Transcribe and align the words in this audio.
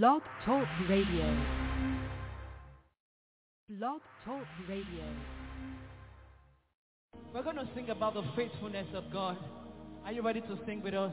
Blog 0.00 0.22
Talk 0.46 0.66
Radio. 0.88 1.36
Blog 3.68 4.00
Talk 4.24 4.46
Radio. 4.66 5.04
We're 7.34 7.42
going 7.42 7.56
to 7.56 7.68
sing 7.74 7.90
about 7.90 8.14
the 8.14 8.22
faithfulness 8.34 8.86
of 8.94 9.04
God. 9.12 9.36
Are 10.06 10.12
you 10.12 10.22
ready 10.22 10.40
to 10.40 10.58
sing 10.64 10.82
with 10.82 10.94
us? 10.94 11.12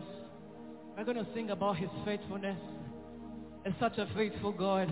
We're 0.96 1.04
going 1.04 1.18
to 1.18 1.28
sing 1.36 1.50
about 1.50 1.76
his 1.76 1.90
faithfulness. 2.06 2.58
It's 3.66 3.78
such 3.82 3.98
a 3.98 4.08
faithful 4.16 4.54
God. 4.54 4.88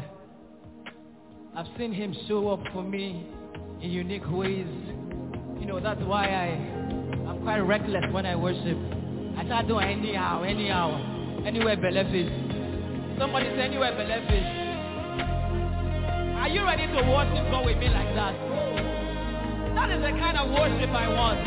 I've 1.56 1.68
seen 1.78 1.94
him 1.94 2.14
show 2.28 2.50
up 2.50 2.60
for 2.74 2.84
me 2.84 3.26
in 3.82 3.90
unique 3.90 4.30
ways. 4.30 4.68
You 5.62 5.66
know, 5.66 5.80
that's 5.80 6.02
why 6.02 6.26
I, 6.26 6.48
I'm 7.26 7.42
quite 7.42 7.60
reckless 7.60 8.04
when 8.12 8.26
I 8.26 8.36
worship. 8.36 8.78
I 9.38 9.46
start 9.46 9.70
doing 9.70 9.88
anyhow, 9.88 10.44
anyhow, 10.44 11.42
anywhere 11.46 11.78
benefits. 11.78 12.47
Somebody 13.18 13.50
say 13.56 13.62
anywhere 13.64 13.96
benefits. 13.98 14.46
Are 16.38 16.48
you 16.50 16.64
ready 16.64 16.86
to 16.86 17.02
worship 17.10 17.50
God 17.50 17.66
with 17.66 17.78
me 17.78 17.90
like 17.90 18.14
that? 18.14 18.34
That 19.74 19.90
is 19.90 20.02
the 20.02 20.14
kind 20.22 20.38
of 20.38 20.52
worship 20.52 20.90
I 20.94 21.08
want. 21.10 21.42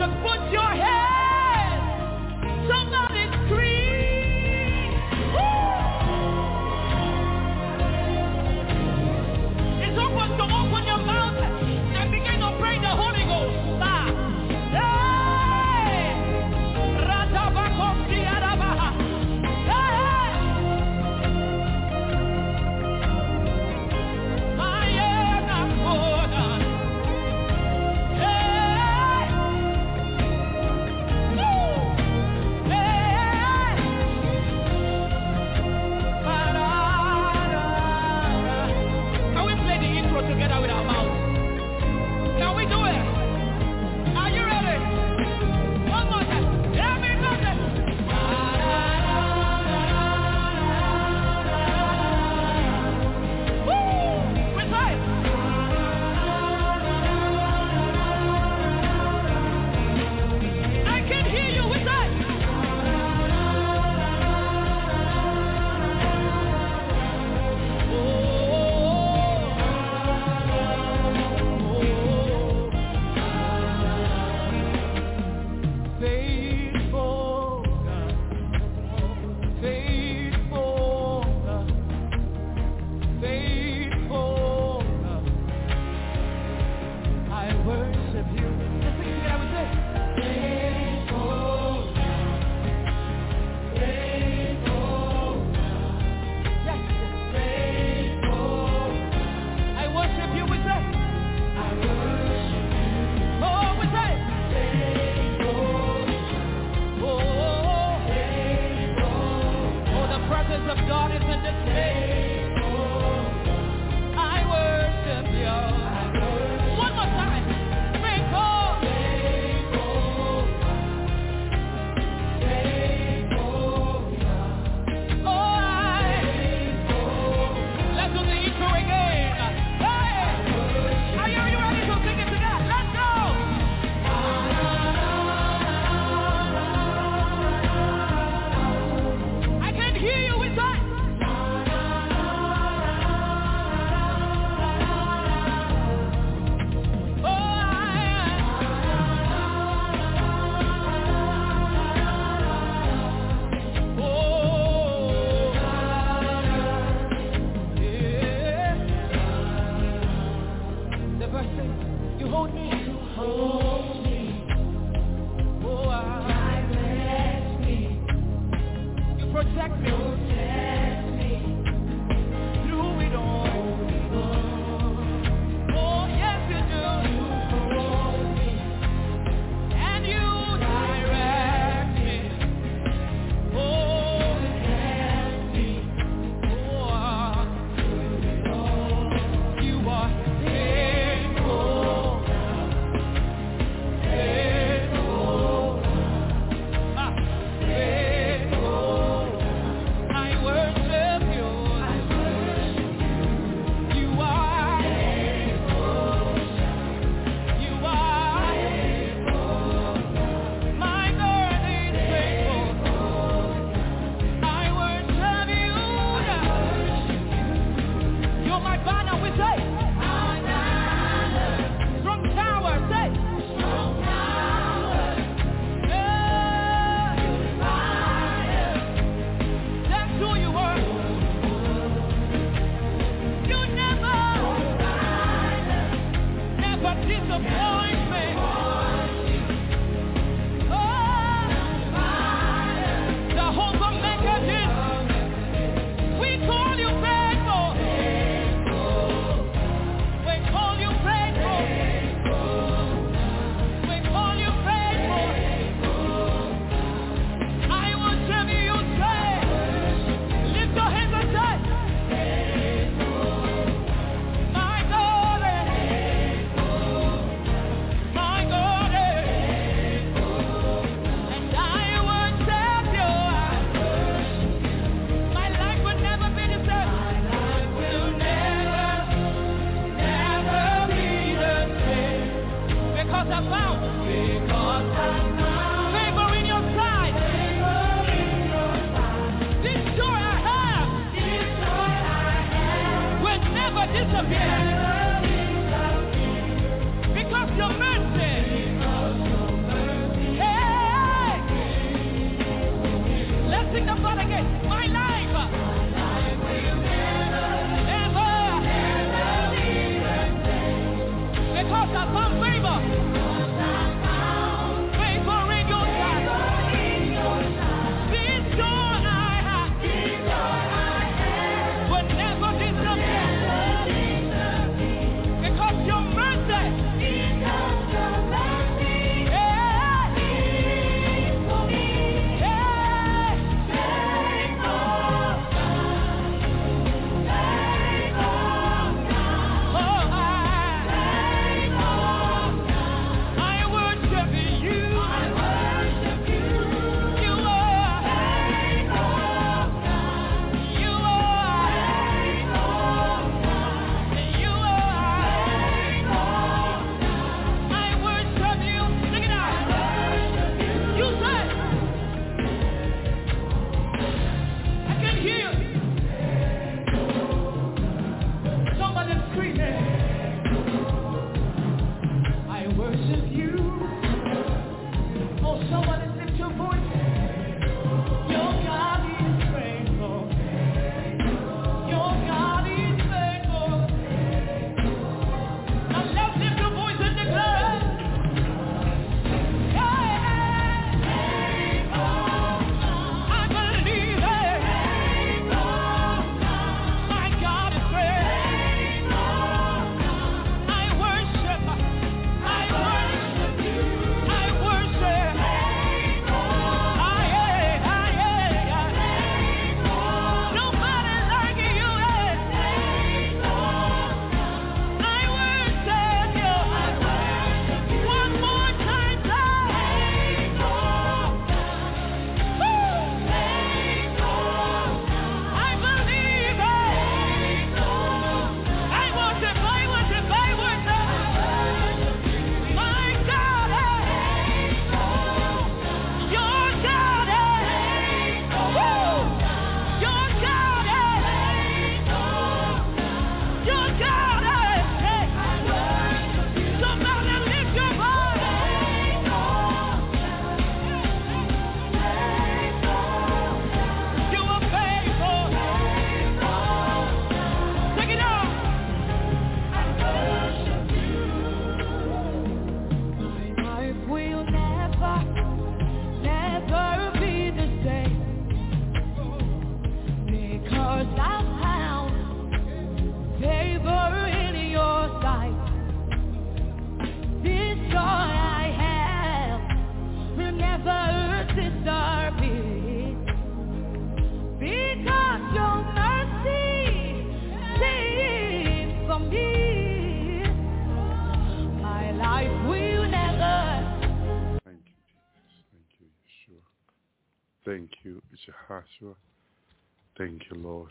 So 0.00 0.06
put 0.24 0.50
your 0.50 0.72
hands. 0.72 1.84
Somebody 2.68 3.05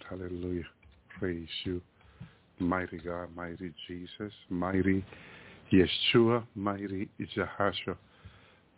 Hallelujah. 0.09 0.63
Praise 1.19 1.47
you. 1.63 1.81
Mighty 2.59 3.00
God, 3.00 3.29
mighty 3.35 3.74
Jesus, 3.88 4.33
mighty 4.50 5.03
Yeshua, 5.74 6.43
mighty 6.55 7.09
Jehoshua. 7.35 7.97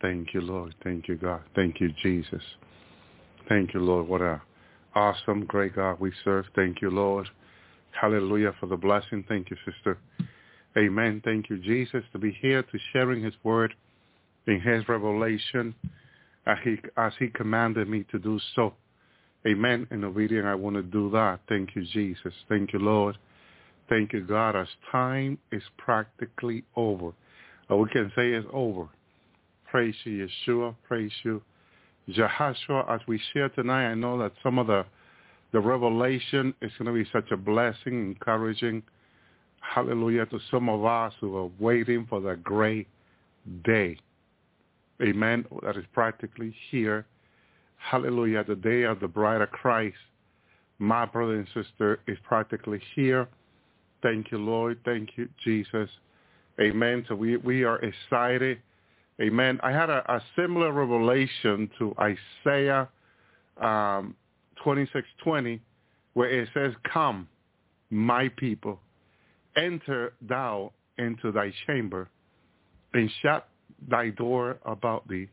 Thank 0.00 0.34
you, 0.34 0.40
Lord. 0.40 0.74
Thank 0.82 1.08
you, 1.08 1.16
God. 1.16 1.42
Thank 1.54 1.80
you, 1.80 1.90
Jesus. 2.02 2.42
Thank 3.48 3.74
you, 3.74 3.80
Lord. 3.80 4.08
What 4.08 4.20
a 4.20 4.40
awesome, 4.94 5.44
great 5.44 5.76
God 5.76 6.00
we 6.00 6.12
serve. 6.24 6.46
Thank 6.56 6.82
you, 6.82 6.90
Lord. 6.90 7.28
Hallelujah 8.00 8.52
for 8.58 8.66
the 8.66 8.76
blessing. 8.76 9.24
Thank 9.28 9.50
you, 9.50 9.56
sister. 9.64 9.98
Amen. 10.76 11.20
Thank 11.24 11.50
you, 11.50 11.58
Jesus, 11.58 12.02
to 12.12 12.18
be 12.18 12.36
here 12.40 12.62
to 12.62 12.78
sharing 12.92 13.22
his 13.22 13.34
word 13.42 13.74
in 14.46 14.60
his 14.60 14.88
revelation 14.88 15.74
as 16.46 16.58
he, 16.64 16.76
as 16.96 17.12
he 17.18 17.28
commanded 17.28 17.88
me 17.88 18.04
to 18.10 18.18
do 18.18 18.38
so. 18.54 18.74
Amen. 19.46 19.86
In 19.90 20.04
obedience, 20.04 20.46
I 20.46 20.54
want 20.54 20.76
to 20.76 20.82
do 20.82 21.10
that. 21.10 21.40
Thank 21.48 21.76
you, 21.76 21.84
Jesus. 21.84 22.32
Thank 22.48 22.72
you, 22.72 22.80
Lord. 22.80 23.16
Thank 23.88 24.12
you, 24.12 24.20
God, 24.20 24.56
as 24.56 24.68
time 24.90 25.38
is 25.52 25.62
practically 25.78 26.64
over. 26.76 27.12
Or 27.70 27.80
we 27.80 27.88
can 27.90 28.10
say 28.16 28.32
it's 28.32 28.46
over. 28.52 28.88
Praise 29.70 29.94
you, 30.04 30.26
Yeshua. 30.26 30.74
Praise 30.86 31.12
you. 31.22 31.42
Jehoshua, 32.10 32.90
as 32.90 33.00
we 33.06 33.20
share 33.32 33.48
tonight, 33.50 33.86
I 33.86 33.94
know 33.94 34.18
that 34.18 34.32
some 34.42 34.58
of 34.58 34.66
the, 34.66 34.84
the 35.52 35.60
revelation 35.60 36.54
is 36.62 36.72
going 36.78 36.86
to 36.86 37.04
be 37.04 37.08
such 37.12 37.30
a 37.30 37.36
blessing, 37.36 38.00
encouraging, 38.00 38.82
hallelujah, 39.60 40.26
to 40.26 40.38
some 40.50 40.68
of 40.68 40.84
us 40.84 41.12
who 41.20 41.36
are 41.36 41.50
waiting 41.58 42.06
for 42.08 42.20
the 42.20 42.36
great 42.36 42.88
day. 43.64 43.98
Amen. 45.02 45.44
That 45.62 45.76
is 45.76 45.84
practically 45.92 46.54
here. 46.70 47.06
Hallelujah. 47.78 48.44
The 48.44 48.56
day 48.56 48.82
of 48.82 49.00
the 49.00 49.08
bride 49.08 49.40
of 49.40 49.50
Christ. 49.50 49.96
My 50.78 51.04
brother 51.06 51.34
and 51.34 51.46
sister 51.54 52.00
is 52.06 52.18
practically 52.22 52.80
here. 52.94 53.28
Thank 54.02 54.30
you, 54.30 54.38
Lord. 54.38 54.78
Thank 54.84 55.10
you, 55.16 55.28
Jesus. 55.42 55.88
Amen. 56.60 57.04
So 57.08 57.14
we, 57.14 57.36
we 57.38 57.64
are 57.64 57.78
excited. 57.78 58.58
Amen. 59.20 59.58
I 59.62 59.72
had 59.72 59.90
a, 59.90 60.04
a 60.12 60.22
similar 60.36 60.72
revelation 60.72 61.68
to 61.78 61.94
Isaiah 61.98 62.88
um, 63.60 64.14
26:20, 64.64 65.60
where 66.14 66.30
it 66.30 66.48
says, 66.54 66.72
"Come, 66.92 67.28
my 67.90 68.28
people, 68.36 68.80
enter 69.56 70.12
thou 70.22 70.72
into 70.98 71.32
thy 71.32 71.52
chamber, 71.66 72.08
and 72.94 73.10
shut 73.22 73.48
thy 73.88 74.10
door 74.10 74.58
about 74.64 75.06
thee. 75.08 75.28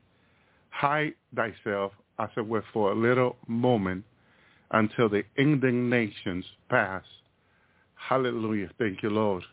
Hide 0.70 1.14
thyself, 1.36 1.92
as 2.20 2.30
it 2.38 2.48
were, 2.48 2.64
for 2.74 2.92
a 2.92 2.96
little 2.96 3.36
moment 3.48 4.04
until 4.72 5.10
the 5.10 5.24
indignations 5.38 6.46
pass. 6.70 7.04
Hallelujah. 7.96 8.70
Thank 8.78 9.04
you, 9.04 9.10
Lord. 9.10 9.44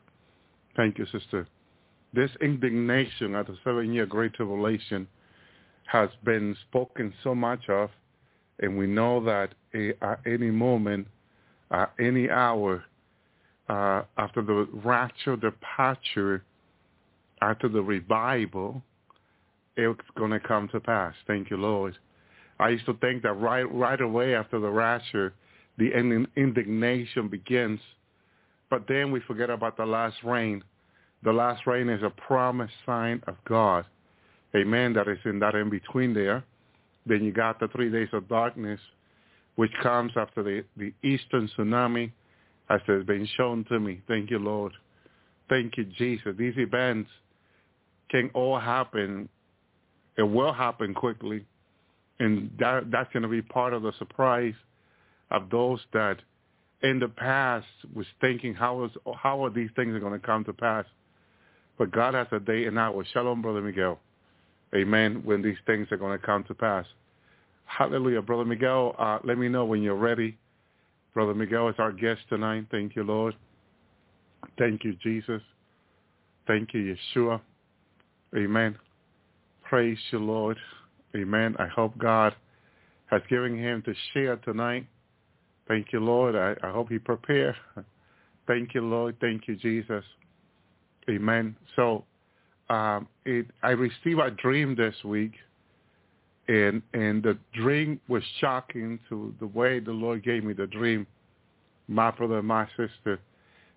Thank 0.77 0.99
you, 0.99 1.07
sister. 1.07 1.47
This 2.15 2.31
indignation 2.41 3.35
at 3.35 3.47
the 3.47 3.57
seven-year 3.65 4.07
Great 4.07 4.35
Tribulation 4.35 5.07
has 5.87 6.11
been 6.25 6.57
spoken 6.69 7.13
so 7.23 7.35
much 7.35 7.69
of, 7.69 7.91
and 8.61 8.77
we 8.77 8.87
know 8.87 9.25
that 9.25 9.51
at 10.03 10.21
any 10.27 10.51
moment, 10.51 11.07
at 11.71 11.93
any 11.99 12.31
hour, 12.31 12.85
uh, 13.69 14.03
after 14.19 14.43
the 14.43 14.69
rapture, 14.85 15.37
departure, 15.37 16.45
after 17.41 17.69
the 17.69 17.83
revival, 17.83 18.83
it's 19.77 20.01
going 20.17 20.31
to 20.31 20.41
come 20.41 20.69
to 20.69 20.81
pass. 20.81 21.15
Thank 21.27 21.51
you, 21.51 21.57
Lord. 21.57 21.97
I 22.63 22.69
used 22.69 22.87
to 22.87 22.95
think 22.95 23.23
that 23.25 23.33
right 23.33 23.71
right 23.73 24.01
away 24.01 24.35
after 24.35 24.61
the 24.61 24.71
rapture, 24.71 25.35
the 25.79 25.91
indignation 26.37 27.29
begins. 27.29 27.81
But 28.71 28.85
then 28.87 29.11
we 29.11 29.21
forget 29.21 29.51
about 29.51 29.77
the 29.77 29.85
last 29.85 30.17
rain. 30.23 30.63
The 31.25 31.33
last 31.33 31.67
rain 31.67 31.89
is 31.89 32.03
a 32.03 32.11
promised 32.11 32.75
sign 32.87 33.23
of 33.27 33.35
God. 33.49 33.85
Amen. 34.55 34.93
That 34.93 35.09
is 35.09 35.19
in 35.25 35.39
that 35.41 35.55
in 35.55 35.71
between 35.71 36.15
there. 36.15 36.45
Then 37.05 37.25
you 37.25 37.33
got 37.33 37.59
the 37.59 37.69
three 37.69 37.91
days 37.91 38.09
of 38.13 38.29
darkness, 38.29 38.81
which 39.57 39.73
comes 39.83 40.13
after 40.17 40.43
the, 40.43 40.65
the 40.77 40.93
eastern 41.03 41.49
tsunami, 41.57 42.13
as 42.71 42.81
has 42.87 43.05
been 43.05 43.27
shown 43.37 43.65
to 43.71 43.81
me. 43.81 44.01
Thank 44.07 44.31
you, 44.31 44.39
Lord. 44.39 44.73
Thank 45.49 45.77
you, 45.77 45.85
Jesus. 45.99 46.35
These 46.39 46.55
events 46.59 47.11
can 48.09 48.31
all 48.35 48.59
happen. 48.59 49.29
It 50.17 50.23
will 50.23 50.53
happen 50.53 50.95
quickly. 50.95 51.45
And 52.23 52.53
that, 52.61 52.89
that's 52.93 53.13
going 53.13 53.25
to 53.25 53.29
be 53.29 53.43
part 53.43 53.73
of 53.73 53.83
the 53.83 53.93
surprise 53.99 54.55
of 55.33 55.51
those 55.51 55.81
that 55.93 56.19
in 56.83 57.01
the 57.01 57.09
past 57.09 57.67
was 57.93 58.07
thinking 58.21 58.55
how 58.55 58.85
is 58.85 58.93
how 59.17 59.45
are 59.45 59.51
these 59.51 59.71
things 59.75 59.99
going 59.99 60.13
to 60.13 60.25
come 60.25 60.45
to 60.45 60.53
pass. 60.53 60.85
But 61.79 61.91
God 61.91 62.15
has 62.15 62.29
a 62.31 62.39
day 62.39 62.67
and 62.67 62.79
hour. 62.79 63.05
Shalom, 63.13 63.43
Brother 63.43 63.61
Miguel. 63.61 63.99
Amen. 64.73 65.23
When 65.25 65.43
these 65.43 65.57
things 65.67 65.89
are 65.91 65.97
going 65.97 66.17
to 66.17 66.25
come 66.25 66.45
to 66.45 66.55
pass. 66.55 66.87
Hallelujah. 67.65 68.23
Brother 68.23 68.45
Miguel, 68.45 68.95
uh, 69.01 69.19
let 69.25 69.37
me 69.37 69.49
know 69.49 69.65
when 69.65 69.83
you're 69.83 69.97
ready. 69.97 70.39
Brother 71.15 71.35
Miguel 71.35 71.71
is 71.71 71.75
our 71.79 71.91
guest 71.91 72.21
tonight. 72.29 72.67
Thank 72.71 72.95
you, 72.95 73.03
Lord. 73.03 73.35
Thank 74.59 74.85
you, 74.85 74.95
Jesus. 75.03 75.43
Thank 76.47 76.73
you, 76.73 76.95
Yeshua. 77.17 77.41
Amen. 78.37 78.77
Praise 79.65 79.99
you, 80.13 80.21
Lord. 80.21 80.57
Amen. 81.17 81.57
I 81.59 81.67
hope 81.67 81.97
God 81.99 82.35
has 83.07 83.23
given 83.29 83.59
him 83.59 83.83
to 83.83 83.95
share 84.13 84.37
tonight. 84.37 84.87
Thank 85.69 85.93
you, 85.93 86.01
Lord. 86.01 86.35
I, 86.35 86.55
I 86.67 86.71
hope 86.73 86.89
he 86.89 86.99
prepare. 86.99 87.57
Thank 88.47 88.75
you, 88.75 88.81
Lord. 88.83 89.17
Thank 89.21 89.47
you, 89.47 89.57
Jesus. 89.57 90.05
Amen. 91.09 91.57
So 91.77 92.05
um, 92.71 93.07
it, 93.25 93.47
I 93.63 93.71
received 93.71 94.21
a 94.21 94.31
dream 94.31 94.75
this 94.75 94.95
week, 95.05 95.33
and 96.49 96.83
and 96.95 97.23
the 97.23 97.39
dream 97.55 98.01
was 98.09 98.23
shocking 98.41 98.99
to 99.09 99.35
the 99.41 99.47
way 99.47 99.79
the 99.79 99.93
Lord 99.93 100.25
gave 100.25 100.45
me 100.45 100.55
the 100.55 100.67
dream. 100.67 101.07
My 101.89 102.11
brother 102.11 102.39
and 102.39 102.49
my 102.49 102.67
sister. 102.77 103.21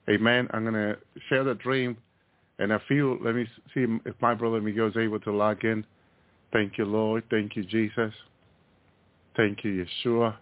Amen. 0.09 0.47
I'm 0.51 0.63
going 0.63 0.75
to 0.75 0.97
share 1.29 1.43
the 1.43 1.55
dream, 1.55 1.97
and 2.59 2.71
I 2.71 2.79
feel, 2.87 3.17
let 3.23 3.35
me 3.35 3.47
see 3.73 3.85
if 4.05 4.15
my 4.21 4.35
brother 4.35 4.61
Miguel 4.61 4.87
is 4.87 4.97
able 4.97 5.19
to 5.21 5.31
log 5.31 5.63
in. 5.65 5.85
Thank 6.55 6.77
you, 6.77 6.85
Lord. 6.85 7.25
Thank 7.29 7.57
you, 7.57 7.65
Jesus. 7.65 8.13
Thank 9.35 9.65
you, 9.65 9.85
Yeshua. 9.85 10.37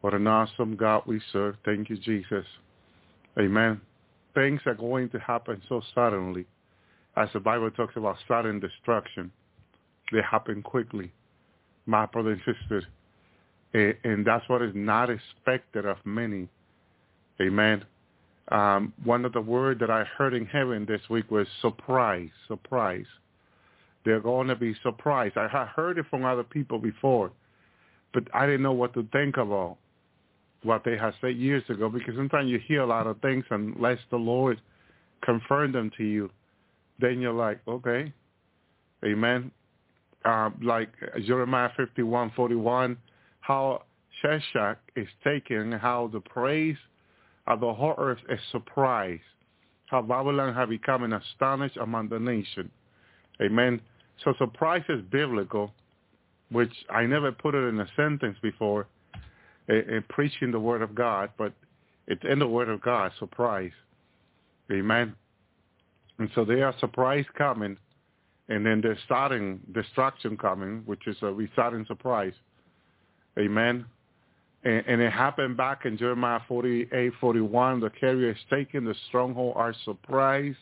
What 0.00 0.14
an 0.14 0.26
awesome 0.26 0.74
God 0.74 1.04
we 1.06 1.20
serve. 1.32 1.54
Thank 1.64 1.90
you, 1.90 1.96
Jesus. 1.96 2.44
Amen. 3.38 3.80
Things 4.34 4.60
are 4.66 4.74
going 4.74 5.10
to 5.10 5.20
happen 5.20 5.62
so 5.68 5.80
suddenly. 5.94 6.44
As 7.16 7.28
the 7.32 7.38
Bible 7.38 7.70
talks 7.70 7.94
about 7.94 8.16
sudden 8.26 8.58
destruction, 8.58 9.30
they 10.10 10.18
happen 10.28 10.60
quickly. 10.60 11.12
My 11.86 12.04
brother 12.06 12.32
and 12.32 12.40
sister. 12.40 12.82
And 14.02 14.26
that's 14.26 14.48
what 14.48 14.60
is 14.60 14.72
not 14.74 15.08
expected 15.08 15.86
of 15.86 15.98
many. 16.04 16.48
Amen. 17.40 17.84
Um, 18.48 18.92
one 19.04 19.24
of 19.24 19.32
the 19.34 19.40
words 19.40 19.78
that 19.78 19.90
I 19.90 20.02
heard 20.02 20.34
in 20.34 20.46
heaven 20.46 20.84
this 20.84 21.02
week 21.08 21.30
was 21.30 21.46
surprise, 21.60 22.30
surprise. 22.48 23.06
They're 24.04 24.20
going 24.20 24.48
to 24.48 24.56
be 24.56 24.74
surprised. 24.82 25.36
I 25.36 25.66
heard 25.66 25.98
it 25.98 26.06
from 26.10 26.24
other 26.24 26.42
people 26.42 26.78
before, 26.78 27.30
but 28.12 28.24
I 28.34 28.46
didn't 28.46 28.62
know 28.62 28.72
what 28.72 28.94
to 28.94 29.06
think 29.12 29.36
about 29.36 29.76
what 30.62 30.84
they 30.84 30.96
had 30.96 31.14
said 31.20 31.36
years 31.36 31.62
ago 31.68 31.88
because 31.88 32.14
sometimes 32.16 32.50
you 32.50 32.58
hear 32.58 32.82
a 32.82 32.86
lot 32.86 33.06
of 33.06 33.20
things 33.20 33.44
unless 33.50 33.98
the 34.10 34.16
Lord 34.16 34.60
confirm 35.22 35.72
them 35.72 35.90
to 35.96 36.04
you, 36.04 36.30
then 37.00 37.20
you're 37.20 37.32
like, 37.32 37.60
okay, 37.66 38.12
amen. 39.04 39.50
Uh, 40.24 40.50
like 40.60 40.90
Jeremiah 41.26 41.70
51, 41.76 42.32
41, 42.36 42.96
how 43.40 43.82
Sheshach 44.22 44.76
is 44.94 45.08
taken, 45.24 45.72
how 45.72 46.08
the 46.12 46.20
praise 46.20 46.76
of 47.46 47.60
the 47.60 47.72
whole 47.72 47.94
earth 47.98 48.20
is 48.28 48.38
surprised, 48.52 49.22
how 49.86 50.02
Babylon 50.02 50.54
have 50.54 50.68
become 50.68 51.02
an 51.02 51.12
astonished 51.12 51.76
among 51.76 52.08
the 52.08 52.20
nation. 52.20 52.70
Amen. 53.40 53.80
So 54.24 54.34
surprise 54.38 54.82
is 54.88 55.00
biblical, 55.10 55.72
which 56.50 56.72
I 56.90 57.06
never 57.06 57.32
put 57.32 57.54
it 57.54 57.68
in 57.68 57.80
a 57.80 57.86
sentence 57.96 58.36
before, 58.42 58.86
in 59.68 60.04
preaching 60.08 60.50
the 60.50 60.60
word 60.60 60.82
of 60.82 60.94
God, 60.94 61.30
but 61.38 61.52
it's 62.06 62.22
in 62.28 62.38
the 62.38 62.46
word 62.46 62.68
of 62.68 62.80
God, 62.82 63.12
surprise. 63.18 63.72
Amen. 64.70 65.14
And 66.18 66.30
so 66.34 66.44
they 66.44 66.62
are 66.62 66.74
surprise 66.78 67.24
coming, 67.36 67.76
and 68.48 68.64
then 68.64 68.80
they're 68.80 68.98
starting 69.04 69.60
destruction 69.72 70.36
coming, 70.36 70.82
which 70.84 71.06
is 71.06 71.16
a 71.22 71.34
starting 71.52 71.84
surprise. 71.86 72.34
Amen. 73.38 73.86
And, 74.64 74.84
and, 74.86 75.00
it 75.00 75.12
happened 75.12 75.56
back 75.56 75.86
in 75.86 75.98
Jeremiah 75.98 76.40
48, 76.46 77.12
41. 77.20 77.80
The 77.80 77.90
Kerioth 77.90 78.32
is 78.32 78.36
taken, 78.48 78.84
the 78.84 78.94
stronghold 79.08 79.54
are 79.56 79.74
surprised, 79.84 80.58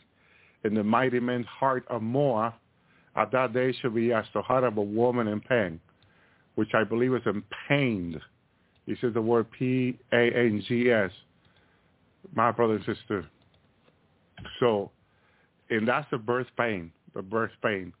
and 0.63 0.75
the 0.75 0.83
mighty 0.83 1.19
men's 1.19 1.45
heart 1.45 1.85
of 1.87 2.01
Moab 2.01 2.53
at 3.15 3.31
that 3.31 3.53
day 3.53 3.73
shall 3.81 3.91
be 3.91 4.13
as 4.13 4.25
the 4.33 4.41
heart 4.41 4.63
of 4.63 4.77
a 4.77 4.81
woman 4.81 5.27
in 5.27 5.41
pain, 5.41 5.79
which 6.55 6.69
I 6.73 6.83
believe 6.83 7.13
is 7.13 7.21
in 7.25 7.43
pain. 7.67 8.19
He 8.85 8.95
says 9.01 9.13
the 9.13 9.21
word 9.21 9.51
P-A-N-G-S, 9.51 11.11
my 12.33 12.51
brother 12.51 12.75
and 12.75 12.85
sister. 12.85 13.25
So, 14.59 14.91
and 15.69 15.87
that's 15.87 16.09
the 16.11 16.17
birth 16.17 16.47
pain, 16.57 16.91
the 17.13 17.21
birth 17.21 17.51
pain 17.63 17.93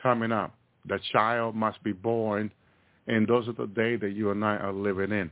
coming 0.00 0.32
up. 0.32 0.54
The 0.86 1.00
child 1.12 1.54
must 1.54 1.82
be 1.82 1.92
born, 1.92 2.52
and 3.06 3.26
those 3.26 3.48
are 3.48 3.52
the 3.52 3.66
days 3.66 4.00
that 4.00 4.12
you 4.12 4.30
and 4.30 4.44
I 4.44 4.56
are 4.56 4.72
living 4.72 5.10
in, 5.10 5.30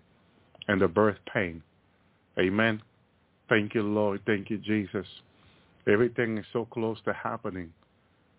and 0.68 0.80
the 0.80 0.88
birth 0.88 1.18
pain. 1.32 1.62
Amen. 2.38 2.80
Thank 3.50 3.74
you, 3.74 3.82
Lord. 3.82 4.22
Thank 4.24 4.48
you, 4.48 4.56
Jesus. 4.56 5.06
Everything 5.86 6.38
is 6.38 6.46
so 6.54 6.64
close 6.64 6.96
to 7.04 7.12
happening 7.12 7.70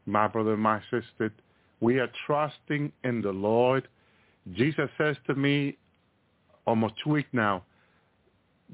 my 0.05 0.27
brother 0.27 0.57
my 0.57 0.81
sister, 0.91 1.33
we 1.79 1.99
are 1.99 2.09
trusting 2.25 2.91
in 3.03 3.21
the 3.21 3.31
Lord. 3.31 3.87
Jesus 4.53 4.89
says 4.97 5.15
to 5.27 5.35
me 5.35 5.77
almost 6.65 6.95
two 7.03 7.11
weeks 7.11 7.29
now, 7.33 7.63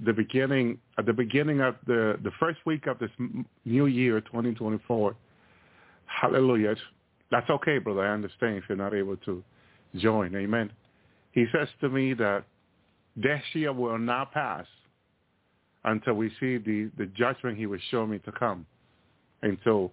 the 0.05 0.13
beginning 0.13 0.79
at 0.97 1.05
the 1.05 1.13
beginning 1.13 1.61
of 1.61 1.75
the 1.85 2.17
the 2.23 2.31
first 2.39 2.59
week 2.65 2.87
of 2.87 2.99
this 2.99 3.09
new 3.65 3.87
year 3.87 4.21
2024 4.21 5.15
hallelujah. 6.05 6.75
That's 7.31 7.49
okay 7.49 7.79
brother. 7.79 8.01
I 8.01 8.13
understand 8.13 8.57
if 8.57 8.63
you're 8.69 8.77
not 8.77 8.93
able 8.93 9.17
to 9.17 9.43
join. 9.95 10.35
Amen. 10.35 10.71
He 11.31 11.45
says 11.51 11.67
to 11.81 11.89
me 11.89 12.13
that 12.15 12.43
this 13.15 13.41
year 13.53 13.73
will 13.73 13.97
not 13.97 14.31
pass 14.31 14.65
until 15.83 16.13
we 16.13 16.29
see 16.39 16.57
the 16.57 16.89
the 16.97 17.07
judgment 17.17 17.57
he 17.57 17.65
was 17.65 17.81
showing 17.91 18.11
me 18.11 18.19
to 18.19 18.31
come. 18.31 18.65
And 19.41 19.57
so 19.63 19.91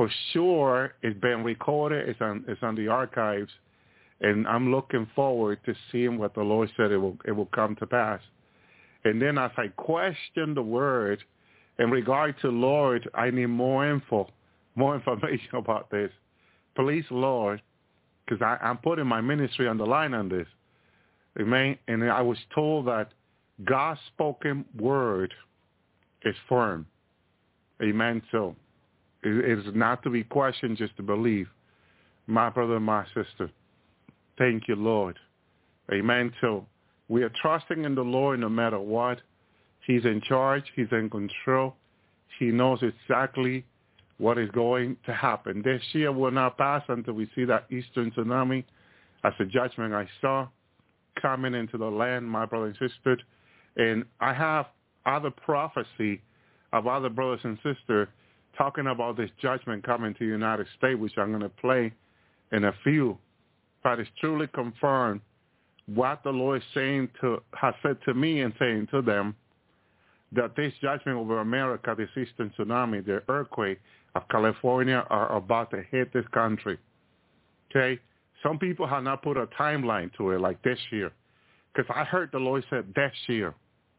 for 0.00 0.10
sure 0.32 0.94
it's 1.02 1.20
been 1.20 1.44
recorded. 1.44 2.08
It's 2.08 2.22
on 2.22 2.42
it's 2.48 2.62
on 2.62 2.74
the 2.74 2.88
archives, 2.88 3.50
and 4.22 4.48
I'm 4.48 4.70
looking 4.70 5.06
forward 5.14 5.58
to 5.66 5.74
seeing 5.92 6.16
what 6.16 6.32
the 6.32 6.40
Lord 6.40 6.70
said 6.74 6.90
it 6.90 6.96
will 6.96 7.18
it 7.26 7.32
will 7.32 7.50
come 7.54 7.76
to 7.76 7.86
pass. 7.86 8.22
And 9.04 9.20
then 9.20 9.36
as 9.36 9.50
I 9.58 9.66
question 9.76 10.54
the 10.54 10.62
word 10.62 11.22
in 11.78 11.90
regard 11.90 12.34
to 12.40 12.48
Lord, 12.48 13.10
I 13.12 13.28
need 13.28 13.48
more 13.48 13.90
info, 13.90 14.30
more 14.74 14.94
information 15.04 15.56
about 15.56 15.90
this. 15.90 16.10
Please, 16.74 17.04
Lord, 17.10 17.60
because 18.24 18.42
I'm 18.62 18.78
putting 18.78 19.06
my 19.06 19.20
ministry 19.20 19.68
on 19.68 19.76
the 19.76 19.84
line 19.84 20.14
on 20.14 20.30
this. 20.30 20.46
Amen. 21.38 21.76
And 21.88 22.10
I 22.10 22.22
was 22.22 22.38
told 22.54 22.86
that 22.86 23.12
God's 23.64 24.00
spoken 24.14 24.64
word 24.78 25.34
is 26.24 26.34
firm. 26.48 26.86
Amen. 27.82 28.22
So 28.32 28.56
it 29.22 29.58
is 29.58 29.74
not 29.74 30.02
to 30.02 30.10
be 30.10 30.24
questioned, 30.24 30.76
just 30.76 30.96
to 30.96 31.02
believe. 31.02 31.48
My 32.26 32.48
brother 32.48 32.76
and 32.76 32.84
my 32.84 33.04
sister, 33.06 33.50
thank 34.38 34.68
you, 34.68 34.76
Lord. 34.76 35.18
Amen. 35.92 36.32
So 36.40 36.66
we 37.08 37.22
are 37.22 37.32
trusting 37.42 37.84
in 37.84 37.94
the 37.94 38.02
Lord 38.02 38.40
no 38.40 38.48
matter 38.48 38.78
what. 38.78 39.20
He's 39.86 40.04
in 40.04 40.20
charge. 40.20 40.64
He's 40.76 40.86
in 40.92 41.10
control. 41.10 41.74
He 42.38 42.46
knows 42.46 42.80
exactly 42.82 43.64
what 44.18 44.38
is 44.38 44.50
going 44.50 44.96
to 45.06 45.14
happen. 45.14 45.62
This 45.62 45.82
year 45.92 46.12
will 46.12 46.30
not 46.30 46.56
pass 46.56 46.82
until 46.88 47.14
we 47.14 47.28
see 47.34 47.44
that 47.46 47.66
eastern 47.70 48.10
tsunami 48.12 48.64
as 49.24 49.32
a 49.40 49.44
judgment 49.44 49.94
I 49.94 50.06
saw 50.20 50.46
coming 51.20 51.54
into 51.54 51.76
the 51.76 51.86
land, 51.86 52.26
my 52.26 52.46
brother 52.46 52.66
and 52.66 52.90
sister. 52.90 53.18
And 53.76 54.04
I 54.20 54.32
have 54.32 54.66
other 55.06 55.30
prophecy 55.30 56.22
of 56.72 56.86
other 56.86 57.08
brothers 57.08 57.40
and 57.44 57.56
sisters 57.56 58.08
talking 58.56 58.86
about 58.86 59.16
this 59.16 59.30
judgment 59.40 59.84
coming 59.84 60.14
to 60.14 60.20
the 60.20 60.26
United 60.26 60.66
States, 60.78 60.98
which 60.98 61.16
I'm 61.16 61.30
going 61.30 61.42
to 61.42 61.48
play 61.48 61.92
in 62.52 62.64
a 62.64 62.72
few. 62.82 63.18
But 63.82 64.00
it's 64.00 64.10
truly 64.20 64.46
confirmed 64.48 65.20
what 65.86 66.22
the 66.22 66.30
Lord 66.30 66.62
is 66.62 66.68
saying 66.74 67.08
to 67.20 67.42
has 67.54 67.74
said 67.82 67.96
to 68.04 68.14
me 68.14 68.42
and 68.42 68.52
saying 68.58 68.88
to 68.92 69.02
them 69.02 69.34
that 70.32 70.54
this 70.54 70.72
judgment 70.80 71.18
over 71.18 71.40
America, 71.40 71.94
this 71.96 72.10
eastern 72.16 72.52
tsunami, 72.58 73.04
the 73.04 73.22
earthquake 73.28 73.80
of 74.14 74.28
California 74.28 75.04
are 75.10 75.34
about 75.34 75.70
to 75.70 75.82
hit 75.90 76.12
this 76.12 76.26
country. 76.32 76.78
Okay? 77.70 78.00
Some 78.42 78.58
people 78.58 78.86
have 78.86 79.02
not 79.02 79.22
put 79.22 79.36
a 79.36 79.46
timeline 79.46 80.14
to 80.16 80.30
it 80.30 80.40
like 80.40 80.62
this 80.62 80.78
year. 80.90 81.12
Because 81.72 81.90
I 81.94 82.04
heard 82.04 82.30
the 82.32 82.38
Lord 82.38 82.64
said 82.70 82.92
this 82.94 83.12
year. 83.26 83.54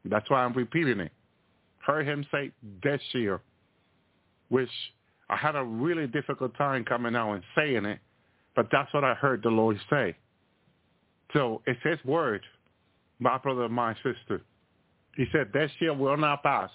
That's 0.06 0.30
why 0.30 0.44
I'm 0.44 0.54
repeating 0.54 1.00
it. 1.00 1.12
Heard 1.80 2.08
him 2.08 2.26
say 2.32 2.52
this 2.84 3.02
year, 3.14 3.42
which 4.52 4.70
I 5.30 5.38
had 5.38 5.56
a 5.56 5.64
really 5.64 6.08
difficult 6.08 6.56
time 6.58 6.84
coming 6.84 7.16
out 7.16 7.34
and 7.34 7.44
saying 7.56 7.86
it, 7.86 8.00
but 8.54 8.68
that's 8.70 8.94
what 8.94 9.06
I 9.06 9.14
heard 9.14 9.42
the 9.42 9.50
Lord 9.50 9.80
say. 9.90 10.14
So 11.32 11.62
it's 11.66 11.80
his 11.84 11.98
word, 12.04 12.42
my 13.20 13.38
brother, 13.38 13.70
my 13.70 13.96
sister. 13.96 14.42
He 15.16 15.26
said, 15.32 15.52
this 15.54 15.72
year 15.80 15.94
will 15.94 16.18
not 16.18 16.44
pass 16.44 16.70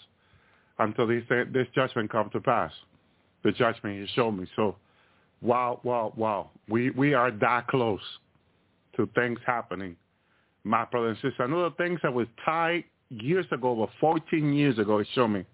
until 0.78 1.06
this, 1.06 1.23
this 1.52 1.66
judgment 1.75 2.11
come 2.11 2.30
to 2.30 2.40
pass. 2.40 2.73
The 3.45 3.52
judgment 3.52 4.00
he 4.00 4.06
showed 4.14 4.33
me. 4.33 4.47
So, 4.56 4.76
wow, 5.42 5.78
wow, 5.83 6.14
wow. 6.16 6.50
We, 6.66 6.90
we 6.90 7.12
are 7.12 7.30
that 7.30 7.68
close 7.68 8.00
to 8.97 9.06
things 9.14 9.38
happening. 9.47 9.97
My 10.64 10.87
brother 10.87 11.09
and 11.09 11.16
sister, 11.16 11.45
another 11.45 11.75
things 11.76 12.00
that 12.02 12.12
was 12.12 12.26
tied 12.42 12.85
years 13.11 13.45
ago, 13.52 13.68
over 13.68 13.92
14 14.00 14.54
years 14.54 14.78
ago, 14.78 14.99
it 14.99 15.09
showed 15.14 15.28
me 15.28 15.45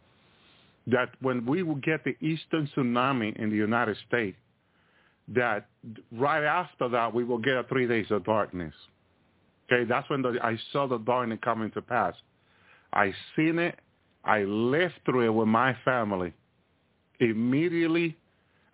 that 0.87 1.11
when 1.21 1.47
we 1.47 1.63
would 1.63 1.83
get 1.83 2.05
the 2.05 2.17
eastern 2.21 2.69
tsunami 2.75 3.37
in 3.37 3.51
the 3.51 3.57
United 3.57 3.97
States, 4.09 4.37
that 5.29 5.67
right 6.11 6.45
after 6.45 6.89
that 6.89 7.15
we 7.15 7.25
will 7.25 7.39
get 7.39 7.55
a 7.55 7.65
three 7.65 7.87
days 7.87 8.07
of 8.11 8.25
darkness. 8.25 8.75
Okay, 9.71 9.85
that's 9.85 10.09
when 10.11 10.23
the, 10.23 10.39
I 10.43 10.59
saw 10.73 10.87
the 10.87 10.99
darkness 10.99 11.39
coming 11.43 11.71
to 11.73 11.83
pass. 11.83 12.15
I 12.93 13.15
seen 13.37 13.59
it. 13.59 13.79
I 14.25 14.43
lived 14.43 14.95
through 15.05 15.27
it 15.27 15.35
with 15.35 15.49
my 15.49 15.77
family. 15.85 16.33
Immediately, 17.21 18.17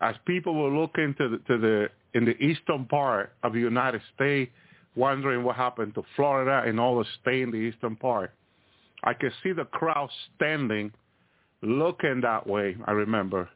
as 0.01 0.15
people 0.27 0.55
were 0.55 0.77
looking 0.77 1.15
to 1.19 1.29
the, 1.29 1.39
to 1.39 1.59
the 1.59 1.89
in 2.15 2.25
the 2.25 2.37
eastern 2.43 2.87
part 2.87 3.33
of 3.43 3.53
the 3.53 3.59
United 3.59 4.01
States, 4.15 4.51
wondering 4.97 5.45
what 5.45 5.57
happened 5.57 5.95
to 5.95 6.03
Florida 6.17 6.69
and 6.69 6.81
all 6.81 6.99
the 6.99 7.05
state 7.21 7.43
in 7.43 7.51
the 7.51 7.57
eastern 7.57 7.97
part, 7.97 8.33
I 9.05 9.13
could 9.13 9.33
see 9.43 9.53
the 9.53 9.67
crowd 9.67 10.09
standing, 10.35 10.93
looking 11.63 12.21
that 12.23 12.47
way. 12.47 12.77
I 12.87 12.93
remember, 12.93 13.49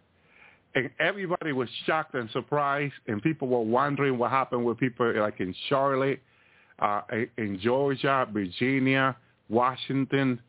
and 0.75 0.91
everybody 0.99 1.53
was 1.53 1.69
shocked 1.87 2.15
and 2.15 2.31
surprised, 2.31 2.95
and 3.07 3.23
people 3.23 3.49
were 3.49 3.61
wondering 3.61 4.19
what 4.19 4.31
happened 4.31 4.65
with 4.65 4.79
people 4.79 5.13
like 5.21 5.41
in 5.41 5.55
Charlotte, 5.69 6.21
uh, 6.79 7.03
in 7.39 7.59
Georgia, 7.61 8.27
Virginia, 8.33 9.17
Washington, 9.49 10.41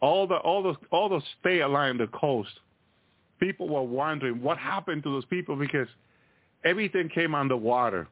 all 0.00 0.26
the 0.26 0.36
all 0.36 0.62
the 0.62 0.74
all 0.90 1.08
the 1.08 1.20
state 1.40 1.60
along 1.60 1.98
the 1.98 2.06
coast. 2.08 2.50
People 3.38 3.68
were 3.68 3.82
wondering 3.82 4.42
what 4.42 4.58
happened 4.58 5.02
to 5.02 5.10
those 5.10 5.24
people 5.26 5.56
because 5.56 5.88
everything 6.64 7.08
came 7.08 7.34
underwater. 7.34 8.06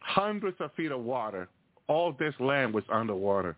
Hundreds 0.00 0.56
of 0.60 0.72
feet 0.74 0.92
of 0.92 1.00
water. 1.00 1.48
All 1.88 2.14
this 2.18 2.34
land 2.40 2.72
was 2.72 2.84
underwater. 2.90 3.56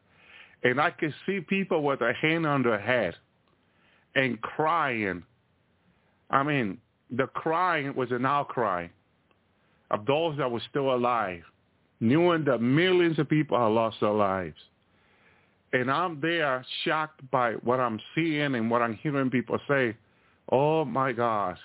And 0.64 0.81
I 0.81 0.90
could 0.90 1.14
see 1.27 1.40
people 1.40 1.83
with 1.83 2.01
their 2.01 2.12
hand 2.12 2.46
on 2.46 2.62
their 2.62 2.81
head 2.81 3.14
and 4.16 4.40
crying. 4.40 5.22
I 6.31 6.42
mean, 6.42 6.79
the 7.11 7.29
crying 7.29 7.94
was 7.94 8.11
an 8.11 8.26
outcry 8.26 8.88
of 9.92 10.05
those 10.07 10.37
that 10.38 10.50
were 10.50 10.62
still 10.68 10.92
alive, 10.92 11.42
knowing 12.00 12.44
that 12.46 12.61
millions 12.61 13.18
of 13.20 13.29
people 13.29 13.57
had 13.57 13.66
lost 13.66 13.98
their 14.00 14.11
lives. 14.11 14.57
And 15.72 15.90
I'm 15.90 16.20
there 16.20 16.64
shocked 16.85 17.31
by 17.31 17.52
what 17.52 17.79
I'm 17.79 18.00
seeing 18.14 18.55
and 18.55 18.70
what 18.70 18.83
I'm 18.83 18.94
hearing 18.94 19.31
people 19.31 19.59
say. 19.68 19.96
Oh 20.50 20.85
my 20.85 21.12
gosh. 21.12 21.59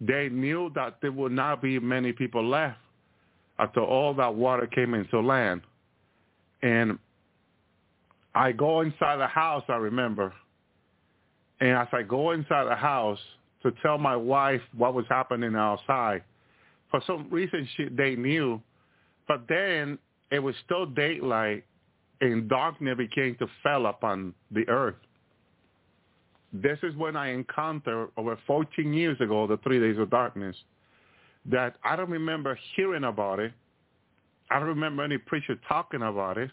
They 0.00 0.28
knew 0.28 0.72
that 0.74 0.98
there 1.02 1.12
would 1.12 1.32
not 1.32 1.60
be 1.60 1.78
many 1.78 2.12
people 2.12 2.48
left 2.48 2.78
after 3.58 3.80
all 3.80 4.14
that 4.14 4.34
water 4.34 4.66
came 4.66 4.94
into 4.94 5.20
land. 5.20 5.62
And 6.62 6.98
I 8.34 8.52
go 8.52 8.80
inside 8.80 9.16
the 9.16 9.26
house, 9.26 9.64
I 9.68 9.76
remember. 9.76 10.32
And 11.60 11.70
as 11.70 11.88
I 11.92 12.02
go 12.02 12.32
inside 12.32 12.64
the 12.64 12.76
house 12.76 13.18
to 13.62 13.72
tell 13.82 13.98
my 13.98 14.16
wife 14.16 14.60
what 14.76 14.94
was 14.94 15.04
happening 15.08 15.54
outside, 15.56 16.22
for 16.90 17.02
some 17.06 17.28
reason 17.30 17.68
she, 17.76 17.86
they 17.90 18.16
knew. 18.16 18.60
But 19.26 19.42
then 19.48 19.98
it 20.30 20.38
was 20.38 20.54
still 20.64 20.86
daylight 20.86 21.64
and 22.20 22.48
darkness 22.48 22.96
began 22.96 23.36
to 23.38 23.46
fell 23.62 23.86
upon 23.86 24.34
the 24.50 24.68
earth. 24.68 24.96
This 26.52 26.78
is 26.82 26.96
when 26.96 27.14
I 27.14 27.32
encountered 27.32 28.08
over 28.16 28.38
14 28.46 28.92
years 28.92 29.20
ago 29.20 29.46
the 29.46 29.58
three 29.58 29.78
days 29.78 29.98
of 29.98 30.10
darkness 30.10 30.56
that 31.46 31.76
I 31.84 31.94
don't 31.96 32.10
remember 32.10 32.58
hearing 32.74 33.04
about 33.04 33.38
it. 33.38 33.52
I 34.50 34.58
don't 34.58 34.68
remember 34.68 35.02
any 35.02 35.18
preacher 35.18 35.56
talking 35.68 36.02
about 36.02 36.38
it. 36.38 36.50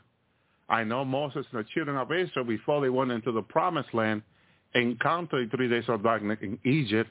I 0.67 0.83
know 0.83 1.05
Moses 1.05 1.45
and 1.51 1.63
the 1.63 1.67
children 1.73 1.97
of 1.97 2.11
Israel 2.11 2.45
before 2.45 2.81
they 2.81 2.89
went 2.89 3.11
into 3.11 3.31
the 3.31 3.41
promised 3.41 3.93
land 3.93 4.21
encountered 4.75 5.49
three 5.51 5.69
days 5.69 5.85
of 5.87 6.03
darkness 6.03 6.37
in 6.41 6.59
Egypt. 6.63 7.09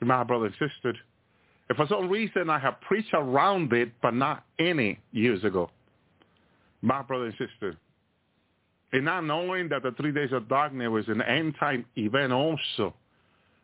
My 0.00 0.24
brother 0.24 0.46
and 0.46 0.54
sister. 0.54 0.98
And 1.68 1.76
for 1.76 1.86
some 1.88 2.08
reason 2.08 2.50
I 2.50 2.58
have 2.58 2.80
preached 2.82 3.14
around 3.14 3.72
it, 3.72 3.92
but 4.02 4.14
not 4.14 4.44
any 4.58 4.98
years 5.12 5.42
ago 5.44 5.70
my 6.82 7.00
brother 7.00 7.26
and 7.26 7.34
sister. 7.38 7.76
And 8.92 9.06
not 9.06 9.24
knowing 9.24 9.68
that 9.70 9.82
the 9.82 9.92
three 9.92 10.12
days 10.12 10.32
of 10.32 10.48
darkness 10.48 10.88
was 10.90 11.08
an 11.08 11.22
end-time 11.22 11.86
event 11.96 12.32
also, 12.32 12.94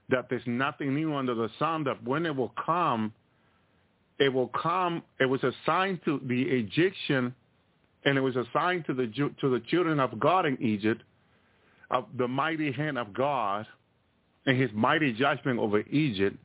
that 0.09 0.29
there's 0.31 0.43
nothing 0.47 0.95
new 0.95 1.15
under 1.15 1.35
the 1.35 1.51
sun, 1.59 1.85
that 1.85 2.03
when 2.03 2.25
it 2.25 2.35
will 2.35 2.55
come, 2.65 3.13
it 4.19 4.33
will 4.33 4.49
come, 4.49 5.03
it 5.21 5.27
was 5.27 5.41
assigned 5.45 6.01
to 6.07 6.21
the 6.27 6.43
Egyptian, 6.43 7.35
and 8.05 8.17
it 8.17 8.23
was 8.23 8.37
assigned 8.37 8.87
to 8.87 8.95
the, 8.95 9.07
to 9.41 9.51
the 9.51 9.61
children 9.69 10.01
of 10.01 10.19
God 10.19 10.47
in 10.47 10.57
Egypt, 10.63 11.03
of 11.91 12.07
the 12.17 12.29
mighty 12.29 12.73
hand 12.73 12.99
of 12.99 13.13
God 13.13 13.67
and 14.47 14.61
his 14.61 14.71
mighty 14.75 15.13
judgment 15.13 15.59
over 15.59 15.81
Egypt. 15.81 16.37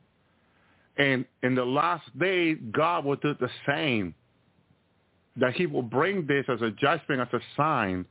And 0.96 1.24
in 1.42 1.54
the 1.54 1.64
last 1.64 2.16
day, 2.18 2.54
God 2.54 3.04
will 3.04 3.16
do 3.16 3.34
the 3.38 3.50
same 3.66 4.14
that 5.36 5.54
he 5.54 5.66
will 5.66 5.82
bring 5.82 6.26
this 6.26 6.44
as 6.48 6.62
a 6.62 6.70
judgment, 6.70 7.20
as 7.20 7.28
a 7.32 7.40
sign, 7.56 8.04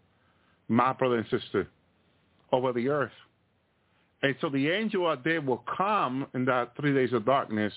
my 0.67 0.91
brother 0.93 1.17
and 1.17 1.27
sister, 1.29 1.69
over 2.51 2.73
the 2.73 2.89
earth. 2.89 3.11
And 4.21 4.35
so 4.41 4.49
the 4.49 4.69
angel 4.69 5.07
out 5.07 5.23
there 5.23 5.41
will 5.41 5.63
come 5.77 6.27
in 6.33 6.45
that 6.45 6.75
three 6.79 6.93
days 6.93 7.13
of 7.13 7.25
darkness, 7.25 7.73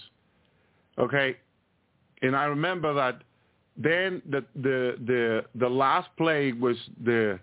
okay? 0.99 1.37
And 2.23 2.37
I 2.37 2.45
remember 2.45 2.95
that 2.95 3.23
then 3.77 4.23
the 4.29 4.45
the 4.55 4.97
the 5.05 5.45
the 5.55 5.69
last 5.69 6.09
plague 6.17 6.59
was 6.59 6.77
the 7.05 7.39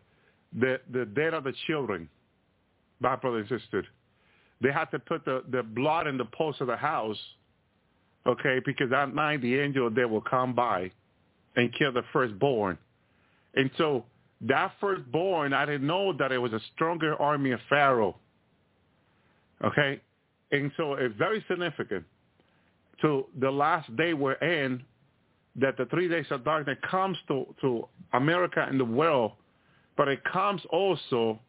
the 0.59 0.79
the 0.91 1.05
death 1.05 1.33
of 1.33 1.43
the 1.43 1.53
children, 1.67 2.09
my 2.99 3.15
brother 3.15 3.39
and 3.39 3.49
sister. 3.49 3.85
They 4.61 4.71
had 4.71 4.85
to 4.91 4.99
put 4.99 5.25
the, 5.25 5.43
the 5.49 5.61
blood 5.61 6.07
in 6.07 6.17
the 6.17 6.25
post 6.25 6.61
of 6.61 6.67
the 6.67 6.77
house, 6.77 7.17
okay, 8.25 8.61
because 8.65 8.89
that 8.91 9.13
night 9.13 9.41
the 9.41 9.59
angel 9.59 9.89
there 9.89 10.07
will 10.07 10.21
come 10.21 10.55
by 10.55 10.91
and 11.55 11.73
kill 11.77 11.91
the 11.91 12.03
firstborn. 12.13 12.77
And 13.55 13.69
so 13.77 14.05
that 14.41 14.73
firstborn, 14.79 15.53
I 15.53 15.65
didn't 15.65 15.87
know 15.87 16.13
that 16.13 16.31
it 16.31 16.37
was 16.37 16.53
a 16.53 16.61
stronger 16.73 17.15
army 17.21 17.51
of 17.51 17.59
Pharaoh. 17.69 18.15
Okay? 19.63 20.01
And 20.51 20.71
so 20.77 20.93
it's 20.93 21.15
very 21.17 21.43
significant 21.47 22.05
to 23.01 23.25
the 23.39 23.51
last 23.51 23.95
day 23.95 24.13
we're 24.13 24.33
in 24.33 24.83
that 25.55 25.77
the 25.77 25.85
three 25.85 26.07
days 26.07 26.25
of 26.31 26.43
darkness 26.43 26.77
comes 26.89 27.17
to, 27.27 27.45
to 27.61 27.87
America 28.13 28.65
and 28.67 28.79
the 28.79 28.85
world, 28.85 29.33
but 29.97 30.08
it 30.08 30.23
comes 30.23 30.62
also 30.71 31.39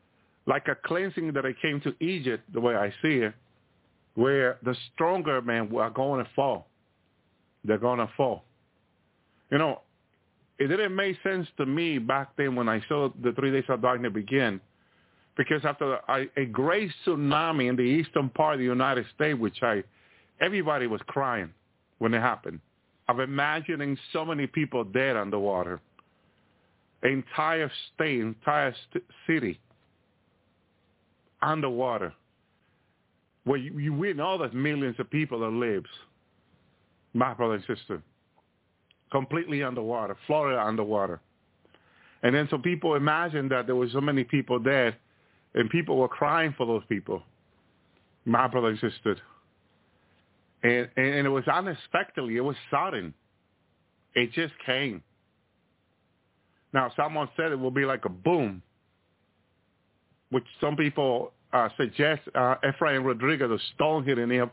like 0.47 0.69
a 0.69 0.77
cleansing 0.87 1.33
that 1.33 1.45
it 1.45 1.57
came 1.63 1.81
to 1.81 1.95
Egypt, 2.05 2.45
the 2.53 2.61
way 2.61 2.75
I 2.77 2.91
see 3.03 3.19
it, 3.19 3.35
where 4.15 4.59
the 4.63 4.77
stronger 4.93 5.41
men 5.41 5.75
are 5.77 5.91
going 5.91 6.25
to 6.25 6.31
fall. 6.37 6.69
They're 7.65 7.79
going 7.79 7.99
to 7.99 8.11
fall. 8.17 8.45
You 9.51 9.59
know, 9.59 9.81
it 10.59 10.69
didn't 10.69 10.95
make 10.95 11.17
sense 11.23 11.49
to 11.57 11.67
me 11.67 11.99
back 11.99 12.37
then 12.37 12.55
when 12.55 12.69
I 12.69 12.83
saw 12.89 13.09
the 13.23 13.33
three 13.33 13.51
days 13.51 13.65
of 13.69 13.83
darkness 13.83 14.13
begin 14.13 14.61
because 15.37 15.65
after 15.65 15.95
a, 16.09 16.27
a 16.37 16.45
great 16.47 16.91
tsunami 17.05 17.69
in 17.69 17.77
the 17.77 17.83
eastern 17.83 18.29
part 18.31 18.55
of 18.55 18.59
the 18.61 18.65
United 18.65 19.05
States, 19.15 19.39
which 19.39 19.63
I, 19.63 19.83
everybody 20.41 20.87
was 20.87 21.01
crying 21.07 21.53
when 21.99 22.15
it 22.15 22.21
happened, 22.21 22.61
of 23.09 23.21
imagining 23.21 23.99
so 24.13 24.25
many 24.25 24.47
people 24.47 24.85
dead 24.85 25.17
underwater, 25.17 25.81
entire 27.05 27.71
state, 27.95 28.21
entire 28.21 28.75
st- 28.91 29.05
city 29.27 29.61
underwater, 31.43 32.13
where 33.45 33.59
you, 33.59 33.79
you 33.79 33.93
we 33.93 34.13
know 34.15 34.39
there's 34.39 34.55
millions 34.55 34.97
of 34.99 35.11
people 35.11 35.41
that 35.41 35.51
lives, 35.51 35.89
my 37.13 37.35
brother 37.35 37.55
and 37.55 37.65
sister, 37.67 38.03
completely 39.13 39.63
underwater, 39.63 40.17
Florida 40.27 40.61
underwater. 40.61 41.21
And 42.23 42.35
then 42.35 42.49
so 42.51 42.57
people 42.57 42.95
imagined 42.95 43.51
that 43.51 43.67
there 43.67 43.77
were 43.77 43.89
so 43.93 44.01
many 44.01 44.25
people 44.25 44.59
dead, 44.59 44.97
and 45.55 45.69
people 45.69 45.99
were 45.99 46.09
crying 46.09 46.55
for 46.57 46.67
those 46.67 46.83
people, 46.89 47.23
my 48.25 48.49
brother 48.49 48.69
and 48.69 48.81
sister. 48.81 49.17
And, 50.63 50.89
and 50.97 51.27
it 51.27 51.31
was 51.31 51.47
unexpectedly, 51.47 52.37
it 52.39 52.41
was 52.41 52.57
sudden. 52.71 53.13
It 54.15 54.33
just 54.33 54.55
came. 54.65 55.03
Now, 56.75 56.93
someone 56.97 57.29
said 57.37 57.53
it 57.53 57.59
will 57.59 57.71
be 57.71 57.85
like 57.85 58.05
a 58.05 58.11
boom, 58.11 58.61
which 60.31 60.45
some 60.61 60.77
people 60.77 61.33
uh, 61.53 61.69
suggest 61.77 62.23
uh, 62.35 62.57
Efrain 62.65 63.05
Rodriguez, 63.05 63.49
a 63.49 63.59
stone 63.75 64.05
hitting 64.05 64.29
near 64.29 64.51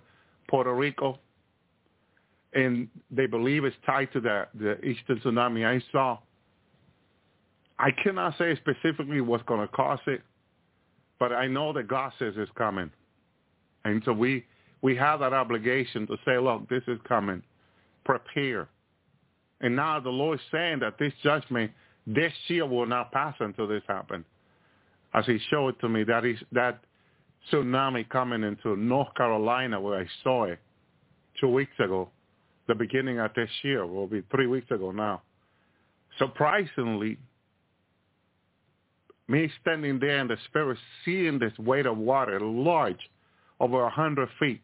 Puerto 0.47 0.71
Rico, 0.73 1.17
and 2.53 2.87
they 3.09 3.25
believe 3.25 3.65
it's 3.65 3.75
tied 3.87 4.13
to 4.13 4.21
the, 4.21 4.47
the 4.53 4.79
Eastern 4.85 5.19
tsunami 5.19 5.65
I 5.65 5.83
saw. 5.91 6.19
I 7.79 7.89
cannot 8.03 8.37
say 8.37 8.55
specifically 8.57 9.21
what's 9.21 9.43
going 9.45 9.61
to 9.61 9.67
cause 9.69 9.99
it, 10.05 10.21
but 11.17 11.31
I 11.31 11.47
know 11.47 11.73
that 11.73 11.87
God 11.87 12.11
says 12.19 12.35
it's 12.37 12.51
coming. 12.55 12.91
And 13.83 14.03
so 14.05 14.13
we, 14.13 14.45
we 14.83 14.95
have 14.95 15.21
that 15.21 15.33
obligation 15.33 16.05
to 16.05 16.17
say, 16.23 16.37
look, 16.37 16.69
this 16.69 16.83
is 16.87 16.99
coming. 17.07 17.41
Prepare. 18.05 18.69
And 19.61 19.75
now 19.75 19.99
the 19.99 20.09
Lord 20.09 20.39
is 20.39 20.45
saying 20.51 20.79
that 20.81 20.99
this 20.99 21.13
judgment, 21.23 21.71
this 22.07 22.33
year 22.47 22.65
will 22.65 22.85
not 22.85 23.11
pass 23.11 23.35
until 23.39 23.67
this 23.67 23.83
happens. 23.87 24.25
As 25.13 25.25
he 25.25 25.39
showed 25.49 25.79
to 25.81 25.89
me, 25.89 26.03
that 26.05 26.25
is 26.25 26.37
that 26.51 26.81
tsunami 27.51 28.07
coming 28.09 28.43
into 28.43 28.75
North 28.75 29.13
Carolina 29.15 29.79
where 29.79 29.99
I 29.99 30.07
saw 30.23 30.45
it 30.45 30.59
two 31.39 31.49
weeks 31.49 31.73
ago, 31.79 32.09
the 32.67 32.75
beginning 32.75 33.19
of 33.19 33.31
this 33.35 33.49
year, 33.63 33.85
will 33.85 34.07
be 34.07 34.23
three 34.31 34.47
weeks 34.47 34.69
ago 34.71 34.91
now. 34.91 35.21
Surprisingly, 36.17 37.17
me 39.27 39.49
standing 39.61 39.99
there 39.99 40.19
in 40.19 40.27
the 40.27 40.37
spirit, 40.47 40.77
seeing 41.05 41.39
this 41.39 41.57
weight 41.57 41.85
of 41.85 41.97
water, 41.97 42.39
large, 42.39 42.99
over 43.59 43.83
a 43.83 43.89
hundred 43.89 44.29
feet, 44.39 44.61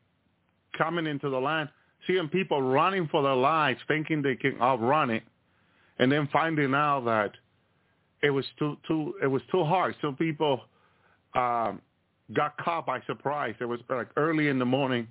coming 0.77 1.07
into 1.07 1.29
the 1.29 1.39
land, 1.39 1.69
seeing 2.05 2.27
people 2.27 2.61
running 2.61 3.07
for 3.07 3.23
their 3.23 3.35
lives, 3.35 3.79
thinking 3.87 4.21
they 4.21 4.35
can 4.35 4.59
outrun 4.61 5.09
it, 5.09 5.23
and 5.99 6.11
then 6.11 6.27
finding 6.31 6.73
out 6.73 7.05
that 7.05 7.31
it 8.21 8.29
was 8.29 8.45
too 8.57 8.77
too 8.87 9.15
it 9.21 9.27
was 9.27 9.41
too 9.51 9.63
hard. 9.63 9.95
So 10.01 10.11
people 10.11 10.61
um, 11.35 11.81
got 12.33 12.57
caught 12.57 12.85
by 12.85 13.01
surprise. 13.07 13.55
It 13.59 13.65
was 13.65 13.79
like 13.89 14.07
early 14.15 14.47
in 14.47 14.59
the 14.59 14.65
morning. 14.65 15.07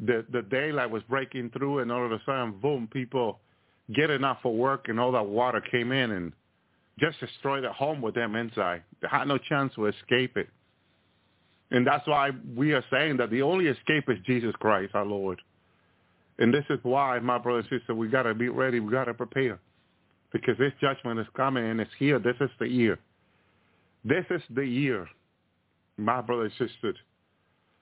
The 0.00 0.24
the 0.32 0.42
daylight 0.42 0.90
was 0.90 1.02
breaking 1.08 1.50
through, 1.50 1.80
and 1.80 1.90
all 1.90 2.04
of 2.04 2.12
a 2.12 2.20
sudden, 2.24 2.52
boom! 2.60 2.88
People 2.92 3.40
getting 3.94 4.24
up 4.24 4.40
for 4.42 4.54
work, 4.54 4.88
and 4.88 5.00
all 5.00 5.12
that 5.12 5.26
water 5.26 5.62
came 5.70 5.92
in 5.92 6.12
and 6.12 6.32
just 6.98 7.18
destroyed 7.20 7.64
the 7.64 7.72
home 7.72 8.00
with 8.00 8.14
them 8.14 8.36
inside. 8.36 8.82
They 9.00 9.08
had 9.10 9.28
no 9.28 9.38
chance 9.38 9.74
to 9.74 9.86
escape 9.86 10.36
it. 10.36 10.48
And 11.70 11.86
that's 11.86 12.06
why 12.06 12.30
we 12.56 12.72
are 12.72 12.84
saying 12.90 13.18
that 13.18 13.30
the 13.30 13.42
only 13.42 13.66
escape 13.66 14.04
is 14.08 14.16
Jesus 14.26 14.54
Christ, 14.58 14.94
our 14.94 15.04
Lord. 15.04 15.40
And 16.38 16.54
this 16.54 16.64
is 16.70 16.78
why, 16.82 17.18
my 17.18 17.38
brother 17.38 17.60
and 17.60 17.68
sister, 17.68 17.94
we 17.94 18.08
got 18.08 18.22
to 18.22 18.34
be 18.34 18.48
ready. 18.48 18.80
We 18.80 18.92
got 18.92 19.04
to 19.04 19.14
prepare 19.14 19.58
because 20.32 20.56
this 20.58 20.72
judgment 20.80 21.18
is 21.18 21.26
coming 21.36 21.64
and 21.64 21.80
it's 21.80 21.90
here. 21.98 22.18
This 22.18 22.36
is 22.40 22.50
the 22.60 22.68
year. 22.68 22.98
This 24.04 24.24
is 24.30 24.42
the 24.54 24.64
year, 24.64 25.08
my 25.96 26.20
brother 26.20 26.44
and 26.44 26.52
sister. 26.52 26.94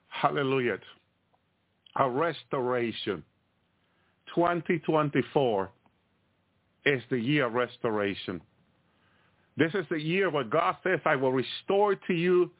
Hallelujah. 0.08 0.78
A 1.96 2.08
restoration. 2.08 3.22
2024 4.34 5.70
is 6.86 7.02
the 7.10 7.18
year 7.18 7.46
of 7.46 7.54
restoration. 7.54 8.40
This 9.56 9.72
is 9.74 9.86
the 9.90 10.00
year 10.00 10.30
where 10.30 10.44
God 10.44 10.76
says, 10.82 11.00
I 11.04 11.16
will 11.16 11.32
restore 11.32 11.94
to 11.94 12.14
you 12.14 12.50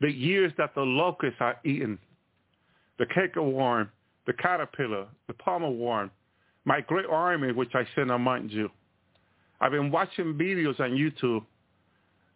the 0.00 0.10
years 0.10 0.52
that 0.58 0.74
the 0.74 0.82
locusts 0.82 1.38
are 1.40 1.56
eaten, 1.64 1.98
the 2.98 3.06
cankerworm, 3.06 3.88
the 4.26 4.32
caterpillar, 4.32 5.06
the 5.26 5.34
palmer 5.34 5.70
worm, 5.70 6.10
my 6.64 6.80
great 6.80 7.06
army 7.06 7.52
which 7.52 7.74
I 7.74 7.86
sent 7.94 8.10
among 8.10 8.48
you. 8.48 8.70
I've 9.60 9.72
been 9.72 9.90
watching 9.90 10.34
videos 10.34 10.80
on 10.80 10.90
YouTube 10.90 11.44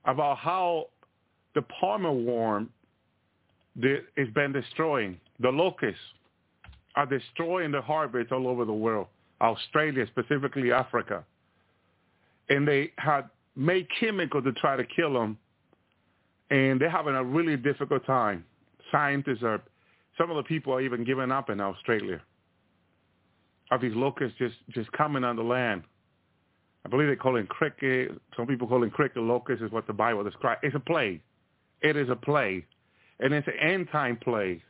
about 0.05 0.39
how 0.39 0.87
the 1.55 1.63
palmer 1.63 2.13
worm 2.13 2.71
has 3.83 4.29
been 4.35 4.53
destroying. 4.53 5.19
The 5.41 5.51
locusts 5.51 6.01
are 6.97 7.07
destroying 7.07 7.73
the 7.73 7.81
harvest 7.81 8.33
all 8.33 8.49
over 8.49 8.65
the 8.65 8.73
world, 8.73 9.07
Australia, 9.41 10.07
specifically 10.07 10.73
Africa. 10.73 11.25
And 12.49 12.67
they 12.67 12.93
had 12.97 13.29
made 13.57 13.87
chemical 14.01 14.43
to 14.43 14.53
try 14.53 14.77
to 14.77 14.85
kill 14.85 15.13
them, 15.13 15.39
and 16.51 16.81
they're 16.81 16.91
having 16.91 17.15
a 17.15 17.23
really 17.23 17.57
difficult 17.57 18.07
time. 18.07 18.45
Scientists 18.91 19.43
are, 19.43 19.61
some 20.19 20.31
of 20.31 20.37
the 20.37 20.43
people 20.43 20.75
are 20.75 20.81
even 20.81 21.05
giving 21.05 21.31
up 21.31 21.49
in 21.49 21.61
Australia 21.61 22.21
of 23.71 23.81
these 23.81 23.95
locusts 23.95 24.37
just, 24.39 24.57
just 24.71 24.91
coming 24.93 25.25
on 25.25 25.37
the 25.37 25.43
land. 25.43 25.83
I 26.85 26.89
believe 26.89 27.09
they 27.09 27.17
call 27.17 27.37
it 27.37 27.49
cricket. 27.49 28.13
Some 28.37 28.47
people 28.47 28.67
call 28.67 28.83
it 28.83 28.93
cricket 28.93 29.23
locust 29.23 29.63
is 29.63 29.71
what 29.71 29.87
the 29.87 29.93
Bible 29.93 30.25
describes. 30.25 30.61
It's 30.63 30.75
a 30.75 30.81
plague. 30.81 31.21
It 31.83 31.97
is 31.97 32.09
a 32.09 32.17
plague. 32.17 32.67
And 33.21 33.33
it's 33.33 33.47
an 33.47 33.59
end 33.61 33.89
time 33.93 34.17
plague. 34.17 34.63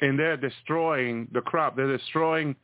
And 0.00 0.18
they're 0.18 0.36
destroying 0.36 1.28
the 1.32 1.40
crop. 1.40 1.76
They're 1.76 1.96
destroying 1.96 2.54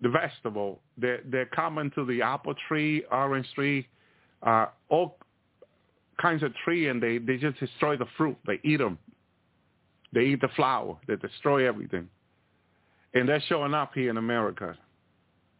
the 0.00 0.08
vegetable. 0.08 0.80
They're, 0.96 1.20
they're 1.26 1.46
coming 1.46 1.90
to 1.96 2.04
the 2.04 2.22
apple 2.22 2.54
tree, 2.68 3.04
orange 3.10 3.46
tree, 3.54 3.88
uh, 4.42 4.66
all 4.88 5.18
kinds 6.20 6.42
of 6.42 6.54
tree, 6.64 6.88
and 6.88 7.02
they, 7.02 7.18
they 7.18 7.36
just 7.36 7.58
destroy 7.58 7.96
the 7.96 8.06
fruit. 8.16 8.36
They 8.46 8.60
eat 8.62 8.76
them. 8.76 8.98
They 10.12 10.22
eat 10.22 10.40
the 10.40 10.48
flower. 10.56 10.96
They 11.06 11.16
destroy 11.16 11.66
everything. 11.66 12.08
And 13.14 13.28
they're 13.28 13.42
showing 13.48 13.74
up 13.74 13.92
here 13.94 14.10
in 14.10 14.16
America. 14.16 14.76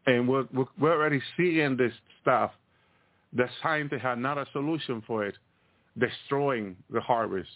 And 0.06 0.28
we're, 0.28 0.46
we're 0.78 0.92
already 0.92 1.20
seeing 1.36 1.76
this 1.76 1.92
stuff. 2.22 2.52
The 3.32 3.48
scientists 3.62 4.02
have 4.02 4.18
not 4.18 4.38
a 4.38 4.46
solution 4.52 5.02
for 5.06 5.24
it, 5.24 5.34
destroying 5.98 6.76
the 6.90 7.00
harvest. 7.00 7.50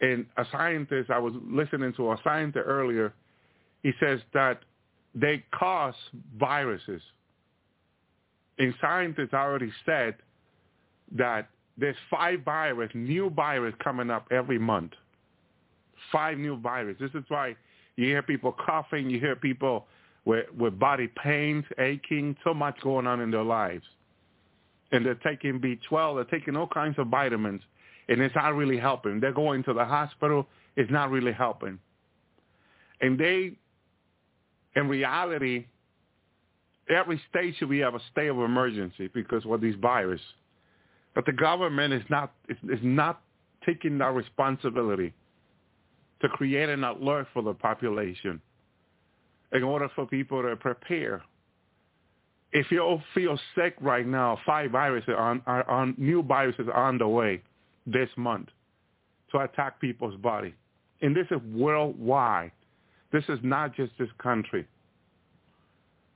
And 0.00 0.26
a 0.36 0.44
scientist, 0.52 1.10
I 1.10 1.18
was 1.18 1.32
listening 1.46 1.92
to 1.94 2.12
a 2.12 2.16
scientist 2.24 2.64
earlier, 2.66 3.14
he 3.82 3.92
says 4.00 4.20
that 4.32 4.60
they 5.14 5.44
cause 5.54 5.94
viruses. 6.38 7.00
And 8.58 8.74
scientists 8.80 9.32
already 9.32 9.72
said 9.86 10.16
that 11.16 11.48
there's 11.76 11.96
five 12.10 12.40
virus, 12.44 12.90
new 12.94 13.30
virus 13.30 13.74
coming 13.82 14.10
up 14.10 14.26
every 14.30 14.58
month. 14.58 14.92
Five 16.12 16.38
new 16.38 16.58
virus. 16.58 16.96
This 17.00 17.10
is 17.14 17.24
why 17.28 17.56
you 17.96 18.06
hear 18.06 18.22
people 18.22 18.52
coughing, 18.64 19.10
you 19.10 19.20
hear 19.20 19.36
people 19.36 19.86
with, 20.24 20.46
with 20.58 20.78
body 20.78 21.08
pains, 21.22 21.64
aching, 21.78 22.36
so 22.44 22.54
much 22.54 22.80
going 22.82 23.06
on 23.06 23.20
in 23.20 23.30
their 23.30 23.42
lives. 23.42 23.84
And 24.92 25.04
they're 25.04 25.14
taking 25.16 25.60
B12, 25.60 26.16
they're 26.16 26.38
taking 26.38 26.56
all 26.56 26.68
kinds 26.68 26.98
of 26.98 27.08
vitamins, 27.08 27.62
and 28.08 28.20
it's 28.20 28.34
not 28.34 28.54
really 28.54 28.78
helping. 28.78 29.20
They're 29.20 29.32
going 29.32 29.64
to 29.64 29.72
the 29.72 29.84
hospital, 29.84 30.46
it's 30.76 30.90
not 30.90 31.10
really 31.10 31.32
helping. 31.32 31.78
And 33.00 33.18
they, 33.18 33.52
in 34.76 34.88
reality, 34.88 35.66
every 36.88 37.20
state 37.30 37.54
should 37.58 37.70
be 37.70 37.80
have 37.80 37.94
a 37.94 38.00
state 38.12 38.28
of 38.28 38.38
emergency 38.38 39.10
because 39.12 39.42
of 39.46 39.60
these 39.60 39.74
virus. 39.80 40.20
But 41.14 41.26
the 41.26 41.32
government 41.32 41.92
is 41.92 42.02
not 42.08 42.32
is 42.48 42.80
not 42.82 43.20
taking 43.64 43.98
that 43.98 44.12
responsibility 44.14 45.12
to 46.24 46.30
create 46.30 46.70
an 46.70 46.84
alert 46.84 47.28
for 47.34 47.42
the 47.42 47.52
population 47.52 48.40
in 49.52 49.62
order 49.62 49.90
for 49.94 50.06
people 50.06 50.42
to 50.42 50.56
prepare. 50.56 51.22
If 52.52 52.72
you 52.72 52.80
all 52.80 53.02
feel 53.14 53.38
sick 53.54 53.76
right 53.82 54.06
now, 54.06 54.38
five 54.46 54.70
viruses 54.70 55.14
are 55.14 55.40
are 55.46 55.70
on 55.70 55.94
new 55.98 56.22
viruses 56.22 56.66
are 56.72 56.88
on 56.88 56.96
the 56.98 57.06
way 57.08 57.42
this 57.86 58.08
month 58.16 58.48
to 59.32 59.40
attack 59.40 59.80
people's 59.82 60.16
body. 60.16 60.54
And 61.02 61.14
this 61.14 61.26
is 61.30 61.40
worldwide. 61.54 62.52
This 63.12 63.24
is 63.28 63.40
not 63.42 63.76
just 63.76 63.92
this 63.98 64.08
country. 64.18 64.66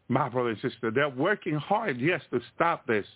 My 0.08 0.30
brother 0.30 0.50
and 0.50 0.60
sister, 0.62 0.90
they're 0.90 1.10
working 1.10 1.56
hard, 1.56 2.00
yes, 2.00 2.22
to 2.32 2.40
stop 2.54 2.86
this. 2.86 3.06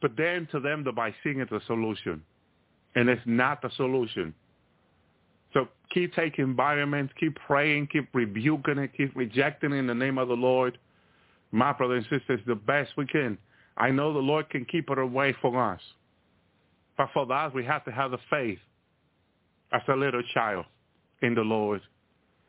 But 0.00 0.12
then 0.16 0.46
to 0.52 0.60
them, 0.60 0.84
the 0.84 0.92
vaccine 0.92 1.40
is 1.40 1.50
a 1.50 1.60
solution. 1.66 2.22
and 2.94 3.08
it's 3.08 3.22
not 3.26 3.62
the 3.62 3.70
solution. 3.76 4.34
So 5.52 5.68
keep 5.92 6.14
taking 6.14 6.54
vitamins, 6.54 7.10
keep 7.18 7.36
praying, 7.46 7.88
keep 7.88 8.08
rebuking 8.12 8.78
it, 8.78 8.92
keep 8.96 9.14
rejecting 9.16 9.72
it 9.72 9.76
in 9.76 9.86
the 9.86 9.94
name 9.94 10.18
of 10.18 10.28
the 10.28 10.34
Lord. 10.34 10.78
My 11.52 11.72
brother 11.72 11.94
and 11.96 12.06
sisters, 12.10 12.40
the 12.46 12.54
best 12.54 12.90
we 12.96 13.06
can. 13.06 13.36
I 13.76 13.90
know 13.90 14.12
the 14.12 14.18
Lord 14.18 14.50
can 14.50 14.64
keep 14.64 14.90
it 14.90 14.98
away 14.98 15.34
from 15.40 15.56
us. 15.56 15.80
But 16.96 17.08
for 17.14 17.26
that, 17.26 17.54
we 17.54 17.64
have 17.64 17.84
to 17.86 17.90
have 17.90 18.10
the 18.10 18.18
faith 18.28 18.58
as 19.72 19.82
a 19.88 19.96
little 19.96 20.22
child 20.34 20.66
in 21.22 21.34
the 21.34 21.40
Lord. 21.40 21.80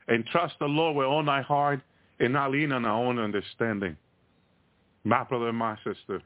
And 0.08 0.26
trust 0.26 0.56
the 0.60 0.66
Lord 0.66 0.96
with 0.98 1.06
all 1.06 1.24
thy 1.24 1.42
heart 1.42 1.82
and 2.20 2.34
not 2.34 2.52
lean 2.52 2.72
on 2.72 2.86
our 2.86 3.04
own 3.04 3.18
understanding. 3.18 3.96
My 5.04 5.24
brother 5.24 5.50
and 5.50 5.58
my 5.58 5.78
sister. 5.84 6.22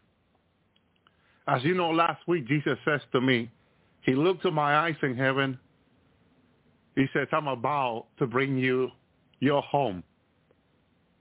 As 1.47 1.63
you 1.63 1.75
know, 1.75 1.91
last 1.91 2.27
week 2.27 2.47
Jesus 2.47 2.77
says 2.83 3.01
to 3.11 3.21
me, 3.21 3.51
he 4.01 4.15
looked 4.15 4.41
to 4.43 4.51
my 4.51 4.75
eyes 4.77 4.95
in 5.01 5.15
heaven. 5.15 5.59
He 6.95 7.05
says, 7.13 7.27
I'm 7.31 7.47
about 7.47 8.05
to 8.19 8.27
bring 8.27 8.57
you 8.57 8.91
your 9.39 9.61
home 9.61 10.03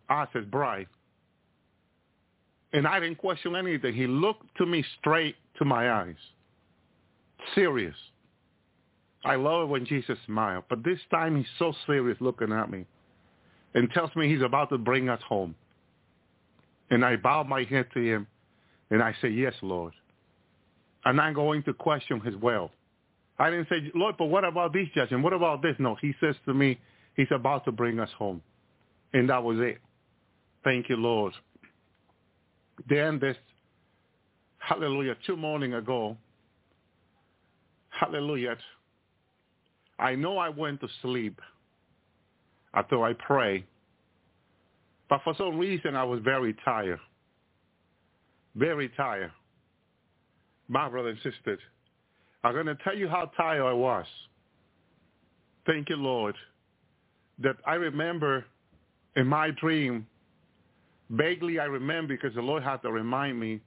as 0.08 0.28
his 0.32 0.44
bride. 0.44 0.86
And 2.72 2.86
I 2.86 3.00
didn't 3.00 3.18
question 3.18 3.54
anything. 3.56 3.94
He 3.94 4.06
looked 4.06 4.56
to 4.58 4.66
me 4.66 4.84
straight 4.98 5.36
to 5.58 5.64
my 5.64 5.90
eyes. 5.90 6.16
Serious. 7.54 7.94
I 9.24 9.36
love 9.36 9.62
it 9.62 9.72
when 9.72 9.86
Jesus 9.86 10.18
smiles, 10.26 10.64
but 10.68 10.84
this 10.84 10.98
time 11.10 11.36
he's 11.36 11.46
so 11.58 11.72
serious 11.86 12.18
looking 12.20 12.52
at 12.52 12.70
me 12.70 12.84
and 13.74 13.90
tells 13.90 14.14
me 14.14 14.28
he's 14.28 14.42
about 14.42 14.68
to 14.68 14.78
bring 14.78 15.08
us 15.08 15.20
home. 15.26 15.54
And 16.90 17.04
I 17.04 17.16
bow 17.16 17.42
my 17.42 17.64
head 17.64 17.86
to 17.94 18.00
him 18.00 18.26
and 18.90 19.02
I 19.02 19.14
say, 19.22 19.28
yes, 19.28 19.54
Lord. 19.62 19.94
And 21.04 21.20
I'm 21.20 21.34
going 21.34 21.62
to 21.64 21.72
question 21.72 22.20
his 22.20 22.36
will. 22.36 22.70
I 23.38 23.50
didn't 23.50 23.68
say, 23.68 23.90
Lord, 23.94 24.16
but 24.18 24.26
what 24.26 24.44
about 24.44 24.72
this 24.72 24.88
judge 24.94 25.10
and 25.10 25.22
what 25.22 25.32
about 25.32 25.62
this? 25.62 25.74
No, 25.78 25.96
he 26.00 26.14
says 26.20 26.36
to 26.46 26.54
me, 26.54 26.78
he's 27.16 27.28
about 27.30 27.64
to 27.64 27.72
bring 27.72 27.98
us 27.98 28.10
home. 28.16 28.42
And 29.12 29.28
that 29.28 29.42
was 29.42 29.58
it. 29.60 29.78
Thank 30.62 30.88
you, 30.88 30.96
Lord. 30.96 31.32
Then 32.88 33.18
this, 33.18 33.36
hallelujah, 34.58 35.16
two 35.26 35.36
morning 35.36 35.74
ago, 35.74 36.16
hallelujah, 37.90 38.56
I 39.98 40.14
know 40.14 40.38
I 40.38 40.48
went 40.48 40.80
to 40.80 40.88
sleep 41.02 41.40
after 42.72 43.02
I 43.04 43.12
pray, 43.12 43.64
but 45.08 45.20
for 45.22 45.34
some 45.36 45.58
reason 45.58 45.94
I 45.94 46.04
was 46.04 46.20
very 46.24 46.54
tired. 46.64 46.98
Very 48.56 48.88
tired. 48.90 49.30
My 50.68 50.88
brother 50.88 51.10
and 51.10 51.18
sisters, 51.18 51.60
I'm 52.44 52.52
going 52.52 52.66
to 52.66 52.76
tell 52.84 52.94
you 52.94 53.08
how 53.08 53.30
tired 53.36 53.64
I 53.64 53.72
was. 53.72 54.04
Thank 55.66 55.88
you, 55.88 55.96
Lord, 55.96 56.36
that 57.38 57.56
I 57.66 57.74
remember 57.74 58.44
in 59.16 59.26
my 59.26 59.50
dream, 59.50 60.06
vaguely 61.08 61.58
I 61.58 61.64
remember 61.64 62.14
because 62.14 62.34
the 62.34 62.42
Lord 62.42 62.62
had 62.62 62.82
to 62.82 62.92
remind 62.92 63.40
me 63.40 63.60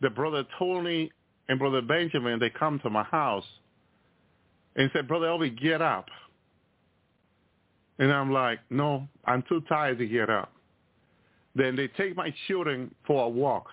that 0.00 0.14
Brother 0.14 0.44
Tony 0.58 1.12
and 1.48 1.58
Brother 1.58 1.82
Benjamin, 1.82 2.38
they 2.38 2.48
come 2.48 2.80
to 2.80 2.90
my 2.90 3.02
house 3.02 3.44
and 4.76 4.90
said, 4.94 5.06
Brother 5.06 5.26
Elvi, 5.26 5.60
get 5.60 5.82
up. 5.82 6.06
And 7.98 8.10
I'm 8.10 8.32
like, 8.32 8.60
no, 8.70 9.06
I'm 9.26 9.44
too 9.46 9.62
tired 9.68 9.98
to 9.98 10.06
get 10.06 10.30
up. 10.30 10.50
Then 11.54 11.76
they 11.76 11.88
take 11.88 12.16
my 12.16 12.32
children 12.48 12.94
for 13.06 13.26
a 13.26 13.28
walk. 13.28 13.66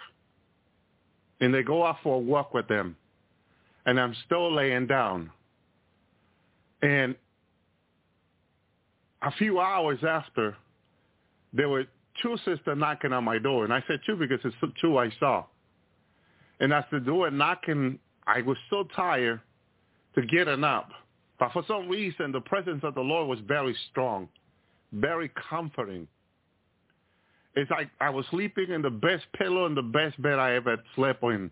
And 1.39 1.53
they 1.53 1.63
go 1.63 1.85
out 1.85 1.97
for 2.03 2.15
a 2.15 2.19
walk 2.19 2.53
with 2.53 2.67
them. 2.67 2.97
And 3.87 3.99
I'm 3.99 4.15
still 4.25 4.53
laying 4.53 4.85
down. 4.85 5.31
And 6.83 7.15
a 9.23 9.31
few 9.31 9.59
hours 9.59 9.99
after, 10.07 10.55
there 11.53 11.69
were 11.69 11.85
two 12.21 12.37
sisters 12.37 12.77
knocking 12.77 13.13
on 13.13 13.23
my 13.23 13.39
door. 13.39 13.63
And 13.63 13.73
I 13.73 13.83
said 13.87 14.01
two 14.05 14.15
because 14.15 14.39
it's 14.43 14.55
two 14.79 14.99
I 14.99 15.09
saw. 15.19 15.45
And 16.59 16.73
as 16.73 16.83
the 16.91 16.99
door 16.99 17.31
knocking, 17.31 17.97
I 18.27 18.41
was 18.41 18.57
so 18.69 18.83
tired 18.95 19.39
to 20.15 20.25
getting 20.25 20.63
up. 20.63 20.89
But 21.39 21.53
for 21.53 21.63
some 21.67 21.87
reason, 21.87 22.31
the 22.31 22.41
presence 22.41 22.81
of 22.83 22.95
the 22.95 23.01
Lord 23.01 23.27
was 23.27 23.39
very 23.47 23.75
strong, 23.89 24.27
very 24.91 25.31
comforting. 25.49 26.07
It's 27.55 27.71
like 27.71 27.89
I 28.01 28.09
was 28.09 28.25
sleeping 28.31 28.69
in 28.69 28.81
the 28.81 28.89
best 28.89 29.25
pillow 29.37 29.65
and 29.65 29.77
the 29.77 29.81
best 29.81 30.21
bed 30.21 30.39
I 30.39 30.55
ever 30.55 30.77
slept 30.95 31.23
in. 31.23 31.49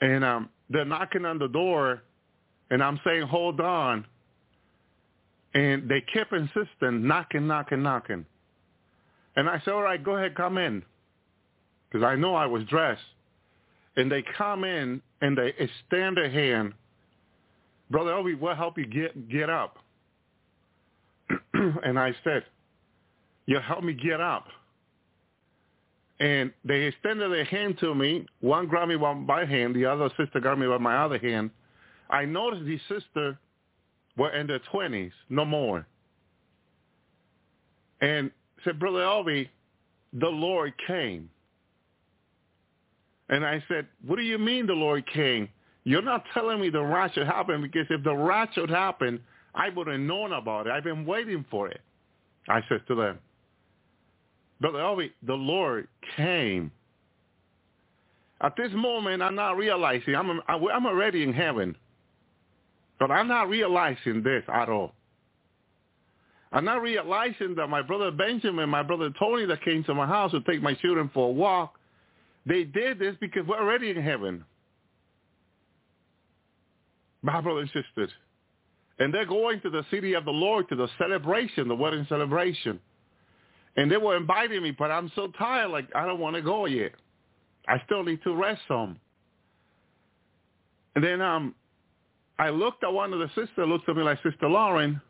And 0.00 0.24
um, 0.24 0.48
they're 0.70 0.84
knocking 0.84 1.24
on 1.24 1.38
the 1.38 1.48
door, 1.48 2.02
and 2.70 2.82
I'm 2.82 3.00
saying, 3.04 3.22
hold 3.22 3.60
on. 3.60 4.06
And 5.54 5.88
they 5.88 6.00
kept 6.00 6.32
insisting, 6.32 7.06
knocking, 7.06 7.46
knocking, 7.46 7.82
knocking. 7.82 8.26
And 9.36 9.48
I 9.48 9.60
said, 9.64 9.72
all 9.72 9.82
right, 9.82 10.02
go 10.02 10.16
ahead, 10.16 10.34
come 10.34 10.58
in. 10.58 10.82
Because 11.88 12.04
I 12.04 12.16
know 12.16 12.34
I 12.34 12.46
was 12.46 12.64
dressed. 12.64 13.00
And 13.96 14.10
they 14.10 14.24
come 14.36 14.64
in, 14.64 15.00
and 15.22 15.38
they 15.38 15.54
extend 15.58 16.16
their 16.16 16.30
hand 16.30 16.74
Brother 17.90 18.10
Elvi, 18.10 18.38
we'll 18.38 18.54
help 18.54 18.78
you 18.78 18.86
get, 18.86 19.28
get 19.28 19.48
up. 19.48 19.78
and 21.54 21.98
I 21.98 22.14
said, 22.24 22.44
you 23.46 23.58
help 23.60 23.84
me 23.84 23.92
get 23.92 24.20
up. 24.20 24.46
And 26.18 26.50
they 26.64 26.82
extended 26.84 27.30
their 27.30 27.44
hand 27.44 27.78
to 27.80 27.94
me. 27.94 28.26
One 28.40 28.66
grabbed 28.66 28.88
me 28.90 28.96
by 28.96 29.12
my 29.12 29.44
hand. 29.44 29.76
The 29.76 29.84
other 29.84 30.08
sister 30.16 30.40
grabbed 30.40 30.60
me 30.60 30.66
by 30.66 30.78
my 30.78 30.96
other 30.96 31.18
hand. 31.18 31.50
I 32.08 32.24
noticed 32.24 32.64
the 32.64 32.78
sisters 32.88 33.36
were 34.16 34.30
in 34.30 34.46
their 34.46 34.60
20s, 34.72 35.12
no 35.28 35.44
more. 35.44 35.86
And 38.00 38.30
said, 38.64 38.78
Brother 38.78 39.00
Elvi, 39.00 39.48
the 40.12 40.28
Lord 40.28 40.72
came. 40.86 41.28
And 43.28 43.44
I 43.44 43.62
said, 43.68 43.86
what 44.06 44.16
do 44.16 44.22
you 44.22 44.38
mean 44.38 44.66
the 44.66 44.72
Lord 44.72 45.04
came? 45.12 45.48
You're 45.84 46.02
not 46.02 46.24
telling 46.32 46.60
me 46.60 46.70
the 46.70 46.82
rapture 46.82 47.24
happened 47.24 47.62
because 47.62 47.86
if 47.90 48.02
the 48.04 48.14
rapture 48.14 48.66
happened, 48.66 49.20
I 49.54 49.68
would 49.70 49.86
have 49.86 50.00
known 50.00 50.32
about 50.32 50.66
it. 50.66 50.70
I've 50.70 50.84
been 50.84 51.04
waiting 51.04 51.44
for 51.50 51.68
it. 51.68 51.80
I 52.48 52.60
said 52.68 52.82
to 52.88 52.94
them, 52.94 53.18
Brother 54.60 55.08
the 55.22 55.34
Lord 55.34 55.88
came. 56.16 56.70
At 58.40 58.54
this 58.56 58.70
moment, 58.72 59.22
I'm 59.22 59.34
not 59.34 59.56
realizing, 59.56 60.14
I'm, 60.14 60.40
I'm 60.48 60.86
already 60.86 61.22
in 61.22 61.32
heaven. 61.32 61.76
But 62.98 63.10
I'm 63.10 63.28
not 63.28 63.48
realizing 63.48 64.22
this 64.22 64.42
at 64.52 64.68
all. 64.68 64.92
I'm 66.52 66.64
not 66.64 66.80
realizing 66.80 67.54
that 67.56 67.68
my 67.68 67.82
brother 67.82 68.10
Benjamin, 68.10 68.68
my 68.70 68.82
brother 68.82 69.10
Tony 69.18 69.44
that 69.46 69.62
came 69.62 69.84
to 69.84 69.94
my 69.94 70.06
house 70.06 70.30
to 70.30 70.40
take 70.42 70.62
my 70.62 70.74
children 70.74 71.10
for 71.12 71.28
a 71.28 71.32
walk, 71.32 71.74
they 72.46 72.64
did 72.64 72.98
this 72.98 73.16
because 73.20 73.46
we're 73.46 73.58
already 73.58 73.90
in 73.90 74.02
heaven 74.02 74.44
my 77.26 77.40
brothers 77.40 77.68
and 77.74 77.84
sisters. 77.84 78.10
And 78.98 79.12
they're 79.12 79.26
going 79.26 79.60
to 79.60 79.68
the 79.68 79.84
city 79.90 80.14
of 80.14 80.24
the 80.24 80.30
Lord 80.30 80.68
to 80.70 80.76
the 80.76 80.88
celebration, 80.96 81.68
the 81.68 81.74
wedding 81.74 82.06
celebration. 82.08 82.80
And 83.76 83.90
they 83.90 83.96
were 83.96 84.16
inviting 84.16 84.62
me, 84.62 84.70
but 84.70 84.90
I'm 84.90 85.10
so 85.14 85.28
tired, 85.38 85.70
like 85.70 85.88
I 85.94 86.06
don't 86.06 86.18
want 86.18 86.36
to 86.36 86.42
go 86.42 86.66
yet. 86.66 86.92
I 87.68 87.80
still 87.84 88.02
need 88.02 88.22
to 88.24 88.34
rest 88.34 88.62
some. 88.68 88.98
And 90.94 91.04
then 91.04 91.20
um, 91.20 91.54
I 92.38 92.50
looked 92.50 92.84
at 92.84 92.92
one 92.92 93.12
of 93.12 93.18
the 93.18 93.28
sisters, 93.28 93.68
looked 93.68 93.88
at 93.88 93.96
me 93.96 94.02
like 94.02 94.18
Sister 94.22 94.48
Lauren, 94.48 95.00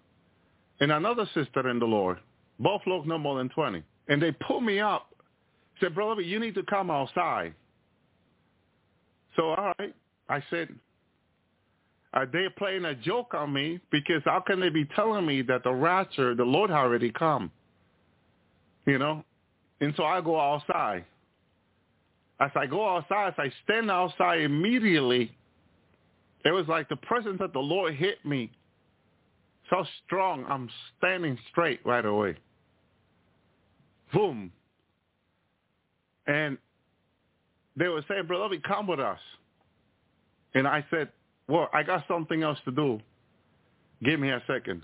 and 0.81 0.91
another 0.91 1.29
sister 1.33 1.69
in 1.69 1.79
the 1.79 1.87
Lord. 1.87 2.19
Both 2.59 2.83
looked 2.87 3.07
no 3.07 3.19
more 3.19 3.39
than 3.39 3.49
20. 3.51 3.83
And 4.09 4.21
they 4.21 4.33
pulled 4.33 4.65
me 4.65 4.81
up, 4.81 5.15
said, 5.81 5.95
Brother, 5.95 6.23
you 6.23 6.41
need 6.41 6.55
to 6.55 6.63
come 6.65 6.91
outside. 6.91 7.55
So, 9.37 9.51
all 9.51 9.73
right. 9.79 9.95
I 10.29 10.43
said, 10.51 10.69
are 12.15 12.27
they 12.27 12.47
playing 12.57 12.87
a 12.87 12.95
joke 12.95 13.35
on 13.35 13.53
me? 13.53 13.79
Because 13.93 14.23
how 14.25 14.41
can 14.41 14.59
they 14.59 14.71
be 14.71 14.87
telling 14.97 15.27
me 15.27 15.43
that 15.43 15.63
the 15.65 15.73
rapture, 15.73 16.35
the 16.35 16.45
Lord 16.45 16.71
already 16.71 17.13
come? 17.13 17.51
You 18.87 18.99
know? 18.99 19.25
And 19.81 19.93
so 19.97 20.05
I 20.05 20.21
go 20.21 20.41
outside. 20.41 21.05
As 22.41 22.51
I 22.55 22.67
go 22.67 22.87
outside, 22.89 23.29
as 23.29 23.35
I 23.39 23.53
stand 23.65 23.91
outside 23.91 24.41
immediately, 24.41 25.35
it 26.45 26.51
was 26.51 26.67
like 26.69 26.89
the 26.89 26.97
presence 26.97 27.39
of 27.41 27.53
the 27.53 27.59
Lord 27.59 27.95
hit 27.95 28.25
me 28.25 28.51
so 29.71 29.85
strong. 30.05 30.45
I'm 30.49 30.69
standing 30.99 31.39
straight 31.51 31.81
right 31.85 32.05
away. 32.05 32.37
Boom. 34.13 34.53
And 36.27 36.59
they 37.77 37.89
were 37.89 38.05
saying, 38.09 38.27
Brother, 38.27 38.57
come 38.67 38.87
with 38.87 39.01
us. 39.01 39.19
And 40.55 40.67
I 40.67 40.85
said, 40.91 41.11
well, 41.49 41.69
I 41.73 41.83
got 41.83 42.05
something 42.09 42.43
else 42.43 42.59
to 42.65 42.71
do. 42.71 43.01
Give 44.05 44.19
me 44.19 44.31
a 44.31 44.43
second. 44.47 44.83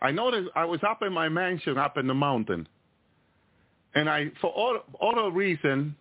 I 0.00 0.10
noticed 0.10 0.50
I 0.54 0.64
was 0.64 0.80
up 0.88 1.02
in 1.02 1.12
my 1.12 1.28
mansion 1.28 1.78
up 1.78 1.96
in 1.96 2.06
the 2.06 2.14
mountain. 2.14 2.68
And 3.96 4.10
I, 4.10 4.30
for 4.42 4.50
all, 4.50 4.78
all 5.00 5.32
reason, 5.32 5.96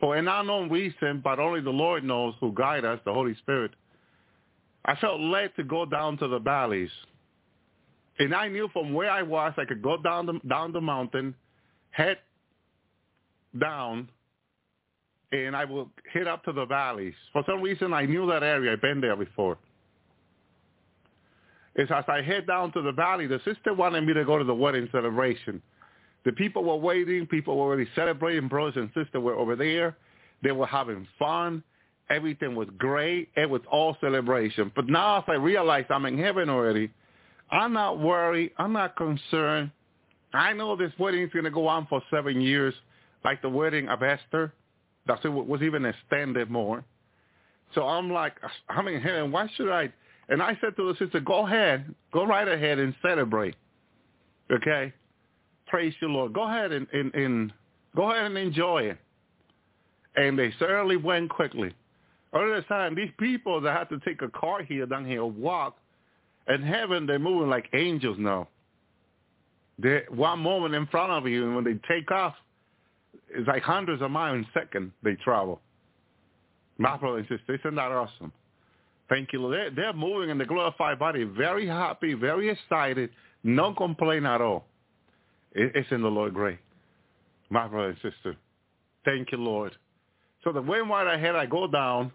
for 0.00 0.16
an 0.16 0.26
unknown 0.26 0.68
reason, 0.68 1.20
but 1.22 1.38
only 1.38 1.60
the 1.60 1.70
Lord 1.70 2.02
knows 2.02 2.34
who 2.40 2.52
guide 2.52 2.84
us, 2.84 2.98
the 3.04 3.14
Holy 3.14 3.36
Spirit, 3.36 3.70
I 4.84 4.96
felt 4.96 5.20
led 5.20 5.54
to 5.56 5.62
go 5.62 5.86
down 5.86 6.18
to 6.18 6.28
the 6.28 6.40
valleys. 6.40 6.90
And 8.18 8.34
I 8.34 8.48
knew 8.48 8.68
from 8.72 8.92
where 8.92 9.10
I 9.10 9.22
was, 9.22 9.54
I 9.56 9.64
could 9.64 9.80
go 9.80 9.96
down 9.96 10.26
the, 10.26 10.40
down 10.48 10.72
the 10.72 10.80
mountain, 10.80 11.36
head 11.90 12.18
down, 13.58 14.08
and 15.30 15.54
I 15.54 15.64
would 15.64 15.86
head 16.12 16.26
up 16.26 16.44
to 16.44 16.52
the 16.52 16.66
valleys. 16.66 17.14
For 17.32 17.44
some 17.46 17.62
reason, 17.62 17.92
I 17.92 18.06
knew 18.06 18.26
that 18.26 18.42
area. 18.42 18.72
I've 18.72 18.82
been 18.82 19.00
there 19.00 19.16
before. 19.16 19.56
Is 21.76 21.88
as 21.94 22.04
I 22.08 22.22
head 22.22 22.48
down 22.48 22.72
to 22.72 22.82
the 22.82 22.92
valley, 22.92 23.28
the 23.28 23.40
sister 23.44 23.72
wanted 23.72 24.04
me 24.04 24.14
to 24.14 24.24
go 24.24 24.36
to 24.36 24.44
the 24.44 24.54
wedding 24.54 24.88
celebration. 24.90 25.62
The 26.24 26.32
people 26.32 26.64
were 26.64 26.76
waiting. 26.76 27.26
People 27.26 27.56
were 27.56 27.64
already 27.64 27.88
celebrating. 27.94 28.48
Brothers 28.48 28.74
and 28.76 28.88
sisters 28.88 29.22
were 29.22 29.34
over 29.34 29.56
there. 29.56 29.96
They 30.42 30.52
were 30.52 30.66
having 30.66 31.06
fun. 31.18 31.62
Everything 32.10 32.54
was 32.54 32.68
great. 32.78 33.28
It 33.36 33.48
was 33.48 33.62
all 33.70 33.96
celebration. 34.00 34.70
But 34.74 34.88
now 34.88 35.18
as 35.18 35.24
I 35.28 35.34
realize 35.34 35.84
I'm 35.90 36.06
in 36.06 36.18
heaven 36.18 36.48
already, 36.50 36.90
I'm 37.50 37.72
not 37.72 37.98
worried. 38.00 38.52
I'm 38.58 38.72
not 38.72 38.96
concerned. 38.96 39.70
I 40.32 40.52
know 40.52 40.76
this 40.76 40.92
wedding 40.98 41.22
is 41.22 41.30
going 41.32 41.44
to 41.44 41.50
go 41.50 41.66
on 41.66 41.86
for 41.86 42.02
seven 42.10 42.40
years, 42.40 42.74
like 43.24 43.40
the 43.40 43.48
wedding 43.48 43.88
of 43.88 44.02
Esther. 44.02 44.52
That 45.06 45.22
was 45.24 45.62
even 45.62 45.84
extended 45.84 46.50
more. 46.50 46.84
So 47.74 47.82
I'm 47.86 48.10
like, 48.10 48.34
I'm 48.68 48.88
in 48.88 49.00
heaven. 49.00 49.30
Why 49.30 49.48
should 49.56 49.70
I? 49.70 49.92
And 50.28 50.42
I 50.42 50.56
said 50.60 50.76
to 50.76 50.92
the 50.92 50.98
sister, 50.98 51.20
go 51.20 51.46
ahead. 51.46 51.94
Go 52.12 52.24
right 52.24 52.48
ahead 52.48 52.78
and 52.78 52.94
celebrate. 53.02 53.54
Okay? 54.50 54.92
Praise 55.74 55.92
you, 56.00 56.06
Lord. 56.06 56.32
Go 56.32 56.44
ahead 56.44 56.70
and, 56.70 56.86
and, 56.92 57.12
and 57.16 57.52
go 57.96 58.12
ahead 58.12 58.26
and 58.26 58.38
enjoy 58.38 58.82
it. 58.82 58.98
And 60.14 60.38
they 60.38 60.54
certainly 60.60 60.96
went 60.96 61.30
quickly. 61.30 61.74
The 62.32 62.64
time, 62.68 62.94
these 62.94 63.10
people 63.18 63.60
that 63.60 63.76
had 63.76 63.88
to 63.88 63.98
take 64.04 64.22
a 64.22 64.28
car 64.28 64.62
here, 64.62 64.86
down 64.86 65.04
here, 65.04 65.24
walk, 65.24 65.76
in 66.48 66.62
heaven, 66.62 67.06
they're 67.06 67.18
moving 67.18 67.50
like 67.50 67.66
angels 67.74 68.16
now. 68.20 68.46
They 69.80 70.02
one 70.10 70.38
moment 70.38 70.76
in 70.76 70.86
front 70.86 71.10
of 71.10 71.26
you, 71.26 71.44
and 71.44 71.56
when 71.56 71.64
they 71.64 71.80
take 71.92 72.08
off, 72.12 72.36
it's 73.30 73.48
like 73.48 73.64
hundreds 73.64 74.00
of 74.00 74.12
miles 74.12 74.46
a 74.54 74.56
second 74.56 74.92
they 75.02 75.16
travel. 75.24 75.60
My 76.78 76.96
brother 76.96 77.18
and 77.18 77.26
sister, 77.26 77.56
isn't 77.56 77.74
that 77.74 77.90
awesome? 77.90 78.32
Thank 79.08 79.32
you, 79.32 79.40
Lord. 79.40 79.54
They're, 79.54 79.70
they're 79.72 79.92
moving 79.92 80.30
in 80.30 80.38
the 80.38 80.46
glorified 80.46 81.00
body, 81.00 81.24
very 81.24 81.66
happy, 81.66 82.14
very 82.14 82.48
excited, 82.48 83.10
no 83.42 83.74
complaint 83.74 84.24
at 84.24 84.40
all. 84.40 84.66
It, 85.54 85.72
it's 85.74 85.90
in 85.90 86.02
the 86.02 86.08
Lord 86.08 86.34
great. 86.34 86.58
My 87.50 87.68
brother 87.68 87.88
and 87.90 87.96
sister, 87.96 88.36
thank 89.04 89.32
you, 89.32 89.38
Lord. 89.38 89.76
So 90.42 90.52
the 90.52 90.62
way 90.62 90.80
right 90.80 91.14
ahead, 91.14 91.36
I 91.36 91.46
go 91.46 91.66
down. 91.66 92.12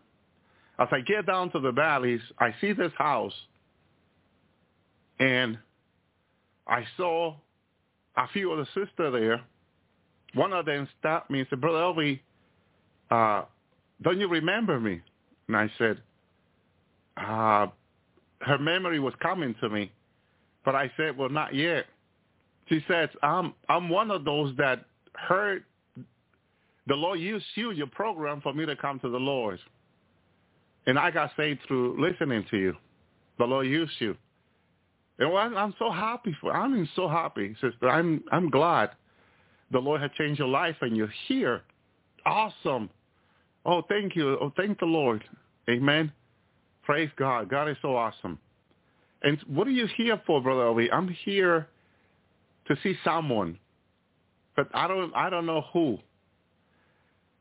As 0.78 0.88
I 0.92 1.02
get 1.02 1.26
down 1.26 1.52
to 1.52 1.60
the 1.60 1.72
valleys, 1.72 2.22
I 2.40 2.56
see 2.62 2.72
this 2.72 2.92
house 2.98 3.34
and 5.20 5.58
I 6.68 6.86
saw 6.98 7.36
a 8.16 8.28
few 8.30 8.52
of 8.52 8.60
the 8.60 8.66
sisters 8.68 9.14
there. 9.14 9.42
One 10.36 10.54
of 10.54 10.66
them 10.66 10.88
stopped 11.00 11.30
me 11.30 11.40
and 11.40 11.48
said, 11.50 11.60
Brother 11.60 11.80
Elvi, 11.80 12.20
uh, 13.12 13.44
don't 14.02 14.20
you 14.20 14.28
remember 14.28 14.80
me? 14.80 15.02
And 15.48 15.58
I 15.58 15.70
said, 15.78 16.02
uh, 17.18 17.68
her 18.42 18.58
memory 18.60 19.00
was 19.00 19.14
coming 19.22 19.56
to 19.62 19.70
me. 19.70 19.92
But 20.64 20.76
I 20.76 20.92
said, 20.96 21.18
well, 21.18 21.30
not 21.30 21.54
yet. 21.54 21.86
She 22.70 22.84
says, 22.88 23.10
I'm, 23.24 23.54
I'm 23.68 23.90
one 23.90 24.12
of 24.12 24.24
those 24.24 24.56
that 24.58 24.86
heard 25.16 25.64
the 26.88 26.96
Lord 26.96 27.20
used 27.20 27.46
you, 27.56 27.72
your 27.72 27.88
program, 27.88 28.42
for 28.42 28.54
me 28.54 28.66
to 28.66 28.76
come 28.76 29.00
to 29.00 29.10
the 29.10 29.18
Lord. 29.18 29.60
And 30.86 30.98
I 30.98 31.12
got 31.12 31.32
saved 31.36 31.62
through 31.68 32.00
listening 32.00 32.46
to 32.52 32.58
you. 32.58 32.76
The 33.38 33.46
Lord 33.46 33.68
used 33.68 33.94
you. 34.00 34.16
And 35.20 35.58
I'm 35.58 35.76
so 35.78 35.92
happy 35.92 36.36
for. 36.40 36.54
I'm 36.54 36.88
so 36.96 37.08
happy, 37.10 37.54
sister. 37.62 37.90
I'm 37.90 38.24
I'm 38.32 38.50
glad 38.50 38.92
the 39.72 39.80
Lord 39.80 40.02
had 40.02 40.14
changed 40.14 40.40
your 40.40 40.48
life 40.48 40.78
and 40.82 40.96
you're 40.96 41.14
here. 41.28 41.62
Awesome. 42.26 42.90
Oh, 43.66 43.82
thank 43.90 44.16
you. 44.16 44.38
Oh, 44.40 44.52
thank 44.56 44.80
the 44.80 44.86
Lord. 44.86 45.24
Amen. 45.70 46.12
Praise 46.84 47.10
God. 47.18 47.50
God 47.50 47.70
is 47.70 47.78
so 47.82 47.96
awesome. 47.96 48.40
And 49.22 49.38
what 49.48 49.68
are 49.68 49.72
you 49.72 49.88
here 49.98 50.20
for, 50.26 50.42
Brother 50.42 50.62
Elvi? 50.62 50.88
I'm 50.92 51.10
here 51.26 51.68
to 52.70 52.78
see 52.84 52.96
someone, 53.04 53.58
but 54.56 54.68
I 54.74 54.88
don't 54.88 55.14
I 55.16 55.30
don't 55.30 55.46
know 55.46 55.64
who. 55.74 55.98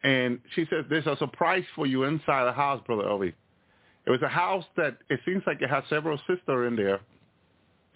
And 0.03 0.39
she 0.55 0.65
says, 0.71 0.85
there's 0.89 1.07
a 1.07 1.17
surprise 1.17 1.65
for 1.75 1.85
you 1.87 2.05
inside 2.05 2.45
the 2.45 2.53
house, 2.53 2.81
Brother 2.87 3.03
Elvi. 3.03 3.33
It 4.07 4.11
was 4.11 4.23
a 4.23 4.29
house 4.29 4.65
that 4.77 4.97
it 5.11 5.21
seems 5.27 5.43
like 5.47 5.61
it 5.61 5.69
has 5.69 5.83
several 5.91 6.19
sisters 6.19 6.69
in 6.69 6.77
there 6.77 7.01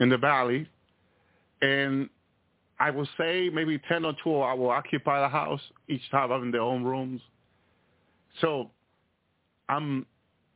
in 0.00 0.08
the 0.08 0.18
valley, 0.18 0.68
and 1.62 2.10
I 2.78 2.90
will 2.90 3.08
say 3.16 3.48
maybe 3.52 3.80
10 3.88 4.04
or 4.04 4.14
12 4.22 4.42
I 4.42 4.54
will 4.54 4.70
occupy 4.70 5.20
the 5.20 5.28
house, 5.28 5.60
each 5.88 6.02
time 6.10 6.30
having 6.30 6.50
their 6.50 6.60
own 6.62 6.82
rooms. 6.82 7.20
So 8.40 8.70
I'm 9.68 10.04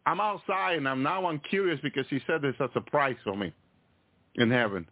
I'm 0.04 0.20
outside 0.20 0.76
and 0.76 0.88
I'm 0.88 1.02
now 1.02 1.26
I'm 1.26 1.40
curious 1.48 1.78
because 1.82 2.04
she 2.10 2.20
said 2.26 2.42
there's 2.42 2.60
a 2.60 2.68
surprise 2.72 3.16
for 3.24 3.36
me 3.36 3.52
in 4.34 4.50
heaven. 4.50 4.86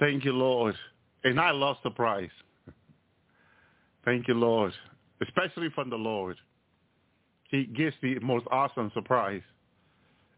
Thank 0.00 0.24
you, 0.24 0.32
Lord. 0.32 0.74
And 1.24 1.38
I 1.38 1.50
lost 1.50 1.60
love 1.84 1.92
surprise. 1.92 2.30
Thank 4.04 4.26
you, 4.28 4.34
Lord. 4.34 4.72
Especially 5.22 5.68
from 5.74 5.90
the 5.90 5.96
Lord. 5.96 6.36
He 7.50 7.66
gives 7.66 7.94
the 8.00 8.18
most 8.20 8.46
awesome 8.50 8.90
surprise. 8.94 9.42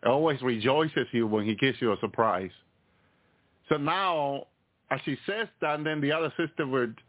It 0.02 0.08
always 0.08 0.42
rejoices 0.42 1.06
you 1.12 1.28
when 1.28 1.46
he 1.46 1.54
gives 1.54 1.80
you 1.80 1.92
a 1.92 1.96
surprise. 2.00 2.50
So 3.68 3.76
now, 3.76 4.48
as 4.90 4.98
she 5.04 5.16
says 5.26 5.46
that, 5.60 5.76
and 5.76 5.86
then 5.86 6.00
the 6.00 6.10
other 6.10 6.32
sister 6.36 6.66
would 6.66 7.00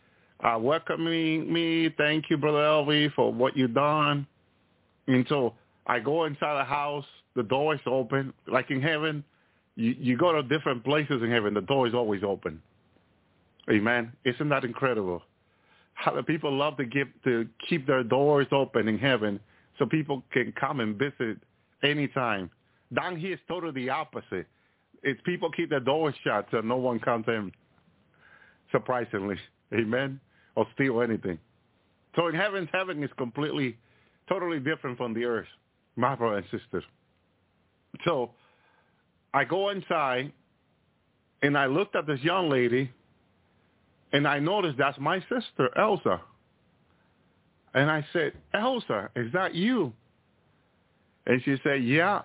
uh, 0.44 0.58
welcome 0.60 1.04
me, 1.04 1.40
me, 1.40 1.90
thank 1.98 2.26
you, 2.30 2.38
Brother 2.38 2.60
Elvi, 2.60 3.12
for 3.14 3.34
what 3.34 3.58
you've 3.58 3.74
done. 3.74 4.28
And 5.08 5.26
so 5.28 5.56
I 5.88 6.00
go 6.00 6.26
inside 6.26 6.60
the 6.60 6.66
house, 6.66 7.06
the 7.36 7.44
door 7.44 7.74
is 7.74 7.82
open. 7.88 8.34
Like 8.48 8.70
in 8.70 8.82
heaven, 8.82 9.24
you, 9.76 9.96
you 10.00 10.18
go 10.18 10.32
to 10.32 10.44
different 10.44 10.84
places 10.84 11.22
in 11.24 11.32
heaven, 11.32 11.54
the 11.54 11.62
door 11.62 11.88
is 11.88 11.94
always 11.94 12.24
open. 12.24 12.62
Amen. 13.70 14.12
Isn't 14.26 14.50
that 14.50 14.64
incredible? 14.64 15.22
How 15.94 16.14
the 16.14 16.24
people 16.24 16.52
love 16.52 16.78
to 16.78 16.86
give 16.86 17.08
to 17.24 17.48
keep 17.70 17.88
their 17.88 18.04
doors 18.04 18.48
open 18.52 18.88
in 18.88 18.98
heaven 18.98 19.40
so 19.80 19.86
people 19.86 20.24
can 20.32 20.54
come 20.60 20.80
and 20.80 20.98
visit 20.98 21.38
anytime. 21.84 22.50
Down 22.94 23.16
here 23.16 23.34
is 23.34 23.40
totally 23.48 23.72
the 23.74 23.90
opposite 23.90 24.48
it's 25.04 25.20
people 25.26 25.52
keep 25.52 25.70
their 25.70 25.80
doors 25.80 26.16
shut 26.24 26.48
so 26.50 26.62
no 26.62 26.78
one 26.78 27.00
comes 27.00 27.26
in. 27.28 27.52
Surprisingly, 28.72 29.36
amen, 29.74 30.20
or 30.56 30.66
steal 30.74 31.02
anything. 31.02 31.38
So 32.16 32.28
in 32.28 32.36
heaven, 32.36 32.68
heaven 32.72 33.04
is 33.04 33.10
completely, 33.18 33.78
totally 34.30 34.60
different 34.60 34.98
from 34.98 35.14
the 35.14 35.26
earth, 35.26 35.48
my 35.96 36.16
brother 36.16 36.38
and 36.38 36.46
sisters. 36.46 36.84
So 38.06 38.32
I 39.34 39.44
go 39.44 39.70
inside, 39.70 40.32
and 41.42 41.58
I 41.58 41.66
looked 41.66 41.96
at 41.96 42.06
this 42.06 42.22
young 42.22 42.50
lady, 42.50 42.92
and 44.12 44.28
I 44.28 44.40
noticed 44.40 44.78
that's 44.78 45.00
my 45.00 45.20
sister, 45.22 45.70
Elsa. 45.78 46.22
And 47.74 47.90
I 47.90 48.06
said, 48.14 48.34
Elsa, 48.54 49.10
is 49.16 49.32
that 49.34 49.56
you? 49.56 49.92
And 51.26 51.42
she 51.44 51.58
said, 51.64 51.84
yeah. 51.84 52.22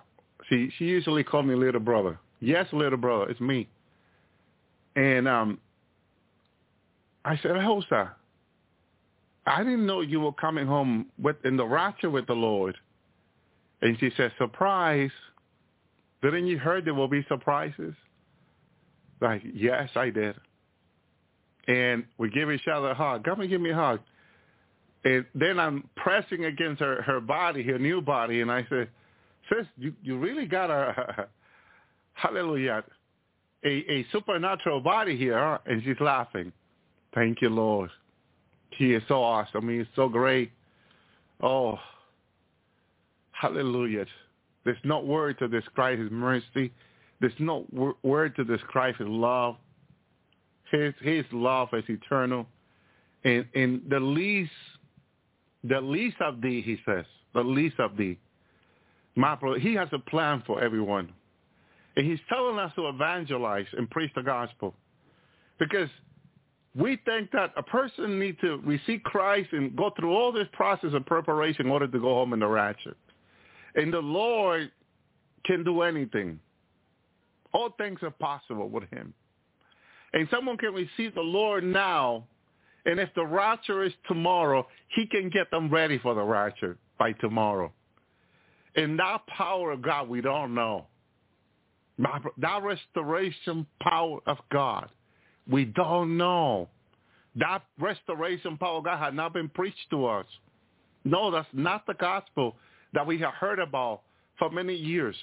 She 0.47 0.71
she 0.77 0.85
usually 0.85 1.23
called 1.23 1.47
me 1.47 1.55
little 1.55 1.81
brother. 1.81 2.19
Yes, 2.39 2.67
little 2.71 2.97
brother, 2.97 3.29
it's 3.29 3.41
me. 3.41 3.67
And 4.95 5.27
um, 5.27 5.59
I 7.25 7.37
said, 7.37 7.57
Elsa, 7.57 8.15
I 9.45 9.63
didn't 9.63 9.85
know 9.85 10.01
you 10.01 10.19
were 10.19 10.33
coming 10.33 10.65
home 10.65 11.07
with 11.21 11.37
in 11.43 11.57
the 11.57 11.65
rapture 11.65 12.09
with 12.09 12.27
the 12.27 12.33
Lord. 12.33 12.77
And 13.81 13.97
she 13.99 14.11
said, 14.15 14.31
surprise. 14.37 15.11
Didn't 16.21 16.47
you 16.47 16.57
heard 16.57 16.85
there 16.85 16.93
will 16.93 17.07
be 17.07 17.25
surprises? 17.27 17.93
Like, 19.21 19.41
yes, 19.53 19.89
I 19.95 20.09
did. 20.09 20.35
And 21.67 22.05
we 22.17 22.29
give 22.29 22.51
each 22.51 22.67
other 22.67 22.89
a 22.89 22.95
hug. 22.95 23.23
Come 23.25 23.41
and 23.41 23.49
give 23.49 23.61
me 23.61 23.71
a 23.71 23.75
hug. 23.75 23.99
And 25.03 25.25
then 25.33 25.59
I'm 25.59 25.87
pressing 25.95 26.45
against 26.45 26.81
her, 26.81 27.01
her 27.03 27.21
body, 27.21 27.63
her 27.63 27.79
new 27.79 28.01
body, 28.01 28.41
and 28.41 28.51
I 28.51 28.65
said, 28.69 28.89
sis, 29.49 29.65
you, 29.77 29.93
you 30.03 30.17
really 30.17 30.45
got 30.45 30.69
a, 30.69 31.27
hallelujah, 32.13 32.83
a, 33.63 33.69
a 33.69 34.05
supernatural 34.11 34.81
body 34.81 35.15
here, 35.17 35.59
and 35.65 35.81
she's 35.83 35.99
laughing. 36.01 36.51
Thank 37.15 37.41
you, 37.41 37.49
Lord. 37.49 37.89
He 38.71 38.93
is 38.93 39.03
so 39.07 39.23
awesome. 39.23 39.69
He 39.69 39.77
is 39.77 39.87
so 39.95 40.09
great. 40.09 40.51
Oh, 41.41 41.77
hallelujah. 43.31 44.05
There's 44.69 44.77
no 44.83 44.99
word 44.99 45.39
to 45.39 45.47
describe 45.47 45.97
his 45.97 46.11
mercy. 46.11 46.71
There's 47.19 47.33
no 47.39 47.65
word 48.03 48.35
to 48.35 48.43
describe 48.43 48.97
his 48.97 49.07
love. 49.07 49.55
His, 50.69 50.93
his 51.01 51.25
love 51.31 51.69
is 51.73 51.83
eternal. 51.89 52.45
And, 53.23 53.47
and 53.55 53.81
the 53.89 53.99
least, 53.99 54.51
the 55.63 55.81
least 55.81 56.17
of 56.21 56.39
thee, 56.39 56.61
he 56.61 56.77
says, 56.85 57.05
the 57.33 57.41
least 57.41 57.79
of 57.79 57.97
thee. 57.97 58.19
My 59.15 59.33
brother, 59.33 59.57
he 59.57 59.73
has 59.73 59.89
a 59.91 59.97
plan 59.97 60.43
for 60.45 60.61
everyone. 60.61 61.13
And 61.97 62.05
he's 62.05 62.19
telling 62.29 62.59
us 62.59 62.71
to 62.75 62.89
evangelize 62.89 63.65
and 63.75 63.89
preach 63.89 64.11
the 64.15 64.21
gospel. 64.21 64.75
Because 65.57 65.89
we 66.75 66.99
think 67.05 67.31
that 67.31 67.53
a 67.57 67.63
person 67.63 68.19
needs 68.19 68.39
to 68.41 68.61
receive 68.63 69.01
Christ 69.01 69.49
and 69.51 69.75
go 69.75 69.89
through 69.97 70.15
all 70.15 70.31
this 70.31 70.47
process 70.53 70.91
of 70.93 71.07
preparation 71.07 71.65
in 71.65 71.71
order 71.71 71.87
to 71.87 71.99
go 71.99 72.13
home 72.13 72.33
in 72.33 72.39
the 72.39 72.47
rapture. 72.47 72.95
And 73.79 73.93
the 73.93 73.99
Lord 73.99 74.71
can 75.45 75.63
do 75.63 75.83
anything. 75.83 76.37
All 77.53 77.69
things 77.77 77.99
are 78.01 78.11
possible 78.11 78.67
with 78.67 78.83
him. 78.89 79.13
And 80.11 80.27
someone 80.29 80.57
can 80.57 80.73
receive 80.73 81.15
the 81.15 81.21
Lord 81.21 81.63
now, 81.63 82.27
and 82.85 82.99
if 82.99 83.07
the 83.15 83.25
rapture 83.25 83.83
is 83.85 83.93
tomorrow, 84.05 84.67
he 84.89 85.05
can 85.05 85.29
get 85.29 85.49
them 85.49 85.69
ready 85.69 85.97
for 85.97 86.13
the 86.13 86.21
rapture 86.21 86.77
by 86.97 87.13
tomorrow. 87.13 87.71
And 88.75 88.99
that 88.99 89.25
power 89.27 89.71
of 89.71 89.81
God, 89.81 90.09
we 90.09 90.19
don't 90.19 90.53
know. 90.53 90.87
That 92.37 92.61
restoration 92.61 93.65
power 93.81 94.19
of 94.25 94.39
God, 94.51 94.89
we 95.49 95.63
don't 95.63 96.17
know. 96.17 96.67
That 97.37 97.61
restoration 97.79 98.57
power 98.57 98.79
of 98.79 98.83
God 98.83 98.99
had 98.99 99.13
not 99.13 99.31
been 99.31 99.47
preached 99.47 99.89
to 99.91 100.05
us. 100.05 100.25
No, 101.05 101.31
that's 101.31 101.47
not 101.53 101.87
the 101.87 101.93
gospel 101.93 102.57
that 102.93 103.05
we 103.05 103.17
have 103.19 103.33
heard 103.33 103.59
about 103.59 104.01
for 104.37 104.49
many 104.49 104.75
years. 104.75 105.15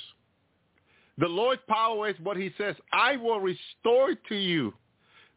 The 1.19 1.27
Lord's 1.27 1.63
power 1.69 2.09
is 2.09 2.17
what 2.23 2.37
he 2.37 2.53
says, 2.59 2.77
I 2.93 3.17
will 3.17 3.41
restore 3.41 4.15
to 4.29 4.35
you 4.35 4.75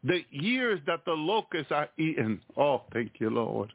the 0.04 0.24
years 0.30 0.80
that 0.86 1.04
the 1.04 1.12
locusts 1.12 1.72
are 1.72 1.88
eaten. 1.98 2.40
Oh, 2.56 2.82
thank 2.92 3.12
you, 3.18 3.30
Lord. 3.30 3.72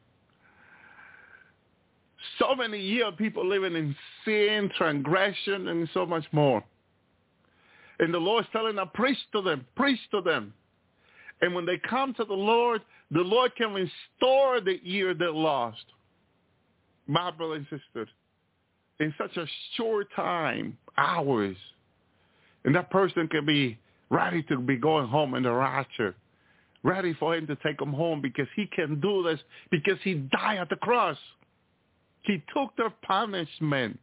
So 2.38 2.54
many 2.54 2.80
years 2.80 3.12
people 3.18 3.46
living 3.46 3.74
in 3.74 3.94
sin, 4.24 4.70
transgression, 4.76 5.68
and 5.68 5.88
so 5.94 6.06
much 6.06 6.24
more. 6.32 6.64
And 7.98 8.12
the 8.12 8.18
Lord's 8.18 8.48
telling 8.52 8.76
them, 8.76 8.90
preach 8.94 9.18
to 9.32 9.40
them, 9.40 9.66
preach 9.74 10.00
to 10.10 10.20
them. 10.20 10.52
And 11.40 11.54
when 11.54 11.66
they 11.66 11.80
come 11.88 12.14
to 12.14 12.24
the 12.24 12.34
Lord, 12.34 12.82
the 13.10 13.20
Lord 13.20 13.54
can 13.56 13.72
restore 13.72 14.60
the 14.60 14.78
year 14.82 15.14
they 15.14 15.26
lost. 15.26 15.84
My 17.06 17.30
brother 17.30 17.54
and 17.54 17.66
sister, 17.70 18.08
in 19.00 19.14
such 19.18 19.36
a 19.36 19.46
short 19.76 20.08
time, 20.14 20.76
hours, 20.96 21.56
and 22.64 22.74
that 22.74 22.90
person 22.90 23.28
can 23.28 23.44
be 23.44 23.78
ready 24.10 24.42
to 24.44 24.58
be 24.58 24.76
going 24.76 25.08
home 25.08 25.34
in 25.34 25.42
the 25.42 25.52
rapture, 25.52 26.14
ready 26.82 27.14
for 27.14 27.36
him 27.36 27.46
to 27.46 27.56
take 27.56 27.80
him 27.80 27.92
home 27.92 28.20
because 28.20 28.48
he 28.56 28.66
can 28.66 29.00
do 29.00 29.22
this 29.22 29.40
because 29.70 29.98
he 30.02 30.14
died 30.14 30.58
at 30.58 30.68
the 30.68 30.76
cross. 30.76 31.18
He 32.22 32.42
took 32.54 32.76
their 32.76 32.92
punishment, 33.06 33.98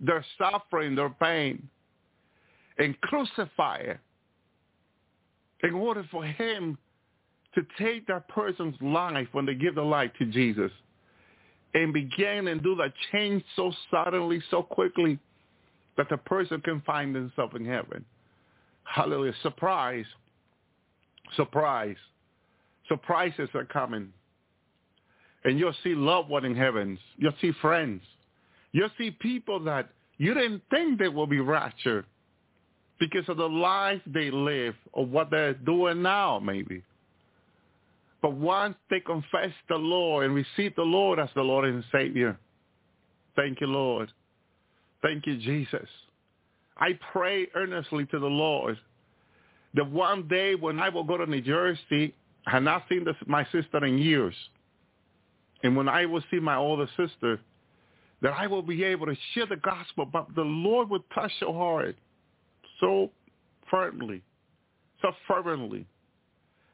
their 0.00 0.24
suffering, 0.36 0.94
their 0.94 1.10
pain, 1.10 1.68
and 2.78 3.00
crucified 3.02 3.98
in 5.62 5.74
order 5.74 6.04
for 6.10 6.24
him 6.24 6.78
to 7.54 7.62
take 7.78 8.06
that 8.06 8.28
person's 8.28 8.76
life 8.80 9.28
when 9.32 9.46
they 9.46 9.54
give 9.54 9.74
their 9.74 9.84
life 9.84 10.10
to 10.18 10.26
Jesus 10.26 10.70
and 11.74 11.92
begin 11.92 12.48
and 12.48 12.62
do 12.62 12.74
that 12.76 12.92
change 13.12 13.44
so 13.56 13.72
suddenly, 13.90 14.42
so 14.50 14.62
quickly 14.62 15.18
that 15.96 16.08
the 16.08 16.16
person 16.16 16.60
can 16.60 16.80
find 16.82 17.14
himself 17.14 17.54
in 17.54 17.64
heaven. 17.64 18.04
Hallelujah. 18.84 19.34
Surprise. 19.42 20.06
Surprise. 21.36 21.96
Surprises 22.88 23.48
are 23.54 23.64
coming. 23.64 24.12
And 25.44 25.58
you'll 25.58 25.74
see 25.84 25.94
loved 25.94 26.28
one 26.30 26.44
in 26.44 26.56
heavens. 26.56 26.98
You'll 27.16 27.34
see 27.40 27.52
friends. 27.60 28.02
You'll 28.72 28.90
see 28.98 29.10
people 29.10 29.60
that 29.64 29.90
you 30.16 30.34
didn't 30.34 30.62
think 30.70 30.98
they 30.98 31.08
will 31.08 31.26
be 31.26 31.40
raptured 31.40 32.06
because 32.98 33.28
of 33.28 33.36
the 33.36 33.48
life 33.48 34.00
they 34.06 34.30
live 34.30 34.74
or 34.92 35.06
what 35.06 35.30
they're 35.30 35.54
doing 35.54 36.02
now, 36.02 36.38
maybe. 36.40 36.82
But 38.20 38.34
once 38.34 38.76
they 38.90 39.00
confess 39.00 39.52
the 39.68 39.76
Lord 39.76 40.26
and 40.26 40.34
receive 40.34 40.74
the 40.74 40.82
Lord 40.82 41.18
as 41.18 41.28
the 41.34 41.42
Lord 41.42 41.64
and 41.66 41.84
Savior, 41.92 42.38
thank 43.36 43.60
you, 43.60 43.68
Lord. 43.68 44.10
Thank 45.02 45.26
you, 45.26 45.36
Jesus. 45.38 45.88
I 46.76 46.98
pray 47.12 47.48
earnestly 47.54 48.06
to 48.06 48.18
the 48.18 48.26
Lord 48.26 48.78
that 49.74 49.88
one 49.90 50.26
day 50.26 50.54
when 50.54 50.80
I 50.80 50.88
will 50.88 51.04
go 51.04 51.16
to 51.16 51.26
New 51.26 51.40
Jersey, 51.40 52.14
I 52.46 52.52
have 52.52 52.62
not 52.62 52.84
seen 52.88 53.04
this, 53.04 53.14
my 53.26 53.44
sister 53.52 53.84
in 53.84 53.98
years. 53.98 54.34
And 55.62 55.76
when 55.76 55.88
I 55.88 56.06
will 56.06 56.22
see 56.30 56.40
my 56.40 56.56
older 56.56 56.88
sister, 56.96 57.40
that 58.22 58.32
I 58.32 58.46
will 58.46 58.62
be 58.62 58.82
able 58.84 59.06
to 59.06 59.16
share 59.34 59.46
the 59.46 59.56
gospel, 59.56 60.06
but 60.06 60.26
the 60.34 60.42
Lord 60.42 60.88
will 60.88 61.04
touch 61.14 61.32
your 61.40 61.52
heart 61.52 61.96
so 62.80 63.10
firmly, 63.70 64.22
so 65.02 65.12
fervently, 65.26 65.86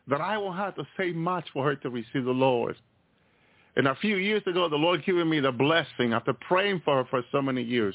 that 0.09 0.21
I 0.21 0.37
won't 0.39 0.57
have 0.57 0.75
to 0.77 0.87
say 0.97 1.13
much 1.13 1.47
for 1.53 1.65
her 1.65 1.77
to 1.77 1.91
receive 1.91 2.25
the 2.25 2.31
Lord. 2.31 2.77
And 3.77 3.89
a 3.89 3.95
few 3.97 4.17
years 4.17 4.43
ago, 4.47 4.69
the 4.69 4.77
Lord 4.77 5.05
gave 5.05 5.15
me 5.27 5.41
the 5.41 5.51
blessing 5.51 6.13
after 6.13 6.33
praying 6.33 6.83
for 6.85 6.99
her 6.99 7.05
for 7.11 7.23
so 7.33 7.43
many 7.43 7.63
years. 7.63 7.95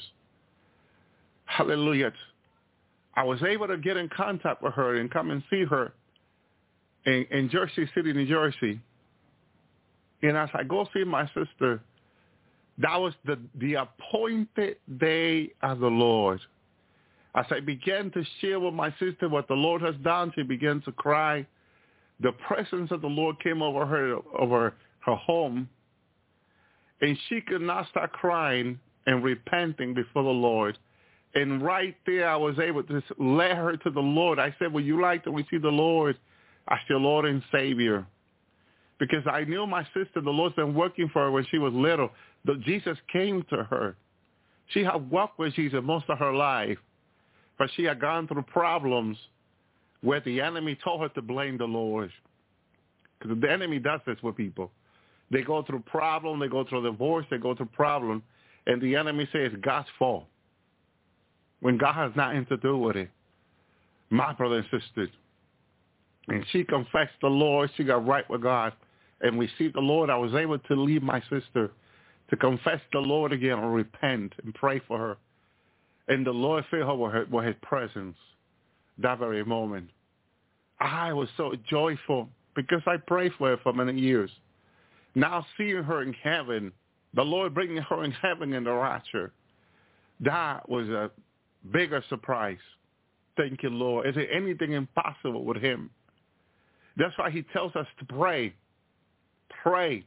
Hallelujah. 1.46 2.12
I 3.14 3.24
was 3.24 3.42
able 3.42 3.66
to 3.68 3.76
get 3.76 3.96
in 3.96 4.08
contact 4.08 4.62
with 4.62 4.74
her 4.74 4.96
and 4.96 5.10
come 5.10 5.30
and 5.30 5.42
see 5.50 5.64
her 5.64 5.92
in, 7.06 7.26
in 7.30 7.48
Jersey 7.50 7.88
City, 7.94 8.12
New 8.12 8.26
Jersey. 8.26 8.80
And 10.22 10.36
as 10.36 10.50
I 10.52 10.64
go 10.64 10.86
see 10.94 11.04
my 11.04 11.26
sister, 11.28 11.80
that 12.78 12.96
was 12.96 13.14
the, 13.24 13.38
the 13.56 13.74
appointed 13.74 14.76
day 14.98 15.50
of 15.62 15.80
the 15.80 15.88
Lord. 15.88 16.40
As 17.34 17.46
I 17.50 17.60
began 17.60 18.10
to 18.12 18.24
share 18.40 18.60
with 18.60 18.74
my 18.74 18.90
sister 18.98 19.28
what 19.28 19.48
the 19.48 19.54
Lord 19.54 19.82
has 19.82 19.94
done, 20.02 20.32
she 20.34 20.42
began 20.42 20.80
to 20.82 20.92
cry. 20.92 21.46
The 22.22 22.32
presence 22.32 22.90
of 22.90 23.00
the 23.00 23.08
Lord 23.08 23.40
came 23.42 23.62
over 23.62 23.86
her, 23.86 24.16
over 24.38 24.74
her 25.00 25.14
home, 25.14 25.68
and 27.00 27.16
she 27.28 27.40
could 27.40 27.62
not 27.62 27.88
stop 27.88 28.12
crying 28.12 28.78
and 29.06 29.24
repenting 29.24 29.94
before 29.94 30.22
the 30.22 30.28
Lord. 30.28 30.78
And 31.34 31.62
right 31.62 31.96
there, 32.06 32.28
I 32.28 32.36
was 32.36 32.58
able 32.58 32.82
to 32.84 33.02
lead 33.18 33.56
her 33.56 33.76
to 33.76 33.90
the 33.90 34.00
Lord. 34.00 34.38
I 34.38 34.54
said, 34.58 34.72
would 34.72 34.84
you 34.84 35.00
like 35.00 35.24
to 35.24 35.30
receive 35.30 35.62
the 35.62 35.68
Lord 35.68 36.18
as 36.68 36.78
your 36.88 37.00
Lord 37.00 37.24
and 37.24 37.42
Savior? 37.52 38.06
Because 38.98 39.24
I 39.26 39.44
knew 39.44 39.66
my 39.66 39.84
sister, 39.94 40.20
the 40.22 40.30
Lord's 40.30 40.56
been 40.56 40.74
working 40.74 41.08
for 41.08 41.22
her 41.22 41.30
when 41.30 41.46
she 41.50 41.58
was 41.58 41.72
little. 41.72 42.10
But 42.44 42.60
Jesus 42.60 42.98
came 43.10 43.44
to 43.48 43.64
her. 43.64 43.96
She 44.66 44.84
had 44.84 45.10
walked 45.10 45.38
with 45.38 45.54
Jesus 45.54 45.80
most 45.82 46.04
of 46.08 46.18
her 46.18 46.34
life. 46.34 46.78
But 47.58 47.70
she 47.76 47.84
had 47.84 48.00
gone 48.00 48.28
through 48.28 48.42
problems 48.42 49.16
where 50.02 50.20
the 50.20 50.40
enemy 50.40 50.78
told 50.82 51.00
her 51.02 51.08
to 51.10 51.22
blame 51.22 51.58
the 51.58 51.64
Lord. 51.64 52.10
Because 53.18 53.38
the 53.40 53.50
enemy 53.50 53.78
does 53.78 54.00
this 54.06 54.16
with 54.22 54.36
people. 54.36 54.70
They 55.30 55.42
go 55.42 55.62
through 55.62 55.80
problem, 55.80 56.40
they 56.40 56.48
go 56.48 56.64
through 56.64 56.82
divorce, 56.82 57.26
they 57.30 57.38
go 57.38 57.54
through 57.54 57.66
problem, 57.66 58.22
and 58.66 58.80
the 58.80 58.96
enemy 58.96 59.28
says 59.32 59.52
God's 59.60 59.88
fault 59.98 60.24
when 61.60 61.76
God 61.76 61.94
has 61.94 62.12
nothing 62.16 62.46
to 62.46 62.56
do 62.56 62.76
with 62.78 62.96
it. 62.96 63.10
My 64.08 64.32
brother 64.32 64.56
and 64.56 64.82
sister. 64.82 65.08
And 66.28 66.44
she 66.50 66.64
confessed 66.64 67.12
the 67.20 67.28
Lord. 67.28 67.70
She 67.76 67.84
got 67.84 68.06
right 68.06 68.28
with 68.28 68.42
God 68.42 68.72
and 69.20 69.38
received 69.38 69.74
the 69.74 69.80
Lord. 69.80 70.10
I 70.10 70.16
was 70.16 70.34
able 70.34 70.58
to 70.58 70.74
leave 70.74 71.02
my 71.02 71.20
sister 71.30 71.70
to 72.30 72.36
confess 72.36 72.80
the 72.92 72.98
Lord 72.98 73.32
again 73.32 73.58
and 73.58 73.74
repent 73.74 74.32
and 74.42 74.54
pray 74.54 74.80
for 74.86 74.98
her. 74.98 75.16
And 76.08 76.26
the 76.26 76.32
Lord 76.32 76.64
filled 76.70 76.86
her 76.86 76.94
with, 76.94 77.12
her 77.12 77.26
with 77.30 77.46
his 77.46 77.56
presence 77.62 78.16
that 79.00 79.18
very 79.18 79.44
moment. 79.44 79.88
I 80.80 81.12
was 81.12 81.28
so 81.36 81.54
joyful 81.68 82.28
because 82.54 82.82
I 82.86 82.96
prayed 82.96 83.32
for 83.38 83.50
her 83.50 83.56
for 83.62 83.72
many 83.72 84.00
years. 84.00 84.30
Now 85.14 85.44
seeing 85.56 85.82
her 85.82 86.02
in 86.02 86.12
heaven, 86.12 86.72
the 87.14 87.22
Lord 87.22 87.54
bringing 87.54 87.78
her 87.82 88.04
in 88.04 88.12
heaven 88.12 88.52
in 88.52 88.64
the 88.64 88.72
rapture, 88.72 89.32
that 90.20 90.68
was 90.68 90.88
a 90.88 91.10
bigger 91.72 92.02
surprise. 92.08 92.58
Thank 93.36 93.62
you, 93.62 93.70
Lord. 93.70 94.06
Is 94.06 94.14
there 94.14 94.30
anything 94.30 94.72
impossible 94.72 95.44
with 95.44 95.58
him? 95.58 95.90
That's 96.96 97.16
why 97.16 97.30
he 97.30 97.42
tells 97.52 97.74
us 97.76 97.86
to 97.98 98.04
pray. 98.04 98.54
Pray 99.62 100.04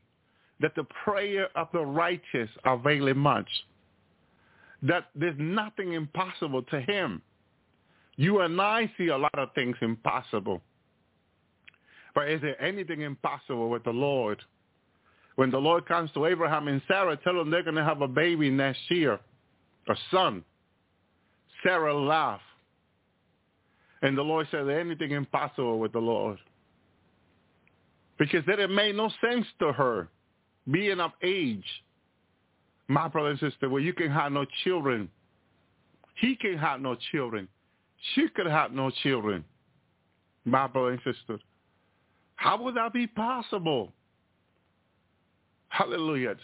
that 0.59 0.75
the 0.75 0.85
prayer 1.03 1.49
of 1.55 1.67
the 1.73 1.85
righteous 1.85 2.49
availeth 2.65 3.17
much. 3.17 3.47
That 4.81 5.05
there's 5.15 5.35
nothing 5.37 5.93
impossible 5.93 6.63
to 6.63 6.79
him. 6.81 7.21
You 8.15 8.41
and 8.41 8.59
I 8.61 8.91
see 8.97 9.07
a 9.07 9.17
lot 9.17 9.37
of 9.37 9.53
things 9.53 9.75
impossible. 9.81 10.61
But 12.15 12.29
is 12.29 12.41
there 12.41 12.61
anything 12.61 13.01
impossible 13.01 13.69
with 13.69 13.83
the 13.83 13.91
Lord? 13.91 14.41
When 15.35 15.49
the 15.49 15.57
Lord 15.57 15.87
comes 15.87 16.11
to 16.13 16.27
Abraham 16.27 16.67
and 16.67 16.81
Sarah, 16.87 17.17
tell 17.17 17.35
them 17.35 17.49
they're 17.49 17.63
going 17.63 17.75
to 17.75 17.83
have 17.83 18.01
a 18.01 18.07
baby 18.07 18.51
next 18.51 18.81
year, 18.89 19.19
a 19.89 19.95
son. 20.11 20.43
Sarah 21.63 21.93
laughed. 21.93 22.43
And 24.03 24.17
the 24.17 24.21
Lord 24.21 24.47
said, 24.51 24.69
anything 24.69 25.11
impossible 25.11 25.79
with 25.79 25.93
the 25.93 25.99
Lord. 25.99 26.37
Because 28.19 28.43
then 28.45 28.59
it 28.59 28.69
made 28.69 28.95
no 28.95 29.09
sense 29.27 29.47
to 29.59 29.71
her, 29.71 30.09
being 30.69 30.99
of 30.99 31.11
age, 31.23 31.65
my 32.87 33.07
brother 33.07 33.29
and 33.29 33.39
sister, 33.39 33.69
well, 33.69 33.81
you 33.81 33.93
can 33.93 34.11
have 34.11 34.31
no 34.31 34.45
children 34.63 35.09
He 36.15 36.35
can 36.35 36.57
have 36.57 36.81
no 36.81 36.95
children. 37.11 37.47
She 38.13 38.27
could 38.29 38.47
have 38.47 38.71
no 38.71 38.89
children. 38.89 39.43
My 40.45 40.67
brother 40.67 40.91
and 40.91 40.99
sister. 41.03 41.39
How 42.35 42.61
would 42.61 42.75
that 42.75 42.91
be 42.93 43.07
possible? 43.07 43.93
Hallelujah. 45.69 46.35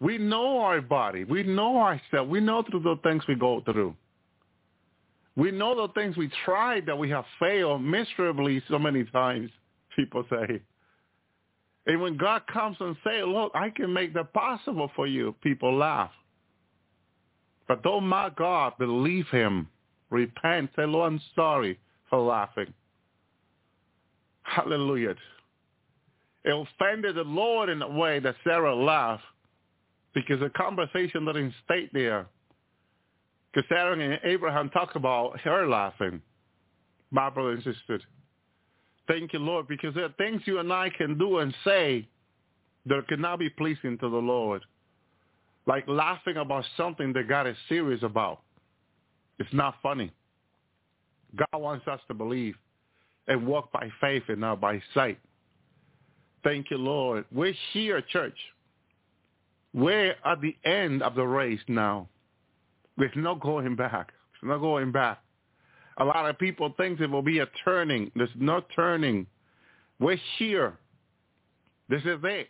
We 0.00 0.18
know 0.18 0.60
our 0.60 0.80
body. 0.80 1.24
We 1.24 1.42
know 1.42 1.78
ourselves. 1.78 2.30
We 2.30 2.40
know 2.40 2.62
through 2.62 2.80
the 2.80 2.96
things 3.02 3.22
we 3.28 3.34
go 3.34 3.62
through. 3.64 3.94
We 5.36 5.50
know 5.50 5.86
the 5.86 5.92
things 5.92 6.16
we 6.16 6.30
tried 6.44 6.86
that 6.86 6.96
we 6.96 7.10
have 7.10 7.24
failed 7.38 7.82
miserably 7.82 8.62
so 8.68 8.78
many 8.78 9.04
times, 9.04 9.50
people 9.94 10.24
say. 10.30 10.60
And 11.86 12.00
when 12.00 12.16
God 12.16 12.42
comes 12.46 12.76
and 12.80 12.96
say, 13.04 13.22
look, 13.22 13.52
I 13.54 13.70
can 13.70 13.92
make 13.92 14.14
that 14.14 14.32
possible 14.32 14.90
for 14.96 15.06
you, 15.06 15.34
people 15.42 15.76
laugh. 15.76 16.10
But 17.68 17.82
don't 17.82 18.04
mock 18.04 18.36
God, 18.36 18.74
believe 18.78 19.26
him. 19.28 19.68
Repent. 20.10 20.70
Say, 20.76 20.84
Lord, 20.84 21.12
I'm 21.12 21.20
sorry 21.34 21.78
for 22.08 22.20
laughing. 22.20 22.72
Hallelujah. 24.42 25.16
It 26.44 26.52
offended 26.52 27.16
the 27.16 27.24
Lord 27.24 27.68
in 27.68 27.82
a 27.82 27.88
way 27.88 28.20
that 28.20 28.36
Sarah 28.44 28.74
laughed 28.74 29.24
because 30.14 30.38
the 30.38 30.50
conversation 30.50 31.26
didn't 31.26 31.52
stay 31.64 31.90
there. 31.92 32.26
Because 33.52 33.68
Sarah 33.68 33.98
and 33.98 34.20
Abraham 34.22 34.70
talk 34.70 34.94
about 34.94 35.40
her 35.40 35.66
laughing, 35.66 36.22
my 37.10 37.28
brother 37.30 37.50
and 37.50 37.64
sister. 37.64 38.00
Thank 39.08 39.32
you, 39.32 39.40
Lord, 39.40 39.66
because 39.66 39.94
there 39.94 40.04
are 40.04 40.14
things 40.18 40.42
you 40.44 40.58
and 40.58 40.72
I 40.72 40.90
can 40.90 41.18
do 41.18 41.38
and 41.38 41.54
say 41.64 42.08
that 42.86 43.08
cannot 43.08 43.40
be 43.40 43.50
pleasing 43.50 43.98
to 43.98 44.08
the 44.08 44.16
Lord. 44.16 44.62
Like 45.66 45.86
laughing 45.88 46.36
about 46.36 46.64
something 46.76 47.12
that 47.14 47.28
God 47.28 47.46
is 47.46 47.56
serious 47.68 48.02
about. 48.02 48.40
It's 49.38 49.52
not 49.52 49.74
funny. 49.82 50.12
God 51.36 51.58
wants 51.60 51.86
us 51.88 52.00
to 52.08 52.14
believe 52.14 52.54
and 53.28 53.46
walk 53.46 53.72
by 53.72 53.90
faith 54.00 54.22
and 54.28 54.40
not 54.40 54.60
by 54.60 54.80
sight. 54.94 55.18
Thank 56.44 56.70
you, 56.70 56.78
Lord. 56.78 57.24
We're 57.32 57.54
here, 57.72 58.00
church. 58.00 58.36
We're 59.74 60.14
at 60.24 60.40
the 60.40 60.56
end 60.64 61.02
of 61.02 61.16
the 61.16 61.26
race 61.26 61.60
now. 61.68 62.08
There's 62.96 63.10
no 63.16 63.34
going 63.34 63.76
back. 63.76 64.12
There's 64.40 64.50
no 64.50 64.58
going 64.58 64.92
back. 64.92 65.18
A 65.98 66.04
lot 66.04 66.28
of 66.28 66.38
people 66.38 66.72
think 66.76 66.98
there 66.98 67.08
will 67.08 67.22
be 67.22 67.40
a 67.40 67.48
turning. 67.64 68.10
There's 68.14 68.30
no 68.36 68.62
turning. 68.74 69.26
We're 69.98 70.18
here. 70.38 70.78
This 71.88 72.02
is 72.02 72.18
it. 72.22 72.48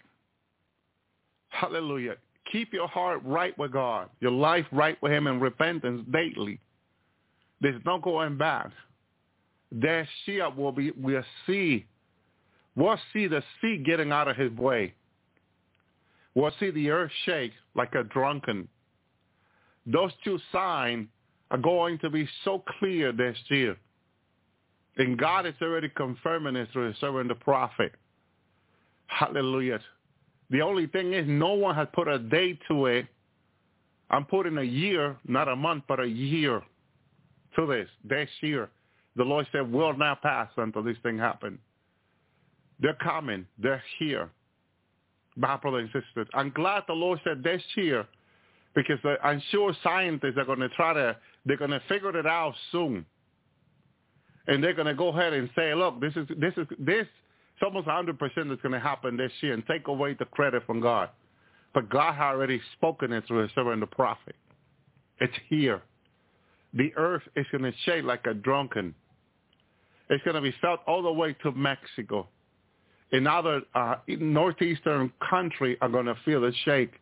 Hallelujah. 1.48 2.16
Keep 2.52 2.72
your 2.72 2.88
heart 2.88 3.20
right 3.24 3.56
with 3.58 3.72
God, 3.72 4.08
your 4.20 4.30
life 4.30 4.66
right 4.72 5.00
with 5.02 5.12
him 5.12 5.26
in 5.26 5.40
repentance 5.40 6.02
daily. 6.12 6.60
There's 7.60 7.80
no 7.84 7.98
going 7.98 8.36
back. 8.36 8.70
There 9.72 10.08
she 10.24 10.40
will 10.56 10.72
be 10.72 10.92
we'll 10.92 11.24
see. 11.46 11.86
We'll 12.76 12.98
see 13.12 13.26
the 13.26 13.42
sea 13.60 13.82
getting 13.84 14.12
out 14.12 14.28
of 14.28 14.36
his 14.36 14.52
way. 14.52 14.94
We'll 16.34 16.52
see 16.60 16.70
the 16.70 16.90
earth 16.90 17.10
shake 17.24 17.52
like 17.74 17.94
a 17.94 18.04
drunken. 18.04 18.68
Those 19.86 20.12
two 20.22 20.38
signs 20.52 21.08
are 21.50 21.58
going 21.58 21.98
to 22.00 22.10
be 22.10 22.28
so 22.44 22.62
clear 22.78 23.12
this 23.12 23.36
year. 23.48 23.76
And 24.98 25.18
God 25.18 25.46
is 25.46 25.54
already 25.62 25.88
confirming 25.88 26.56
it 26.56 26.68
through 26.72 26.88
his 26.88 26.96
servant 27.00 27.28
the 27.28 27.34
prophet. 27.34 27.92
Hallelujah. 29.06 29.80
The 30.50 30.60
only 30.60 30.86
thing 30.86 31.12
is 31.12 31.26
no 31.28 31.54
one 31.54 31.74
has 31.74 31.88
put 31.92 32.08
a 32.08 32.18
date 32.18 32.60
to 32.68 32.86
it. 32.86 33.06
I'm 34.10 34.24
putting 34.24 34.58
a 34.58 34.62
year, 34.62 35.16
not 35.26 35.48
a 35.48 35.56
month, 35.56 35.84
but 35.88 35.98
a 35.98 36.06
year 36.06 36.62
to 37.56 37.66
this, 37.66 37.88
this 38.04 38.28
year. 38.40 38.68
The 39.16 39.24
Lord 39.24 39.46
said, 39.50 39.70
will 39.70 39.96
not 39.96 40.22
pass 40.22 40.48
until 40.56 40.82
this 40.82 40.96
thing 41.02 41.18
happens. 41.18 41.58
They're 42.78 42.94
coming. 42.94 43.46
They're 43.58 43.82
here. 43.98 44.30
My 45.36 45.56
brothers 45.56 45.90
and 45.92 46.02
sisters, 46.02 46.28
I'm 46.34 46.50
glad 46.50 46.84
the 46.86 46.94
Lord 46.94 47.20
said 47.24 47.42
this 47.42 47.62
year 47.76 48.06
because 48.74 48.98
I'm 49.22 49.42
sure 49.50 49.74
scientists 49.82 50.34
are 50.36 50.44
going 50.44 50.60
to 50.60 50.68
try 50.70 50.92
to, 50.92 51.16
they're 51.44 51.56
going 51.56 51.70
to 51.70 51.82
figure 51.88 52.16
it 52.16 52.26
out 52.26 52.54
soon. 52.70 53.04
And 54.46 54.62
they're 54.62 54.74
going 54.74 54.86
to 54.86 54.94
go 54.94 55.08
ahead 55.08 55.32
and 55.32 55.50
say, 55.56 55.74
look, 55.74 56.00
this 56.00 56.14
is, 56.14 56.26
this 56.38 56.54
is, 56.56 56.66
this, 56.78 57.06
it's 57.56 57.62
almost 57.62 57.88
100% 57.88 58.18
that's 58.18 58.60
going 58.60 58.72
to 58.72 58.80
happen 58.80 59.16
this 59.16 59.32
year 59.40 59.54
and 59.54 59.66
take 59.66 59.88
away 59.88 60.12
the 60.12 60.26
credit 60.26 60.66
from 60.66 60.78
God. 60.78 61.08
But 61.72 61.88
God 61.88 62.14
had 62.14 62.32
already 62.32 62.60
spoken 62.74 63.12
it 63.12 63.24
through 63.26 63.42
his 63.42 63.50
servant, 63.54 63.80
the 63.80 63.86
prophet. 63.86 64.36
It's 65.20 65.32
here. 65.48 65.80
The 66.74 66.92
earth 66.96 67.22
is 67.34 67.46
going 67.50 67.64
to 67.64 67.72
shake 67.86 68.04
like 68.04 68.26
a 68.26 68.34
drunken. 68.34 68.94
It's 70.10 70.22
going 70.22 70.34
to 70.36 70.42
be 70.42 70.54
felt 70.60 70.80
all 70.86 71.02
the 71.02 71.12
way 71.12 71.34
to 71.44 71.52
Mexico. 71.52 72.28
In 73.12 73.26
other 73.26 73.62
uh, 73.74 73.96
northeastern 74.06 75.10
country 75.30 75.78
are 75.80 75.88
going 75.88 76.06
to 76.06 76.16
feel 76.26 76.42
the 76.42 76.52
shake. 76.66 76.92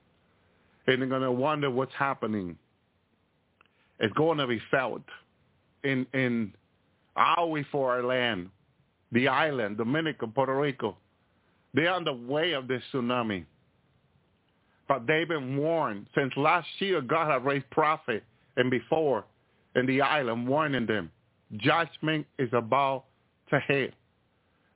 And 0.86 1.02
they're 1.02 1.08
going 1.08 1.22
to 1.22 1.32
wonder 1.32 1.68
what's 1.68 1.94
happening. 1.98 2.56
It's 3.98 4.14
going 4.14 4.38
to 4.38 4.46
be 4.46 4.60
felt 4.70 5.02
in, 5.82 6.06
in 6.14 6.52
our 7.16 7.64
for 7.72 7.92
our 7.92 8.04
land 8.04 8.50
the 9.14 9.28
island, 9.28 9.78
Dominica, 9.78 10.26
Puerto 10.26 10.54
Rico. 10.54 10.96
They're 11.72 11.92
on 11.92 12.04
the 12.04 12.12
way 12.12 12.52
of 12.52 12.68
this 12.68 12.82
tsunami. 12.92 13.46
But 14.86 15.06
they've 15.06 15.28
been 15.28 15.56
warned. 15.56 16.06
Since 16.14 16.32
last 16.36 16.66
year, 16.80 17.00
God 17.00 17.30
has 17.30 17.42
raised 17.42 17.70
prophet 17.70 18.22
and 18.56 18.70
before 18.70 19.24
in 19.74 19.86
the 19.86 20.02
island 20.02 20.46
warning 20.46 20.86
them. 20.86 21.10
Judgment 21.56 22.26
is 22.38 22.50
about 22.52 23.04
to 23.50 23.60
hit. 23.66 23.94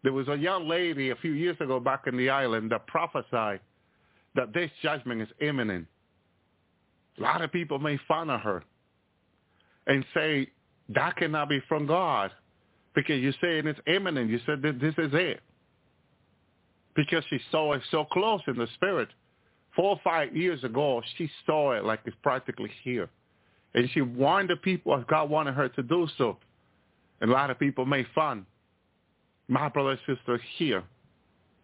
There 0.02 0.12
was 0.12 0.28
a 0.28 0.36
young 0.36 0.68
lady 0.68 1.10
a 1.10 1.16
few 1.16 1.32
years 1.32 1.56
ago 1.60 1.80
back 1.80 2.04
in 2.06 2.16
the 2.16 2.30
island 2.30 2.70
that 2.70 2.86
prophesied 2.86 3.60
that 4.36 4.54
this 4.54 4.70
judgment 4.82 5.20
is 5.20 5.28
imminent. 5.40 5.86
A 7.18 7.22
lot 7.22 7.42
of 7.42 7.50
people 7.50 7.78
make 7.80 8.00
fun 8.06 8.30
of 8.30 8.40
her 8.42 8.62
and 9.88 10.04
say 10.14 10.48
that 10.90 11.16
cannot 11.16 11.48
be 11.48 11.60
from 11.68 11.86
God 11.86 12.30
because 12.94 13.20
you're 13.20 13.32
saying 13.40 13.66
it's 13.66 13.80
imminent. 13.86 14.30
You 14.30 14.40
said 14.46 14.62
that 14.62 14.80
this 14.80 14.94
is 14.98 15.10
it. 15.12 15.40
Because 16.94 17.22
she 17.30 17.38
saw 17.50 17.74
it 17.74 17.82
so 17.90 18.04
close 18.04 18.40
in 18.46 18.56
the 18.56 18.66
spirit. 18.74 19.08
Four 19.76 19.90
or 19.90 20.00
five 20.02 20.36
years 20.36 20.64
ago, 20.64 21.00
she 21.16 21.30
saw 21.46 21.72
it 21.72 21.84
like 21.84 22.00
it's 22.04 22.16
practically 22.22 22.70
here. 22.82 23.08
And 23.74 23.88
she 23.90 24.00
warned 24.00 24.50
the 24.50 24.56
people 24.56 24.94
as 24.94 25.04
God 25.08 25.30
wanted 25.30 25.54
her 25.54 25.68
to 25.68 25.82
do 25.82 26.08
so. 26.16 26.38
And 27.20 27.30
a 27.30 27.32
lot 27.32 27.50
of 27.50 27.58
people 27.58 27.84
made 27.84 28.06
fun. 28.14 28.46
My 29.46 29.68
brother 29.68 29.90
and 29.90 30.00
sister, 30.18 30.40
here. 30.56 30.82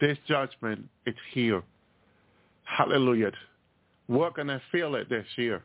This 0.00 0.18
judgment, 0.28 0.84
it's 1.06 1.18
here. 1.32 1.62
Hallelujah. 2.64 3.32
We're 4.08 4.30
going 4.30 4.48
to 4.48 4.60
feel 4.70 4.94
it 4.94 5.08
this 5.08 5.26
year. 5.36 5.62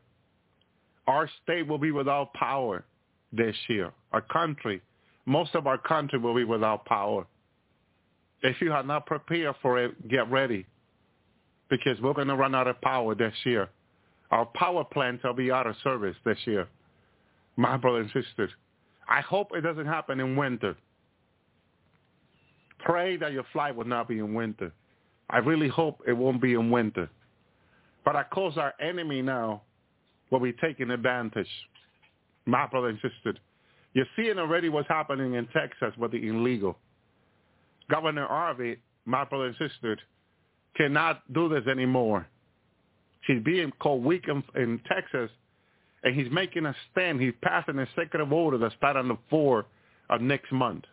Our 1.08 1.30
state 1.44 1.68
will 1.68 1.78
be 1.78 1.92
without 1.92 2.34
power 2.34 2.86
this 3.32 3.56
year. 3.68 3.92
Our 4.12 4.22
country 4.22 4.82
most 5.26 5.56
of 5.56 5.68
our 5.68 5.78
country 5.78 6.20
will 6.20 6.36
be 6.36 6.44
without 6.44 6.86
power. 6.86 7.26
If 8.42 8.62
you 8.62 8.72
have 8.72 8.86
not 8.86 9.06
prepared 9.06 9.56
for 9.62 9.78
it, 9.84 10.08
get 10.08 10.30
ready 10.32 10.66
because 11.70 12.00
we're 12.02 12.14
going 12.14 12.28
to 12.28 12.36
run 12.36 12.56
out 12.56 12.68
of 12.68 12.80
power 12.82 13.14
this 13.16 13.34
year. 13.44 13.70
Our 14.32 14.46
power 14.46 14.84
plants 14.84 15.24
will 15.24 15.34
be 15.34 15.52
out 15.52 15.68
of 15.68 15.76
service 15.84 16.16
this 16.26 16.38
year. 16.46 16.68
My 17.58 17.78
brothers 17.78 18.10
and 18.14 18.24
sisters, 18.24 18.52
I 19.08 19.22
hope 19.22 19.50
it 19.54 19.62
doesn't 19.62 19.86
happen 19.86 20.20
in 20.20 20.36
winter. 20.36 20.76
Pray 22.80 23.18
that 23.18 23.34
your 23.34 23.44
flight 23.52 23.76
will 23.76 23.86
not 23.86 24.08
be 24.08 24.20
in 24.20 24.34
winter. 24.34 24.72
I 25.30 25.40
really 25.40 25.68
hope 25.68 26.02
it 26.08 26.14
won't 26.14 26.42
be 26.42 26.54
in 26.54 26.72
winter. 26.72 27.10
But 28.06 28.16
of 28.16 28.30
course 28.30 28.56
our 28.58 28.74
enemy 28.80 29.22
now 29.22 29.62
will 30.32 30.40
be 30.40 30.54
taking 30.54 30.90
advantage. 30.90 31.50
My 32.46 32.66
brothers 32.68 32.98
and 33.04 33.40
you're 34.00 34.08
seeing 34.16 34.40
already 34.40 34.70
what's 34.70 34.88
happening 34.88 35.34
in 35.34 35.46
Texas 35.48 35.92
with 35.98 36.14
the 36.14 36.26
illegal. 36.26 36.78
Governor 37.92 38.28
Harvey, 38.28 38.78
my 39.04 39.26
brother 39.26 39.48
and 39.48 39.56
sister, 39.58 39.98
cannot 40.78 41.22
do 41.34 41.50
this 41.50 41.68
anymore. 41.68 42.26
He's 43.28 43.44
being 43.44 43.74
called 43.82 44.06
weak 44.06 44.24
in, 44.30 44.42
in 44.56 44.80
Texas, 44.90 45.30
and 46.06 46.16
he's 46.16 46.32
making 46.32 46.66
a 46.66 46.74
stand. 46.90 47.20
He's 47.20 47.34
passing 47.42 47.78
a 47.78 47.82
executive 47.82 48.32
order 48.32 48.58
that 48.60 48.72
starts 48.78 48.96
on 48.96 49.10
the 49.10 49.18
4th 49.30 49.66
of 50.10 50.22
next 50.22 50.50
month. 50.54 50.86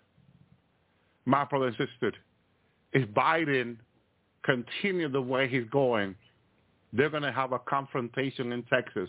My 1.27 1.45
brother 1.45 1.67
and 1.69 1.77
sister, 1.77 2.13
if 2.93 3.09
Biden 3.11 3.77
continue 4.43 5.09
the 5.09 5.23
way 5.23 5.47
he's 5.47 5.69
going, 5.71 6.17
they're 6.93 7.11
going 7.11 7.23
to 7.23 7.31
have 7.31 7.53
a 7.53 7.61
confrontation 7.61 8.51
in 8.51 8.65
Texas. 8.65 9.09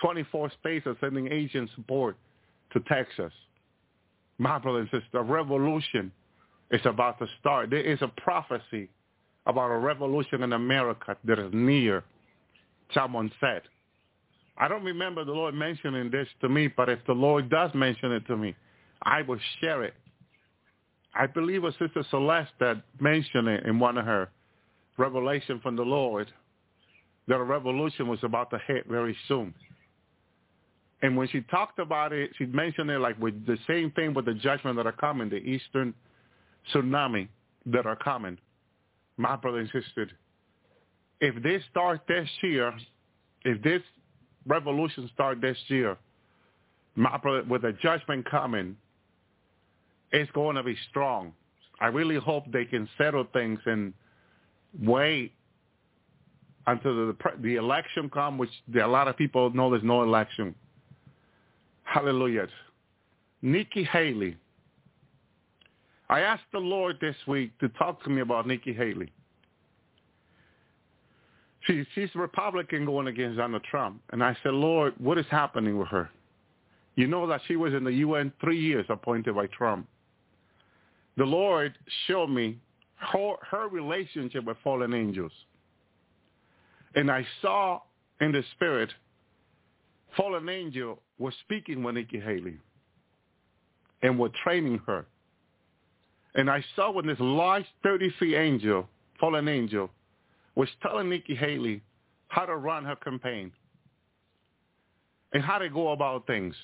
24 0.00 0.52
states 0.58 0.86
are 0.86 0.96
sending 1.02 1.30
agent 1.30 1.68
support 1.76 2.16
to 2.72 2.80
Texas. 2.80 3.32
My 4.38 4.58
brother 4.58 4.80
and 4.80 4.88
sister, 4.90 5.18
a 5.18 5.22
revolution 5.22 6.10
is 6.70 6.80
about 6.84 7.18
to 7.18 7.26
start. 7.40 7.70
There 7.70 7.80
is 7.80 8.00
a 8.02 8.08
prophecy 8.20 8.88
about 9.46 9.70
a 9.70 9.78
revolution 9.78 10.42
in 10.42 10.52
America 10.52 11.16
that 11.24 11.38
is 11.38 11.50
near, 11.52 12.04
someone 12.94 13.30
said. 13.40 13.62
I 14.56 14.68
don't 14.68 14.84
remember 14.84 15.24
the 15.24 15.32
Lord 15.32 15.54
mentioning 15.54 16.10
this 16.10 16.28
to 16.42 16.48
me, 16.48 16.68
but 16.68 16.88
if 16.88 16.98
the 17.06 17.14
Lord 17.14 17.48
does 17.48 17.70
mention 17.74 18.12
it 18.12 18.26
to 18.26 18.36
me, 18.36 18.54
I 19.02 19.22
will 19.22 19.38
share 19.60 19.82
it. 19.82 19.94
I 21.14 21.26
believe 21.26 21.62
was 21.62 21.74
Sister 21.78 22.04
Celeste 22.10 22.52
that 22.60 22.82
mentioned 23.00 23.48
it 23.48 23.64
in 23.64 23.78
one 23.78 23.98
of 23.98 24.04
her 24.04 24.28
revelation 24.96 25.60
from 25.60 25.76
the 25.76 25.82
Lord 25.82 26.30
that 27.26 27.36
a 27.36 27.42
revolution 27.42 28.06
was 28.06 28.18
about 28.22 28.50
to 28.50 28.60
hit 28.66 28.86
very 28.86 29.16
soon. 29.28 29.54
And 31.02 31.16
when 31.16 31.28
she 31.28 31.40
talked 31.42 31.78
about 31.78 32.12
it, 32.12 32.30
she 32.36 32.46
mentioned 32.46 32.90
it 32.90 32.98
like 32.98 33.18
with 33.18 33.46
the 33.46 33.56
same 33.66 33.90
thing 33.92 34.12
with 34.12 34.26
the 34.26 34.34
judgment 34.34 34.76
that 34.76 34.86
are 34.86 34.92
coming, 34.92 35.30
the 35.30 35.36
Eastern 35.36 35.94
tsunami 36.72 37.28
that 37.66 37.86
are 37.86 37.96
coming. 37.96 38.36
My 39.16 39.36
brother 39.36 39.60
insisted, 39.60 40.12
if 41.20 41.42
this 41.42 41.62
start 41.70 42.02
this 42.08 42.28
year, 42.42 42.72
if 43.44 43.62
this 43.62 43.82
revolution 44.46 45.10
start 45.14 45.40
this 45.40 45.56
year, 45.68 45.96
my 46.96 47.16
brother, 47.18 47.44
with 47.48 47.62
the 47.62 47.72
judgment 47.82 48.28
coming, 48.30 48.76
it's 50.12 50.30
going 50.32 50.56
to 50.56 50.62
be 50.62 50.76
strong. 50.90 51.32
I 51.80 51.86
really 51.86 52.16
hope 52.16 52.44
they 52.52 52.64
can 52.64 52.88
settle 52.98 53.26
things 53.32 53.58
and 53.64 53.94
wait 54.82 55.32
until 56.66 56.94
the 57.08 57.16
the 57.42 57.56
election 57.56 58.10
come, 58.10 58.36
which 58.36 58.50
a 58.80 58.86
lot 58.86 59.08
of 59.08 59.16
people 59.16 59.50
know 59.50 59.70
there's 59.70 59.82
no 59.82 60.02
election. 60.02 60.54
Hallelujah. 61.90 62.46
Nikki 63.42 63.82
Haley. 63.82 64.36
I 66.08 66.20
asked 66.20 66.44
the 66.52 66.60
Lord 66.60 66.98
this 67.00 67.16
week 67.26 67.58
to 67.58 67.68
talk 67.70 68.04
to 68.04 68.10
me 68.10 68.20
about 68.20 68.46
Nikki 68.46 68.72
Haley. 68.72 69.12
She, 71.62 71.84
she's 71.96 72.08
a 72.14 72.18
Republican 72.20 72.86
going 72.86 73.08
against 73.08 73.38
Donald 73.38 73.64
Trump. 73.68 74.00
And 74.12 74.22
I 74.22 74.36
said, 74.44 74.52
Lord, 74.52 74.94
what 74.98 75.18
is 75.18 75.26
happening 75.32 75.78
with 75.78 75.88
her? 75.88 76.08
You 76.94 77.08
know 77.08 77.26
that 77.26 77.40
she 77.48 77.56
was 77.56 77.74
in 77.74 77.82
the 77.82 77.92
UN 77.92 78.32
three 78.40 78.60
years 78.60 78.86
appointed 78.88 79.34
by 79.34 79.46
Trump. 79.48 79.88
The 81.16 81.24
Lord 81.24 81.76
showed 82.06 82.30
me 82.30 82.56
her, 82.98 83.34
her 83.50 83.68
relationship 83.68 84.44
with 84.44 84.58
fallen 84.62 84.94
angels. 84.94 85.32
And 86.94 87.10
I 87.10 87.26
saw 87.42 87.80
in 88.20 88.30
the 88.30 88.44
spirit, 88.54 88.90
fallen 90.16 90.48
angel 90.48 91.00
was 91.18 91.34
speaking 91.44 91.82
with 91.82 91.94
Nikki 91.94 92.20
Haley 92.20 92.58
and 94.02 94.18
were 94.18 94.30
training 94.42 94.80
her. 94.86 95.06
And 96.34 96.50
I 96.50 96.64
saw 96.76 96.90
when 96.92 97.06
this 97.06 97.18
large 97.20 97.64
30 97.82 98.10
feet 98.18 98.36
angel, 98.36 98.88
fallen 99.18 99.48
angel, 99.48 99.90
was 100.54 100.68
telling 100.82 101.08
Nikki 101.08 101.34
Haley 101.34 101.82
how 102.28 102.46
to 102.46 102.56
run 102.56 102.84
her 102.84 102.96
campaign 102.96 103.52
and 105.32 105.42
how 105.42 105.58
to 105.58 105.68
go 105.68 105.92
about 105.92 106.26
things. 106.26 106.54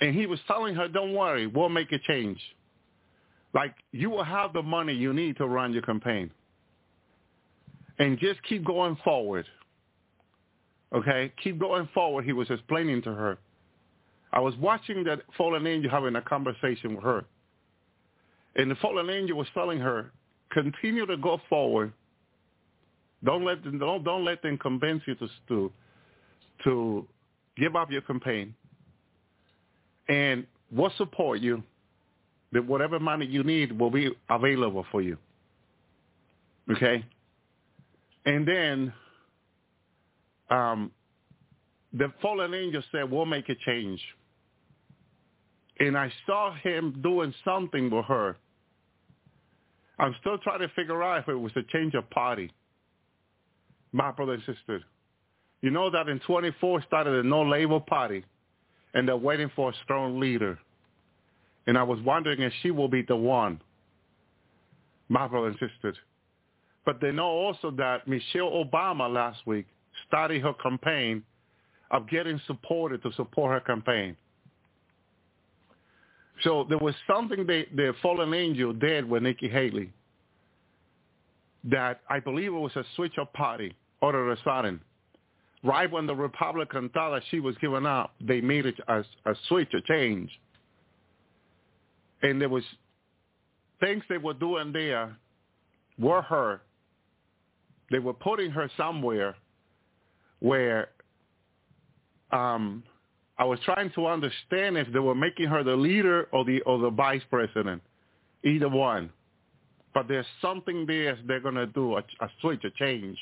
And 0.00 0.14
he 0.14 0.26
was 0.26 0.38
telling 0.46 0.74
her, 0.74 0.88
don't 0.88 1.14
worry, 1.14 1.46
we'll 1.46 1.68
make 1.68 1.92
a 1.92 1.98
change. 2.06 2.40
Like, 3.54 3.74
you 3.92 4.10
will 4.10 4.24
have 4.24 4.52
the 4.52 4.62
money 4.62 4.92
you 4.92 5.14
need 5.14 5.36
to 5.38 5.46
run 5.46 5.72
your 5.72 5.82
campaign. 5.82 6.30
And 7.98 8.18
just 8.18 8.42
keep 8.42 8.64
going 8.64 8.98
forward. 9.02 9.46
Okay? 10.94 11.32
Keep 11.42 11.58
going 11.60 11.88
forward, 11.92 12.24
he 12.24 12.32
was 12.32 12.50
explaining 12.50 13.02
to 13.02 13.12
her. 13.12 13.38
I 14.32 14.40
was 14.40 14.54
watching 14.56 15.04
that 15.04 15.20
fallen 15.36 15.66
angel 15.66 15.90
having 15.90 16.16
a 16.16 16.22
conversation 16.22 16.94
with 16.94 17.04
her. 17.04 17.24
And 18.56 18.70
the 18.70 18.74
fallen 18.76 19.10
angel 19.10 19.36
was 19.36 19.46
telling 19.54 19.78
her, 19.78 20.12
continue 20.50 21.06
to 21.06 21.16
go 21.16 21.40
forward. 21.48 21.92
Don't 23.24 23.44
let 23.44 23.62
them, 23.64 23.78
don't, 23.78 24.04
don't 24.04 24.24
let 24.24 24.42
them 24.42 24.58
convince 24.58 25.02
you 25.06 25.14
to, 25.16 25.28
to, 25.48 25.72
to 26.64 27.08
give 27.56 27.76
up 27.76 27.90
your 27.90 28.02
campaign. 28.02 28.54
And 30.08 30.46
we'll 30.70 30.92
support 30.96 31.40
you 31.40 31.62
that 32.52 32.64
whatever 32.64 33.00
money 33.00 33.26
you 33.26 33.42
need 33.42 33.78
will 33.78 33.90
be 33.90 34.10
available 34.30 34.86
for 34.90 35.02
you. 35.02 35.16
Okay? 36.70 37.04
And 38.24 38.46
then 38.46 38.92
um, 40.50 40.90
the 41.92 42.12
fallen 42.20 42.54
angel 42.54 42.82
said, 42.92 43.10
we'll 43.10 43.26
make 43.26 43.48
a 43.48 43.54
change. 43.66 44.00
And 45.78 45.96
I 45.96 46.10
saw 46.26 46.54
him 46.54 47.00
doing 47.02 47.34
something 47.44 47.90
with 47.90 48.04
her. 48.06 48.36
I'm 49.98 50.14
still 50.20 50.38
trying 50.38 50.60
to 50.60 50.68
figure 50.74 51.02
out 51.02 51.20
if 51.22 51.28
it 51.28 51.34
was 51.34 51.52
a 51.56 51.62
change 51.72 51.94
of 51.94 52.08
party. 52.10 52.50
My 53.92 54.10
brother 54.10 54.34
and 54.34 54.42
sister. 54.44 54.82
You 55.62 55.70
know 55.70 55.90
that 55.90 56.08
in 56.08 56.20
24 56.20 56.82
started 56.86 57.24
a 57.24 57.28
no-label 57.28 57.80
party, 57.80 58.24
and 58.94 59.08
they're 59.08 59.16
waiting 59.16 59.50
for 59.56 59.70
a 59.70 59.74
strong 59.84 60.20
leader 60.20 60.58
and 61.66 61.76
I 61.76 61.82
was 61.82 62.00
wondering 62.02 62.40
if 62.40 62.52
she 62.62 62.70
will 62.70 62.88
be 62.88 63.02
the 63.02 63.16
one, 63.16 63.60
my 65.08 65.26
brother 65.26 65.48
and 65.48 65.58
sisters. 65.58 65.96
But 66.84 67.00
they 67.00 67.10
know 67.10 67.26
also 67.26 67.72
that 67.72 68.06
Michelle 68.06 68.50
Obama 68.50 69.12
last 69.12 69.44
week 69.46 69.66
started 70.08 70.42
her 70.42 70.54
campaign 70.54 71.22
of 71.90 72.08
getting 72.08 72.40
supported 72.46 73.02
to 73.02 73.12
support 73.12 73.52
her 73.52 73.60
campaign. 73.60 74.16
So 76.42 76.66
there 76.68 76.78
was 76.78 76.94
something 77.06 77.46
they, 77.46 77.66
the 77.74 77.94
fallen 78.02 78.34
angel 78.34 78.72
did 78.72 79.08
with 79.08 79.22
Nikki 79.22 79.48
Haley 79.48 79.92
that 81.64 82.00
I 82.08 82.20
believe 82.20 82.48
it 82.48 82.58
was 82.58 82.76
a 82.76 82.84
switch 82.94 83.14
of 83.18 83.32
party 83.32 83.74
all 84.02 84.10
of 84.10 84.28
a 84.28 84.36
sudden. 84.44 84.80
Right 85.64 85.90
when 85.90 86.06
the 86.06 86.14
Republican 86.14 86.90
thought 86.90 87.10
that 87.10 87.22
she 87.30 87.40
was 87.40 87.56
giving 87.60 87.86
up, 87.86 88.14
they 88.20 88.40
made 88.40 88.66
a, 88.66 88.72
a, 88.88 89.00
a 89.30 89.34
switch, 89.48 89.72
a 89.74 89.80
change 89.80 90.30
and 92.22 92.40
there 92.40 92.48
was 92.48 92.64
things 93.80 94.02
they 94.08 94.18
were 94.18 94.34
doing 94.34 94.72
there 94.72 95.16
were 95.98 96.22
her. 96.22 96.62
They 97.90 97.98
were 97.98 98.14
putting 98.14 98.50
her 98.50 98.70
somewhere 98.76 99.36
where 100.40 100.88
um, 102.32 102.82
I 103.38 103.44
was 103.44 103.58
trying 103.64 103.90
to 103.92 104.06
understand 104.06 104.76
if 104.76 104.92
they 104.92 104.98
were 104.98 105.14
making 105.14 105.46
her 105.46 105.62
the 105.62 105.76
leader 105.76 106.28
or 106.32 106.44
the 106.44 106.60
or 106.62 106.78
the 106.78 106.90
vice 106.90 107.22
president, 107.30 107.82
either 108.44 108.68
one. 108.68 109.10
But 109.94 110.08
there's 110.08 110.26
something 110.42 110.86
there 110.86 111.18
they're 111.26 111.40
gonna 111.40 111.66
do 111.66 111.96
a, 111.96 112.04
a 112.20 112.28
switch, 112.40 112.64
a 112.64 112.70
change, 112.70 113.18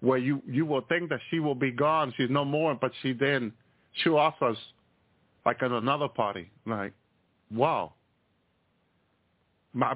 where 0.00 0.18
you 0.18 0.42
you 0.46 0.66
will 0.66 0.82
think 0.82 1.08
that 1.10 1.20
she 1.30 1.40
will 1.40 1.54
be 1.54 1.70
gone, 1.70 2.12
she's 2.16 2.30
no 2.30 2.44
more, 2.44 2.74
but 2.74 2.92
she 3.02 3.12
then 3.12 3.52
she 4.02 4.10
offers 4.10 4.56
like 5.44 5.62
at 5.62 5.70
another 5.70 6.08
party, 6.08 6.50
like 6.66 6.92
wow. 7.50 7.94
My, 9.74 9.94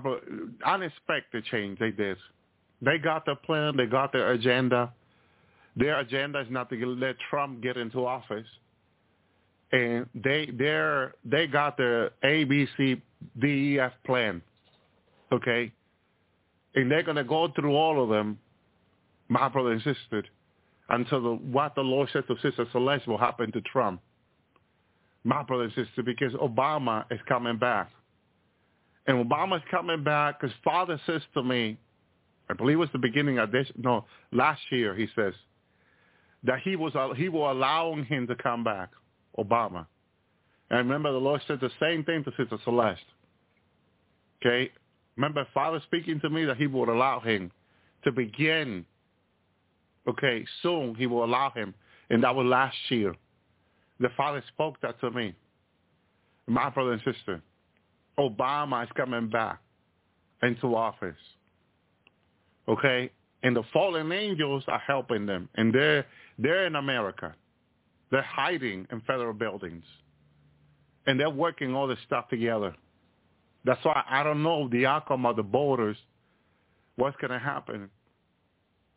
unexpected 0.66 1.44
change 1.46 1.78
they 1.78 1.90
did. 1.90 2.16
They 2.82 2.98
got 2.98 3.24
their 3.24 3.36
plan. 3.36 3.76
They 3.76 3.86
got 3.86 4.12
their 4.12 4.32
agenda. 4.32 4.92
Their 5.76 6.00
agenda 6.00 6.40
is 6.40 6.48
not 6.50 6.68
to 6.70 6.86
let 6.86 7.16
Trump 7.30 7.62
get 7.62 7.76
into 7.76 8.06
office. 8.06 8.46
And 9.72 10.06
they 10.14 10.46
they 10.46 11.06
they 11.24 11.46
got 11.46 11.76
their 11.78 12.10
A 12.22 12.44
B 12.44 12.66
C 12.76 13.00
D 13.40 13.46
E 13.46 13.80
F 13.80 13.92
plan. 14.04 14.42
Okay? 15.32 15.72
And 16.74 16.90
they're 16.90 17.02
gonna 17.02 17.24
go 17.24 17.48
through 17.48 17.74
all 17.74 18.02
of 18.02 18.10
them, 18.10 18.38
my 19.28 19.48
brother 19.48 19.72
and 19.72 19.82
sister, 19.82 20.24
until 20.90 21.22
the, 21.22 21.30
what 21.30 21.74
the 21.74 21.80
Lord 21.80 22.10
said 22.12 22.24
to 22.26 22.34
Sister 22.42 22.66
Celeste 22.72 23.06
will 23.06 23.18
happen 23.18 23.50
to 23.52 23.60
Trump 23.62 24.00
my 25.24 25.42
brother 25.42 25.64
and 25.64 25.72
sister, 25.74 26.02
because 26.02 26.32
Obama 26.34 27.04
is 27.10 27.20
coming 27.28 27.56
back. 27.56 27.90
And 29.06 29.24
Obama's 29.24 29.62
coming 29.70 30.02
back 30.02 30.40
because 30.40 30.54
Father 30.64 31.00
says 31.06 31.22
to 31.34 31.42
me, 31.42 31.78
I 32.50 32.54
believe 32.54 32.76
it 32.76 32.80
was 32.80 32.88
the 32.92 32.98
beginning 32.98 33.38
of 33.38 33.50
this, 33.52 33.66
no, 33.76 34.04
last 34.32 34.60
year, 34.70 34.94
he 34.94 35.08
says, 35.16 35.32
that 36.45 36.61
he 36.61 36.76
was 36.76 36.95
uh, 36.95 37.14
he 37.14 37.28
will 37.28 37.51
allowing 37.51 38.05
him 38.05 38.26
to 38.26 38.34
come 38.36 38.64
back, 38.64 38.90
Obama. 39.38 39.86
And 40.70 40.88
remember 40.88 41.12
the 41.12 41.18
Lord 41.18 41.43
said 41.47 41.61
the 41.61 41.70
same 41.80 42.05
thing 42.05 42.24
to 42.24 42.30
Sister 42.36 42.59
Celeste. 42.64 43.01
Okay? 44.40 44.70
Remember 45.16 45.47
Father 45.53 45.80
speaking 45.84 46.18
to 46.20 46.30
me 46.30 46.45
that 46.47 46.57
he 46.57 46.66
would 46.66 46.88
allow 46.88 47.20
him 47.20 47.51
to 48.05 48.11
begin. 48.11 48.84
Okay, 50.09 50.45
soon 50.62 50.95
he 50.95 51.07
will 51.07 51.24
allow 51.24 51.51
him. 51.51 51.74
And 52.11 52.24
that 52.24 52.34
was 52.34 52.47
last 52.47 52.76
year. 52.88 53.14
The 54.01 54.09
Father 54.16 54.43
spoke 54.49 54.80
that 54.80 54.99
to 55.01 55.11
me. 55.11 55.34
My 56.49 56.70
brother 56.70 56.93
and 56.93 57.03
sister, 57.03 57.40
Obama 58.18 58.82
is 58.84 58.90
coming 58.97 59.28
back 59.28 59.61
into 60.43 60.74
office. 60.74 61.14
Okay? 62.68 63.11
And 63.45 63.55
the 63.55 63.62
fallen 63.72 64.11
angels 64.12 64.64
are 64.68 64.82
helping 64.84 65.26
them. 65.26 65.49
And 65.55 65.72
they're, 65.74 66.07
they're 66.38 66.66
in 66.66 66.76
America. 66.76 67.34
They're 68.10 68.22
hiding 68.22 68.86
in 68.90 69.00
federal 69.02 69.32
buildings. 69.32 69.84
And 71.06 71.18
they're 71.18 71.30
working 71.30 71.74
all 71.74 71.86
this 71.86 71.98
stuff 72.06 72.28
together. 72.28 72.74
That's 73.64 73.84
why 73.84 74.02
I 74.08 74.22
don't 74.22 74.42
know 74.42 74.68
the 74.68 74.86
outcome 74.86 75.24
of 75.26 75.36
the 75.36 75.42
borders, 75.42 75.96
what's 76.96 77.16
going 77.20 77.30
to 77.30 77.38
happen. 77.38 77.90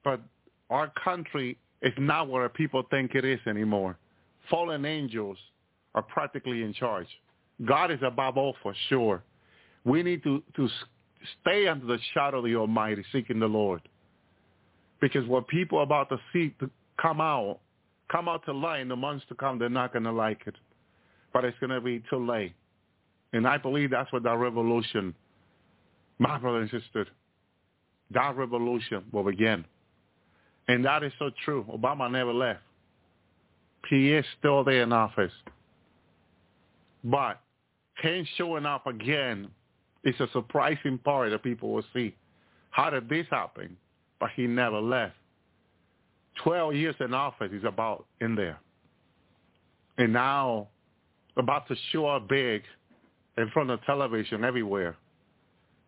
But 0.03 0.21
our 0.69 0.91
country 1.03 1.57
is 1.81 1.93
not 1.97 2.27
what 2.27 2.53
people 2.53 2.83
think 2.89 3.15
it 3.15 3.25
is 3.25 3.39
anymore. 3.47 3.97
Fallen 4.49 4.85
angels 4.85 5.37
are 5.93 6.01
practically 6.01 6.63
in 6.63 6.73
charge. 6.73 7.07
God 7.63 7.91
is 7.91 7.99
above 8.03 8.37
all 8.37 8.55
for 8.61 8.75
sure. 8.89 9.23
We 9.85 10.03
need 10.03 10.23
to, 10.23 10.43
to 10.55 10.67
stay 11.41 11.67
under 11.67 11.85
the 11.85 11.99
shadow 12.13 12.39
of 12.39 12.45
the 12.45 12.55
Almighty, 12.55 13.03
seeking 13.11 13.39
the 13.39 13.47
Lord. 13.47 13.81
Because 14.99 15.25
what 15.27 15.47
people 15.47 15.79
are 15.79 15.83
about 15.83 16.09
to 16.09 16.17
see 16.33 16.53
come 17.01 17.21
out, 17.21 17.59
come 18.11 18.27
out 18.27 18.45
to 18.45 18.53
light 18.53 18.81
in 18.81 18.87
the 18.87 18.95
months 18.95 19.25
to 19.29 19.35
come, 19.35 19.59
they're 19.59 19.69
not 19.69 19.93
going 19.93 20.03
to 20.03 20.11
like 20.11 20.41
it. 20.47 20.55
But 21.33 21.45
it's 21.45 21.57
going 21.59 21.71
to 21.71 21.81
be 21.81 22.03
too 22.09 22.25
late. 22.25 22.53
And 23.33 23.47
I 23.47 23.57
believe 23.57 23.91
that's 23.91 24.11
what 24.13 24.23
that 24.23 24.37
revolution, 24.37 25.13
my 26.19 26.37
brother 26.37 26.59
and 26.59 26.69
sister, 26.69 27.05
that 28.11 28.37
revolution 28.37 29.03
will 29.11 29.23
begin. 29.23 29.65
And 30.67 30.85
that 30.85 31.03
is 31.03 31.11
so 31.19 31.31
true. 31.43 31.65
Obama 31.71 32.09
never 32.09 32.33
left. 32.33 32.61
He 33.89 34.13
is 34.13 34.25
still 34.39 34.63
there 34.63 34.83
in 34.83 34.93
office. 34.93 35.33
But 37.03 37.39
him 38.01 38.27
showing 38.37 38.65
up 38.65 38.87
again 38.87 39.49
is 40.03 40.15
a 40.19 40.27
surprising 40.33 40.97
part 40.97 41.31
that 41.31 41.43
people 41.43 41.71
will 41.71 41.83
see. 41.93 42.15
How 42.71 42.89
did 42.89 43.09
this 43.09 43.27
happen? 43.29 43.77
But 44.19 44.29
he 44.35 44.47
never 44.47 44.79
left. 44.79 45.15
Twelve 46.43 46.75
years 46.75 46.95
in 46.99 47.13
office 47.13 47.51
is 47.51 47.63
about 47.63 48.05
in 48.21 48.35
there. 48.35 48.59
And 49.97 50.11
now 50.13 50.67
about 51.37 51.67
to 51.67 51.75
show 51.91 52.07
up 52.07 52.27
big 52.27 52.63
in 53.37 53.49
front 53.49 53.69
of 53.69 53.83
television 53.85 54.43
everywhere. 54.43 54.95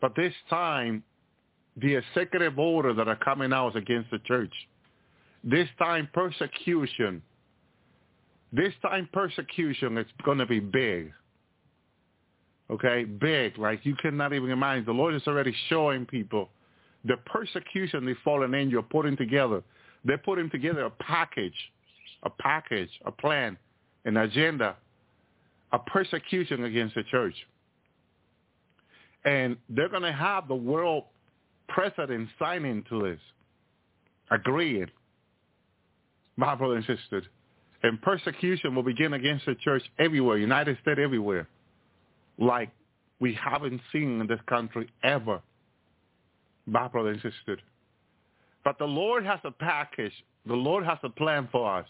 But 0.01 0.15
this 0.15 0.33
time, 0.49 1.03
the 1.77 1.95
executive 1.95 2.57
order 2.57 2.93
that 2.93 3.07
are 3.07 3.15
coming 3.17 3.53
out 3.53 3.69
is 3.69 3.75
against 3.75 4.11
the 4.11 4.19
church. 4.19 4.53
This 5.43 5.67
time, 5.79 6.09
persecution. 6.13 7.21
This 8.51 8.73
time, 8.81 9.09
persecution 9.11 9.97
is 9.97 10.05
going 10.23 10.39
to 10.39 10.45
be 10.45 10.59
big. 10.59 11.11
Okay, 12.69 13.05
big, 13.05 13.57
like 13.57 13.85
you 13.85 13.95
cannot 13.95 14.33
even 14.33 14.49
imagine. 14.49 14.85
The 14.85 14.91
Lord 14.91 15.15
is 15.15 15.21
already 15.25 15.55
showing 15.69 16.05
people 16.05 16.49
the 17.05 17.15
persecution 17.25 18.05
the 18.05 18.15
fallen 18.23 18.53
angel 18.53 18.83
putting 18.83 19.15
together. 19.15 19.63
They're 20.07 20.17
putting 20.17 20.49
together 20.49 20.85
a 20.85 20.89
package, 20.89 21.53
a 22.23 22.31
package, 22.31 22.89
a 23.05 23.11
plan, 23.11 23.57
an 24.05 24.17
agenda 24.17 24.75
a 25.71 25.79
persecution 25.79 26.63
against 26.63 26.95
the 26.95 27.03
church. 27.03 27.35
And 29.25 29.57
they're 29.69 29.89
going 29.89 30.03
to 30.03 30.13
have 30.13 30.47
the 30.47 30.55
world 30.55 31.05
president 31.67 32.29
signing 32.39 32.83
to 32.89 33.03
this, 33.03 33.19
agreeing, 34.31 34.87
my 36.37 36.55
brother 36.55 36.75
and 36.75 36.85
sister. 36.85 37.23
And 37.83 38.01
persecution 38.01 38.75
will 38.75 38.83
begin 38.83 39.13
against 39.13 39.45
the 39.45 39.55
church 39.55 39.83
everywhere, 39.99 40.37
United 40.37 40.77
States 40.81 40.99
everywhere, 41.03 41.47
like 42.37 42.69
we 43.19 43.33
haven't 43.33 43.81
seen 43.91 44.21
in 44.21 44.27
this 44.27 44.39
country 44.47 44.89
ever, 45.03 45.41
my 46.65 46.87
brother 46.87 47.09
and 47.09 47.21
sister. 47.21 47.57
But 48.67 48.79
the 48.79 48.85
Lord 48.85 49.25
has 49.25 49.39
a 49.45 49.51
package. 49.51 50.11
The 50.45 50.53
Lord 50.53 50.83
has 50.83 50.97
a 51.01 51.07
plan 51.07 51.47
for 51.53 51.73
us 51.77 51.87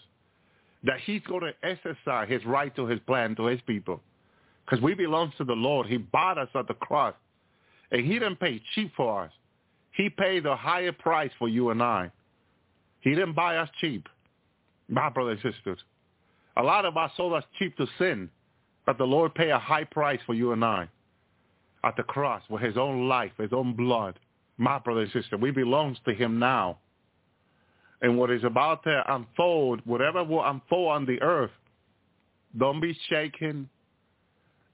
that 0.84 1.00
he's 1.00 1.22
going 1.22 1.40
to 1.40 1.52
exercise 1.68 2.28
his 2.28 2.46
right 2.46 2.72
to 2.76 2.86
his 2.86 3.00
plan 3.00 3.34
to 3.34 3.46
his 3.46 3.60
people. 3.66 4.00
Because 4.64 4.80
we 4.80 4.94
belong 4.94 5.32
to 5.38 5.44
the 5.44 5.54
Lord. 5.54 5.88
He 5.88 5.96
bought 5.96 6.38
us 6.38 6.48
at 6.54 6.68
the 6.68 6.74
cross. 6.74 7.16
And 7.90 8.06
he 8.06 8.12
didn't 8.20 8.38
pay 8.38 8.62
cheap 8.76 8.92
for 8.96 9.24
us. 9.24 9.32
He 9.90 10.08
paid 10.08 10.46
a 10.46 10.54
higher 10.54 10.92
price 10.92 11.32
for 11.36 11.48
you 11.48 11.70
and 11.70 11.82
I. 11.82 12.12
He 13.00 13.10
didn't 13.10 13.34
buy 13.34 13.56
us 13.56 13.68
cheap. 13.80 14.08
My 14.88 15.10
brothers 15.10 15.40
and 15.42 15.52
sisters. 15.52 15.80
A 16.58 16.62
lot 16.62 16.84
of 16.84 16.96
us 16.96 17.10
sold 17.16 17.32
us 17.32 17.44
cheap 17.58 17.76
to 17.78 17.88
sin. 17.98 18.30
But 18.86 18.98
the 18.98 19.04
Lord 19.04 19.34
paid 19.34 19.50
a 19.50 19.58
high 19.58 19.82
price 19.82 20.20
for 20.24 20.34
you 20.34 20.52
and 20.52 20.64
I 20.64 20.88
at 21.82 21.96
the 21.96 22.04
cross 22.04 22.44
with 22.48 22.62
his 22.62 22.76
own 22.76 23.08
life, 23.08 23.32
his 23.36 23.52
own 23.52 23.74
blood. 23.74 24.16
My 24.58 24.78
brother 24.78 25.02
and 25.02 25.12
sister, 25.12 25.36
we 25.36 25.50
belong 25.50 25.96
to 26.04 26.14
him 26.14 26.38
now 26.38 26.78
and 28.00 28.16
what 28.16 28.30
is 28.30 28.44
about 28.44 28.84
to 28.84 29.02
unfold, 29.14 29.80
whatever 29.84 30.22
will 30.22 30.44
unfold 30.44 30.92
on 30.92 31.06
the 31.06 31.20
earth, 31.20 31.50
don't 32.56 32.80
be 32.80 32.96
shaken. 33.08 33.68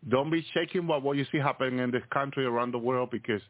Don't 0.09 0.31
be 0.31 0.45
shaken 0.53 0.87
by 0.87 0.99
what 0.99 1.17
you 1.17 1.25
see 1.33 1.39
happening 1.39 1.79
in 1.79 1.91
this 1.91 2.03
country 2.13 2.45
around 2.45 2.73
the 2.73 2.79
world 2.79 3.11
because 3.11 3.41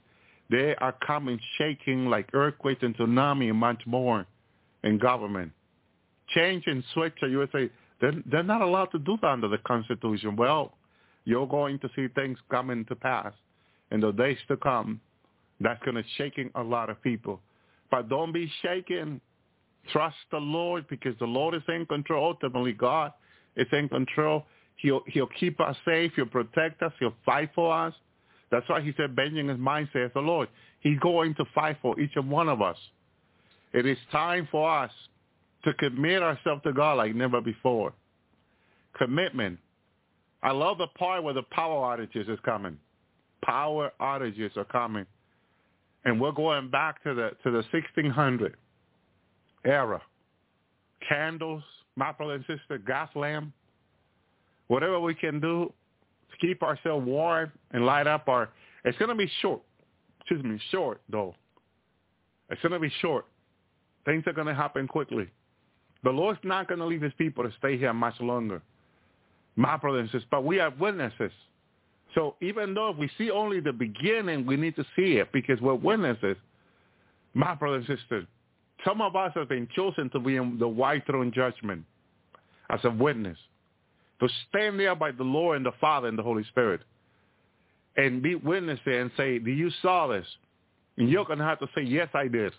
they 0.51 0.75
are 0.77 0.95
coming 1.05 1.41
shaking 1.59 2.07
like 2.07 2.29
earthquakes 2.33 2.83
and 2.83 2.97
tsunami 2.97 3.51
and 3.51 3.59
much 3.59 3.83
more 3.87 4.27
in 4.85 4.99
government. 4.99 5.51
Change 6.29 6.65
and 6.67 6.85
switch, 6.95 7.15
you 7.23 7.47
say, 7.53 7.71
they're, 8.01 8.15
they're 8.31 8.43
not 8.43 8.61
allowed 8.61 8.87
to 8.87 8.99
do 8.99 9.19
that 9.21 9.29
under 9.29 9.49
the 9.49 9.59
Constitution. 9.59 10.37
Well, 10.37 10.75
you're 11.25 11.47
going 11.47 11.79
to 11.81 11.89
see 11.97 12.07
things 12.15 12.39
coming 12.51 12.85
to 12.87 12.95
pass 12.95 13.33
in 13.91 14.01
the 14.01 14.13
days 14.13 14.39
to 14.49 14.57
come. 14.57 15.01
That's 15.65 15.83
going 15.83 15.97
to 15.97 16.05
shaking 16.17 16.51
a 16.55 16.63
lot 16.63 16.91
of 16.91 17.03
people. 17.03 17.41
But 17.91 18.09
don't 18.09 18.33
be 18.33 18.51
shaken 18.63 19.21
Trust 19.93 20.17
the 20.31 20.39
Lord 20.39 20.87
because 20.89 21.15
the 21.19 21.27
Lord 21.27 21.55
is 21.55 21.63
in 21.69 21.87
control. 21.87 22.27
Ultimately, 22.27 22.73
God 22.73 23.13
is 23.57 23.67
in 23.73 23.89
control. 23.89 24.45
He'll, 24.77 25.03
he'll 25.07 25.29
keep 25.39 25.61
us 25.61 25.77
safe. 25.85 26.13
He'll 26.17 26.27
protect 26.27 26.83
us. 26.83 26.93
He'll 26.99 27.15
fight 27.25 27.51
for 27.55 27.73
us. 27.73 27.95
That's 28.51 28.69
why 28.69 28.81
he 28.81 28.93
said, 28.97 29.17
Benjamin's 29.17 29.61
mind 29.61 29.89
says 29.93 30.11
the 30.15 30.21
Lord. 30.21 30.49
He's 30.81 30.99
going 31.01 31.35
to 31.37 31.45
fight 31.55 31.79
for 31.83 31.99
each 32.01 32.13
and 32.17 32.31
one 32.31 32.49
of 32.49 32.63
us. 32.63 32.77
It 33.73 33.87
is 33.87 33.99
time 34.13 34.49
for 34.51 34.71
us 34.71 34.91
to 35.65 35.75
commit 35.75 36.23
ourselves 36.23 36.63
to 36.65 36.73
God 36.73 36.99
like 36.99 37.15
never 37.15 37.41
before. 37.41 37.93
Commitment. 38.97 39.59
I 40.43 40.53
love 40.53 40.79
the 40.79 40.87
part 40.99 41.25
where 41.25 41.35
the 41.35 41.43
power 41.43 41.97
outages 41.97 42.29
is 42.29 42.39
coming. 42.45 42.79
Power 43.43 43.93
outages 44.01 44.57
are 44.57 44.65
coming. 44.65 45.07
And 46.05 46.21
we're 46.21 46.33
going 46.33 46.71
back 46.71 47.03
to 47.05 47.15
the 47.15 47.31
to 47.43 47.51
the 47.51 47.65
1600 47.73 48.57
era. 49.65 50.01
Candles, 51.09 51.63
my 51.97 52.13
brother 52.13 52.35
and 52.35 52.45
sister, 52.47 52.79
gas 52.79 53.09
lamp, 53.15 53.53
whatever 54.69 55.01
we 55.01 55.15
can 55.15 55.41
do 55.41 55.73
to 56.31 56.47
keep 56.47 56.63
ourselves 56.63 57.07
warm 57.07 57.53
and 57.73 57.85
light 57.85 58.07
up 58.07 58.29
our, 58.29 58.51
it's 58.85 58.99
going 58.99 59.11
to 59.11 59.15
be 59.15 59.31
short. 59.41 59.61
Excuse 60.21 60.43
me, 60.43 60.59
short 60.71 61.01
though. 61.09 61.35
It's 62.51 62.61
going 62.61 62.73
to 62.73 62.79
be 62.79 62.93
short. 63.01 63.27
Things 64.05 64.25
are 64.27 64.33
going 64.33 64.47
to 64.47 64.55
happen 64.55 64.87
quickly. 64.87 65.29
The 66.03 66.11
Lord's 66.11 66.41
not 66.45 66.69
going 66.69 66.81
to 66.81 66.87
leave 66.87 67.01
his 67.01 67.13
people 67.17 67.45
to 67.45 67.51
stay 67.59 67.79
here 67.79 67.93
much 67.95 68.21
longer. 68.21 68.61
My 69.57 69.77
brothers 69.77 70.01
and 70.01 70.09
sisters, 70.09 70.29
but 70.31 70.45
we 70.45 70.61
are 70.61 70.71
witnesses. 70.79 71.33
So 72.15 72.37
even 72.41 72.75
though 72.75 72.93
we 72.93 73.11
see 73.19 73.31
only 73.31 73.61
the 73.61 73.73
beginning, 73.73 74.47
we 74.47 74.57
need 74.57 74.77
to 74.77 74.85
see 74.97 75.17
it 75.17 75.33
because 75.33 75.61
we're 75.61 75.75
witnesses. 75.75 76.37
My 77.35 77.55
brothers 77.55 77.85
and 77.89 77.99
sisters, 77.99 78.27
some 78.85 79.01
of 79.01 79.17
us 79.17 79.33
have 79.35 79.49
been 79.49 79.69
chosen 79.75 80.11
to 80.11 80.21
be 80.21 80.37
in 80.37 80.59
the 80.59 80.69
white 80.69 81.05
throne 81.07 81.33
judgment 81.35 81.85
as 82.71 82.81
a 82.85 82.91
witness, 82.91 83.39
to 84.21 84.29
stand 84.49 84.79
there 84.79 84.95
by 84.95 85.11
the 85.11 85.25
Lord 85.25 85.57
and 85.57 85.67
the 85.67 85.73
Father 85.81 86.09
and 86.09 86.19
the 86.19 86.23
Holy 86.23 86.45
Spirit 86.45 86.81
and 87.97 88.23
be 88.23 88.35
witness 88.35 88.81
there 88.85 89.01
and 89.01 89.11
say, 89.17 89.39
do 89.39 89.51
you 89.51 89.71
saw 89.83 90.07
this? 90.09 90.27
And 90.97 91.09
you're 91.09 91.25
going 91.25 91.39
to 91.39 91.45
have 91.45 91.59
to 91.61 91.69
say, 91.75 91.83
yes, 91.83 92.09
I 92.15 92.29
did. 92.29 92.53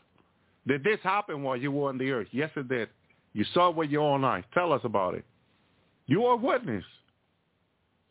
Did 0.67 0.83
this 0.83 0.99
happen 1.03 1.43
while 1.43 1.57
you 1.57 1.71
were 1.71 1.89
on 1.89 1.97
the 1.97 2.11
earth? 2.11 2.27
Yes, 2.31 2.49
it 2.55 2.67
did. 2.67 2.89
You 3.33 3.45
saw 3.53 3.69
it 3.69 3.75
with 3.75 3.89
your 3.89 4.01
own 4.01 4.23
eyes. 4.23 4.43
Tell 4.53 4.73
us 4.73 4.81
about 4.83 5.15
it. 5.15 5.25
You 6.07 6.25
are 6.25 6.33
a 6.33 6.37
witness. 6.37 6.83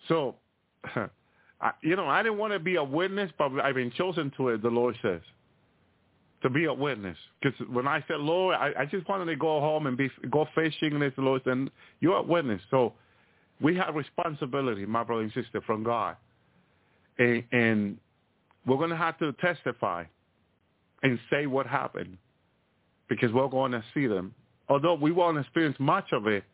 So, 0.09 0.36
you 1.82 1.96
know, 1.96 2.07
I 2.07 2.22
didn't 2.22 2.38
want 2.38 2.52
to 2.52 2.59
be 2.59 2.76
a 2.76 2.84
witness, 2.84 3.30
but 3.38 3.52
I've 3.61 3.74
been 3.74 3.92
chosen 3.92 4.32
to 4.36 4.48
it, 4.50 4.62
the 4.62 4.68
Lord 4.68 4.96
says 5.02 5.20
to 6.44 6.50
be 6.50 6.66
a 6.66 6.74
witness. 6.74 7.16
Because 7.40 7.59
when 7.70 7.88
I 7.88 8.05
said, 8.07 8.20
Lord, 8.20 8.55
I, 8.55 8.70
I 8.80 8.84
just 8.84 9.09
wanted 9.09 9.24
to 9.24 9.36
go 9.36 9.61
home 9.61 9.86
and 9.86 9.96
be 9.96 10.11
go 10.30 10.46
fishing, 10.55 10.92
and 10.92 11.00
the 11.00 11.22
Lord 11.22 11.40
said, 11.42 11.70
you're 12.00 12.18
a 12.18 12.22
witness. 12.22 12.61
So 12.70 12.92
we 13.62 13.74
have 13.76 13.94
responsibility, 13.94 14.84
my 14.84 15.02
brother 15.02 15.22
and 15.22 15.32
sister, 15.32 15.62
from 15.62 15.82
God. 15.82 16.16
And, 17.18 17.44
and 17.50 17.98
we're 18.66 18.76
going 18.76 18.90
to 18.90 18.96
have 18.96 19.18
to 19.20 19.32
testify 19.40 20.05
and 21.02 21.18
say 21.30 21.46
what 21.46 21.66
happened 21.66 22.18
because 23.09 23.32
we're 23.32 23.48
going 23.48 23.72
to 23.72 23.82
see 23.94 24.07
them. 24.07 24.34
Although 24.68 24.94
we 24.94 25.12
won't 25.12 25.38
experience 25.38 25.76
much 25.78 26.12
of 26.12 26.26
it, 26.26 26.44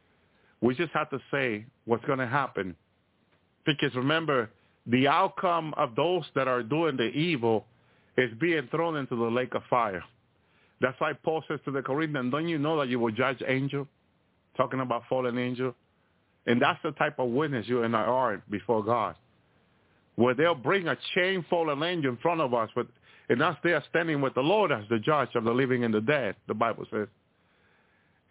we 0.61 0.76
just 0.76 0.92
have 0.92 1.11
to 1.11 1.18
say 1.32 1.66
what's 1.84 2.05
going 2.05 2.20
to 2.20 2.28
happen. 2.28 2.76
Because 3.66 3.92
remember, 3.96 4.51
the 4.87 5.09
outcome 5.09 5.74
of 5.76 5.95
those 5.95 6.24
that 6.35 6.49
are 6.49 6.62
doing 6.62 6.97
the 6.97 7.11
evil 7.11 7.66
is 8.18 8.31
being 8.41 8.68
thrown 8.70 8.97
into 8.97 9.16
the 9.16 9.31
lake 9.31 9.55
of 9.55 9.62
fire. 9.70 10.03
That's 10.81 10.99
why 11.01 11.12
Paul 11.12 11.43
says 11.49 11.61
to 11.66 11.70
the 11.70 11.83
Corinthians, 11.83 12.33
don't 12.33 12.49
you 12.49 12.59
know 12.59 12.78
that 12.81 12.89
you 12.89 12.99
will 12.99 13.12
judge 13.12 13.43
angel? 13.47 13.87
Talking 14.57 14.81
about 14.81 15.05
fallen 15.09 15.39
angel. 15.39 15.74
And 16.47 16.61
that's 16.61 16.81
the 16.83 16.93
type 16.93 17.18
of 17.18 17.31
witness 17.31 17.68
you 17.68 17.83
and 17.83 17.95
I 17.97 18.03
are 18.03 18.43
before 18.51 18.83
God. 18.85 19.14
Where 20.16 20.35
they'll 20.35 20.55
bring 20.55 20.89
a 20.89 20.97
chain 21.14 21.45
fallen 21.51 21.83
angel 21.83 22.12
in 22.12 22.16
front 22.18 22.41
of 22.41 22.55
us, 22.55 22.70
and 23.28 23.43
us 23.43 23.57
there 23.62 23.83
standing 23.91 24.20
with 24.20 24.35
the 24.35 24.41
Lord 24.41 24.72
as 24.72 24.85
the 24.91 24.99
judge 24.99 25.31
of 25.35 25.45
the 25.45 25.53
living 25.53 25.85
and 25.85 25.95
the 25.95 26.01
dead, 26.01 26.37
the 26.49 26.55
Bible 26.55 26.87
says. 26.91 27.09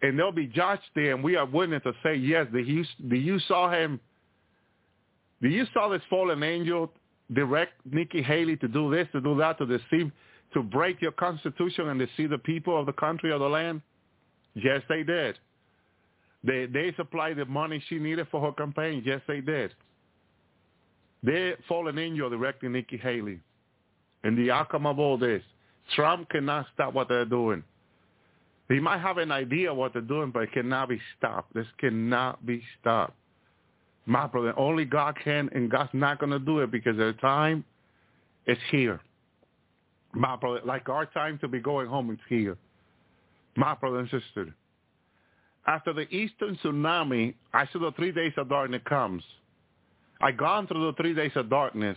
and 0.02 0.18
they'll 0.18 0.32
be 0.32 0.46
judged 0.46 0.82
there, 0.94 1.14
and 1.14 1.22
we 1.24 1.36
are 1.36 1.46
willing 1.46 1.80
to 1.80 1.92
say, 2.02 2.14
yes, 2.14 2.46
you, 2.52 2.84
do 3.08 3.16
you 3.16 3.38
saw 3.40 3.70
him? 3.70 4.00
Do 5.42 5.48
you 5.48 5.66
saw 5.72 5.88
this 5.88 6.02
fallen 6.10 6.42
angel 6.42 6.92
direct 7.32 7.74
Nikki 7.90 8.22
Haley 8.22 8.56
to 8.56 8.68
do 8.68 8.90
this, 8.90 9.08
to 9.12 9.20
do 9.20 9.36
that, 9.36 9.58
to 9.58 9.66
deceive, 9.66 10.10
to 10.52 10.62
break 10.62 11.00
your 11.00 11.12
constitution 11.12 11.88
and 11.88 11.98
deceive 11.98 12.30
the 12.30 12.38
people 12.38 12.78
of 12.78 12.86
the 12.86 12.92
country 12.92 13.30
or 13.32 13.38
the 13.38 13.48
land? 13.48 13.80
Yes, 14.54 14.82
they 14.88 15.02
did. 15.02 15.38
They 16.42 16.66
they 16.66 16.92
supplied 16.96 17.36
the 17.36 17.44
money 17.44 17.82
she 17.88 17.98
needed 17.98 18.26
for 18.30 18.40
her 18.40 18.52
campaign. 18.52 19.02
Yes, 19.04 19.20
they 19.28 19.40
did. 19.40 19.74
They 21.22 21.54
fallen 21.68 21.98
angel 21.98 22.30
directing 22.30 22.72
Nikki 22.72 22.96
Haley. 22.96 23.40
And 24.24 24.36
the 24.36 24.50
outcome 24.50 24.86
of 24.86 24.98
all 24.98 25.16
this, 25.16 25.42
Trump 25.94 26.28
cannot 26.30 26.66
stop 26.74 26.94
what 26.94 27.08
they're 27.08 27.24
doing. 27.24 27.62
He 28.68 28.80
might 28.80 29.00
have 29.00 29.18
an 29.18 29.32
idea 29.32 29.72
what 29.72 29.92
they're 29.92 30.02
doing, 30.02 30.30
but 30.30 30.44
it 30.44 30.52
cannot 30.52 30.88
be 30.88 31.00
stopped. 31.18 31.52
This 31.54 31.66
cannot 31.78 32.44
be 32.46 32.62
stopped. 32.80 33.14
My 34.06 34.26
brother, 34.26 34.58
only 34.58 34.84
God 34.84 35.16
can, 35.22 35.48
and 35.54 35.70
God's 35.70 35.90
not 35.92 36.18
going 36.18 36.32
to 36.32 36.38
do 36.38 36.60
it 36.60 36.70
because 36.70 36.96
the 36.96 37.14
time 37.20 37.64
is 38.46 38.58
here. 38.70 39.00
My 40.12 40.36
brother, 40.36 40.60
like 40.64 40.88
our 40.88 41.06
time 41.06 41.38
to 41.40 41.48
be 41.48 41.60
going 41.60 41.86
home 41.86 42.10
is 42.10 42.18
here. 42.28 42.56
My 43.56 43.74
brother 43.74 43.98
and 43.98 44.10
sister, 44.10 44.54
after 45.66 45.92
the 45.92 46.12
Eastern 46.14 46.56
tsunami, 46.56 47.34
I 47.52 47.66
saw 47.72 47.78
the 47.78 47.92
three 47.92 48.12
days 48.12 48.32
of 48.36 48.48
darkness 48.48 48.82
comes. 48.88 49.22
I 50.20 50.32
gone 50.32 50.66
through 50.66 50.86
the 50.86 50.96
three 50.96 51.14
days 51.14 51.32
of 51.36 51.48
darkness. 51.48 51.96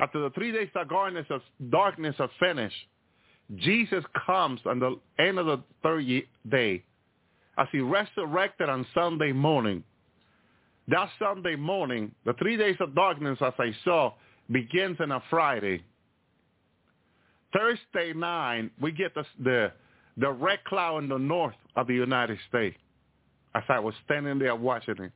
After 0.00 0.20
the 0.20 0.30
three 0.30 0.52
days 0.52 0.70
of 0.74 0.88
darkness 0.88 1.26
of 1.30 1.40
darkness 1.70 2.16
are 2.18 2.30
finished, 2.40 2.76
Jesus 3.56 4.04
comes 4.26 4.60
on 4.66 4.80
the 4.80 4.98
end 5.18 5.38
of 5.38 5.46
the 5.46 5.62
third 5.82 6.06
day 6.50 6.82
as 7.58 7.68
he 7.70 7.80
resurrected 7.80 8.68
on 8.68 8.86
Sunday 8.94 9.32
morning. 9.32 9.84
That 10.88 11.08
Sunday 11.18 11.56
morning, 11.56 12.12
the 12.26 12.34
three 12.34 12.56
days 12.56 12.76
of 12.80 12.94
darkness, 12.94 13.38
as 13.40 13.54
I 13.58 13.74
saw, 13.84 14.12
begins 14.50 14.98
on 15.00 15.12
a 15.12 15.22
Friday. 15.30 15.82
Thursday 17.54 18.12
night, 18.12 18.70
we 18.80 18.92
get 18.92 19.14
the, 19.14 19.24
the, 19.42 19.72
the 20.18 20.30
red 20.30 20.62
cloud 20.64 21.04
in 21.04 21.08
the 21.08 21.18
north 21.18 21.54
of 21.76 21.86
the 21.86 21.94
United 21.94 22.38
States. 22.48 22.76
As 23.54 23.62
I 23.68 23.78
was 23.78 23.94
standing 24.04 24.38
there 24.38 24.56
watching 24.56 24.96
it, 24.98 25.12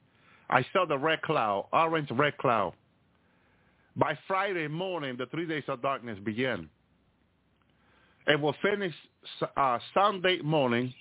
I 0.49 0.65
saw 0.73 0.87
the 0.87 0.97
red 0.97 1.21
cloud, 1.23 1.67
orange 1.73 2.09
red 2.13 2.39
cloud. 2.39 2.73
By 3.97 4.17
Friday 4.27 4.69
morning, 4.69 5.17
the 5.19 5.27
three 5.27 5.47
days 5.47 5.65
of 5.69 5.83
darkness 5.83 6.19
begin. 6.25 6.71
And 8.27 8.41
will 8.41 8.55
finish 8.63 8.95
uh, 9.57 9.79
Sunday 9.93 10.41
morning. 10.43 10.95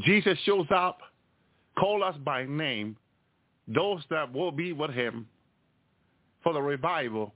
Jesus 0.00 0.36
shows 0.44 0.66
up, 0.74 0.98
call 1.78 2.02
us 2.02 2.16
by 2.24 2.44
name, 2.44 2.96
those 3.68 4.02
that 4.10 4.32
will 4.32 4.52
be 4.52 4.72
with 4.72 4.90
him 4.90 5.26
for 6.42 6.52
the 6.52 6.62
revival, 6.62 7.32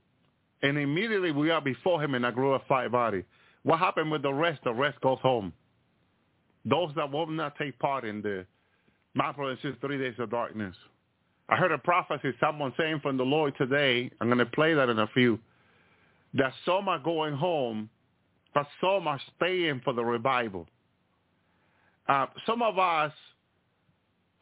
and 0.62 0.76
immediately 0.76 1.32
we 1.32 1.50
are 1.50 1.60
before 1.60 2.02
him 2.02 2.14
in 2.14 2.24
a 2.24 2.32
glorified 2.32 2.92
body. 2.92 3.24
What 3.62 3.78
happened 3.78 4.10
with 4.10 4.22
the 4.22 4.32
rest? 4.32 4.60
The 4.64 4.72
rest 4.72 5.00
goes 5.00 5.18
home. 5.20 5.52
Those 6.64 6.90
that 6.96 7.10
will 7.10 7.26
not 7.26 7.56
take 7.56 7.78
part 7.78 8.04
in 8.04 8.22
the 8.22 8.46
my 9.14 9.32
brother 9.32 9.56
and 9.62 9.80
three 9.80 9.98
days 9.98 10.14
of 10.18 10.30
darkness. 10.30 10.76
I 11.48 11.56
heard 11.56 11.72
a 11.72 11.78
prophecy, 11.78 12.32
someone 12.38 12.74
saying 12.78 13.00
from 13.00 13.16
the 13.16 13.24
Lord 13.24 13.54
today, 13.56 14.10
I'm 14.20 14.28
going 14.28 14.38
to 14.38 14.46
play 14.46 14.74
that 14.74 14.90
in 14.90 14.98
a 14.98 15.06
few, 15.08 15.38
that 16.34 16.52
some 16.66 16.88
are 16.88 16.98
going 16.98 17.34
home, 17.34 17.88
but 18.54 18.66
some 18.80 19.08
are 19.08 19.20
staying 19.36 19.80
for 19.82 19.94
the 19.94 20.04
revival. 20.04 20.66
Uh, 22.06 22.26
some 22.46 22.62
of 22.62 22.78
us 22.78 23.12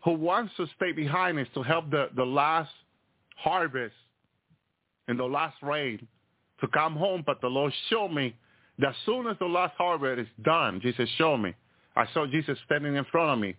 who 0.05 0.13
wants 0.13 0.53
to 0.57 0.67
stay 0.77 0.93
behind 0.93 1.39
is 1.39 1.49
to 1.55 1.63
help 1.63 1.91
the, 1.91 2.09
the 2.15 2.25
last 2.25 2.71
harvest 3.37 3.95
and 5.09 5.19
the 5.19 5.25
last 5.25 5.57
rain 5.63 6.07
to 6.61 6.69
come 6.69 6.97
home, 6.97 7.23
but 7.27 7.41
the 7.41 7.49
Lord 7.49 7.73
showed 7.91 8.09
me 8.09 8.35
that 8.79 8.89
as 8.89 8.95
soon 9.05 9.27
as 9.27 9.37
the 9.39 9.47
last 9.47 9.75
harvest 9.77 10.21
is 10.21 10.45
done, 10.45 10.81
Jesus 10.81 11.09
showed 11.17 11.39
me. 11.39 11.55
I 11.95 12.07
saw 12.13 12.27
Jesus 12.27 12.59
standing 12.67 12.97
in 12.97 13.05
front 13.07 13.31
of 13.31 13.39
me 13.39 13.57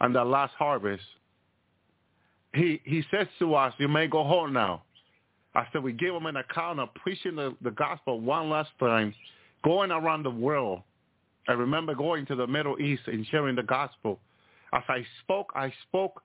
on 0.00 0.12
the 0.12 0.24
last 0.24 0.54
harvest 0.54 1.02
he 2.54 2.80
he 2.84 3.02
says 3.10 3.26
to 3.40 3.54
us, 3.54 3.74
"You 3.78 3.88
may 3.88 4.06
go 4.06 4.24
home 4.24 4.52
now." 4.52 4.82
I 5.56 5.66
said, 5.72 5.84
we 5.84 5.92
gave 5.92 6.12
him 6.12 6.26
an 6.26 6.36
account 6.36 6.80
of 6.80 6.92
preaching 6.94 7.36
the, 7.36 7.54
the 7.62 7.70
gospel 7.70 8.20
one 8.20 8.50
last 8.50 8.70
time, 8.80 9.14
going 9.62 9.92
around 9.92 10.24
the 10.24 10.30
world. 10.30 10.82
I 11.46 11.52
remember 11.52 11.94
going 11.94 12.26
to 12.26 12.34
the 12.34 12.48
Middle 12.48 12.80
East 12.80 13.02
and 13.06 13.24
sharing 13.28 13.54
the 13.54 13.62
gospel. 13.62 14.18
As 14.74 14.82
I 14.88 15.04
spoke, 15.22 15.52
I 15.54 15.72
spoke 15.88 16.20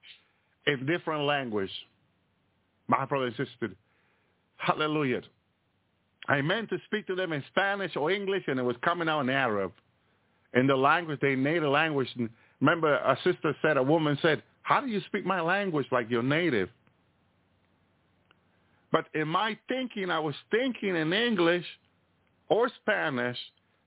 in 0.66 0.84
different 0.86 1.24
language. 1.24 1.70
My 2.88 3.04
brother 3.04 3.26
and 3.26 3.36
sister, 3.36 3.74
hallelujah. 4.56 5.22
I 6.28 6.42
meant 6.42 6.68
to 6.70 6.78
speak 6.86 7.06
to 7.06 7.14
them 7.14 7.32
in 7.32 7.42
Spanish 7.50 7.96
or 7.96 8.10
English, 8.10 8.44
and 8.48 8.58
it 8.58 8.62
was 8.62 8.76
coming 8.82 9.08
out 9.08 9.20
in 9.20 9.30
Arab, 9.30 9.72
in 10.54 10.66
the 10.66 10.76
language, 10.76 11.20
their 11.20 11.36
native 11.36 11.70
language. 11.70 12.08
And 12.18 12.28
Remember, 12.60 12.94
a 12.94 13.16
sister 13.24 13.56
said, 13.62 13.76
a 13.76 13.82
woman 13.82 14.18
said, 14.20 14.42
how 14.62 14.80
do 14.80 14.88
you 14.88 15.00
speak 15.06 15.24
my 15.24 15.40
language 15.40 15.86
like 15.90 16.10
you're 16.10 16.22
native? 16.22 16.68
But 18.92 19.06
in 19.14 19.28
my 19.28 19.56
thinking, 19.68 20.10
I 20.10 20.18
was 20.18 20.34
thinking 20.50 20.96
in 20.96 21.12
English 21.12 21.64
or 22.48 22.68
Spanish, 22.82 23.38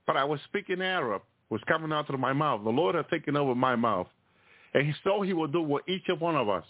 but 0.08 0.18
I 0.18 0.24
was 0.24 0.40
speaking 0.46 0.82
Arab. 0.82 1.22
it 1.22 1.54
was 1.54 1.62
coming 1.68 1.92
out 1.92 2.12
of 2.12 2.20
my 2.20 2.34
mouth. 2.34 2.64
The 2.64 2.70
Lord 2.70 2.96
had 2.96 3.10
taken 3.10 3.36
over 3.36 3.54
my 3.54 3.76
mouth. 3.76 4.08
And 4.74 4.94
saw 5.04 5.22
he 5.22 5.34
will 5.34 5.48
do 5.48 5.62
with 5.62 5.88
each 5.88 6.10
of 6.10 6.22
one 6.22 6.36
of 6.36 6.50
us. 6.50 6.66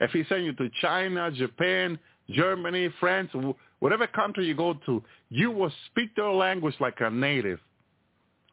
If 0.00 0.10
he 0.10 0.24
sent 0.28 0.42
you 0.42 0.52
to 0.54 0.68
China, 0.80 1.30
Japan, 1.30 1.98
Germany, 2.30 2.90
France, 3.00 3.30
whatever 3.78 4.06
country 4.06 4.46
you 4.46 4.54
go 4.54 4.74
to, 4.86 5.02
you 5.30 5.50
will 5.50 5.72
speak 5.90 6.14
their 6.16 6.30
language 6.30 6.74
like 6.80 7.00
a 7.00 7.10
native. 7.10 7.60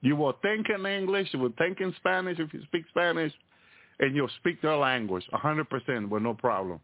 You 0.01 0.15
will 0.15 0.33
think 0.41 0.67
in 0.69 0.85
English, 0.85 1.29
you 1.31 1.39
will 1.39 1.53
think 1.57 1.79
in 1.79 1.93
Spanish 1.97 2.39
if 2.39 2.53
you 2.53 2.61
speak 2.63 2.83
Spanish, 2.89 3.33
and 3.99 4.15
you'll 4.15 4.29
speak 4.39 4.61
their 4.61 4.75
language 4.75 5.23
100% 5.33 6.09
with 6.09 6.23
no 6.23 6.33
problem. 6.33 6.79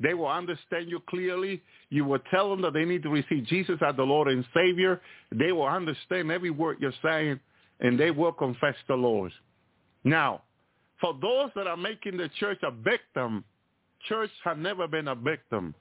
They 0.00 0.14
will 0.14 0.28
understand 0.28 0.88
you 0.88 1.00
clearly. 1.08 1.62
You 1.90 2.04
will 2.04 2.18
tell 2.30 2.50
them 2.50 2.62
that 2.62 2.74
they 2.74 2.84
need 2.84 3.02
to 3.04 3.08
receive 3.08 3.46
Jesus 3.46 3.78
as 3.86 3.96
the 3.96 4.02
Lord 4.02 4.28
and 4.28 4.44
Savior. 4.54 5.00
They 5.30 5.52
will 5.52 5.66
understand 5.66 6.30
every 6.30 6.50
word 6.50 6.78
you're 6.80 6.92
saying, 7.02 7.38
and 7.80 7.98
they 7.98 8.10
will 8.10 8.32
confess 8.32 8.74
the 8.88 8.94
Lord. 8.94 9.32
Now, 10.04 10.42
for 11.02 11.18
those 11.20 11.50
that 11.56 11.66
are 11.66 11.76
making 11.76 12.16
the 12.16 12.30
church 12.38 12.60
a 12.62 12.70
victim, 12.70 13.44
church 14.08 14.30
has 14.44 14.56
never 14.56 14.86
been 14.86 15.08
a 15.08 15.14
victim. 15.16 15.74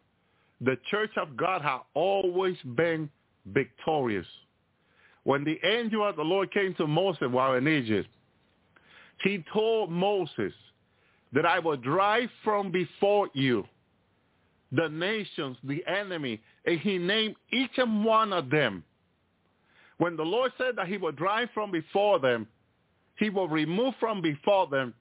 The 0.61 0.77
church 0.89 1.11
of 1.15 1.37
God 1.37 1.61
has 1.61 1.81
always 1.93 2.57
been 2.75 3.07
victorious. 3.45 4.25
When 5.23 5.43
the 5.43 5.59
angel 5.63 6.03
of 6.07 6.15
the 6.15 6.23
Lord 6.23 6.51
came 6.51 6.73
to 6.75 6.87
Moses 6.87 7.27
while 7.29 7.53
in 7.53 7.67
Egypt, 7.67 8.09
he 9.23 9.45
told 9.53 9.91
Moses 9.91 10.53
that 11.33 11.45
I 11.45 11.59
will 11.59 11.77
drive 11.77 12.29
from 12.43 12.71
before 12.71 13.29
you 13.33 13.63
the 14.71 14.89
nations, 14.89 15.57
the 15.63 15.85
enemy, 15.85 16.41
and 16.65 16.79
he 16.79 16.97
named 16.97 17.35
each 17.53 17.77
and 17.77 18.03
one 18.03 18.33
of 18.33 18.49
them. 18.49 18.83
When 19.99 20.15
the 20.15 20.23
Lord 20.23 20.51
said 20.57 20.75
that 20.77 20.87
he 20.87 20.97
will 20.97 21.11
drive 21.11 21.49
from 21.53 21.69
before 21.69 22.17
them, 22.17 22.47
he 23.17 23.29
will 23.29 23.47
remove 23.47 23.93
from 23.99 24.21
before 24.21 24.65
them, 24.65 24.95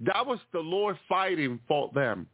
that 0.00 0.26
was 0.26 0.38
the 0.52 0.60
Lord 0.60 0.98
fighting 1.08 1.60
for 1.68 1.90
them. 1.94 2.26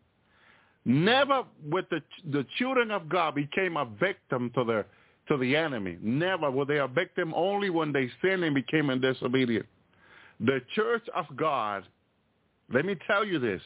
Never 0.85 1.45
with 1.69 1.87
the 1.91 2.03
the 2.33 2.47
children 2.59 2.91
of 2.91 3.09
God 3.09 3.35
became 3.35 3.77
a 3.77 3.85
victim 3.85 4.51
to 4.55 4.65
their 4.65 4.87
to 5.29 5.37
the 5.37 5.57
enemy. 5.57 5.99
Never 6.03 6.51
were 6.51 6.65
they 6.65 6.79
a 6.79 6.89
victim 6.89 7.33
only 7.35 7.71
when 7.71 7.93
they 7.93 8.11
sinned 8.23 8.43
and 8.45 8.55
became 8.55 8.89
disobedient. 9.01 9.67
The 10.41 10.61
church 10.75 11.07
of 11.15 11.27
God, 11.37 11.85
let 12.73 12.85
me 12.85 12.97
tell 13.07 13.25
you 13.25 13.39
this, 13.39 13.61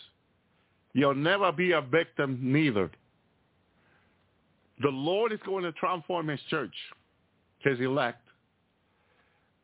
you'll 0.93 1.15
never 1.15 1.53
be 1.53 1.73
a 1.73 1.81
victim 1.81 2.39
neither. 2.43 2.91
The 4.83 4.89
Lord 4.89 5.33
is 5.33 5.39
going 5.47 5.63
to 5.63 5.73
transform 5.73 6.29
his 6.29 6.41
church, 6.51 6.75
his 7.61 7.79
elect. 7.81 8.21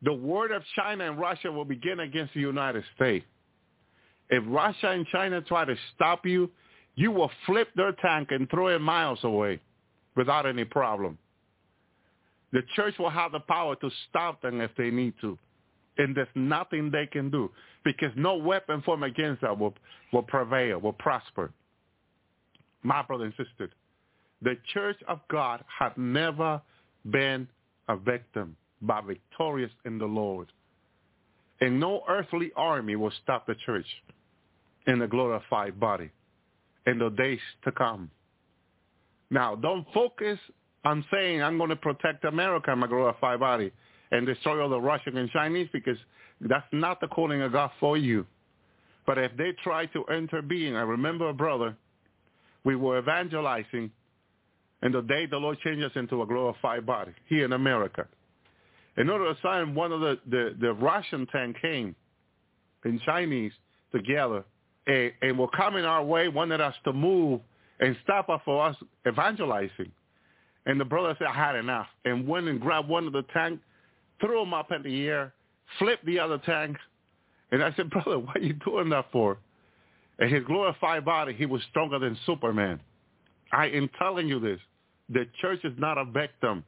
The 0.03 0.13
word 0.13 0.51
of 0.51 0.63
China 0.75 1.07
and 1.07 1.19
Russia 1.19 1.51
will 1.51 1.65
begin 1.65 1.99
against 1.99 2.33
the 2.33 2.39
United 2.39 2.83
States. 2.95 3.25
If 4.31 4.43
Russia 4.47 4.89
and 4.89 5.05
China 5.07 5.41
try 5.41 5.65
to 5.65 5.75
stop 5.93 6.25
you, 6.25 6.49
you 6.95 7.11
will 7.11 7.31
flip 7.45 7.69
their 7.75 7.91
tank 8.01 8.29
and 8.31 8.49
throw 8.49 8.67
it 8.67 8.79
miles 8.79 9.19
away 9.23 9.59
without 10.15 10.45
any 10.45 10.65
problem. 10.65 11.17
The 12.51 12.61
church 12.75 12.95
will 12.97 13.09
have 13.09 13.31
the 13.31 13.39
power 13.39 13.75
to 13.75 13.89
stop 14.09 14.41
them 14.41 14.59
if 14.59 14.71
they 14.77 14.89
need 14.89 15.13
to 15.21 15.37
and 15.97 16.15
there's 16.15 16.27
nothing 16.35 16.91
they 16.91 17.05
can 17.05 17.29
do 17.29 17.51
because 17.83 18.11
no 18.15 18.35
weapon 18.35 18.81
formed 18.81 19.03
against 19.03 19.43
us 19.43 19.57
will, 19.57 19.73
will 20.13 20.23
prevail, 20.23 20.79
will 20.79 20.93
prosper. 20.93 21.51
My 22.83 23.01
brother 23.03 23.25
and 23.25 23.33
sister, 23.33 23.69
the 24.41 24.55
church 24.73 24.97
of 25.07 25.19
God 25.29 25.63
has 25.79 25.91
never 25.97 26.61
been 27.09 27.47
a 27.87 27.95
victim, 27.95 28.55
but 28.81 29.05
victorious 29.05 29.71
in 29.85 29.97
the 29.97 30.05
Lord. 30.05 30.51
And 31.59 31.79
no 31.79 32.03
earthly 32.07 32.51
army 32.55 32.95
will 32.95 33.13
stop 33.23 33.45
the 33.45 33.55
church 33.65 33.85
in 34.87 34.99
the 34.99 35.07
glorified 35.07 35.79
body 35.79 36.09
in 36.87 36.97
the 36.97 37.09
days 37.09 37.39
to 37.63 37.71
come. 37.71 38.09
Now, 39.29 39.55
don't 39.55 39.85
focus 39.93 40.39
on 40.83 41.05
saying 41.11 41.41
I'm 41.41 41.57
going 41.57 41.69
to 41.69 41.75
protect 41.75 42.25
America 42.25 42.71
in 42.71 42.79
my 42.79 42.87
glorified 42.87 43.39
body 43.39 43.71
and 44.11 44.25
destroy 44.25 44.61
all 44.61 44.69
the 44.69 44.81
Russian 44.81 45.17
and 45.17 45.29
Chinese 45.29 45.69
because 45.71 45.97
that's 46.41 46.65
not 46.71 46.99
the 46.99 47.07
calling 47.07 47.41
of 47.41 47.51
God 47.51 47.71
for 47.79 47.97
you. 47.97 48.25
But 49.05 49.17
if 49.17 49.31
they 49.37 49.51
try 49.63 49.85
to 49.87 50.05
intervene, 50.11 50.75
I 50.75 50.81
remember 50.81 51.29
a 51.29 51.33
brother, 51.33 51.75
we 52.63 52.75
were 52.75 52.99
evangelizing, 52.99 53.91
and 54.81 54.93
the 54.93 55.01
day 55.01 55.25
the 55.25 55.37
Lord 55.37 55.59
changed 55.63 55.83
us 55.83 55.91
into 55.95 56.21
a 56.21 56.27
glorified 56.27 56.85
body 56.85 57.11
here 57.27 57.45
in 57.45 57.53
America. 57.53 58.07
And 58.97 59.09
all 59.09 59.25
of 59.25 59.37
a 59.43 59.65
one 59.71 59.91
of 59.91 60.01
the, 60.01 60.19
the, 60.29 60.55
the 60.59 60.73
Russian 60.73 61.25
tank 61.27 61.57
came 61.61 61.95
in 62.83 62.99
Chinese 63.05 63.53
together 63.91 64.43
and, 64.87 65.11
and 65.21 65.37
were 65.37 65.47
coming 65.49 65.85
our 65.85 66.03
way, 66.03 66.27
wanted 66.27 66.61
us 66.61 66.75
to 66.85 66.93
move 66.93 67.41
and 67.79 67.95
stop 68.03 68.29
us 68.29 68.41
for 68.45 68.65
us 68.65 68.75
evangelizing. 69.07 69.91
And 70.65 70.79
the 70.79 70.85
brother 70.85 71.15
said, 71.17 71.27
I 71.27 71.33
had 71.33 71.55
enough, 71.55 71.87
and 72.05 72.27
went 72.27 72.47
and 72.47 72.61
grabbed 72.61 72.87
one 72.87 73.07
of 73.07 73.13
the 73.13 73.23
tanks, 73.33 73.63
threw 74.19 74.43
him 74.43 74.53
up 74.53 74.71
in 74.71 74.83
the 74.83 75.07
air, 75.07 75.33
flipped 75.79 76.05
the 76.05 76.19
other 76.19 76.37
tank. 76.39 76.77
And 77.51 77.63
I 77.63 77.73
said, 77.75 77.89
brother, 77.91 78.19
what 78.19 78.37
are 78.37 78.41
you 78.41 78.53
doing 78.53 78.89
that 78.89 79.05
for? 79.11 79.37
And 80.19 80.31
his 80.31 80.43
glorified 80.45 81.03
body, 81.03 81.33
he 81.33 81.47
was 81.47 81.61
stronger 81.71 81.97
than 81.97 82.17
Superman. 82.25 82.79
I 83.51 83.67
am 83.67 83.89
telling 83.97 84.27
you 84.27 84.39
this. 84.39 84.59
The 85.09 85.27
church 85.41 85.59
is 85.63 85.73
not 85.77 85.97
a 85.97 86.05
victim. 86.05 86.63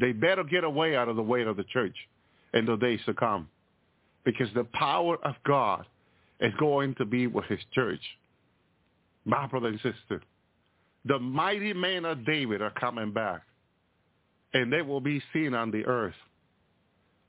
They 0.00 0.12
better 0.12 0.42
get 0.42 0.64
away 0.64 0.96
out 0.96 1.08
of 1.08 1.16
the 1.16 1.22
way 1.22 1.42
of 1.42 1.56
the 1.56 1.64
church 1.64 1.94
in 2.54 2.64
the 2.64 2.76
days 2.76 3.00
to 3.06 3.14
come. 3.14 3.48
Because 4.24 4.48
the 4.54 4.64
power 4.64 5.18
of 5.24 5.34
God 5.46 5.84
is 6.40 6.52
going 6.58 6.94
to 6.96 7.04
be 7.04 7.26
with 7.26 7.44
his 7.46 7.60
church. 7.74 8.00
My 9.24 9.46
brother 9.46 9.68
and 9.68 9.80
sister, 9.80 10.22
the 11.04 11.18
mighty 11.18 11.72
men 11.72 12.04
of 12.04 12.24
David 12.24 12.62
are 12.62 12.70
coming 12.70 13.12
back. 13.12 13.42
And 14.54 14.72
they 14.72 14.82
will 14.82 15.00
be 15.00 15.22
seen 15.32 15.54
on 15.54 15.70
the 15.70 15.84
earth. 15.84 16.14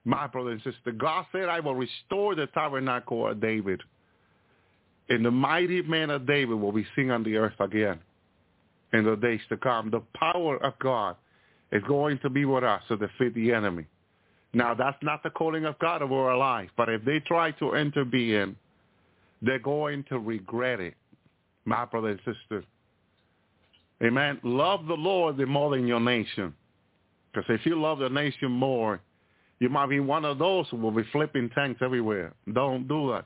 My 0.06 0.28
brother 0.28 0.52
and 0.52 0.62
sister, 0.62 0.92
God 0.98 1.26
said, 1.32 1.50
I 1.50 1.60
will 1.60 1.76
restore 1.76 2.34
the 2.34 2.48
tabernacle 2.48 3.28
of 3.28 3.42
David. 3.42 3.82
And 5.10 5.26
the 5.26 5.32
mighty 5.32 5.82
men 5.82 6.10
of 6.10 6.26
David 6.26 6.56
will 6.56 6.72
be 6.72 6.86
seen 6.96 7.12
on 7.12 7.24
the 7.24 7.36
earth 7.36 7.60
again 7.60 8.00
in 8.94 9.04
the 9.04 9.16
days 9.16 9.42
to 9.50 9.58
come. 9.58 9.92
The 9.92 10.02
power 10.16 10.64
of 10.64 10.80
God 10.80 11.16
is 11.72 11.84
going 11.88 12.20
to 12.20 12.30
be 12.30 12.46
with 12.46 12.64
us 12.64 12.82
to 12.88 12.98
defeat 12.98 13.36
the 13.36 13.54
enemy. 13.54 13.86
Now, 14.54 14.74
that's 14.74 14.98
not 15.04 15.22
the 15.22 15.30
calling 15.30 15.66
of 15.66 15.78
God 15.80 16.02
over 16.02 16.30
our 16.30 16.38
life, 16.38 16.70
but 16.76 16.90
if 16.90 17.04
they 17.06 17.20
try 17.20 17.52
to 17.52 17.76
intervene, 17.76 18.56
they're 19.42 19.60
going 19.60 20.04
to 20.10 20.20
regret 20.20 20.80
it, 20.80 20.96
my 21.66 21.86
brother 21.86 22.10
and 22.10 22.20
sister. 22.20 22.64
Amen. 24.04 24.40
Love 24.44 24.86
the 24.88 24.94
Lord 24.94 25.38
more 25.48 25.76
than 25.76 25.88
your 25.88 26.00
nation. 26.00 26.54
Because 27.32 27.50
if 27.50 27.66
you 27.66 27.80
love 27.80 28.00
the 28.00 28.10
nation 28.10 28.52
more, 28.52 29.02
you 29.60 29.70
might 29.70 29.90
be 29.90 30.00
one 30.00 30.26
of 30.26 30.40
those 30.40 30.68
who 30.70 30.78
will 30.78 30.92
be 30.92 31.04
flipping 31.12 31.50
tanks 31.50 31.82
everywhere. 31.84 32.34
Don't 32.54 32.88
do 32.88 33.12
that. 33.12 33.26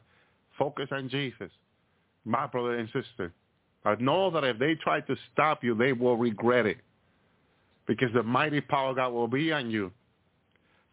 Focus 0.57 0.87
on 0.91 1.09
Jesus, 1.09 1.49
my 2.25 2.47
brother 2.47 2.77
and 2.77 2.87
sister. 2.87 3.31
I 3.85 3.95
know 3.95 4.31
that 4.31 4.43
if 4.43 4.59
they 4.59 4.75
try 4.75 5.01
to 5.01 5.15
stop 5.31 5.63
you, 5.63 5.75
they 5.75 5.93
will 5.93 6.17
regret 6.17 6.65
it 6.65 6.77
because 7.87 8.09
the 8.13 8.23
mighty 8.23 8.61
power 8.61 8.91
of 8.91 8.95
God 8.95 9.09
will 9.09 9.27
be 9.27 9.51
on 9.51 9.69
you 9.69 9.91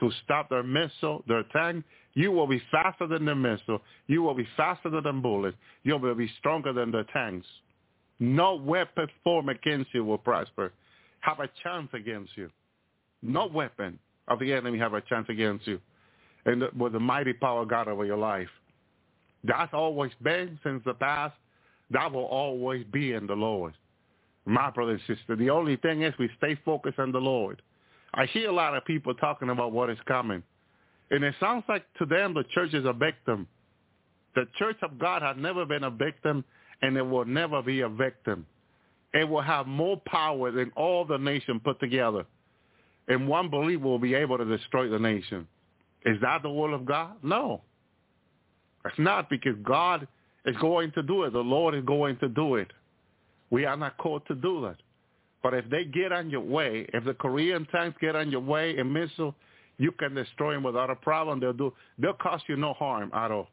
to 0.01 0.11
stop 0.25 0.49
their 0.49 0.63
missile, 0.63 1.23
their 1.29 1.45
tank. 1.45 1.85
You 2.15 2.33
will 2.33 2.47
be 2.47 2.61
faster 2.71 3.07
than 3.07 3.25
the 3.25 3.35
missile. 3.35 3.81
You 4.09 4.23
will 4.23 4.35
be 4.35 4.49
faster 4.57 4.91
than 4.91 5.21
bullets. 5.21 5.57
You 5.85 5.97
will 5.97 6.15
be 6.15 6.31
stronger 6.39 6.73
than 6.73 6.91
the 6.91 7.05
tanks. 7.13 7.47
No 8.19 8.55
weapon 8.55 9.07
formed 9.23 9.49
against 9.49 9.95
you 9.95 10.05
will 10.05 10.19
prosper. 10.19 10.73
Have 11.21 11.41
a 11.41 11.49
chance 11.63 11.89
against 11.93 12.37
you. 12.37 12.51
No 13.23 13.47
weapon 13.47 13.99
of 14.29 14.39
the 14.41 14.53
enemy 14.53 14.79
have 14.79 14.95
a 14.95 15.01
chance 15.03 15.27
against 15.29 15.67
you. 15.67 15.81
And 16.47 16.65
with 16.79 16.93
the 16.93 17.01
mighty 17.01 17.35
power 17.35 17.63
of 17.63 17.69
God 17.69 17.89
over 17.89 18.05
your 18.05 18.17
life. 18.17 18.49
That's 19.45 19.73
always 19.73 20.13
been 20.23 20.59
since 20.63 20.83
the 20.85 20.95
past. 20.95 21.35
That 21.91 22.13
will 22.13 22.25
always 22.25 22.85
be 22.93 23.13
in 23.13 23.27
the 23.27 23.35
Lord. 23.35 23.75
My 24.47 24.71
brother 24.71 24.93
and 24.93 25.01
sister, 25.07 25.37
the 25.37 25.51
only 25.51 25.77
thing 25.77 26.03
is 26.03 26.15
we 26.19 26.31
stay 26.39 26.59
focused 26.65 26.99
on 26.99 27.13
the 27.13 27.21
Lord. 27.21 27.63
I 28.15 28.27
hear 28.27 28.49
a 28.49 28.53
lot 28.53 28.77
of 28.77 28.85
people 28.85 29.15
talking 29.15 29.51
about 29.51 29.73
what 29.73 29.91
is 29.91 29.99
coming. 30.07 30.43
And 31.11 31.25
it 31.25 31.35
sounds 31.41 31.65
like 31.69 31.85
to 31.99 32.07
them 32.07 32.35
the 32.35 32.45
church 32.55 32.75
is 32.75 32.85
a 32.85 32.93
victim. 32.93 33.47
The 34.35 34.47
church 34.59 34.77
of 34.83 34.99
God 34.99 35.23
has 35.23 35.37
never 35.39 35.65
been 35.65 35.85
a 35.85 35.91
victim 35.91 36.45
and 36.83 36.97
it 36.97 37.03
will 37.03 37.25
never 37.25 37.63
be 37.63 37.81
a 37.81 37.89
victim. 37.89 38.47
It 39.13 39.29
will 39.29 39.43
have 39.43 39.67
more 39.67 40.01
power 40.07 40.51
than 40.51 40.71
all 40.77 41.05
the 41.05 41.19
nation 41.19 41.61
put 41.61 41.81
together. 41.81 42.25
And 43.09 43.27
one 43.27 43.49
believer 43.49 43.85
will 43.85 43.99
be 43.99 44.15
able 44.15 44.39
to 44.39 44.45
destroy 44.45 44.89
the 44.89 44.99
nation. 44.99 45.49
Is 46.05 46.17
that 46.23 46.43
the 46.43 46.51
will 46.51 46.75
of 46.75 46.87
God? 46.87 47.17
No. 47.23 47.63
It's 48.85 48.99
not 48.99 49.29
because 49.29 49.57
God 49.63 50.07
is 50.47 50.57
going 50.59 50.93
to 50.93 51.03
do 51.03 51.25
it. 51.25 51.33
The 51.33 51.41
Lord 51.41 51.75
is 51.75 51.85
going 51.85 52.19
to 52.19 52.29
do 52.29 52.55
it. 52.55 52.71
We 53.51 53.65
are 53.65 53.77
not 53.77 53.99
called 53.99 54.23
to 54.29 54.35
do 54.35 54.63
that. 54.63 54.77
But 55.43 55.55
if 55.55 55.69
they 55.71 55.85
get 55.85 56.13
on 56.13 56.31
your 56.31 56.43
way, 56.43 56.87
if 56.93 57.05
the 57.05 57.15
Korean 57.15 57.67
tanks 57.67 57.97
get 58.01 58.15
on 58.15 58.31
your 58.31 58.41
way 58.41 58.77
and 58.77 58.93
missile, 58.93 59.35
you 59.79 59.93
can 59.93 60.15
destroy 60.15 60.55
them 60.55 60.63
without 60.63 60.91
a 60.91 60.97
problem. 60.97 61.41
They'll 61.41 61.55
do. 61.55 61.73
They'll 61.99 62.13
cause 62.13 62.41
you 62.49 62.57
no 62.57 62.75
harm 62.75 63.11
at 63.15 63.31
all. 63.31 63.49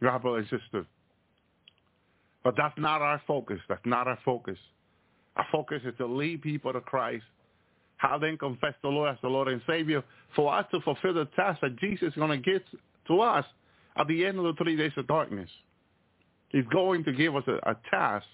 Your 0.00 0.18
brother 0.18 0.38
and 0.38 0.48
sister. 0.48 0.86
But 2.42 2.54
that's 2.56 2.76
not 2.78 3.02
our 3.02 3.22
focus. 3.26 3.60
That's 3.68 3.84
not 3.84 4.08
our 4.08 4.18
focus. 4.24 4.58
Our 5.36 5.46
focus 5.52 5.82
is 5.84 5.94
to 5.98 6.06
lead 6.06 6.42
people 6.42 6.72
to 6.72 6.80
Christ. 6.80 7.24
How 7.98 8.18
then 8.18 8.38
confess 8.38 8.74
the 8.82 8.88
Lord 8.88 9.12
as 9.12 9.18
the 9.22 9.28
Lord 9.28 9.48
and 9.48 9.60
Savior 9.66 10.02
for 10.34 10.52
us 10.52 10.64
to 10.72 10.80
fulfill 10.80 11.14
the 11.14 11.26
task 11.36 11.60
that 11.60 11.76
Jesus 11.78 12.08
is 12.08 12.14
going 12.14 12.30
to 12.30 12.38
give 12.38 12.62
to 13.08 13.20
us 13.20 13.44
at 13.96 14.08
the 14.08 14.24
end 14.24 14.38
of 14.38 14.44
the 14.44 14.54
three 14.54 14.76
days 14.76 14.92
of 14.96 15.06
darkness. 15.06 15.50
He's 16.48 16.64
going 16.72 17.04
to 17.04 17.12
give 17.12 17.36
us 17.36 17.44
a, 17.46 17.70
a 17.70 17.76
task 17.90 18.26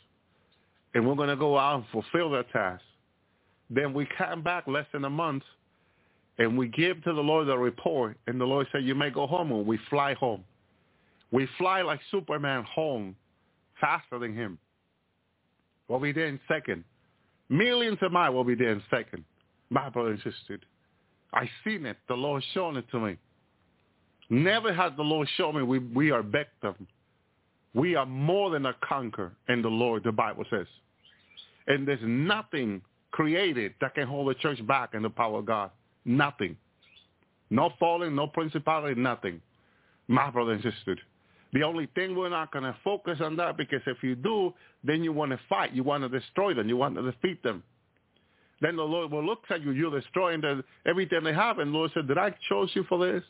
and 0.97 1.07
we're 1.07 1.15
going 1.15 1.29
to 1.29 1.37
go 1.37 1.59
out 1.59 1.75
and 1.75 1.85
fulfill 1.93 2.31
that 2.31 2.51
task. 2.51 2.83
Then 3.69 3.93
we 3.93 4.09
come 4.17 4.43
back 4.43 4.67
less 4.67 4.87
than 4.95 5.05
a 5.05 5.11
month, 5.11 5.43
and 6.39 6.57
we 6.57 6.69
give 6.69 7.05
to 7.05 7.13
the 7.13 7.21
Lord 7.21 7.49
the 7.49 7.59
report, 7.59 8.17
and 8.27 8.41
the 8.41 8.47
Lord 8.47 8.67
said, 8.73 8.83
you 8.83 8.95
may 8.95 9.11
go 9.11 9.27
home, 9.27 9.53
and 9.53 9.67
we 9.67 9.79
fly 9.91 10.15
home. 10.15 10.43
We 11.33 11.47
fly 11.59 11.83
like 11.83 12.01
Superman 12.11 12.65
home 12.65 13.15
faster 13.79 14.19
than 14.19 14.35
him. 14.35 14.57
What 15.87 16.01
We'll 16.01 16.13
be 16.13 16.19
there 16.19 16.29
in 16.29 16.41
second. 16.49 16.83
Millions 17.51 17.99
of 18.01 18.11
miles 18.11 18.35
will 18.35 18.45
be 18.45 18.55
there 18.55 18.73
in 18.73 18.83
second. 18.89 19.23
My 19.69 19.91
brother 19.91 20.13
insisted. 20.13 20.65
I 21.35 21.47
seen 21.63 21.85
it. 21.85 21.99
The 22.09 22.15
Lord 22.15 22.43
shown 22.55 22.79
it 22.79 22.87
to 22.93 23.01
me. 23.01 23.19
Never 24.31 24.73
has 24.73 24.93
the 24.97 25.03
Lord 25.03 25.29
shown 25.37 25.57
me 25.57 25.63
we, 25.63 25.79
we 25.79 26.11
are 26.11 26.23
victims. 26.23 26.89
We 27.75 27.97
are 27.97 28.07
more 28.07 28.49
than 28.49 28.65
a 28.65 28.75
conqueror 28.83 29.33
in 29.51 29.61
the 29.61 29.69
Lord, 29.69 30.03
the 30.03 30.13
Bible 30.13 30.45
says. 30.49 30.67
And 31.67 31.87
there's 31.87 32.01
nothing 32.03 32.83
created 33.11 33.75
that 33.81 33.95
can 33.95 34.07
hold 34.07 34.29
the 34.29 34.35
church 34.35 34.65
back 34.67 34.95
in 34.95 35.03
the 35.03 35.11
power 35.11 35.39
of 35.39 35.47
God. 35.47 35.71
Nothing. 36.05 36.57
No 37.51 37.71
falling, 37.79 38.15
no 38.15 38.27
principality, 38.27 39.01
nothing. 39.01 39.41
My 40.09 40.31
brother 40.31 40.53
and 40.53 40.63
sister. 40.63 40.97
The 41.53 41.63
only 41.63 41.89
thing 41.95 42.17
we're 42.17 42.29
not 42.29 42.53
going 42.53 42.65
to 42.65 42.77
focus 42.85 43.19
on 43.21 43.37
that 43.37 43.57
because 43.57 43.81
if 43.87 44.03
you 44.03 44.15
do, 44.15 44.53
then 44.85 45.03
you 45.03 45.13
want 45.13 45.33
to 45.33 45.41
fight. 45.49 45.73
You 45.73 45.83
want 45.83 46.03
to 46.03 46.09
destroy 46.09 46.55
them. 46.55 46.69
You 46.69 46.77
want 46.77 46.97
to 46.97 47.03
defeat 47.03 47.43
them. 47.43 47.63
Then 48.61 48.77
the 48.77 48.83
Lord 48.83 49.13
will 49.13 49.25
look 49.25 49.45
at 49.51 49.63
you. 49.63 49.73
You're 49.73 49.99
destroying 49.99 50.41
the, 50.41 50.65
everything 50.87 51.25
they 51.25 51.33
have. 51.33 51.59
And 51.59 51.73
the 51.73 51.79
Lord 51.79 51.91
said, 51.95 52.09
did 52.09 52.19
I 52.19 52.35
choose 52.49 52.71
you 52.75 52.85
for 52.89 53.05
this? 53.05 53.23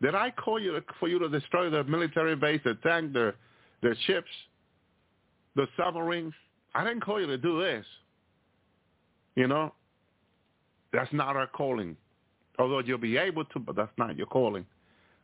Did 0.00 0.14
I 0.14 0.30
call 0.30 0.60
you 0.60 0.72
to, 0.72 0.84
for 1.00 1.08
you 1.08 1.18
to 1.18 1.28
destroy 1.28 1.70
the 1.70 1.84
military 1.84 2.36
base, 2.36 2.60
the 2.64 2.74
tank, 2.82 3.12
the, 3.12 3.34
the 3.82 3.94
ships, 4.06 4.30
the 5.56 5.66
submarines? 5.76 6.34
I 6.78 6.84
didn't 6.84 7.00
call 7.00 7.20
you 7.20 7.26
to 7.26 7.36
do 7.36 7.60
this. 7.60 7.84
You 9.34 9.48
know, 9.48 9.74
that's 10.92 11.12
not 11.12 11.34
our 11.34 11.48
calling. 11.48 11.96
Although 12.56 12.78
you'll 12.78 12.98
be 12.98 13.16
able 13.16 13.44
to, 13.46 13.58
but 13.58 13.74
that's 13.74 13.90
not 13.98 14.16
your 14.16 14.28
calling. 14.28 14.64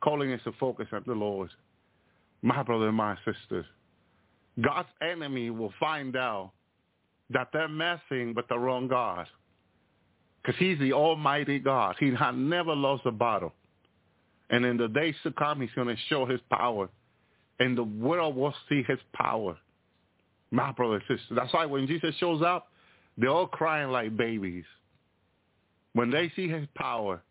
Calling 0.03 0.33
is 0.33 0.41
to 0.43 0.53
focus 0.59 0.89
on 0.93 1.05
the 1.07 1.13
Lord. 1.15 1.51
My 2.43 2.65
brother 2.65 2.89
and 2.89 2.97
my 2.97 3.17
sisters, 3.19 3.67
God's 4.61 4.89
enemy 5.01 5.51
will 5.51 5.73
find 5.79 6.17
out 6.17 6.51
that 7.31 7.51
they're 7.53 7.69
messing 7.69 8.35
with 8.35 8.49
the 8.49 8.59
wrong 8.59 8.89
God. 8.89 9.29
Because 10.43 10.59
he's 10.59 10.81
the 10.81 10.93
almighty 10.93 11.61
God. 11.61 11.95
He 12.01 12.13
has 12.15 12.35
never 12.37 12.75
lost 12.75 13.07
a 13.07 13.13
battle. 13.13 13.53
And 14.51 14.65
in 14.65 14.77
the 14.77 14.89
days 14.89 15.15
to 15.23 15.31
come, 15.31 15.61
he's 15.61 15.71
going 15.77 15.87
to 15.87 15.97
show 16.09 16.27
his 16.27 16.41
power. 16.51 16.89
And 17.61 17.79
the 17.79 17.85
world 17.85 18.35
will 18.35 18.55
see 18.69 18.83
his 18.83 18.99
power. 19.13 19.57
My 20.55 20.71
brother 20.73 20.95
and 20.95 21.03
sister. 21.09 21.35
That's 21.35 21.53
why 21.53 21.67
when 21.67 21.87
Jesus 21.89 22.15
shows 22.21 22.41
up, 22.43 22.69
they're 23.19 23.29
all 23.31 23.49
crying 23.49 23.91
like 23.91 24.17
babies. 24.17 24.65
When 25.95 26.11
they 26.11 26.33
see 26.37 26.49
his 26.49 26.67
power, 26.77 27.23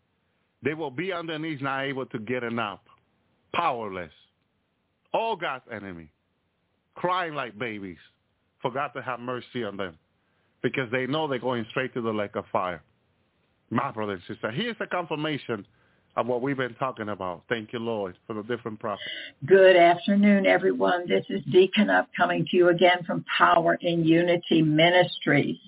They 0.64 0.74
will 0.74 0.90
be 0.90 1.12
on 1.12 1.26
their 1.26 1.38
knees, 1.38 1.58
not 1.60 1.84
able 1.84 2.06
to 2.06 2.18
get 2.18 2.42
enough, 2.42 2.80
powerless. 3.54 4.12
All 5.12 5.36
God's 5.36 5.64
enemy, 5.70 6.08
crying 6.94 7.34
like 7.34 7.58
babies 7.58 7.98
for 8.62 8.70
God 8.70 8.88
to 8.96 9.02
have 9.02 9.20
mercy 9.20 9.62
on 9.64 9.76
them 9.76 9.98
because 10.62 10.90
they 10.90 11.06
know 11.06 11.28
they're 11.28 11.38
going 11.38 11.66
straight 11.70 11.92
to 11.94 12.00
the 12.00 12.12
lake 12.12 12.34
of 12.34 12.46
fire. 12.50 12.82
My 13.70 13.90
brother 13.90 14.14
and 14.14 14.22
sister, 14.26 14.50
here's 14.50 14.76
a 14.80 14.86
confirmation 14.86 15.66
of 16.16 16.26
what 16.26 16.42
we've 16.42 16.56
been 16.56 16.74
talking 16.74 17.08
about. 17.08 17.42
Thank 17.48 17.72
you, 17.72 17.78
Lord, 17.78 18.16
for 18.26 18.34
the 18.34 18.42
different 18.42 18.78
prophets. 18.78 19.02
Good 19.46 19.76
afternoon, 19.76 20.46
everyone. 20.46 21.08
This 21.08 21.24
is 21.28 21.42
Deacon 21.50 21.90
Up 21.90 22.08
coming 22.16 22.46
to 22.50 22.56
you 22.56 22.68
again 22.68 23.02
from 23.04 23.24
Power 23.36 23.76
in 23.80 24.04
Unity 24.04 24.62
Ministries. 24.62 25.58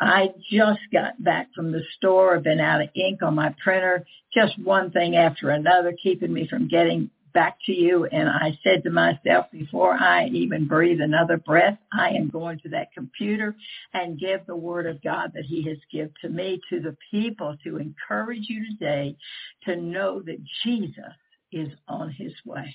I 0.00 0.28
just 0.50 0.80
got 0.92 1.22
back 1.22 1.48
from 1.54 1.72
the 1.72 1.82
store. 1.96 2.36
I've 2.36 2.42
been 2.42 2.60
out 2.60 2.82
of 2.82 2.88
ink 2.94 3.22
on 3.22 3.34
my 3.34 3.54
printer. 3.62 4.04
Just 4.34 4.58
one 4.58 4.90
thing 4.90 5.16
after 5.16 5.50
another, 5.50 5.94
keeping 6.02 6.32
me 6.32 6.46
from 6.48 6.68
getting 6.68 7.10
back 7.32 7.58
to 7.66 7.72
you. 7.72 8.06
And 8.06 8.28
I 8.28 8.58
said 8.62 8.82
to 8.84 8.90
myself, 8.90 9.46
before 9.50 9.94
I 9.94 10.26
even 10.28 10.66
breathe 10.66 11.00
another 11.00 11.36
breath, 11.36 11.78
I 11.92 12.10
am 12.10 12.28
going 12.28 12.60
to 12.60 12.68
that 12.70 12.92
computer 12.92 13.54
and 13.94 14.18
give 14.18 14.46
the 14.46 14.56
word 14.56 14.86
of 14.86 15.02
God 15.02 15.32
that 15.34 15.44
he 15.44 15.62
has 15.68 15.78
given 15.92 16.12
to 16.22 16.28
me 16.28 16.60
to 16.70 16.80
the 16.80 16.96
people 17.10 17.56
to 17.64 17.78
encourage 17.78 18.46
you 18.48 18.64
today 18.70 19.16
to 19.64 19.76
know 19.76 20.20
that 20.22 20.38
Jesus 20.64 21.14
is 21.52 21.68
on 21.88 22.10
his 22.10 22.32
way. 22.44 22.74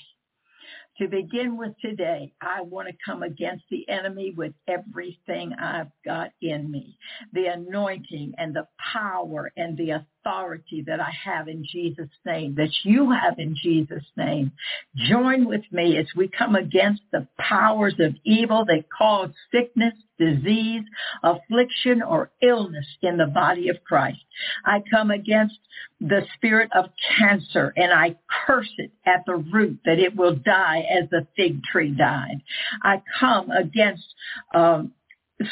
To 0.99 1.07
begin 1.07 1.57
with 1.57 1.73
today, 1.81 2.33
I 2.39 2.61
want 2.61 2.87
to 2.87 2.93
come 3.03 3.23
against 3.23 3.63
the 3.71 3.87
enemy 3.89 4.31
with 4.37 4.53
everything 4.67 5.53
I've 5.53 5.91
got 6.05 6.31
in 6.41 6.69
me. 6.69 6.97
The 7.33 7.47
anointing 7.47 8.33
and 8.37 8.55
the 8.55 8.67
power 8.93 9.51
and 9.57 9.75
the 9.75 10.05
authority 10.23 10.83
that 10.87 10.99
I 10.99 11.11
have 11.25 11.47
in 11.47 11.65
Jesus' 11.69 12.09
name, 12.25 12.55
that 12.55 12.71
you 12.83 13.11
have 13.11 13.39
in 13.39 13.55
Jesus' 13.61 14.03
name. 14.15 14.51
Join 14.95 15.45
with 15.47 15.63
me 15.71 15.97
as 15.97 16.07
we 16.15 16.27
come 16.27 16.55
against 16.55 17.01
the 17.11 17.27
powers 17.37 17.95
of 17.99 18.15
evil 18.23 18.65
that 18.65 18.85
cause 18.95 19.31
sickness, 19.51 19.93
disease, 20.17 20.83
affliction, 21.23 22.01
or 22.01 22.31
illness 22.41 22.85
in 23.01 23.17
the 23.17 23.27
body 23.27 23.69
of 23.69 23.83
Christ. 23.83 24.19
I 24.65 24.81
come 24.91 25.11
against 25.11 25.55
the 25.99 26.21
spirit 26.35 26.69
of 26.75 26.85
cancer 27.17 27.73
and 27.75 27.91
I 27.91 28.15
curse 28.45 28.71
it 28.77 28.91
at 29.05 29.23
the 29.25 29.35
root 29.35 29.79
that 29.85 29.99
it 29.99 30.15
will 30.15 30.35
die 30.35 30.85
as 30.89 31.09
the 31.09 31.27
fig 31.35 31.63
tree 31.63 31.91
died. 31.91 32.41
I 32.81 33.01
come 33.19 33.51
against 33.51 34.05
um, 34.53 34.91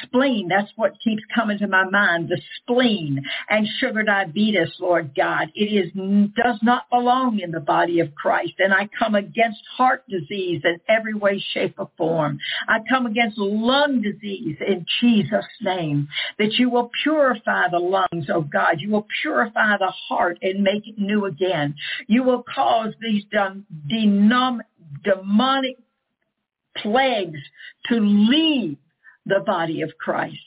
spleen. 0.03 0.47
That's 0.47 0.71
what 0.75 0.99
keeps 1.03 1.23
coming 1.33 1.57
to 1.59 1.67
my 1.67 1.85
mind. 1.89 2.29
The 2.29 2.41
spleen 2.57 3.23
and 3.49 3.67
sugar 3.79 4.03
diabetes, 4.03 4.73
Lord 4.79 5.13
God. 5.15 5.51
It 5.55 5.65
is 5.65 5.91
does 6.35 6.59
not 6.61 6.89
belong 6.89 7.39
in 7.39 7.51
the 7.51 7.59
body 7.59 7.99
of 7.99 8.13
Christ. 8.15 8.53
And 8.59 8.73
I 8.73 8.89
come 8.97 9.15
against 9.15 9.59
heart 9.75 10.03
disease 10.09 10.61
in 10.63 10.77
every 10.87 11.13
way, 11.13 11.43
shape, 11.53 11.75
or 11.77 11.89
form. 11.97 12.39
I 12.67 12.79
come 12.87 13.05
against 13.05 13.37
lung 13.37 14.01
disease 14.01 14.57
in 14.65 14.85
Jesus' 14.99 15.45
name. 15.61 16.07
That 16.37 16.53
you 16.53 16.69
will 16.69 16.91
purify 17.03 17.69
the 17.69 17.79
lungs, 17.79 18.27
oh 18.29 18.41
God. 18.41 18.75
You 18.79 18.91
will 18.91 19.07
purify 19.21 19.77
the 19.77 19.93
heart 20.07 20.37
and 20.41 20.63
make 20.63 20.87
it 20.87 20.97
new 20.97 21.25
again. 21.25 21.75
You 22.07 22.23
will 22.23 22.43
cause 22.43 22.93
these 23.01 23.23
denom- 23.33 24.61
demonic 25.03 25.77
plagues 26.77 27.39
to 27.87 27.99
leave 27.99 28.77
the 29.31 29.43
body 29.45 29.81
of 29.81 29.91
Christ, 29.97 30.37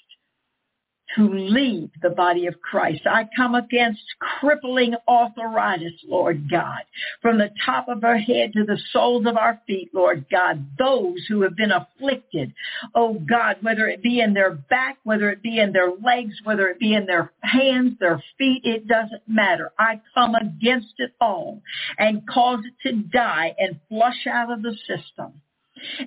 to 1.16 1.28
lead 1.28 1.90
the 2.02 2.10
body 2.10 2.46
of 2.46 2.60
Christ. 2.60 3.02
I 3.06 3.28
come 3.36 3.54
against 3.54 4.02
crippling 4.18 4.94
arthritis, 5.08 5.92
Lord 6.08 6.50
God, 6.50 6.80
from 7.22 7.38
the 7.38 7.50
top 7.64 7.88
of 7.88 8.02
our 8.02 8.18
head 8.18 8.52
to 8.54 8.64
the 8.64 8.78
soles 8.92 9.24
of 9.26 9.36
our 9.36 9.60
feet, 9.66 9.90
Lord 9.94 10.26
God, 10.30 10.66
those 10.76 11.24
who 11.28 11.42
have 11.42 11.56
been 11.56 11.70
afflicted, 11.70 12.52
oh 12.94 13.14
God, 13.14 13.56
whether 13.62 13.86
it 13.86 14.02
be 14.02 14.20
in 14.20 14.34
their 14.34 14.50
back, 14.50 14.98
whether 15.04 15.30
it 15.30 15.40
be 15.42 15.60
in 15.60 15.72
their 15.72 15.90
legs, 15.90 16.34
whether 16.42 16.68
it 16.68 16.80
be 16.80 16.94
in 16.94 17.06
their 17.06 17.32
hands, 17.42 17.92
their 18.00 18.22
feet, 18.36 18.62
it 18.64 18.88
doesn't 18.88 19.22
matter. 19.28 19.72
I 19.78 20.00
come 20.14 20.34
against 20.34 20.94
it 20.98 21.12
all 21.20 21.62
and 21.96 22.26
cause 22.26 22.60
it 22.64 22.88
to 22.88 22.96
die 22.96 23.54
and 23.58 23.80
flush 23.88 24.26
out 24.26 24.50
of 24.52 24.62
the 24.62 24.76
system. 24.88 25.40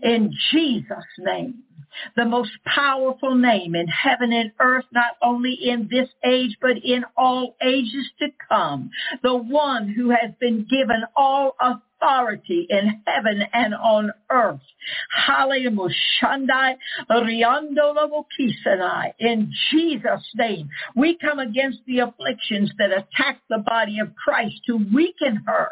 In 0.01 0.34
Jesus' 0.51 1.05
name 1.19 1.63
the 2.15 2.25
most 2.25 2.51
powerful 2.65 3.36
name 3.36 3.75
in 3.75 3.88
heaven 3.88 4.32
and 4.32 4.51
earth, 4.59 4.86
not 4.91 5.17
only 5.21 5.53
in 5.53 5.88
this 5.89 6.09
age, 6.23 6.57
but 6.61 6.78
in 6.84 7.05
all 7.15 7.55
ages 7.61 8.09
to 8.19 8.28
come. 8.47 8.89
The 9.23 9.36
one 9.36 9.89
who 9.89 10.09
has 10.09 10.32
been 10.39 10.67
given 10.69 11.03
all 11.15 11.55
authority 11.59 12.67
in 12.69 13.01
heaven 13.05 13.43
and 13.53 13.73
on 13.73 14.11
earth. 14.30 14.59
Hallelujah. 15.25 15.95
In 19.19 19.51
Jesus' 19.71 20.32
name, 20.36 20.69
we 20.95 21.17
come 21.17 21.39
against 21.39 21.80
the 21.88 21.99
afflictions 21.99 22.71
that 22.78 22.91
attack 22.91 23.39
the 23.49 23.63
body 23.65 23.99
of 23.99 24.15
Christ 24.15 24.55
to 24.67 24.78
weaken 24.93 25.43
her 25.47 25.69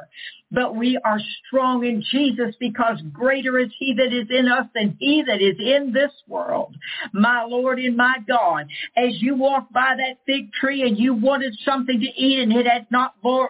but 0.55 0.75
we 0.75 0.97
are 1.03 1.19
strong 1.45 1.85
in 1.85 2.01
Jesus 2.11 2.55
because 2.59 3.01
greater 3.11 3.59
is 3.59 3.69
he 3.77 3.93
that 3.95 4.13
is 4.13 4.27
in 4.29 4.47
us 4.47 4.65
than 4.73 4.95
he 4.99 5.21
that 5.27 5.41
is 5.41 5.57
in 5.59 5.91
this 5.91 6.11
world. 6.27 6.73
My 7.11 7.43
Lord 7.43 7.77
and 7.77 7.97
my 7.97 8.15
God, 8.25 8.67
as 8.95 9.21
you 9.21 9.35
walk 9.35 9.69
by 9.73 9.95
that 9.97 10.19
fig 10.25 10.53
tree 10.53 10.87
and 10.87 10.97
you 10.97 11.13
wanted 11.13 11.53
something 11.65 11.99
to 11.99 12.05
eat 12.05 12.39
and 12.39 12.53
it 12.53 12.65
had 12.65 12.87
not 12.89 13.21
borne 13.21 13.49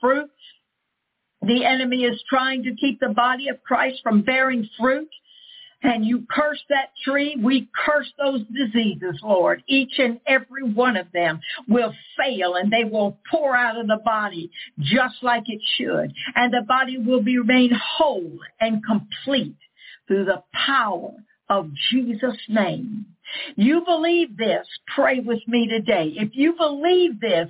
fruit, 0.00 0.30
the 1.42 1.64
enemy 1.64 2.04
is 2.04 2.22
trying 2.28 2.62
to 2.62 2.74
keep 2.74 3.00
the 3.00 3.10
body 3.10 3.48
of 3.48 3.62
Christ 3.62 4.00
from 4.02 4.22
bearing 4.22 4.68
fruit 4.78 5.08
and 5.82 6.04
you 6.04 6.26
curse 6.30 6.62
that 6.68 6.90
tree, 7.04 7.36
we 7.42 7.68
curse 7.86 8.12
those 8.18 8.42
diseases, 8.54 9.18
Lord. 9.22 9.62
Each 9.66 9.98
and 9.98 10.20
every 10.26 10.62
one 10.62 10.96
of 10.96 11.10
them 11.12 11.40
will 11.68 11.94
fail 12.18 12.54
and 12.54 12.70
they 12.70 12.84
will 12.84 13.18
pour 13.30 13.56
out 13.56 13.78
of 13.78 13.86
the 13.86 14.00
body 14.04 14.50
just 14.78 15.16
like 15.22 15.44
it 15.46 15.60
should. 15.76 16.12
And 16.34 16.52
the 16.52 16.64
body 16.66 16.98
will 16.98 17.22
be 17.22 17.38
remain 17.38 17.70
whole 17.72 18.38
and 18.60 18.82
complete 18.84 19.56
through 20.06 20.26
the 20.26 20.42
power 20.52 21.12
of 21.50 21.68
Jesus' 21.90 22.38
name. 22.48 23.04
You 23.56 23.82
believe 23.84 24.36
this, 24.36 24.66
pray 24.94 25.20
with 25.20 25.40
me 25.46 25.68
today. 25.68 26.12
If 26.16 26.30
you 26.32 26.54
believe 26.56 27.20
this, 27.20 27.48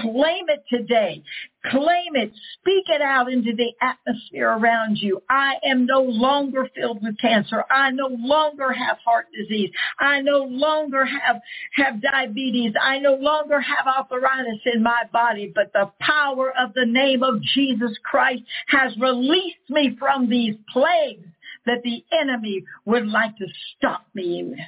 claim 0.00 0.46
it 0.48 0.64
today. 0.70 1.22
Claim 1.66 2.14
it. 2.14 2.32
Speak 2.58 2.84
it 2.88 3.02
out 3.02 3.30
into 3.30 3.52
the 3.54 3.72
atmosphere 3.82 4.50
around 4.50 4.96
you. 4.96 5.22
I 5.28 5.56
am 5.62 5.84
no 5.84 6.00
longer 6.00 6.68
filled 6.74 7.02
with 7.02 7.18
cancer. 7.18 7.64
I 7.70 7.90
no 7.90 8.08
longer 8.08 8.72
have 8.72 8.96
heart 9.04 9.26
disease. 9.38 9.70
I 9.98 10.22
no 10.22 10.38
longer 10.44 11.04
have, 11.04 11.40
have 11.74 12.00
diabetes. 12.00 12.72
I 12.80 12.98
no 12.98 13.14
longer 13.14 13.60
have 13.60 13.86
arthritis 13.86 14.60
in 14.72 14.82
my 14.82 15.02
body, 15.12 15.52
but 15.54 15.70
the 15.74 15.90
power 16.00 16.50
of 16.58 16.72
the 16.72 16.86
name 16.86 17.22
of 17.22 17.42
Jesus 17.42 17.92
Christ 18.04 18.42
has 18.68 18.96
released 18.98 19.68
me 19.68 19.96
from 19.98 20.30
these 20.30 20.54
plagues 20.72 21.26
that 21.70 21.84
the 21.84 22.04
enemy 22.12 22.64
would 22.84 23.06
like 23.06 23.36
to 23.36 23.46
stop 23.76 24.04
me 24.12 24.42
with. 24.42 24.58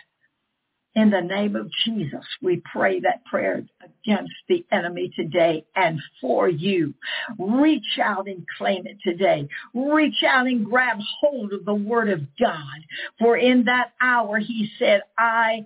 In 0.94 1.10
the 1.10 1.20
name 1.20 1.56
of 1.56 1.68
Jesus, 1.84 2.24
we 2.42 2.62
pray 2.70 3.00
that 3.00 3.24
prayer 3.24 3.64
against 3.82 4.34
the 4.48 4.64
enemy 4.70 5.10
today 5.16 5.64
and 5.74 5.98
for 6.20 6.48
you. 6.48 6.94
Reach 7.38 7.98
out 8.00 8.28
and 8.28 8.46
claim 8.58 8.86
it 8.86 8.98
today. 9.02 9.48
Reach 9.74 10.22
out 10.22 10.46
and 10.46 10.64
grab 10.64 10.98
hold 11.20 11.54
of 11.54 11.64
the 11.64 11.74
word 11.74 12.10
of 12.10 12.20
God. 12.38 12.78
For 13.18 13.36
in 13.36 13.64
that 13.64 13.94
hour 14.00 14.38
he 14.38 14.70
said, 14.78 15.00
I 15.18 15.64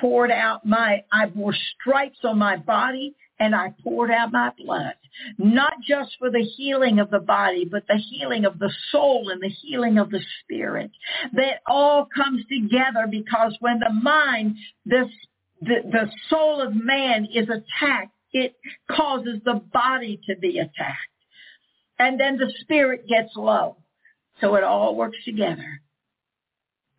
poured 0.00 0.30
out 0.32 0.64
my, 0.64 1.04
I 1.12 1.26
bore 1.26 1.54
stripes 1.78 2.18
on 2.24 2.38
my 2.38 2.56
body 2.56 3.14
and 3.38 3.54
I 3.54 3.74
poured 3.82 4.10
out 4.10 4.32
my 4.32 4.50
blood, 4.56 4.94
not 5.38 5.74
just 5.86 6.16
for 6.18 6.30
the 6.30 6.42
healing 6.56 6.98
of 6.98 7.10
the 7.10 7.18
body, 7.18 7.64
but 7.64 7.86
the 7.86 7.98
healing 8.10 8.44
of 8.44 8.58
the 8.58 8.72
soul 8.90 9.28
and 9.30 9.42
the 9.42 9.48
healing 9.48 9.98
of 9.98 10.10
the 10.10 10.20
spirit. 10.42 10.90
That 11.34 11.60
all 11.66 12.08
comes 12.14 12.42
together 12.48 13.06
because 13.10 13.56
when 13.60 13.78
the 13.78 13.92
mind, 13.92 14.56
the, 14.86 15.08
the, 15.60 15.76
the 15.90 16.10
soul 16.30 16.60
of 16.60 16.74
man 16.74 17.26
is 17.32 17.48
attacked, 17.48 18.12
it 18.32 18.54
causes 18.90 19.40
the 19.44 19.60
body 19.72 20.20
to 20.28 20.36
be 20.36 20.58
attacked. 20.58 20.98
And 21.98 22.20
then 22.20 22.36
the 22.36 22.52
spirit 22.60 23.06
gets 23.08 23.30
low. 23.36 23.76
So 24.40 24.54
it 24.56 24.64
all 24.64 24.96
works 24.96 25.16
together. 25.24 25.80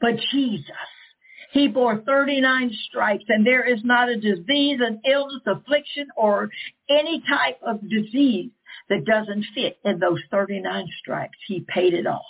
But 0.01 0.15
Jesus 0.31 0.71
he 1.57 1.67
bore 1.67 1.97
39 1.97 2.71
stripes, 2.87 3.25
and 3.27 3.45
there 3.45 3.65
is 3.67 3.79
not 3.83 4.09
a 4.09 4.15
disease, 4.15 4.79
an 4.81 5.01
illness, 5.09 5.41
affliction, 5.45 6.07
or 6.15 6.49
any 6.89 7.23
type 7.27 7.59
of 7.65 7.81
disease 7.89 8.51
that 8.89 9.05
doesn't 9.05 9.45
fit 9.53 9.77
in 9.83 9.99
those 9.99 10.21
39 10.31 10.87
stripes. 10.99 11.37
He 11.47 11.65
paid 11.67 11.93
it 11.93 12.07
all. 12.07 12.25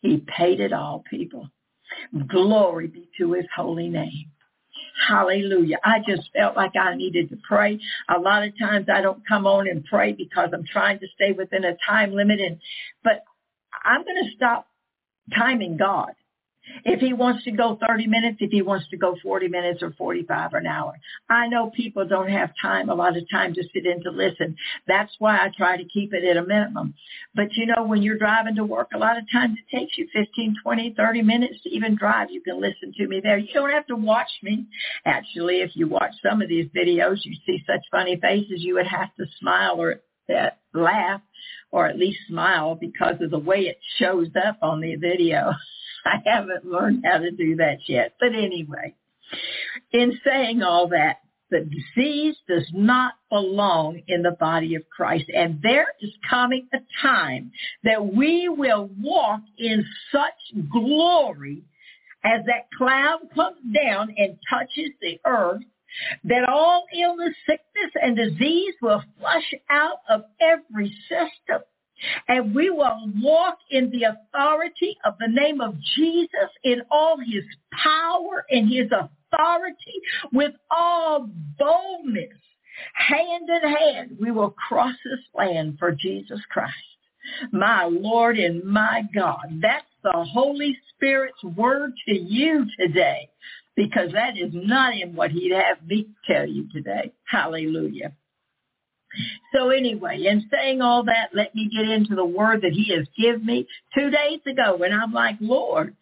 He 0.00 0.24
paid 0.26 0.60
it 0.60 0.72
all, 0.72 1.04
people. 1.08 1.48
Glory 2.26 2.88
be 2.88 3.08
to 3.18 3.32
his 3.34 3.46
holy 3.54 3.88
name. 3.88 4.30
Hallelujah. 5.08 5.78
I 5.84 5.98
just 6.06 6.28
felt 6.34 6.56
like 6.56 6.76
I 6.76 6.94
needed 6.94 7.30
to 7.30 7.36
pray. 7.48 7.78
A 8.14 8.18
lot 8.18 8.44
of 8.44 8.58
times 8.58 8.86
I 8.92 9.00
don't 9.00 9.26
come 9.26 9.46
on 9.46 9.68
and 9.68 9.84
pray 9.84 10.12
because 10.12 10.50
I'm 10.52 10.64
trying 10.70 10.98
to 11.00 11.06
stay 11.14 11.32
within 11.32 11.64
a 11.64 11.76
time 11.88 12.12
limit 12.12 12.40
and 12.40 12.58
but 13.02 13.24
I'm 13.84 14.04
going 14.04 14.22
to 14.24 14.30
stop 14.36 14.66
timing 15.36 15.76
God. 15.76 16.12
If 16.84 17.00
he 17.00 17.12
wants 17.12 17.44
to 17.44 17.50
go 17.50 17.78
30 17.86 18.06
minutes, 18.06 18.38
if 18.40 18.50
he 18.50 18.62
wants 18.62 18.88
to 18.90 18.96
go 18.96 19.16
40 19.22 19.48
minutes 19.48 19.82
or 19.82 19.92
45 19.92 20.54
or 20.54 20.58
an 20.58 20.66
hour. 20.66 20.94
I 21.28 21.48
know 21.48 21.70
people 21.70 22.06
don't 22.06 22.30
have 22.30 22.50
time 22.60 22.88
a 22.88 22.94
lot 22.94 23.16
of 23.16 23.28
time 23.30 23.54
to 23.54 23.62
sit 23.74 23.86
in 23.86 24.02
to 24.04 24.10
listen. 24.10 24.56
That's 24.86 25.12
why 25.18 25.36
I 25.36 25.50
try 25.56 25.76
to 25.76 25.84
keep 25.84 26.12
it 26.14 26.24
at 26.24 26.36
a 26.36 26.46
minimum. 26.46 26.94
But 27.34 27.52
you 27.52 27.66
know, 27.66 27.84
when 27.84 28.02
you're 28.02 28.18
driving 28.18 28.56
to 28.56 28.64
work, 28.64 28.88
a 28.94 28.98
lot 28.98 29.18
of 29.18 29.24
times 29.30 29.58
it 29.58 29.76
takes 29.76 29.98
you 29.98 30.08
15, 30.12 30.56
20, 30.62 30.94
30 30.96 31.22
minutes 31.22 31.62
to 31.62 31.70
even 31.70 31.96
drive. 31.96 32.28
You 32.30 32.40
can 32.40 32.60
listen 32.60 32.92
to 32.96 33.06
me 33.06 33.20
there. 33.20 33.38
You 33.38 33.52
don't 33.52 33.70
have 33.70 33.86
to 33.88 33.96
watch 33.96 34.30
me. 34.42 34.66
Actually, 35.04 35.62
if 35.62 35.70
you 35.74 35.88
watch 35.88 36.12
some 36.22 36.42
of 36.42 36.48
these 36.48 36.66
videos, 36.66 37.18
you 37.24 37.36
see 37.46 37.62
such 37.66 37.80
funny 37.90 38.18
faces, 38.20 38.62
you 38.62 38.74
would 38.74 38.86
have 38.86 39.14
to 39.16 39.26
smile 39.38 39.80
or 39.80 40.00
uh, 40.30 40.50
laugh 40.74 41.20
or 41.70 41.86
at 41.86 41.98
least 41.98 42.18
smile 42.28 42.74
because 42.74 43.20
of 43.20 43.30
the 43.30 43.38
way 43.38 43.60
it 43.62 43.78
shows 43.98 44.28
up 44.46 44.58
on 44.62 44.80
the 44.80 44.96
video. 44.96 45.52
I 46.06 46.22
haven't 46.24 46.64
learned 46.64 47.04
how 47.04 47.18
to 47.18 47.30
do 47.30 47.56
that 47.56 47.78
yet. 47.88 48.14
But 48.18 48.34
anyway, 48.34 48.94
in 49.92 50.18
saying 50.24 50.62
all 50.62 50.88
that, 50.88 51.18
the 51.50 51.60
disease 51.60 52.36
does 52.48 52.68
not 52.72 53.12
belong 53.28 54.00
in 54.08 54.22
the 54.22 54.36
body 54.40 54.74
of 54.74 54.88
Christ. 54.88 55.26
And 55.34 55.60
there 55.62 55.88
is 56.00 56.10
coming 56.28 56.66
a 56.72 56.78
time 57.02 57.52
that 57.84 58.14
we 58.14 58.48
will 58.48 58.88
walk 58.98 59.42
in 59.58 59.84
such 60.10 60.62
glory 60.70 61.62
as 62.24 62.44
that 62.46 62.68
cloud 62.76 63.18
comes 63.34 63.58
down 63.74 64.14
and 64.16 64.38
touches 64.48 64.92
the 65.02 65.20
earth 65.26 65.62
that 66.24 66.48
all 66.48 66.86
illness, 66.98 67.34
sickness, 67.46 67.92
and 68.00 68.16
disease 68.16 68.74
will 68.80 69.02
flush 69.18 69.52
out 69.68 69.98
of 70.08 70.22
every 70.40 70.88
system 71.08 71.62
and 72.28 72.54
we 72.54 72.70
will 72.70 73.10
walk 73.20 73.58
in 73.70 73.90
the 73.90 74.04
authority 74.04 74.96
of 75.04 75.14
the 75.20 75.28
name 75.28 75.60
of 75.60 75.76
Jesus 75.96 76.50
in 76.64 76.82
all 76.90 77.18
his 77.18 77.44
power 77.72 78.44
and 78.50 78.68
his 78.68 78.90
authority 78.90 80.00
with 80.32 80.52
all 80.70 81.28
boldness. 81.58 82.28
Hand 82.94 83.48
in 83.48 83.70
hand, 83.70 84.16
we 84.20 84.30
will 84.30 84.50
cross 84.50 84.94
this 85.04 85.20
land 85.34 85.76
for 85.78 85.92
Jesus 85.92 86.40
Christ. 86.50 86.74
My 87.52 87.84
Lord 87.84 88.38
and 88.38 88.64
my 88.64 89.02
God, 89.14 89.60
that's 89.60 89.86
the 90.02 90.24
Holy 90.24 90.76
Spirit's 90.94 91.42
word 91.44 91.92
to 92.08 92.14
you 92.14 92.66
today 92.78 93.28
because 93.76 94.10
that 94.12 94.36
is 94.36 94.50
not 94.52 94.94
in 94.94 95.14
what 95.14 95.30
he'd 95.30 95.52
have 95.52 95.86
me 95.86 96.08
tell 96.26 96.46
you 96.46 96.68
today. 96.72 97.12
Hallelujah. 97.24 98.12
So 99.54 99.70
anyway, 99.70 100.24
in 100.24 100.48
saying 100.50 100.80
all 100.80 101.04
that, 101.04 101.30
let 101.34 101.54
me 101.54 101.70
get 101.74 101.88
into 101.88 102.14
the 102.14 102.24
word 102.24 102.62
that 102.62 102.72
he 102.72 102.94
has 102.96 103.06
given 103.18 103.44
me 103.44 103.66
two 103.94 104.10
days 104.10 104.40
ago 104.46 104.76
when 104.76 104.92
I'm 104.92 105.12
like, 105.12 105.36
Lord, 105.40 105.94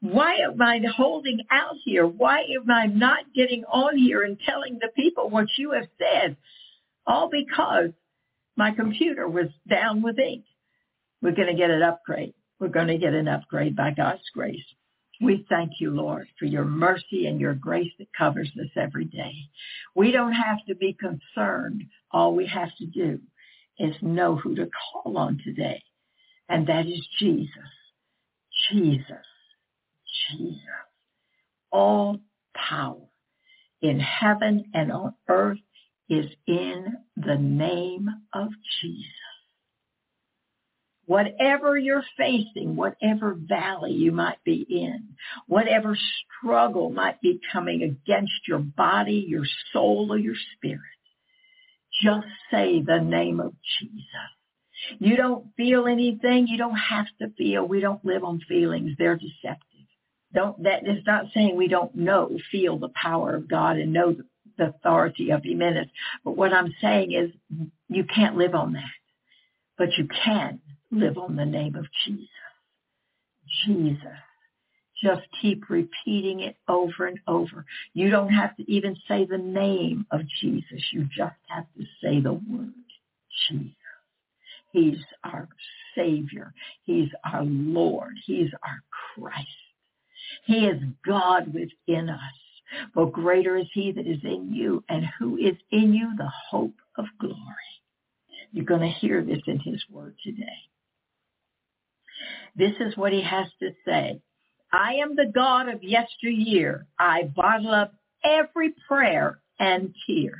why 0.00 0.36
am 0.36 0.60
I 0.62 0.80
holding 0.96 1.40
out 1.50 1.74
here? 1.84 2.06
Why 2.06 2.40
am 2.40 2.70
I 2.70 2.86
not 2.86 3.24
getting 3.34 3.64
on 3.64 3.96
here 3.96 4.22
and 4.22 4.38
telling 4.46 4.78
the 4.78 4.90
people 4.94 5.28
what 5.28 5.46
you 5.56 5.72
have 5.72 5.88
said? 5.98 6.36
All 7.06 7.28
because 7.28 7.90
my 8.56 8.70
computer 8.70 9.28
was 9.28 9.48
down 9.68 10.02
with 10.02 10.18
ink. 10.18 10.44
We're 11.20 11.34
going 11.34 11.48
to 11.48 11.54
get 11.54 11.70
an 11.70 11.82
upgrade. 11.82 12.34
We're 12.60 12.68
going 12.68 12.88
to 12.88 12.98
get 12.98 13.14
an 13.14 13.28
upgrade 13.28 13.76
by 13.76 13.90
God's 13.90 14.28
grace. 14.34 14.64
We 15.20 15.44
thank 15.48 15.72
you, 15.80 15.90
Lord, 15.90 16.28
for 16.38 16.44
your 16.44 16.64
mercy 16.64 17.26
and 17.26 17.40
your 17.40 17.54
grace 17.54 17.90
that 17.98 18.06
covers 18.16 18.50
us 18.60 18.70
every 18.76 19.04
day. 19.04 19.32
We 19.96 20.12
don't 20.12 20.32
have 20.32 20.58
to 20.68 20.76
be 20.76 20.92
concerned. 20.92 21.84
All 22.10 22.34
we 22.34 22.46
have 22.46 22.70
to 22.78 22.86
do 22.86 23.20
is 23.78 23.94
know 24.02 24.36
who 24.36 24.54
to 24.54 24.68
call 24.92 25.18
on 25.18 25.40
today. 25.44 25.82
And 26.48 26.66
that 26.68 26.86
is 26.86 27.06
Jesus. 27.18 27.48
Jesus. 28.70 29.04
Jesus. 30.30 30.60
All 31.70 32.18
power 32.54 33.06
in 33.82 34.00
heaven 34.00 34.64
and 34.74 34.90
on 34.90 35.14
earth 35.28 35.58
is 36.08 36.26
in 36.46 36.96
the 37.16 37.36
name 37.36 38.08
of 38.32 38.48
Jesus 38.80 39.12
whatever 41.08 41.78
you're 41.78 42.04
facing, 42.18 42.76
whatever 42.76 43.34
valley 43.34 43.92
you 43.92 44.12
might 44.12 44.44
be 44.44 44.66
in, 44.68 45.08
whatever 45.46 45.96
struggle 45.96 46.90
might 46.90 47.18
be 47.22 47.40
coming 47.50 47.82
against 47.82 48.46
your 48.46 48.58
body, 48.58 49.24
your 49.26 49.46
soul, 49.72 50.08
or 50.10 50.18
your 50.18 50.34
spirit, 50.54 50.80
just 52.02 52.26
say 52.50 52.82
the 52.82 53.00
name 53.00 53.40
of 53.40 53.54
Jesus. 53.78 54.98
You 54.98 55.16
don't 55.16 55.46
feel 55.56 55.86
anything. 55.86 56.46
You 56.46 56.56
don't 56.56 56.76
have 56.76 57.06
to 57.20 57.30
feel. 57.36 57.66
We 57.66 57.80
don't 57.80 58.04
live 58.04 58.24
on 58.24 58.40
feelings. 58.48 58.92
They're 58.98 59.16
deceptive. 59.16 59.64
Don't, 60.32 60.62
that 60.62 60.86
is 60.86 61.02
not 61.06 61.26
saying 61.34 61.56
we 61.56 61.68
don't 61.68 61.94
know, 61.94 62.30
feel 62.52 62.78
the 62.78 62.90
power 62.90 63.34
of 63.34 63.48
God 63.48 63.78
and 63.78 63.92
know 63.92 64.12
the, 64.12 64.24
the 64.56 64.68
authority 64.68 65.30
of 65.30 65.42
Him 65.44 65.62
in 65.62 65.76
us. 65.78 65.86
But 66.24 66.36
what 66.36 66.52
I'm 66.52 66.74
saying 66.80 67.12
is 67.12 67.30
you 67.88 68.04
can't 68.04 68.36
live 68.36 68.54
on 68.54 68.74
that. 68.74 68.82
But 69.76 69.88
you 69.96 70.08
can 70.24 70.60
live 70.90 71.18
on 71.18 71.36
the 71.36 71.46
name 71.46 71.76
of 71.76 71.86
Jesus. 72.04 72.28
Jesus. 73.64 74.27
Just 75.02 75.22
keep 75.40 75.70
repeating 75.70 76.40
it 76.40 76.56
over 76.68 77.06
and 77.06 77.20
over. 77.28 77.64
You 77.94 78.10
don't 78.10 78.32
have 78.32 78.56
to 78.56 78.70
even 78.70 78.96
say 79.06 79.24
the 79.24 79.38
name 79.38 80.06
of 80.10 80.22
Jesus. 80.40 80.82
You 80.92 81.04
just 81.04 81.36
have 81.48 81.66
to 81.76 81.84
say 82.02 82.20
the 82.20 82.32
word 82.32 82.72
Jesus. 83.48 83.74
He's 84.72 84.98
our 85.24 85.48
Savior. 85.94 86.52
He's 86.84 87.08
our 87.24 87.44
Lord. 87.44 88.14
He's 88.26 88.50
our 88.64 88.82
Christ. 89.14 89.46
He 90.44 90.66
is 90.66 90.82
God 91.06 91.54
within 91.54 92.10
us. 92.10 92.20
For 92.92 93.10
greater 93.10 93.56
is 93.56 93.66
he 93.72 93.92
that 93.92 94.06
is 94.06 94.22
in 94.24 94.52
you, 94.52 94.84
and 94.90 95.06
who 95.18 95.38
is 95.38 95.56
in 95.70 95.94
you 95.94 96.14
the 96.18 96.30
hope 96.50 96.74
of 96.98 97.06
glory. 97.18 97.34
You're 98.52 98.66
going 98.66 98.82
to 98.82 98.88
hear 98.88 99.22
this 99.22 99.40
in 99.46 99.58
his 99.58 99.82
word 99.90 100.16
today. 100.22 100.44
This 102.56 102.74
is 102.80 102.96
what 102.96 103.12
he 103.12 103.22
has 103.22 103.46
to 103.60 103.70
say. 103.86 104.20
I 104.72 104.94
am 104.94 105.16
the 105.16 105.30
God 105.34 105.68
of 105.68 105.82
yesteryear. 105.82 106.86
I 106.98 107.24
bottle 107.34 107.72
up 107.72 107.94
every 108.24 108.74
prayer 108.86 109.40
and 109.58 109.94
tear. 110.06 110.36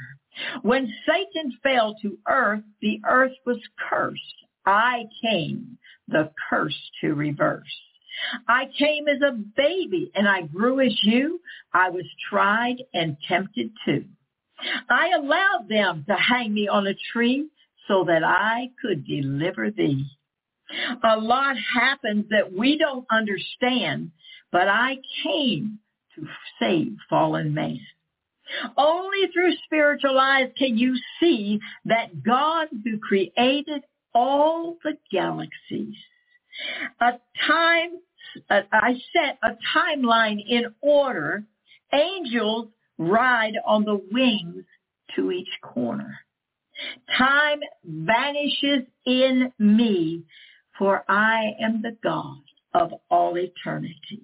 When 0.63 0.93
Satan 1.07 1.57
fell 1.63 1.97
to 2.03 2.19
earth, 2.29 2.63
the 2.81 3.01
earth 3.09 3.33
was 3.47 3.59
cursed. 3.89 4.23
I 4.67 5.05
came 5.23 5.79
the 6.09 6.31
curse 6.49 6.79
to 7.01 7.15
reverse. 7.15 7.65
I 8.49 8.67
came 8.79 9.09
as 9.09 9.21
a 9.23 9.33
baby 9.33 10.11
and 10.15 10.29
I 10.29 10.43
grew 10.43 10.81
as 10.81 10.97
you. 11.03 11.41
I 11.73 11.91
was 11.91 12.05
tried 12.29 12.77
and 12.93 13.17
tempted 13.27 13.71
too. 13.85 14.05
I 14.91 15.11
allowed 15.11 15.69
them 15.69 16.05
to 16.09 16.15
hang 16.15 16.53
me 16.53 16.69
on 16.69 16.87
a 16.87 16.95
tree 17.13 17.49
so 17.87 18.05
that 18.05 18.25
I 18.25 18.71
could 18.83 19.07
deliver 19.07 19.71
thee. 19.71 20.05
A 21.03 21.17
lot 21.17 21.57
happens 21.57 22.27
that 22.31 22.53
we 22.53 22.77
don't 22.77 23.07
understand, 23.11 24.11
but 24.53 24.69
I 24.69 24.99
came 25.23 25.79
to 26.15 26.27
save 26.59 26.97
fallen 27.09 27.55
man. 27.55 27.81
Only 28.77 29.27
through 29.33 29.55
spiritual 29.65 30.19
eyes 30.19 30.51
can 30.57 30.79
you 30.79 30.97
see 31.21 31.61
that 31.85 32.23
God 32.23 32.69
who 32.85 32.99
created 32.99 33.83
all 34.15 34.77
the 34.85 34.97
galaxies, 35.13 35.95
a 37.01 37.13
time, 37.47 37.91
I 38.51 38.95
set 39.13 39.39
a 39.43 39.57
timeline 39.77 40.43
in 40.47 40.75
order. 40.81 41.45
Angels 41.93 42.69
ride 42.99 43.55
on 43.65 43.85
the 43.85 44.01
wings 44.11 44.65
to 45.15 45.31
each 45.31 45.49
corner. 45.63 46.19
Time 47.17 47.61
vanishes 47.85 48.87
in 49.07 49.53
me 49.59 50.23
for 50.79 51.05
I 51.09 51.55
am 51.61 51.83
the 51.83 51.97
God 52.03 52.43
of 52.73 52.93
all 53.11 53.37
eternity. 53.37 54.23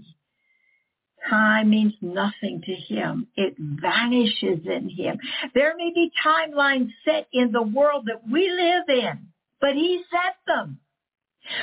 Time 1.28 1.70
means 1.70 1.94
nothing 2.01 2.62
to 2.64 2.74
him. 2.74 3.26
It 3.36 3.55
vanishes 3.59 4.66
in 4.66 4.90
him. 4.90 5.18
There 5.55 5.74
may 5.76 5.90
be 5.94 6.12
timelines 6.24 6.90
set 7.05 7.26
in 7.32 7.51
the 7.51 7.62
world 7.62 8.06
that 8.06 8.22
we 8.31 8.51
live 8.51 8.89
in, 8.89 9.26
but 9.60 9.74
he 9.74 10.02
set 10.10 10.36
them. 10.47 10.78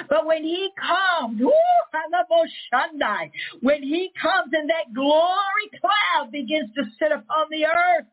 But 0.10 0.26
when 0.26 0.44
he 0.44 0.70
comes, 0.80 1.42
when 3.62 3.84
he 3.84 4.12
comes 4.22 4.52
and 4.54 4.70
that 4.70 4.94
glory 4.94 5.70
cloud 5.80 6.32
begins 6.32 6.70
to 6.76 6.84
sit 7.00 7.12
upon 7.12 7.48
the 7.50 7.66
earth, 7.66 8.06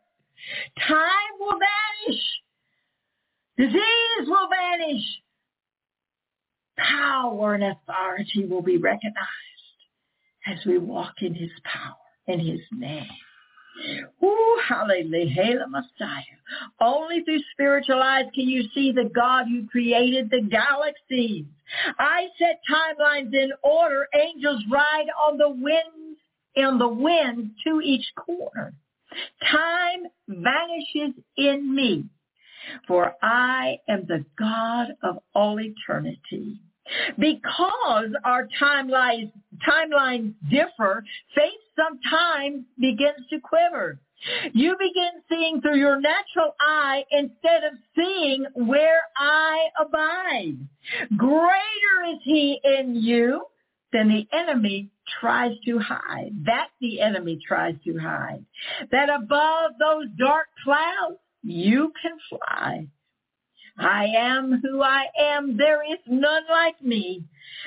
time 0.87 1.39
will 1.39 1.59
vanish. 1.59 2.23
Disease 3.59 4.29
will 4.29 4.49
vanish 4.49 5.05
power 6.79 7.55
and 7.55 7.65
authority 7.65 8.47
will 8.47 8.63
be 8.63 8.77
recognized 8.77 9.19
as 10.47 10.59
we 10.67 10.79
walk 10.79 11.15
in 11.21 11.35
his 11.35 11.51
power, 11.65 11.97
in 12.27 12.41
his 12.41 12.61
name. 12.73 13.07
Ooh, 14.25 14.61
hallelujah, 14.67 15.67
Messiah. 15.69 16.23
Only 16.81 17.23
through 17.23 17.41
spiritual 17.53 18.03
eyes 18.03 18.25
can 18.35 18.49
you 18.49 18.65
see 18.75 18.93
the 18.93 19.11
God 19.15 19.47
who 19.49 19.69
created 19.69 20.31
the 20.31 20.43
galaxies. 20.43 21.45
I 21.99 22.29
set 22.39 22.61
timelines 22.71 23.33
in 23.35 23.53
order. 23.63 24.09
Angels 24.15 24.65
ride 24.71 25.07
on 25.25 25.39
the 25.39 25.49
winds, 25.49 26.19
in 26.57 26.79
the 26.79 26.89
wind 26.89 27.53
to 27.67 27.81
each 27.81 28.07
corner. 28.17 28.73
Time 29.51 30.07
vanishes 30.29 31.23
in 31.37 31.75
me, 31.75 32.05
for 32.87 33.15
I 33.23 33.79
am 33.89 34.07
the 34.07 34.25
God 34.39 34.89
of 35.03 35.19
all 35.35 35.59
eternity. 35.61 36.61
Because 37.19 38.11
our 38.25 38.49
timelines, 38.61 39.33
timelines 39.67 40.35
differ, 40.51 41.05
faith 41.35 41.53
sometimes 41.77 42.65
begins 42.79 43.27
to 43.31 43.41
quiver. 43.41 43.99
You 44.53 44.77
begin 44.79 45.23
seeing 45.29 45.61
through 45.61 45.79
your 45.79 46.01
natural 46.01 46.55
eye 46.61 47.05
instead 47.11 47.65
of 47.65 47.75
seeing 47.97 48.47
where 48.55 49.03
I 49.17 49.69
abide. 49.81 50.57
Greater 51.17 52.13
is 52.13 52.19
he 52.25 52.61
in 52.65 52.97
you 52.97 53.45
than 53.93 54.09
the 54.09 54.27
enemy 54.33 54.91
tries 55.21 55.57
to 55.67 55.79
hide. 55.79 56.33
That 56.45 56.69
the 56.81 57.01
enemy 57.01 57.39
tries 57.47 57.77
to 57.85 57.97
hide. 57.99 58.45
That 58.91 59.09
above 59.09 59.73
those 59.79 60.07
dark 60.19 60.49
clouds, 60.65 61.19
you 61.43 61.93
can 62.03 62.19
fly. 62.29 62.89
I 63.79 64.07
am 64.17 64.61
who 64.63 64.83
I 64.83 65.05
am. 65.19 65.57
There 65.57 65.83
is 65.83 65.99
none 66.07 66.45
like 66.51 66.83
me. 66.83 67.25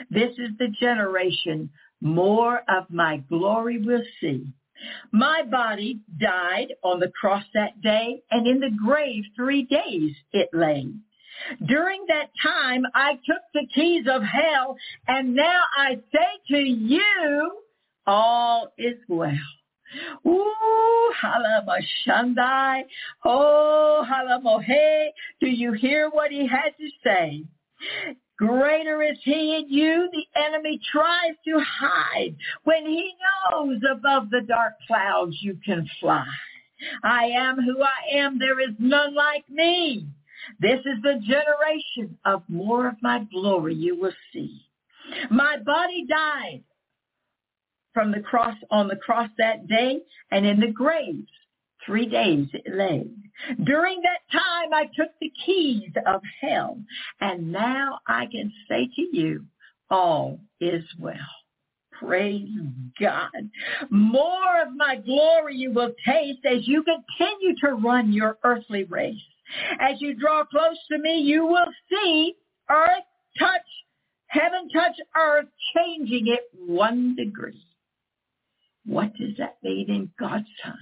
This 0.10 0.32
is 0.38 0.52
the 0.58 0.70
generation 0.80 1.70
more 2.02 2.64
of 2.68 2.90
my 2.90 3.18
glory 3.30 3.80
will 3.80 4.04
see. 4.20 4.48
My 5.12 5.44
body 5.44 6.00
died 6.20 6.74
on 6.84 7.00
the 7.00 7.12
cross 7.20 7.44
that 7.54 7.82
day, 7.82 8.24
and 8.32 8.48
in 8.48 8.60
the 8.60 8.72
grave 8.84 9.24
three 9.36 9.64
days 9.64 10.16
it 10.34 10.50
lay. 10.54 10.88
During 11.66 12.06
that 12.08 12.30
time, 12.42 12.84
I 12.94 13.14
took 13.14 13.42
the 13.54 13.68
keys 13.74 14.06
of 14.10 14.24
hell, 14.24 14.76
and 15.08 15.36
now 15.36 15.62
I 15.78 15.96
say 16.12 16.30
to 16.50 16.58
you, 16.58 17.62
all 18.08 18.74
is 18.78 18.98
well. 19.08 19.32
Ooh, 20.26 21.14
halamashandai. 21.22 22.84
Oh, 23.26 24.06
halamohe. 24.08 25.08
Do 25.40 25.48
you 25.48 25.74
hear 25.74 26.10
what 26.10 26.32
he 26.32 26.48
had 26.48 26.72
to 26.78 26.90
say? 27.04 27.44
Greater 28.38 29.04
is 29.04 29.18
he 29.24 29.56
in 29.56 29.70
you. 29.70 30.10
The 30.12 30.42
enemy 30.42 30.80
tries 30.92 31.36
to 31.46 31.60
hide 31.60 32.36
when 32.64 32.86
he 32.86 33.14
knows 33.52 33.80
above 33.92 34.30
the 34.32 34.42
dark 34.42 34.74
clouds 34.88 35.38
you 35.42 35.58
can 35.64 35.88
fly. 36.00 36.26
I 37.04 37.26
am 37.26 37.58
who 37.58 37.84
I 37.84 38.18
am. 38.18 38.40
There 38.40 38.60
is 38.60 38.76
none 38.80 39.14
like 39.14 39.48
me. 39.50 40.08
This 40.60 40.80
is 40.80 41.02
the 41.04 41.22
generation 41.22 42.18
of 42.26 42.42
more 42.48 42.88
of 42.88 42.96
my 43.02 43.26
glory 43.32 43.76
you 43.76 44.00
will 44.00 44.14
see. 44.34 44.66
My 45.30 45.58
body 45.58 46.06
died 46.10 46.64
from 47.94 48.12
the 48.12 48.22
cross 48.22 48.56
on 48.70 48.88
the 48.88 48.96
cross 48.96 49.30
that 49.38 49.68
day 49.68 50.00
and 50.32 50.46
in 50.46 50.60
the 50.60 50.72
grave 50.72 51.26
three 51.86 52.08
days 52.08 52.48
it 52.54 52.64
lay. 52.72 53.06
During 53.64 54.02
that 54.02 54.22
time 54.32 54.74
I 54.74 54.86
took 54.96 55.12
the 55.20 55.32
keys 55.46 55.92
of 56.06 56.22
hell 56.42 56.80
and 57.20 57.52
now 57.52 58.00
I 58.08 58.28
can 58.32 58.52
say 58.70 58.90
to 58.96 59.18
you 59.18 59.46
all 59.90 60.40
is 60.60 60.84
well. 61.00 61.16
Praise 61.92 62.50
God. 63.00 63.50
More 63.92 64.62
of 64.62 64.76
my 64.76 64.96
glory 64.96 65.56
you 65.56 65.72
will 65.72 65.92
taste 66.06 66.46
as 66.46 66.68
you 66.68 66.84
continue 66.84 67.56
to 67.64 67.74
run 67.74 68.12
your 68.12 68.38
earthly 68.44 68.86
race. 68.86 69.22
As 69.80 70.02
you 70.02 70.16
draw 70.16 70.44
close 70.46 70.78
to 70.92 70.98
me, 70.98 71.20
you 71.20 71.46
will 71.46 71.68
see 71.92 72.36
earth 72.70 73.04
touch, 73.38 73.62
heaven 74.28 74.70
touch 74.74 74.96
earth, 75.16 75.46
changing 75.76 76.28
it 76.28 76.50
one 76.66 77.16
degree. 77.16 77.62
What 78.86 79.14
does 79.16 79.38
that 79.38 79.58
mean 79.64 79.90
in 79.90 80.10
God's 80.20 80.48
time? 80.64 80.76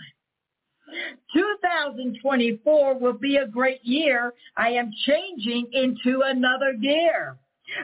2024 1.33 2.99
will 2.99 3.13
be 3.13 3.37
a 3.37 3.47
great 3.47 3.83
year. 3.83 4.33
I 4.57 4.69
am 4.69 4.91
changing 5.05 5.67
into 5.73 6.21
another 6.25 6.73
gear. 6.73 7.37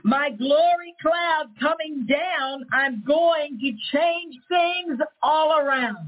My 0.04 0.32
glory 0.32 0.96
cloud 1.02 1.52
coming 1.60 2.08
down, 2.08 2.66
I'm 2.74 3.04
going 3.06 3.60
to 3.60 3.98
change 3.98 4.36
things 4.50 5.00
all 5.22 5.60
around. 5.60 6.08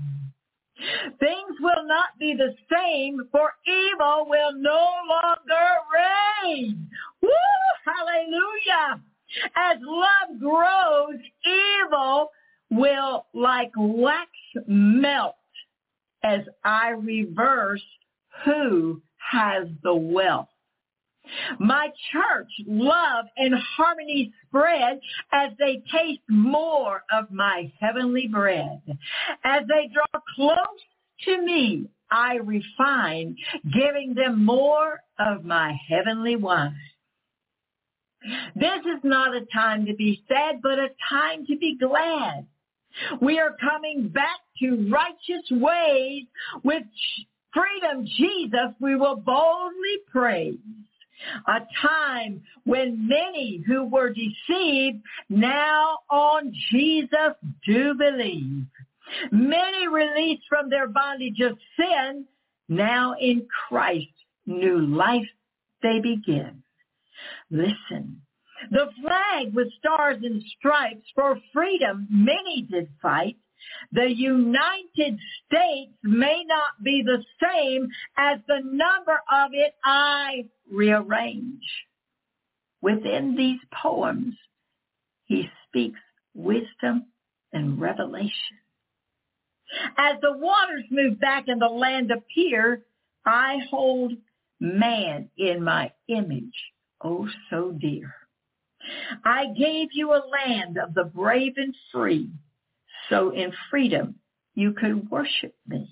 Things 1.19 1.55
will 1.59 1.85
not 1.85 2.17
be 2.19 2.35
the 2.35 2.55
same, 2.71 3.27
for 3.31 3.53
evil 3.67 4.25
will 4.29 4.53
no 4.53 4.89
longer 5.09 5.67
reign. 5.93 6.87
Woo! 7.21 7.29
Hallelujah! 7.85 9.01
As 9.55 9.77
love 9.81 10.39
grows, 10.39 11.19
evil 11.45 12.29
will 12.69 13.25
like 13.33 13.71
wax 13.77 14.29
melt 14.67 15.35
as 16.23 16.41
I 16.63 16.89
reverse 16.89 17.83
who 18.45 19.01
has 19.31 19.67
the 19.83 19.95
wealth. 19.95 20.47
My 21.59 21.89
church 22.11 22.49
love 22.65 23.25
and 23.35 23.53
harmony 23.75 24.31
spread 24.47 24.99
as 25.33 25.51
they 25.59 25.83
taste 25.91 26.21
more 26.29 27.03
of 27.11 27.31
my 27.31 27.71
heavenly 27.79 28.27
bread. 28.27 28.81
As 29.43 29.63
they 29.67 29.89
draw 29.93 30.21
close 30.35 30.57
to 31.25 31.41
me, 31.41 31.89
I 32.09 32.35
refine, 32.35 33.35
giving 33.73 34.13
them 34.15 34.45
more 34.45 35.01
of 35.19 35.43
my 35.43 35.77
heavenly 35.89 36.37
wine. 36.37 36.75
This 38.55 38.79
is 38.85 39.03
not 39.03 39.35
a 39.35 39.45
time 39.53 39.85
to 39.85 39.93
be 39.93 40.23
sad, 40.27 40.61
but 40.61 40.79
a 40.79 40.89
time 41.09 41.45
to 41.47 41.57
be 41.57 41.77
glad. 41.77 42.47
We 43.21 43.39
are 43.39 43.55
coming 43.59 44.09
back 44.09 44.39
to 44.59 44.89
righteous 44.91 45.49
ways 45.51 46.23
with 46.63 46.83
freedom, 47.53 48.05
Jesus, 48.17 48.75
we 48.79 48.95
will 48.95 49.15
boldly 49.15 49.97
praise. 50.11 50.57
A 51.47 51.59
time 51.81 52.43
when 52.63 53.07
many 53.07 53.63
who 53.65 53.85
were 53.85 54.13
deceived 54.13 55.01
now 55.29 55.97
on 56.11 56.53
Jesus 56.71 57.33
do 57.65 57.95
believe. 57.95 58.65
Many 59.31 59.87
released 59.87 60.43
from 60.47 60.69
their 60.69 60.87
bondage 60.87 61.39
of 61.39 61.57
sin, 61.75 62.25
now 62.69 63.15
in 63.19 63.47
Christ 63.67 64.11
new 64.47 64.79
life 64.79 65.27
they 65.83 65.99
begin. 65.99 66.63
Listen, 67.51 68.21
the 68.71 68.89
flag 69.01 69.53
with 69.53 69.71
stars 69.79 70.17
and 70.23 70.43
stripes 70.57 71.05
for 71.15 71.39
freedom 71.53 72.07
many 72.09 72.67
did 72.69 72.89
fight. 73.01 73.37
The 73.91 74.09
United 74.09 75.19
States 75.45 75.93
may 76.03 76.43
not 76.45 76.83
be 76.83 77.03
the 77.03 77.23
same 77.41 77.89
as 78.17 78.39
the 78.47 78.61
number 78.63 79.19
of 79.31 79.51
it 79.53 79.73
I 79.83 80.45
rearrange. 80.71 81.63
Within 82.81 83.35
these 83.35 83.59
poems, 83.73 84.35
he 85.25 85.49
speaks 85.67 85.99
wisdom 86.33 87.07
and 87.51 87.81
revelation. 87.81 88.57
As 89.97 90.15
the 90.21 90.37
waters 90.37 90.85
move 90.89 91.19
back 91.19 91.47
and 91.47 91.61
the 91.61 91.67
land 91.67 92.11
appear, 92.11 92.85
I 93.25 93.57
hold 93.69 94.13
man 94.59 95.29
in 95.37 95.63
my 95.63 95.91
image, 96.07 96.55
oh 97.03 97.27
so 97.49 97.71
dear. 97.71 98.13
I 99.23 99.45
gave 99.57 99.89
you 99.93 100.11
a 100.13 100.23
land 100.31 100.77
of 100.77 100.93
the 100.93 101.05
brave 101.05 101.53
and 101.57 101.75
free, 101.91 102.29
so 103.09 103.31
in 103.31 103.51
freedom 103.69 104.15
you 104.55 104.73
could 104.73 105.09
worship 105.09 105.55
me. 105.67 105.89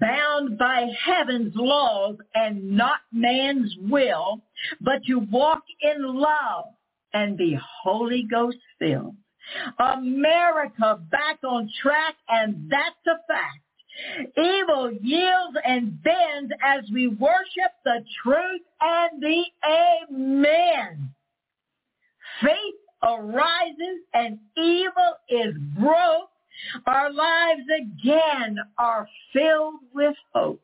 Bound 0.00 0.56
by 0.56 0.88
heaven's 1.04 1.54
laws 1.54 2.16
and 2.34 2.72
not 2.72 3.00
man's 3.12 3.74
will, 3.78 4.42
but 4.80 5.04
to 5.06 5.16
walk 5.16 5.62
in 5.82 6.02
love 6.02 6.64
and 7.12 7.36
be 7.36 7.58
Holy 7.82 8.26
Ghost 8.30 8.58
filled. 8.78 9.16
America 9.78 11.00
back 11.10 11.38
on 11.44 11.68
track 11.82 12.14
and 12.28 12.70
that's 12.70 13.06
a 13.06 13.18
fact. 13.26 13.58
Evil 14.38 14.92
yields 14.92 15.58
and 15.64 16.02
bends 16.02 16.52
as 16.64 16.84
we 16.92 17.08
worship 17.08 17.72
the 17.84 18.02
truth 18.22 18.62
and 18.80 19.22
the 19.22 19.44
amen. 19.66 21.12
Faith 22.42 22.74
arises 23.02 24.00
and 24.14 24.38
evil 24.56 25.16
is 25.28 25.54
broke. 25.78 26.30
Our 26.86 27.12
lives 27.12 27.62
again 27.80 28.56
are 28.78 29.08
filled 29.32 29.80
with 29.94 30.14
hope. 30.34 30.60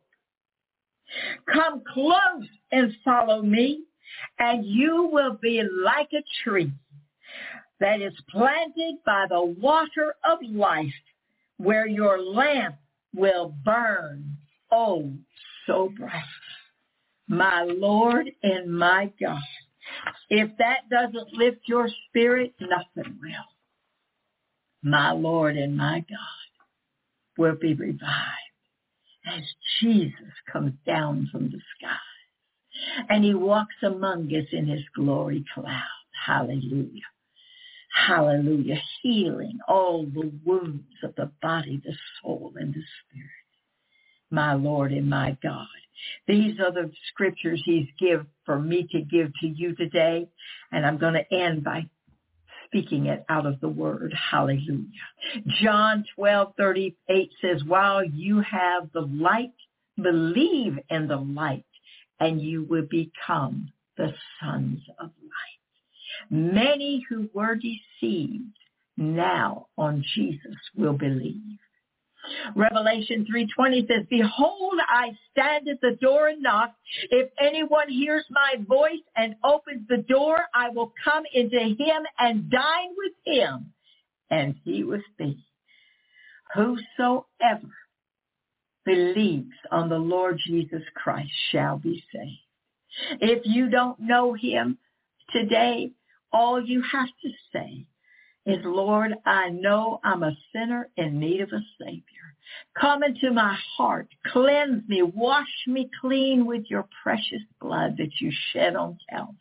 Come 1.53 1.83
close 1.93 2.47
and 2.73 2.93
follow 3.05 3.43
me, 3.43 3.85
and 4.39 4.67
you 4.67 5.09
will 5.11 5.39
be 5.41 5.63
like 5.63 6.09
a 6.13 6.25
tree 6.43 6.73
that 7.81 8.01
is 8.01 8.13
planted 8.31 8.97
by 9.05 9.27
the 9.29 9.43
water 9.43 10.15
of 10.29 10.39
life, 10.51 10.93
where 11.59 11.87
your 11.87 12.21
lamp 12.21 12.77
will 13.15 13.55
burn, 13.65 14.37
oh, 14.71 15.11
so 15.67 15.93
bright. 15.97 16.23
My 17.29 17.63
Lord 17.63 18.31
and 18.43 18.71
my 18.77 19.11
God. 19.21 19.41
If 20.29 20.57
that 20.59 20.89
doesn't 20.91 21.33
lift 21.33 21.61
your 21.67 21.89
spirit, 22.09 22.55
nothing 22.61 23.19
will. 23.21 23.31
My 24.83 25.13
Lord 25.13 25.57
and 25.57 25.77
my 25.77 26.01
God 26.01 27.39
will 27.39 27.57
be 27.57 27.75
revived 27.75 28.03
as 29.27 29.43
Jesus 29.81 30.33
comes 30.53 30.75
down 30.87 31.29
from 31.33 31.51
the 31.51 31.61
sky 31.77 31.97
and 33.09 33.25
he 33.25 33.35
walks 33.35 33.75
among 33.83 34.29
us 34.35 34.47
in 34.53 34.67
his 34.67 34.83
glory 34.95 35.45
cloud. 35.55 35.83
Hallelujah. 36.27 37.03
Hallelujah. 38.07 38.81
Healing 39.03 39.59
all 39.67 40.05
the 40.05 40.33
wounds 40.45 40.85
of 41.03 41.15
the 41.17 41.31
body, 41.41 41.81
the 41.85 41.95
soul, 42.21 42.53
and 42.57 42.75
the 42.75 42.83
spirit. 43.01 43.46
My 44.31 44.55
Lord 44.55 44.93
and 44.93 45.09
my 45.09 45.37
God. 45.43 45.67
These 46.27 46.61
are 46.61 46.73
the 46.73 46.91
scriptures 47.09 47.63
he's 47.65 47.87
give 47.99 48.27
for 48.45 48.59
me 48.59 48.87
to 48.93 49.01
give 49.01 49.33
to 49.41 49.47
you 49.47 49.75
today. 49.75 50.29
And 50.73 50.85
I'm 50.85 50.99
going 50.99 51.15
to 51.15 51.35
end 51.35 51.65
by 51.65 51.87
speaking 52.67 53.07
it 53.07 53.25
out 53.29 53.47
of 53.47 53.61
the 53.61 53.69
word. 53.69 54.15
Hallelujah. 54.31 54.87
John 55.63 56.05
12, 56.17 56.55
38 56.57 57.31
says, 57.41 57.63
while 57.65 58.05
you 58.05 58.41
have 58.41 58.91
the 58.93 59.01
light, 59.01 59.55
believe 60.01 60.79
in 60.91 61.09
the 61.09 61.17
light 61.17 61.65
and 62.21 62.41
you 62.41 62.65
will 62.65 62.87
become 62.89 63.71
the 63.97 64.13
sons 64.41 64.81
of 64.99 65.11
light. 65.23 66.31
Many 66.31 67.05
who 67.09 67.29
were 67.33 67.57
deceived 67.57 68.59
now 68.97 69.67
on 69.77 70.05
Jesus 70.15 70.57
will 70.75 70.95
believe. 70.95 71.59
Revelation 72.55 73.27
3.20 73.33 73.89
says, 73.89 74.07
Behold, 74.09 74.79
I 74.89 75.11
stand 75.31 75.69
at 75.69 75.81
the 75.81 75.97
door 76.01 76.29
and 76.29 76.43
knock. 76.43 76.75
If 77.11 77.31
anyone 77.41 77.89
hears 77.89 78.25
my 78.31 78.55
voice 78.67 79.03
and 79.17 79.37
opens 79.45 79.87
the 79.89 80.05
door, 80.09 80.39
I 80.55 80.71
will 80.71 80.93
come 81.05 81.25
into 81.33 81.59
him 81.59 82.03
and 82.19 82.51
dine 82.51 82.91
with 82.97 83.37
him, 83.37 83.73
and 84.31 84.55
he 84.65 84.85
with 84.85 85.03
me. 85.19 85.45
Whosoever 86.55 87.75
believes 88.85 89.55
on 89.71 89.89
the 89.89 89.99
Lord 89.99 90.41
Jesus 90.47 90.83
Christ 90.95 91.33
shall 91.51 91.79
be 91.79 92.03
saved. 92.13 93.21
If 93.21 93.43
you 93.45 93.69
don't 93.69 93.99
know 94.01 94.33
him 94.33 94.79
today, 95.33 95.91
all 96.33 96.63
you 96.63 96.83
have 96.93 97.09
to 97.09 97.31
say 97.53 97.85
is, 98.47 98.61
Lord, 98.65 99.13
I 99.27 99.49
know 99.49 100.01
I'm 100.05 100.23
a 100.23 100.37
sinner 100.53 100.89
in 100.97 101.19
need 101.19 101.41
of 101.41 101.51
a 101.53 101.61
Savior. 101.81 102.03
Come 102.81 103.03
into 103.03 103.33
my 103.33 103.57
heart, 103.77 104.09
cleanse 104.33 104.89
me, 104.89 105.03
wash 105.03 105.49
me 105.67 105.91
clean 106.01 106.47
with 106.47 106.63
your 106.69 106.89
precious 107.03 107.43
blood 107.61 107.97
that 107.99 108.21
you 108.21 108.31
shed 108.53 108.77
on 108.77 108.99
Calvary. 109.11 109.37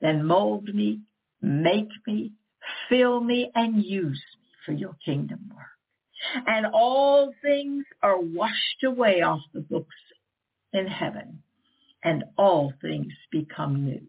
Then 0.00 0.24
mold 0.24 0.74
me, 0.74 1.00
make 1.42 1.90
me, 2.06 2.32
fill 2.88 3.20
me, 3.20 3.50
and 3.54 3.84
use 3.84 4.22
me 4.38 4.46
for 4.64 4.72
your 4.72 4.96
kingdom 5.04 5.50
work. 5.54 6.46
And 6.46 6.66
all 6.72 7.34
things 7.42 7.84
are 8.02 8.18
washed 8.18 8.82
away 8.84 9.20
off 9.20 9.40
the 9.52 9.60
books 9.60 9.94
in 10.72 10.86
heaven, 10.86 11.42
and 12.02 12.24
all 12.38 12.72
things 12.80 13.12
become 13.30 13.84
new 13.84 14.08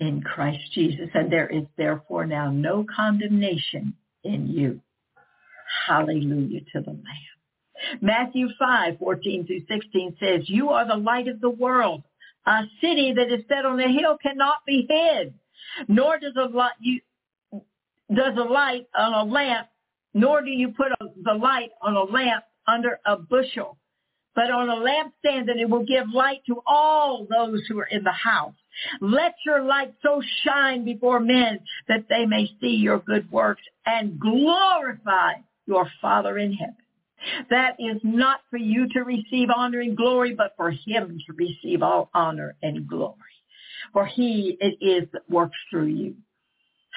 in 0.00 0.22
Christ 0.22 0.72
Jesus. 0.72 1.08
And 1.14 1.30
there 1.30 1.48
is 1.48 1.64
therefore 1.76 2.26
now 2.26 2.50
no 2.50 2.84
condemnation 2.94 3.94
in 4.22 4.48
you. 4.48 4.80
Hallelujah 5.86 6.60
to 6.72 6.80
the 6.80 6.90
Lamb. 6.90 8.00
Matthew 8.00 8.48
5, 8.58 8.98
14 8.98 9.46
through 9.46 9.60
16 9.68 10.16
says, 10.20 10.48
You 10.48 10.70
are 10.70 10.86
the 10.86 10.96
light 10.96 11.28
of 11.28 11.40
the 11.40 11.50
world. 11.50 12.02
A 12.46 12.62
city 12.80 13.12
that 13.14 13.32
is 13.32 13.44
set 13.48 13.64
on 13.64 13.80
a 13.80 13.88
hill 13.88 14.18
cannot 14.22 14.58
be 14.66 14.86
hid, 14.88 15.34
nor 15.88 16.18
does 16.18 16.34
a 16.36 16.54
light, 16.54 16.72
you, 16.80 17.00
does 18.14 18.36
a 18.36 18.42
light 18.42 18.86
on 18.94 19.14
a 19.14 19.30
lamp, 19.30 19.68
nor 20.12 20.42
do 20.42 20.50
you 20.50 20.68
put 20.68 20.92
a, 20.92 21.06
the 21.22 21.32
light 21.32 21.70
on 21.80 21.94
a 21.94 22.02
lamp 22.02 22.44
under 22.66 23.00
a 23.06 23.16
bushel, 23.16 23.78
but 24.34 24.50
on 24.50 24.68
a 24.68 24.74
lampstand 24.74 25.46
that 25.46 25.56
it 25.56 25.68
will 25.68 25.84
give 25.84 26.08
light 26.12 26.42
to 26.46 26.60
all 26.66 27.26
those 27.28 27.62
who 27.66 27.78
are 27.78 27.88
in 27.90 28.04
the 28.04 28.12
house. 28.12 28.54
Let 29.00 29.34
your 29.44 29.62
light 29.62 29.94
so 30.02 30.22
shine 30.44 30.84
before 30.84 31.20
men 31.20 31.60
that 31.88 32.06
they 32.08 32.26
may 32.26 32.50
see 32.60 32.76
your 32.76 32.98
good 32.98 33.30
works 33.30 33.62
and 33.86 34.18
glorify 34.18 35.34
your 35.66 35.88
Father 36.00 36.38
in 36.38 36.52
heaven. 36.52 36.76
That 37.50 37.76
is 37.78 38.00
not 38.02 38.40
for 38.50 38.58
you 38.58 38.88
to 38.92 39.00
receive 39.00 39.48
honor 39.54 39.80
and 39.80 39.96
glory, 39.96 40.34
but 40.34 40.54
for 40.56 40.70
him 40.70 41.18
to 41.26 41.32
receive 41.32 41.82
all 41.82 42.10
honor 42.12 42.54
and 42.62 42.86
glory. 42.86 43.16
For 43.92 44.06
he 44.06 44.56
it 44.60 44.84
is 44.84 45.08
that 45.12 45.28
works 45.30 45.56
through 45.70 45.86
you. 45.86 46.16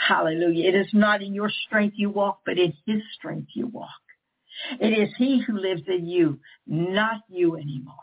Hallelujah. 0.08 0.70
It 0.70 0.76
is 0.76 0.88
not 0.94 1.22
in 1.22 1.34
your 1.34 1.52
strength 1.66 1.96
you 1.98 2.10
walk, 2.10 2.42
but 2.46 2.58
in 2.58 2.74
his 2.86 3.02
strength 3.18 3.50
you 3.54 3.68
walk. 3.68 3.90
It 4.80 4.88
is 4.88 5.10
he 5.18 5.42
who 5.46 5.58
lives 5.58 5.84
in 5.88 6.08
you, 6.08 6.40
not 6.66 7.22
you 7.30 7.56
anymore. 7.56 7.96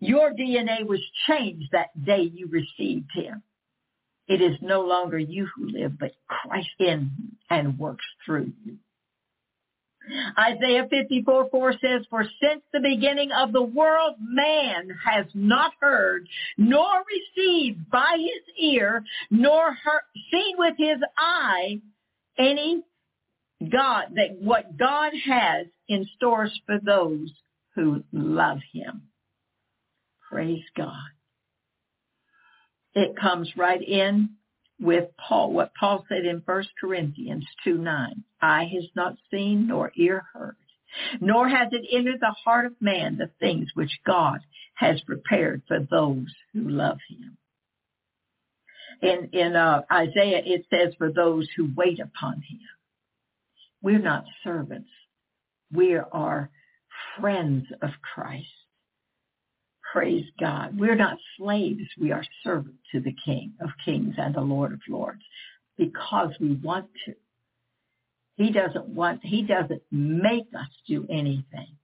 Your 0.00 0.32
DNA 0.32 0.86
was 0.86 1.00
changed 1.26 1.68
that 1.72 2.04
day 2.04 2.22
you 2.22 2.48
received 2.48 3.10
him. 3.14 3.42
It 4.28 4.40
is 4.40 4.56
no 4.60 4.80
longer 4.82 5.18
you 5.18 5.48
who 5.54 5.68
live, 5.68 5.98
but 5.98 6.12
Christ 6.28 6.68
in 6.80 7.10
and 7.48 7.78
works 7.78 8.04
through 8.24 8.52
you. 8.64 8.78
Isaiah 10.38 10.86
54, 10.88 11.48
4 11.50 11.72
says, 11.72 12.06
For 12.08 12.24
since 12.24 12.62
the 12.72 12.80
beginning 12.80 13.32
of 13.32 13.52
the 13.52 13.62
world, 13.62 14.14
man 14.20 14.88
has 15.04 15.26
not 15.34 15.72
heard, 15.80 16.28
nor 16.56 16.86
received 17.36 17.90
by 17.90 18.16
his 18.16 18.64
ear, 18.64 19.04
nor 19.30 19.74
heard, 19.74 20.02
seen 20.30 20.56
with 20.58 20.74
his 20.78 20.98
eye 21.18 21.80
any 22.38 22.82
God, 23.70 24.12
that 24.14 24.36
what 24.40 24.76
God 24.76 25.12
has 25.24 25.66
in 25.88 26.06
stores 26.16 26.58
for 26.66 26.78
those 26.78 27.32
who 27.74 28.04
love 28.12 28.58
him. 28.72 29.02
Praise 30.36 30.64
God. 30.76 30.92
It 32.92 33.16
comes 33.18 33.50
right 33.56 33.80
in 33.80 34.34
with 34.78 35.08
Paul, 35.16 35.54
what 35.54 35.72
Paul 35.80 36.04
said 36.10 36.26
in 36.26 36.42
1 36.44 36.64
Corinthians 36.78 37.46
2, 37.64 37.78
9. 37.78 38.24
Eye 38.42 38.70
has 38.74 38.84
not 38.94 39.16
seen 39.30 39.68
nor 39.68 39.92
ear 39.96 40.26
heard, 40.34 40.58
nor 41.22 41.48
has 41.48 41.68
it 41.72 41.88
entered 41.90 42.20
the 42.20 42.34
heart 42.44 42.66
of 42.66 42.74
man 42.82 43.16
the 43.16 43.30
things 43.40 43.68
which 43.72 43.98
God 44.06 44.40
has 44.74 45.00
prepared 45.06 45.62
for 45.66 45.78
those 45.78 46.26
who 46.52 46.68
love 46.68 46.98
him. 47.08 47.38
In, 49.00 49.30
in 49.32 49.56
uh, 49.56 49.84
Isaiah, 49.90 50.42
it 50.44 50.66
says, 50.68 50.92
for 50.98 51.10
those 51.10 51.48
who 51.56 51.70
wait 51.74 51.98
upon 51.98 52.42
him. 52.42 52.60
We're 53.80 54.00
not 54.00 54.26
servants. 54.44 54.90
We 55.72 55.94
are 55.94 56.50
friends 57.18 57.68
of 57.80 57.92
Christ. 58.14 58.44
Praise 59.96 60.26
God. 60.38 60.78
We're 60.78 60.94
not 60.94 61.16
slaves. 61.38 61.88
We 61.98 62.12
are 62.12 62.22
servants 62.44 62.80
to 62.92 63.00
the 63.00 63.16
King 63.24 63.54
of 63.62 63.70
kings 63.82 64.16
and 64.18 64.34
the 64.34 64.42
Lord 64.42 64.74
of 64.74 64.80
lords 64.90 65.22
because 65.78 66.34
we 66.38 66.52
want 66.52 66.90
to. 67.06 67.14
He 68.34 68.52
doesn't 68.52 68.88
want, 68.88 69.20
he 69.24 69.40
doesn't 69.40 69.80
make 69.90 70.48
us 70.54 70.68
do 70.86 71.06
anything. 71.08 71.78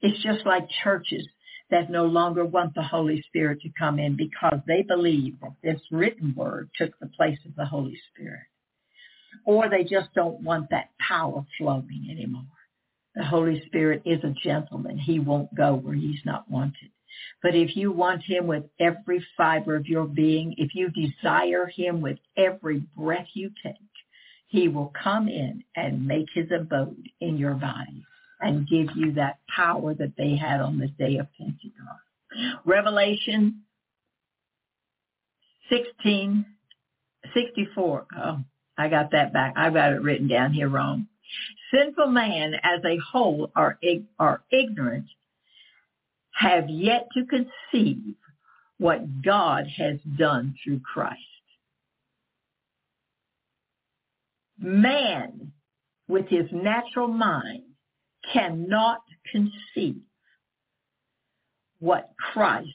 It's 0.00 0.22
just 0.22 0.46
like 0.46 0.68
churches 0.84 1.26
that 1.72 1.90
no 1.90 2.06
longer 2.06 2.44
want 2.44 2.76
the 2.76 2.84
Holy 2.84 3.20
Spirit 3.26 3.62
to 3.62 3.70
come 3.76 3.98
in 3.98 4.16
because 4.16 4.60
they 4.68 4.82
believe 4.82 5.40
that 5.40 5.56
this 5.60 5.80
written 5.90 6.32
word 6.36 6.70
took 6.78 6.96
the 7.00 7.08
place 7.08 7.40
of 7.44 7.56
the 7.56 7.66
Holy 7.66 7.98
Spirit. 8.12 8.46
Or 9.44 9.68
they 9.68 9.82
just 9.82 10.14
don't 10.14 10.40
want 10.40 10.70
that 10.70 10.90
power 11.00 11.44
flowing 11.58 12.06
anymore. 12.08 12.44
The 13.16 13.24
Holy 13.24 13.60
Spirit 13.66 14.02
is 14.04 14.22
a 14.22 14.36
gentleman. 14.40 14.98
He 14.98 15.18
won't 15.18 15.52
go 15.52 15.74
where 15.74 15.96
he's 15.96 16.20
not 16.24 16.48
wanted. 16.48 16.92
But 17.42 17.54
if 17.54 17.76
you 17.76 17.92
want 17.92 18.22
him 18.22 18.46
with 18.46 18.64
every 18.78 19.24
fiber 19.36 19.76
of 19.76 19.86
your 19.86 20.06
being, 20.06 20.54
if 20.58 20.74
you 20.74 20.90
desire 20.90 21.66
him 21.66 22.00
with 22.00 22.18
every 22.36 22.82
breath 22.96 23.28
you 23.34 23.50
take, 23.62 23.74
he 24.48 24.68
will 24.68 24.92
come 25.02 25.28
in 25.28 25.64
and 25.76 26.06
make 26.06 26.26
his 26.34 26.50
abode 26.50 27.08
in 27.20 27.38
your 27.38 27.54
body 27.54 28.04
and 28.40 28.68
give 28.68 28.88
you 28.96 29.12
that 29.12 29.38
power 29.54 29.94
that 29.94 30.16
they 30.16 30.36
had 30.36 30.60
on 30.60 30.78
the 30.78 30.88
day 30.88 31.18
of 31.18 31.28
Pentecost. 31.38 32.64
Revelation 32.64 33.62
16, 35.70 36.44
64. 37.34 38.06
Oh, 38.16 38.38
I 38.76 38.88
got 38.88 39.12
that 39.12 39.32
back. 39.32 39.54
I've 39.56 39.74
got 39.74 39.92
it 39.92 40.02
written 40.02 40.26
down 40.26 40.52
here 40.52 40.68
wrong. 40.68 41.06
Sinful 41.72 42.08
man 42.08 42.54
as 42.62 42.80
a 42.84 42.98
whole 43.12 43.52
are, 43.54 43.78
are 44.18 44.42
ignorant 44.50 45.06
have 46.32 46.68
yet 46.68 47.08
to 47.14 47.24
conceive 47.26 48.14
what 48.78 49.22
God 49.22 49.66
has 49.76 49.98
done 50.18 50.54
through 50.62 50.80
Christ. 50.80 51.20
Man, 54.58 55.52
with 56.08 56.26
his 56.28 56.46
natural 56.52 57.08
mind, 57.08 57.62
cannot 58.32 59.02
conceive 59.30 60.02
what 61.78 62.10
Christ 62.18 62.68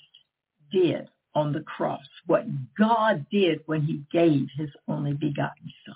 did 0.72 1.08
on 1.36 1.54
the 1.54 1.62
cross, 1.62 2.06
what 2.26 2.46
God 2.78 3.26
did 3.32 3.60
when 3.66 3.82
he 3.82 4.04
gave 4.12 4.48
his 4.58 4.70
only 4.88 5.14
begotten 5.14 5.72
son. 5.86 5.96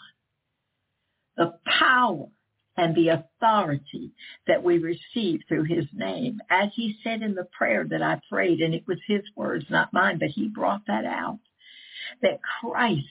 The 1.38 1.54
power 1.66 2.28
and 2.80 2.96
the 2.96 3.10
authority 3.10 4.14
that 4.48 4.64
we 4.64 4.78
receive 4.78 5.42
through 5.48 5.66
his 5.66 5.84
name. 5.92 6.40
As 6.50 6.70
he 6.74 6.96
said 7.04 7.22
in 7.22 7.36
the 7.36 7.48
prayer 7.52 7.86
that 7.90 8.02
I 8.02 8.22
prayed, 8.30 8.62
and 8.62 8.74
it 8.74 8.88
was 8.88 9.00
his 9.06 9.22
words, 9.36 9.66
not 9.70 9.92
mine, 9.92 10.18
but 10.18 10.30
he 10.30 10.48
brought 10.48 10.88
that 10.88 11.04
out, 11.04 11.40
that 12.22 12.40
Christ's 12.62 13.04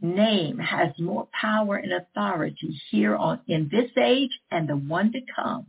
name 0.00 0.58
has 0.58 0.90
more 0.98 1.28
power 1.40 1.76
and 1.76 1.92
authority 1.92 2.80
here 2.90 3.14
on 3.14 3.38
in 3.46 3.68
this 3.70 3.92
age 3.96 4.36
and 4.50 4.68
the 4.68 4.76
one 4.76 5.12
to 5.12 5.20
come 5.36 5.66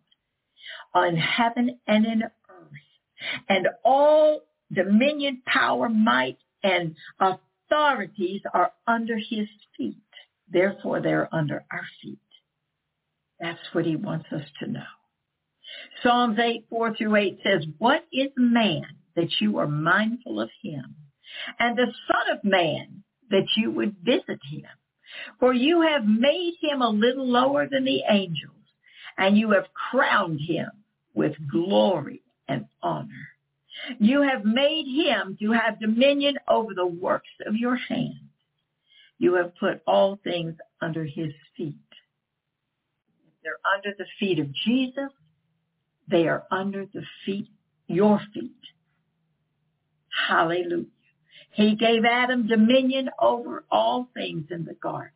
on 0.96 1.16
heaven 1.16 1.78
and 1.86 2.06
in 2.08 2.24
earth. 2.24 3.44
And 3.48 3.68
all 3.86 4.42
dominion, 4.74 5.44
power, 5.46 5.88
might, 5.88 6.40
and 6.64 6.96
authorities 7.20 8.42
are 8.56 8.72
under 8.88 9.18
his 9.18 9.48
feet. 9.78 9.98
Therefore, 10.52 11.00
they're 11.00 11.30
under 11.32 11.64
our 11.72 11.86
feet. 12.02 12.18
That's 13.44 13.60
what 13.74 13.86
he 13.86 13.98
wants 13.98 14.28
us 14.32 14.46
to 14.62 14.72
know. 14.72 14.86
Psalms 16.02 16.40
8, 16.40 16.66
4 16.70 16.96
through 16.96 17.16
8 17.18 17.40
says, 17.44 17.66
What 17.78 18.06
is 18.14 18.30
man 18.38 18.86
that 19.18 19.42
you 19.42 19.58
are 19.58 19.68
mindful 19.68 20.40
of 20.40 20.50
him? 20.62 20.96
And 21.60 21.78
the 21.78 21.92
son 22.08 22.38
of 22.38 22.44
man 22.46 23.04
that 23.32 23.46
you 23.58 23.70
would 23.72 23.98
visit 24.02 24.40
him? 24.50 24.70
For 25.42 25.54
you 25.54 25.82
have 25.82 26.06
made 26.06 26.54
him 26.62 26.82
a 26.82 26.88
little 26.88 27.28
lower 27.28 27.68
than 27.68 27.84
the 27.84 28.04
angels, 28.10 28.52
and 29.18 29.38
you 29.38 29.52
have 29.52 29.66
crowned 29.74 30.40
him 30.40 30.70
with 31.14 31.34
glory 31.52 32.22
and 32.48 32.66
honor. 32.82 33.28
You 34.00 34.22
have 34.22 34.46
made 34.46 34.86
him 34.86 35.38
to 35.42 35.52
have 35.52 35.82
dominion 35.82 36.38
over 36.48 36.74
the 36.74 36.88
works 36.88 37.30
of 37.46 37.56
your 37.56 37.76
hand. 37.76 38.30
You 39.18 39.34
have 39.34 39.54
put 39.60 39.82
all 39.86 40.18
things 40.24 40.56
under 40.82 41.04
his 41.04 41.34
feet. 41.58 41.76
They're 43.44 43.60
under 43.76 43.96
the 43.98 44.06
feet 44.20 44.40
of 44.40 44.54
Jesus. 44.54 45.12
They 46.10 46.28
are 46.28 46.44
under 46.52 46.86
the 46.86 47.04
feet, 47.26 47.48
your 47.88 48.20
feet. 48.34 48.52
Hallelujah. 50.28 50.86
He 51.52 51.76
gave 51.76 52.04
Adam 52.06 52.48
dominion 52.48 53.10
over 53.22 53.64
all 53.70 54.08
things 54.14 54.48
in 54.50 54.66
the 54.66 54.74
garden. 54.74 55.12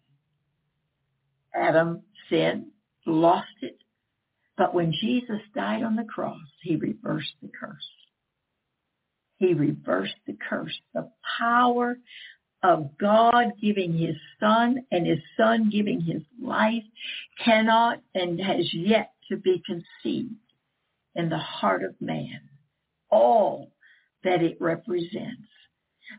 Adam 1.54 2.04
sinned, 2.30 2.68
lost 3.06 3.48
it. 3.62 3.80
But 4.58 4.74
when 4.74 4.91
Jesus 4.91 5.41
died 5.56 5.84
on 5.84 5.95
the 5.95 6.04
cross, 6.04 6.48
he 6.62 6.76
reversed 6.76 7.34
the 7.41 7.49
curse. 7.49 7.90
He 9.38 9.54
reversed 9.54 10.16
the 10.26 10.38
curse. 10.49 10.78
The 10.94 11.10
power 11.40 11.98
of 12.64 12.98
God 12.98 13.54
giving 13.62 13.94
his 13.94 14.16
son 14.40 14.86
and 14.92 15.06
his 15.06 15.20
son 15.36 15.70
giving 15.70 16.02
his 16.02 16.22
life 16.42 16.84
cannot 17.44 18.02
and 18.16 18.40
has 18.40 18.74
yet 18.74 19.14
to 19.30 19.38
be 19.38 19.62
conceived 19.66 20.34
in 21.16 21.30
the 21.30 21.38
heart 21.38 21.84
of 21.84 22.00
man. 22.00 22.42
All 23.10 23.72
that 24.24 24.42
it 24.42 24.58
represents. 24.60 25.48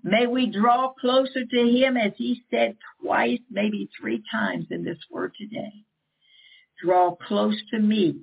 May 0.03 0.27
we 0.27 0.47
draw 0.47 0.93
closer 0.93 1.45
to 1.45 1.63
him 1.63 1.97
as 1.97 2.13
he 2.17 2.43
said 2.51 2.77
twice, 3.03 3.41
maybe 3.51 3.89
three 3.99 4.23
times 4.31 4.67
in 4.71 4.85
this 4.85 4.99
word 5.11 5.33
today. 5.39 5.85
Draw 6.83 7.17
close 7.17 7.57
to 7.71 7.79
me 7.79 8.21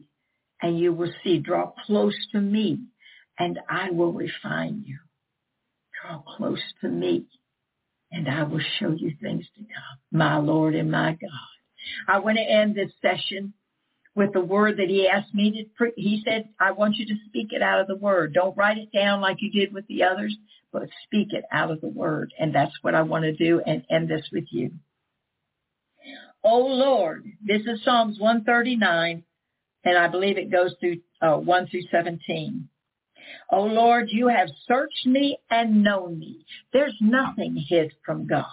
and 0.61 0.79
you 0.79 0.93
will 0.93 1.11
see. 1.23 1.39
Draw 1.39 1.71
close 1.85 2.15
to 2.31 2.39
me 2.39 2.79
and 3.37 3.59
I 3.69 3.91
will 3.91 4.13
refine 4.13 4.83
you. 4.85 4.99
Draw 6.01 6.21
close 6.37 6.61
to 6.81 6.87
me 6.87 7.25
and 8.11 8.29
I 8.29 8.43
will 8.43 8.61
show 8.79 8.91
you 8.91 9.13
things 9.21 9.45
to 9.55 9.61
come. 9.61 9.99
My 10.11 10.37
Lord 10.37 10.75
and 10.75 10.91
my 10.91 11.11
God. 11.11 12.07
I 12.07 12.19
want 12.19 12.37
to 12.37 12.43
end 12.43 12.75
this 12.75 12.91
session 13.01 13.53
with 14.15 14.33
the 14.33 14.41
word 14.41 14.77
that 14.77 14.89
he 14.89 15.07
asked 15.07 15.33
me 15.33 15.51
to, 15.51 15.63
pre- 15.75 15.93
he 15.95 16.23
said, 16.25 16.49
I 16.59 16.71
want 16.71 16.95
you 16.95 17.05
to 17.05 17.15
speak 17.27 17.49
it 17.51 17.61
out 17.61 17.81
of 17.81 17.87
the 17.87 17.97
word. 17.97 18.33
Don't 18.33 18.55
write 18.57 18.77
it 18.77 18.91
down 18.91 19.21
like 19.21 19.37
you 19.41 19.51
did 19.51 19.73
with 19.73 19.85
the 19.87 20.03
others, 20.03 20.35
but 20.71 20.89
speak 21.03 21.33
it 21.33 21.43
out 21.51 21.71
of 21.71 21.81
the 21.81 21.89
word. 21.89 22.33
And 22.39 22.55
that's 22.55 22.73
what 22.81 22.95
I 22.95 23.01
want 23.01 23.23
to 23.23 23.33
do 23.33 23.61
and 23.65 23.83
end 23.89 24.09
this 24.09 24.25
with 24.31 24.45
you. 24.51 24.71
Oh 26.43 26.59
Lord, 26.59 27.25
this 27.43 27.61
is 27.61 27.83
Psalms 27.83 28.19
139, 28.19 29.23
and 29.83 29.97
I 29.97 30.07
believe 30.07 30.37
it 30.37 30.51
goes 30.51 30.75
through 30.79 30.97
uh, 31.21 31.37
1 31.37 31.67
through 31.67 31.81
17. 31.91 32.69
Oh 33.51 33.63
Lord, 33.63 34.09
you 34.11 34.27
have 34.27 34.49
searched 34.67 35.05
me 35.05 35.37
and 35.49 35.83
known 35.83 36.19
me. 36.19 36.45
There's 36.73 36.95
nothing 37.01 37.55
hid 37.55 37.93
from 38.05 38.27
God. 38.27 38.45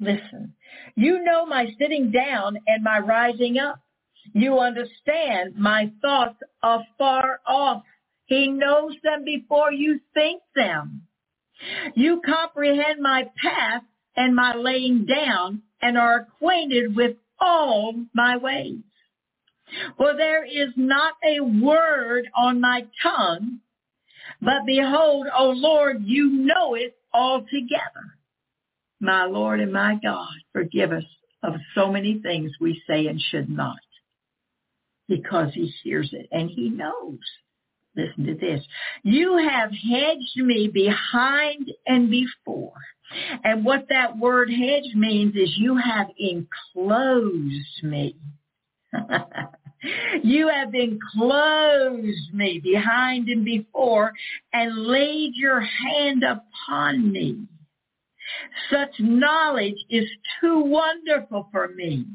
Listen, 0.00 0.54
you 0.96 1.22
know 1.22 1.46
my 1.46 1.66
sitting 1.78 2.10
down 2.10 2.58
and 2.66 2.82
my 2.82 2.98
rising 2.98 3.58
up. 3.58 3.80
You 4.32 4.58
understand 4.58 5.56
my 5.56 5.92
thoughts 6.00 6.38
afar 6.62 7.40
off. 7.46 7.82
He 8.26 8.48
knows 8.48 8.94
them 9.02 9.24
before 9.24 9.72
you 9.72 10.00
think 10.14 10.42
them. 10.56 11.02
You 11.94 12.20
comprehend 12.24 13.00
my 13.00 13.30
path 13.42 13.82
and 14.16 14.34
my 14.34 14.54
laying 14.54 15.06
down 15.06 15.62
and 15.80 15.96
are 15.96 16.20
acquainted 16.20 16.96
with 16.96 17.16
all 17.40 17.94
my 18.14 18.36
ways. 18.36 18.80
For 19.96 20.14
there 20.16 20.44
is 20.44 20.70
not 20.76 21.14
a 21.24 21.40
word 21.40 22.28
on 22.36 22.60
my 22.60 22.86
tongue, 23.02 23.60
but 24.40 24.66
behold, 24.66 25.26
O 25.36 25.50
Lord, 25.50 26.02
you 26.04 26.30
know 26.30 26.74
it 26.74 26.96
altogether. 27.12 28.16
My 29.00 29.24
Lord 29.24 29.60
and 29.60 29.72
my 29.72 29.98
God, 30.02 30.28
forgive 30.52 30.92
us 30.92 31.04
of 31.42 31.54
so 31.74 31.90
many 31.90 32.20
things 32.20 32.52
we 32.60 32.82
say 32.86 33.06
and 33.06 33.20
should 33.20 33.48
not 33.48 33.78
because 35.08 35.52
he 35.54 35.72
hears 35.82 36.10
it 36.12 36.28
and 36.32 36.48
he 36.48 36.70
knows. 36.70 37.18
Listen 37.94 38.24
to 38.24 38.34
this. 38.34 38.64
You 39.02 39.36
have 39.36 39.70
hedged 39.70 40.36
me 40.36 40.70
behind 40.72 41.70
and 41.86 42.10
before. 42.10 42.72
And 43.44 43.64
what 43.64 43.86
that 43.90 44.16
word 44.16 44.48
hedge 44.48 44.94
means 44.94 45.34
is 45.36 45.58
you 45.58 45.76
have 45.76 46.06
enclosed 46.18 47.82
me. 47.82 48.16
you 50.22 50.48
have 50.48 50.74
enclosed 50.74 52.32
me 52.32 52.60
behind 52.62 53.28
and 53.28 53.44
before 53.44 54.12
and 54.52 54.86
laid 54.86 55.32
your 55.34 55.60
hand 55.60 56.22
upon 56.22 57.12
me. 57.12 57.38
Such 58.70 58.94
knowledge 59.00 59.78
is 59.90 60.08
too 60.40 60.60
wonderful 60.60 61.48
for 61.50 61.68
me. 61.68 62.06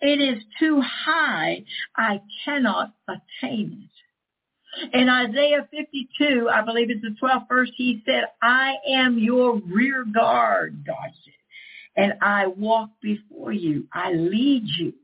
It 0.00 0.20
is 0.20 0.42
too 0.58 0.82
high. 0.82 1.64
I 1.96 2.20
cannot 2.44 2.92
attain 3.08 3.84
it. 3.84 3.88
In 4.94 5.08
Isaiah 5.08 5.68
52, 5.70 6.48
I 6.48 6.62
believe 6.62 6.90
it's 6.90 7.02
the 7.02 7.14
12th 7.22 7.48
verse, 7.48 7.70
he 7.76 8.02
said, 8.06 8.24
I 8.40 8.74
am 8.88 9.18
your 9.18 9.60
rear 9.60 10.04
guard, 10.04 10.84
God 10.86 11.10
said, 11.24 12.02
and 12.02 12.14
I 12.22 12.46
walk 12.46 12.90
before 13.02 13.52
you. 13.52 13.86
I 13.92 14.12
lead 14.12 14.64
you 14.78 14.94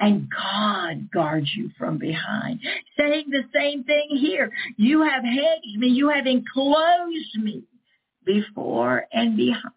and 0.00 0.28
God 0.30 1.10
guards 1.12 1.50
you 1.56 1.70
from 1.78 1.98
behind. 1.98 2.60
Saying 2.98 3.26
the 3.30 3.44
same 3.54 3.84
thing 3.84 4.08
here. 4.20 4.50
You 4.76 5.02
have 5.02 5.24
hedged 5.24 5.78
me. 5.78 5.88
You 5.88 6.08
have 6.10 6.26
enclosed 6.26 7.36
me 7.38 7.64
before 8.24 9.06
and 9.12 9.36
behind 9.36 9.72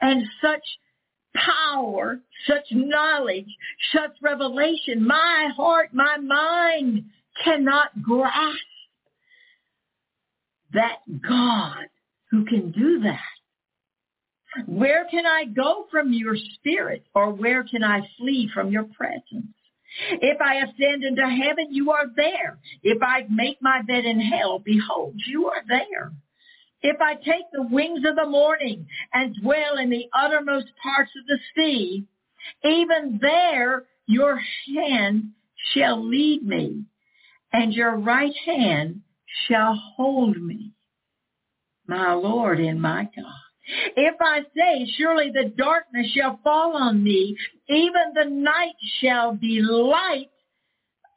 and 0.00 0.24
such 0.42 0.62
power, 1.34 2.20
such 2.46 2.64
knowledge, 2.70 3.48
such 3.92 4.16
revelation. 4.22 5.06
My 5.06 5.48
heart, 5.56 5.90
my 5.92 6.16
mind 6.18 7.04
cannot 7.44 8.02
grasp 8.02 8.58
that 10.72 10.98
God 11.26 11.86
who 12.30 12.44
can 12.44 12.70
do 12.72 13.00
that. 13.00 13.18
Where 14.66 15.06
can 15.10 15.26
I 15.26 15.44
go 15.44 15.86
from 15.90 16.12
your 16.12 16.36
spirit 16.54 17.04
or 17.14 17.32
where 17.32 17.64
can 17.64 17.84
I 17.84 18.00
flee 18.18 18.50
from 18.52 18.70
your 18.70 18.84
presence? 18.84 19.46
If 20.10 20.40
I 20.40 20.56
ascend 20.56 21.04
into 21.04 21.22
heaven, 21.22 21.68
you 21.70 21.90
are 21.90 22.06
there. 22.14 22.58
If 22.82 23.02
I 23.02 23.26
make 23.30 23.58
my 23.60 23.82
bed 23.82 24.04
in 24.04 24.20
hell, 24.20 24.58
behold, 24.58 25.14
you 25.26 25.48
are 25.48 25.62
there. 25.66 26.12
If 26.82 27.00
I 27.00 27.14
take 27.14 27.50
the 27.52 27.62
wings 27.62 28.04
of 28.08 28.14
the 28.14 28.28
morning 28.28 28.86
and 29.12 29.34
dwell 29.42 29.78
in 29.78 29.90
the 29.90 30.06
uttermost 30.14 30.68
parts 30.82 31.10
of 31.18 31.26
the 31.26 31.38
sea, 31.56 32.06
even 32.64 33.18
there 33.20 33.84
your 34.06 34.40
hand 34.74 35.32
shall 35.74 36.02
lead 36.02 36.46
me, 36.46 36.84
and 37.52 37.72
your 37.72 37.96
right 37.96 38.34
hand 38.46 39.02
shall 39.48 39.74
hold 39.74 40.40
me, 40.40 40.72
my 41.86 42.12
Lord 42.12 42.60
and 42.60 42.80
my 42.80 43.08
God. 43.14 43.47
If 43.96 44.14
I 44.20 44.40
say, 44.56 44.90
surely 44.96 45.30
the 45.30 45.52
darkness 45.56 46.10
shall 46.14 46.40
fall 46.42 46.76
on 46.76 47.02
me, 47.02 47.36
even 47.68 48.12
the 48.14 48.28
night 48.28 48.76
shall 49.00 49.34
be 49.34 49.60
light 49.60 50.30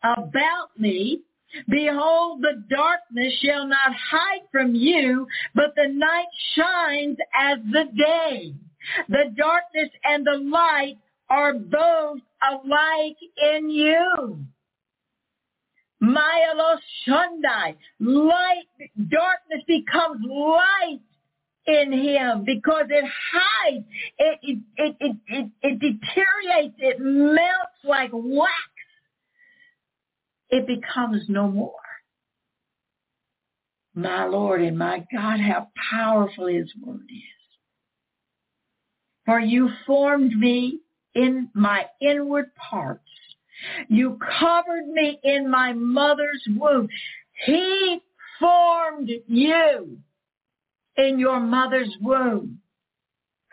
about 0.03 0.69
me. 0.77 1.21
Behold, 1.67 2.41
the 2.41 2.63
darkness 2.69 3.33
shall 3.43 3.67
not 3.67 3.93
hide 3.93 4.41
from 4.51 4.73
you, 4.73 5.27
but 5.53 5.73
the 5.75 5.87
night 5.87 6.27
shines 6.55 7.17
as 7.33 7.59
the 7.71 7.85
day. 7.97 8.53
The 9.09 9.33
darkness 9.37 9.89
and 10.03 10.25
the 10.25 10.37
light 10.49 10.97
are 11.29 11.53
both 11.53 12.19
alike 12.49 13.17
in 13.55 13.69
you. 13.69 14.39
Maya 15.99 16.55
Shundai, 17.07 17.75
light, 17.99 18.65
darkness 19.07 19.61
becomes 19.67 20.25
light 20.27 20.99
in 21.67 21.91
him 21.91 22.43
because 22.45 22.85
it 22.89 23.05
hides, 23.05 23.85
it, 24.17 24.39
it, 24.41 24.59
it, 24.77 24.95
it, 24.99 25.17
it, 25.27 25.51
it 25.61 25.79
deteriorates, 25.79 26.75
it 26.79 26.97
melts 26.99 27.83
like 27.83 28.11
wax. 28.13 28.51
It 30.49 30.67
becomes 30.67 31.23
no 31.29 31.47
more. 31.47 31.73
My 33.93 34.25
Lord 34.25 34.61
and 34.61 34.77
my 34.77 35.05
God, 35.13 35.39
how 35.39 35.67
powerful 35.91 36.47
his 36.47 36.71
word 36.81 37.07
is. 37.09 37.57
For 39.25 39.39
you 39.39 39.69
formed 39.85 40.31
me 40.37 40.79
in 41.13 41.49
my 41.53 41.85
inward 42.01 42.55
parts. 42.55 43.03
You 43.87 44.17
covered 44.39 44.87
me 44.87 45.19
in 45.23 45.49
my 45.49 45.73
mother's 45.73 46.43
womb. 46.49 46.89
He 47.45 47.99
formed 48.39 49.09
you 49.27 49.99
in 50.97 51.19
your 51.19 51.39
mother's 51.39 51.95
womb. 52.01 52.59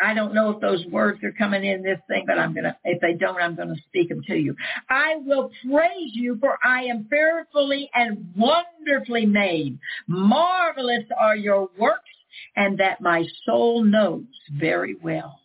I 0.00 0.14
don't 0.14 0.32
know 0.32 0.50
if 0.50 0.60
those 0.60 0.86
words 0.86 1.24
are 1.24 1.32
coming 1.32 1.64
in 1.64 1.82
this 1.82 1.98
thing, 2.06 2.24
but 2.26 2.38
I'm 2.38 2.54
to, 2.54 2.76
if 2.84 3.00
they 3.00 3.14
don't, 3.14 3.40
I'm 3.40 3.56
to 3.56 3.74
speak 3.88 4.08
them 4.08 4.22
to 4.28 4.36
you. 4.36 4.54
I 4.88 5.16
will 5.16 5.50
praise 5.68 6.12
you 6.12 6.38
for 6.40 6.56
I 6.64 6.84
am 6.84 7.06
fearfully 7.10 7.90
and 7.92 8.32
wonderfully 8.36 9.26
made. 9.26 9.78
Marvelous 10.06 11.04
are 11.18 11.34
your 11.34 11.68
works 11.76 12.10
and 12.54 12.78
that 12.78 13.00
my 13.00 13.24
soul 13.44 13.82
knows 13.82 14.26
very 14.52 14.94
well. 15.02 15.40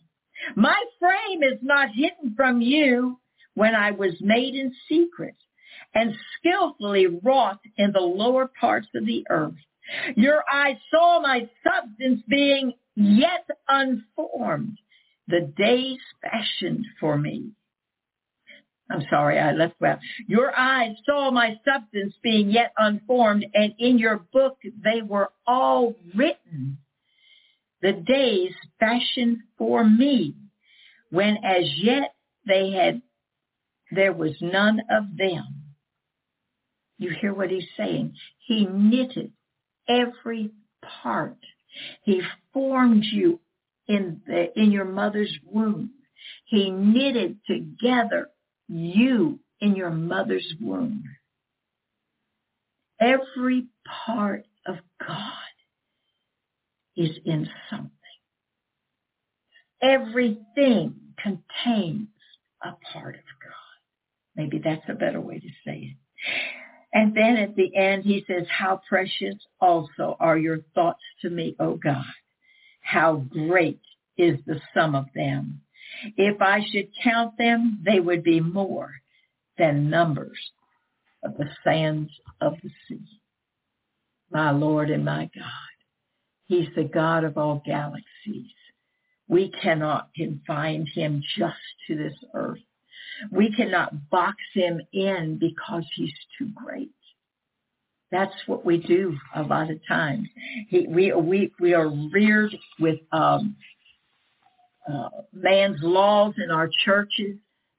My 0.54 0.80
frame 1.00 1.42
is 1.42 1.58
not 1.62 1.88
hidden 1.92 2.34
from 2.36 2.60
you 2.60 3.18
when 3.54 3.74
I 3.74 3.90
was 3.90 4.14
made 4.20 4.54
in 4.54 4.72
secret 4.88 5.34
and 5.94 6.14
skillfully 6.38 7.06
wrought 7.06 7.60
in 7.76 7.92
the 7.92 8.00
lower 8.00 8.50
parts 8.60 8.88
of 8.94 9.06
the 9.06 9.26
earth. 9.30 9.54
Your 10.16 10.42
eyes 10.52 10.76
saw 10.90 11.20
my 11.20 11.48
substance 11.62 12.22
being 12.28 12.72
yet 12.96 13.46
unformed, 13.68 14.78
the 15.28 15.52
days 15.56 15.98
fashioned 16.22 16.86
for 17.00 17.18
me. 17.18 17.50
I'm 18.90 19.04
sorry, 19.08 19.38
I 19.38 19.52
left 19.52 19.74
well. 19.80 19.98
Your 20.28 20.56
eyes 20.56 20.96
saw 21.06 21.30
my 21.30 21.58
substance 21.64 22.14
being 22.22 22.50
yet 22.50 22.72
unformed, 22.76 23.46
and 23.54 23.74
in 23.78 23.98
your 23.98 24.18
book 24.32 24.58
they 24.62 25.02
were 25.02 25.30
all 25.46 25.94
written. 26.14 26.78
The 27.80 27.92
days 27.92 28.52
fashioned 28.78 29.38
for 29.58 29.84
me, 29.84 30.34
when 31.10 31.38
as 31.44 31.64
yet 31.76 32.14
they 32.46 32.70
had, 32.72 33.02
there 33.90 34.12
was 34.12 34.36
none 34.40 34.80
of 34.90 35.16
them. 35.16 35.62
You 36.98 37.10
hear 37.20 37.34
what 37.34 37.50
he's 37.50 37.68
saying? 37.76 38.14
He 38.46 38.66
knitted 38.66 39.32
every 39.88 40.50
part. 41.02 41.36
He 42.02 42.22
formed 42.52 43.04
you 43.04 43.40
in 43.88 44.20
the, 44.26 44.58
in 44.58 44.70
your 44.70 44.84
mother's 44.84 45.36
womb. 45.44 45.90
He 46.46 46.70
knitted 46.70 47.38
together 47.46 48.28
you 48.68 49.40
in 49.60 49.76
your 49.76 49.90
mother's 49.90 50.54
womb. 50.60 51.04
Every 53.00 53.66
part 54.06 54.46
of 54.66 54.76
God 55.06 55.32
is 56.96 57.10
in 57.24 57.48
something. 57.70 57.90
Everything 59.82 60.94
contains 61.18 62.08
a 62.62 62.72
part 62.92 63.16
of 63.16 63.24
God. 63.42 63.52
Maybe 64.36 64.60
that's 64.64 64.88
a 64.88 64.94
better 64.94 65.20
way 65.20 65.38
to 65.38 65.48
say 65.66 65.92
it. 65.92 65.96
And 66.94 67.14
then 67.14 67.36
at 67.36 67.56
the 67.56 67.74
end, 67.74 68.04
he 68.04 68.24
says, 68.26 68.46
how 68.48 68.80
precious 68.88 69.34
also 69.60 70.16
are 70.20 70.38
your 70.38 70.60
thoughts 70.76 71.02
to 71.22 71.28
me, 71.28 71.56
O 71.58 71.74
God. 71.74 72.04
How 72.82 73.16
great 73.16 73.80
is 74.16 74.38
the 74.46 74.60
sum 74.72 74.94
of 74.94 75.06
them. 75.12 75.60
If 76.16 76.40
I 76.40 76.60
should 76.70 76.88
count 77.02 77.36
them, 77.36 77.82
they 77.84 77.98
would 77.98 78.22
be 78.22 78.40
more 78.40 78.92
than 79.58 79.90
numbers 79.90 80.38
of 81.24 81.36
the 81.36 81.48
sands 81.64 82.10
of 82.40 82.54
the 82.62 82.70
sea. 82.88 83.20
My 84.30 84.52
Lord 84.52 84.90
and 84.90 85.04
my 85.04 85.28
God. 85.34 85.74
He's 86.46 86.68
the 86.76 86.84
God 86.84 87.24
of 87.24 87.36
all 87.36 87.62
galaxies. 87.64 88.52
We 89.26 89.50
cannot 89.50 90.10
confine 90.14 90.86
him 90.86 91.22
just 91.36 91.56
to 91.88 91.96
this 91.96 92.14
earth. 92.34 92.58
We 93.30 93.52
cannot 93.54 94.10
box 94.10 94.36
him 94.52 94.80
in 94.92 95.38
because 95.38 95.84
he's 95.94 96.12
too 96.38 96.48
great. 96.54 96.90
That's 98.10 98.34
what 98.46 98.64
we 98.64 98.78
do 98.78 99.16
a 99.34 99.42
lot 99.42 99.70
of 99.70 99.78
times. 99.88 100.28
He, 100.68 100.86
we, 100.88 101.12
we, 101.12 101.52
we 101.58 101.74
are 101.74 101.88
reared 101.88 102.54
with 102.78 103.00
um, 103.10 103.56
uh, 104.88 105.08
man's 105.32 105.78
laws 105.82 106.34
in 106.42 106.50
our 106.50 106.70
churches 106.84 107.36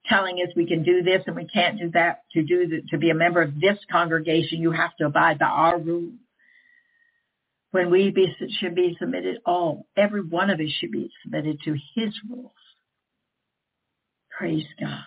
telling 0.08 0.38
us 0.38 0.54
we 0.56 0.68
can 0.68 0.84
do 0.84 1.02
this 1.02 1.24
and 1.26 1.36
we 1.36 1.46
can't 1.46 1.80
do 1.80 1.90
that. 1.92 2.22
To 2.34 2.44
do 2.44 2.68
the, 2.68 2.82
to 2.92 2.98
be 2.98 3.10
a 3.10 3.16
member 3.16 3.42
of 3.42 3.60
this 3.60 3.78
congregation, 3.92 4.60
you 4.60 4.72
have 4.72 4.96
to 4.98 5.06
abide 5.06 5.40
by 5.40 5.46
our 5.46 5.80
rules. 5.80 6.14
When 7.72 7.90
we 7.90 8.12
be, 8.12 8.34
should 8.60 8.76
be 8.76 8.96
submitted, 9.00 9.38
all, 9.46 9.88
every 9.98 10.22
one 10.22 10.50
of 10.50 10.60
us 10.60 10.70
should 10.80 10.92
be 10.92 11.12
submitted 11.24 11.60
to 11.66 11.76
his 11.96 12.14
rules. 12.30 12.52
Praise 14.38 14.66
God. 14.80 15.04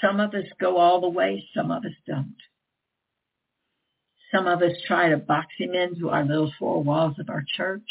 Some 0.00 0.20
of 0.20 0.34
us 0.34 0.46
go 0.60 0.76
all 0.76 1.00
the 1.00 1.08
way, 1.08 1.48
some 1.54 1.70
of 1.70 1.84
us 1.84 1.92
don't. 2.06 2.36
Some 4.32 4.46
of 4.46 4.62
us 4.62 4.72
try 4.86 5.08
to 5.08 5.16
box 5.16 5.46
him 5.58 5.74
into 5.74 6.10
our 6.10 6.24
little 6.24 6.52
four 6.58 6.82
walls 6.82 7.18
of 7.18 7.30
our 7.30 7.44
church. 7.56 7.88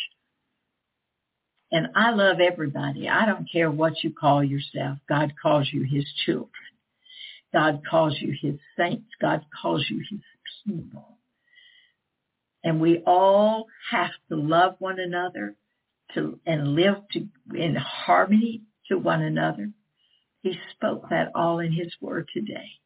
And 1.71 1.87
I 1.95 2.11
love 2.11 2.37
everybody. 2.39 3.09
I 3.09 3.25
don't 3.25 3.51
care 3.51 3.69
what 3.69 4.03
you 4.03 4.13
call 4.13 4.43
yourself. 4.43 4.99
God 5.09 5.33
calls 5.41 5.69
you 5.71 5.83
his 5.83 6.05
children. 6.25 6.51
God 7.51 7.81
calls 7.89 8.17
you 8.21 8.33
his 8.39 8.59
saints. 8.77 9.09
God 9.19 9.45
calls 9.61 9.85
you 9.89 10.01
his 10.09 10.19
people. 10.65 11.17
And 12.63 12.79
we 12.79 13.01
all 13.05 13.67
have 13.91 14.11
to 14.29 14.35
love 14.35 14.75
one 14.79 14.99
another 14.99 15.55
to 16.13 16.39
and 16.45 16.75
live 16.75 16.95
to, 17.13 17.27
in 17.55 17.75
harmony 17.75 18.61
to 18.87 18.97
one 18.97 19.21
another. 19.21 19.71
He 20.47 20.59
spoke 20.71 21.09
that 21.09 21.31
all 21.35 21.59
in 21.59 21.73
his 21.73 21.91
word 21.99 22.29
today. 22.33 22.79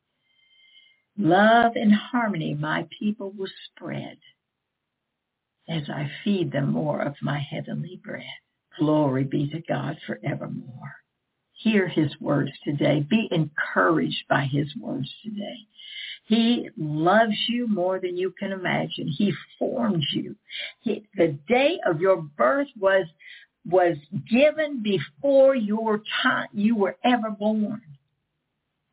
Love 1.15 1.73
and 1.75 1.93
harmony 1.93 2.55
my 2.55 2.87
people 2.97 3.31
will 3.37 3.49
spread 3.67 4.17
as 5.69 5.83
I 5.87 6.09
feed 6.23 6.51
them 6.51 6.71
more 6.71 7.01
of 7.01 7.13
my 7.21 7.37
heavenly 7.37 8.01
bread. 8.03 8.23
Glory 8.79 9.25
be 9.25 9.47
to 9.51 9.61
God 9.61 9.97
forevermore. 10.07 10.95
Hear 11.53 11.87
his 11.87 12.19
words 12.19 12.51
today. 12.63 13.05
Be 13.07 13.29
encouraged 13.29 14.23
by 14.27 14.45
his 14.45 14.75
words 14.75 15.13
today. 15.23 15.67
He 16.25 16.69
loves 16.77 17.37
you 17.47 17.67
more 17.67 17.99
than 17.99 18.17
you 18.17 18.33
can 18.39 18.51
imagine. 18.51 19.07
He 19.07 19.33
formed 19.59 20.05
you. 20.13 20.35
He, 20.79 21.07
the 21.15 21.37
day 21.47 21.79
of 21.85 22.01
your 22.01 22.23
birth 22.23 22.69
was 22.79 23.05
was 23.65 23.97
given 24.29 24.81
before 24.81 25.55
your 25.55 26.01
time 26.23 26.47
you 26.53 26.75
were 26.75 26.97
ever 27.03 27.29
born. 27.29 27.81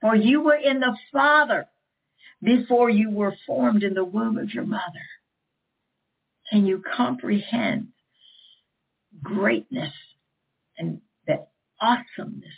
For 0.01 0.15
you 0.15 0.43
were 0.43 0.57
in 0.57 0.81
the 0.81 0.97
Father 1.13 1.67
before 2.43 2.91
you 2.91 3.11
were 3.11 3.37
formed 3.47 3.83
in 3.83 3.95
the 3.95 4.05
womb 4.05 4.39
of 4.39 4.53
your 4.53 4.67
mother. 4.67 5.07
Can 6.51 6.67
you 6.67 6.83
comprehend 6.97 7.89
greatness 9.23 9.93
and 10.77 11.01
the 11.27 11.47
awesomeness 11.81 12.53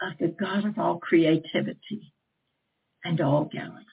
of 0.00 0.12
the 0.18 0.28
God 0.28 0.64
of 0.64 0.78
all 0.78 0.98
creativity 0.98 2.12
and 3.04 3.20
all 3.20 3.44
galaxies? 3.44 3.86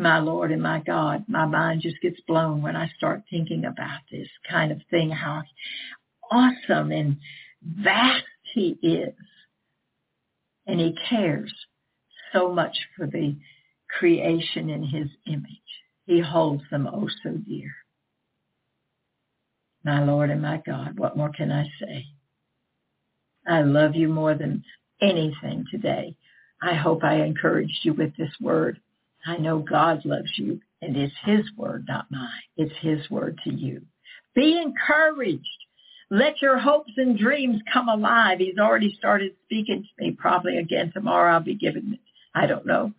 My 0.00 0.18
Lord 0.18 0.50
and 0.50 0.62
my 0.62 0.80
God, 0.80 1.26
my 1.28 1.44
mind 1.44 1.82
just 1.82 2.00
gets 2.00 2.18
blown 2.26 2.62
when 2.62 2.74
I 2.74 2.88
start 2.96 3.24
thinking 3.28 3.66
about 3.66 4.00
this 4.10 4.28
kind 4.50 4.72
of 4.72 4.80
thing, 4.90 5.10
how 5.10 5.42
awesome 6.30 6.90
and 6.90 7.18
vast 7.62 8.24
he 8.54 8.78
is. 8.82 9.14
And 10.66 10.80
he 10.80 10.96
cares 11.10 11.52
so 12.32 12.50
much 12.50 12.78
for 12.96 13.06
the 13.06 13.36
creation 13.98 14.70
in 14.70 14.84
his 14.84 15.08
image. 15.26 15.44
He 16.06 16.20
holds 16.20 16.62
them 16.70 16.88
oh 16.90 17.10
so 17.22 17.32
dear. 17.32 17.70
My 19.84 20.02
Lord 20.02 20.30
and 20.30 20.40
my 20.40 20.62
God, 20.64 20.98
what 20.98 21.14
more 21.14 21.30
can 21.30 21.52
I 21.52 21.64
say? 21.78 22.06
I 23.46 23.60
love 23.60 23.94
you 23.94 24.08
more 24.08 24.34
than 24.34 24.64
anything 25.02 25.66
today. 25.70 26.16
I 26.62 26.72
hope 26.72 27.04
I 27.04 27.16
encouraged 27.16 27.80
you 27.82 27.92
with 27.92 28.16
this 28.16 28.32
word. 28.40 28.80
I 29.26 29.36
know 29.36 29.58
God 29.58 30.04
loves 30.04 30.30
you 30.36 30.60
and 30.82 30.96
it's 30.96 31.14
his 31.24 31.44
word, 31.56 31.86
not 31.88 32.10
mine. 32.10 32.28
It's 32.56 32.74
his 32.80 33.10
word 33.10 33.38
to 33.44 33.52
you. 33.52 33.82
Be 34.34 34.60
encouraged. 34.60 35.46
Let 36.10 36.40
your 36.42 36.58
hopes 36.58 36.92
and 36.96 37.18
dreams 37.18 37.60
come 37.72 37.88
alive. 37.88 38.38
He's 38.38 38.58
already 38.58 38.94
started 38.98 39.32
speaking 39.44 39.82
to 39.84 40.04
me. 40.04 40.12
Probably 40.12 40.58
again 40.58 40.90
tomorrow 40.92 41.34
I'll 41.34 41.40
be 41.40 41.54
giving 41.54 41.92
it. 41.94 42.00
I 42.34 42.46
don't 42.46 42.66
know, 42.66 42.92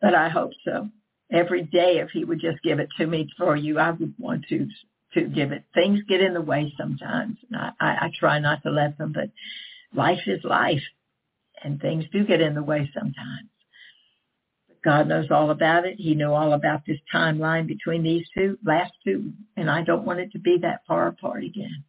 but 0.00 0.14
I 0.14 0.28
hope 0.28 0.52
so. 0.64 0.88
Every 1.30 1.62
day, 1.62 1.98
if 1.98 2.10
he 2.10 2.24
would 2.24 2.40
just 2.40 2.62
give 2.62 2.78
it 2.78 2.88
to 2.96 3.06
me 3.06 3.28
for 3.36 3.56
you, 3.56 3.78
I 3.78 3.90
would 3.90 4.14
want 4.18 4.46
to 4.48 4.68
to 5.14 5.22
give 5.22 5.52
it. 5.52 5.64
Things 5.74 6.00
get 6.08 6.20
in 6.20 6.34
the 6.34 6.40
way 6.40 6.72
sometimes. 6.78 7.38
And 7.50 7.60
I, 7.60 7.70
I, 7.80 7.86
I 7.86 8.10
try 8.18 8.38
not 8.38 8.62
to 8.62 8.70
let 8.70 8.98
them, 8.98 9.12
but 9.12 9.30
life 9.94 10.20
is 10.26 10.44
life, 10.44 10.82
and 11.62 11.80
things 11.80 12.04
do 12.12 12.24
get 12.24 12.40
in 12.40 12.54
the 12.54 12.62
way 12.62 12.90
sometimes. 12.94 13.48
God 14.84 15.08
knows 15.08 15.26
all 15.30 15.50
about 15.50 15.86
it. 15.86 15.96
He 15.98 16.14
knew 16.14 16.32
all 16.32 16.52
about 16.52 16.82
this 16.86 16.98
timeline 17.14 17.66
between 17.66 18.02
these 18.02 18.26
two, 18.36 18.58
last 18.64 18.92
two, 19.04 19.32
and 19.56 19.70
I 19.70 19.82
don't 19.82 20.04
want 20.04 20.20
it 20.20 20.32
to 20.32 20.38
be 20.38 20.58
that 20.62 20.82
far 20.86 21.08
apart 21.08 21.44
again 21.44 21.84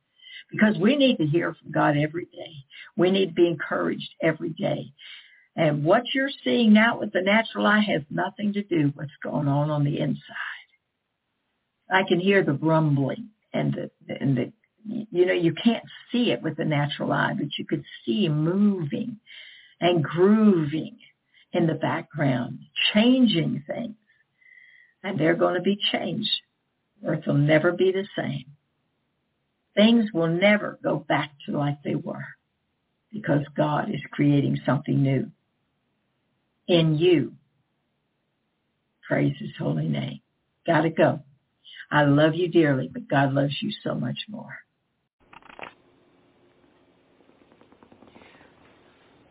because 0.51 0.77
we 0.77 0.95
need 0.95 1.17
to 1.17 1.25
hear 1.25 1.53
from 1.53 1.71
God 1.71 1.95
every 1.97 2.25
day. 2.25 2.53
We 2.97 3.11
need 3.11 3.27
to 3.27 3.33
be 3.33 3.47
encouraged 3.47 4.09
every 4.21 4.49
day. 4.49 4.91
And 5.55 5.83
what 5.83 6.03
you're 6.13 6.29
seeing 6.43 6.73
now 6.73 6.99
with 6.99 7.11
the 7.11 7.21
natural 7.21 7.65
eye 7.65 7.81
has 7.81 8.01
nothing 8.09 8.53
to 8.53 8.63
do 8.63 8.85
with 8.85 8.95
what's 8.95 9.11
going 9.21 9.47
on 9.47 9.69
on 9.69 9.83
the 9.83 9.99
inside. 9.99 10.23
I 11.91 12.03
can 12.07 12.19
hear 12.19 12.43
the 12.43 12.53
rumbling 12.53 13.29
and 13.53 13.73
the, 13.73 14.15
and 14.21 14.37
the, 14.37 14.51
you 14.85 15.25
know, 15.25 15.33
you 15.33 15.53
can't 15.61 15.83
see 16.11 16.31
it 16.31 16.41
with 16.41 16.57
the 16.57 16.65
natural 16.65 17.11
eye, 17.11 17.33
but 17.37 17.47
you 17.57 17.65
could 17.65 17.83
see 18.05 18.29
moving 18.29 19.17
and 19.81 20.03
grooving 20.03 20.97
in 21.53 21.67
the 21.67 21.73
background, 21.73 22.59
changing 22.93 23.63
things. 23.67 23.95
And 25.03 25.19
they're 25.19 25.35
going 25.35 25.55
to 25.55 25.61
be 25.61 25.79
changed. 25.91 26.29
Earth 27.05 27.23
will 27.25 27.35
never 27.35 27.71
be 27.71 27.91
the 27.91 28.07
same. 28.17 28.45
Things 29.75 30.11
will 30.13 30.27
never 30.27 30.77
go 30.83 30.97
back 30.97 31.31
to 31.45 31.57
like 31.57 31.81
they 31.83 31.95
were 31.95 32.25
because 33.11 33.41
God 33.55 33.89
is 33.89 34.01
creating 34.11 34.59
something 34.65 35.01
new 35.01 35.31
in 36.67 36.97
you. 36.97 37.33
Praise 39.07 39.35
his 39.39 39.51
holy 39.57 39.87
name. 39.87 40.19
Gotta 40.67 40.89
go. 40.89 41.21
I 41.91 42.03
love 42.03 42.35
you 42.35 42.47
dearly, 42.47 42.89
but 42.91 43.07
God 43.07 43.33
loves 43.33 43.55
you 43.61 43.71
so 43.83 43.95
much 43.95 44.19
more. 44.29 44.59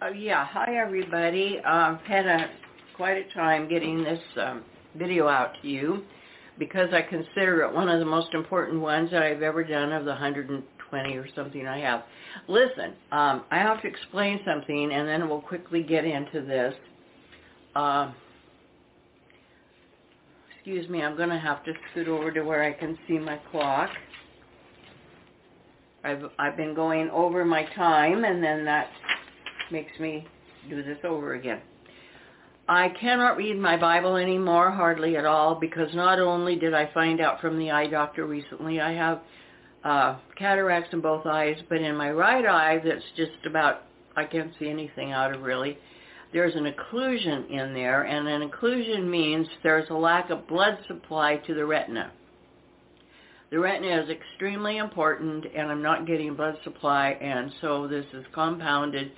Uh, 0.01 0.11
yeah, 0.11 0.47
hi 0.47 0.77
everybody. 0.77 1.59
I've 1.65 2.01
had 2.03 2.25
a 2.25 2.51
quite 2.95 3.17
a 3.17 3.35
time 3.35 3.69
getting 3.69 4.05
this 4.05 4.21
um, 4.41 4.63
video 4.97 5.27
out 5.27 5.55
to 5.61 5.69
you 5.69 6.05
because 6.57 6.91
I 6.93 7.03
consider 7.03 7.63
it 7.63 7.75
one 7.75 7.89
of 7.89 7.99
the 7.99 8.07
most 8.07 8.33
important 8.33 8.81
ones 8.81 9.11
that 9.11 9.25
I've 9.25 9.43
ever 9.43 9.65
done 9.65 9.91
of 9.91 10.05
the 10.05 10.13
120 10.13 11.17
or 11.17 11.27
something 11.35 11.67
I 11.67 11.81
have. 11.81 12.05
Listen, 12.47 12.95
um, 13.11 13.45
I 13.51 13.57
have 13.57 13.83
to 13.83 13.89
explain 13.89 14.39
something 14.47 14.93
and 14.93 15.09
then 15.09 15.29
we'll 15.29 15.41
quickly 15.41 15.83
get 15.83 16.05
into 16.05 16.43
this. 16.43 16.75
Uh, 17.75 18.13
excuse 20.55 20.89
me, 20.89 21.03
I'm 21.03 21.17
going 21.17 21.31
to 21.31 21.41
have 21.41 21.65
to 21.65 21.73
scoot 21.91 22.07
over 22.07 22.31
to 22.31 22.43
where 22.43 22.63
I 22.63 22.73
can 22.73 22.97
see 23.09 23.19
my 23.19 23.39
clock. 23.51 23.91
I've, 26.05 26.23
I've 26.39 26.57
been 26.57 26.75
going 26.75 27.11
over 27.11 27.45
my 27.45 27.65
time 27.75 28.23
and 28.23 28.41
then 28.41 28.65
that 28.65 28.87
makes 29.71 29.99
me 29.99 30.27
do 30.69 30.83
this 30.83 30.99
over 31.05 31.35
again. 31.35 31.61
I 32.69 32.91
cannot 33.01 33.39
read 33.39 33.59
my 33.59 33.79
Bible 33.79 34.17
anymore, 34.17 34.71
hardly 34.71 35.17
at 35.17 35.25
all, 35.25 35.55
because 35.55 35.95
not 35.95 36.21
only 36.21 36.55
did 36.57 36.75
I 36.75 36.93
find 36.93 37.21
out 37.21 37.41
from 37.41 37.59
the 37.59 37.71
eye 37.71 37.87
doctor 37.87 38.27
recently 38.27 38.79
I 38.81 38.93
have 38.93 39.21
uh, 39.85 40.19
cataracts 40.37 40.93
in 40.93 41.01
both 41.01 41.25
eyes, 41.25 41.57
but 41.71 41.81
in 41.81 41.97
my 41.97 42.11
right 42.11 42.45
eye 42.45 42.81
that's 42.85 43.05
just 43.17 43.47
about, 43.47 43.85
I 44.17 44.25
can't 44.25 44.53
see 44.59 44.69
anything 44.69 45.13
out 45.13 45.35
of 45.35 45.41
really, 45.41 45.79
there's 46.31 46.55
an 46.57 46.71
occlusion 46.71 47.49
in 47.49 47.73
there, 47.73 48.03
and 48.03 48.29
an 48.29 48.51
occlusion 48.51 49.09
means 49.09 49.47
there's 49.63 49.89
a 49.89 49.95
lack 49.95 50.29
of 50.29 50.47
blood 50.47 50.79
supply 50.87 51.37
to 51.47 51.55
the 51.55 51.65
retina. 51.65 52.13
The 53.51 53.59
retina 53.59 54.03
is 54.03 54.11
extremely 54.11 54.77
important, 54.77 55.47
and 55.57 55.71
I'm 55.71 55.83
not 55.83 56.07
getting 56.07 56.35
blood 56.35 56.59
supply, 56.65 57.13
and 57.13 57.51
so 57.63 57.89
this 57.89 58.05
is 58.13 58.27
compounded 58.35 59.11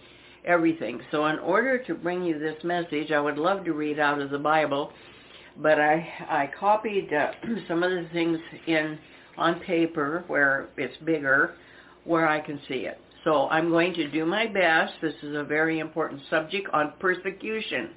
everything. 0.45 1.01
So 1.11 1.27
in 1.27 1.39
order 1.39 1.79
to 1.85 1.95
bring 1.95 2.23
you 2.23 2.39
this 2.39 2.63
message, 2.65 3.11
I 3.11 3.21
would 3.21 3.39
love 3.39 3.65
to 3.65 3.73
read 3.73 3.99
out 3.99 4.21
of 4.21 4.31
the 4.31 4.39
Bible, 4.39 4.93
but 5.57 5.81
I 5.81 6.07
I 6.29 6.51
copied 6.59 7.13
uh, 7.13 7.33
some 7.69 7.83
of 7.83 7.91
the 7.91 8.09
things 8.13 8.39
in 8.67 8.99
on 9.37 9.61
paper 9.61 10.25
where 10.27 10.69
it's 10.77 10.97
bigger, 11.05 11.55
where 12.05 12.29
I 12.29 12.41
can 12.41 12.61
see 12.69 12.87
it. 12.87 13.01
So 13.25 13.49
I'm 13.49 13.69
going 13.69 13.93
to 13.95 14.11
do 14.11 14.25
my 14.25 14.47
best. 14.47 14.95
This 15.03 15.15
is 15.23 15.37
a 15.37 15.45
very 15.45 15.79
important 15.79 16.23
subject 16.31 16.69
on 16.73 16.95
persecution. 16.99 17.91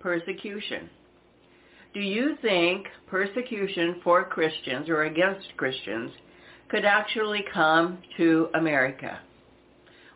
Persecution. 0.00 0.90
Do 1.94 2.00
you 2.00 2.36
think 2.42 2.86
persecution 3.06 4.00
for 4.04 4.24
Christians 4.24 4.88
or 4.88 5.04
against 5.04 5.46
Christians 5.56 6.10
could 6.68 6.84
actually 6.84 7.44
come 7.54 7.98
to 8.16 8.48
America? 8.54 9.20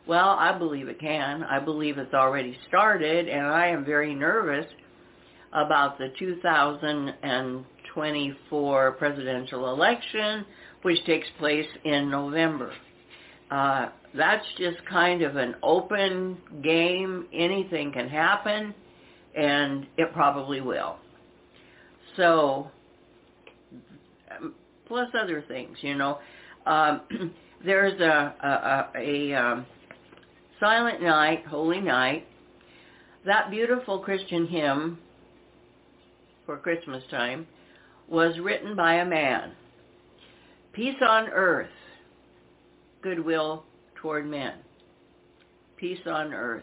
Well, 0.06 0.30
I 0.30 0.56
believe 0.56 0.88
it 0.88 0.98
can. 0.98 1.42
I 1.44 1.60
believe 1.60 1.98
it's 1.98 2.14
already 2.14 2.56
started, 2.68 3.28
and 3.28 3.46
I 3.46 3.66
am 3.68 3.84
very 3.84 4.14
nervous 4.14 4.64
about 5.52 5.98
the 5.98 6.08
2024 6.18 8.92
presidential 8.92 9.70
election, 9.72 10.46
which 10.82 11.04
takes 11.04 11.26
place 11.38 11.66
in 11.84 12.10
November. 12.10 12.72
Uh, 13.50 13.90
that's 14.14 14.44
just 14.58 14.78
kind 14.88 15.20
of 15.22 15.36
an 15.36 15.54
open 15.62 16.38
game. 16.62 17.26
Anything 17.32 17.92
can 17.92 18.08
happen, 18.08 18.74
and 19.36 19.86
it 19.96 20.12
probably 20.12 20.60
will. 20.60 20.96
So, 22.16 22.68
plus 24.86 25.08
other 25.20 25.44
things, 25.46 25.76
you 25.82 25.94
know. 25.94 26.18
Um, 26.66 27.02
there's 27.64 28.00
a, 28.00 28.34
a, 28.42 28.48
a, 28.48 28.90
a 28.98 29.32
um, 29.34 29.64
Silent 30.60 31.02
Night, 31.02 31.46
Holy 31.46 31.80
Night, 31.80 32.26
that 33.24 33.50
beautiful 33.50 33.98
Christian 33.98 34.46
hymn 34.46 34.98
for 36.44 36.58
Christmas 36.58 37.02
time 37.10 37.46
was 38.08 38.38
written 38.38 38.76
by 38.76 38.96
a 38.96 39.06
man. 39.06 39.52
Peace 40.74 40.96
on 41.00 41.28
earth, 41.28 41.70
goodwill 43.02 43.64
toward 43.96 44.26
men. 44.26 44.54
Peace 45.78 46.00
on 46.06 46.34
earth. 46.34 46.62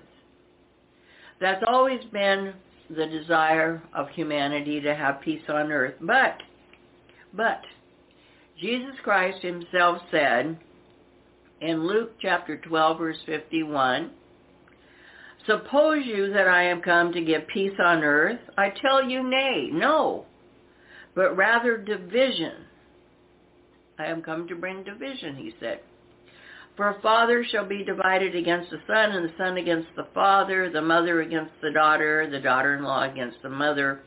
That's 1.42 1.64
always 1.68 2.04
been 2.14 2.54
the 2.90 3.08
desire 3.08 3.82
of 3.94 4.10
humanity 4.10 4.80
to 4.82 4.94
have 4.94 5.22
peace 5.22 5.42
on 5.50 5.72
earth. 5.72 5.96
But, 6.02 6.38
but, 7.34 7.62
Jesus 8.60 8.96
Christ 9.04 9.42
himself 9.42 10.00
said, 10.12 10.60
in 11.62 11.88
Luke 11.88 12.14
chapter 12.22 12.58
12, 12.58 12.98
verse 12.98 13.18
51, 13.26 14.12
Suppose 15.46 16.06
you 16.06 16.34
that 16.34 16.48
I 16.48 16.64
am 16.64 16.82
come 16.82 17.14
to 17.14 17.22
give 17.22 17.48
peace 17.48 17.78
on 17.80 18.04
earth? 18.04 18.40
I 18.58 18.70
tell 18.70 19.04
you 19.04 19.28
nay, 19.28 19.70
no, 19.72 20.26
but 21.16 21.38
rather 21.38 21.78
division. 21.78 22.54
I 23.98 24.06
am 24.08 24.22
come 24.22 24.48
to 24.50 24.56
bring 24.56 24.84
division, 24.84 25.36
he 25.36 25.54
said. 25.60 25.80
For 26.76 26.90
a 26.90 27.02
father 27.02 27.44
shall 27.50 27.66
be 27.66 27.84
divided 27.84 28.36
against 28.36 28.70
the 28.70 28.78
son, 28.86 29.12
and 29.12 29.26
the 29.26 29.34
son 29.38 29.58
against 29.58 29.88
the 29.96 30.08
father, 30.14 30.70
the 30.70 30.82
mother 30.82 31.22
against 31.22 31.54
the 31.62 31.72
daughter, 31.72 32.30
the 32.30 32.40
daughter-in-law 32.40 33.10
against 33.10 33.42
the 33.42 33.50
mother, 33.50 34.02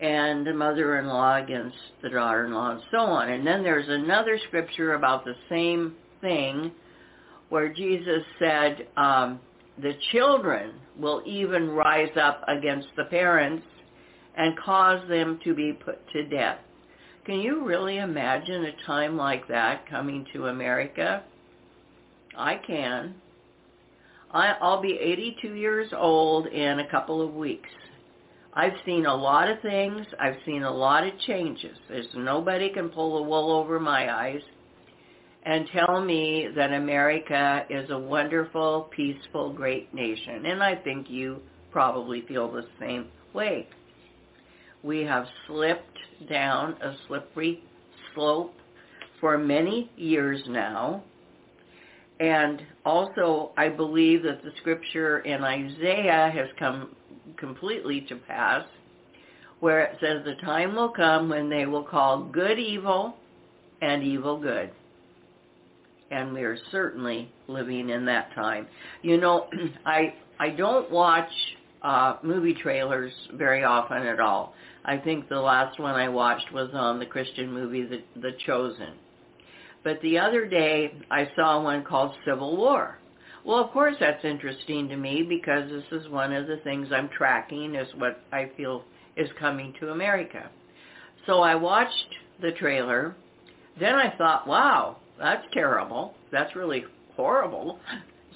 and 0.00 0.46
the 0.46 0.52
mother-in-law 0.52 1.36
against 1.42 1.76
the 2.02 2.10
daughter-in-law, 2.10 2.72
and 2.72 2.82
so 2.90 2.98
on. 2.98 3.30
And 3.30 3.46
then 3.46 3.62
there's 3.62 3.88
another 3.88 4.38
scripture 4.48 4.92
about 4.94 5.24
the 5.24 5.34
same 5.48 5.94
thing 6.20 6.72
where 7.48 7.72
Jesus 7.72 8.22
said 8.38 8.86
um, 8.96 9.40
the 9.80 9.92
children 10.12 10.72
will 10.98 11.22
even 11.26 11.70
rise 11.70 12.16
up 12.20 12.42
against 12.48 12.88
the 12.96 13.04
parents 13.04 13.64
and 14.36 14.58
cause 14.58 15.06
them 15.08 15.38
to 15.44 15.54
be 15.54 15.72
put 15.72 15.98
to 16.12 16.26
death. 16.28 16.58
Can 17.26 17.40
you 17.40 17.64
really 17.64 17.98
imagine 17.98 18.64
a 18.64 18.86
time 18.86 19.16
like 19.16 19.46
that 19.48 19.88
coming 19.88 20.26
to 20.32 20.46
America? 20.46 21.22
I 22.36 22.60
can. 22.66 23.14
I, 24.32 24.54
I'll 24.60 24.80
be 24.80 24.98
82 25.00 25.54
years 25.54 25.92
old 25.96 26.46
in 26.46 26.80
a 26.80 26.90
couple 26.90 27.20
of 27.20 27.34
weeks. 27.34 27.68
I've 28.54 28.72
seen 28.84 29.06
a 29.06 29.14
lot 29.14 29.48
of 29.48 29.60
things. 29.60 30.06
I've 30.18 30.36
seen 30.44 30.62
a 30.62 30.70
lot 30.70 31.06
of 31.06 31.12
changes. 31.26 31.76
There's 31.88 32.06
nobody 32.14 32.70
can 32.70 32.88
pull 32.88 33.16
the 33.16 33.28
wool 33.28 33.52
over 33.52 33.78
my 33.78 34.12
eyes. 34.12 34.40
And 35.44 35.66
tell 35.72 36.00
me 36.04 36.48
that 36.54 36.72
America 36.72 37.64
is 37.70 37.90
a 37.90 37.98
wonderful, 37.98 38.90
peaceful, 38.94 39.52
great 39.52 39.92
nation. 39.94 40.46
And 40.46 40.62
I 40.62 40.76
think 40.76 41.08
you 41.08 41.40
probably 41.70 42.22
feel 42.28 42.50
the 42.50 42.66
same 42.78 43.08
way. 43.32 43.66
We 44.82 45.00
have 45.02 45.26
slipped 45.46 45.98
down 46.28 46.72
a 46.82 46.94
slippery 47.06 47.62
slope 48.14 48.54
for 49.20 49.38
many 49.38 49.90
years 49.96 50.42
now. 50.48 51.02
And 52.18 52.62
also, 52.84 53.52
I 53.56 53.70
believe 53.70 54.22
that 54.24 54.42
the 54.42 54.50
scripture 54.60 55.20
in 55.20 55.42
Isaiah 55.42 56.30
has 56.34 56.48
come 56.58 56.94
completely 57.38 58.02
to 58.08 58.16
pass, 58.16 58.64
where 59.60 59.80
it 59.80 59.96
says 60.00 60.22
the 60.24 60.34
time 60.44 60.74
will 60.74 60.90
come 60.90 61.30
when 61.30 61.48
they 61.48 61.64
will 61.64 61.82
call 61.82 62.24
good 62.24 62.58
evil 62.58 63.16
and 63.80 64.02
evil 64.02 64.38
good. 64.38 64.70
And 66.10 66.32
we 66.32 66.42
are 66.42 66.58
certainly 66.72 67.32
living 67.46 67.90
in 67.90 68.04
that 68.06 68.34
time. 68.34 68.66
You 69.02 69.18
know, 69.18 69.48
I 69.86 70.14
I 70.38 70.50
don't 70.50 70.90
watch 70.90 71.30
uh, 71.82 72.16
movie 72.22 72.54
trailers 72.54 73.12
very 73.34 73.64
often 73.64 73.98
at 73.98 74.20
all. 74.20 74.54
I 74.84 74.96
think 74.96 75.28
the 75.28 75.40
last 75.40 75.78
one 75.78 75.94
I 75.94 76.08
watched 76.08 76.52
was 76.52 76.70
on 76.72 76.98
the 76.98 77.06
Christian 77.06 77.52
movie 77.52 77.84
The, 77.84 78.02
the 78.20 78.32
Chosen. 78.46 78.94
But 79.84 80.00
the 80.02 80.18
other 80.18 80.46
day 80.46 80.94
I 81.10 81.30
saw 81.36 81.62
one 81.62 81.84
called 81.84 82.14
Civil 82.26 82.56
War. 82.56 82.98
Well, 83.44 83.58
of 83.58 83.70
course 83.70 83.96
that's 84.00 84.24
interesting 84.24 84.88
to 84.88 84.96
me 84.96 85.22
because 85.22 85.70
this 85.70 86.00
is 86.00 86.08
one 86.08 86.32
of 86.32 86.46
the 86.46 86.58
things 86.58 86.88
I'm 86.92 87.08
tracking 87.08 87.74
is 87.74 87.88
what 87.96 88.20
I 88.32 88.50
feel 88.56 88.84
is 89.16 89.28
coming 89.38 89.74
to 89.80 89.90
America. 89.90 90.50
So 91.26 91.40
I 91.40 91.54
watched 91.54 92.14
the 92.40 92.52
trailer. 92.52 93.14
Then 93.78 93.94
I 93.94 94.14
thought, 94.16 94.46
wow, 94.46 94.96
that's 95.20 95.44
terrible. 95.52 96.14
That's 96.32 96.56
really 96.56 96.84
horrible. 97.14 97.78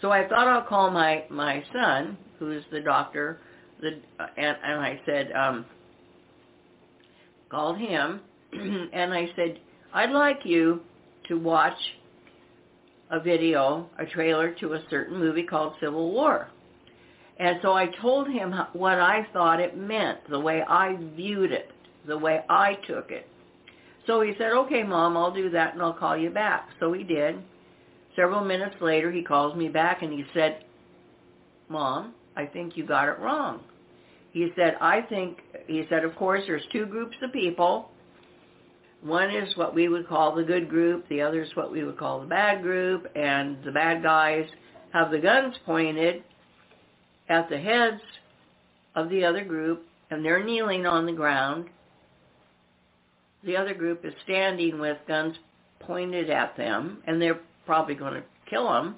So 0.01 0.11
I 0.11 0.29
thought 0.29 0.47
I'll 0.47 0.67
call 0.67 0.91
my 0.91 1.25
my 1.31 1.65
son, 1.73 2.19
who's 2.39 2.63
the 2.71 2.81
doctor, 2.81 3.41
the 3.81 4.01
and, 4.37 4.57
and 4.63 4.81
I 4.81 5.01
said, 5.07 5.33
um, 5.33 5.65
called 7.51 7.79
him, 7.79 8.21
and 8.53 9.15
I 9.15 9.29
said, 9.35 9.59
I'd 9.93 10.11
like 10.11 10.41
you 10.45 10.81
to 11.29 11.39
watch 11.39 11.79
a 13.11 13.21
video, 13.21 13.89
a 13.99 14.05
trailer 14.05 14.53
to 14.61 14.75
a 14.75 14.83
certain 14.91 15.19
movie 15.19 15.45
called 15.45 15.75
Civil 15.81 16.13
War. 16.13 16.49
And 17.39 17.59
so 17.63 17.73
I 17.73 17.87
told 18.01 18.29
him 18.29 18.53
what 18.75 18.99
I 19.01 19.27
thought 19.33 19.61
it 19.61 19.77
meant, 19.77 20.19
the 20.29 20.39
way 20.39 20.63
I 20.63 20.97
viewed 21.17 21.53
it, 21.53 21.71
the 22.07 22.17
way 22.17 22.41
I 22.49 22.75
took 22.87 23.11
it. 23.11 23.29
So 24.07 24.21
he 24.21 24.33
said, 24.39 24.53
okay, 24.53 24.83
Mom, 24.83 25.17
I'll 25.17 25.33
do 25.33 25.51
that 25.51 25.75
and 25.75 25.83
I'll 25.83 25.95
call 25.95 26.17
you 26.17 26.31
back. 26.31 26.69
So 26.81 26.93
he 26.93 27.05
did. 27.05 27.37
Several 28.17 28.45
minutes 28.45 28.77
later, 28.81 29.11
he 29.11 29.23
calls 29.23 29.57
me 29.57 29.69
back 29.69 30.03
and 30.03 30.13
he 30.13 30.25
said, 30.35 30.65
Mom, 31.69 32.15
I 32.37 32.47
think 32.47 32.77
you 32.77 32.87
got 32.87 33.09
it 33.09 33.19
wrong. 33.19 33.61
He 34.33 34.51
said, 34.57 34.77
I 34.81 35.01
think, 35.03 35.39
he 35.67 35.85
said, 35.89 36.05
of 36.05 36.15
course, 36.17 36.43
there's 36.47 36.63
two 36.73 36.87
groups 36.87 37.17
of 37.23 37.33
people. 37.33 37.91
One 39.03 39.31
is 39.31 39.57
what 39.57 39.75
we 39.75 39.89
would 39.89 40.09
call 40.09 40.35
the 40.35 40.43
good 40.43 40.69
group. 40.69 41.09
The 41.09 41.23
other 41.23 41.43
is 41.43 41.55
what 41.55 41.71
we 41.71 41.85
would 41.85 41.99
call 41.99 42.21
the 42.21 42.27
bad 42.27 42.63
group. 42.63 43.07
And 43.15 43.59
the 43.65 43.71
bad 43.71 44.03
guys 44.03 44.47
have 44.93 45.11
the 45.11 45.19
guns 45.19 45.55
pointed 45.65 46.25
at 47.29 47.49
the 47.49 47.59
heads 47.59 48.01
of 48.95 49.09
the 49.09 49.25
other 49.25 49.45
group, 49.45 49.87
and 50.11 50.25
they're 50.25 50.45
kneeling 50.45 50.87
on 50.87 51.07
the 51.07 51.13
ground. 51.13 51.67
The 53.45 53.57
other 53.57 53.75
group 53.75 54.05
is 54.05 54.15
standing 54.25 54.81
with 54.81 54.97
guns 55.07 55.37
pointed 55.81 56.31
at 56.31 56.57
them, 56.57 57.03
and 57.07 57.21
they're 57.21 57.41
probably 57.67 57.95
going 57.95 58.15
to 58.15 58.25
kill 58.49 58.73
them. 58.73 58.97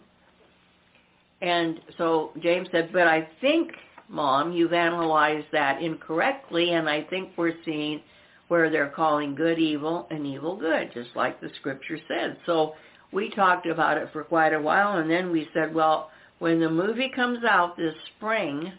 And 1.42 1.80
so 1.98 2.30
James 2.42 2.68
said, 2.70 2.90
but 2.92 3.08
I 3.08 3.28
think, 3.40 3.72
Mom, 4.08 4.52
you've 4.52 4.72
analyzed 4.72 5.46
that 5.52 5.82
incorrectly, 5.82 6.72
and 6.72 6.88
I 6.88 7.02
think 7.02 7.30
we're 7.36 7.54
seeing 7.64 8.00
where 8.48 8.70
they're 8.70 8.88
calling 8.88 9.34
good 9.34 9.58
evil 9.58 10.06
and 10.10 10.24
evil 10.24 10.56
good, 10.56 10.92
just 10.94 11.10
like 11.16 11.40
the 11.40 11.50
scripture 11.58 11.98
said. 12.06 12.36
So 12.46 12.74
we 13.12 13.30
talked 13.30 13.66
about 13.66 13.98
it 13.98 14.08
for 14.12 14.22
quite 14.22 14.52
a 14.52 14.60
while, 14.60 14.98
and 14.98 15.10
then 15.10 15.32
we 15.32 15.48
said, 15.52 15.74
well, 15.74 16.10
when 16.38 16.60
the 16.60 16.70
movie 16.70 17.10
comes 17.14 17.44
out 17.44 17.76
this 17.76 17.94
spring, 18.16 18.72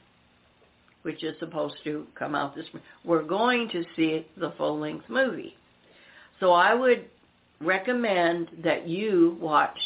which 1.01 1.23
is 1.23 1.35
supposed 1.39 1.75
to 1.83 2.07
come 2.15 2.35
out 2.35 2.55
this 2.55 2.65
spring, 2.67 2.83
we're 3.03 3.23
going 3.23 3.69
to 3.69 3.83
see 3.95 4.25
the 4.37 4.53
full-length 4.57 5.09
movie. 5.09 5.56
So 6.39 6.51
I 6.51 6.73
would 6.73 7.05
recommend 7.61 8.49
that 8.63 8.87
you 8.87 9.37
watch 9.41 9.77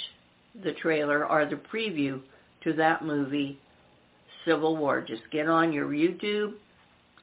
the 0.63 0.73
trailer 0.73 1.25
or 1.25 1.45
the 1.45 1.55
preview 1.55 2.21
to 2.63 2.73
that 2.73 3.05
movie, 3.05 3.57
Civil 4.45 4.75
War. 4.75 5.01
Just 5.01 5.23
get 5.31 5.47
on 5.47 5.71
your 5.71 5.87
YouTube 5.89 6.53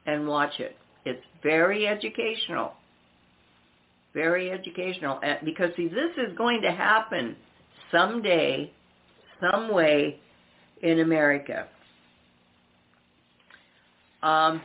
and 0.06 0.26
watch 0.26 0.58
it. 0.58 0.76
It's 1.04 1.22
very 1.42 1.86
educational. 1.86 2.72
Very 4.14 4.50
educational. 4.50 5.20
Because, 5.44 5.70
see, 5.76 5.88
this 5.88 6.10
is 6.16 6.36
going 6.36 6.62
to 6.62 6.72
happen 6.72 7.36
someday, 7.92 8.72
some 9.40 9.72
way 9.72 10.18
in 10.82 11.00
America. 11.00 11.68
Um, 14.22 14.62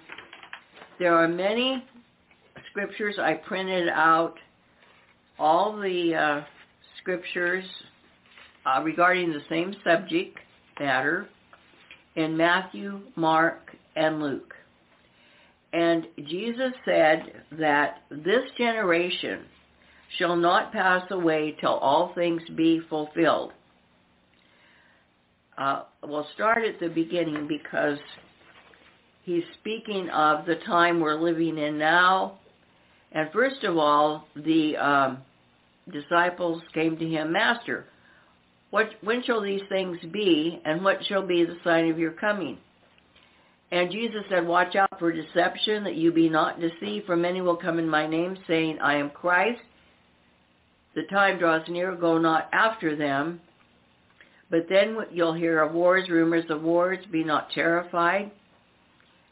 there 1.00 1.14
are 1.14 1.28
many 1.28 1.84
scriptures. 2.72 3.16
I 3.20 3.34
printed 3.34 3.90
out 3.90 4.36
all 5.40 5.78
the 5.78 6.16
uh, 6.16 6.46
scriptures 7.02 7.66
uh, 8.66 8.82
regarding 8.82 9.32
the 9.32 9.42
same 9.50 9.76
subject 9.84 10.38
matter 10.80 11.28
in 12.16 12.38
Matthew, 12.38 13.02
Mark, 13.16 13.76
and 13.96 14.22
Luke. 14.22 14.54
And 15.74 16.06
Jesus 16.18 16.72
said 16.86 17.44
that 17.54 18.04
this 18.12 18.44
generation 18.58 19.42
shall 20.18 20.36
not 20.36 20.72
pass 20.72 21.04
away 21.10 21.58
till 21.60 21.74
all 21.74 22.14
things 22.14 22.42
be 22.56 22.82
fulfilled. 22.90 23.52
Uh, 25.58 25.84
we'll 26.04 26.28
start 26.36 26.64
at 26.64 26.80
the 26.80 26.90
beginning 26.90 27.48
because 27.48 27.98
he's 29.24 29.44
speaking 29.60 30.10
of 30.10 30.46
the 30.46 30.56
time 30.66 31.00
we're 31.00 31.20
living 31.20 31.58
in 31.58 31.78
now. 31.78 32.40
And 33.14 33.30
first 33.32 33.64
of 33.64 33.78
all, 33.78 34.28
the 34.36 34.76
um, 34.78 35.20
disciples 35.92 36.62
came 36.74 36.98
to 36.98 37.08
him, 37.08 37.32
Master, 37.32 37.86
what, 38.72 38.90
when 39.02 39.24
shall 39.24 39.42
these 39.42 39.62
things 39.70 40.00
be, 40.12 40.60
and 40.66 40.84
what 40.84 40.98
shall 41.06 41.26
be 41.26 41.46
the 41.46 41.58
sign 41.64 41.92
of 41.92 42.00
your 42.00 42.12
coming? 42.12 42.58
And 43.72 43.92
Jesus 43.92 44.24
said, 44.30 44.48
Watch 44.48 44.76
out 44.76 45.00
for 45.00 45.12
deception, 45.12 45.84
that 45.84 45.96
you 45.96 46.12
be 46.12 46.28
not 46.28 46.60
deceived, 46.60 47.06
for 47.06 47.16
many 47.16 47.42
will 47.42 47.56
come 47.56 47.78
in 47.78 47.88
my 47.88 48.08
name, 48.08 48.38
saying, 48.48 48.80
I 48.80 48.96
am 48.96 49.12
Christ. 49.12 49.62
The 50.96 51.04
time 51.04 51.40
draws 51.40 51.68
near, 51.68 51.96
go 51.96 52.18
not 52.18 52.50
after 52.52 52.96
them. 52.96 53.42
But 54.50 54.68
then 54.70 54.98
you'll 55.12 55.34
hear 55.34 55.62
of 55.62 55.74
wars, 55.74 56.10
rumors 56.10 56.46
of 56.50 56.62
wars, 56.62 57.00
be 57.12 57.24
not 57.24 57.50
terrified. 57.52 58.32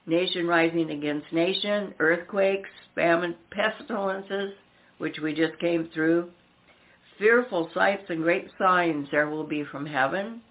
Nation 0.07 0.47
rising 0.47 0.91
against 0.91 1.31
nation, 1.31 1.93
earthquakes, 1.99 2.69
famine, 2.95 3.35
pestilences, 3.51 4.53
which 4.97 5.19
we 5.19 5.33
just 5.33 5.57
came 5.59 5.89
through. 5.93 6.29
Fearful 7.19 7.69
sights 7.73 8.03
and 8.09 8.23
great 8.23 8.49
signs 8.57 9.07
there 9.11 9.29
will 9.29 9.43
be 9.43 9.63
from 9.63 9.85
heaven, 9.85 10.41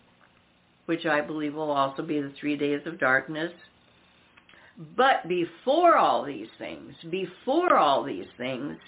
which 0.86 1.04
I 1.04 1.20
believe 1.20 1.54
will 1.54 1.70
also 1.70 2.02
be 2.02 2.20
the 2.20 2.32
three 2.40 2.56
days 2.56 2.80
of 2.86 3.00
darkness. 3.00 3.52
But 4.96 5.28
before 5.28 5.96
all 5.96 6.24
these 6.24 6.48
things, 6.58 6.94
before 7.10 7.76
all 7.76 8.04
these 8.04 8.28
things, 8.38 8.78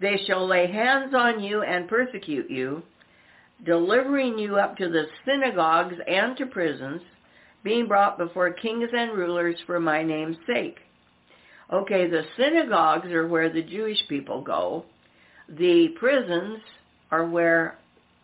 they 0.00 0.16
shall 0.26 0.46
lay 0.46 0.66
hands 0.66 1.14
on 1.14 1.40
you 1.40 1.62
and 1.62 1.88
persecute 1.88 2.50
you, 2.50 2.82
delivering 3.64 4.38
you 4.38 4.56
up 4.56 4.76
to 4.78 4.88
the 4.88 5.04
synagogues 5.26 5.96
and 6.08 6.36
to 6.38 6.46
prisons, 6.46 7.02
being 7.62 7.86
brought 7.86 8.18
before 8.18 8.52
kings 8.52 8.88
and 8.92 9.12
rulers 9.12 9.56
for 9.66 9.78
my 9.80 10.02
name's 10.02 10.36
sake. 10.46 10.78
Okay, 11.72 12.08
the 12.08 12.22
synagogues 12.36 13.08
are 13.12 13.28
where 13.28 13.52
the 13.52 13.62
Jewish 13.62 13.98
people 14.08 14.42
go. 14.42 14.84
The 15.48 15.88
prisons 15.98 16.58
are 17.10 17.26
where 17.26 17.78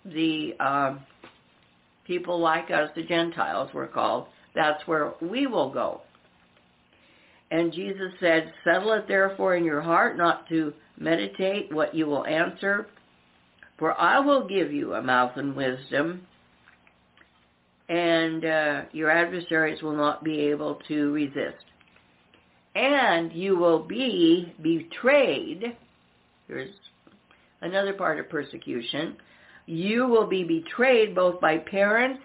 the 0.05 0.55
uh, 0.59 0.97
people 2.07 2.39
like 2.41 2.71
us, 2.71 2.91
the 2.97 3.03
Gentiles, 3.03 3.73
were 3.73 3.87
called. 3.87 4.27
That's 4.55 4.87
where 4.87 5.15
we 5.21 5.47
will 5.47 5.71
go. 5.71 6.01
And 7.51 7.73
Jesus 7.73 8.13
said, 8.19 8.53
Settle 8.65 8.93
it 8.95 9.07
therefore 9.07 9.57
in 9.57 9.65
your 9.65 9.81
heart 9.81 10.17
not 10.17 10.49
to 10.49 10.73
meditate 10.99 11.73
what 11.73 11.95
you 11.95 12.07
will 12.07 12.27
answer, 12.27 12.89
for 13.79 13.99
I 14.01 14.19
will 14.19 14.49
give 14.49 14.73
you 14.73 14.95
a 14.95 15.03
mouth 15.03 15.33
and 15.37 15.55
wisdom, 15.55 16.27
and 17.89 18.45
uh, 18.45 18.83
your 18.93 19.11
adversaries 19.11 19.83
will 19.83 19.97
not 19.97 20.25
be 20.25 20.41
able 20.41 20.81
to 20.89 21.13
resist. 21.13 21.65
And 22.75 23.33
you 23.33 23.57
will 23.57 23.83
be 23.83 24.53
betrayed. 24.63 25.77
Here's 26.49 26.75
another 27.63 27.93
part 27.95 28.19
of 28.21 28.29
persecution. 28.29 29.17
You 29.67 30.07
will 30.07 30.27
be 30.27 30.45
betrayed 30.45 31.15
both 31.15 31.41
by 31.41 31.59
parents 31.59 32.23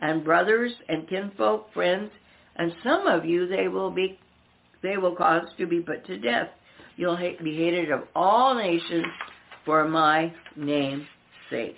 and 0.00 0.24
brothers 0.24 0.72
and 0.88 1.08
kinfolk, 1.08 1.72
friends, 1.72 2.10
and 2.56 2.72
some 2.82 3.06
of 3.06 3.24
you 3.24 3.46
they 3.46 3.68
will 3.68 3.90
be 3.90 4.18
they 4.82 4.96
will 4.96 5.14
cause 5.14 5.44
to 5.58 5.66
be 5.66 5.80
put 5.80 6.04
to 6.06 6.18
death. 6.18 6.48
You'll 6.96 7.16
be 7.16 7.56
hated 7.56 7.90
of 7.90 8.02
all 8.14 8.54
nations 8.54 9.06
for 9.64 9.88
my 9.88 10.32
name's 10.56 11.06
sake. 11.50 11.76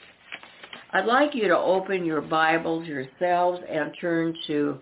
I'd 0.95 1.07
like 1.07 1.35
you 1.35 1.49
to 1.49 1.59
open 1.59 2.05
your 2.05 2.21
Bibles 2.21 2.87
yourselves 2.87 3.61
and 3.69 3.91
turn 4.01 4.33
to, 4.47 4.79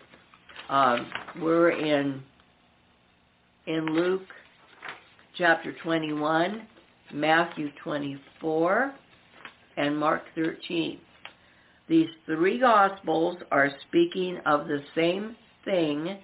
um, 0.69 1.11
we're 1.41 1.71
in, 1.71 2.23
in 3.67 3.87
Luke 3.87 4.27
chapter 5.39 5.73
21, 5.83 6.69
Matthew 7.15 7.71
24, 7.83 8.93
and 9.79 9.97
Mark 9.97 10.25
13. 10.35 10.99
These 11.89 12.09
three 12.27 12.61
Gospels 12.61 13.39
are 13.51 13.71
speaking 13.89 14.37
of 14.45 14.67
the 14.69 14.83
same 14.95 15.35
thing, 15.65 16.19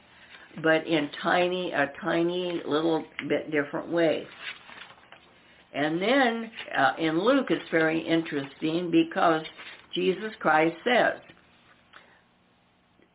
but 0.63 0.87
in 0.87 1.09
tiny, 1.23 1.73
a 1.73 1.91
tiny 2.03 2.61
little 2.67 3.07
bit 3.27 3.51
different 3.51 3.91
way. 3.91 4.27
And 5.73 6.01
then 6.01 6.51
uh, 6.77 6.93
in 6.99 7.25
Luke, 7.25 7.47
it's 7.51 7.71
very 7.71 8.01
interesting 8.01 8.91
because 8.91 9.45
Jesus 9.95 10.33
Christ 10.41 10.77
says, 10.85 11.21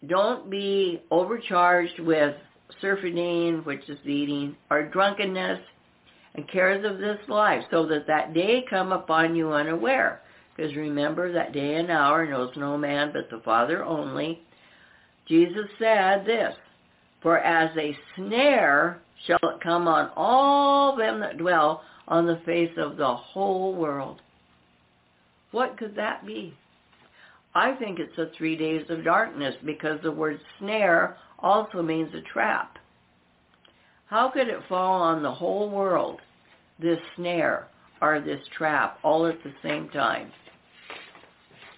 don't 0.08 0.50
be 0.50 1.02
overcharged 1.12 2.00
with 2.00 2.36
surfeiting, 2.82 3.60
which 3.64 3.88
is 3.88 4.00
eating, 4.06 4.56
or 4.70 4.90
drunkenness, 4.90 5.60
and 6.36 6.50
cares 6.50 6.84
of 6.86 6.98
this 6.98 7.20
life, 7.30 7.64
so 7.72 7.86
that 7.88 8.08
that 8.08 8.34
day 8.34 8.66
come 8.70 8.92
upon 8.92 9.36
you 9.36 9.52
unaware. 9.52 10.22
Because 10.56 10.76
remember, 10.76 11.32
that 11.32 11.54
day 11.54 11.76
and 11.76 11.90
hour 11.90 12.26
knows 12.26 12.52
no 12.58 12.78
man 12.78 13.12
but 13.14 13.30
the 13.30 13.42
Father 13.46 13.84
only. 13.84 14.42
Jesus 15.28 15.70
said 15.80 16.26
this, 16.26 16.54
For 17.22 17.40
as 17.40 17.76
a 17.78 17.96
snare 18.16 19.00
shall 19.26 19.40
it 19.44 19.62
come 19.62 19.88
on 19.88 20.12
all 20.18 20.98
them 20.98 21.20
that 21.22 21.38
dwell 21.38 21.84
on 22.08 22.26
the 22.26 22.42
face 22.46 22.74
of 22.78 22.98
the 22.98 23.16
whole 23.16 23.74
world. 23.76 24.22
What 25.52 25.78
could 25.78 25.96
that 25.96 26.26
be? 26.26 26.54
I 27.56 27.74
think 27.76 28.00
it's 28.00 28.16
the 28.16 28.32
three 28.38 28.56
days 28.56 28.86
of 28.90 29.04
darkness 29.04 29.56
because 29.66 30.00
the 30.02 30.12
word 30.12 30.40
snare 30.60 31.18
also 31.40 31.82
means 31.82 32.14
a 32.16 32.22
trap. 32.22 32.78
How 34.08 34.30
could 34.30 34.48
it 34.48 34.60
fall 34.68 35.02
on 35.02 35.22
the 35.22 35.32
whole 35.32 35.70
world, 35.70 36.20
this 36.80 37.00
snare 37.16 37.68
or 38.02 38.20
this 38.20 38.42
trap, 38.58 39.00
all 39.04 39.26
at 39.28 39.42
the 39.44 39.54
same 39.62 39.90
time? 39.90 40.32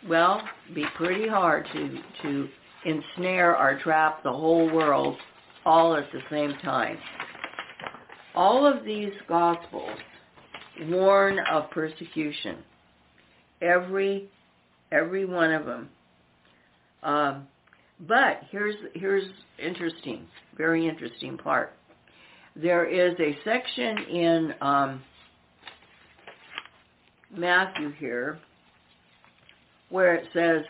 Well, 0.08 0.42
be 0.74 0.86
pretty 0.96 1.28
hard 1.28 1.66
to, 1.74 2.00
to 2.22 2.50
ensnare 2.86 3.58
or 3.58 3.80
trap 3.80 4.24
the 4.24 4.32
whole 4.32 4.72
world 4.72 5.18
all 5.66 5.96
at 5.96 6.12
the 6.12 6.22
same 6.30 6.54
time. 6.64 6.98
All 8.36 8.66
of 8.66 8.86
these 8.86 9.14
Gospels 9.28 9.98
warn 10.84 11.40
of 11.52 11.70
persecution. 11.72 12.58
Every 13.62 14.30
every 14.92 15.26
one 15.26 15.52
of 15.52 15.66
them. 15.66 15.90
Um, 17.04 17.48
but 18.08 18.42
here's 18.52 18.76
here's 18.94 19.24
interesting, 19.58 20.26
very 20.58 20.88
interesting 20.88 21.38
part. 21.38 21.74
There 22.56 22.86
is 22.86 23.18
a 23.20 23.38
section 23.44 23.98
in 24.10 24.54
um, 24.62 25.02
Matthew 27.36 27.92
here 28.00 28.40
where 29.90 30.16
it 30.16 30.26
says, 30.34 30.64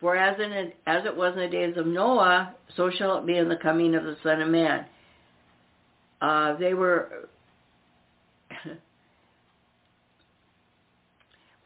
"For 0.00 0.16
as 0.16 0.38
in 0.38 0.72
as 0.86 1.04
it 1.04 1.16
was 1.16 1.34
in 1.34 1.40
the 1.40 1.48
days 1.48 1.76
of 1.76 1.86
Noah, 1.86 2.54
so 2.76 2.90
shall 2.90 3.18
it 3.18 3.26
be 3.26 3.36
in 3.36 3.48
the 3.48 3.56
coming 3.56 3.94
of 3.94 4.04
the 4.04 4.16
Son 4.22 4.40
of 4.40 4.48
Man." 4.48 4.84
Uh, 6.20 6.54
they 6.58 6.74
were 6.74 7.28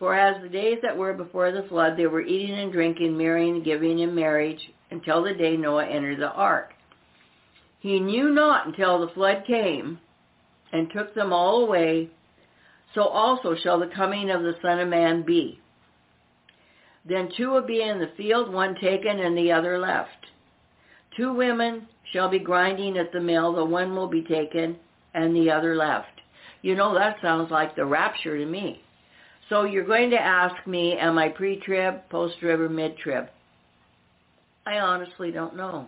For 0.05 0.14
as 0.14 0.43
the 0.43 0.51
days 0.51 0.81
that 0.82 0.98
were 0.98 1.14
before 1.14 1.51
the 1.51 1.62
flood, 1.62 1.97
they 1.97 2.06
were 2.06 2.20
eating 2.20 2.59
and 2.59 2.70
drinking, 2.70 3.16
marrying 3.16 3.55
and 3.55 3.64
giving 3.64 4.01
in 4.01 4.14
marriage, 4.14 4.60
until 4.90 5.22
the 5.22 5.32
day 5.32 5.56
Noah 5.56 5.86
entered 5.86 6.20
the 6.20 6.31
ark. 6.31 6.74
He 7.81 7.98
knew 7.98 8.28
not 8.28 8.66
until 8.66 8.98
the 8.98 9.14
flood 9.14 9.44
came 9.47 9.98
and 10.74 10.90
took 10.93 11.14
them 11.14 11.32
all 11.32 11.64
away, 11.64 12.10
so 12.94 13.05
also 13.05 13.55
shall 13.55 13.81
the 13.81 13.90
coming 13.97 14.28
of 14.28 14.43
the 14.43 14.56
Son 14.60 14.78
of 14.78 14.89
Man 14.89 15.22
be. 15.22 15.59
Then 17.06 17.31
two 17.35 17.48
will 17.48 17.66
be 17.66 17.81
in 17.81 17.98
the 17.98 18.12
field, 18.14 18.52
one 18.52 18.74
taken 18.74 19.20
and 19.20 19.35
the 19.35 19.52
other 19.52 19.78
left. 19.78 20.26
Two 21.16 21.32
women 21.32 21.89
shall 22.12 22.28
be 22.28 22.39
grinding 22.39 22.98
at 22.98 23.10
the 23.10 23.22
mill, 23.22 23.55
the 23.55 23.64
one 23.64 23.97
will 23.97 24.09
be 24.09 24.20
taken 24.20 24.76
and 25.14 25.35
the 25.35 25.51
other 25.51 25.74
left. 25.74 26.20
You 26.60 26.74
know, 26.74 26.93
that 26.93 27.22
sounds 27.22 27.51
like 27.51 27.74
the 27.74 27.86
rapture 27.86 28.36
to 28.36 28.44
me. 28.44 28.82
So 29.48 29.64
you're 29.64 29.84
going 29.84 30.10
to 30.10 30.20
ask 30.20 30.66
me, 30.66 30.96
am 30.98 31.18
I 31.18 31.28
pre-trib, 31.28 32.08
post-trib, 32.08 32.60
or 32.60 32.68
mid-trib? 32.68 33.28
I 34.66 34.78
honestly 34.78 35.30
don't 35.30 35.56
know. 35.56 35.86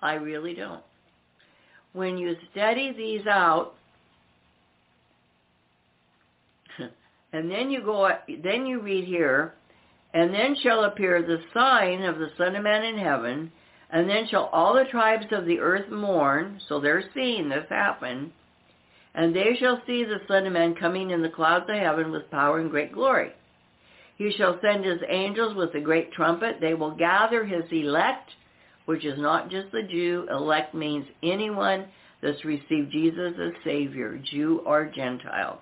I 0.00 0.14
really 0.14 0.54
don't. 0.54 0.82
When 1.92 2.18
you 2.18 2.36
study 2.52 2.92
these 2.96 3.26
out, 3.26 3.74
and 7.32 7.50
then 7.50 7.70
you 7.70 7.82
go, 7.82 8.08
then 8.42 8.66
you 8.66 8.80
read 8.80 9.04
here, 9.04 9.54
and 10.12 10.32
then 10.32 10.56
shall 10.62 10.84
appear 10.84 11.22
the 11.22 11.40
sign 11.52 12.02
of 12.02 12.18
the 12.18 12.30
Son 12.38 12.54
of 12.54 12.62
Man 12.62 12.84
in 12.84 12.98
heaven, 12.98 13.50
and 13.90 14.08
then 14.08 14.28
shall 14.28 14.50
all 14.52 14.74
the 14.74 14.84
tribes 14.90 15.26
of 15.32 15.46
the 15.46 15.58
earth 15.58 15.90
mourn, 15.90 16.60
so 16.68 16.78
they're 16.78 17.10
seeing 17.14 17.48
this 17.48 17.66
happen, 17.68 18.32
and 19.14 19.34
they 19.34 19.56
shall 19.58 19.80
see 19.86 20.04
the 20.04 20.20
Son 20.26 20.46
of 20.46 20.52
Man 20.52 20.74
coming 20.74 21.10
in 21.10 21.22
the 21.22 21.28
clouds 21.28 21.66
of 21.68 21.76
heaven 21.76 22.10
with 22.10 22.30
power 22.30 22.58
and 22.58 22.70
great 22.70 22.92
glory. 22.92 23.32
He 24.16 24.32
shall 24.32 24.58
send 24.60 24.84
his 24.84 25.00
angels 25.08 25.56
with 25.56 25.74
a 25.74 25.80
great 25.80 26.12
trumpet. 26.12 26.56
They 26.60 26.74
will 26.74 26.92
gather 26.92 27.44
his 27.44 27.64
elect, 27.70 28.30
which 28.86 29.04
is 29.04 29.18
not 29.18 29.50
just 29.50 29.72
the 29.72 29.82
Jew. 29.82 30.26
Elect 30.30 30.74
means 30.74 31.06
anyone 31.22 31.86
that's 32.22 32.44
received 32.44 32.92
Jesus 32.92 33.34
as 33.40 33.52
Savior, 33.64 34.20
Jew 34.30 34.62
or 34.64 34.86
Gentile. 34.94 35.60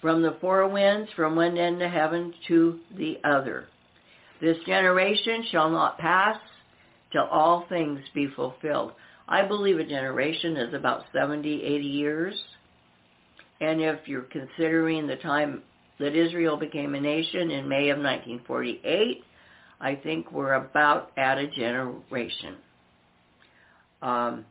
From 0.00 0.22
the 0.22 0.36
four 0.40 0.68
winds, 0.68 1.10
from 1.16 1.36
one 1.36 1.56
end 1.56 1.82
of 1.82 1.90
heaven 1.90 2.32
to 2.48 2.78
the 2.96 3.18
other. 3.24 3.66
This 4.40 4.58
generation 4.66 5.44
shall 5.50 5.70
not 5.70 5.98
pass 5.98 6.36
till 7.12 7.24
all 7.24 7.66
things 7.68 8.00
be 8.14 8.28
fulfilled. 8.36 8.92
I 9.28 9.42
believe 9.42 9.78
a 9.78 9.84
generation 9.84 10.56
is 10.56 10.72
about 10.72 11.04
70, 11.12 11.62
80 11.62 11.84
years. 11.84 12.34
And 13.60 13.80
if 13.80 14.00
you're 14.06 14.22
considering 14.22 15.06
the 15.06 15.16
time 15.16 15.62
that 15.98 16.14
Israel 16.14 16.56
became 16.56 16.94
a 16.94 17.00
nation 17.00 17.50
in 17.50 17.68
May 17.68 17.88
of 17.88 17.98
1948, 17.98 19.24
I 19.80 19.94
think 19.96 20.30
we're 20.30 20.54
about 20.54 21.10
at 21.16 21.38
a 21.38 21.48
generation. 21.48 22.56
Um, 24.02 24.44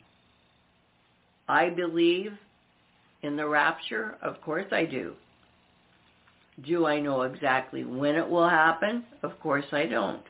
I 1.48 1.70
believe 1.70 2.34
in 3.22 3.36
the 3.36 3.48
rapture. 3.48 4.18
Of 4.22 4.42
course 4.42 4.66
I 4.72 4.86
do. 4.86 5.14
Do 6.66 6.86
I 6.86 7.00
know 7.00 7.24
exactly 7.24 7.84
when 7.84 8.16
it 8.16 8.28
will 8.28 8.50
happen? 8.50 9.04
Of 9.24 9.40
course 9.40 9.66
I 9.72 9.86
don't. 9.86 10.24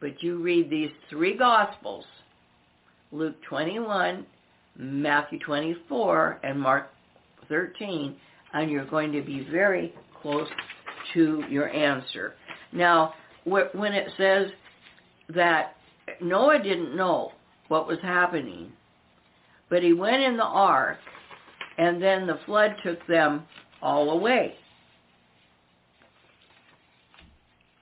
But 0.00 0.22
you 0.22 0.42
read 0.42 0.70
these 0.70 0.90
three 1.10 1.36
Gospels 1.36 2.04
Luke 3.12 3.36
21, 3.46 4.24
Matthew 4.78 5.38
24, 5.40 6.40
and 6.42 6.58
Mark 6.58 6.88
13, 7.50 8.16
and 8.54 8.70
you're 8.70 8.86
going 8.86 9.12
to 9.12 9.20
be 9.20 9.46
very 9.50 9.92
close 10.22 10.48
to 11.12 11.44
your 11.50 11.68
answer. 11.68 12.32
Now, 12.72 13.12
when 13.44 13.92
it 13.92 14.08
says 14.16 14.48
that 15.34 15.76
Noah 16.22 16.62
didn't 16.62 16.96
know 16.96 17.32
what 17.68 17.86
was 17.86 17.98
happening, 18.00 18.72
but 19.68 19.82
he 19.82 19.92
went 19.92 20.22
in 20.22 20.38
the 20.38 20.44
ark, 20.44 20.96
and 21.76 22.02
then 22.02 22.26
the 22.26 22.38
flood 22.46 22.76
took 22.82 23.06
them 23.06 23.42
all 23.82 24.10
away. 24.10 24.54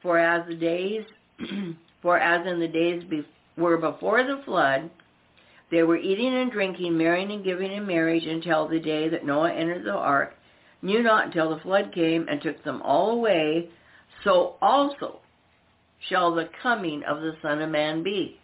For 0.03 0.19
as 0.19 0.47
the 0.49 0.57
days, 0.57 1.05
for 2.03 2.19
as 2.19 2.45
in 2.49 2.59
the 2.59 2.67
days 2.67 3.05
be, 3.05 3.25
were 3.57 3.77
before 3.77 4.25
the 4.25 4.43
flood, 4.45 4.91
they 5.71 5.83
were 5.83 5.97
eating 5.97 6.35
and 6.35 6.51
drinking, 6.51 6.99
marrying 6.99 7.31
and 7.31 7.45
giving 7.45 7.71
in 7.71 7.87
marriage 7.87 8.27
until 8.27 8.67
the 8.67 8.81
day 8.81 9.09
that 9.09 9.25
Noah 9.25 9.53
entered 9.53 9.85
the 9.85 9.93
ark, 9.93 10.35
knew 10.83 11.03
not 11.03 11.27
until 11.27 11.51
the 11.51 11.63
flood 11.63 11.93
came 11.95 12.27
and 12.29 12.43
took 12.43 12.63
them 12.65 12.83
all 12.83 13.13
away. 13.13 13.71
So 14.25 14.57
also 14.61 15.21
shall 16.09 16.35
the 16.35 16.49
coming 16.63 17.03
of 17.05 17.21
the 17.21 17.33
Son 17.43 17.61
of 17.63 17.71
Man 17.71 18.03
be. 18.03 18.39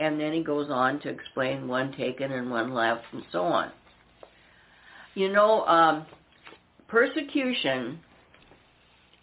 And 0.00 0.18
then 0.18 0.32
he 0.32 0.42
goes 0.42 0.70
on 0.70 1.00
to 1.00 1.08
explain 1.08 1.68
one 1.68 1.92
taken 1.92 2.32
and 2.32 2.50
one 2.50 2.74
left 2.74 3.04
and 3.12 3.22
so 3.30 3.42
on. 3.42 3.70
You 5.14 5.32
know, 5.32 5.64
um, 5.66 6.06
persecution 6.88 8.00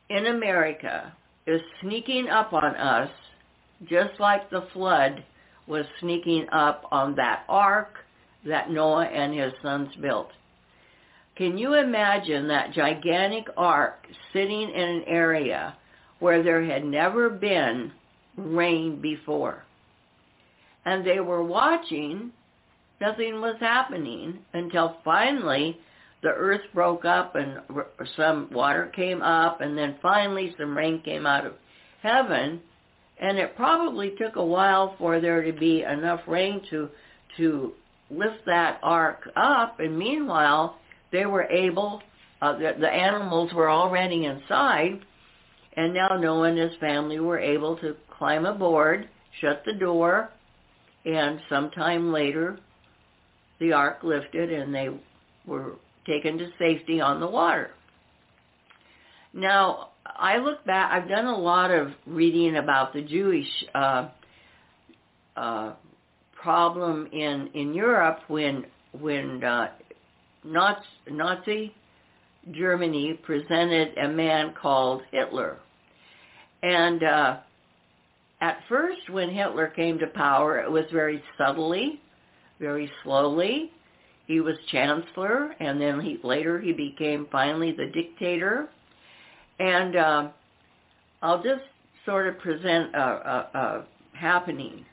in 0.09 0.27
America 0.27 1.11
is 1.45 1.59
sneaking 1.81 2.29
up 2.29 2.53
on 2.53 2.75
us 2.75 3.09
just 3.89 4.17
like 4.19 4.49
the 4.49 4.67
flood 4.71 5.23
was 5.67 5.85
sneaking 5.99 6.47
up 6.51 6.85
on 6.91 7.15
that 7.15 7.43
ark 7.47 7.97
that 8.45 8.71
Noah 8.71 9.05
and 9.05 9.33
his 9.33 9.53
sons 9.61 9.89
built. 10.01 10.29
Can 11.35 11.57
you 11.57 11.75
imagine 11.75 12.47
that 12.47 12.73
gigantic 12.73 13.47
ark 13.55 14.05
sitting 14.33 14.69
in 14.69 14.89
an 14.89 15.03
area 15.07 15.75
where 16.19 16.43
there 16.43 16.63
had 16.63 16.83
never 16.83 17.29
been 17.29 17.91
rain 18.35 18.99
before? 19.01 19.63
And 20.85 21.05
they 21.05 21.19
were 21.19 21.43
watching, 21.43 22.31
nothing 22.99 23.39
was 23.39 23.55
happening 23.59 24.39
until 24.53 24.97
finally 25.03 25.77
the 26.21 26.29
earth 26.29 26.61
broke 26.73 27.05
up 27.05 27.35
and 27.35 27.59
some 28.15 28.49
water 28.51 28.91
came 28.95 29.21
up 29.21 29.61
and 29.61 29.77
then 29.77 29.95
finally 30.01 30.53
some 30.59 30.77
rain 30.77 31.01
came 31.01 31.25
out 31.25 31.45
of 31.45 31.53
heaven 32.01 32.61
and 33.21 33.37
it 33.37 33.55
probably 33.55 34.13
took 34.17 34.35
a 34.35 34.45
while 34.45 34.95
for 34.97 35.21
there 35.21 35.43
to 35.43 35.53
be 35.53 35.83
enough 35.83 36.21
rain 36.27 36.61
to 36.69 36.89
to 37.37 37.73
lift 38.09 38.45
that 38.45 38.79
ark 38.83 39.29
up 39.35 39.79
and 39.79 39.97
meanwhile 39.97 40.77
they 41.11 41.25
were 41.25 41.43
able 41.43 42.01
uh, 42.41 42.57
the, 42.57 42.75
the 42.79 42.89
animals 42.89 43.53
were 43.53 43.69
already 43.69 44.25
inside 44.25 44.99
and 45.77 45.93
now 45.93 46.09
Noah 46.19 46.49
and 46.49 46.57
his 46.57 46.77
family 46.79 47.19
were 47.19 47.39
able 47.39 47.77
to 47.77 47.95
climb 48.17 48.45
aboard 48.45 49.07
shut 49.39 49.63
the 49.65 49.73
door 49.73 50.29
and 51.05 51.39
sometime 51.49 52.11
later 52.11 52.59
the 53.59 53.71
ark 53.71 53.99
lifted 54.03 54.51
and 54.51 54.73
they 54.73 54.89
were 55.45 55.75
taken 56.05 56.37
to 56.37 56.49
safety 56.57 56.99
on 56.99 57.19
the 57.19 57.27
water. 57.27 57.71
Now, 59.33 59.90
I 60.05 60.37
look 60.37 60.65
back, 60.65 60.91
I've 60.91 61.09
done 61.09 61.25
a 61.25 61.37
lot 61.37 61.71
of 61.71 61.91
reading 62.05 62.57
about 62.57 62.93
the 62.93 63.01
Jewish 63.01 63.47
uh, 63.75 64.09
uh, 65.35 65.73
problem 66.41 67.07
in, 67.11 67.49
in 67.53 67.73
Europe 67.73 68.19
when, 68.27 68.65
when 68.99 69.43
uh, 69.43 69.71
Nazi, 70.43 71.73
Germany 72.51 73.19
presented 73.23 73.97
a 73.97 74.07
man 74.07 74.53
called 74.59 75.03
Hitler. 75.11 75.57
And 76.63 77.03
uh, 77.03 77.37
at 78.41 78.57
first, 78.67 79.09
when 79.09 79.29
Hitler 79.29 79.67
came 79.67 79.99
to 79.99 80.07
power, 80.07 80.59
it 80.59 80.71
was 80.71 80.85
very 80.91 81.23
subtly, 81.37 82.01
very 82.59 82.91
slowly, 83.03 83.71
he 84.27 84.39
was 84.39 84.55
chancellor, 84.71 85.53
and 85.59 85.79
then 85.79 85.99
he 85.99 86.17
later 86.23 86.59
he 86.59 86.71
became 86.71 87.27
finally 87.31 87.73
the 87.73 87.87
dictator. 87.87 88.69
And 89.59 89.95
uh, 89.95 90.29
I'll 91.21 91.43
just 91.43 91.61
sort 92.05 92.27
of 92.27 92.39
present 92.39 92.95
a, 92.95 92.99
a, 92.99 93.49
a 93.53 93.85
happening. 94.13 94.85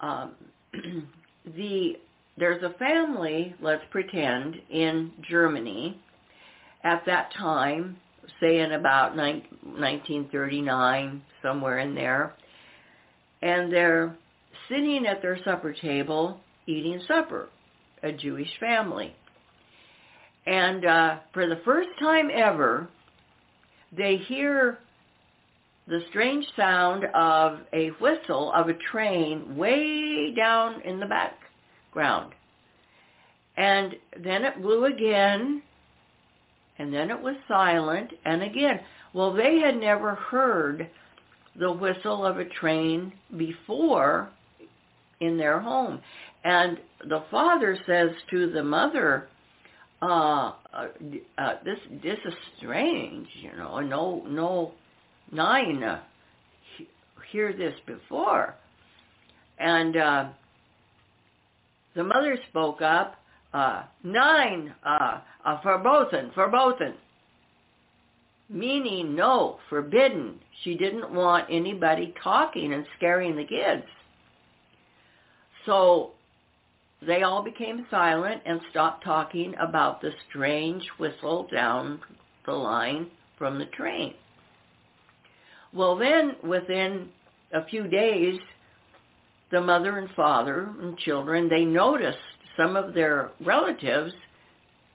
Um, 0.00 0.32
the 1.56 1.94
there's 2.36 2.62
a 2.62 2.74
family, 2.78 3.54
let's 3.60 3.82
pretend, 3.90 4.56
in 4.70 5.10
Germany 5.28 6.00
at 6.84 7.02
that 7.06 7.32
time, 7.36 7.96
say 8.40 8.60
in 8.60 8.70
about 8.72 9.16
1939, 9.16 11.22
somewhere 11.42 11.80
in 11.80 11.96
there, 11.96 12.34
and 13.42 13.72
they're 13.72 14.16
sitting 14.68 15.04
at 15.06 15.20
their 15.20 15.36
supper 15.44 15.72
table 15.72 16.38
eating 16.66 17.02
supper 17.08 17.48
a 18.02 18.12
Jewish 18.12 18.50
family. 18.60 19.14
And 20.46 20.84
uh, 20.84 21.16
for 21.32 21.48
the 21.48 21.60
first 21.64 21.88
time 22.00 22.30
ever, 22.32 22.88
they 23.96 24.16
hear 24.16 24.78
the 25.86 26.00
strange 26.10 26.44
sound 26.54 27.04
of 27.14 27.60
a 27.72 27.88
whistle 28.00 28.52
of 28.52 28.68
a 28.68 28.74
train 28.74 29.56
way 29.56 30.34
down 30.36 30.82
in 30.82 31.00
the 31.00 31.06
background. 31.06 32.32
And 33.56 33.94
then 34.22 34.44
it 34.44 34.60
blew 34.62 34.84
again, 34.84 35.62
and 36.78 36.92
then 36.92 37.10
it 37.10 37.20
was 37.20 37.34
silent, 37.48 38.12
and 38.24 38.42
again. 38.42 38.80
Well, 39.14 39.32
they 39.32 39.58
had 39.58 39.76
never 39.76 40.14
heard 40.14 40.88
the 41.58 41.72
whistle 41.72 42.24
of 42.24 42.38
a 42.38 42.44
train 42.44 43.12
before 43.36 44.30
in 45.20 45.36
their 45.38 45.58
home. 45.58 46.00
And 46.44 46.78
the 47.08 47.24
father 47.30 47.76
says 47.86 48.10
to 48.30 48.50
the 48.50 48.62
mother, 48.62 49.28
uh, 50.00 50.52
uh, 50.72 51.54
this 51.64 51.78
this 52.02 52.18
is 52.24 52.34
strange, 52.58 53.26
you 53.42 53.56
know. 53.56 53.80
No, 53.80 54.22
no, 54.28 54.72
nine 55.32 55.82
uh, 55.82 56.00
he, 56.76 56.86
hear 57.32 57.52
this 57.52 57.74
before, 57.86 58.54
and 59.58 59.96
uh, 59.96 60.28
the 61.96 62.04
mother 62.04 62.38
spoke 62.50 62.80
up. 62.80 63.16
Uh, 63.52 63.84
nine 64.04 64.74
uh, 64.84 65.20
uh, 65.44 65.58
verboten, 65.64 66.30
verboten, 66.36 66.94
meaning 68.50 69.16
no, 69.16 69.58
forbidden. 69.70 70.38
She 70.62 70.76
didn't 70.76 71.12
want 71.12 71.46
anybody 71.50 72.14
talking 72.22 72.74
and 72.74 72.84
scaring 72.98 73.36
the 73.36 73.44
kids. 73.44 73.86
So 75.64 76.12
they 77.06 77.22
all 77.22 77.42
became 77.42 77.86
silent 77.90 78.42
and 78.44 78.60
stopped 78.70 79.04
talking 79.04 79.54
about 79.60 80.00
the 80.00 80.10
strange 80.28 80.84
whistle 80.98 81.46
down 81.50 82.00
the 82.44 82.52
line 82.52 83.08
from 83.36 83.58
the 83.58 83.66
train. 83.66 84.14
Well, 85.72 85.96
then 85.96 86.36
within 86.42 87.08
a 87.52 87.64
few 87.66 87.86
days, 87.86 88.38
the 89.50 89.60
mother 89.60 89.98
and 89.98 90.10
father 90.10 90.74
and 90.80 90.98
children, 90.98 91.48
they 91.48 91.64
noticed 91.64 92.18
some 92.56 92.74
of 92.74 92.94
their 92.94 93.30
relatives 93.44 94.12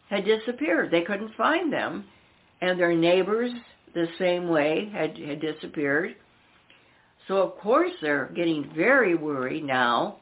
had 0.09 0.25
disappeared. 0.25 0.91
They 0.91 1.01
couldn't 1.01 1.35
find 1.35 1.71
them. 1.71 2.05
And 2.61 2.79
their 2.79 2.93
neighbors, 2.93 3.51
the 3.93 4.07
same 4.19 4.47
way, 4.47 4.89
had, 4.93 5.17
had 5.17 5.41
disappeared. 5.41 6.15
So 7.27 7.37
of 7.37 7.57
course 7.59 7.91
they're 8.01 8.31
getting 8.35 8.71
very 8.75 9.15
worried 9.15 9.63
now 9.63 10.17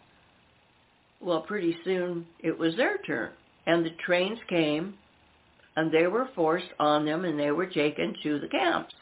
well, 1.21 1.41
pretty 1.41 1.75
soon 1.85 2.25
it 2.39 2.57
was 2.57 2.75
their 2.75 2.97
turn. 2.99 3.31
And 3.67 3.85
the 3.85 3.91
trains 4.05 4.39
came 4.49 4.95
and 5.75 5.91
they 5.91 6.07
were 6.07 6.29
forced 6.35 6.67
on 6.79 7.05
them 7.05 7.25
and 7.25 7.39
they 7.39 7.51
were 7.51 7.67
taken 7.67 8.15
to 8.23 8.39
the 8.39 8.47
camps. 8.47 8.93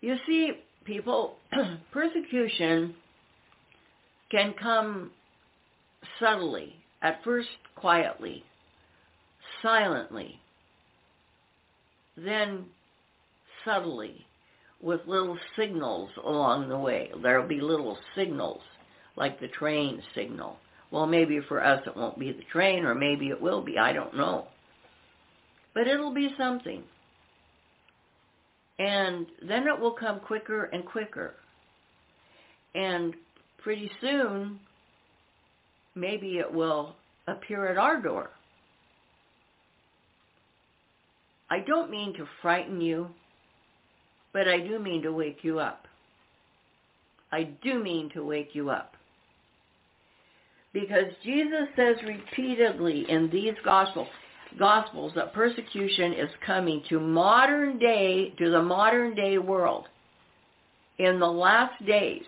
You 0.00 0.16
see, 0.26 0.52
people, 0.84 1.36
persecution 1.92 2.94
can 4.30 4.54
come 4.60 5.10
subtly, 6.18 6.74
at 7.02 7.22
first 7.22 7.48
quietly, 7.76 8.44
silently, 9.62 10.40
then 12.16 12.64
subtly, 13.64 14.24
with 14.80 15.00
little 15.06 15.38
signals 15.58 16.10
along 16.24 16.68
the 16.70 16.78
way. 16.78 17.10
There'll 17.22 17.46
be 17.46 17.60
little 17.60 17.98
signals 18.16 18.62
like 19.20 19.38
the 19.38 19.48
train 19.48 20.02
signal. 20.14 20.56
Well, 20.90 21.06
maybe 21.06 21.38
for 21.46 21.62
us 21.62 21.82
it 21.86 21.96
won't 21.96 22.18
be 22.18 22.32
the 22.32 22.42
train, 22.50 22.84
or 22.84 22.94
maybe 22.94 23.28
it 23.28 23.40
will 23.40 23.62
be. 23.62 23.78
I 23.78 23.92
don't 23.92 24.16
know. 24.16 24.46
But 25.74 25.86
it'll 25.86 26.14
be 26.14 26.30
something. 26.36 26.82
And 28.78 29.26
then 29.46 29.68
it 29.68 29.78
will 29.78 29.92
come 29.92 30.20
quicker 30.20 30.64
and 30.64 30.84
quicker. 30.84 31.34
And 32.74 33.14
pretty 33.62 33.90
soon, 34.00 34.58
maybe 35.94 36.38
it 36.38 36.52
will 36.52 36.96
appear 37.28 37.68
at 37.68 37.76
our 37.76 38.00
door. 38.00 38.30
I 41.50 41.60
don't 41.60 41.90
mean 41.90 42.14
to 42.14 42.24
frighten 42.40 42.80
you, 42.80 43.08
but 44.32 44.48
I 44.48 44.60
do 44.60 44.78
mean 44.78 45.02
to 45.02 45.12
wake 45.12 45.40
you 45.42 45.58
up. 45.58 45.86
I 47.30 47.42
do 47.62 47.82
mean 47.82 48.10
to 48.14 48.24
wake 48.24 48.54
you 48.54 48.70
up. 48.70 48.96
Because 50.72 51.12
Jesus 51.24 51.68
says 51.74 51.96
repeatedly 52.06 53.04
in 53.08 53.28
these 53.30 53.54
gospels, 53.64 54.08
gospels 54.58 55.12
that 55.16 55.32
persecution 55.32 56.12
is 56.12 56.30
coming 56.46 56.82
to 56.88 57.00
modern 57.00 57.78
day, 57.78 58.32
to 58.38 58.50
the 58.50 58.62
modern 58.62 59.14
day 59.14 59.38
world 59.38 59.86
in 60.98 61.18
the 61.18 61.26
last 61.26 61.84
days, 61.86 62.24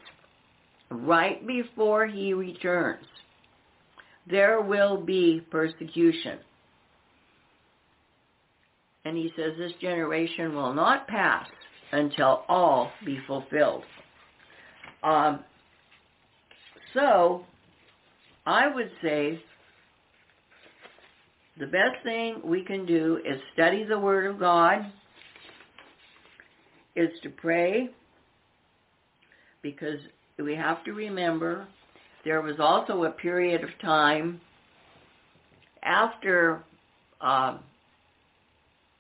right 0.91 1.47
before 1.47 2.07
he 2.07 2.33
returns. 2.33 3.07
There 4.29 4.61
will 4.61 4.97
be 4.97 5.43
persecution. 5.51 6.39
And 9.05 9.17
he 9.17 9.33
says 9.37 9.53
this 9.59 9.73
generation 9.81 10.55
will 10.55 10.73
not 10.73 11.09
pass 11.09 11.47
until 11.93 12.45
all 12.49 12.91
be 13.05 13.19
fulfilled. 13.27 13.83
Um, 15.03 15.45
so 16.95 17.45
I 18.45 18.73
would 18.73 18.91
say 19.03 19.41
the 21.59 21.67
best 21.67 22.03
thing 22.03 22.41
we 22.45 22.65
can 22.65 22.87
do 22.87 23.21
is 23.25 23.41
study 23.53 23.85
the 23.85 23.99
Word 23.99 24.27
of 24.27 24.41
God, 24.41 24.87
is 26.97 27.11
to 27.23 27.31
pray, 27.31 27.89
because 29.63 29.99
we 30.39 30.55
have 30.55 30.85
to 30.85 30.93
remember 30.93 31.67
there 32.25 32.43
was 32.43 32.57
also 32.59 33.05
a 33.05 33.11
period 33.11 33.63
of 33.63 33.71
time 33.81 34.41
after 35.83 36.65
uh, 37.21 37.59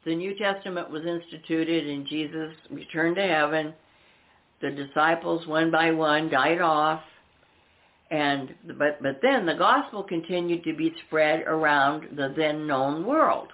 the 0.04 0.14
New 0.14 0.36
Testament 0.36 0.90
was 0.90 1.02
instituted 1.04 1.86
and 1.88 2.06
Jesus 2.06 2.52
returned 2.70 3.16
to 3.16 3.22
heaven. 3.22 3.74
The 4.60 4.70
disciples, 4.70 5.46
one 5.46 5.70
by 5.70 5.90
one, 5.90 6.28
died 6.30 6.60
off. 6.60 7.00
And 8.12 8.54
but 8.78 9.02
but 9.02 9.20
then 9.22 9.46
the 9.46 9.54
gospel 9.54 10.02
continued 10.02 10.64
to 10.64 10.74
be 10.74 10.94
spread 11.06 11.44
around 11.46 12.14
the 12.14 12.34
then 12.36 12.66
known 12.66 13.06
world. 13.06 13.48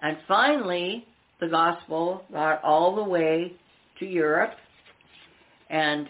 And 0.00 0.16
finally, 0.26 1.06
the 1.40 1.46
gospel 1.46 2.24
got 2.32 2.62
all 2.64 2.96
the 2.96 3.04
way 3.04 3.52
to 4.00 4.06
Europe. 4.06 4.54
And 5.70 6.08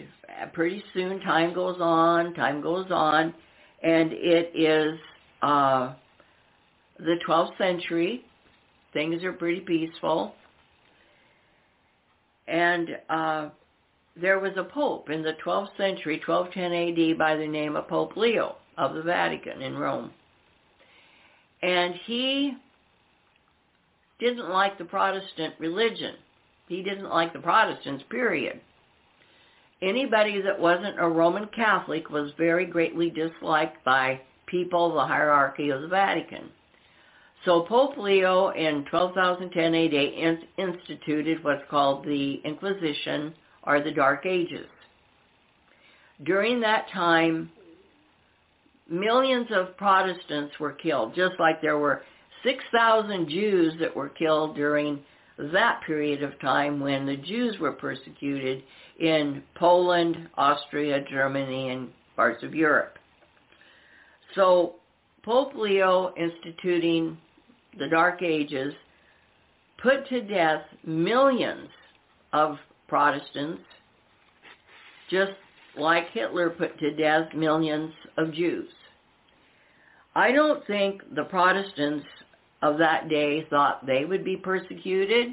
pretty 0.53 0.83
soon, 0.93 1.19
time 1.19 1.53
goes 1.53 1.77
on, 1.79 2.33
time 2.33 2.61
goes 2.61 2.87
on, 2.89 3.35
and 3.83 4.11
it 4.11 4.51
is 4.55 4.99
uh, 5.43 5.93
the 6.97 7.19
12th 7.27 7.55
century. 7.59 8.25
Things 8.91 9.23
are 9.23 9.33
pretty 9.33 9.59
peaceful. 9.59 10.33
And 12.47 12.89
uh, 13.07 13.49
there 14.21 14.39
was 14.39 14.53
a 14.57 14.63
pope 14.63 15.09
in 15.09 15.21
the 15.21 15.37
12th 15.45 15.75
century, 15.77 16.21
1210 16.25 17.11
AD, 17.11 17.17
by 17.17 17.35
the 17.35 17.47
name 17.47 17.75
of 17.75 17.87
Pope 17.87 18.15
Leo 18.15 18.55
of 18.77 18.93
the 18.93 19.01
Vatican 19.01 19.61
in 19.61 19.77
Rome. 19.77 20.11
And 21.61 21.95
he 22.05 22.53
didn't 24.19 24.49
like 24.49 24.77
the 24.77 24.85
Protestant 24.85 25.53
religion. 25.59 26.15
He 26.67 26.81
didn't 26.83 27.09
like 27.09 27.33
the 27.33 27.39
Protestants, 27.39 28.03
period. 28.09 28.61
Anybody 29.81 30.41
that 30.41 30.59
wasn't 30.59 30.99
a 30.99 31.07
Roman 31.07 31.47
Catholic 31.47 32.09
was 32.09 32.31
very 32.37 32.65
greatly 32.65 33.09
disliked 33.09 33.83
by 33.85 34.21
people, 34.45 34.93
the 34.93 35.05
hierarchy 35.05 35.69
of 35.69 35.81
the 35.81 35.87
Vatican. 35.87 36.49
So 37.45 37.61
Pope 37.61 37.97
Leo 37.97 38.49
in 38.49 38.85
1210 38.91 39.73
AD 39.73 40.39
instituted 40.57 41.43
what's 41.43 41.63
called 41.69 42.05
the 42.05 42.41
Inquisition 42.43 43.33
or 43.69 43.81
the 43.81 43.91
Dark 43.91 44.25
Ages. 44.25 44.65
During 46.23 46.59
that 46.61 46.87
time, 46.91 47.51
millions 48.89 49.47
of 49.51 49.77
Protestants 49.77 50.59
were 50.59 50.71
killed, 50.71 51.13
just 51.15 51.39
like 51.39 51.61
there 51.61 51.77
were 51.77 52.01
6,000 52.43 53.29
Jews 53.29 53.73
that 53.79 53.95
were 53.95 54.09
killed 54.09 54.55
during 54.55 54.99
that 55.53 55.81
period 55.85 56.23
of 56.23 56.37
time 56.39 56.79
when 56.79 57.05
the 57.05 57.15
Jews 57.15 57.59
were 57.59 57.71
persecuted 57.71 58.63
in 58.99 59.43
Poland, 59.55 60.17
Austria, 60.35 61.01
Germany, 61.07 61.69
and 61.69 61.89
parts 62.15 62.43
of 62.43 62.55
Europe. 62.55 62.97
So 64.33 64.75
Pope 65.23 65.53
Leo 65.55 66.11
instituting 66.17 67.17
the 67.77 67.87
Dark 67.87 68.23
Ages 68.23 68.73
put 69.81 70.09
to 70.09 70.21
death 70.21 70.63
millions 70.83 71.69
of 72.33 72.57
Protestants, 72.89 73.61
just 75.09 75.31
like 75.77 76.09
Hitler 76.11 76.49
put 76.49 76.77
to 76.79 76.95
death 76.95 77.33
millions 77.33 77.93
of 78.17 78.33
Jews. 78.33 78.69
I 80.15 80.31
don't 80.31 80.65
think 80.67 81.01
the 81.15 81.23
Protestants 81.23 82.05
of 82.61 82.77
that 82.79 83.07
day 83.07 83.45
thought 83.49 83.85
they 83.85 84.05
would 84.05 84.25
be 84.25 84.35
persecuted, 84.35 85.29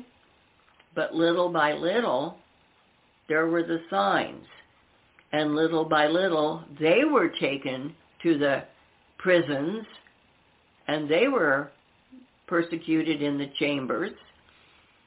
but 0.94 1.14
little 1.14 1.48
by 1.48 1.72
little, 1.72 2.36
there 3.28 3.48
were 3.48 3.62
the 3.62 3.80
signs. 3.90 4.44
And 5.32 5.56
little 5.56 5.84
by 5.84 6.06
little, 6.06 6.62
they 6.78 7.04
were 7.04 7.28
taken 7.28 7.94
to 8.22 8.38
the 8.38 8.64
prisons, 9.18 9.84
and 10.86 11.08
they 11.08 11.26
were 11.28 11.72
persecuted 12.46 13.22
in 13.22 13.38
the 13.38 13.50
chambers. 13.58 14.12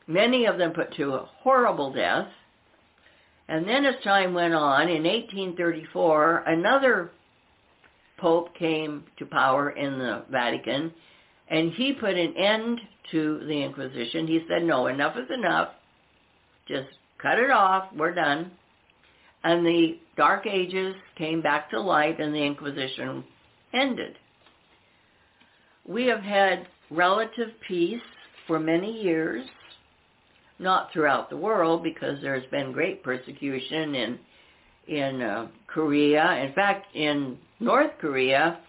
Many 0.08 0.46
of 0.46 0.58
them 0.58 0.74
put 0.74 0.94
to 0.96 1.14
a 1.14 1.30
horrible 1.42 1.94
death. 1.94 2.28
And 3.50 3.68
then 3.68 3.84
as 3.84 3.96
time 4.04 4.36
went 4.36 4.54
on, 4.54 4.84
in 4.84 5.04
1834, 5.04 6.44
another 6.46 7.10
pope 8.20 8.56
came 8.56 9.04
to 9.18 9.26
power 9.26 9.72
in 9.72 9.98
the 9.98 10.24
Vatican, 10.30 10.94
and 11.50 11.72
he 11.74 11.94
put 11.94 12.14
an 12.14 12.38
end 12.38 12.80
to 13.12 13.40
the 13.48 13.64
Inquisition. 13.64 14.28
He 14.28 14.46
said, 14.48 14.64
no, 14.64 14.86
enough 14.86 15.18
is 15.18 15.32
enough. 15.34 15.70
Just 16.68 16.90
cut 17.20 17.40
it 17.40 17.50
off. 17.50 17.86
We're 17.96 18.14
done. 18.14 18.52
And 19.44 19.66
the 19.66 19.98
Dark 20.16 20.46
Ages 20.46 20.94
came 21.18 21.42
back 21.42 21.72
to 21.72 21.82
light 21.82 22.20
and 22.20 22.32
the 22.36 22.44
Inquisition 22.44 23.24
ended. 23.74 24.16
We 25.88 26.06
have 26.06 26.22
had 26.22 26.68
relative 26.92 27.50
peace 27.68 28.02
for 28.46 28.60
many 28.60 29.02
years, 29.02 29.44
not 30.60 30.92
throughout 30.92 31.30
the 31.30 31.38
world 31.38 31.84
because 31.84 32.22
there's 32.22 32.46
been 32.52 32.72
great 32.72 33.04
persecution 33.04 33.96
in 33.96 34.20
in 34.88 35.22
uh, 35.22 35.48
Korea. 35.68 36.34
In 36.44 36.54
fact, 36.54 36.96
in 36.96 37.38
North 37.60 37.92
Korea, 38.00 38.60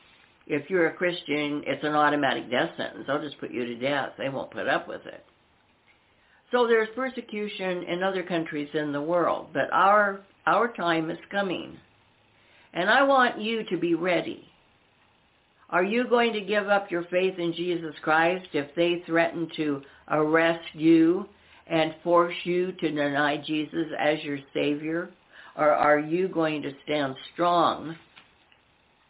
if 0.47 0.69
you're 0.69 0.89
a 0.89 0.95
Christian, 0.95 1.63
it's 1.67 1.83
an 1.83 1.95
automatic 1.95 2.51
death 2.51 2.71
sentence. 2.77 3.05
They'll 3.07 3.23
just 3.23 3.41
put 3.41 3.51
you 3.51 3.65
to 3.65 3.77
death. 3.77 4.11
They 4.19 4.29
won't 4.29 4.51
put 4.51 4.69
up 4.69 4.87
with 4.87 5.05
it. 5.07 5.25
So 6.53 6.67
there's 6.67 6.89
persecution 6.95 7.85
in 7.85 8.03
other 8.03 8.23
countries 8.23 8.69
in 8.75 8.93
the 8.93 9.01
world, 9.01 9.49
but 9.53 9.73
our 9.73 10.21
our 10.47 10.73
time 10.73 11.11
is 11.11 11.19
coming. 11.31 11.77
And 12.73 12.89
I 12.89 13.03
want 13.03 13.41
you 13.41 13.65
to 13.65 13.77
be 13.77 13.95
ready. 13.95 14.45
Are 15.71 15.85
you 15.85 16.09
going 16.09 16.33
to 16.33 16.41
give 16.41 16.69
up 16.69 16.91
your 16.91 17.05
faith 17.05 17.39
in 17.39 17.53
Jesus 17.53 17.95
Christ 18.03 18.49
if 18.53 18.75
they 18.75 19.03
threaten 19.07 19.49
to 19.57 19.83
arrest 20.09 20.65
you 20.75 21.29
and 21.71 21.95
force 22.03 22.35
you 22.43 22.73
to 22.73 22.91
deny 22.91 23.37
Jesus 23.37 23.87
as 23.99 24.23
your 24.25 24.39
Savior? 24.53 25.11
Or 25.57 25.71
are 25.71 25.99
you 25.99 26.29
going 26.29 26.63
to 26.63 26.73
stand 26.85 27.15
strong 27.33 27.97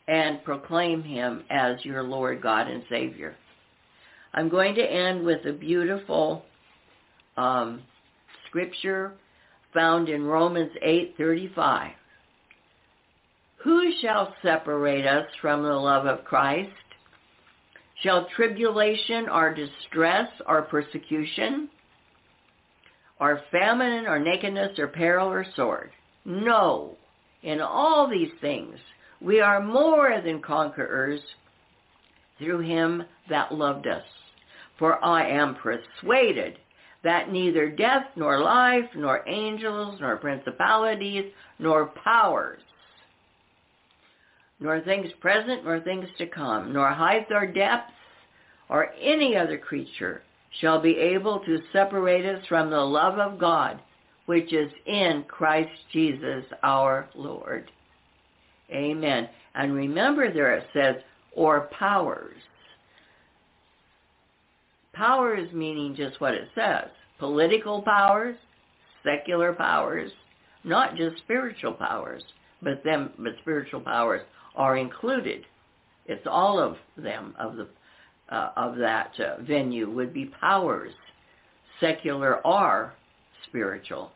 and 0.07 0.45
proclaim 0.45 1.03
him 1.03 1.43
as 1.51 1.85
your 1.85 2.03
Lord 2.03 2.43
God 2.43 2.69
and 2.69 2.82
Savior? 2.91 3.35
I'm 4.35 4.49
going 4.49 4.74
to 4.74 4.82
end 4.82 5.24
with 5.24 5.45
a 5.47 5.53
beautiful 5.53 6.45
um, 7.37 7.82
scripture 8.47 9.15
found 9.73 10.09
in 10.09 10.24
Romans 10.24 10.73
8:35. 10.85 11.93
Who 13.65 13.93
shall 14.01 14.35
separate 14.43 15.07
us 15.07 15.27
from 15.41 15.62
the 15.62 15.73
love 15.73 16.07
of 16.07 16.24
Christ? 16.24 16.70
Shall 18.03 18.27
tribulation 18.35 19.28
or 19.28 19.55
distress 19.55 20.28
or 20.47 20.62
persecution 20.62 21.69
or 23.21 23.43
famine 23.53 24.07
or 24.07 24.19
nakedness 24.19 24.79
or 24.79 24.89
peril 24.89 25.29
or 25.29 25.47
sword? 25.55 25.91
No. 26.25 26.97
In 27.43 27.61
all 27.61 28.09
these 28.09 28.33
things 28.41 28.79
we 29.21 29.41
are 29.41 29.63
more 29.63 30.21
than 30.25 30.41
conquerors 30.41 31.21
through 32.39 32.61
him 32.61 33.03
that 33.29 33.53
loved 33.53 33.87
us. 33.87 34.05
For 34.79 35.03
I 35.05 35.29
am 35.29 35.57
persuaded 35.57 36.59
that 37.05 37.31
neither 37.31 37.69
death 37.69 38.07
nor 38.17 38.41
life, 38.41 38.89
nor 38.95 39.29
angels, 39.29 39.99
nor 40.01 40.17
principalities, 40.17 41.31
nor 41.59 41.93
powers, 42.03 42.61
nor 44.59 44.81
things 44.81 45.11
present, 45.21 45.65
nor 45.65 45.81
things 45.81 46.09
to 46.19 46.27
come, 46.27 46.73
nor 46.73 46.89
height 46.91 47.27
or 47.31 47.47
depth, 47.47 47.93
or 48.69 48.93
any 49.01 49.37
other 49.37 49.59
creature 49.59 50.23
shall 50.60 50.81
be 50.81 50.97
able 50.97 51.40
to 51.40 51.60
separate 51.72 52.27
us 52.27 52.44
from 52.48 52.70
the 52.70 52.81
love 52.81 53.18
of 53.18 53.39
God, 53.39 53.81
which 54.27 54.52
is 54.52 54.70
in 54.86 55.24
Christ 55.28 55.70
Jesus 55.93 56.44
our 56.62 57.09
Lord. 57.14 57.70
Amen. 58.70 59.28
And 59.55 59.74
remember 59.74 60.32
there 60.32 60.55
it 60.55 60.66
says, 60.72 60.97
or 61.32 61.68
powers. 61.78 62.36
Powers 64.93 65.52
meaning 65.52 65.94
just 65.94 66.20
what 66.20 66.35
it 66.35 66.48
says. 66.55 66.89
Political 67.18 67.82
powers, 67.82 68.36
secular 69.05 69.52
powers, 69.52 70.10
not 70.64 70.97
just 70.97 71.18
spiritual 71.18 71.72
powers, 71.72 72.22
but 72.62 72.85
them 72.85 73.10
but 73.18 73.32
spiritual 73.40 73.81
powers 73.81 74.22
are 74.56 74.77
included. 74.77 75.44
It's 76.06 76.27
all 76.27 76.59
of 76.59 76.77
them 76.97 77.35
of 77.39 77.56
the 77.56 77.68
uh, 78.31 78.51
of 78.57 78.77
that 78.77 79.12
uh, 79.19 79.43
venue 79.43 79.90
would 79.90 80.12
be 80.12 80.27
powers, 80.40 80.93
secular 81.81 82.44
or 82.47 82.94
spiritual. 83.48 84.12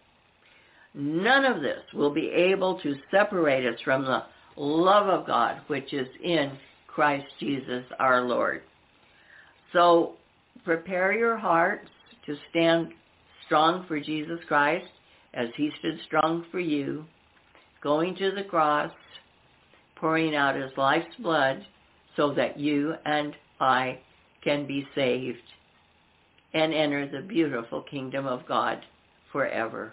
None 0.95 1.45
of 1.45 1.61
this 1.61 1.81
will 1.93 2.12
be 2.12 2.28
able 2.28 2.78
to 2.81 2.95
separate 3.11 3.66
us 3.66 3.81
from 3.85 4.05
the 4.05 4.23
love 4.57 5.09
of 5.09 5.27
God 5.27 5.61
which 5.66 5.93
is 5.93 6.07
in 6.23 6.53
Christ 6.86 7.27
Jesus 7.41 7.85
our 7.99 8.23
Lord. 8.23 8.62
So 9.73 10.12
prepare 10.65 11.12
your 11.12 11.36
hearts 11.36 11.89
to 12.27 12.36
stand 12.51 12.93
strong 13.45 13.85
for 13.89 13.99
Jesus 13.99 14.39
Christ 14.47 14.86
as 15.35 15.49
he 15.57 15.70
stood 15.81 15.99
strong 16.07 16.45
for 16.53 16.61
you, 16.61 17.05
going 17.82 18.15
to 18.16 18.31
the 18.31 18.45
cross, 18.45 18.93
pouring 19.97 20.36
out 20.36 20.55
his 20.55 20.70
life's 20.77 21.15
blood 21.19 21.66
so 22.15 22.32
that 22.35 22.59
you 22.59 22.95
and 23.05 23.35
I 23.61 23.99
can 24.45 24.66
be 24.66 24.87
saved 24.95 25.39
and 26.53 26.73
enter 26.73 27.09
the 27.09 27.27
beautiful 27.27 27.83
kingdom 27.83 28.27
of 28.27 28.47
God 28.47 28.79
forever. 29.33 29.93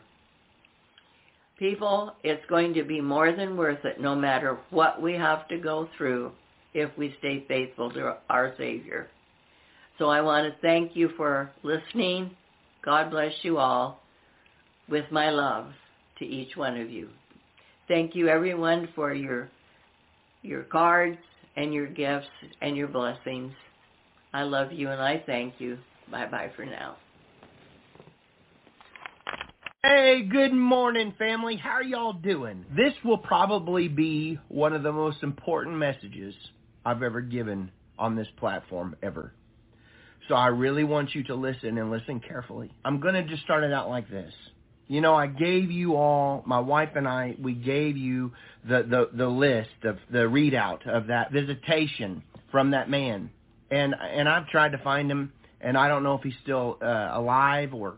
People, 1.57 2.14
it's 2.23 2.45
going 2.48 2.73
to 2.73 2.84
be 2.84 3.02
more 3.02 3.32
than 3.32 3.57
worth 3.57 3.84
it 3.86 3.99
no 3.99 4.15
matter 4.15 4.57
what 4.69 5.02
we 5.02 5.14
have 5.14 5.48
to 5.48 5.57
go 5.57 5.88
through 5.98 6.32
if 6.73 6.90
we 6.98 7.15
stay 7.19 7.45
faithful 7.48 7.91
to 7.91 8.18
our 8.30 8.53
Savior. 8.57 9.07
So 9.98 10.10
I 10.10 10.22
want 10.22 10.52
to 10.52 10.60
thank 10.61 10.95
you 10.95 11.10
for 11.18 11.52
listening. 11.64 12.32
God 12.84 13.11
bless 13.11 13.34
you 13.44 13.57
all 13.57 13.99
with 14.90 15.06
my 15.11 15.30
love 15.30 15.68
to 16.19 16.26
each 16.26 16.56
one 16.56 16.80
of 16.80 16.90
you. 16.90 17.10
Thank 17.88 18.15
you 18.15 18.28
everyone 18.28 18.90
for 18.95 19.14
your 19.14 19.49
your 20.44 20.64
cards 20.64 21.19
and 21.56 21.73
your 21.73 21.88
gifts 21.88 22.28
and 22.61 22.76
your 22.76 22.88
blessings. 22.88 23.53
I 24.34 24.44
love 24.44 24.72
you 24.72 24.90
and 24.90 25.02
I 25.02 25.22
thank 25.26 25.56
you. 25.60 25.78
Bye-bye 26.10 26.52
for 26.56 26.66
now. 26.66 26.98
Hey, 29.84 30.22
good 30.24 30.53
morning, 30.53 31.14
family. 31.18 31.58
How 31.58 31.72
are 31.72 31.84
y'all 31.84 32.14
doing? 32.14 32.66
This 32.76 32.94
will 33.03 33.18
probably 33.18 33.88
be 33.88 34.40
one 34.48 34.74
of 34.74 34.84
the 34.84 34.91
most 34.91 35.24
important 35.24 35.78
messages 35.78 36.34
I've 36.86 37.03
ever 37.03 37.20
given 37.20 37.72
on 37.98 38.16
this 38.16 38.28
platform 38.38 38.95
ever. 39.02 39.34
So 40.28 40.36
I 40.36 40.48
really 40.48 40.84
want 40.84 41.14
you 41.14 41.24
to 41.26 41.36
listen 41.36 41.78
and 41.78 41.91
listen 41.91 42.20
carefully. 42.20 42.72
I'm 42.86 42.99
going 42.99 43.16
to 43.16 43.24
just 43.24 43.44
start 43.44 43.64
it 43.64 43.74
out 43.74 43.90
like 43.90 44.10
this. 44.10 44.34
You 44.88 45.02
know, 45.02 45.16
I 45.16 45.28
gave 45.28 45.72
you 45.72 45.95
all, 45.95 46.44
my 46.45 46.60
wife 46.60 46.90
and 46.95 47.08
I, 47.08 47.36
we 47.41 47.53
gave 47.53 47.98
you 47.98 48.34
the, 48.68 48.84
the, 48.84 49.10
the 49.14 49.28
list 49.28 49.70
of 49.84 49.98
the 50.12 50.20
readout 50.20 50.88
of 50.88 51.08
that 51.08 51.32
visitation 51.32 52.24
from 52.52 52.72
that 52.72 52.90
man. 52.90 53.30
And, 53.72 53.95
and 53.95 54.27
I've 54.27 54.48
tried 54.48 54.73
to 54.73 54.77
find 54.80 55.10
him, 55.10 55.31
and 55.61 55.77
I 55.77 55.88
don't 55.88 56.03
know 56.03 56.15
if 56.15 56.23
he's 56.23 56.35
still 56.43 56.77
uh, 56.81 57.10
alive 57.14 57.73
or 57.73 57.95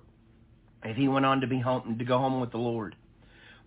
if 0.83 0.95
he 0.95 1.07
went 1.07 1.25
on 1.25 1.41
to 1.41 1.47
be 1.47 1.59
home 1.59 1.97
to 1.97 2.05
go 2.05 2.19
home 2.19 2.39
with 2.39 2.51
the 2.51 2.57
Lord. 2.59 2.95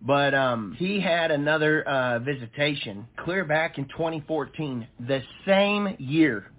But 0.01 0.35
um, 0.35 0.77
he 0.79 1.01
had 1.01 1.31
another 1.31 1.83
uh, 1.83 2.19
visitation 2.21 3.09
clear 3.17 3.45
back 3.45 3.79
in 3.79 3.87
2014, 3.87 4.87
the 5.01 5.23
same 5.47 5.97
year, 5.99 6.51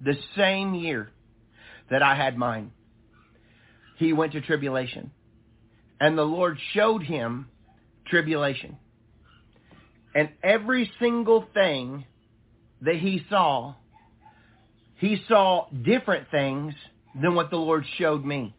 the 0.00 0.16
same 0.36 0.74
year 0.74 1.10
that 1.90 2.02
I 2.02 2.16
had 2.16 2.36
mine. 2.36 2.72
He 3.96 4.12
went 4.12 4.32
to 4.32 4.40
tribulation, 4.40 5.12
and 6.00 6.18
the 6.18 6.24
Lord 6.24 6.58
showed 6.74 7.04
him 7.04 7.48
tribulation, 8.06 8.76
and 10.14 10.28
every 10.42 10.90
single 11.00 11.46
thing 11.54 12.04
that 12.80 12.96
he 12.96 13.24
saw, 13.30 13.74
he 15.02 15.22
saw 15.28 15.66
different 15.82 16.30
things 16.30 16.72
than 17.20 17.34
what 17.34 17.50
the 17.50 17.56
Lord 17.56 17.84
showed 17.98 18.24
me 18.24 18.54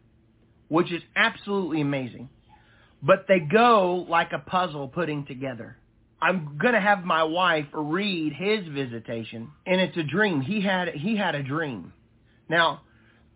which 0.68 0.92
is 0.92 1.02
absolutely 1.14 1.80
amazing. 1.80 2.28
But 3.02 3.26
they 3.28 3.38
go 3.38 4.06
like 4.08 4.32
a 4.32 4.38
puzzle 4.38 4.88
putting 4.88 5.26
together. 5.26 5.76
I'm 6.22 6.58
going 6.60 6.74
to 6.74 6.80
have 6.80 7.04
my 7.04 7.22
wife 7.22 7.66
read 7.72 8.32
his 8.32 8.66
visitation, 8.68 9.50
and 9.66 9.80
it's 9.80 9.96
a 9.96 10.02
dream. 10.02 10.40
He 10.40 10.60
had 10.62 10.88
he 10.88 11.16
had 11.16 11.34
a 11.34 11.42
dream. 11.42 11.92
Now, 12.48 12.80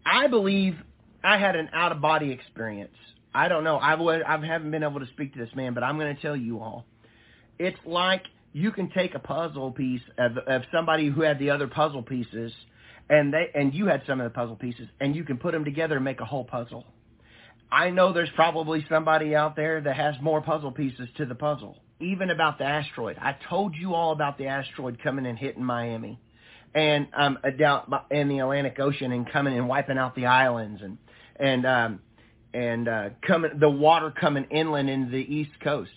I 0.07 0.27
believe 0.27 0.75
I 1.23 1.39
had 1.39 1.55
an 1.55 1.69
out 1.73 1.93
of 1.93 2.01
body 2.01 2.33
experience. 2.33 2.97
I 3.35 3.49
don't 3.49 3.63
know. 3.63 3.77
I 3.77 3.95
would 3.95 4.23
I 4.23 4.45
haven't 4.45 4.71
been 4.71 4.83
able 4.83 5.01
to 5.01 5.07
speak 5.09 5.35
to 5.35 5.39
this 5.39 5.55
man, 5.55 5.75
but 5.75 5.85
I'm 5.85 5.99
going 5.99 6.15
to 6.17 6.23
tell 6.23 6.37
you 6.37 6.61
all. 6.61 6.87
It's 7.59 7.79
like 7.85 8.23
you 8.55 8.73
can 8.73 8.89
take 8.91 9.15
a 9.15 9.19
puzzle 9.19 9.71
piece 9.71 10.01
of, 10.17 10.39
of 10.39 10.63
somebody 10.73 11.09
who 11.09 11.21
had 11.21 11.39
the 11.39 11.51
other 11.51 11.69
puzzle 11.69 12.03
pieces, 12.03 12.53
and 13.11 13.33
they 13.33 13.51
and 13.55 13.75
you 13.75 13.87
had 13.87 14.03
some 14.07 14.21
of 14.21 14.25
the 14.25 14.35
puzzle 14.35 14.57
pieces, 14.57 14.89
and 15.01 15.15
you 15.15 15.25
can 15.25 15.39
put 15.39 15.53
them 15.53 15.65
together 15.65 15.97
and 15.97 16.05
make 16.05 16.21
a 16.21 16.25
whole 16.25 16.45
puzzle. 16.45 16.85
I 17.71 17.91
know 17.91 18.13
there's 18.13 18.31
probably 18.35 18.85
somebody 18.89 19.35
out 19.35 19.55
there 19.55 19.81
that 19.81 19.97
has 19.97 20.15
more 20.23 20.41
puzzle 20.41 20.73
pieces 20.73 21.09
to 21.19 21.27
the 21.27 21.35
puzzle. 21.35 21.79
Even 22.01 22.31
about 22.31 22.59
the 22.59 22.65
asteroid. 22.65 23.19
I 23.21 23.37
told 23.49 23.75
you 23.75 23.95
all 23.95 24.13
about 24.13 24.39
the 24.39 24.47
asteroid 24.47 24.99
coming 25.03 25.27
and 25.27 25.39
hitting 25.39 25.65
Miami 25.65 26.19
and 26.75 27.09
um 27.17 27.39
down 27.59 27.93
in 28.11 28.29
the 28.29 28.39
Atlantic 28.41 28.79
Ocean 28.79 29.13
and 29.13 29.31
coming 29.31 29.57
and 29.57 29.69
wiping 29.69 29.99
out 29.99 30.15
the 30.15 30.27
islands 30.27 30.81
and 30.83 30.99
and 31.37 31.67
um 31.67 32.01
and 32.55 32.89
uh 32.89 33.09
coming 33.27 33.59
the 33.59 33.69
water 33.71 34.11
coming 34.11 34.45
inland 34.51 34.89
into 34.89 35.11
the 35.11 35.35
east 35.35 35.53
coast. 35.63 35.91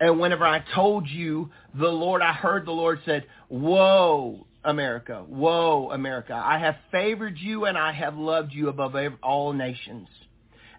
And 0.00 0.20
whenever 0.20 0.46
I 0.46 0.62
told 0.74 1.08
you 1.08 1.50
the 1.74 1.88
Lord, 1.88 2.22
I 2.22 2.32
heard 2.32 2.66
the 2.66 2.72
Lord 2.72 3.00
said, 3.04 3.26
"Whoa, 3.48 4.46
America, 4.64 5.24
whoa, 5.26 5.90
America, 5.92 6.34
I 6.34 6.58
have 6.58 6.76
favored 6.90 7.38
you 7.38 7.64
and 7.64 7.78
I 7.78 7.92
have 7.92 8.16
loved 8.16 8.52
you 8.52 8.68
above 8.68 8.94
all 9.22 9.52
nations." 9.52 10.08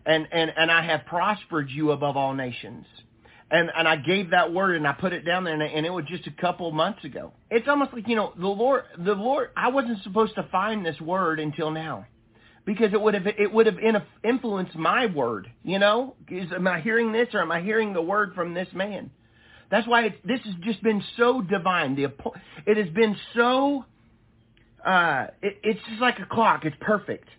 and, 0.05 0.27
and, 0.31 0.51
and 0.55 0.71
I 0.71 0.83
have 0.85 1.05
prospered 1.05 1.69
you 1.69 1.91
above 1.91 2.17
all 2.17 2.33
nations. 2.33 2.85
And, 3.51 3.71
and 3.75 3.87
I 3.87 3.95
gave 3.95 4.31
that 4.31 4.53
word 4.53 4.75
and 4.75 4.87
I 4.87 4.93
put 4.93 5.13
it 5.13 5.21
down 5.21 5.43
there 5.43 5.53
and, 5.53 5.63
and 5.63 5.85
it 5.85 5.91
was 5.91 6.05
just 6.07 6.27
a 6.27 6.31
couple 6.31 6.71
months 6.71 7.03
ago. 7.03 7.33
It's 7.49 7.67
almost 7.67 7.93
like, 7.93 8.07
you 8.07 8.15
know, 8.15 8.33
the 8.37 8.47
Lord, 8.47 8.83
the 8.97 9.13
Lord, 9.13 9.49
I 9.57 9.69
wasn't 9.69 10.03
supposed 10.03 10.35
to 10.35 10.43
find 10.51 10.85
this 10.85 10.99
word 11.01 11.39
until 11.39 11.71
now 11.71 12.05
because 12.65 12.93
it 12.93 13.01
would 13.01 13.15
have, 13.15 13.25
it 13.25 13.51
would 13.51 13.65
have 13.65 13.77
influenced 14.23 14.75
my 14.75 15.07
word, 15.07 15.51
you 15.63 15.79
know, 15.79 16.15
is, 16.27 16.51
am 16.51 16.67
I 16.67 16.79
hearing 16.79 17.11
this 17.11 17.29
or 17.33 17.41
am 17.41 17.51
I 17.51 17.61
hearing 17.61 17.93
the 17.93 18.01
word 18.01 18.33
from 18.35 18.53
this 18.53 18.67
man? 18.73 19.09
That's 19.69 19.87
why 19.87 20.15
this 20.25 20.39
has 20.45 20.55
just 20.61 20.81
been 20.81 21.03
so 21.17 21.41
divine. 21.41 21.95
The, 21.95 22.11
it 22.65 22.77
has 22.77 22.93
been 22.93 23.15
so, 23.35 23.85
uh, 24.85 25.27
it, 25.41 25.59
it's 25.63 25.79
just 25.87 26.01
like 26.01 26.19
a 26.19 26.25
clock. 26.25 26.65
It's 26.65 26.75
perfect. 26.81 27.29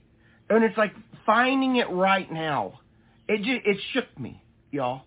And 0.48 0.64
it's 0.64 0.78
like 0.78 0.92
finding 1.26 1.76
it 1.76 1.90
right 1.90 2.30
now. 2.30 2.80
It 3.28 3.38
just, 3.38 3.66
it 3.66 3.78
shook 3.92 4.18
me, 4.18 4.42
y'all. 4.70 5.02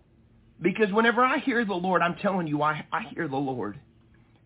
Because 0.62 0.92
whenever 0.92 1.24
I 1.24 1.40
hear 1.40 1.64
the 1.66 1.74
Lord, 1.74 2.02
I'm 2.02 2.16
telling 2.16 2.48
you, 2.48 2.62
I, 2.62 2.86
I 2.92 3.04
hear 3.14 3.28
the 3.28 3.38
Lord. 3.38 3.80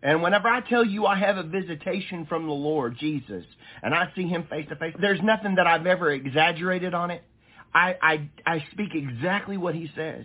And 0.02 0.22
whenever 0.22 0.48
I 0.48 0.60
tell 0.60 0.84
you 0.84 1.06
I 1.06 1.18
have 1.18 1.36
a 1.36 1.42
visitation 1.42 2.26
from 2.26 2.46
the 2.46 2.52
Lord 2.52 2.96
Jesus 2.98 3.44
and 3.82 3.94
I 3.94 4.12
see 4.14 4.28
him 4.28 4.46
face 4.48 4.66
to 4.68 4.76
face, 4.76 4.94
there's 5.00 5.20
nothing 5.22 5.56
that 5.56 5.66
I've 5.66 5.86
ever 5.86 6.12
exaggerated 6.12 6.94
on 6.94 7.10
it. 7.10 7.24
I, 7.74 7.94
I, 8.00 8.30
I 8.46 8.64
speak 8.72 8.94
exactly 8.94 9.56
what 9.56 9.74
he 9.74 9.90
says 9.96 10.24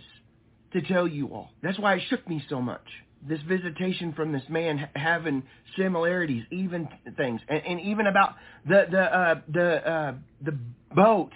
to 0.74 0.82
tell 0.82 1.08
you 1.08 1.28
all. 1.28 1.50
That's 1.62 1.78
why 1.78 1.94
it 1.94 2.02
shook 2.10 2.28
me 2.28 2.44
so 2.48 2.60
much. 2.60 2.84
This 3.26 3.40
visitation 3.48 4.12
from 4.12 4.32
this 4.32 4.42
man 4.50 4.88
having 4.94 5.44
similarities, 5.78 6.44
even 6.50 6.88
things, 7.16 7.40
and, 7.48 7.62
and 7.66 7.80
even 7.80 8.06
about 8.06 8.34
the 8.68 8.84
the 8.90 9.00
uh, 9.00 9.34
the 9.48 9.90
uh, 9.90 10.14
the 10.42 10.58
boat 10.94 11.32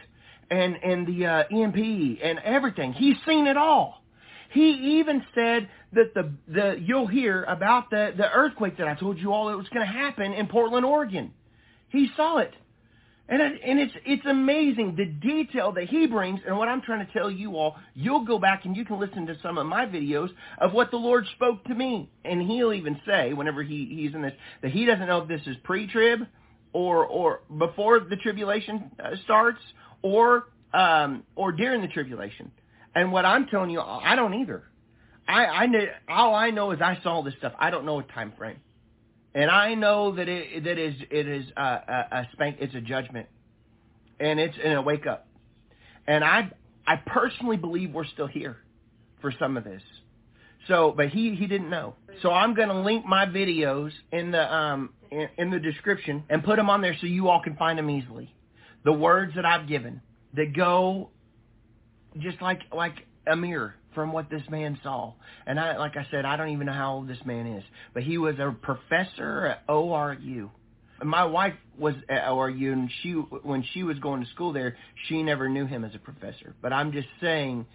and 0.50 0.76
and 0.82 1.06
the 1.06 1.24
uh, 1.24 1.44
EMP 1.50 2.18
and 2.22 2.38
everything. 2.44 2.92
He's 2.92 3.16
seen 3.26 3.46
it 3.46 3.56
all. 3.56 4.02
He 4.50 4.98
even 5.00 5.24
said 5.34 5.68
that 5.92 6.12
the 6.14 6.32
the 6.46 6.76
you'll 6.78 7.06
hear 7.06 7.44
about 7.44 7.88
the 7.88 8.12
the 8.14 8.30
earthquake 8.30 8.76
that 8.78 8.88
I 8.88 8.94
told 8.94 9.18
you 9.18 9.32
all 9.32 9.48
that 9.48 9.56
was 9.56 9.68
going 9.70 9.86
to 9.86 9.92
happen 9.92 10.34
in 10.34 10.46
Portland, 10.46 10.84
Oregon. 10.84 11.32
He 11.88 12.10
saw 12.16 12.38
it. 12.38 12.52
And 13.30 13.42
it, 13.42 13.60
and 13.62 13.78
it's 13.78 13.92
it's 14.06 14.24
amazing 14.24 14.96
the 14.96 15.04
detail 15.04 15.72
that 15.72 15.84
he 15.84 16.06
brings 16.06 16.40
and 16.46 16.56
what 16.56 16.68
I'm 16.68 16.80
trying 16.80 17.06
to 17.06 17.12
tell 17.12 17.30
you 17.30 17.56
all. 17.56 17.76
You'll 17.94 18.24
go 18.24 18.38
back 18.38 18.64
and 18.64 18.74
you 18.74 18.86
can 18.86 18.98
listen 18.98 19.26
to 19.26 19.36
some 19.42 19.58
of 19.58 19.66
my 19.66 19.84
videos 19.84 20.30
of 20.58 20.72
what 20.72 20.90
the 20.90 20.96
Lord 20.96 21.26
spoke 21.34 21.62
to 21.64 21.74
me, 21.74 22.10
and 22.24 22.40
he'll 22.40 22.72
even 22.72 22.98
say 23.06 23.34
whenever 23.34 23.62
he 23.62 23.86
he's 23.90 24.14
in 24.14 24.22
this 24.22 24.32
that 24.62 24.70
he 24.70 24.86
doesn't 24.86 25.06
know 25.06 25.18
if 25.22 25.28
this 25.28 25.42
is 25.46 25.56
pre-trib 25.62 26.20
or 26.72 27.04
or 27.04 27.40
before 27.58 28.00
the 28.00 28.16
tribulation 28.16 28.90
uh, 28.98 29.10
starts 29.24 29.60
or 30.00 30.48
um, 30.72 31.22
or 31.36 31.52
during 31.52 31.82
the 31.82 31.88
tribulation. 31.88 32.50
And 32.94 33.12
what 33.12 33.24
I'm 33.26 33.46
telling 33.46 33.70
you, 33.70 33.80
I 33.80 34.16
don't 34.16 34.34
either. 34.34 34.64
I 35.26 35.44
I 35.44 35.66
know, 35.66 35.84
all 36.08 36.34
I 36.34 36.50
know 36.50 36.70
is 36.70 36.80
I 36.80 36.98
saw 37.02 37.22
this 37.22 37.34
stuff. 37.38 37.52
I 37.58 37.70
don't 37.70 37.84
know 37.84 38.00
a 38.00 38.02
time 38.02 38.32
frame, 38.38 38.56
and 39.34 39.50
I 39.50 39.74
know 39.74 40.14
that 40.16 40.28
it 40.28 40.64
that 40.64 40.78
is 40.78 40.94
it 41.10 41.28
is 41.28 41.46
a, 41.56 41.62
a, 41.62 42.08
a 42.12 42.28
spank. 42.32 42.56
It's 42.60 42.74
a 42.74 42.80
judgment, 42.80 43.28
and 44.18 44.40
it's 44.40 44.56
in 44.62 44.72
a 44.72 44.82
wake 44.82 45.06
up. 45.06 45.26
And 46.06 46.24
I 46.24 46.50
I 46.86 46.96
personally 46.96 47.56
believe 47.56 47.92
we're 47.92 48.06
still 48.06 48.26
here 48.26 48.58
for 49.20 49.32
some 49.38 49.56
of 49.56 49.64
this. 49.64 49.82
So, 50.66 50.92
but 50.96 51.08
he 51.08 51.34
he 51.34 51.46
didn't 51.46 51.70
know. 51.70 51.94
So 52.22 52.30
I'm 52.30 52.54
going 52.54 52.68
to 52.68 52.80
link 52.80 53.06
my 53.06 53.26
videos 53.26 53.90
in 54.12 54.30
the 54.30 54.54
um 54.54 54.90
in, 55.10 55.28
in 55.36 55.50
the 55.50 55.58
description 55.58 56.24
and 56.28 56.42
put 56.42 56.56
them 56.56 56.70
on 56.70 56.80
there 56.80 56.96
so 57.00 57.06
you 57.06 57.28
all 57.28 57.42
can 57.42 57.56
find 57.56 57.78
them 57.78 57.90
easily 57.90 58.34
the 58.84 58.92
words 58.92 59.34
that 59.34 59.44
I've 59.44 59.68
given 59.68 60.00
that 60.34 60.54
go 60.54 61.10
just 62.18 62.40
like 62.40 62.62
like 62.74 62.94
a 63.26 63.36
mirror 63.36 63.74
from 63.98 64.12
what 64.12 64.30
this 64.30 64.44
man 64.48 64.78
saw. 64.84 65.12
And 65.44 65.58
I 65.58 65.76
like 65.76 65.96
I 65.96 66.06
said, 66.08 66.24
I 66.24 66.36
don't 66.36 66.50
even 66.50 66.66
know 66.66 66.72
how 66.72 66.94
old 66.94 67.08
this 67.08 67.18
man 67.24 67.48
is, 67.48 67.64
but 67.94 68.04
he 68.04 68.16
was 68.16 68.36
a 68.38 68.54
professor 68.62 69.46
at 69.46 69.66
ORU. 69.66 70.50
My 71.02 71.24
wife 71.24 71.54
was 71.76 71.94
at 72.08 72.22
ORU, 72.26 72.72
and 72.72 72.88
she 73.02 73.10
when 73.10 73.64
she 73.74 73.82
was 73.82 73.98
going 73.98 74.22
to 74.22 74.30
school 74.30 74.52
there, 74.52 74.76
she 75.08 75.24
never 75.24 75.48
knew 75.48 75.66
him 75.66 75.84
as 75.84 75.96
a 75.96 75.98
professor. 75.98 76.54
But 76.62 76.72
I'm 76.72 76.92
just 76.92 77.08
saying. 77.20 77.66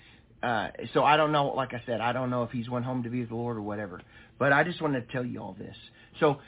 Uh, 0.41 0.69
so 0.93 1.05
I 1.05 1.15
don't 1.15 1.31
know. 1.31 1.47
Like 1.47 1.73
I 1.73 1.81
said, 1.85 2.01
I 2.01 2.11
don't 2.11 2.29
know 2.29 2.43
if 2.43 2.51
he's 2.51 2.69
went 2.69 2.83
home 2.83 3.03
to 3.03 3.09
be 3.09 3.21
with 3.21 3.29
the 3.29 3.35
Lord 3.35 3.55
or 3.55 3.61
whatever. 3.61 4.01
But 4.39 4.51
I 4.51 4.65
just 4.65 4.81
wanted 4.81 5.07
to 5.07 5.13
tell 5.13 5.25
you 5.25 5.39
all 5.39 5.55
this. 5.57 5.75
So 6.19 6.39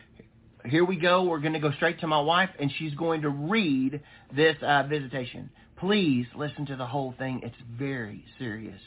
here 0.66 0.84
we 0.84 0.98
go. 0.98 1.24
We're 1.24 1.40
going 1.40 1.54
to 1.54 1.60
go 1.60 1.72
straight 1.72 2.02
to 2.02 2.08
my 2.08 2.20
wife, 2.20 2.50
and 2.60 2.70
she's 2.78 2.94
going 2.96 3.22
to 3.22 3.30
read 3.30 4.02
this 4.36 4.58
uh, 4.62 4.84
visitation. 4.84 5.50
Please 5.78 6.26
listen 6.36 6.66
to 6.66 6.76
the 6.76 6.86
whole 6.86 7.14
thing. 7.18 7.40
It's 7.44 7.56
very 7.78 8.26
serious. 8.38 8.82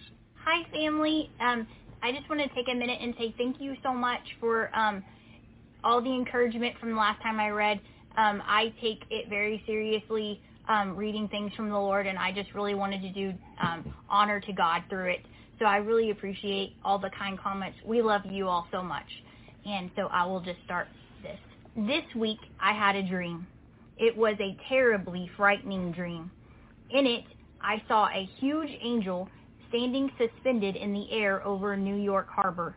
Hi, 0.50 0.64
family. 0.72 1.30
Um, 1.40 1.66
I 2.02 2.10
just 2.10 2.26
want 2.30 2.40
to 2.40 2.48
take 2.54 2.68
a 2.72 2.74
minute 2.74 3.00
and 3.02 3.12
say 3.18 3.34
thank 3.36 3.60
you 3.60 3.76
so 3.82 3.92
much 3.92 4.22
for 4.40 4.74
um, 4.74 5.04
all 5.84 6.00
the 6.00 6.08
encouragement 6.08 6.74
from 6.80 6.92
the 6.92 6.96
last 6.96 7.20
time 7.20 7.38
I 7.38 7.50
read. 7.50 7.78
Um, 8.16 8.42
I 8.46 8.72
take 8.80 9.02
it 9.10 9.28
very 9.28 9.62
seriously 9.66 10.40
um, 10.66 10.96
reading 10.96 11.28
things 11.28 11.52
from 11.54 11.68
the 11.68 11.78
Lord, 11.78 12.06
and 12.06 12.16
I 12.16 12.32
just 12.32 12.54
really 12.54 12.74
wanted 12.74 13.02
to 13.02 13.12
do 13.12 13.34
um, 13.60 13.94
honor 14.08 14.40
to 14.40 14.52
God 14.54 14.84
through 14.88 15.10
it. 15.10 15.20
So 15.58 15.66
I 15.66 15.76
really 15.76 16.12
appreciate 16.12 16.72
all 16.82 16.98
the 16.98 17.10
kind 17.10 17.38
comments. 17.38 17.76
We 17.84 18.00
love 18.00 18.22
you 18.24 18.48
all 18.48 18.66
so 18.72 18.82
much. 18.82 19.04
And 19.66 19.90
so 19.96 20.08
I 20.10 20.24
will 20.24 20.40
just 20.40 20.60
start 20.64 20.88
this. 21.22 21.38
This 21.76 22.04
week 22.16 22.38
I 22.58 22.72
had 22.72 22.96
a 22.96 23.06
dream. 23.06 23.46
It 23.98 24.16
was 24.16 24.36
a 24.40 24.56
terribly 24.66 25.30
frightening 25.36 25.92
dream. 25.92 26.30
In 26.88 27.06
it, 27.06 27.24
I 27.60 27.82
saw 27.86 28.06
a 28.06 28.26
huge 28.40 28.70
angel 28.80 29.28
standing 29.68 30.10
suspended 30.18 30.76
in 30.76 30.92
the 30.92 31.10
air 31.12 31.44
over 31.46 31.76
New 31.76 31.96
York 31.96 32.28
Harbor. 32.30 32.74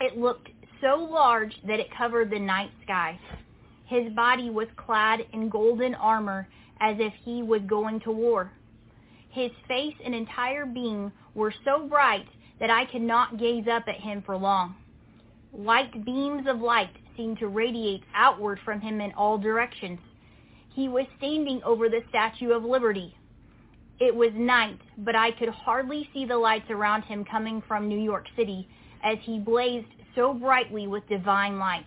It 0.00 0.18
looked 0.18 0.48
so 0.80 0.96
large 0.96 1.54
that 1.66 1.80
it 1.80 1.94
covered 1.96 2.30
the 2.30 2.38
night 2.38 2.70
sky. 2.82 3.18
His 3.86 4.12
body 4.12 4.50
was 4.50 4.68
clad 4.76 5.20
in 5.32 5.48
golden 5.48 5.94
armor 5.94 6.48
as 6.80 6.96
if 6.98 7.12
he 7.24 7.42
was 7.42 7.60
going 7.66 8.00
to 8.00 8.10
war. 8.10 8.50
His 9.30 9.50
face 9.68 9.94
and 10.04 10.14
entire 10.14 10.66
being 10.66 11.12
were 11.34 11.54
so 11.64 11.86
bright 11.88 12.26
that 12.60 12.70
I 12.70 12.84
could 12.86 13.02
not 13.02 13.38
gaze 13.38 13.66
up 13.70 13.84
at 13.88 14.00
him 14.00 14.22
for 14.24 14.36
long. 14.36 14.76
Light 15.52 16.04
beams 16.04 16.46
of 16.48 16.60
light 16.60 16.90
seemed 17.16 17.38
to 17.38 17.48
radiate 17.48 18.02
outward 18.14 18.58
from 18.64 18.80
him 18.80 19.00
in 19.00 19.12
all 19.12 19.38
directions. 19.38 19.98
He 20.74 20.88
was 20.88 21.06
standing 21.18 21.62
over 21.64 21.88
the 21.88 22.02
Statue 22.08 22.52
of 22.52 22.64
Liberty. 22.64 23.14
It 24.00 24.14
was 24.14 24.30
night, 24.34 24.80
but 24.98 25.14
I 25.14 25.30
could 25.30 25.50
hardly 25.50 26.08
see 26.12 26.24
the 26.24 26.36
lights 26.36 26.70
around 26.70 27.02
him 27.02 27.24
coming 27.24 27.62
from 27.66 27.88
New 27.88 28.00
York 28.00 28.26
City 28.36 28.68
as 29.04 29.18
he 29.22 29.38
blazed 29.38 29.86
so 30.14 30.34
brightly 30.34 30.86
with 30.86 31.08
divine 31.08 31.58
light. 31.58 31.86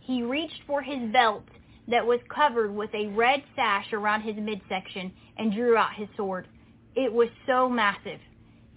He 0.00 0.22
reached 0.22 0.62
for 0.66 0.82
his 0.82 1.10
belt 1.12 1.44
that 1.88 2.06
was 2.06 2.20
covered 2.34 2.74
with 2.74 2.90
a 2.94 3.08
red 3.08 3.42
sash 3.54 3.92
around 3.92 4.22
his 4.22 4.36
midsection 4.36 5.12
and 5.36 5.52
drew 5.52 5.76
out 5.76 5.94
his 5.94 6.08
sword. 6.16 6.48
It 6.94 7.12
was 7.12 7.28
so 7.46 7.68
massive. 7.68 8.20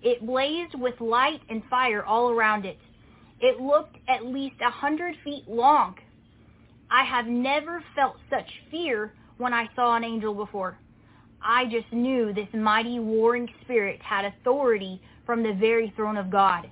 It 0.02 0.26
blazed 0.26 0.76
with 0.76 1.00
light 1.00 1.42
and 1.50 1.64
fire 1.70 2.06
all 2.06 2.32
around 2.32 2.66
it. 2.66 2.78
It 3.40 3.62
looked 3.62 3.98
at 4.08 4.26
least 4.26 4.56
a 4.62 4.70
hundred 4.70 5.16
feet 5.24 5.48
long. 5.48 5.96
I 6.90 7.04
have 7.04 7.28
never 7.28 7.84
felt 7.96 8.18
such 8.30 8.50
fear 8.72 9.14
when 9.38 9.54
I 9.54 9.70
saw 9.76 9.96
an 9.96 10.04
angel 10.04 10.34
before. 10.34 10.78
I 11.50 11.66
just 11.66 11.92
knew 11.94 12.34
this 12.34 12.50
mighty 12.54 13.00
warring 13.00 13.48
spirit 13.62 14.02
had 14.02 14.26
authority 14.26 15.02
from 15.26 15.44
the 15.44 15.54
very 15.54 15.94
throne 15.96 16.18
of 16.18 16.30
God. 16.30 16.70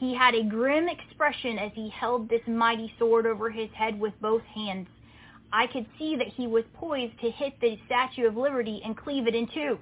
He 0.00 0.12
had 0.12 0.34
a 0.34 0.42
grim 0.42 0.88
expression 0.88 1.56
as 1.56 1.70
he 1.72 1.88
held 1.90 2.28
this 2.28 2.40
mighty 2.48 2.92
sword 2.98 3.26
over 3.26 3.48
his 3.48 3.70
head 3.74 3.98
with 4.00 4.12
both 4.20 4.42
hands. 4.42 4.88
I 5.52 5.68
could 5.68 5.86
see 6.00 6.16
that 6.16 6.26
he 6.26 6.48
was 6.48 6.64
poised 6.74 7.18
to 7.20 7.30
hit 7.30 7.52
the 7.60 7.78
Statue 7.86 8.26
of 8.26 8.36
Liberty 8.36 8.82
and 8.84 8.96
cleave 8.96 9.28
it 9.28 9.36
in 9.36 9.46
two. 9.54 9.78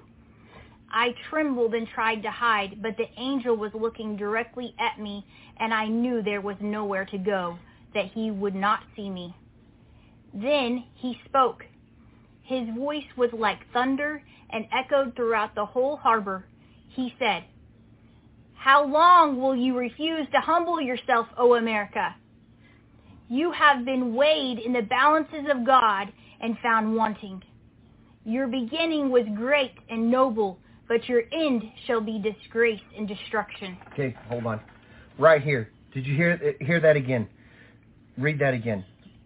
I 0.91 1.15
trembled 1.31 1.73
and 1.73 1.87
tried 1.87 2.21
to 2.21 2.31
hide, 2.31 2.83
but 2.83 2.97
the 2.97 3.09
angel 3.17 3.57
was 3.57 3.71
looking 3.73 4.15
directly 4.15 4.75
at 4.77 4.99
me, 5.01 5.25
and 5.57 5.73
I 5.73 5.87
knew 5.87 6.21
there 6.21 6.41
was 6.41 6.57
nowhere 6.61 7.05
to 7.05 7.17
go, 7.17 7.57
that 7.95 8.11
he 8.13 8.29
would 8.29 8.55
not 8.55 8.81
see 8.95 9.09
me. 9.09 9.35
Then 10.31 10.83
he 10.93 11.19
spoke. 11.25 11.65
His 12.45 12.67
voice 12.77 13.05
was 13.17 13.31
like 13.33 13.59
thunder 13.73 14.21
and 14.51 14.65
echoed 14.71 15.15
throughout 15.15 15.55
the 15.55 15.65
whole 15.65 15.97
harbor. 15.97 16.45
He 16.89 17.13
said, 17.19 17.43
How 18.53 18.85
long 18.85 19.41
will 19.41 19.55
you 19.55 19.75
refuse 19.75 20.27
to 20.31 20.39
humble 20.39 20.79
yourself, 20.79 21.27
O 21.37 21.55
America? 21.55 22.15
You 23.29 23.51
have 23.51 23.83
been 23.83 24.13
weighed 24.13 24.59
in 24.59 24.73
the 24.73 24.83
balances 24.83 25.45
of 25.51 25.65
God 25.65 26.13
and 26.39 26.55
found 26.61 26.95
wanting. 26.95 27.41
Your 28.23 28.47
beginning 28.47 29.09
was 29.09 29.23
great 29.35 29.73
and 29.89 30.11
noble, 30.11 30.59
but 30.87 31.09
your 31.09 31.23
end 31.31 31.63
shall 31.87 32.01
be 32.01 32.19
disgrace 32.19 32.81
and 32.95 33.07
destruction. 33.07 33.77
Okay, 33.93 34.15
hold 34.29 34.45
on. 34.45 34.59
Right 35.17 35.41
here. 35.41 35.69
Did 35.93 36.05
you 36.05 36.15
hear 36.15 36.55
hear 36.59 36.79
that 36.79 36.95
again? 36.95 37.27
Read 38.17 38.37
that 38.39 38.53
again. 38.53 38.85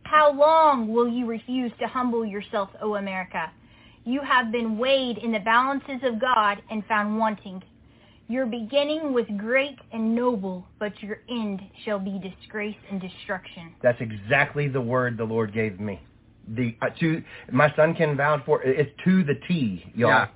How 0.10 0.32
long 0.32 0.92
will 0.92 1.08
you 1.08 1.28
refuse 1.28 1.72
to 1.80 1.88
humble 1.88 2.26
yourself, 2.26 2.70
O 2.82 2.96
America? 2.96 3.52
You 4.06 4.22
have 4.22 4.52
been 4.52 4.80
weighed 4.80 5.20
in 5.20 5.32
the 5.32 5.40
balances 5.40 6.00
of 6.02 6.20
God 6.20 6.64
and 6.72 6.84
found 6.88 7.20
wanting. 7.20 7.62
Your 8.28 8.48
beginning 8.48 9.14
was 9.14 9.26
great 9.38 9.78
and 9.94 10.16
noble, 10.16 10.66
but 10.80 11.00
your 11.04 11.20
end 11.30 11.62
shall 11.86 12.00
be 12.00 12.20
disgrace 12.20 12.76
and 12.90 13.00
destruction. 13.00 13.76
That's 13.84 14.02
exactly 14.02 14.68
the 14.68 14.82
word 14.82 15.16
the 15.16 15.26
Lord 15.26 15.54
gave 15.54 15.80
me. 15.80 16.02
The 16.48 16.76
uh, 16.82 16.88
to 17.02 17.22
my 17.52 17.72
son 17.76 17.94
can 17.94 18.18
vouch 18.18 18.42
for 18.48 18.64
it's 18.64 18.90
to 19.06 19.24
the 19.24 19.36
T, 19.48 19.86
y'all. 19.94 20.10
Yeah. 20.10 20.28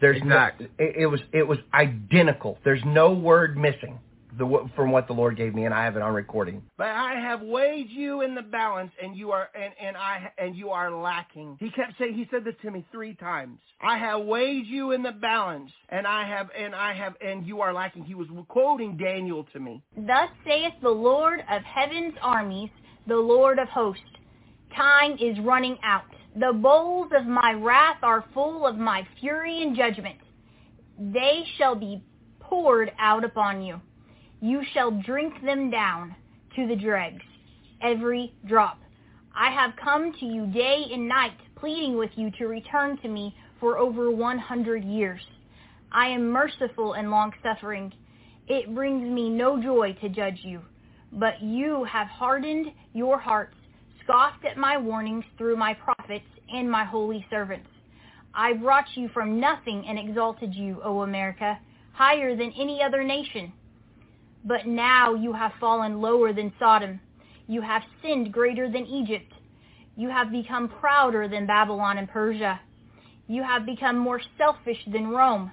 There's 0.00 0.16
Exact. 0.16 0.62
no, 0.62 0.66
it, 0.80 0.96
it 0.96 1.06
was 1.06 1.20
it 1.32 1.46
was 1.46 1.58
identical. 1.74 2.58
There's 2.64 2.82
no 2.84 3.12
word 3.12 3.56
missing 3.56 4.00
the, 4.38 4.68
from 4.74 4.90
what 4.92 5.06
the 5.06 5.12
Lord 5.12 5.36
gave 5.36 5.54
me, 5.54 5.64
and 5.64 5.74
I 5.74 5.84
have 5.84 5.96
it 5.96 6.02
on 6.02 6.14
recording. 6.14 6.62
But 6.78 6.88
I 6.88 7.14
have 7.14 7.42
weighed 7.42 7.90
you 7.90 8.22
in 8.22 8.34
the 8.34 8.42
balance, 8.42 8.90
and 9.02 9.16
you 9.16 9.30
are 9.30 9.48
and, 9.54 9.72
and 9.80 9.96
I 9.96 10.32
and 10.38 10.56
you 10.56 10.70
are 10.70 10.90
lacking. 10.90 11.56
He 11.60 11.70
kept 11.70 11.94
saying 11.98 12.14
he 12.14 12.26
said 12.30 12.44
this 12.44 12.54
to 12.62 12.70
me 12.70 12.84
three 12.90 13.14
times. 13.14 13.58
I 13.80 13.98
have 13.98 14.24
weighed 14.24 14.66
you 14.66 14.92
in 14.92 15.02
the 15.02 15.12
balance, 15.12 15.70
and 15.90 16.06
I 16.06 16.26
have 16.26 16.48
and 16.58 16.74
I 16.74 16.94
have 16.94 17.14
and 17.20 17.46
you 17.46 17.60
are 17.60 17.72
lacking. 17.72 18.04
He 18.04 18.14
was 18.14 18.28
quoting 18.48 18.96
Daniel 18.96 19.46
to 19.52 19.60
me. 19.60 19.82
Thus 19.96 20.28
saith 20.46 20.74
the 20.82 20.88
Lord 20.90 21.40
of 21.50 21.62
heaven's 21.62 22.14
armies, 22.22 22.70
the 23.06 23.16
Lord 23.16 23.58
of 23.58 23.68
hosts. 23.68 24.02
Time 24.74 25.12
is 25.20 25.38
running 25.40 25.76
out. 25.82 26.04
The 26.34 26.52
bowls 26.54 27.10
of 27.14 27.26
my 27.26 27.52
wrath 27.52 27.98
are 28.02 28.24
full 28.32 28.66
of 28.66 28.78
my 28.78 29.06
fury 29.20 29.62
and 29.62 29.76
judgment. 29.76 30.16
They 30.98 31.44
shall 31.58 31.74
be 31.74 32.02
poured 32.40 32.90
out 32.98 33.24
upon 33.24 33.60
you. 33.60 33.80
You 34.44 34.62
shall 34.74 34.90
drink 34.90 35.34
them 35.44 35.70
down 35.70 36.16
to 36.56 36.66
the 36.66 36.74
dregs, 36.74 37.22
every 37.80 38.34
drop. 38.44 38.76
I 39.32 39.52
have 39.52 39.76
come 39.76 40.12
to 40.18 40.26
you 40.26 40.48
day 40.48 40.82
and 40.92 41.06
night, 41.06 41.36
pleading 41.54 41.96
with 41.96 42.10
you 42.16 42.32
to 42.32 42.48
return 42.48 42.98
to 43.02 43.08
me 43.08 43.36
for 43.60 43.78
over 43.78 44.10
100 44.10 44.82
years. 44.82 45.20
I 45.92 46.08
am 46.08 46.28
merciful 46.28 46.94
and 46.94 47.08
long-suffering. 47.08 47.92
It 48.48 48.74
brings 48.74 49.08
me 49.08 49.30
no 49.30 49.62
joy 49.62 49.96
to 50.00 50.08
judge 50.08 50.40
you, 50.42 50.60
but 51.12 51.40
you 51.40 51.84
have 51.84 52.08
hardened 52.08 52.72
your 52.94 53.20
hearts, 53.20 53.54
scoffed 54.02 54.44
at 54.44 54.56
my 54.56 54.76
warnings 54.76 55.24
through 55.38 55.56
my 55.56 55.72
prophets 55.72 56.26
and 56.52 56.68
my 56.68 56.84
holy 56.84 57.24
servants. 57.30 57.68
I 58.34 58.54
brought 58.54 58.96
you 58.96 59.08
from 59.14 59.38
nothing 59.38 59.84
and 59.86 60.00
exalted 60.00 60.52
you, 60.52 60.80
O 60.82 61.02
America, 61.02 61.60
higher 61.92 62.34
than 62.34 62.52
any 62.58 62.82
other 62.82 63.04
nation. 63.04 63.52
But 64.44 64.66
now 64.66 65.14
you 65.14 65.32
have 65.32 65.52
fallen 65.60 66.00
lower 66.00 66.32
than 66.32 66.52
Sodom. 66.58 67.00
You 67.46 67.60
have 67.60 67.82
sinned 68.02 68.32
greater 68.32 68.70
than 68.70 68.86
Egypt. 68.86 69.32
You 69.96 70.08
have 70.08 70.32
become 70.32 70.68
prouder 70.68 71.28
than 71.28 71.46
Babylon 71.46 71.98
and 71.98 72.08
Persia. 72.08 72.60
You 73.28 73.42
have 73.42 73.64
become 73.64 73.96
more 73.96 74.20
selfish 74.38 74.78
than 74.90 75.08
Rome. 75.08 75.52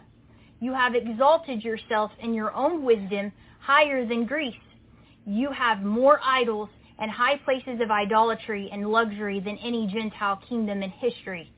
You 0.60 0.74
have 0.74 0.96
exalted 0.96 1.64
yourself 1.64 2.12
in 2.20 2.34
your 2.34 2.54
own 2.54 2.84
wisdom 2.84 3.32
higher 3.60 4.06
than 4.06 4.26
Greece. 4.26 4.56
You 5.26 5.52
have 5.52 5.84
more 5.84 6.20
idols 6.24 6.70
and 6.98 7.12
high 7.12 7.38
places 7.38 7.80
of 7.82 7.92
idolatry 7.92 8.70
and 8.72 8.90
luxury 8.90 9.40
than 9.40 9.58
any 9.58 9.88
Gentile 9.88 10.42
kingdom 10.50 10.84
in 10.84 10.90
history. 10.90 11.52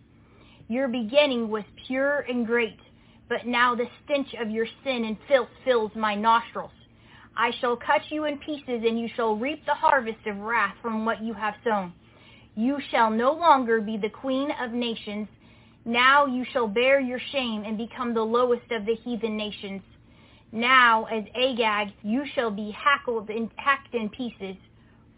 Your 0.68 0.88
beginning 0.88 1.50
was 1.50 1.64
pure 1.88 2.26
and 2.30 2.46
great, 2.46 2.80
but 3.28 3.46
now 3.46 3.76
the 3.76 3.88
stench 4.04 4.28
of 4.40 4.50
your 4.50 4.68
sin 4.84 5.06
and 5.06 5.18
filth 5.28 5.50
fills 5.66 5.92
my 5.96 6.14
nostrils. 6.16 6.72
I 7.36 7.52
shall 7.60 7.76
cut 7.76 8.02
you 8.10 8.26
in 8.26 8.38
pieces, 8.40 8.84
and 8.86 9.00
you 9.00 9.08
shall 9.16 9.36
reap 9.36 9.66
the 9.66 9.74
harvest 9.74 10.26
of 10.26 10.38
wrath 10.40 10.76
from 10.82 11.06
what 11.06 11.24
you 11.24 11.34
have 11.34 11.56
sown. 11.64 11.94
You 12.56 12.80
shall 12.90 13.10
no 13.10 13.32
longer 13.32 13.80
be 13.82 13.98
the 13.98 14.10
queen 14.10 14.50
of 14.62 14.72
nations. 14.72 15.28
Now 15.86 16.26
you 16.26 16.46
shall 16.52 16.68
bear 16.68 17.00
your 17.00 17.22
shame 17.32 17.64
and 17.66 17.78
become 17.78 18.14
the 18.14 18.22
lowest 18.22 18.70
of 18.72 18.86
the 18.86 18.96
heathen 18.96 19.38
nations. 19.38 19.82
Now, 20.52 21.06
as 21.06 21.24
Agag, 21.34 21.94
you 22.04 22.26
shall 22.36 22.52
be 22.52 22.72
hackled 22.72 23.30
and 23.30 23.50
hacked 23.56 23.96
in 23.96 24.10
pieces. 24.10 24.58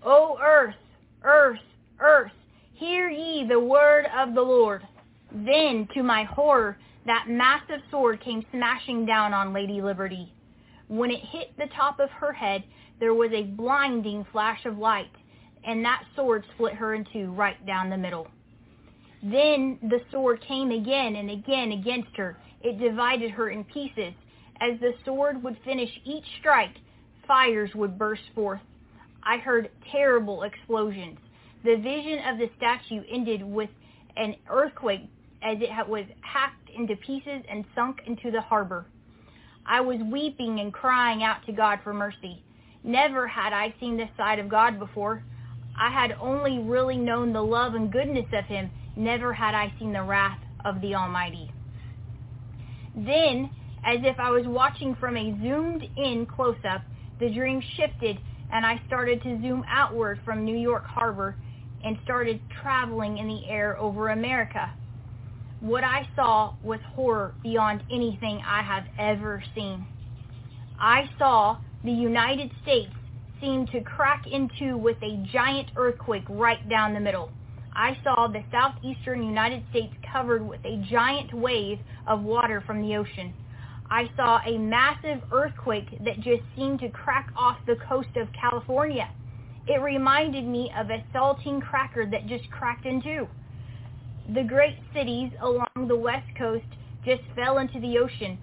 O 0.06 0.38
earth, 0.40 0.76
earth, 1.24 1.60
earth, 2.00 2.32
Hear 2.76 3.08
ye 3.08 3.46
the 3.48 3.60
word 3.60 4.08
of 4.18 4.34
the 4.34 4.42
Lord. 4.42 4.86
Then, 5.32 5.88
to 5.94 6.04
my 6.04 6.24
horror, 6.24 6.78
that 7.06 7.30
massive 7.30 7.82
sword 7.92 8.20
came 8.20 8.46
smashing 8.52 9.06
down 9.06 9.34
on 9.34 9.54
Lady 9.54 9.82
Liberty. 9.82 10.34
When 10.88 11.12
it 11.12 11.22
hit 11.22 11.58
the 11.58 11.68
top 11.68 12.00
of 12.00 12.10
her 12.12 12.34
head, 12.34 12.64
there 13.00 13.14
was 13.14 13.32
a 13.32 13.44
blinding 13.44 14.26
flash 14.32 14.66
of 14.66 14.78
light, 14.78 15.12
and 15.64 15.84
that 15.86 16.04
sword 16.16 16.46
split 16.54 16.74
her 16.74 16.94
in 16.94 17.06
two 17.12 17.32
right 17.32 17.64
down 17.66 17.90
the 17.90 17.98
middle. 17.98 18.28
Then 19.24 19.80
the 19.82 20.02
sword 20.12 20.42
came 20.42 20.72
again 20.72 21.16
and 21.16 21.30
again 21.32 21.72
against 21.72 22.16
her. 22.18 22.38
It 22.62 22.80
divided 22.80 23.32
her 23.32 23.50
in 23.50 23.64
pieces. 23.64 24.14
As 24.60 24.80
the 24.80 24.94
sword 25.06 25.42
would 25.44 25.58
finish 25.64 25.90
each 26.04 26.26
strike, 26.40 26.76
fires 27.28 27.74
would 27.74 27.98
burst 27.98 28.24
forth. 28.36 28.62
I 29.24 29.38
heard 29.38 29.72
terrible 29.92 30.44
explosions. 30.44 31.18
The 31.64 31.78
vision 31.78 32.20
of 32.28 32.38
the 32.38 32.50
statue 32.58 33.04
ended 33.10 33.42
with 33.42 33.70
an 34.18 34.36
earthquake 34.50 35.10
as 35.42 35.58
it 35.62 35.88
was 35.88 36.06
hacked 36.22 36.70
into 36.70 36.96
pieces 36.98 37.44
and 37.50 37.64
sunk 37.74 38.02
into 38.06 38.32
the 38.32 38.42
harbor. 38.42 38.86
I 39.66 39.82
was 39.82 39.98
weeping 40.12 40.60
and 40.60 40.74
crying 40.74 41.24
out 41.24 41.46
to 41.46 41.52
God 41.52 41.80
for 41.84 41.94
mercy. 41.94 42.44
Never 42.84 43.28
had 43.28 43.54
I 43.54 43.74
seen 43.80 43.98
this 43.98 44.10
side 44.18 44.40
of 44.40 44.50
God 44.50 44.78
before. 44.80 45.24
I 45.80 45.90
had 45.90 46.16
only 46.20 46.60
really 46.60 46.98
known 46.98 47.34
the 47.34 47.42
love 47.42 47.74
and 47.74 47.92
goodness 47.92 48.28
of 48.34 48.46
him. 48.46 48.70
Never 48.96 49.34
had 49.34 49.56
I 49.56 49.74
seen 49.80 49.94
the 49.94 50.04
wrath 50.04 50.40
of 50.66 50.82
the 50.82 50.96
Almighty. 50.96 51.50
Then, 52.96 53.50
as 53.84 54.00
if 54.04 54.20
I 54.20 54.30
was 54.30 54.46
watching 54.46 54.96
from 54.96 55.18
a 55.18 55.32
zoomed-in 55.42 56.26
close-up, 56.26 56.84
the 57.20 57.34
dream 57.34 57.62
shifted 57.76 58.18
and 58.52 58.66
I 58.66 58.80
started 58.86 59.24
to 59.24 59.42
zoom 59.42 59.64
outward 59.68 60.20
from 60.24 60.46
New 60.46 60.58
York 60.58 60.86
Harbor 60.86 61.36
and 61.84 61.98
started 62.04 62.40
traveling 62.62 63.18
in 63.18 63.28
the 63.28 63.50
air 63.50 63.78
over 63.78 64.10
America. 64.10 64.72
What 65.64 65.86
I 65.86 66.06
saw 66.14 66.56
was 66.62 66.82
horror 66.94 67.36
beyond 67.42 67.84
anything 67.90 68.42
I 68.46 68.62
have 68.64 68.84
ever 69.00 69.42
seen. 69.56 69.88
I 70.78 71.10
saw 71.18 71.56
the 71.86 71.92
United 71.92 72.52
States 72.64 72.92
seem 73.40 73.66
to 73.68 73.80
crack 73.80 74.26
in 74.30 74.50
two 74.60 74.76
with 74.76 74.98
a 75.02 75.26
giant 75.32 75.70
earthquake 75.78 76.26
right 76.28 76.68
down 76.68 76.94
the 76.94 77.00
middle. 77.00 77.32
I 77.74 77.98
saw 78.04 78.28
the 78.28 78.44
southeastern 78.52 79.24
United 79.24 79.64
States 79.70 79.94
covered 80.12 80.46
with 80.46 80.60
a 80.66 80.86
giant 80.92 81.34
wave 81.34 81.80
of 82.08 82.24
water 82.24 82.62
from 82.68 82.82
the 82.82 82.98
ocean. 82.98 83.34
I 83.90 84.10
saw 84.18 84.42
a 84.46 84.58
massive 84.58 85.22
earthquake 85.32 85.98
that 86.04 86.20
just 86.20 86.44
seemed 86.58 86.82
to 86.82 86.90
crack 86.90 87.32
off 87.38 87.56
the 87.66 87.78
coast 87.88 88.18
of 88.18 88.28
California. 88.34 89.10
It 89.66 89.82
reminded 89.82 90.46
me 90.46 90.74
of 90.78 90.90
a 90.90 91.06
saltine 91.14 91.62
cracker 91.62 92.06
that 92.06 92.28
just 92.28 92.52
cracked 92.52 92.86
in 92.86 93.02
two. 93.02 93.30
The 94.30 94.44
great 94.44 94.78
cities 94.94 95.32
along 95.42 95.88
the 95.90 95.98
west 95.98 96.28
coast 96.38 96.66
just 97.06 97.22
fell 97.36 97.58
into 97.58 97.80
the 97.82 97.98
ocean, 97.98 98.38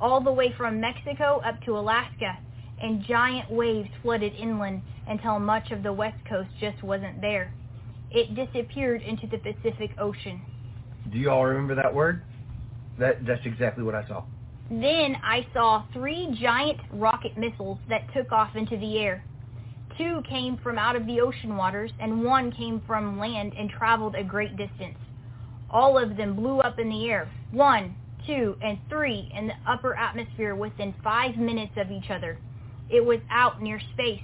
all 0.00 0.22
the 0.22 0.32
way 0.32 0.52
from 0.56 0.80
Mexico 0.80 1.42
up 1.44 1.60
to 1.66 1.76
Alaska, 1.76 2.38
and 2.80 3.04
giant 3.04 3.50
waves 3.50 3.90
flooded 4.00 4.32
inland 4.34 4.80
until 5.06 5.38
much 5.38 5.72
of 5.72 5.82
the 5.82 5.92
west 5.92 6.16
coast 6.26 6.48
just 6.58 6.82
wasn't 6.82 7.20
there. 7.20 7.52
It 8.10 8.34
disappeared 8.34 9.02
into 9.02 9.26
the 9.26 9.36
Pacific 9.36 9.90
Ocean. 9.98 10.40
Do 11.12 11.18
you 11.18 11.30
all 11.30 11.44
remember 11.44 11.74
that 11.74 11.94
word? 11.94 12.22
That 12.98 13.24
that's 13.26 13.44
exactly 13.44 13.84
what 13.84 13.94
I 13.94 14.08
saw. 14.08 14.24
Then 14.70 15.16
I 15.22 15.46
saw 15.52 15.84
three 15.92 16.34
giant 16.40 16.80
rocket 16.92 17.36
missiles 17.36 17.78
that 17.90 18.12
took 18.14 18.32
off 18.32 18.56
into 18.56 18.78
the 18.78 18.98
air. 18.98 19.22
Two 19.98 20.22
came 20.28 20.56
from 20.62 20.78
out 20.78 20.96
of 20.96 21.06
the 21.06 21.20
ocean 21.20 21.56
waters, 21.56 21.90
and 22.00 22.24
one 22.24 22.50
came 22.52 22.80
from 22.86 23.18
land 23.18 23.52
and 23.58 23.68
traveled 23.68 24.14
a 24.14 24.24
great 24.24 24.56
distance. 24.56 24.96
All 25.70 25.98
of 25.98 26.16
them 26.16 26.34
blew 26.34 26.60
up 26.60 26.78
in 26.78 26.88
the 26.88 27.08
air, 27.10 27.30
one, 27.50 27.94
two, 28.26 28.56
and 28.62 28.78
three 28.88 29.30
in 29.34 29.46
the 29.46 29.54
upper 29.66 29.96
atmosphere 29.96 30.54
within 30.54 30.94
five 31.02 31.36
minutes 31.36 31.72
of 31.76 31.90
each 31.90 32.10
other. 32.10 32.38
It 32.88 33.04
was 33.04 33.20
out 33.30 33.62
near 33.62 33.80
space. 33.92 34.22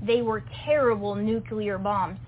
They 0.00 0.22
were 0.22 0.44
terrible 0.64 1.14
nuclear 1.14 1.78
bombs. 1.78 2.18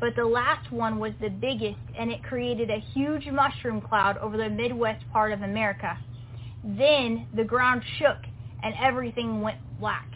But 0.00 0.16
the 0.16 0.24
last 0.24 0.70
one 0.72 0.98
was 0.98 1.12
the 1.20 1.30
biggest, 1.30 1.78
and 1.98 2.10
it 2.10 2.22
created 2.22 2.70
a 2.70 2.84
huge 2.94 3.26
mushroom 3.26 3.80
cloud 3.80 4.18
over 4.18 4.36
the 4.36 4.48
Midwest 4.48 5.04
part 5.12 5.32
of 5.32 5.42
America. 5.42 5.98
Then 6.64 7.26
the 7.34 7.44
ground 7.44 7.82
shook, 7.98 8.18
and 8.62 8.74
everything 8.80 9.40
went 9.40 9.58
black 9.78 10.12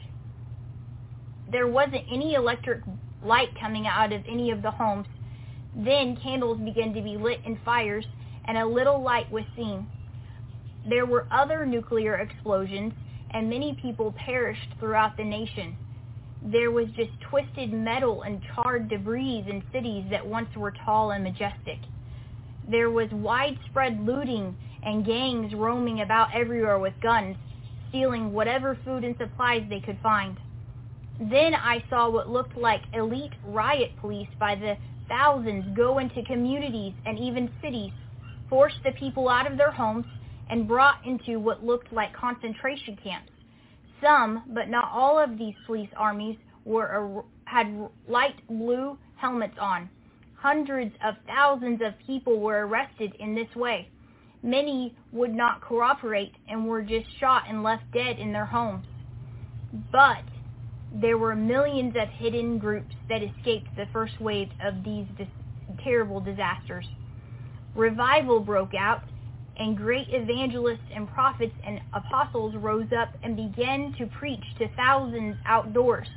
there 1.51 1.69
wasn't 1.69 2.05
any 2.11 2.35
electric 2.35 2.83
light 3.23 3.49
coming 3.59 3.87
out 3.87 4.13
of 4.13 4.23
any 4.29 4.51
of 4.51 4.63
the 4.63 4.71
homes. 4.71 5.07
Then 5.77 6.17
candles 6.17 6.59
began 6.59 6.95
to 6.95 7.03
be 7.03 7.19
lit 7.19 7.41
in 7.45 7.59
fires, 7.65 8.07
and 8.47 8.57
a 8.57 8.67
little 8.67 9.03
light 9.03 9.31
was 9.31 9.45
seen. 9.55 9.87
There 10.89 11.05
were 11.05 11.27
other 11.31 11.67
nuclear 11.67 12.17
explosions, 12.17 12.95
and 13.31 13.51
many 13.51 13.75
people 13.83 14.13
perished 14.13 14.75
throughout 14.81 15.17
the 15.17 15.25
nation. 15.25 15.77
There 16.43 16.71
was 16.71 16.87
just 16.97 17.11
twisted 17.29 17.73
metal 17.73 18.23
and 18.23 18.41
charred 18.55 18.89
debris 18.89 19.45
in 19.49 19.63
cities 19.73 20.05
that 20.11 20.27
once 20.27 20.49
were 20.57 20.73
tall 20.85 21.11
and 21.11 21.25
majestic. 21.25 21.79
There 22.69 22.91
was 22.91 23.11
widespread 23.11 24.01
looting 24.01 24.57
and 24.83 25.05
gangs 25.05 25.55
roaming 25.55 26.01
about 26.01 26.35
everywhere 26.35 26.79
with 26.79 26.95
guns, 27.03 27.37
stealing 27.89 28.33
whatever 28.33 28.79
food 28.85 29.05
and 29.05 29.17
supplies 29.19 29.65
they 29.69 29.81
could 29.81 29.99
find. 30.03 30.39
Then 31.21 31.55
I 31.55 31.83
saw 31.91 32.09
what 32.09 32.31
looked 32.31 32.57
like 32.57 32.83
elite 32.93 33.33
riot 33.45 33.93
police 34.01 34.29
by 34.39 34.55
the 34.55 34.77
thousands 35.09 35.65
go 35.77 35.99
into 35.99 36.23
communities 36.25 36.93
and 37.05 37.19
even 37.19 37.51
cities, 37.63 37.93
force 38.49 38.75
the 38.85 38.93
people 38.93 39.29
out 39.29 39.51
of 39.51 39.57
their 39.57 39.71
homes, 39.71 40.07
and 40.51 40.69
brought 40.69 41.05
into 41.07 41.39
what 41.39 41.65
looked 41.65 41.93
like 41.93 42.15
concentration 42.15 42.97
camps. 43.03 43.31
Some, 44.03 44.43
but 44.49 44.69
not 44.69 44.91
all 44.93 45.19
of 45.19 45.39
these 45.39 45.55
police 45.67 45.91
armies 45.97 46.37
were 46.65 47.25
had 47.45 47.89
light 48.09 48.47
blue 48.49 48.99
helmets 49.17 49.57
on. 49.61 49.89
Hundreds 50.35 50.95
of 51.05 51.15
thousands 51.27 51.81
of 51.81 51.95
people 52.07 52.39
were 52.39 52.67
arrested 52.67 53.15
in 53.19 53.35
this 53.35 53.55
way. 53.57 53.89
Many 54.43 54.95
would 55.13 55.35
not 55.35 55.61
cooperate 55.61 56.35
and 56.49 56.67
were 56.67 56.83
just 56.83 57.07
shot 57.19 57.45
and 57.49 57.63
left 57.63 57.91
dead 57.93 58.19
in 58.19 58.33
their 58.33 58.47
homes. 58.47 58.87
But 59.91 60.23
there 61.01 61.19
were 61.19 61.37
millions 61.37 61.95
of 62.01 62.09
hidden 62.09 62.59
groups 62.59 62.95
that 63.09 63.23
escaped 63.23 63.69
the 63.77 63.87
first 63.93 64.19
wave 64.21 64.49
of 64.65 64.83
these 64.83 65.07
dis- 65.19 65.29
terrible 65.85 66.21
disasters. 66.21 66.87
Revival 67.75 68.41
broke 68.41 68.75
out, 68.75 69.03
and 69.59 69.77
great 69.77 70.07
evangelists 70.11 70.89
and 70.95 71.09
prophets 71.11 71.55
and 71.65 71.81
apostles 71.93 72.55
rose 72.57 72.89
up 72.99 73.15
and 73.23 73.37
began 73.37 73.95
to 73.99 74.07
preach 74.07 74.45
to 74.59 74.69
thousands 74.77 75.37
outdoors, 75.47 76.09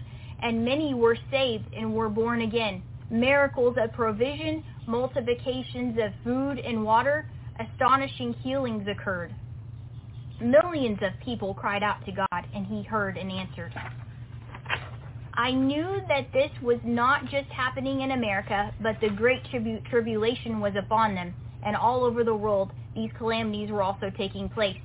and 0.42 0.64
many 0.64 0.94
were 0.94 1.18
saved 1.30 1.66
and 1.76 1.94
were 1.94 2.10
born 2.10 2.42
again. 2.42 2.82
Miracles 3.10 3.76
of 3.82 3.92
provision, 3.94 4.64
multiplications 4.88 5.98
of 6.02 6.14
food 6.24 6.60
and 6.60 6.84
water, 6.84 7.26
astonishing 7.60 8.34
healings 8.44 8.88
occurred. 8.88 9.34
Millions 10.40 11.00
of 11.02 11.12
people 11.24 11.54
cried 11.54 11.84
out 11.84 12.06
to 12.06 12.12
God, 12.14 12.48
and 12.54 12.66
he 12.66 12.84
heard 12.84 13.18
and 13.18 13.30
answered. 13.32 13.74
I 15.40 15.52
knew 15.52 16.02
that 16.10 16.34
this 16.34 16.52
was 16.62 16.80
not 16.84 17.24
just 17.32 17.48
happening 17.48 18.02
in 18.02 18.12
America, 18.12 18.74
but 18.82 19.00
the 19.00 19.10
great 19.10 19.42
tribu- 19.46 19.80
tribulation 19.90 20.60
was 20.60 20.74
upon 20.76 21.16
them, 21.16 21.34
and 21.64 21.78
all 21.78 22.04
over 22.04 22.26
the 22.26 22.36
world 22.36 22.74
these 22.94 23.10
calamities 23.18 23.72
were 23.72 23.82
also 23.82 24.10
taking 24.18 24.50
place. 24.50 24.82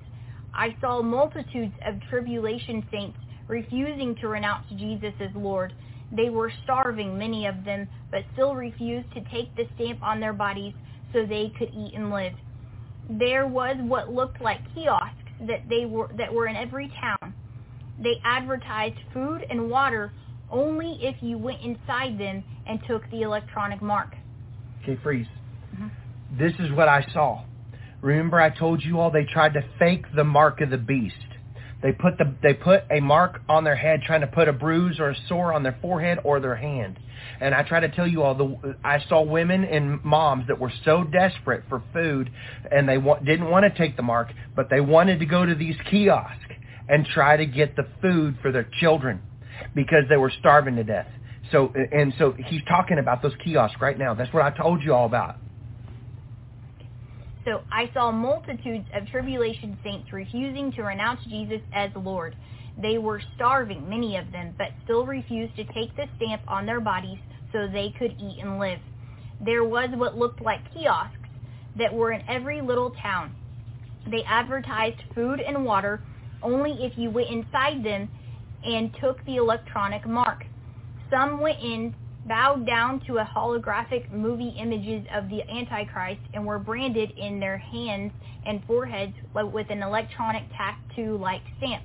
I 0.54 0.76
saw 0.80 1.02
multitudes 1.02 1.74
of 1.84 2.00
tribulation 2.08 2.86
saints 2.92 3.18
refusing 3.48 4.14
to 4.20 4.28
renounce 4.28 4.64
Jesus 4.76 5.12
as 5.18 5.34
Lord. 5.34 5.72
They 6.12 6.30
were 6.30 6.52
starving, 6.62 7.18
many 7.18 7.46
of 7.46 7.64
them, 7.64 7.88
but 8.12 8.22
still 8.34 8.54
refused 8.54 9.12
to 9.14 9.22
take 9.32 9.52
the 9.56 9.66
stamp 9.74 10.04
on 10.04 10.20
their 10.20 10.32
bodies 10.32 10.74
so 11.12 11.26
they 11.26 11.52
could 11.58 11.70
eat 11.74 11.94
and 11.96 12.12
live. 12.12 12.34
There 13.10 13.48
was 13.48 13.76
what 13.80 14.12
looked 14.12 14.40
like 14.40 14.60
kiosks 14.72 15.32
that 15.48 15.68
they 15.68 15.84
were 15.84 16.10
that 16.16 16.32
were 16.32 16.46
in 16.46 16.54
every 16.54 16.92
town. 17.00 17.34
They 17.98 18.20
advertised 18.22 19.00
food 19.12 19.44
and 19.50 19.68
water 19.68 20.12
only 20.50 20.98
if 21.00 21.16
you 21.20 21.38
went 21.38 21.62
inside 21.62 22.18
them 22.18 22.44
and 22.66 22.80
took 22.86 23.08
the 23.10 23.22
electronic 23.22 23.82
mark. 23.82 24.14
Okay, 24.82 24.98
freeze. 25.02 25.26
Mm-hmm. 25.74 25.88
This 26.38 26.52
is 26.58 26.72
what 26.72 26.88
I 26.88 27.06
saw. 27.12 27.44
Remember 28.02 28.40
I 28.40 28.50
told 28.50 28.82
you 28.82 29.00
all 29.00 29.10
they 29.10 29.24
tried 29.24 29.54
to 29.54 29.64
fake 29.78 30.04
the 30.14 30.24
mark 30.24 30.60
of 30.60 30.70
the 30.70 30.78
beast. 30.78 31.14
They 31.82 31.92
put 31.92 32.18
the 32.18 32.34
they 32.42 32.54
put 32.54 32.84
a 32.90 33.00
mark 33.00 33.40
on 33.48 33.64
their 33.64 33.76
head 33.76 34.02
trying 34.06 34.22
to 34.22 34.26
put 34.26 34.48
a 34.48 34.52
bruise 34.52 34.98
or 34.98 35.10
a 35.10 35.16
sore 35.28 35.52
on 35.52 35.62
their 35.62 35.76
forehead 35.82 36.18
or 36.24 36.40
their 36.40 36.56
hand. 36.56 36.98
And 37.40 37.54
I 37.54 37.62
try 37.62 37.80
to 37.80 37.88
tell 37.88 38.06
you 38.06 38.22
all 38.22 38.34
the 38.34 38.76
I 38.84 39.02
saw 39.08 39.22
women 39.22 39.64
and 39.64 40.02
moms 40.04 40.46
that 40.48 40.58
were 40.58 40.72
so 40.84 41.04
desperate 41.04 41.64
for 41.68 41.82
food 41.92 42.30
and 42.70 42.88
they 42.88 42.98
wa- 42.98 43.18
didn't 43.18 43.50
want 43.50 43.64
to 43.64 43.78
take 43.78 43.96
the 43.96 44.02
mark, 44.02 44.32
but 44.54 44.70
they 44.70 44.80
wanted 44.80 45.18
to 45.20 45.26
go 45.26 45.44
to 45.44 45.54
these 45.54 45.76
kiosks 45.90 46.54
and 46.88 47.06
try 47.06 47.36
to 47.36 47.46
get 47.46 47.76
the 47.76 47.86
food 48.00 48.36
for 48.40 48.52
their 48.52 48.68
children 48.80 49.20
because 49.74 50.04
they 50.08 50.16
were 50.16 50.32
starving 50.40 50.76
to 50.76 50.84
death. 50.84 51.08
so 51.52 51.72
and 51.92 52.12
so 52.18 52.34
he's 52.46 52.62
talking 52.68 52.98
about 52.98 53.22
those 53.22 53.34
kiosks 53.44 53.80
right 53.80 53.98
now. 53.98 54.14
That's 54.14 54.32
what 54.32 54.42
I 54.42 54.50
told 54.50 54.82
you 54.82 54.94
all 54.94 55.06
about. 55.06 55.36
So 57.44 57.62
I 57.70 57.90
saw 57.92 58.10
multitudes 58.10 58.86
of 58.94 59.06
tribulation 59.08 59.76
saints 59.84 60.12
refusing 60.12 60.72
to 60.72 60.82
renounce 60.82 61.20
Jesus 61.28 61.60
as 61.74 61.90
Lord. 61.94 62.34
They 62.80 62.96
were 62.98 63.20
starving, 63.36 63.88
many 63.88 64.16
of 64.16 64.32
them, 64.32 64.54
but 64.56 64.68
still 64.84 65.04
refused 65.04 65.54
to 65.56 65.64
take 65.64 65.94
the 65.94 66.06
stamp 66.16 66.42
on 66.48 66.64
their 66.64 66.80
bodies 66.80 67.18
so 67.52 67.68
they 67.68 67.94
could 67.98 68.12
eat 68.18 68.38
and 68.42 68.58
live. 68.58 68.80
There 69.44 69.62
was 69.62 69.90
what 69.94 70.16
looked 70.16 70.40
like 70.40 70.60
kiosks 70.72 71.28
that 71.76 71.92
were 71.92 72.12
in 72.12 72.22
every 72.28 72.62
little 72.62 72.90
town. 73.02 73.34
They 74.10 74.22
advertised 74.24 75.02
food 75.14 75.40
and 75.40 75.64
water 75.64 76.00
only 76.42 76.72
if 76.84 76.96
you 76.96 77.10
went 77.10 77.30
inside 77.30 77.84
them 77.84 78.08
and 78.64 78.90
took 79.00 79.24
the 79.26 79.36
electronic 79.36 80.06
mark. 80.06 80.44
Some 81.10 81.40
went 81.40 81.60
in 81.62 81.94
bowed 82.26 82.66
down 82.66 83.00
to 83.06 83.18
a 83.18 83.24
holographic 83.24 84.10
movie 84.10 84.54
images 84.58 85.06
of 85.14 85.28
the 85.28 85.42
Antichrist 85.50 86.20
and 86.32 86.44
were 86.44 86.58
branded 86.58 87.10
in 87.18 87.38
their 87.38 87.58
hands 87.58 88.12
and 88.46 88.62
foreheads 88.66 89.12
with 89.34 89.70
an 89.70 89.82
electronic 89.82 90.44
tattoo-like 90.56 91.42
stamp. 91.58 91.82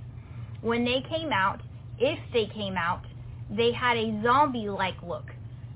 When 0.62 0.86
they 0.86 1.04
came 1.10 1.32
out, 1.32 1.62
if 2.00 2.20
they 2.32 2.46
came 2.54 2.78
out, 2.78 3.04
they 3.50 3.72
had 3.72 3.98
a 3.98 4.22
zombie-like 4.24 5.02
look. 5.06 5.26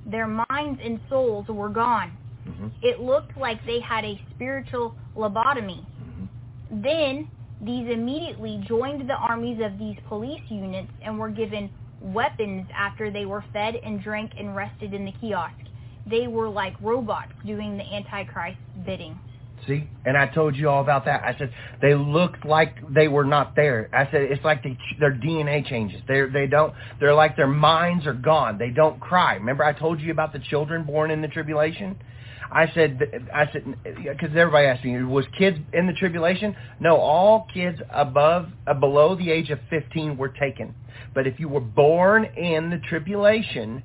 Their 0.05 0.27
minds 0.27 0.79
and 0.83 0.99
souls 1.09 1.47
were 1.47 1.69
gone. 1.69 2.17
Mm-hmm. 2.47 2.67
It 2.81 2.99
looked 2.99 3.37
like 3.37 3.65
they 3.65 3.79
had 3.79 4.03
a 4.05 4.19
spiritual 4.35 4.95
lobotomy. 5.15 5.85
Mm-hmm. 5.85 6.81
Then 6.81 7.27
these 7.61 7.89
immediately 7.89 8.63
joined 8.67 9.09
the 9.09 9.15
armies 9.15 9.59
of 9.63 9.77
these 9.77 9.97
police 10.07 10.41
units 10.49 10.91
and 11.03 11.17
were 11.17 11.29
given 11.29 11.69
weapons 12.01 12.67
after 12.75 13.09
they 13.11 13.25
were 13.25 13.43
fed 13.53 13.75
and 13.75 14.03
drank 14.03 14.31
and 14.37 14.55
rested 14.55 14.93
in 14.93 15.05
the 15.05 15.13
kiosk. 15.21 15.55
They 16.05 16.27
were 16.27 16.49
like 16.49 16.73
robots 16.81 17.31
doing 17.45 17.77
the 17.77 17.83
Antichrist's 17.83 18.59
bidding. 18.85 19.17
See, 19.67 19.87
and 20.05 20.17
I 20.17 20.27
told 20.27 20.57
you 20.57 20.67
all 20.67 20.81
about 20.81 21.05
that. 21.05 21.23
I 21.23 21.37
said 21.37 21.53
they 21.81 21.95
looked 21.95 22.45
like 22.45 22.75
they 22.93 23.07
were 23.07 23.23
not 23.23 23.55
there. 23.55 23.89
I 23.93 24.11
said 24.11 24.23
it's 24.23 24.43
like 24.43 24.61
they, 24.61 24.77
their 24.99 25.13
DNA 25.13 25.65
changes. 25.65 26.01
They 26.05 26.23
they 26.25 26.47
don't. 26.47 26.73
They're 26.99 27.13
like 27.13 27.37
their 27.37 27.47
minds 27.47 28.05
are 28.05 28.13
gone. 28.13 28.57
They 28.57 28.71
don't 28.71 28.99
cry. 28.99 29.35
Remember 29.35 29.63
I 29.63 29.71
told 29.71 30.01
you 30.01 30.11
about 30.11 30.33
the 30.33 30.39
children 30.39 30.83
born 30.83 31.11
in 31.11 31.21
the 31.21 31.29
tribulation. 31.29 31.97
I 32.51 32.71
said 32.73 32.99
I 33.33 33.51
said 33.51 33.75
because 33.83 34.29
everybody 34.35 34.67
asked 34.67 34.83
me 34.83 35.01
was 35.03 35.25
kids 35.37 35.57
in 35.73 35.87
the 35.87 35.93
tribulation. 35.93 36.55
No, 36.79 36.97
all 36.97 37.47
kids 37.53 37.79
above 37.91 38.49
uh, 38.67 38.73
below 38.73 39.15
the 39.15 39.31
age 39.31 39.49
of 39.49 39.59
15 39.69 40.17
were 40.17 40.29
taken. 40.29 40.73
But 41.13 41.27
if 41.27 41.39
you 41.39 41.47
were 41.47 41.59
born 41.59 42.25
in 42.25 42.69
the 42.69 42.79
tribulation, 42.89 43.83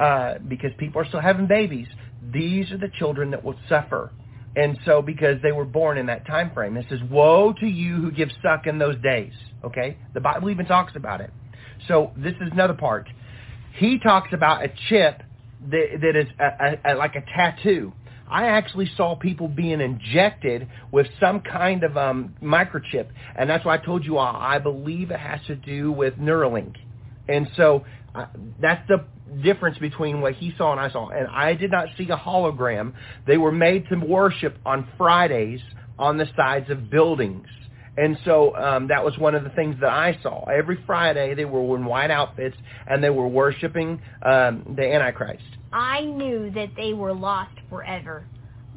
uh, 0.00 0.34
because 0.46 0.70
people 0.78 1.00
are 1.00 1.06
still 1.06 1.20
having 1.20 1.46
babies, 1.46 1.88
these 2.32 2.70
are 2.70 2.78
the 2.78 2.90
children 2.98 3.30
that 3.30 3.42
will 3.42 3.58
suffer. 3.68 4.10
And 4.56 4.78
so 4.84 5.02
because 5.02 5.40
they 5.42 5.52
were 5.52 5.64
born 5.64 5.98
in 5.98 6.06
that 6.06 6.26
time 6.26 6.50
frame, 6.52 6.76
it 6.76 6.86
says, 6.88 6.98
woe 7.10 7.52
to 7.60 7.66
you 7.66 7.96
who 7.96 8.10
give 8.10 8.28
suck 8.42 8.66
in 8.66 8.78
those 8.78 8.96
days. 9.02 9.32
Okay? 9.64 9.96
The 10.14 10.20
Bible 10.20 10.50
even 10.50 10.66
talks 10.66 10.94
about 10.96 11.20
it. 11.20 11.30
So 11.86 12.12
this 12.16 12.34
is 12.40 12.48
another 12.52 12.74
part. 12.74 13.08
He 13.74 13.98
talks 13.98 14.32
about 14.32 14.64
a 14.64 14.72
chip 14.88 15.22
that, 15.70 15.98
that 16.00 16.16
is 16.16 16.26
a, 16.38 16.44
a, 16.44 16.94
a, 16.94 16.96
like 16.96 17.16
a 17.16 17.22
tattoo. 17.22 17.92
I 18.30 18.48
actually 18.48 18.90
saw 18.96 19.16
people 19.16 19.48
being 19.48 19.80
injected 19.80 20.68
with 20.92 21.06
some 21.18 21.40
kind 21.40 21.82
of 21.82 21.96
um, 21.96 22.34
microchip, 22.42 23.08
and 23.36 23.48
that's 23.48 23.64
why 23.64 23.74
I 23.74 23.78
told 23.78 24.04
you 24.04 24.18
all. 24.18 24.36
I 24.36 24.58
believe 24.58 25.10
it 25.10 25.18
has 25.18 25.40
to 25.46 25.56
do 25.56 25.92
with 25.92 26.14
Neuralink, 26.14 26.74
and 27.26 27.48
so 27.56 27.84
uh, 28.14 28.26
that's 28.60 28.86
the 28.88 29.04
difference 29.42 29.78
between 29.78 30.20
what 30.20 30.34
he 30.34 30.52
saw 30.58 30.72
and 30.72 30.80
I 30.80 30.90
saw. 30.90 31.08
And 31.08 31.26
I 31.28 31.54
did 31.54 31.70
not 31.70 31.88
see 31.96 32.08
a 32.10 32.16
hologram. 32.16 32.92
They 33.26 33.38
were 33.38 33.52
made 33.52 33.88
to 33.88 33.96
worship 33.96 34.56
on 34.64 34.88
Fridays 34.96 35.60
on 35.98 36.18
the 36.18 36.26
sides 36.36 36.70
of 36.70 36.90
buildings. 36.90 37.46
And 37.98 38.16
so 38.24 38.54
um, 38.54 38.86
that 38.88 39.04
was 39.04 39.18
one 39.18 39.34
of 39.34 39.42
the 39.42 39.50
things 39.50 39.76
that 39.80 39.90
I 39.90 40.18
saw. 40.22 40.44
Every 40.44 40.78
Friday 40.86 41.34
they 41.34 41.44
were 41.44 41.76
in 41.76 41.84
white 41.84 42.10
outfits 42.10 42.56
and 42.86 43.02
they 43.02 43.10
were 43.10 43.26
worshiping 43.26 44.00
um, 44.22 44.74
the 44.76 44.84
Antichrist. 44.84 45.42
I 45.72 46.02
knew 46.02 46.50
that 46.52 46.70
they 46.76 46.92
were 46.92 47.12
lost 47.12 47.54
forever, 47.68 48.24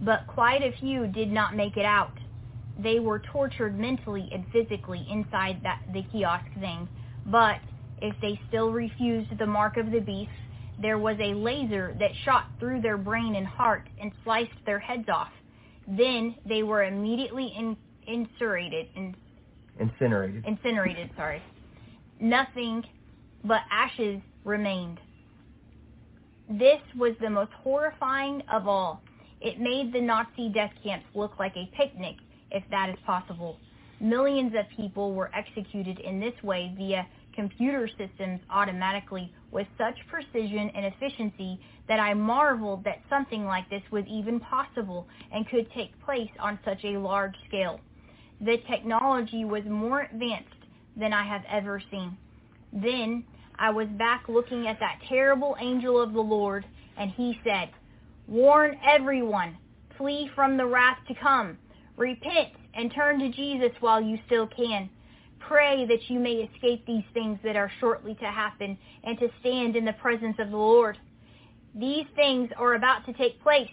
but 0.02 0.26
quite 0.28 0.64
a 0.64 0.72
few 0.80 1.06
did 1.08 1.32
not 1.32 1.56
make 1.56 1.78
it 1.78 1.86
out. 1.86 2.18
They 2.80 3.00
were 3.00 3.20
tortured 3.20 3.78
mentally 3.78 4.28
and 4.32 4.46
physically 4.52 5.06
inside 5.10 5.62
that 5.64 5.82
the 5.94 6.04
kiosk 6.12 6.52
thing, 6.60 6.90
but 7.28 7.58
if 8.02 8.16
they 8.22 8.40
still 8.48 8.72
refused 8.72 9.38
the 9.38 9.46
mark 9.46 9.78
of 9.78 9.92
the 9.92 10.00
beast, 10.00 10.32
there 10.82 10.98
was 10.98 11.18
a 11.20 11.36
laser 11.36 11.96
that 12.00 12.10
shot 12.26 12.48
through 12.60 12.82
their 12.82 12.98
brain 12.98 13.36
and 13.36 13.46
heart 13.46 13.88
and 14.02 14.12
sliced 14.24 14.50
their 14.66 14.80
heads 14.80 15.08
off. 15.14 15.32
Then 15.88 16.36
they 16.48 16.64
were 16.64 16.84
immediately 16.84 17.54
in, 17.56 17.78
incinerated. 18.14 18.88
In, 18.96 19.16
incinerated. 19.80 20.46
Incinerated, 20.46 21.10
sorry. 21.16 21.42
Nothing 22.20 22.84
but 23.44 23.62
ashes 23.72 24.22
remained. 24.44 25.00
This 26.50 26.82
was 26.98 27.14
the 27.22 27.30
most 27.30 27.52
horrifying 27.64 28.44
of 28.52 28.68
all. 28.68 29.02
It 29.40 29.60
made 29.60 29.94
the 29.94 30.02
Nazi 30.02 30.50
death 30.50 30.72
camps 30.84 31.06
look 31.16 31.40
like 31.40 31.56
a 31.56 31.70
picnic, 31.76 32.18
if 32.52 32.64
that 32.70 32.90
is 32.90 32.98
possible. 33.06 33.58
Millions 34.00 34.54
of 34.58 34.66
people 34.76 35.14
were 35.14 35.32
executed 35.34 36.00
in 36.00 36.20
this 36.20 36.34
way 36.44 36.74
via 36.78 37.08
computer 37.34 37.88
systems 37.88 38.40
automatically 38.50 39.32
with 39.52 39.68
such 39.78 39.96
precision 40.10 40.70
and 40.76 40.86
efficiency 40.86 41.60
that 41.88 42.00
I 42.00 42.14
marveled 42.14 42.84
that 42.84 43.00
something 43.10 43.46
like 43.46 43.70
this 43.70 43.84
was 43.92 44.04
even 44.08 44.40
possible 44.40 45.08
and 45.32 45.48
could 45.48 45.72
take 45.72 46.00
place 46.04 46.30
on 46.40 46.60
such 46.66 46.84
a 46.84 46.98
large 46.98 47.36
scale. 47.48 47.80
The 48.42 48.58
technology 48.70 49.46
was 49.46 49.64
more 49.66 50.02
advanced 50.02 50.50
than 50.98 51.14
I 51.14 51.24
have 51.24 51.44
ever 51.50 51.82
seen. 51.92 52.18
Then 52.74 53.24
I 53.60 53.70
was 53.70 53.88
back 53.90 54.24
looking 54.28 54.68
at 54.68 54.80
that 54.80 55.00
terrible 55.08 55.56
angel 55.60 56.02
of 56.02 56.14
the 56.14 56.22
Lord, 56.22 56.66
and 56.98 57.12
he 57.12 57.40
said, 57.44 57.70
Warn 58.28 58.78
everyone, 58.84 59.58
flee 59.98 60.30
from 60.34 60.58
the 60.58 60.66
wrath 60.66 60.98
to 61.08 61.14
come. 61.14 61.58
Repent 61.98 62.50
and 62.74 62.92
turn 62.94 63.20
to 63.20 63.30
Jesus 63.30 63.72
while 63.80 64.02
you 64.02 64.18
still 64.26 64.48
can. 64.48 64.90
Pray 65.40 65.86
that 65.86 66.10
you 66.10 66.20
may 66.20 66.50
escape 66.50 66.86
these 66.86 67.04
things 67.14 67.38
that 67.44 67.56
are 67.56 67.72
shortly 67.80 68.16
to 68.16 68.26
happen 68.26 68.78
and 69.04 69.20
to 69.20 69.28
stand 69.42 69.76
in 69.76 69.86
the 69.86 69.94
presence 69.94 70.38
of 70.40 70.50
the 70.50 70.58
Lord. 70.58 70.98
These 71.76 72.06
things 72.16 72.50
are 72.58 72.74
about 72.74 73.06
to 73.06 73.14
take 73.14 73.42
place. 73.44 73.70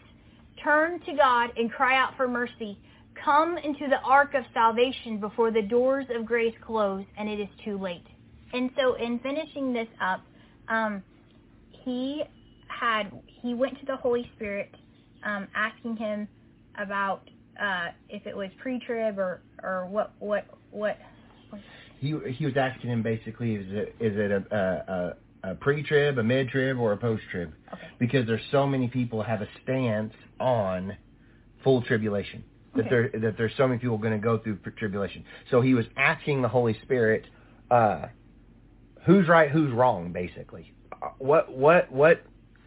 Turn 0.63 1.01
to 1.01 1.15
God 1.15 1.51
and 1.57 1.73
cry 1.73 1.97
out 1.97 2.17
for 2.17 2.29
mercy. 2.29 2.79
Come 3.25 3.59
into 3.59 3.89
the 3.89 4.01
ark 4.05 4.35
of 4.35 4.45
salvation 4.55 5.19
before 5.19 5.51
the 5.51 5.63
doors 5.63 6.07
of 6.15 6.25
grace 6.25 6.55
close 6.65 7.05
and 7.17 7.29
it 7.29 7.41
is 7.41 7.49
too 7.65 7.79
late. 7.79 8.07
And 8.53 8.71
so 8.77 8.95
in 8.95 9.19
finishing 9.21 9.73
this 9.73 9.89
up, 10.01 10.23
um, 10.69 11.03
he 11.85 12.23
had 12.69 13.11
he 13.27 13.55
went 13.55 13.79
to 13.81 13.87
the 13.87 13.97
Holy 13.97 14.31
Spirit 14.37 14.75
um, 15.25 15.49
asking 15.55 15.97
him 15.97 16.29
about 16.79 17.29
uh, 17.61 17.89
if 18.09 18.27
it 18.27 18.37
was 18.37 18.49
pre-trib 18.61 19.19
or 19.19 19.43
or 19.63 19.87
what 19.87 20.13
what 20.19 20.47
what 20.71 20.97
he 21.99 22.15
he 22.31 22.47
was 22.47 22.57
asking 22.57 22.91
him 22.91 23.03
basically 23.03 23.57
is 23.57 23.67
it 23.69 23.97
is 24.01 24.17
it 24.17 24.31
a, 24.31 25.17
a, 25.43 25.51
a 25.51 25.55
pre-trib, 25.57 26.19
a 26.19 26.23
mid-trib, 26.23 26.79
or 26.79 26.93
a 26.93 26.97
post-trib? 26.97 27.53
Okay. 27.73 27.83
Because 27.99 28.27
there's 28.27 28.43
so 28.53 28.67
many 28.67 28.89
people 28.89 29.23
have 29.23 29.43
a 29.43 29.49
stance 29.63 30.15
on 30.39 30.97
full 31.65 31.83
tribulation 31.83 32.45
that 32.75 32.87
Okay. 32.87 32.89
there 32.91 33.21
that 33.21 33.37
there's 33.39 33.55
so 33.57 33.67
many 33.67 33.79
people 33.79 33.99
going 33.99 34.13
to 34.13 34.19
go 34.19 34.39
through 34.39 34.59
tribulation. 34.77 35.25
So 35.51 35.61
he 35.61 35.75
was 35.75 35.87
asking 35.97 36.43
the 36.43 36.49
Holy 36.49 36.79
Spirit, 36.83 37.27
uh, 37.71 38.07
who's 39.05 39.29
right, 39.29 39.51
who's 39.51 39.73
wrong, 39.73 40.13
basically. 40.13 40.73
Uh, 40.93 41.09
What 41.19 41.53
what 41.53 41.91
what 41.91 42.23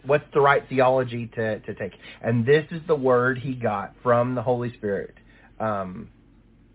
what's 0.06 0.26
the 0.34 0.42
right 0.42 0.64
theology 0.70 1.28
to 1.36 1.60
to 1.60 1.74
take? 1.76 1.94
And 2.22 2.46
this 2.46 2.66
is 2.72 2.82
the 2.88 2.96
word 2.96 3.38
he 3.38 3.54
got 3.54 3.94
from 4.04 4.36
the 4.36 4.42
Holy 4.42 4.74
Spirit. 4.74 5.16
Um, 5.60 6.10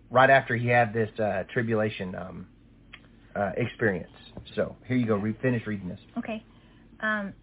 right 0.09 0.29
after 0.29 0.55
he 0.55 0.67
had 0.67 0.93
this 0.93 1.09
uh, 1.19 1.43
tribulation 1.51 2.15
um, 2.15 2.47
uh, 3.35 3.51
experience. 3.57 4.11
So 4.55 4.75
here 4.87 4.97
you 4.97 5.05
go. 5.05 5.15
Re- 5.15 5.35
finish 5.41 5.67
reading 5.67 5.89
this. 5.89 5.99
Okay. 6.17 6.43
Um, 7.01 7.33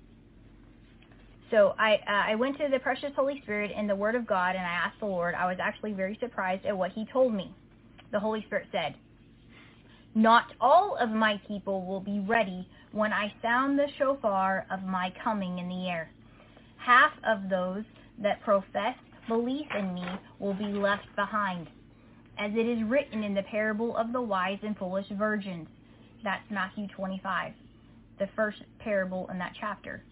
so 1.51 1.75
I 1.79 1.95
uh, 2.07 2.33
I 2.33 2.35
went 2.35 2.59
to 2.59 2.69
the 2.71 2.79
precious 2.79 3.13
Holy 3.15 3.41
Spirit 3.43 3.71
in 3.77 3.87
the 3.87 3.97
Word 3.97 4.15
of 4.15 4.27
God, 4.27 4.57
and 4.57 4.67
I 4.67 4.71
asked 4.71 5.01
the 5.01 5.07
Lord. 5.07 5.35
I 5.35 5.47
was 5.47 5.59
actually 5.61 5.93
very 5.93 6.17
surprised 6.21 6.65
at 6.67 6.77
what 6.77 6.93
He 6.93 7.07
told 7.13 7.35
me. 7.35 7.55
The 8.13 8.21
Holy 8.21 8.43
Spirit 8.47 8.67
said, 8.73 8.95
"Not 10.15 10.53
all 10.61 10.97
of 10.97 11.11
my 11.11 11.41
people 11.47 11.85
will 11.85 12.01
be 12.01 12.21
ready 12.21 12.69
when 12.93 13.13
I 13.13 13.33
sound 13.43 13.79
the 13.79 13.89
shofar 13.99 14.67
of 14.71 14.83
my 14.85 15.13
coming 15.23 15.59
in 15.59 15.69
the 15.69 15.89
air. 15.89 16.11
Half 16.79 17.13
of 17.25 17.49
those 17.49 17.85
that 18.19 18.41
profess 18.43 18.97
belief 19.29 19.67
in 19.77 19.95
me 19.95 20.07
will 20.39 20.55
be 20.55 20.67
left 20.67 21.07
behind, 21.17 21.69
as 22.39 22.53
it 22.53 22.67
is 22.67 22.83
written 22.85 23.25
in 23.25 23.35
the 23.35 23.43
parable 23.43 23.97
of 23.97 24.13
the 24.13 24.23
wise 24.23 24.59
and 24.63 24.77
foolish 24.77 25.09
virgins." 25.09 25.69
That's 26.23 26.51
Matthew 26.51 26.87
25 26.89 27.53
the 28.19 28.29
first 28.37 28.63
parable 28.79 29.29
in 29.31 29.39
that 29.39 29.53
chapter. 29.59 30.03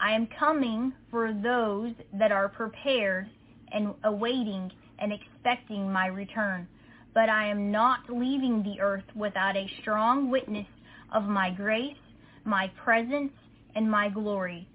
I 0.00 0.12
am 0.12 0.28
coming 0.38 0.92
for 1.10 1.32
those 1.32 1.92
that 2.12 2.30
are 2.32 2.48
prepared 2.48 3.28
and 3.72 3.94
awaiting 4.04 4.70
and 4.98 5.12
expecting 5.12 5.92
my 5.92 6.06
return. 6.06 6.68
But 7.14 7.28
I 7.28 7.46
am 7.48 7.70
not 7.72 8.08
leaving 8.08 8.62
the 8.62 8.80
earth 8.80 9.04
without 9.16 9.56
a 9.56 9.70
strong 9.80 10.30
witness 10.30 10.66
of 11.12 11.24
my 11.24 11.50
grace, 11.50 11.96
my 12.44 12.70
presence, 12.84 13.32
and 13.74 13.90
my 13.90 14.08
glory. 14.08 14.68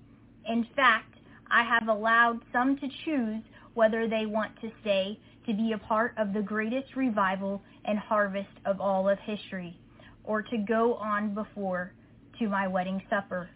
In 0.46 0.68
fact, 0.76 1.16
I 1.50 1.64
have 1.64 1.88
allowed 1.88 2.42
some 2.52 2.78
to 2.78 2.88
choose 3.06 3.44
whether 3.76 4.08
they 4.08 4.26
want 4.26 4.60
to 4.62 4.72
stay 4.82 5.20
to 5.46 5.54
be 5.54 5.74
a 5.74 5.78
part 5.78 6.14
of 6.18 6.34
the 6.34 6.42
greatest 6.42 6.96
revival 6.96 7.62
and 7.86 7.98
harvest 7.98 8.50
of 8.66 8.82
all 8.82 9.08
of 9.08 9.20
history, 9.20 9.78
or 10.24 10.42
to 10.42 10.58
go 10.58 10.96
on 10.96 11.34
before 11.34 11.94
to 12.40 12.50
my 12.50 12.68
wedding 12.68 13.02
supper. 13.10 13.50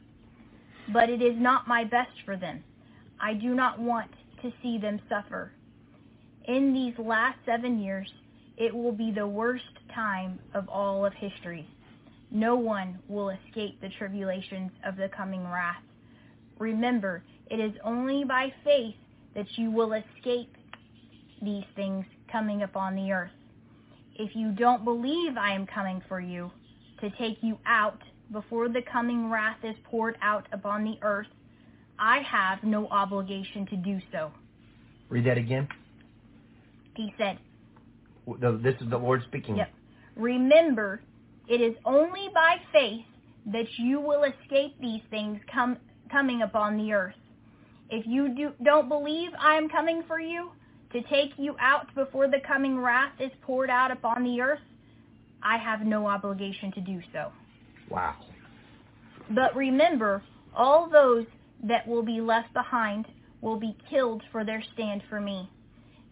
But 0.94 1.10
it 1.10 1.22
is 1.22 1.36
not 1.38 1.68
my 1.68 1.84
best 1.84 2.12
for 2.26 2.38
them. 2.38 2.64
I 3.20 3.34
do 3.34 3.54
not 3.56 3.80
want 3.80 4.12
to 4.42 4.52
see 4.62 4.78
them 4.78 5.00
suffer. 5.10 5.52
In 6.46 6.74
these 6.74 6.94
last 6.98 7.38
seven 7.46 7.80
years, 7.80 8.12
it 8.58 8.74
will 8.74 8.92
be 8.92 9.12
the 9.12 9.28
worst 9.28 9.66
time 9.94 10.40
of 10.54 10.70
all 10.70 11.06
of 11.06 11.14
history. 11.14 11.68
No 12.32 12.56
one 12.56 13.00
will 13.08 13.30
escape 13.30 13.80
the 13.82 13.90
tribulations 13.98 14.72
of 14.86 14.96
the 14.96 15.10
coming 15.10 15.44
wrath. 15.44 15.82
Remember, 16.60 17.24
it 17.50 17.60
is 17.60 17.74
only 17.84 18.24
by 18.24 18.54
faith 18.64 18.96
that 19.36 19.46
you 19.58 19.72
will 19.72 19.94
escape 19.94 20.54
these 21.42 21.64
things 21.76 22.06
coming 22.32 22.64
upon 22.64 22.96
the 22.96 23.12
earth. 23.12 23.32
If 24.16 24.36
you 24.36 24.52
don't 24.52 24.84
believe 24.84 25.38
I 25.38 25.54
am 25.54 25.68
coming 25.68 26.02
for 26.08 26.20
you 26.20 26.52
to 27.02 27.10
take 27.12 27.38
you 27.42 27.58
out 27.66 28.02
before 28.32 28.70
the 28.70 28.82
coming 28.82 29.30
wrath 29.30 29.58
is 29.64 29.76
poured 29.84 30.18
out 30.22 30.48
upon 30.52 30.84
the 30.84 30.98
earth, 31.02 31.28
I 32.00 32.20
have 32.20 32.64
no 32.64 32.88
obligation 32.88 33.66
to 33.68 33.76
do 33.76 34.00
so. 34.12 34.32
Read 35.10 35.26
that 35.26 35.38
again. 35.38 35.68
He 36.96 37.14
said, 37.18 37.38
This 38.28 38.76
is 38.82 38.90
the 38.90 38.98
Lord 38.98 39.24
speaking. 39.28 39.58
Yep. 39.58 39.72
Remember, 40.16 41.02
it 41.48 41.62
is 41.62 41.76
only 41.86 42.30
by 42.34 42.58
faith 42.72 43.06
that 43.48 43.66
you 43.78 44.02
will 44.02 44.24
escape 44.24 44.76
these 44.82 45.02
things 45.10 45.40
come, 45.52 45.78
coming 46.12 46.42
upon 46.42 46.78
the 46.78 46.92
earth. 46.92 47.16
If 47.90 48.06
you 48.06 48.30
do, 48.36 48.52
don't 48.64 48.90
believe 48.90 49.30
I 49.40 49.56
am 49.56 49.70
coming 49.70 50.04
for 50.08 50.20
you 50.20 50.52
to 50.92 51.02
take 51.04 51.32
you 51.38 51.56
out 51.60 51.94
before 51.96 52.28
the 52.28 52.40
coming 52.46 52.80
wrath 52.80 53.14
is 53.20 53.32
poured 53.42 53.70
out 53.70 53.92
upon 53.92 54.24
the 54.24 54.42
earth, 54.42 54.60
I 55.44 55.58
have 55.58 55.82
no 55.82 56.08
obligation 56.08 56.72
to 56.74 56.82
do 56.82 57.02
so. 57.14 57.32
Wow. 57.90 58.16
But 59.30 59.56
remember, 59.56 60.24
all 60.56 60.90
those 60.90 61.26
that 61.64 61.88
will 61.88 62.04
be 62.04 62.22
left 62.22 62.54
behind 62.54 63.08
will 63.42 63.60
be 63.60 63.76
killed 63.90 64.24
for 64.32 64.44
their 64.44 64.64
stand 64.74 65.04
for 65.10 65.20
me. 65.20 65.50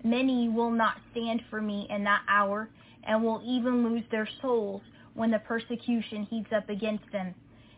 Many 0.04 0.50
will 0.50 0.72
not 0.72 0.98
stand 1.12 1.42
for 1.50 1.62
me 1.62 1.88
in 1.90 2.04
that 2.04 2.22
hour 2.28 2.70
and 3.04 3.24
will 3.24 3.42
even 3.46 3.84
lose 3.84 4.04
their 4.12 4.28
souls 4.42 4.82
when 5.14 5.32
the 5.32 5.40
persecution 5.40 6.24
heats 6.30 6.50
up 6.56 6.70
against 6.70 7.10
them. 7.12 7.34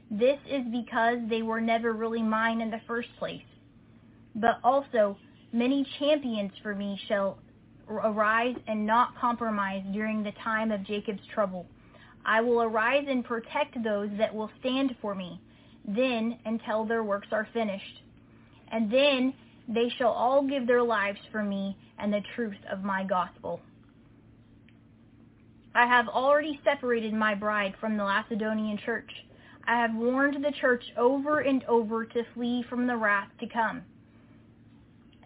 This 0.10 0.40
is 0.50 0.64
because 0.72 1.20
they 1.30 1.42
were 1.42 1.62
never 1.62 1.94
really 1.94 2.22
mine 2.22 2.62
in 2.62 2.72
the 2.72 2.82
first 2.88 3.10
place. 3.20 3.42
But 4.36 4.60
also, 4.64 5.18
many 5.52 5.86
champions 6.00 6.52
for 6.62 6.76
me 6.76 7.00
shall 7.08 7.40
arise 7.90 8.56
and 8.68 8.86
not 8.86 9.18
compromise 9.20 9.84
during 9.94 10.24
the 10.24 10.34
time 10.44 10.72
of 10.72 10.86
Jacob's 10.86 11.26
trouble. 11.34 11.66
I 12.28 12.42
will 12.42 12.62
arise 12.62 13.06
and 13.08 13.24
protect 13.24 13.82
those 13.84 14.10
that 14.18 14.36
will 14.36 14.52
stand 14.60 14.94
for 15.02 15.16
me, 15.16 15.40
then 15.88 16.38
until 16.46 16.86
their 16.86 17.04
works 17.04 17.30
are 17.32 17.48
finished. 17.54 18.04
And 18.70 18.92
then 18.92 19.34
they 19.70 19.90
shall 19.98 20.12
all 20.12 20.46
give 20.46 20.68
their 20.68 20.84
lives 20.84 21.20
for 21.32 21.42
me 21.42 21.78
and 21.98 22.12
the 22.12 22.22
truth 22.36 22.58
of 22.70 22.84
my 22.84 23.06
gospel. 23.06 23.62
I 25.74 25.88
have 25.88 26.10
already 26.10 26.60
separated 26.66 27.14
my 27.14 27.34
bride 27.34 27.76
from 27.80 27.96
the 27.96 28.04
Macedonian 28.04 28.78
church. 28.86 29.10
I 29.66 29.80
have 29.80 29.96
warned 29.96 30.44
the 30.44 30.52
church 30.60 30.84
over 30.98 31.40
and 31.40 31.64
over 31.66 32.06
to 32.06 32.24
flee 32.34 32.66
from 32.70 32.88
the 32.88 32.98
wrath 32.98 33.30
to 33.40 33.48
come. 33.48 33.84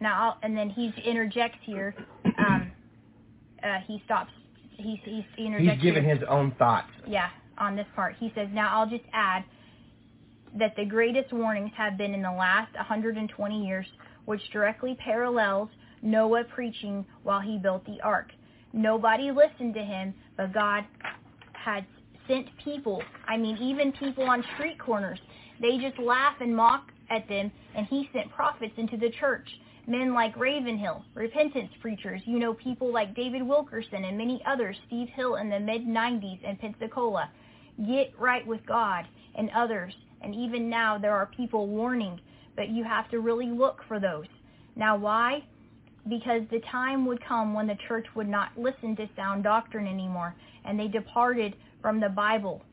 Now, 0.02 0.22
I'll, 0.22 0.38
and 0.44 0.58
then 0.58 0.70
he 0.70 0.92
interjects 1.04 1.60
here. 1.64 1.96
Um, 2.38 2.72
uh, 3.64 3.78
he 3.88 4.02
stops. 4.06 4.32
He's, 4.82 5.00
he's, 5.04 5.24
He's 5.36 5.82
here. 6.04 6.16
his 6.16 6.24
own 6.30 6.52
thoughts. 6.58 6.90
Yeah, 7.08 7.30
on 7.58 7.76
this 7.76 7.88
part. 7.96 8.16
He 8.20 8.32
says, 8.36 8.48
now 8.52 8.78
I'll 8.78 8.90
just 8.90 9.04
add 9.14 9.44
that 10.58 10.76
the 10.76 10.86
greatest 10.86 11.32
warnings 11.32 11.72
have 11.78 11.98
been 11.98 12.14
in 12.14 12.22
the 12.22 12.32
last 12.32 12.74
120 12.76 13.66
years, 13.66 13.86
which 14.26 14.42
directly 14.52 14.98
parallels 15.04 15.70
Noah 16.02 16.44
preaching 16.46 17.06
while 17.24 17.40
he 17.40 17.58
built 17.58 17.86
the 17.86 18.02
ark. 18.04 18.32
Nobody 18.74 19.32
listened 19.32 19.74
to 19.76 19.82
him, 19.82 20.14
but 20.38 20.54
God 20.54 20.84
had 21.54 21.86
sent 22.28 22.48
people. 22.64 23.04
I 23.28 23.38
mean, 23.38 23.58
even 23.58 23.92
people 23.94 24.24
on 24.24 24.44
street 24.56 24.80
corners. 24.80 25.20
They 25.62 25.78
just 25.78 26.00
laugh 26.00 26.36
and 26.40 26.56
mock 26.56 26.92
at 27.10 27.28
them, 27.28 27.52
and 27.76 27.86
he 27.88 28.10
sent 28.14 28.32
prophets 28.32 28.74
into 28.78 28.98
the 28.98 29.10
church. 29.20 29.48
Men 29.92 30.14
like 30.14 30.38
Ravenhill, 30.38 31.04
repentance 31.16 31.70
preachers, 31.82 32.22
you 32.24 32.40
know, 32.40 32.54
people 32.54 32.94
like 32.94 33.14
David 33.14 33.44
Wilkerson 33.44 34.06
and 34.06 34.18
many 34.18 34.42
others, 34.48 34.78
Steve 34.88 35.10
Hill 35.10 35.36
in 35.36 35.50
the 35.50 35.60
mid-90s 35.60 36.42
in 36.46 36.56
Pensacola. 36.56 37.30
Get 37.86 38.18
right 38.18 38.48
with 38.48 38.66
God 38.66 39.06
and 39.36 39.50
others. 39.54 39.94
And 40.22 40.34
even 40.34 40.70
now 40.70 40.98
there 40.98 41.14
are 41.14 41.26
people 41.26 41.68
warning, 41.68 42.22
but 42.56 42.70
you 42.70 42.86
have 42.86 43.12
to 43.12 43.20
really 43.20 43.48
look 43.48 43.82
for 43.90 44.00
those. 44.00 44.28
Now 44.78 44.96
why? 44.96 45.44
Because 46.08 46.44
the 46.52 46.62
time 46.72 47.06
would 47.06 47.22
come 47.28 47.54
when 47.54 47.68
the 47.68 47.78
church 47.90 48.08
would 48.16 48.30
not 48.30 48.58
listen 48.58 48.96
to 48.96 49.10
sound 49.18 49.44
doctrine 49.44 49.88
anymore, 49.88 50.34
and 50.64 50.80
they 50.80 50.88
departed 50.88 51.54
from 51.82 52.00
the 52.00 52.08
Bible. 52.08 52.64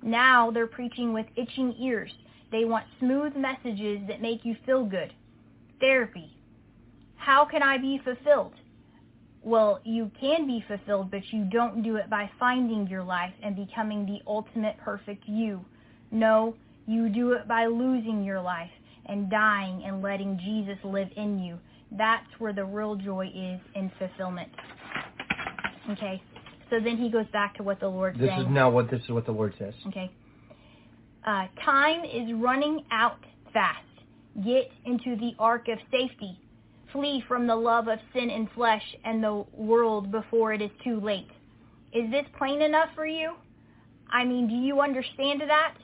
Now 0.00 0.52
they're 0.52 0.68
preaching 0.68 1.12
with 1.12 1.26
itching 1.34 1.74
ears. 1.80 2.12
They 2.52 2.64
want 2.64 2.86
smooth 3.00 3.34
messages 3.34 3.98
that 4.06 4.22
make 4.22 4.44
you 4.44 4.54
feel 4.64 4.84
good. 4.84 5.12
Therapy. 5.80 6.37
How 7.28 7.44
can 7.44 7.62
I 7.62 7.76
be 7.76 8.00
fulfilled? 8.02 8.54
Well, 9.42 9.80
you 9.84 10.10
can 10.18 10.46
be 10.46 10.64
fulfilled, 10.66 11.10
but 11.10 11.20
you 11.30 11.44
don't 11.44 11.82
do 11.82 11.96
it 11.96 12.08
by 12.08 12.30
finding 12.40 12.86
your 12.86 13.02
life 13.02 13.34
and 13.42 13.54
becoming 13.54 14.06
the 14.06 14.20
ultimate 14.26 14.78
perfect 14.78 15.24
you. 15.26 15.62
No, 16.10 16.54
you 16.86 17.10
do 17.10 17.32
it 17.32 17.46
by 17.46 17.66
losing 17.66 18.24
your 18.24 18.40
life 18.40 18.70
and 19.04 19.30
dying 19.30 19.82
and 19.84 20.00
letting 20.00 20.38
Jesus 20.38 20.78
live 20.82 21.08
in 21.18 21.38
you. 21.38 21.58
That's 21.92 22.24
where 22.38 22.54
the 22.54 22.64
real 22.64 22.96
joy 22.96 23.26
is 23.26 23.60
in 23.74 23.92
fulfillment. 23.98 24.48
Okay? 25.90 26.22
So 26.70 26.80
then 26.80 26.96
he 26.96 27.10
goes 27.10 27.26
back 27.30 27.54
to 27.58 27.62
what 27.62 27.78
the 27.78 27.88
Lord's 27.88 28.18
This 28.18 28.30
saying. 28.30 28.40
is 28.40 28.46
now 28.48 28.70
what 28.70 28.90
this 28.90 29.02
is 29.02 29.10
what 29.10 29.26
the 29.26 29.32
Lord 29.32 29.52
says. 29.58 29.74
Okay. 29.88 30.10
Uh, 31.26 31.44
time 31.62 32.06
is 32.06 32.32
running 32.36 32.86
out 32.90 33.20
fast. 33.52 33.84
Get 34.42 34.70
into 34.86 35.14
the 35.16 35.32
ark 35.38 35.68
of 35.68 35.78
safety. 35.90 36.38
Flee 36.92 37.22
from 37.28 37.46
the 37.46 37.56
love 37.56 37.88
of 37.88 37.98
sin 38.12 38.30
and 38.30 38.50
flesh 38.54 38.82
and 39.04 39.22
the 39.22 39.44
world 39.52 40.10
before 40.10 40.52
it 40.52 40.62
is 40.62 40.70
too 40.82 41.00
late. 41.00 41.30
Is 41.92 42.10
this 42.10 42.26
plain 42.36 42.62
enough 42.62 42.88
for 42.94 43.06
you? 43.06 43.34
I 44.10 44.24
mean, 44.24 44.48
do 44.48 44.54
you 44.54 44.80
understand 44.80 45.42
that? 45.42 45.74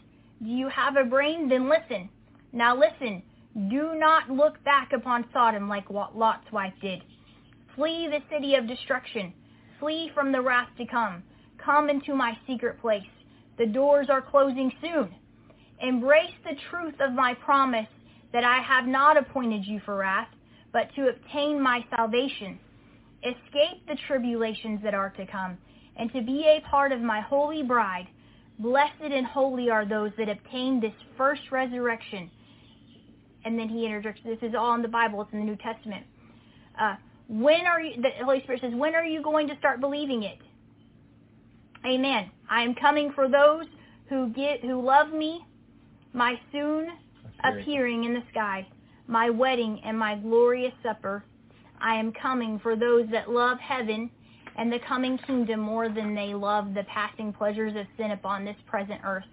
Do 0.42 0.48
you 0.50 0.68
have 0.68 0.96
a 0.96 1.04
brain? 1.04 1.48
Then 1.48 1.68
listen. 1.68 2.08
Now 2.52 2.76
listen. 2.76 3.22
Do 3.68 3.94
not 3.94 4.30
look 4.30 4.62
back 4.64 4.92
upon 4.92 5.26
Sodom 5.32 5.68
like 5.68 5.88
what 5.90 6.16
Lot's 6.16 6.50
wife 6.52 6.74
did. 6.80 7.02
Flee 7.74 8.08
the 8.08 8.22
city 8.34 8.54
of 8.54 8.66
destruction. 8.66 9.32
Flee 9.78 10.10
from 10.14 10.32
the 10.32 10.40
wrath 10.40 10.68
to 10.78 10.86
come. 10.86 11.22
Come 11.58 11.90
into 11.90 12.14
my 12.14 12.36
secret 12.46 12.80
place. 12.80 13.02
The 13.58 13.66
doors 13.66 14.08
are 14.10 14.22
closing 14.22 14.72
soon. 14.80 15.14
Embrace 15.80 16.34
the 16.44 16.56
truth 16.70 16.94
of 17.00 17.12
my 17.12 17.34
promise 17.34 17.88
that 18.32 18.44
I 18.44 18.60
have 18.60 18.86
not 18.86 19.16
appointed 19.16 19.66
you 19.66 19.80
for 19.84 19.96
wrath, 19.96 20.28
but 20.74 20.94
to 20.96 21.08
obtain 21.08 21.62
my 21.62 21.82
salvation. 21.96 22.58
Escape 23.22 23.86
the 23.88 23.96
tribulations 24.06 24.80
that 24.82 24.92
are 24.92 25.08
to 25.10 25.24
come, 25.24 25.56
and 25.96 26.12
to 26.12 26.20
be 26.20 26.44
a 26.46 26.60
part 26.68 26.92
of 26.92 27.00
my 27.00 27.22
holy 27.22 27.62
bride. 27.62 28.06
Blessed 28.58 29.00
and 29.00 29.24
holy 29.24 29.70
are 29.70 29.86
those 29.86 30.10
that 30.18 30.28
obtain 30.28 30.80
this 30.80 30.92
first 31.16 31.40
resurrection. 31.50 32.30
And 33.46 33.58
then 33.58 33.68
he 33.68 33.86
interjects, 33.86 34.20
this 34.24 34.38
is 34.42 34.54
all 34.54 34.74
in 34.74 34.82
the 34.82 34.88
Bible, 34.88 35.22
it's 35.22 35.32
in 35.32 35.38
the 35.38 35.44
New 35.44 35.56
Testament. 35.56 36.04
Uh, 36.78 36.96
when 37.28 37.66
are 37.66 37.80
you, 37.80 38.02
the 38.02 38.10
Holy 38.24 38.42
Spirit 38.42 38.60
says, 38.60 38.72
when 38.74 38.94
are 38.94 39.04
you 39.04 39.22
going 39.22 39.48
to 39.48 39.56
start 39.58 39.80
believing 39.80 40.24
it? 40.24 40.38
Amen. 41.86 42.30
I 42.50 42.62
am 42.62 42.74
coming 42.74 43.12
for 43.14 43.28
those 43.28 43.66
who 44.08 44.28
get, 44.30 44.60
who 44.60 44.82
love 44.82 45.12
me, 45.12 45.44
my 46.12 46.34
soon 46.52 46.88
appearing 47.44 48.04
in 48.04 48.14
the 48.14 48.22
sky, 48.30 48.66
my 49.06 49.30
wedding 49.30 49.80
and 49.84 49.98
my 49.98 50.16
glorious 50.16 50.72
supper. 50.82 51.24
I 51.80 51.96
am 51.96 52.12
coming 52.12 52.58
for 52.58 52.76
those 52.76 53.06
that 53.10 53.30
love 53.30 53.58
heaven 53.58 54.10
and 54.56 54.72
the 54.72 54.78
coming 54.86 55.18
kingdom 55.26 55.60
more 55.60 55.88
than 55.88 56.14
they 56.14 56.34
love 56.34 56.74
the 56.74 56.84
passing 56.84 57.32
pleasures 57.32 57.74
of 57.76 57.86
sin 57.96 58.12
upon 58.12 58.44
this 58.44 58.56
present 58.66 59.00
earth. 59.04 59.24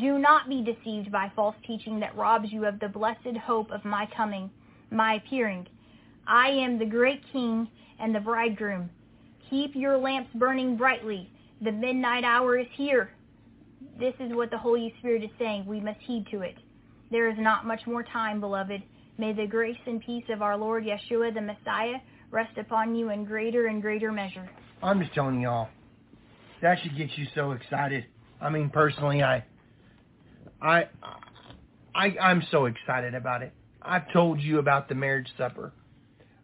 Do 0.00 0.18
not 0.18 0.48
be 0.48 0.62
deceived 0.62 1.12
by 1.12 1.30
false 1.36 1.56
teaching 1.66 2.00
that 2.00 2.16
robs 2.16 2.50
you 2.50 2.64
of 2.64 2.80
the 2.80 2.88
blessed 2.88 3.36
hope 3.44 3.70
of 3.70 3.84
my 3.84 4.08
coming, 4.16 4.50
my 4.90 5.14
appearing. 5.14 5.66
I 6.26 6.48
am 6.48 6.78
the 6.78 6.86
great 6.86 7.20
king 7.32 7.68
and 7.98 8.14
the 8.14 8.20
bridegroom. 8.20 8.88
Keep 9.50 9.74
your 9.74 9.98
lamps 9.98 10.30
burning 10.34 10.76
brightly. 10.76 11.30
The 11.60 11.72
midnight 11.72 12.24
hour 12.24 12.58
is 12.58 12.66
here. 12.74 13.10
This 13.98 14.14
is 14.18 14.32
what 14.32 14.50
the 14.50 14.58
Holy 14.58 14.94
Spirit 14.98 15.24
is 15.24 15.30
saying. 15.38 15.66
We 15.66 15.80
must 15.80 16.00
heed 16.00 16.26
to 16.30 16.40
it. 16.40 16.56
There 17.12 17.28
is 17.28 17.36
not 17.38 17.66
much 17.66 17.82
more 17.86 18.02
time, 18.02 18.40
beloved. 18.40 18.82
May 19.18 19.34
the 19.34 19.46
grace 19.46 19.76
and 19.84 20.00
peace 20.00 20.24
of 20.30 20.40
our 20.40 20.56
Lord 20.56 20.84
Yeshua 20.84 21.34
the 21.34 21.42
Messiah 21.42 21.98
rest 22.30 22.56
upon 22.56 22.94
you 22.94 23.10
in 23.10 23.26
greater 23.26 23.66
and 23.66 23.82
greater 23.82 24.10
measure. 24.10 24.48
I'm 24.82 24.98
just 24.98 25.12
telling 25.12 25.42
y'all, 25.42 25.68
that 26.62 26.78
should 26.82 26.96
get 26.96 27.10
you 27.18 27.26
so 27.34 27.52
excited. 27.52 28.06
I 28.40 28.48
mean, 28.48 28.70
personally, 28.70 29.22
I, 29.22 29.44
I, 30.62 30.84
I, 31.94 32.16
I'm 32.18 32.42
so 32.50 32.64
excited 32.64 33.14
about 33.14 33.42
it. 33.42 33.52
I've 33.82 34.10
told 34.10 34.40
you 34.40 34.58
about 34.58 34.88
the 34.88 34.94
marriage 34.94 35.28
supper. 35.36 35.74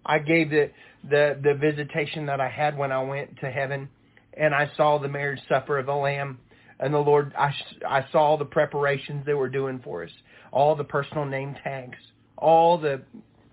I 0.04 0.18
gave 0.18 0.50
the 0.50 0.70
the 1.02 1.38
the 1.42 1.54
visitation 1.54 2.26
that 2.26 2.42
I 2.42 2.48
had 2.50 2.76
when 2.76 2.92
I 2.92 3.02
went 3.02 3.38
to 3.40 3.50
heaven, 3.50 3.88
and 4.34 4.54
I 4.54 4.70
saw 4.76 4.98
the 4.98 5.08
marriage 5.08 5.40
supper 5.48 5.78
of 5.78 5.86
the 5.86 5.94
Lamb, 5.94 6.40
and 6.78 6.92
the 6.92 6.98
Lord. 6.98 7.32
I 7.38 7.54
I 7.88 8.04
saw 8.12 8.36
the 8.36 8.44
preparations 8.44 9.24
they 9.24 9.34
were 9.34 9.48
doing 9.48 9.80
for 9.82 10.04
us, 10.04 10.10
all 10.52 10.74
the 10.74 10.84
personal 10.84 11.24
name 11.24 11.54
tags, 11.62 11.98
all 12.36 12.78
the 12.78 13.02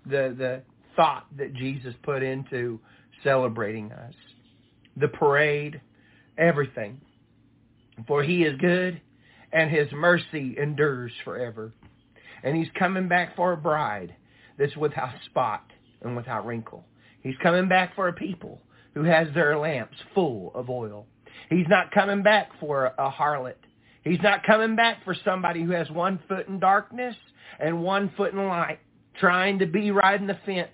the 0.04 0.34
the 0.36 0.62
thought 0.94 1.26
that 1.36 1.54
Jesus 1.54 1.94
put 2.02 2.22
into 2.22 2.80
celebrating 3.22 3.92
us, 3.92 4.14
the 4.96 5.08
parade, 5.08 5.80
everything. 6.38 7.00
For 8.06 8.22
he 8.22 8.42
is 8.42 8.58
good 8.60 9.00
and 9.52 9.70
his 9.70 9.88
mercy 9.92 10.56
endures 10.58 11.12
forever. 11.24 11.72
And 12.42 12.56
he's 12.56 12.68
coming 12.78 13.08
back 13.08 13.34
for 13.36 13.52
a 13.52 13.56
bride 13.56 14.14
that's 14.58 14.76
without 14.76 15.14
spot 15.26 15.64
and 16.02 16.16
without 16.16 16.46
wrinkle. 16.46 16.84
He's 17.22 17.36
coming 17.42 17.68
back 17.68 17.94
for 17.94 18.08
a 18.08 18.12
people 18.12 18.60
who 18.94 19.02
has 19.04 19.28
their 19.34 19.58
lamps 19.58 19.96
full 20.14 20.52
of 20.54 20.70
oil. 20.70 21.06
He's 21.50 21.66
not 21.68 21.90
coming 21.90 22.22
back 22.22 22.50
for 22.60 22.92
a 22.98 23.10
harlot. 23.10 23.54
He's 24.06 24.22
not 24.22 24.44
coming 24.44 24.76
back 24.76 25.02
for 25.04 25.16
somebody 25.24 25.64
who 25.64 25.72
has 25.72 25.90
one 25.90 26.20
foot 26.28 26.46
in 26.46 26.60
darkness 26.60 27.16
and 27.58 27.82
one 27.82 28.12
foot 28.16 28.32
in 28.32 28.46
light, 28.46 28.78
trying 29.18 29.58
to 29.58 29.66
be 29.66 29.90
riding 29.90 30.28
the 30.28 30.38
fence. 30.46 30.68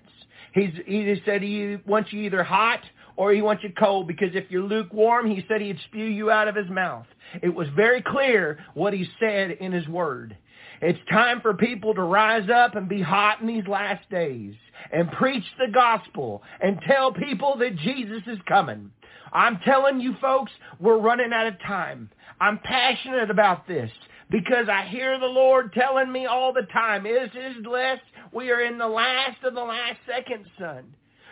He's 0.53 0.69
he 0.85 1.19
said 1.25 1.41
he 1.41 1.77
wants 1.87 2.13
you 2.13 2.21
either 2.21 2.43
hot 2.43 2.81
or 3.15 3.33
he 3.33 3.41
wants 3.41 3.63
you 3.63 3.71
cold 3.77 4.07
because 4.07 4.29
if 4.35 4.51
you're 4.51 4.61
lukewarm, 4.61 5.27
he 5.27 5.43
said 5.47 5.61
he'd 5.61 5.79
spew 5.85 6.05
you 6.05 6.29
out 6.29 6.47
of 6.47 6.55
his 6.55 6.69
mouth. 6.69 7.07
It 7.41 7.49
was 7.49 7.67
very 7.75 8.03
clear 8.03 8.59
what 8.75 8.93
he 8.93 9.09
said 9.19 9.49
in 9.49 9.71
his 9.71 9.87
word. 9.87 10.37
It's 10.81 10.99
time 11.09 11.41
for 11.41 11.55
people 11.55 11.95
to 11.95 12.03
rise 12.03 12.49
up 12.53 12.75
and 12.75 12.87
be 12.87 13.01
hot 13.01 13.41
in 13.41 13.47
these 13.47 13.67
last 13.67 14.07
days 14.11 14.53
and 14.91 15.11
preach 15.11 15.45
the 15.57 15.71
gospel 15.73 16.43
and 16.61 16.79
tell 16.87 17.11
people 17.11 17.55
that 17.57 17.77
Jesus 17.77 18.21
is 18.27 18.37
coming. 18.47 18.91
I'm 19.31 19.59
telling 19.65 19.99
you 19.99 20.15
folks, 20.21 20.51
we're 20.79 20.99
running 20.99 21.33
out 21.33 21.47
of 21.47 21.59
time. 21.61 22.11
I'm 22.39 22.59
passionate 22.59 23.29
about 23.29 23.67
this 23.67 23.91
because 24.29 24.67
I 24.69 24.87
hear 24.87 25.19
the 25.19 25.25
Lord 25.25 25.73
telling 25.73 26.11
me 26.11 26.25
all 26.25 26.53
the 26.53 26.67
time, 26.73 27.05
is 27.05 27.29
his 27.33 27.65
less, 27.65 27.99
we 28.31 28.51
are 28.51 28.61
in 28.61 28.77
the 28.77 28.87
last 28.87 29.43
of 29.43 29.53
the 29.53 29.61
last 29.61 29.97
second, 30.07 30.45
son. 30.59 30.83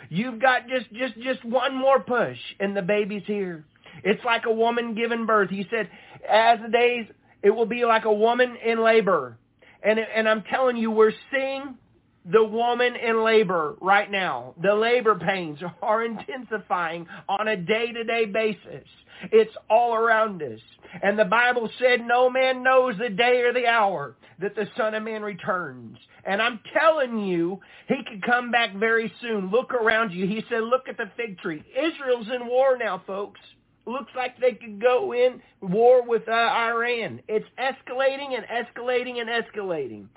You've 0.10 0.42
got 0.42 0.68
just, 0.68 0.92
just, 0.94 1.16
just 1.22 1.44
one 1.46 1.76
more 1.76 2.00
push 2.00 2.38
and 2.60 2.76
the 2.76 2.82
baby's 2.82 3.24
here. 3.26 3.66
It's 4.04 4.24
like 4.24 4.46
a 4.46 4.54
woman 4.54 4.94
giving 4.96 5.26
birth. 5.26 5.50
He 5.50 5.66
said, 5.70 5.90
as 6.30 6.60
the 6.62 6.70
days, 6.70 7.08
it 7.42 7.50
will 7.50 7.66
be 7.66 7.86
like 7.86 8.06
a 8.06 8.14
woman 8.14 8.56
in 8.64 8.84
labor. 8.84 9.38
And, 9.84 10.00
and 10.00 10.30
I'm 10.30 10.44
telling 10.44 10.78
you, 10.78 10.92
we're 10.92 11.14
seeing 11.32 11.76
the 12.26 12.44
woman 12.44 12.96
in 12.96 13.24
labor 13.24 13.76
right 13.82 14.10
now. 14.10 14.54
The 14.62 14.74
labor 14.74 15.16
pains 15.16 15.60
are 15.82 16.04
intensifying 16.06 17.08
on 17.28 17.48
a 17.48 17.58
day-to-day 17.58 18.26
basis. 18.26 18.88
It's 19.32 19.56
all 19.70 19.96
around 19.96 20.42
us. 20.42 20.60
And 21.02 21.18
the 21.18 21.26
Bible 21.26 21.70
said 21.80 22.02
no 22.02 22.30
man 22.30 22.64
knows 22.64 22.96
the 22.98 23.10
day 23.10 23.42
or 23.42 23.54
the 23.54 23.68
hour 23.68 24.16
that 24.40 24.56
the 24.56 24.68
Son 24.76 24.96
of 24.96 25.04
Man 25.04 25.22
returns. 25.22 25.98
And 26.26 26.42
I'm 26.42 26.60
telling 26.74 27.20
you, 27.20 27.60
he 27.88 27.98
could 28.08 28.24
come 28.24 28.52
back 28.52 28.76
very 28.76 29.12
soon. 29.22 29.50
Look 29.52 29.74
around 29.74 30.12
you. 30.12 30.28
He 30.28 30.44
said, 30.50 30.64
look 30.64 30.88
at 30.90 30.98
the 30.98 31.12
fig 31.16 31.38
tree. 31.40 31.64
Israel's 31.78 32.28
in 32.34 32.48
war 32.48 32.78
now, 32.78 33.02
folks. 33.06 33.40
Looks 33.86 34.12
like 34.16 34.40
they 34.40 34.54
could 34.54 34.80
go 34.80 35.14
in 35.14 35.42
war 35.62 36.08
with 36.08 36.28
uh, 36.28 36.32
Iran. 36.32 37.22
It's 37.28 37.48
escalating 37.60 38.36
and 38.36 38.46
escalating 38.46 39.20
and 39.20 39.30
escalating. 39.30 40.08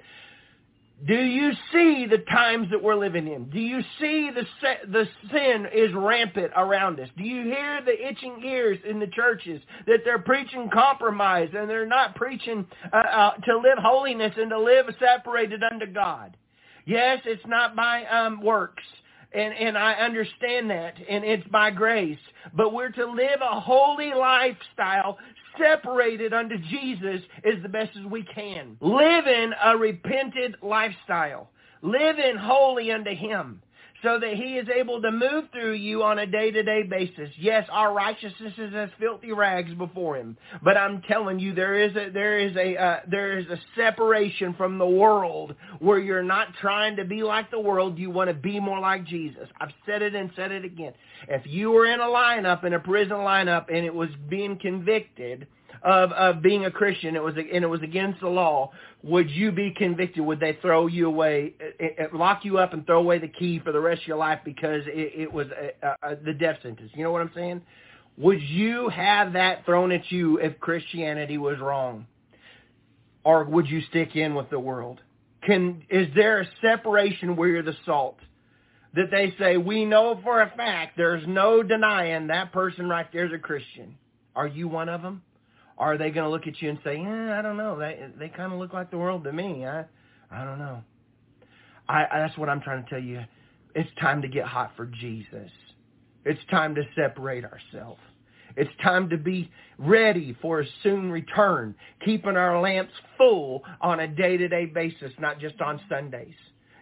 Do 1.07 1.15
you 1.15 1.52
see 1.73 2.07
the 2.08 2.24
times 2.31 2.68
that 2.70 2.83
we're 2.83 2.94
living 2.94 3.26
in? 3.26 3.50
Do 3.50 3.58
you 3.58 3.81
see 4.00 4.31
the 4.34 4.44
the 4.91 5.07
sin 5.31 5.66
is 5.74 5.92
rampant 5.94 6.52
around 6.57 6.99
us? 6.99 7.08
Do 7.16 7.24
you 7.24 7.42
hear 7.44 7.81
the 7.84 7.92
itching 7.92 8.42
ears 8.44 8.78
in 8.89 9.00
the 9.00 9.08
churches 9.08 9.60
that 9.86 9.99
they're 10.05 10.18
preaching 10.18 10.70
compromise 10.73 11.50
and 11.55 11.68
they're 11.68 11.86
not 11.86 12.15
preaching 12.15 12.66
uh, 12.92 12.97
uh, 12.97 13.31
to 13.34 13.57
live 13.58 13.78
holiness 13.78 14.33
and 14.36 14.49
to 14.50 14.58
live 14.58 14.86
separated 14.99 15.62
unto 15.62 15.86
God? 15.86 16.36
Yes, 16.86 17.20
it's 17.26 17.47
not 17.47 17.76
by 17.76 18.05
um, 18.07 18.41
works 18.41 18.83
and, 19.34 19.52
and 19.52 19.76
I 19.76 19.94
understand 19.94 20.70
that, 20.70 20.94
and 21.08 21.24
it's 21.24 21.47
by 21.49 21.70
grace. 21.70 22.18
But 22.55 22.73
we're 22.73 22.91
to 22.91 23.05
live 23.05 23.41
a 23.42 23.60
holy 23.60 24.12
lifestyle 24.15 25.18
separated 25.58 26.33
unto 26.33 26.58
Jesus 26.58 27.23
as 27.44 27.62
the 27.62 27.68
best 27.68 27.97
as 27.99 28.05
we 28.07 28.23
can. 28.23 28.76
Live 28.81 29.26
in 29.26 29.52
a 29.65 29.76
repented 29.76 30.57
lifestyle. 30.62 31.50
Live 31.83 32.18
in 32.18 32.36
holy 32.36 32.91
unto 32.91 33.15
Him 33.15 33.60
so 34.05 34.20
that 34.20 34.34
he 34.34 34.58
is 34.58 34.68
able 34.68 35.00
to 35.00 35.10
move 35.10 35.47
through 35.50 35.73
you 35.73 36.02
on 36.02 36.18
a 36.18 36.26
day-to-day 36.26 36.83
basis. 36.84 37.31
Yes, 37.39 37.66
our 37.73 37.92
righteousness 37.94 38.52
is 38.58 38.73
as 38.74 38.91
filthy 39.00 39.33
rags 39.33 39.73
before 39.74 40.16
him, 40.16 40.36
but 40.62 40.76
I'm 40.76 41.00
telling 41.02 41.41
you 41.41 41.55
there 41.55 41.81
is 41.81 41.97
a 41.97 42.10
there 42.10 42.39
is 42.39 42.55
a 42.57 42.76
uh, 42.76 43.00
there 43.10 43.39
is 43.39 43.47
a 43.47 43.58
separation 43.74 44.55
from 44.55 44.78
the 44.78 44.86
world 44.86 45.55
where 45.78 45.99
you're 45.99 46.23
not 46.23 46.49
trying 46.60 46.97
to 46.97 47.05
be 47.05 47.23
like 47.23 47.50
the 47.50 47.58
world, 47.58 47.99
you 47.99 48.10
want 48.10 48.28
to 48.28 48.34
be 48.34 48.60
more 48.60 48.78
like 48.78 49.07
Jesus. 49.07 49.49
I've 49.58 49.73
said 49.86 50.02
it 50.02 50.15
and 50.15 50.31
said 50.36 50.52
it 50.52 50.65
again. 50.65 50.92
If 51.26 51.47
you 51.47 51.70
were 51.70 51.86
in 51.86 52.00
a 52.00 52.05
lineup 52.05 52.65
in 52.65 52.74
a 52.74 52.81
prison 52.81 53.16
lineup 53.16 53.66
and 53.74 53.86
it 53.86 53.94
was 53.94 54.10
being 54.28 54.58
convicted 54.58 55.47
of 55.85 56.13
of 56.13 56.41
being 56.41 56.65
a 56.65 56.71
Christian, 56.71 57.15
it 57.15 57.23
was 57.23 57.35
and 57.37 57.63
it 57.63 57.69
was 57.69 57.83
against 57.83 58.21
the 58.21 58.29
law, 58.29 58.73
would 59.03 59.31
you 59.31 59.53
be 59.53 59.71
convicted? 59.71 60.25
Would 60.25 60.41
they 60.41 60.59
throw 60.63 60.87
you 60.87 61.07
away, 61.07 61.55
it, 61.61 61.97
it, 61.99 62.15
lock 62.15 62.45
you 62.45 62.59
up, 62.59 62.73
and 62.73 62.87
throw 62.87 62.99
away 62.99 63.19
the 63.19 63.29
key 63.29 63.61
for 63.63 63.71
the 63.71 63.81
rest 63.81 64.03
of 64.03 64.09
your 64.09 64.17
life 64.17 64.41
because 64.45 64.83
it, 64.87 65.13
it 65.15 65.33
was 65.33 65.47
a, 65.83 66.13
a, 66.13 66.17
the 66.17 66.33
death 66.33 66.57
sentence? 66.63 66.91
You 66.95 67.05
know 67.05 67.13
what 67.13 67.21
I'm 67.21 67.33
saying? 67.35 67.63
Would 68.17 68.41
you 68.43 68.89
have 68.89 69.35
that 69.35 69.67
thrown 69.67 69.93
at 69.93 70.11
you 70.11 70.39
if 70.39 70.59
Christianity 70.59 71.37
was 71.37 71.59
wrong, 71.61 72.07
or 73.23 73.45
would 73.45 73.69
you 73.69 73.83
stick 73.91 74.17
in 74.17 74.35
with 74.35 74.49
the 74.49 74.59
world? 74.59 75.01
Can 75.43 75.85
is 75.91 76.09
there 76.15 76.41
a 76.41 76.47
separation 76.63 77.37
where 77.37 77.49
you're 77.49 77.63
the 77.63 77.77
salt? 77.85 78.17
That 78.95 79.11
they 79.11 79.35
say 79.39 79.59
we 79.59 79.85
know 79.85 80.19
for 80.23 80.41
a 80.41 80.51
fact 80.57 80.97
there's 80.97 81.27
no 81.27 81.63
denying 81.63 82.29
that 82.29 82.53
person 82.53 82.89
right 82.89 83.07
there 83.13 83.27
is 83.27 83.33
a 83.35 83.39
Christian. 83.39 83.99
Are 84.35 84.47
you 84.47 84.67
one 84.67 84.89
of 84.89 85.03
them? 85.03 85.23
Are 85.78 85.99
they 85.99 86.11
going 86.11 86.25
to 86.25 86.31
look 86.31 86.47
at 86.47 86.61
you 86.62 86.70
and 86.70 86.78
say, 86.85 86.97
"Yeah, 86.97 87.39
I 87.39 87.43
don't 87.43 87.57
know. 87.57 87.78
They 87.78 88.07
they 88.19 88.28
kind 88.28 88.53
of 88.53 88.59
look 88.59 88.73
like 88.73 88.91
the 88.91 88.99
world 88.99 89.25
to 89.25 89.33
me. 89.33 89.67
I 89.67 89.85
I 90.31 90.44
don't 90.44 90.59
know." 90.59 90.83
I, 91.89 92.05
I 92.11 92.19
that's 92.20 92.39
what 92.39 92.49
I'm 92.49 92.61
trying 92.61 92.85
to 92.85 92.91
tell 92.91 93.03
you. 93.03 93.23
It's 93.75 93.91
time 94.01 94.23
to 94.23 94.28
get 94.28 94.47
hot 94.47 94.73
for 94.77 94.86
Jesus. 94.86 95.51
It's 96.25 96.41
time 96.51 96.75
to 96.77 96.83
separate 96.94 97.44
ourselves. 97.44 98.01
It's 98.57 98.70
time 98.83 99.11
to 99.11 99.19
be 99.19 99.51
ready 99.78 100.36
for 100.41 100.61
a 100.61 100.65
soon 100.83 101.11
return, 101.11 101.75
keeping 102.05 102.36
our 102.36 102.61
lamps 102.61 102.93
full 103.19 103.62
on 103.81 104.01
a 104.01 104.09
day-to-day 104.09 104.67
basis, 104.67 105.11
not 105.19 105.41
just 105.41 105.61
on 105.61 105.81
Sundays. 105.89 106.35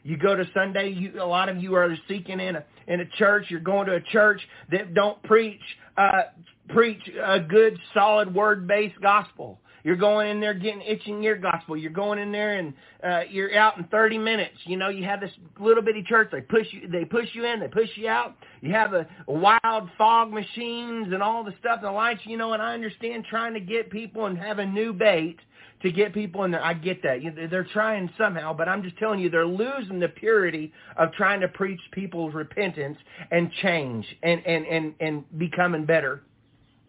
You 0.04 0.16
go 0.16 0.34
to 0.34 0.44
Sunday, 0.52 0.90
you, 0.90 1.22
a 1.22 1.24
lot 1.24 1.48
of 1.48 1.62
you 1.62 1.74
are 1.74 1.96
seeking 2.08 2.40
in 2.40 2.56
a 2.56 2.64
in 2.88 3.00
a 3.00 3.06
church. 3.16 3.46
You're 3.48 3.60
going 3.60 3.86
to 3.86 3.94
a 3.94 4.00
church 4.00 4.40
that 4.70 4.94
don't 4.94 5.22
preach 5.22 5.60
uh, 5.96 6.22
preach 6.68 7.02
a 7.22 7.40
good, 7.40 7.78
solid, 7.94 8.34
word-based 8.34 9.00
gospel. 9.00 9.58
You're 9.84 9.96
going 9.96 10.28
in 10.28 10.40
there 10.40 10.54
getting 10.54 10.80
itching 10.82 11.22
ear 11.24 11.36
gospel. 11.36 11.76
You're 11.76 11.90
going 11.90 12.18
in 12.20 12.30
there 12.30 12.58
and 12.58 12.72
uh, 13.02 13.22
you're 13.28 13.56
out 13.56 13.78
in 13.78 13.84
30 13.84 14.16
minutes. 14.18 14.54
You 14.64 14.76
know, 14.76 14.88
you 14.88 15.04
have 15.04 15.20
this 15.20 15.32
little 15.58 15.82
bitty 15.82 16.04
church. 16.04 16.28
They 16.30 16.40
push 16.40 16.68
you. 16.70 16.88
They 16.88 17.04
push 17.04 17.28
you 17.32 17.44
in. 17.44 17.58
They 17.58 17.68
push 17.68 17.88
you 17.96 18.08
out. 18.08 18.36
You 18.60 18.72
have 18.72 18.92
a, 18.92 19.06
a 19.26 19.32
wild 19.32 19.88
fog 19.98 20.30
machines 20.32 21.08
and 21.12 21.22
all 21.22 21.42
the 21.42 21.54
stuff, 21.58 21.78
and 21.78 21.86
the 21.86 21.90
lights. 21.90 22.20
You 22.24 22.36
know, 22.36 22.52
and 22.52 22.62
I 22.62 22.74
understand 22.74 23.24
trying 23.28 23.54
to 23.54 23.60
get 23.60 23.90
people 23.90 24.26
and 24.26 24.38
have 24.38 24.60
a 24.60 24.66
new 24.66 24.92
bait 24.92 25.38
to 25.82 25.90
get 25.90 26.14
people 26.14 26.44
in 26.44 26.52
there. 26.52 26.64
I 26.64 26.74
get 26.74 27.02
that. 27.02 27.18
They're 27.50 27.66
trying 27.72 28.08
somehow, 28.16 28.54
but 28.54 28.68
I'm 28.68 28.82
just 28.82 28.96
telling 28.98 29.18
you, 29.18 29.28
they're 29.28 29.46
losing 29.46 29.98
the 29.98 30.08
purity 30.08 30.72
of 30.96 31.12
trying 31.12 31.40
to 31.40 31.48
preach 31.48 31.80
people's 31.90 32.34
repentance 32.34 32.98
and 33.30 33.50
change 33.62 34.06
and 34.22 34.44
and 34.46 34.66
and 34.66 34.94
and 35.00 35.38
becoming 35.38 35.84
better. 35.84 36.22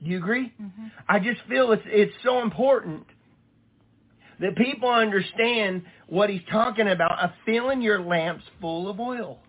Do 0.04 0.10
you 0.10 0.18
agree? 0.18 0.54
Mm-hmm. 0.62 0.88
I 1.10 1.20
just 1.20 1.42
feel 1.50 1.72
it's 1.72 1.84
it's 1.86 2.14
so 2.24 2.42
important 2.42 3.06
that 4.40 4.56
people 4.56 4.90
understand 4.90 5.84
what 6.08 6.30
he's 6.30 6.42
talking 6.52 6.88
about 6.88 7.20
of 7.20 7.32
filling 7.46 7.82
your 7.82 8.02
lamps 8.02 8.44
full 8.62 8.90
of 8.90 9.00
oil. 9.00 9.40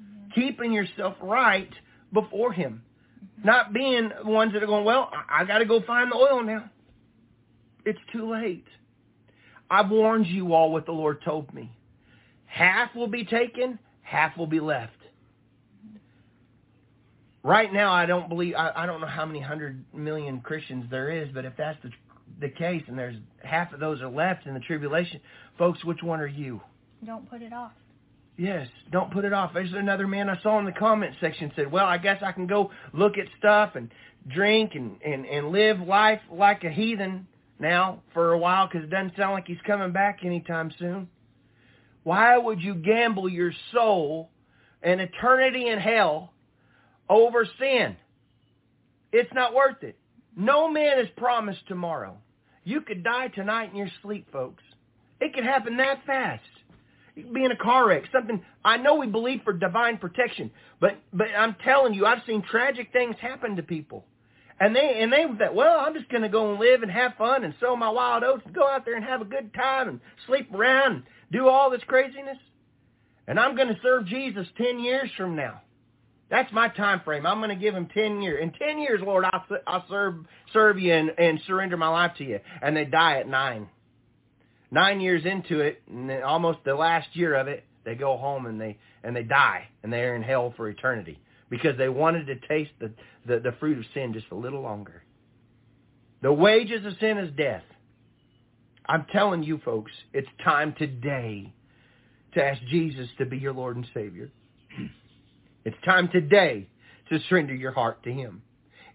Mm-hmm. 0.00 0.40
Keeping 0.40 0.72
yourself 0.72 1.16
right 1.20 1.72
before 2.12 2.52
him. 2.52 2.82
Mm-hmm. 3.24 3.48
Not 3.48 3.72
being 3.72 4.10
the 4.24 4.30
ones 4.30 4.52
that 4.52 4.62
are 4.62 4.66
going, 4.66 4.84
well, 4.84 5.10
I, 5.12 5.42
I 5.42 5.44
got 5.44 5.58
to 5.58 5.64
go 5.64 5.82
find 5.82 6.12
the 6.12 6.16
oil 6.16 6.42
now. 6.44 6.70
It's 7.84 7.98
too 8.12 8.30
late. 8.30 8.66
I've 9.72 9.88
warned 9.88 10.26
you 10.26 10.52
all 10.52 10.70
what 10.70 10.84
the 10.84 10.92
Lord 10.92 11.22
told 11.22 11.52
me. 11.54 11.72
Half 12.44 12.94
will 12.94 13.06
be 13.06 13.24
taken, 13.24 13.78
half 14.02 14.36
will 14.36 14.46
be 14.46 14.60
left. 14.60 14.92
Right 17.42 17.72
now, 17.72 17.90
I 17.90 18.04
don't 18.04 18.28
believe, 18.28 18.54
I, 18.54 18.70
I 18.76 18.84
don't 18.84 19.00
know 19.00 19.06
how 19.06 19.24
many 19.24 19.40
hundred 19.40 19.82
million 19.94 20.42
Christians 20.42 20.84
there 20.90 21.10
is, 21.10 21.30
but 21.32 21.46
if 21.46 21.54
that's 21.56 21.78
the, 21.82 21.90
the 22.38 22.50
case 22.50 22.82
and 22.86 22.98
there's 22.98 23.16
half 23.42 23.72
of 23.72 23.80
those 23.80 24.02
are 24.02 24.10
left 24.10 24.46
in 24.46 24.52
the 24.52 24.60
tribulation, 24.60 25.20
folks, 25.56 25.82
which 25.86 26.02
one 26.02 26.20
are 26.20 26.26
you? 26.26 26.60
Don't 27.06 27.28
put 27.30 27.40
it 27.40 27.54
off. 27.54 27.72
Yes, 28.36 28.68
don't 28.90 29.10
put 29.10 29.24
it 29.24 29.32
off. 29.32 29.52
There's 29.54 29.72
another 29.72 30.06
man 30.06 30.28
I 30.28 30.38
saw 30.42 30.58
in 30.58 30.66
the 30.66 30.72
comment 30.72 31.14
section 31.18 31.50
said, 31.56 31.72
well, 31.72 31.86
I 31.86 31.96
guess 31.96 32.22
I 32.22 32.32
can 32.32 32.46
go 32.46 32.70
look 32.92 33.16
at 33.16 33.24
stuff 33.38 33.74
and 33.74 33.90
drink 34.28 34.72
and, 34.74 35.00
and, 35.02 35.24
and 35.24 35.48
live 35.50 35.80
life 35.80 36.20
like 36.30 36.62
a 36.62 36.70
heathen 36.70 37.26
now 37.62 38.02
for 38.12 38.32
a 38.32 38.38
while 38.38 38.66
because 38.66 38.84
it 38.84 38.90
doesn't 38.90 39.16
sound 39.16 39.32
like 39.32 39.46
he's 39.46 39.56
coming 39.66 39.92
back 39.92 40.20
anytime 40.22 40.70
soon. 40.78 41.08
Why 42.02 42.36
would 42.36 42.60
you 42.60 42.74
gamble 42.74 43.28
your 43.28 43.52
soul 43.72 44.30
and 44.82 45.00
eternity 45.00 45.68
in 45.68 45.78
hell 45.78 46.34
over 47.08 47.46
sin? 47.58 47.96
It's 49.12 49.32
not 49.32 49.54
worth 49.54 49.82
it. 49.82 49.96
No 50.36 50.68
man 50.68 50.98
is 50.98 51.08
promised 51.16 51.66
tomorrow. 51.68 52.18
You 52.64 52.80
could 52.80 53.04
die 53.04 53.28
tonight 53.28 53.70
in 53.70 53.76
your 53.76 53.90
sleep, 54.02 54.30
folks. 54.32 54.62
It 55.20 55.34
could 55.34 55.44
happen 55.44 55.76
that 55.76 56.04
fast. 56.04 56.42
You 57.14 57.24
could 57.24 57.34
be 57.34 57.44
in 57.44 57.52
a 57.52 57.56
car 57.56 57.88
wreck, 57.88 58.04
something. 58.12 58.42
I 58.64 58.78
know 58.78 58.96
we 58.96 59.06
believe 59.06 59.42
for 59.44 59.52
divine 59.52 59.98
protection, 59.98 60.50
but 60.80 60.98
but 61.12 61.28
I'm 61.36 61.56
telling 61.64 61.94
you, 61.94 62.06
I've 62.06 62.22
seen 62.26 62.42
tragic 62.42 62.92
things 62.92 63.16
happen 63.20 63.56
to 63.56 63.62
people. 63.62 64.06
And 64.62 64.76
they 64.76 65.00
and 65.00 65.12
they 65.12 65.24
thought, 65.38 65.56
well, 65.56 65.80
I'm 65.80 65.92
just 65.92 66.08
going 66.08 66.22
to 66.22 66.28
go 66.28 66.52
and 66.52 66.60
live 66.60 66.84
and 66.84 66.92
have 66.92 67.14
fun 67.18 67.42
and 67.42 67.52
sow 67.58 67.74
my 67.74 67.90
wild 67.90 68.22
oats 68.22 68.44
and 68.46 68.54
go 68.54 68.68
out 68.68 68.84
there 68.84 68.94
and 68.94 69.04
have 69.04 69.20
a 69.20 69.24
good 69.24 69.52
time 69.52 69.88
and 69.88 70.00
sleep 70.28 70.54
around 70.54 70.92
and 70.92 71.02
do 71.32 71.48
all 71.48 71.68
this 71.68 71.82
craziness. 71.88 72.38
And 73.26 73.40
I'm 73.40 73.56
going 73.56 73.66
to 73.66 73.78
serve 73.82 74.06
Jesus 74.06 74.46
10 74.56 74.78
years 74.78 75.10
from 75.16 75.34
now. 75.34 75.62
That's 76.30 76.52
my 76.52 76.68
time 76.68 77.00
frame. 77.04 77.26
I'm 77.26 77.38
going 77.38 77.50
to 77.50 77.56
give 77.56 77.74
him 77.74 77.88
10 77.92 78.22
years. 78.22 78.40
In 78.40 78.52
10 78.52 78.78
years, 78.78 79.00
Lord, 79.04 79.24
I'll, 79.24 79.44
I'll 79.66 79.84
serve, 79.88 80.26
serve 80.52 80.78
you 80.78 80.94
and, 80.94 81.10
and 81.18 81.40
surrender 81.48 81.76
my 81.76 81.88
life 81.88 82.12
to 82.18 82.24
you. 82.24 82.38
And 82.62 82.76
they 82.76 82.84
die 82.84 83.18
at 83.18 83.26
nine. 83.26 83.68
Nine 84.70 85.00
years 85.00 85.24
into 85.24 85.58
it, 85.58 85.82
and 85.90 86.08
almost 86.22 86.60
the 86.64 86.76
last 86.76 87.08
year 87.14 87.34
of 87.34 87.48
it, 87.48 87.64
they 87.84 87.96
go 87.96 88.16
home 88.16 88.46
and 88.46 88.60
they, 88.60 88.78
and 89.02 89.14
they 89.16 89.24
die. 89.24 89.66
And 89.82 89.92
they're 89.92 90.14
in 90.14 90.22
hell 90.22 90.54
for 90.56 90.68
eternity 90.68 91.18
because 91.52 91.76
they 91.76 91.90
wanted 91.90 92.26
to 92.28 92.36
taste 92.48 92.70
the, 92.80 92.90
the, 93.26 93.38
the 93.38 93.52
fruit 93.60 93.76
of 93.76 93.84
sin 93.92 94.14
just 94.14 94.24
a 94.30 94.34
little 94.34 94.62
longer. 94.62 95.02
The 96.22 96.32
wages 96.32 96.86
of 96.86 96.94
sin 96.98 97.18
is 97.18 97.30
death. 97.36 97.62
I'm 98.86 99.04
telling 99.12 99.42
you 99.42 99.60
folks, 99.62 99.92
it's 100.14 100.28
time 100.42 100.74
today 100.78 101.52
to 102.32 102.42
ask 102.42 102.58
Jesus 102.70 103.06
to 103.18 103.26
be 103.26 103.36
your 103.36 103.52
Lord 103.52 103.76
and 103.76 103.86
Savior. 103.94 104.30
It's 105.64 105.76
time 105.84 106.08
today 106.08 106.66
to 107.08 107.20
surrender 107.28 107.54
your 107.54 107.70
heart 107.70 108.02
to 108.02 108.12
him. 108.12 108.42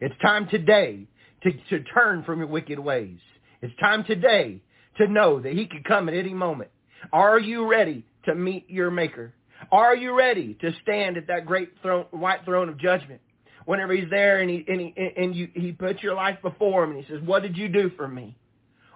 It's 0.02 0.14
time 0.22 0.50
today 0.50 1.08
to, 1.44 1.52
to 1.70 1.82
turn 1.86 2.24
from 2.26 2.40
your 2.40 2.50
wicked 2.50 2.78
ways. 2.78 3.20
It's 3.62 3.74
time 3.80 4.04
today 4.04 4.62
to 4.98 5.08
know 5.08 5.40
that 5.40 5.54
he 5.54 5.66
could 5.66 5.86
come 5.86 6.10
at 6.10 6.14
any 6.14 6.34
moment. 6.34 6.70
Are 7.14 7.40
you 7.40 7.72
ready 7.72 8.04
to 8.26 8.36
meet 8.36 8.70
your 8.70 8.92
maker? 8.92 9.34
Are 9.72 9.96
you 9.96 10.18
ready 10.18 10.56
to 10.62 10.72
stand 10.82 11.18
at 11.18 11.28
that 11.28 11.46
great 11.46 11.70
throne, 11.82 12.06
white 12.12 12.46
throne 12.46 12.70
of 12.70 12.78
judgment? 12.78 13.22
Whenever 13.66 13.94
he's 13.94 14.10
there 14.10 14.40
and 14.40 14.50
he 14.50 14.64
and 14.68 14.80
he 14.80 14.94
and 15.18 15.36
you 15.36 15.50
he 15.54 15.72
puts 15.74 16.02
your 16.02 16.16
life 16.16 16.38
before 16.42 16.84
him 16.84 16.92
and 16.92 17.04
he 17.04 17.12
says, 17.12 17.22
"What 17.22 17.44
did 17.44 17.58
you 17.58 17.68
do 17.68 17.92
for 17.98 18.08
me? 18.08 18.38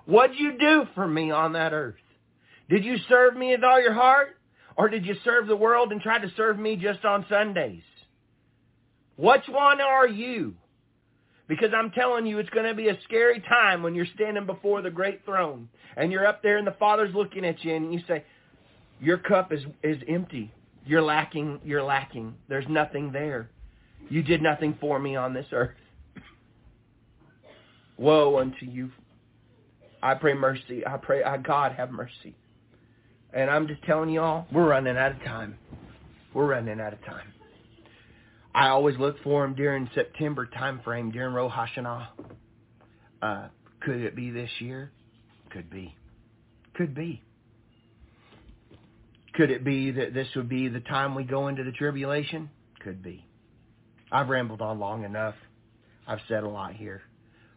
What 0.06 0.32
did 0.32 0.40
you 0.40 0.58
do 0.58 0.86
for 0.96 1.08
me 1.08 1.32
on 1.32 1.54
that 1.54 1.74
earth? 1.74 1.96
Did 2.70 2.86
you 2.86 2.96
serve 3.10 3.36
me 3.36 3.52
with 3.52 3.64
all 3.64 3.82
your 3.82 3.94
heart, 3.94 4.38
or 4.78 4.88
did 4.88 5.06
you 5.06 5.16
serve 5.26 5.48
the 5.48 5.56
world 5.56 5.92
and 5.92 6.02
try 6.02 6.20
to 6.20 6.32
serve 6.38 6.58
me 6.58 6.78
just 6.78 7.04
on 7.04 7.26
Sundays? 7.28 7.84
Which 9.18 9.44
one 9.50 9.82
are 9.82 10.08
you? 10.08 10.56
Because 11.48 11.72
I'm 11.76 11.92
telling 11.92 12.26
you, 12.26 12.40
it's 12.40 12.50
going 12.50 12.66
to 12.66 12.74
be 12.74 12.88
a 12.88 12.98
scary 13.04 13.42
time 13.42 13.84
when 13.84 13.94
you're 13.94 14.08
standing 14.16 14.46
before 14.46 14.82
the 14.82 14.90
great 14.90 15.26
throne 15.26 15.68
and 15.98 16.12
you're 16.12 16.26
up 16.26 16.42
there 16.42 16.58
and 16.58 16.66
the 16.66 16.76
Father's 16.80 17.14
looking 17.14 17.46
at 17.46 17.62
you 17.64 17.76
and 17.76 17.94
you 17.94 18.00
say, 18.08 18.24
your 19.02 19.18
cup 19.18 19.52
is, 19.52 19.64
is 19.84 19.98
empty. 20.08 20.54
You're 20.86 21.02
lacking, 21.02 21.60
you're 21.66 21.84
lacking. 21.84 22.36
There's 22.48 22.68
nothing 22.70 23.12
there. 23.12 23.50
You 24.10 24.22
did 24.24 24.42
nothing 24.42 24.78
for 24.80 25.00
me 25.00 25.16
on 25.16 25.34
this 25.34 25.48
earth. 25.52 25.76
Woe 27.98 28.40
unto 28.40 28.66
you. 28.66 28.92
I 30.04 30.14
pray 30.14 30.34
mercy. 30.34 30.86
I 30.86 30.98
pray, 30.98 31.24
I, 31.24 31.38
God, 31.38 31.74
have 31.74 31.92
mercy. 31.92 32.36
And 33.34 33.50
I'm 33.50 33.68
just 33.68 33.84
telling 33.84 34.10
y'all, 34.10 34.46
we're 34.52 34.68
running 34.68 34.98
out 34.98 35.12
of 35.12 35.24
time. 35.24 35.58
We're 36.34 36.48
running 36.48 36.80
out 36.80 36.94
of 36.94 37.04
time. 37.04 37.28
I 38.54 38.68
always 38.68 38.98
look 38.98 39.16
for 39.24 39.46
him 39.46 39.56
during 39.56 39.90
September 39.96 40.46
time 40.46 40.82
frame, 40.84 41.12
during 41.12 41.34
Rosh 41.34 41.54
Hashanah. 41.54 42.08
Uh, 43.22 43.48
could 43.80 44.02
it 44.02 44.16
be 44.16 44.30
this 44.30 44.50
year? 44.60 44.92
Could 45.52 45.70
be. 45.70 45.96
Could 46.76 46.94
be. 46.94 47.24
Could 49.34 49.52
it 49.52 49.64
be 49.64 49.92
that 49.92 50.14
this 50.14 50.28
would 50.36 50.50
be 50.50 50.68
the 50.68 50.82
time 50.82 51.16
we 51.16 51.24
go 51.24 51.48
into 51.48 51.64
the 51.64 51.72
tribulation? 51.72 52.50
Could 52.84 53.02
be. 53.02 53.26
I've 54.12 54.30
rambled 54.30 54.62
on 54.62 54.80
long 54.80 55.04
enough. 55.04 55.36
I've 56.06 56.20
said 56.28 56.44
a 56.44 56.50
lot 56.50 56.74
here. 56.74 57.02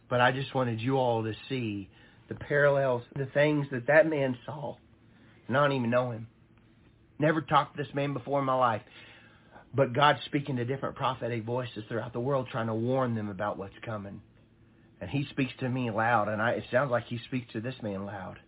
But 0.09 0.21
I 0.21 0.31
just 0.31 0.53
wanted 0.55 0.79
you 0.79 0.97
all 0.97 1.23
to 1.23 1.33
see 1.49 1.89
the 2.29 2.35
parallels, 2.35 3.03
the 3.15 3.25
things 3.25 3.67
that 3.71 3.87
that 3.87 4.07
man 4.07 4.37
saw. 4.45 4.75
Don't 5.51 5.71
even 5.73 5.89
know 5.89 6.11
him. 6.11 6.27
Never 7.19 7.41
talked 7.41 7.75
to 7.77 7.83
this 7.83 7.93
man 7.93 8.13
before 8.13 8.39
in 8.39 8.45
my 8.45 8.55
life. 8.55 8.81
But 9.73 9.93
God's 9.93 10.19
speaking 10.25 10.55
to 10.55 10.65
different 10.65 10.95
prophetic 10.95 11.43
voices 11.43 11.83
throughout 11.87 12.13
the 12.13 12.19
world 12.19 12.47
trying 12.49 12.67
to 12.67 12.73
warn 12.73 13.15
them 13.15 13.29
about 13.29 13.57
what's 13.57 13.75
coming. 13.83 14.21
And 15.01 15.09
he 15.09 15.27
speaks 15.29 15.51
to 15.59 15.69
me 15.69 15.91
loud, 15.91 16.29
and 16.29 16.41
I, 16.41 16.51
it 16.51 16.63
sounds 16.71 16.91
like 16.91 17.05
he 17.05 17.19
speaks 17.25 17.51
to 17.53 17.59
this 17.59 17.75
man 17.81 18.05
loud. 18.05 18.39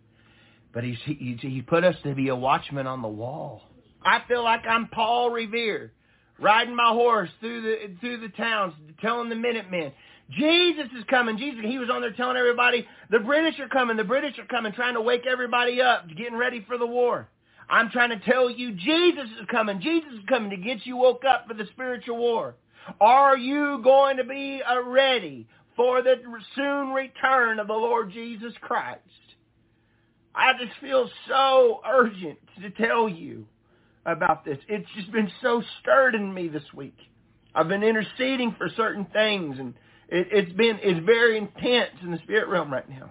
But 0.78 0.84
he's, 0.84 1.00
he, 1.06 1.36
he 1.42 1.64
put 1.64 1.84
us 1.84 1.96
to 2.04 2.14
be 2.14 2.28
a 2.28 2.36
watchman 2.36 2.86
on 2.86 3.02
the 3.02 3.08
wall. 3.08 3.64
I 4.06 4.22
feel 4.28 4.44
like 4.44 4.62
I'm 4.70 4.88
Paul 4.90 5.32
Revere, 5.32 5.92
riding 6.40 6.76
my 6.76 6.90
horse 6.90 7.32
through 7.40 7.64
the 7.64 7.96
through 8.00 8.20
the 8.20 8.30
towns, 8.30 8.76
telling 9.02 9.30
the 9.30 9.36
Minutemen, 9.36 9.92
Jesus 10.38 10.86
is 10.96 11.04
coming. 11.10 11.40
Jesus, 11.40 11.62
he 11.66 11.80
was 11.80 11.90
on 11.90 12.02
there 12.02 12.12
telling 12.12 12.38
everybody, 12.38 12.86
the 13.10 13.18
British 13.18 13.60
are 13.60 13.68
coming, 13.70 13.98
the 13.98 14.04
British 14.04 14.38
are 14.38 14.46
coming, 14.46 14.72
trying 14.72 14.94
to 14.94 15.02
wake 15.02 15.24
everybody 15.26 15.82
up, 15.82 16.08
getting 16.16 16.38
ready 16.38 16.64
for 16.68 16.78
the 16.78 16.86
war. 16.86 17.28
I'm 17.68 17.90
trying 17.90 18.12
to 18.12 18.20
tell 18.20 18.48
you, 18.48 18.74
Jesus 18.74 19.32
is 19.42 19.48
coming. 19.50 19.82
Jesus 19.82 20.14
is 20.14 20.26
coming 20.30 20.52
to 20.52 20.58
get 20.58 20.86
you 20.86 20.96
woke 20.96 21.24
up 21.28 21.48
for 21.48 21.56
the 21.56 21.66
spiritual 21.72 22.18
war. 22.18 22.54
Are 23.02 23.36
you 23.36 23.82
going 23.84 24.18
to 24.18 24.24
be 24.24 24.62
uh, 24.62 24.84
ready 24.84 25.48
for 25.76 26.04
the 26.04 26.18
soon 26.56 26.90
return 26.90 27.58
of 27.58 27.66
the 27.66 27.74
Lord 27.74 28.12
Jesus 28.12 28.54
Christ? 28.62 29.02
I 30.38 30.54
just 30.54 30.80
feel 30.80 31.10
so 31.28 31.82
urgent 31.86 32.38
to 32.62 32.70
tell 32.70 33.10
you 33.10 33.48
about 34.06 34.46
this. 34.46 34.60
It's 34.70 34.88
just 34.96 35.12
been 35.12 35.32
so 35.42 35.64
stirred 35.82 36.14
in 36.14 36.32
me 36.32 36.48
this 36.48 36.64
week. 36.76 36.98
I've 37.56 37.68
been 37.68 37.84
interceding 37.84 38.54
for 38.56 38.70
certain 38.78 39.06
things, 39.06 39.58
and 39.58 39.74
it, 40.10 40.28
it's 40.32 40.52
been 40.54 40.78
it's 40.84 41.04
very 41.06 41.40
intense 41.40 41.96
in 42.04 42.12
the 42.12 42.20
spirit 42.20 42.50
realm 42.50 42.72
right 42.72 42.88
now. 42.88 43.10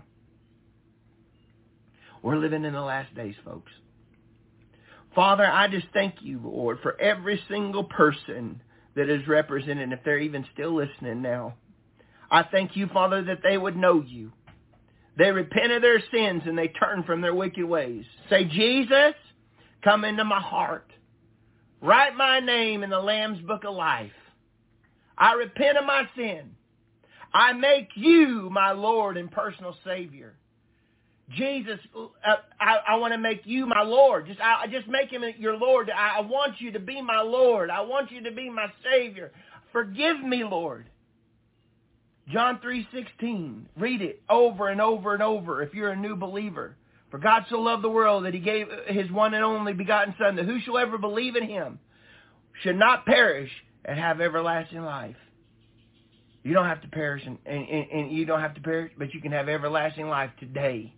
We're 2.22 2.36
living 2.36 2.64
in 2.64 2.72
the 2.72 2.80
last 2.80 3.12
days, 3.16 3.34
folks. 3.44 3.72
Father, 5.14 5.44
I 5.44 5.66
just 5.66 5.86
thank 5.92 6.16
you, 6.20 6.40
Lord, 6.44 6.78
for 6.82 7.00
every 7.00 7.42
single 7.48 7.84
person 7.84 8.62
that 8.94 9.10
is 9.10 9.26
represented, 9.26 9.92
if 9.92 10.00
they're 10.04 10.18
even 10.18 10.46
still 10.54 10.74
listening 10.74 11.22
now. 11.22 11.54
I 12.30 12.44
thank 12.44 12.76
you, 12.76 12.86
Father, 12.86 13.22
that 13.24 13.40
they 13.42 13.58
would 13.58 13.76
know 13.76 14.00
you. 14.00 14.32
They 15.16 15.30
repent 15.30 15.72
of 15.72 15.82
their 15.82 16.02
sins 16.12 16.42
and 16.46 16.58
they 16.58 16.68
turn 16.68 17.02
from 17.04 17.20
their 17.20 17.34
wicked 17.34 17.64
ways. 17.64 18.04
Say, 18.28 18.44
Jesus, 18.44 19.14
come 19.82 20.04
into 20.04 20.24
my 20.24 20.40
heart. 20.40 20.90
Write 21.80 22.16
my 22.16 22.40
name 22.40 22.82
in 22.82 22.90
the 22.90 22.98
Lamb's 22.98 23.40
Book 23.42 23.64
of 23.64 23.74
Life. 23.74 24.12
I 25.16 25.32
repent 25.32 25.78
of 25.78 25.86
my 25.86 26.08
sin. 26.16 26.50
I 27.32 27.52
make 27.52 27.88
you 27.94 28.48
my 28.50 28.72
Lord 28.72 29.16
and 29.16 29.30
personal 29.30 29.76
Savior. 29.84 30.34
Jesus, 31.34 31.78
uh, 32.24 32.36
I, 32.60 32.76
I 32.88 32.96
want 32.96 33.12
to 33.12 33.18
make 33.18 33.40
you 33.44 33.66
my 33.66 33.82
Lord. 33.82 34.26
Just, 34.26 34.40
I, 34.40 34.66
just 34.68 34.86
make 34.86 35.10
him 35.10 35.24
your 35.38 35.56
Lord. 35.56 35.90
I, 35.90 36.18
I 36.18 36.20
want 36.20 36.60
you 36.60 36.70
to 36.72 36.78
be 36.78 37.02
my 37.02 37.20
Lord. 37.20 37.68
I 37.68 37.80
want 37.80 38.12
you 38.12 38.22
to 38.22 38.30
be 38.30 38.48
my 38.48 38.68
Savior. 38.84 39.32
Forgive 39.72 40.20
me, 40.20 40.44
Lord. 40.44 40.86
John 42.28 42.58
3.16. 42.58 43.66
Read 43.76 44.02
it 44.02 44.22
over 44.28 44.68
and 44.68 44.80
over 44.80 45.14
and 45.14 45.22
over 45.22 45.62
if 45.62 45.74
you're 45.74 45.90
a 45.90 45.96
new 45.96 46.16
believer. 46.16 46.76
For 47.10 47.18
God 47.18 47.44
so 47.48 47.60
loved 47.60 47.84
the 47.84 47.88
world 47.88 48.24
that 48.24 48.34
he 48.34 48.40
gave 48.40 48.66
his 48.88 49.10
one 49.10 49.34
and 49.34 49.44
only 49.44 49.72
begotten 49.72 50.14
Son, 50.18 50.36
that 50.36 50.44
whosoever 50.44 50.98
believe 50.98 51.36
in 51.36 51.48
him 51.48 51.78
should 52.62 52.76
not 52.76 53.06
perish 53.06 53.50
and 53.84 53.98
have 53.98 54.20
everlasting 54.20 54.82
life. 54.82 55.16
You 56.42 56.52
don't 56.52 56.66
have 56.66 56.82
to 56.82 56.88
perish, 56.88 57.22
and, 57.26 57.38
and, 57.44 57.90
and 57.90 58.12
you 58.12 58.24
don't 58.24 58.40
have 58.40 58.54
to 58.54 58.60
perish, 58.60 58.92
but 58.96 59.12
you 59.14 59.20
can 59.20 59.32
have 59.32 59.48
everlasting 59.48 60.08
life 60.08 60.30
today 60.38 60.94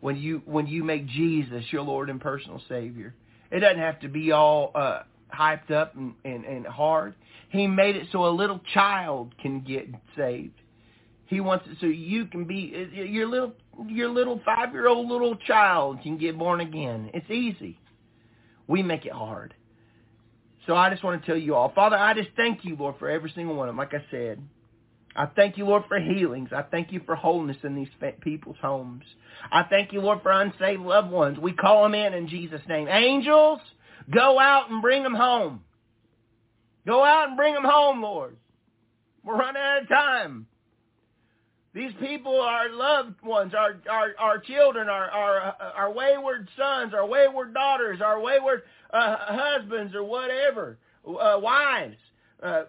when 0.00 0.16
you 0.16 0.42
when 0.44 0.66
you 0.66 0.84
make 0.84 1.06
Jesus 1.06 1.64
your 1.70 1.82
Lord 1.82 2.10
and 2.10 2.20
personal 2.20 2.60
Savior. 2.68 3.14
It 3.50 3.60
doesn't 3.60 3.78
have 3.78 4.00
to 4.00 4.08
be 4.08 4.32
all 4.32 4.72
uh, 4.74 5.02
hyped 5.32 5.70
up 5.70 5.94
and, 5.96 6.14
and, 6.24 6.44
and 6.44 6.66
hard. 6.66 7.14
He 7.48 7.66
made 7.66 7.96
it 7.96 8.08
so 8.12 8.26
a 8.26 8.30
little 8.30 8.60
child 8.74 9.34
can 9.40 9.60
get 9.60 9.86
saved. 10.16 10.60
He 11.28 11.40
wants 11.40 11.66
it 11.70 11.76
so 11.80 11.86
you 11.86 12.24
can 12.24 12.44
be 12.44 12.72
uh, 12.74 13.02
your 13.02 13.28
little 13.28 13.52
your 13.86 14.08
little 14.08 14.40
five 14.44 14.72
year 14.72 14.88
old 14.88 15.08
little 15.08 15.36
child 15.36 16.02
can 16.02 16.16
get 16.16 16.38
born 16.38 16.60
again. 16.60 17.10
It's 17.12 17.30
easy. 17.30 17.78
We 18.66 18.82
make 18.82 19.04
it 19.04 19.12
hard. 19.12 19.54
So 20.66 20.74
I 20.74 20.90
just 20.90 21.04
want 21.04 21.20
to 21.20 21.26
tell 21.26 21.36
you 21.36 21.54
all, 21.54 21.70
Father, 21.74 21.96
I 21.96 22.14
just 22.14 22.30
thank 22.36 22.64
you, 22.64 22.76
Lord, 22.76 22.96
for 22.98 23.08
every 23.08 23.30
single 23.34 23.54
one 23.54 23.68
of 23.68 23.74
them. 23.74 23.78
Like 23.78 23.94
I 23.94 24.04
said, 24.10 24.42
I 25.14 25.26
thank 25.26 25.58
you, 25.58 25.66
Lord, 25.66 25.84
for 25.86 25.98
healings. 25.98 26.50
I 26.54 26.62
thank 26.62 26.92
you 26.92 27.00
for 27.04 27.14
wholeness 27.14 27.56
in 27.62 27.74
these 27.74 27.88
people's 28.20 28.56
homes. 28.60 29.04
I 29.50 29.64
thank 29.64 29.92
you, 29.92 30.00
Lord, 30.00 30.22
for 30.22 30.30
unsaved 30.30 30.82
loved 30.82 31.10
ones. 31.10 31.38
We 31.38 31.52
call 31.52 31.82
them 31.82 31.94
in 31.94 32.14
in 32.14 32.28
Jesus' 32.28 32.60
name. 32.68 32.88
Angels, 32.88 33.60
go 34.10 34.38
out 34.38 34.70
and 34.70 34.80
bring 34.80 35.02
them 35.02 35.14
home. 35.14 35.62
Go 36.86 37.04
out 37.04 37.28
and 37.28 37.36
bring 37.36 37.52
them 37.52 37.64
home, 37.64 38.02
Lord. 38.02 38.36
We're 39.24 39.36
running 39.36 39.60
out 39.60 39.82
of 39.82 39.88
time. 39.88 40.46
These 41.78 41.92
people 42.00 42.40
are 42.40 42.68
loved 42.70 43.22
ones, 43.22 43.54
our 43.54 43.76
our, 43.88 44.08
our 44.18 44.38
children, 44.40 44.88
our, 44.88 45.08
our 45.10 45.54
our 45.76 45.92
wayward 45.92 46.48
sons, 46.58 46.92
our 46.92 47.06
wayward 47.06 47.54
daughters, 47.54 48.00
our 48.00 48.20
wayward 48.20 48.62
uh, 48.92 49.16
husbands, 49.20 49.94
or 49.94 50.02
whatever, 50.02 50.76
uh, 51.06 51.38
wives, 51.40 51.94
uh, 52.42 52.64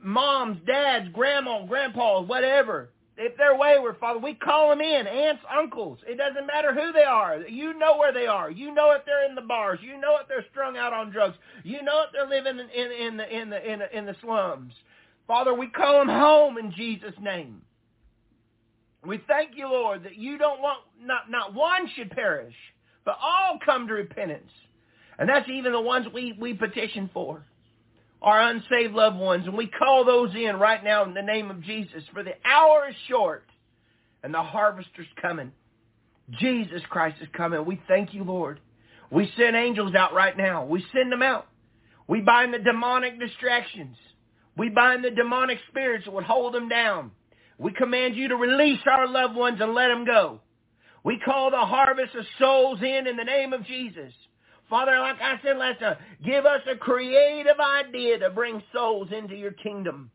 moms, 0.00 0.58
dads, 0.68 1.08
grandma, 1.12 1.66
grandpas, 1.66 2.28
whatever. 2.28 2.90
If 3.16 3.36
they're 3.36 3.58
wayward, 3.58 3.96
Father, 3.98 4.20
we 4.20 4.34
call 4.34 4.70
them 4.70 4.80
in, 4.80 5.08
aunts, 5.08 5.42
uncles. 5.52 5.98
It 6.06 6.16
doesn't 6.16 6.46
matter 6.46 6.72
who 6.72 6.92
they 6.92 7.02
are. 7.02 7.40
You 7.40 7.76
know 7.76 7.96
where 7.96 8.12
they 8.12 8.26
are. 8.28 8.52
You 8.52 8.72
know 8.72 8.92
if 8.92 9.04
they're 9.04 9.28
in 9.28 9.34
the 9.34 9.40
bars. 9.40 9.80
You 9.82 10.00
know 10.00 10.16
if 10.22 10.28
they're 10.28 10.46
strung 10.52 10.76
out 10.76 10.92
on 10.92 11.10
drugs. 11.10 11.36
You 11.64 11.82
know 11.82 12.04
if 12.06 12.12
they're 12.12 12.28
living 12.28 12.60
in, 12.60 12.70
in, 12.70 12.92
in 12.92 13.16
the 13.16 13.36
in 13.36 13.50
the 13.50 13.72
in 13.72 13.78
the, 13.80 13.98
in 13.98 14.06
the 14.06 14.14
slums. 14.22 14.72
Father, 15.26 15.52
we 15.52 15.66
call 15.66 15.98
them 15.98 16.08
home 16.08 16.56
in 16.56 16.70
Jesus' 16.70 17.14
name. 17.20 17.60
We 19.06 19.22
thank 19.26 19.56
you, 19.56 19.68
Lord, 19.68 20.04
that 20.04 20.16
you 20.16 20.38
don't 20.38 20.60
want 20.60 20.80
not 21.00 21.30
not 21.30 21.54
one 21.54 21.88
should 21.94 22.10
perish, 22.10 22.54
but 23.04 23.16
all 23.22 23.58
come 23.64 23.86
to 23.88 23.94
repentance. 23.94 24.50
And 25.18 25.28
that's 25.28 25.48
even 25.48 25.72
the 25.72 25.80
ones 25.80 26.06
we, 26.12 26.32
we 26.40 26.54
petition 26.54 27.08
for 27.12 27.44
our 28.24 28.40
unsaved 28.40 28.94
loved 28.94 29.18
ones. 29.18 29.46
And 29.46 29.56
we 29.56 29.66
call 29.66 30.04
those 30.04 30.34
in 30.34 30.56
right 30.56 30.82
now 30.82 31.04
in 31.04 31.14
the 31.14 31.22
name 31.22 31.50
of 31.50 31.62
Jesus. 31.62 32.02
For 32.12 32.22
the 32.22 32.34
hour 32.44 32.88
is 32.88 32.96
short 33.06 33.44
and 34.22 34.32
the 34.32 34.42
harvester's 34.42 35.06
coming. 35.20 35.52
Jesus 36.40 36.80
Christ 36.88 37.16
is 37.20 37.28
coming. 37.36 37.64
We 37.66 37.80
thank 37.86 38.14
you, 38.14 38.24
Lord. 38.24 38.60
We 39.10 39.30
send 39.36 39.54
angels 39.54 39.94
out 39.94 40.14
right 40.14 40.36
now. 40.36 40.64
We 40.64 40.84
send 40.94 41.12
them 41.12 41.22
out. 41.22 41.46
We 42.08 42.22
bind 42.22 42.54
the 42.54 42.58
demonic 42.58 43.20
distractions. 43.20 43.96
We 44.56 44.70
bind 44.70 45.04
the 45.04 45.10
demonic 45.10 45.58
spirits 45.68 46.06
that 46.06 46.14
would 46.14 46.24
hold 46.24 46.54
them 46.54 46.68
down. 46.68 47.10
We 47.58 47.72
command 47.72 48.16
you 48.16 48.28
to 48.28 48.36
release 48.36 48.80
our 48.86 49.06
loved 49.08 49.36
ones 49.36 49.60
and 49.60 49.74
let 49.74 49.88
them 49.88 50.04
go. 50.04 50.40
We 51.04 51.18
call 51.24 51.50
the 51.50 51.58
harvest 51.58 52.14
of 52.14 52.24
souls 52.38 52.80
in 52.82 53.06
in 53.06 53.16
the 53.16 53.24
name 53.24 53.52
of 53.52 53.64
Jesus. 53.66 54.12
Father, 54.70 54.98
like 54.98 55.20
I 55.20 55.38
said 55.42 55.58
time, 55.78 55.96
give 56.24 56.46
us 56.46 56.62
a 56.70 56.76
creative 56.76 57.60
idea 57.60 58.18
to 58.20 58.30
bring 58.30 58.62
souls 58.72 59.08
into 59.12 59.36
your 59.36 59.52
kingdom. 59.52 60.10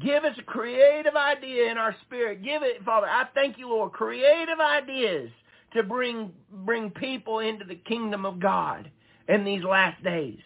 Give 0.00 0.24
us 0.24 0.36
a 0.38 0.42
creative 0.42 1.14
idea 1.14 1.70
in 1.70 1.78
our 1.78 1.94
spirit. 2.02 2.42
Give 2.42 2.62
it, 2.62 2.84
Father, 2.84 3.06
I 3.06 3.26
thank 3.34 3.58
you, 3.58 3.68
Lord, 3.68 3.92
creative 3.92 4.58
ideas 4.58 5.30
to 5.74 5.82
bring, 5.82 6.32
bring 6.50 6.90
people 6.90 7.38
into 7.38 7.64
the 7.64 7.76
kingdom 7.76 8.26
of 8.26 8.40
God 8.40 8.90
in 9.28 9.44
these 9.44 9.62
last 9.62 10.02
days. 10.02 10.40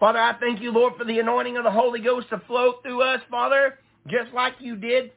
Father, 0.00 0.18
I 0.18 0.38
thank 0.38 0.60
you, 0.60 0.72
Lord, 0.72 0.94
for 0.96 1.04
the 1.04 1.18
anointing 1.18 1.56
of 1.56 1.64
the 1.64 1.70
Holy 1.70 2.00
Ghost 2.00 2.30
to 2.30 2.40
flow 2.46 2.74
through 2.82 3.02
us, 3.02 3.20
Father, 3.30 3.78
just 4.06 4.32
like 4.32 4.54
you 4.60 4.76
did 4.76 5.10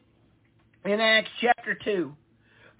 in 0.85 0.99
Acts 0.99 1.29
chapter 1.39 1.77
2. 1.83 2.13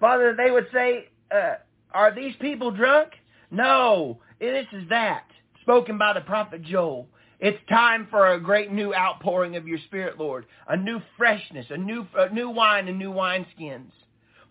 Father, 0.00 0.34
they 0.36 0.50
would 0.50 0.66
say, 0.72 1.08
uh, 1.34 1.54
are 1.92 2.14
these 2.14 2.34
people 2.40 2.70
drunk? 2.70 3.10
No, 3.50 4.18
this 4.40 4.66
is 4.72 4.88
that, 4.88 5.26
spoken 5.60 5.98
by 5.98 6.12
the 6.12 6.22
prophet 6.22 6.62
Joel. 6.62 7.06
It's 7.38 7.58
time 7.68 8.06
for 8.10 8.32
a 8.32 8.40
great 8.40 8.72
new 8.72 8.94
outpouring 8.94 9.56
of 9.56 9.66
your 9.66 9.78
spirit, 9.86 10.18
Lord. 10.18 10.46
A 10.68 10.76
new 10.76 11.00
freshness, 11.16 11.66
a 11.70 11.76
new, 11.76 12.06
a 12.16 12.32
new 12.32 12.48
wine 12.50 12.88
and 12.88 12.98
new 12.98 13.12
wineskins. 13.12 13.90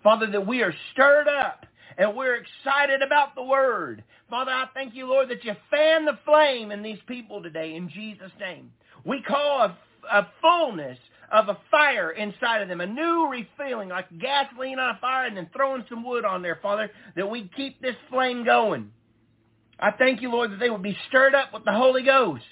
Father, 0.04 0.28
that 0.28 0.46
we 0.46 0.62
are 0.62 0.74
stirred 0.92 1.28
up 1.28 1.66
and 1.98 2.16
we're 2.16 2.36
excited 2.36 3.02
about 3.02 3.36
the 3.36 3.44
word. 3.44 4.04
Father, 4.30 4.52
I 4.52 4.66
thank 4.74 4.94
you, 4.96 5.08
Lord, 5.08 5.30
that 5.30 5.44
you 5.44 5.54
fan 5.70 6.06
the 6.06 6.18
flame 6.26 6.72
in 6.72 6.82
these 6.84 7.00
people 7.08 7.42
today 7.42 7.76
in 7.76 7.90
Jesus' 7.90 8.32
name. 8.40 8.72
We 9.06 9.22
call 9.22 9.62
a, 9.62 9.78
a 10.12 10.28
fullness 10.42 10.98
of 11.32 11.48
a 11.50 11.58
fire 11.70 12.12
inside 12.12 12.62
of 12.62 12.68
them, 12.68 12.82
a 12.82 12.88
new 12.88 13.30
refilling, 13.30 13.90
like 13.90 14.08
gasoline 14.20 14.80
on 14.80 14.96
a 14.96 15.00
fire 15.00 15.28
and 15.28 15.38
then 15.38 15.50
throwing 15.56 15.86
some 15.88 16.04
wood 16.04 16.26
on 16.26 16.42
there, 16.42 16.60
Father, 16.62 16.92
that 17.16 17.30
we'd 17.30 17.56
keep 17.56 17.82
this 17.82 17.96
flame 18.10 18.44
going. 18.44 18.92
I 19.80 19.92
thank 19.92 20.22
you, 20.22 20.30
Lord, 20.30 20.52
that 20.52 20.60
they 20.60 20.70
would 20.70 20.84
be 20.84 20.98
stirred 21.08 21.34
up 21.34 21.54
with 21.54 21.64
the 21.64 21.72
Holy 21.72 22.04
Ghost 22.04 22.44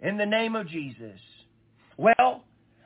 in 0.00 0.18
the 0.18 0.26
name 0.26 0.54
of 0.54 0.68
Jesus. 0.68 1.18
Well, 1.96 2.44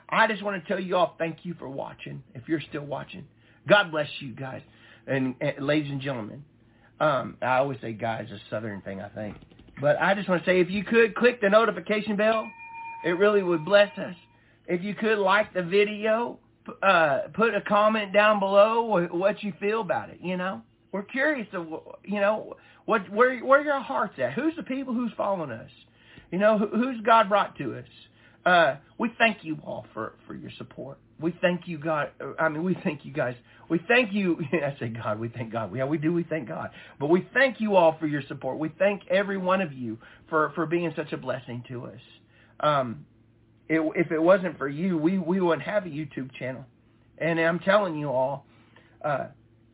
I 0.09 0.27
just 0.29 0.43
want 0.43 0.63
to 0.63 0.69
tell 0.69 0.81
you 0.81 0.97
all 0.97 1.17
thank 1.19 1.45
you 1.45 1.55
for 1.55 1.69
watching, 1.69 2.23
if 2.35 2.49
you're 2.49 2.63
still 2.69 2.85
watching. 2.85 3.27
God 3.69 3.91
bless 3.91 4.09
you 4.21 4.35
guys. 4.35 4.63
And, 5.07 5.35
and 5.41 5.67
ladies 5.67 5.91
and 5.91 6.01
gentlemen, 6.01 6.45
um, 7.01 7.37
I 7.43 7.59
always 7.59 7.81
say 7.81 7.93
guys, 7.93 8.29
a 8.31 8.39
southern 8.51 8.81
thing, 8.83 9.01
I 9.01 9.09
think. 9.09 9.37
But 9.81 10.01
I 10.01 10.15
just 10.15 10.29
want 10.29 10.45
to 10.45 10.51
say 10.51 10.61
if 10.61 10.71
you 10.71 10.85
could 10.85 11.15
click 11.15 11.41
the 11.41 11.51
notification 11.51 12.17
bell, 12.17 12.49
it 13.05 13.19
really 13.19 13.43
would 13.43 13.65
bless 13.65 13.97
us. 13.99 14.15
If 14.69 14.83
you 14.83 14.95
could 14.95 15.19
like 15.19 15.55
the 15.55 15.63
video, 15.63 16.39
uh, 16.83 17.21
put 17.35 17.55
a 17.55 17.61
comment 17.61 18.13
down 18.13 18.41
below 18.41 19.07
what 19.11 19.43
you 19.43 19.53
feel 19.61 19.81
about 19.81 20.11
it, 20.11 20.19
you 20.21 20.37
know. 20.37 20.63
We're 20.93 21.03
curious 21.03 21.47
of, 21.53 21.67
you 22.05 22.21
know, 22.21 22.57
what 22.87 23.11
where 23.13 23.39
where 23.41 23.63
your 23.63 23.81
heart's 23.81 24.19
at. 24.19 24.33
Who's 24.33 24.57
the 24.57 24.63
people 24.63 24.95
who's 24.95 25.13
following 25.17 25.51
us? 25.51 25.71
You 26.31 26.39
know, 26.39 26.59
who, 26.59 26.67
who's 26.69 27.01
God 27.03 27.29
brought 27.29 27.57
to 27.59 27.75
us? 27.75 27.85
Uh, 28.47 28.77
we 28.97 29.11
thank 29.19 29.39
you 29.43 29.59
all 29.65 29.87
for 29.93 30.15
for 30.27 30.35
your 30.35 30.51
support. 30.57 30.99
We 31.21 31.37
thank 31.41 31.67
you, 31.67 31.79
God. 31.79 32.11
I 32.39 32.49
mean, 32.49 32.63
we 32.63 32.77
thank 32.85 33.05
you 33.05 33.13
guys. 33.13 33.35
We 33.69 33.81
thank 33.89 34.13
you. 34.13 34.39
I 34.53 34.77
say 34.79 34.89
God. 34.89 35.19
We 35.19 35.29
thank 35.29 35.53
God. 35.53 35.75
Yeah, 35.75 35.85
we 35.85 35.99
do. 35.99 36.13
We 36.13 36.23
thank 36.23 36.49
God. 36.49 36.71
But 37.01 37.09
we 37.09 37.27
thank 37.35 37.61
you 37.61 37.77
all 37.77 37.97
for 37.99 38.07
your 38.07 38.23
support. 38.29 38.59
We 38.59 38.71
thank 38.79 39.03
every 39.09 39.37
one 39.37 39.61
of 39.61 39.73
you 39.73 39.99
for 40.29 40.53
for 40.55 40.67
being 40.67 40.93
such 40.97 41.13
a 41.13 41.17
blessing 41.17 41.65
to 41.69 41.87
us. 41.87 42.01
Um, 42.61 43.05
it, 43.69 43.81
if 43.97 44.13
it 44.13 44.23
wasn't 44.23 44.59
for 44.59 44.69
you, 44.69 44.97
we 44.97 45.19
we 45.19 45.41
wouldn't 45.41 45.67
have 45.67 45.87
a 45.87 45.89
YouTube 45.89 46.33
channel. 46.39 46.65
And 47.19 47.41
I'm 47.41 47.59
telling 47.59 47.97
you 47.97 48.11
all, 48.11 48.47
uh, 49.05 49.27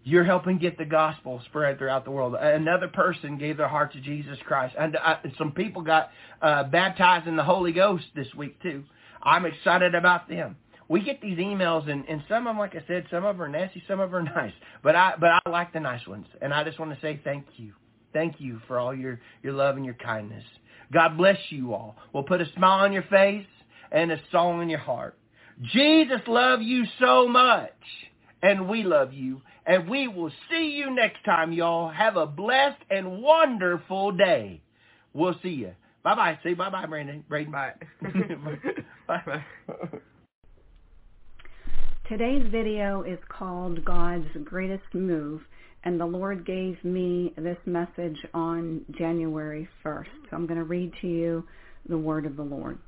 you're 0.05 0.25
helping 0.25 0.59
get 0.59 0.79
the 0.79 0.85
gospel 0.85 1.41
spread 1.47 1.79
throughout 1.79 2.05
the 2.05 2.11
world. 2.11 2.35
Another 2.35 2.89
person 2.89 3.39
gave 3.39 3.57
their 3.57 3.69
heart 3.69 3.93
to 3.93 4.01
Jesus 4.01 4.39
Christ. 4.47 4.75
And 4.79 4.97
uh, 4.97 5.17
some 5.39 5.53
people 5.53 5.83
got 5.83 6.11
uh, 6.41 6.65
baptized 6.65 7.29
in 7.29 7.37
the 7.37 7.45
Holy 7.45 7.73
Ghost 7.73 8.05
this 8.15 8.27
week 8.37 8.61
too. 8.63 8.85
I'm 9.23 9.47
excited 9.47 9.95
about 9.95 10.29
them. 10.29 10.57
We 10.89 11.03
get 11.03 11.23
these 11.23 11.39
emails, 11.39 11.89
and, 11.89 12.05
and 12.09 12.23
some 12.29 12.47
of 12.47 12.51
them, 12.51 12.59
like 12.59 12.75
I 12.75 12.85
said, 12.87 13.07
some 13.11 13.25
of 13.25 13.37
them 13.37 13.43
are 13.43 13.49
nasty, 13.49 13.83
some 13.87 14.01
of 14.01 14.11
them 14.11 14.29
are 14.29 14.35
nice. 14.43 14.53
But 14.83 14.97
I, 14.97 15.15
but 15.19 15.31
I 15.31 15.51
like 15.51 15.73
the 15.73 15.81
nice 15.81 16.07
ones. 16.07 16.27
And 16.41 16.53
I 16.53 16.65
just 16.65 16.79
want 16.79 16.93
to 16.93 17.01
say 17.01 17.21
thank 17.23 17.47
you. 17.57 17.73
Thank 18.13 18.41
you 18.41 18.61
for 18.67 18.79
all 18.79 18.95
your, 18.95 19.21
your 19.43 19.53
love 19.55 19.77
and 19.77 19.85
your 19.85 19.95
kindness. 19.95 20.45
God 20.93 21.17
bless 21.17 21.39
you 21.49 21.73
all. 21.73 21.97
We'll 22.13 22.25
put 22.25 22.43
a 22.43 22.53
smile 22.57 22.85
on 22.85 22.93
your 22.93 23.05
face 23.05 23.47
and 23.93 24.11
a 24.11 24.21
song 24.33 24.63
in 24.63 24.69
your 24.69 24.81
heart. 24.81 25.17
Jesus 25.73 26.21
loves 26.27 26.65
you 26.65 26.85
so 26.99 27.29
much, 27.29 27.71
and 28.43 28.69
we 28.69 28.83
love 28.83 29.13
you. 29.13 29.43
And 29.65 29.89
we 29.89 30.09
will 30.09 30.33
see 30.51 30.71
you 30.71 30.91
next 30.93 31.25
time, 31.25 31.53
y'all. 31.53 31.89
Have 31.89 32.17
a 32.17 32.27
blessed 32.27 32.83
and 32.91 33.23
wonderful 33.23 34.11
day. 34.11 34.61
We'll 35.13 35.37
see 35.43 35.51
you. 35.51 35.73
Bye-bye. 36.03 36.41
Say 36.43 36.55
bye-bye, 36.55 36.87
Brandon. 36.87 37.25
Braden. 37.29 37.53
Bye. 37.53 37.75
Bye-bye. 39.07 39.45
Today's 42.09 42.45
video 42.51 43.03
is 43.03 43.19
called 43.29 43.85
God's 43.85 44.27
Greatest 44.43 44.93
Move, 44.93 45.43
and 45.85 46.01
the 46.01 46.07
Lord 46.07 46.45
gave 46.45 46.83
me 46.85 47.33
this 47.37 47.57
message 47.67 48.19
on 48.35 48.85
January 48.99 49.69
1st. 49.85 50.09
So 50.29 50.37
I'm 50.37 50.47
going 50.47 50.59
to 50.59 50.65
read 50.65 50.93
to 51.03 51.07
you 51.07 51.45
the 51.89 51.97
word 51.97 52.27
of 52.27 52.37
the 52.37 52.43
Lord. 52.43 52.79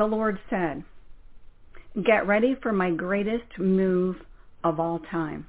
The 0.00 0.06
Lord 0.06 0.38
said, 0.48 0.82
Get 1.94 2.26
ready 2.26 2.56
for 2.62 2.72
my 2.72 2.90
greatest 2.90 3.58
move 3.58 4.16
of 4.64 4.80
all 4.80 4.98
time. 5.10 5.46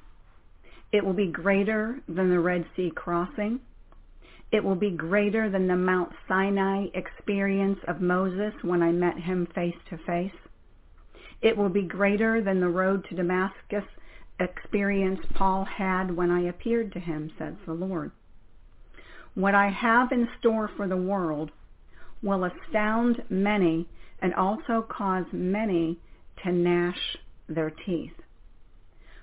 It 0.91 1.05
will 1.05 1.13
be 1.13 1.31
greater 1.31 2.01
than 2.09 2.29
the 2.29 2.41
Red 2.41 2.65
Sea 2.75 2.91
crossing. 2.93 3.61
It 4.51 4.61
will 4.61 4.75
be 4.75 4.91
greater 4.91 5.49
than 5.49 5.67
the 5.67 5.77
Mount 5.77 6.11
Sinai 6.27 6.87
experience 6.93 7.79
of 7.87 8.01
Moses 8.01 8.53
when 8.61 8.83
I 8.83 8.91
met 8.91 9.17
him 9.17 9.47
face 9.55 9.77
to 9.89 9.97
face. 9.99 10.37
It 11.41 11.55
will 11.55 11.69
be 11.69 11.83
greater 11.83 12.43
than 12.43 12.59
the 12.59 12.67
road 12.67 13.05
to 13.07 13.15
Damascus 13.15 13.85
experience 14.41 15.21
Paul 15.33 15.63
had 15.63 16.13
when 16.13 16.29
I 16.29 16.49
appeared 16.49 16.91
to 16.91 16.99
him, 16.99 17.31
says 17.39 17.53
the 17.65 17.71
Lord. 17.71 18.11
What 19.33 19.55
I 19.55 19.69
have 19.69 20.11
in 20.11 20.27
store 20.39 20.69
for 20.75 20.89
the 20.89 20.97
world 20.97 21.51
will 22.21 22.43
astound 22.43 23.23
many 23.29 23.87
and 24.21 24.33
also 24.33 24.85
cause 24.87 25.25
many 25.31 25.97
to 26.43 26.51
gnash 26.51 27.17
their 27.47 27.71
teeth. 27.85 28.13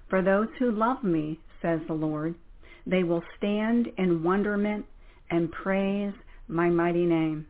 For 0.09 0.23
those 0.23 0.49
who 0.59 0.71
love 0.71 1.03
me, 1.05 1.39
says 1.61 1.81
the 1.87 1.95
Lord, 1.95 2.35
they 2.87 3.03
will 3.03 3.23
stand 3.37 3.89
in 3.99 4.23
wonderment 4.23 4.87
and 5.31 5.53
praise 5.53 6.15
my 6.49 6.69
mighty 6.71 7.05
name. 7.05 7.47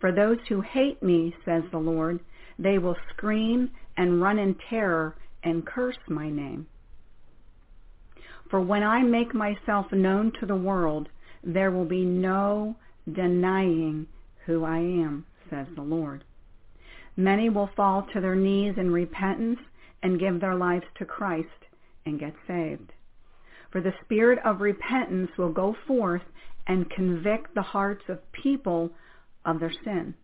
For 0.00 0.12
those 0.12 0.38
who 0.48 0.62
hate 0.62 1.02
me, 1.02 1.34
says 1.44 1.62
the 1.70 1.78
Lord, 1.78 2.20
they 2.58 2.78
will 2.78 2.96
scream 3.10 3.70
and 3.96 4.22
run 4.22 4.38
in 4.38 4.56
terror 4.70 5.14
and 5.42 5.66
curse 5.66 5.98
my 6.08 6.30
name. 6.30 6.66
For 8.48 8.60
when 8.60 8.82
I 8.82 9.02
make 9.02 9.34
myself 9.34 9.92
known 9.92 10.32
to 10.40 10.46
the 10.46 10.56
world, 10.56 11.08
there 11.44 11.70
will 11.70 11.84
be 11.84 12.04
no 12.04 12.76
denying 13.10 14.06
who 14.46 14.64
I 14.64 14.78
am, 14.78 15.24
says 15.50 15.66
the 15.74 15.82
Lord. 15.82 16.24
Many 17.16 17.50
will 17.50 17.70
fall 17.76 18.06
to 18.12 18.20
their 18.20 18.36
knees 18.36 18.74
in 18.76 18.90
repentance 18.90 19.58
and 20.02 20.20
give 20.20 20.40
their 20.40 20.54
lives 20.54 20.86
to 20.98 21.04
Christ 21.04 21.48
and 22.06 22.18
get 22.18 22.34
saved. 22.46 22.92
For 23.70 23.80
the 23.80 23.92
spirit 24.04 24.38
of 24.44 24.60
repentance 24.60 25.30
will 25.36 25.52
go 25.52 25.76
forth 25.86 26.22
and 26.66 26.90
convict 26.90 27.54
the 27.54 27.62
hearts 27.62 28.04
of 28.08 28.32
people 28.32 28.90
of 29.44 29.60
their 29.60 29.72
sin. 29.84 30.14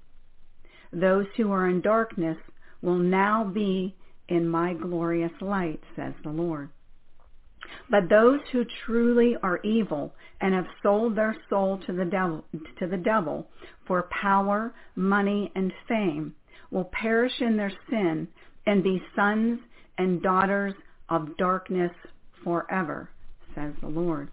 Those 0.92 1.26
who 1.36 1.52
are 1.52 1.68
in 1.68 1.80
darkness 1.80 2.38
will 2.82 2.98
now 2.98 3.44
be 3.44 3.94
in 4.28 4.48
my 4.48 4.74
glorious 4.74 5.32
light, 5.40 5.80
says 5.94 6.14
the 6.22 6.30
Lord. 6.30 6.70
But 7.91 8.09
those 8.09 8.41
who 8.53 8.65
truly 8.85 9.36
are 9.43 9.61
evil 9.62 10.15
and 10.41 10.55
have 10.55 10.67
sold 10.83 11.17
their 11.17 11.36
soul 11.49 11.78
to 11.86 11.93
the 11.93 12.05
devil, 12.05 12.45
to 12.78 12.86
the 12.86 12.97
devil 12.97 13.49
for 13.86 14.09
power, 14.11 14.75
money, 14.95 15.53
and 15.55 15.73
fame 15.89 16.35
will 16.70 16.85
perish 16.85 17.41
in 17.41 17.57
their 17.57 17.73
sin 17.89 18.28
and 18.67 18.83
be 18.83 19.03
sons 19.15 19.61
and 19.99 20.23
daughters 20.23 20.75
of 21.09 21.36
darkness 21.36 21.93
forever, 22.43 23.09
says 23.55 23.73
the 23.81 23.89
Lord. 23.89 24.31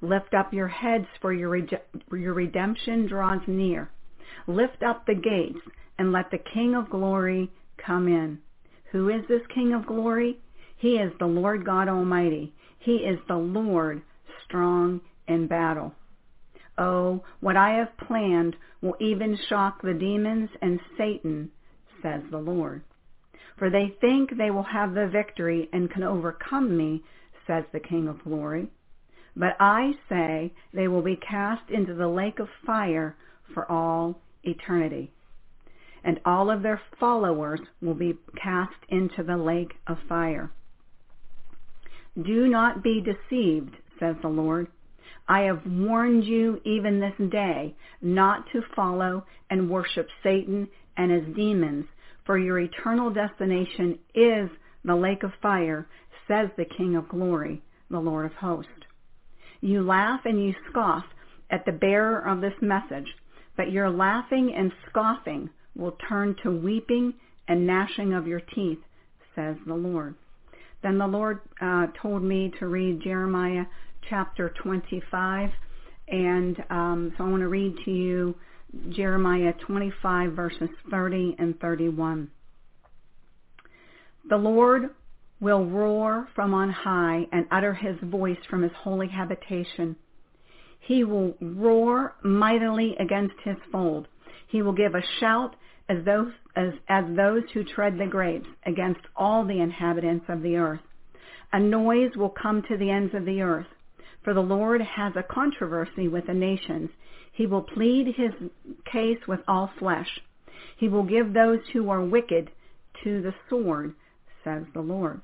Lift 0.00 0.34
up 0.34 0.52
your 0.52 0.68
heads, 0.68 1.06
for 1.20 1.32
your, 1.32 1.56
your 1.56 2.34
redemption 2.34 3.06
draws 3.06 3.40
near. 3.46 3.90
Lift 4.46 4.82
up 4.82 5.06
the 5.06 5.14
gates, 5.14 5.58
and 5.98 6.12
let 6.12 6.30
the 6.30 6.38
King 6.54 6.74
of 6.74 6.90
glory 6.90 7.50
come 7.84 8.06
in. 8.06 8.38
Who 8.92 9.08
is 9.08 9.22
this 9.28 9.42
King 9.52 9.72
of 9.74 9.86
glory? 9.86 10.38
He 10.78 10.96
is 10.96 11.12
the 11.18 11.26
Lord 11.26 11.64
God 11.64 11.88
Almighty. 11.88 12.54
He 12.78 12.98
is 12.98 13.18
the 13.26 13.36
Lord 13.36 14.02
strong 14.44 15.00
in 15.26 15.48
battle. 15.48 15.92
Oh, 16.78 17.24
what 17.40 17.56
I 17.56 17.70
have 17.70 17.98
planned 18.06 18.54
will 18.80 18.94
even 19.00 19.36
shock 19.48 19.82
the 19.82 19.94
demons 19.94 20.50
and 20.62 20.78
Satan, 20.96 21.50
says 22.00 22.22
the 22.30 22.38
Lord. 22.38 22.82
For 23.58 23.70
they 23.70 23.96
think 24.00 24.36
they 24.36 24.52
will 24.52 24.62
have 24.62 24.94
the 24.94 25.08
victory 25.08 25.68
and 25.72 25.90
can 25.90 26.04
overcome 26.04 26.76
me, 26.76 27.02
says 27.44 27.64
the 27.72 27.80
King 27.80 28.06
of 28.06 28.22
glory. 28.22 28.68
But 29.34 29.56
I 29.58 29.94
say 30.08 30.52
they 30.72 30.86
will 30.86 31.02
be 31.02 31.16
cast 31.16 31.68
into 31.70 31.94
the 31.94 32.08
lake 32.08 32.38
of 32.38 32.48
fire 32.64 33.16
for 33.52 33.68
all 33.70 34.20
eternity. 34.44 35.10
And 36.04 36.20
all 36.24 36.50
of 36.50 36.62
their 36.62 36.80
followers 37.00 37.60
will 37.82 37.94
be 37.94 38.16
cast 38.40 38.76
into 38.88 39.24
the 39.24 39.36
lake 39.36 39.74
of 39.88 39.98
fire. 40.08 40.52
Do 42.22 42.48
not 42.48 42.82
be 42.82 43.00
deceived, 43.00 43.76
says 44.00 44.16
the 44.22 44.28
Lord. 44.28 44.66
I 45.28 45.42
have 45.42 45.64
warned 45.66 46.24
you 46.24 46.60
even 46.64 46.98
this 46.98 47.30
day 47.30 47.76
not 48.00 48.44
to 48.52 48.62
follow 48.74 49.24
and 49.50 49.70
worship 49.70 50.08
Satan 50.22 50.68
and 50.96 51.12
his 51.12 51.36
demons, 51.36 51.86
for 52.24 52.38
your 52.38 52.58
eternal 52.58 53.10
destination 53.10 53.98
is 54.14 54.50
the 54.84 54.96
lake 54.96 55.22
of 55.22 55.32
fire, 55.40 55.86
says 56.26 56.48
the 56.56 56.64
King 56.64 56.96
of 56.96 57.08
glory, 57.08 57.62
the 57.90 58.00
Lord 58.00 58.26
of 58.26 58.32
hosts. 58.32 58.72
You 59.60 59.82
laugh 59.82 60.20
and 60.24 60.42
you 60.42 60.54
scoff 60.70 61.04
at 61.50 61.64
the 61.64 61.72
bearer 61.72 62.26
of 62.26 62.40
this 62.40 62.54
message, 62.60 63.14
but 63.56 63.70
your 63.70 63.90
laughing 63.90 64.54
and 64.56 64.72
scoffing 64.88 65.50
will 65.76 65.96
turn 66.08 66.34
to 66.42 66.50
weeping 66.50 67.14
and 67.46 67.66
gnashing 67.66 68.12
of 68.12 68.26
your 68.26 68.40
teeth, 68.40 68.80
says 69.34 69.56
the 69.66 69.74
Lord. 69.74 70.14
Then 70.82 70.98
the 70.98 71.06
Lord 71.06 71.40
uh, 71.60 71.86
told 72.00 72.22
me 72.22 72.52
to 72.58 72.68
read 72.68 73.02
Jeremiah 73.02 73.64
chapter 74.08 74.54
25, 74.62 75.50
and 76.08 76.56
um, 76.70 77.12
so 77.16 77.24
I 77.24 77.28
want 77.28 77.42
to 77.42 77.48
read 77.48 77.74
to 77.84 77.90
you 77.90 78.34
Jeremiah 78.90 79.52
25 79.66 80.32
verses 80.32 80.68
30 80.90 81.36
and 81.38 81.58
31. 81.60 82.30
The 84.28 84.36
Lord 84.36 84.90
will 85.40 85.66
roar 85.66 86.28
from 86.34 86.52
on 86.52 86.70
high 86.70 87.26
and 87.32 87.46
utter 87.50 87.72
his 87.72 87.96
voice 88.02 88.38
from 88.50 88.62
his 88.62 88.72
holy 88.82 89.08
habitation. 89.08 89.96
He 90.80 91.04
will 91.04 91.34
roar 91.40 92.14
mightily 92.22 92.96
against 92.98 93.34
his 93.44 93.56
fold. 93.70 94.08
He 94.48 94.62
will 94.62 94.72
give 94.72 94.94
a 94.94 95.02
shout 95.20 95.56
as 95.88 96.04
those, 96.04 96.32
as, 96.58 96.72
as 96.88 97.04
those 97.14 97.44
who 97.54 97.62
tread 97.62 97.96
the 97.98 98.06
grapes 98.06 98.48
against 98.66 99.00
all 99.16 99.44
the 99.44 99.60
inhabitants 99.60 100.26
of 100.28 100.42
the 100.42 100.56
earth. 100.56 100.80
A 101.52 101.60
noise 101.60 102.10
will 102.16 102.30
come 102.30 102.62
to 102.68 102.76
the 102.76 102.90
ends 102.90 103.14
of 103.14 103.24
the 103.24 103.40
earth, 103.40 103.68
for 104.24 104.34
the 104.34 104.40
Lord 104.40 104.82
has 104.82 105.12
a 105.16 105.22
controversy 105.22 106.08
with 106.08 106.26
the 106.26 106.34
nations. 106.34 106.90
He 107.32 107.46
will 107.46 107.62
plead 107.62 108.08
his 108.08 108.32
case 108.92 109.18
with 109.28 109.40
all 109.46 109.70
flesh. 109.78 110.08
He 110.76 110.88
will 110.88 111.04
give 111.04 111.32
those 111.32 111.60
who 111.72 111.88
are 111.90 112.04
wicked 112.04 112.50
to 113.04 113.22
the 113.22 113.34
sword, 113.48 113.94
says 114.42 114.64
the 114.74 114.80
Lord. 114.80 115.20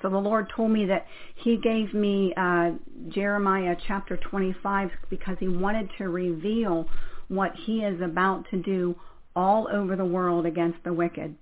So 0.00 0.08
the 0.08 0.18
Lord 0.18 0.50
told 0.56 0.70
me 0.70 0.86
that 0.86 1.06
he 1.36 1.58
gave 1.58 1.92
me 1.92 2.32
uh, 2.36 2.72
Jeremiah 3.10 3.76
chapter 3.86 4.16
25 4.16 4.90
because 5.10 5.36
he 5.38 5.48
wanted 5.48 5.90
to 5.98 6.08
reveal 6.08 6.88
what 7.28 7.52
he 7.54 7.80
is 7.84 8.00
about 8.00 8.46
to 8.50 8.56
do 8.56 8.96
all 9.36 9.68
over 9.72 9.96
the 9.96 10.04
world 10.04 10.46
against 10.46 10.82
the 10.84 10.92
wicked. 10.92 11.34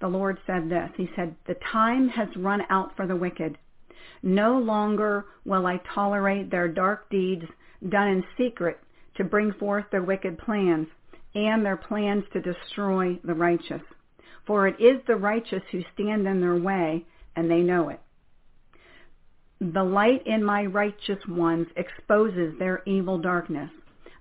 The 0.00 0.08
Lord 0.08 0.38
said 0.46 0.68
this. 0.68 0.90
He 0.96 1.08
said, 1.16 1.34
the 1.46 1.56
time 1.72 2.08
has 2.08 2.28
run 2.36 2.62
out 2.68 2.94
for 2.96 3.06
the 3.06 3.16
wicked. 3.16 3.56
No 4.22 4.58
longer 4.58 5.26
will 5.44 5.66
I 5.66 5.80
tolerate 5.94 6.50
their 6.50 6.68
dark 6.68 7.08
deeds 7.10 7.44
done 7.88 8.08
in 8.08 8.24
secret 8.36 8.78
to 9.16 9.24
bring 9.24 9.52
forth 9.52 9.84
their 9.90 10.02
wicked 10.02 10.38
plans 10.38 10.88
and 11.34 11.64
their 11.64 11.76
plans 11.76 12.24
to 12.32 12.40
destroy 12.40 13.18
the 13.24 13.34
righteous. 13.34 13.82
For 14.46 14.68
it 14.68 14.80
is 14.80 15.00
the 15.06 15.16
righteous 15.16 15.62
who 15.70 15.82
stand 15.94 16.26
in 16.26 16.40
their 16.40 16.56
way, 16.56 17.04
and 17.34 17.50
they 17.50 17.60
know 17.60 17.88
it. 17.88 18.00
The 19.60 19.82
light 19.82 20.26
in 20.26 20.44
my 20.44 20.66
righteous 20.66 21.18
ones 21.26 21.66
exposes 21.76 22.58
their 22.58 22.82
evil 22.86 23.18
darkness. 23.18 23.70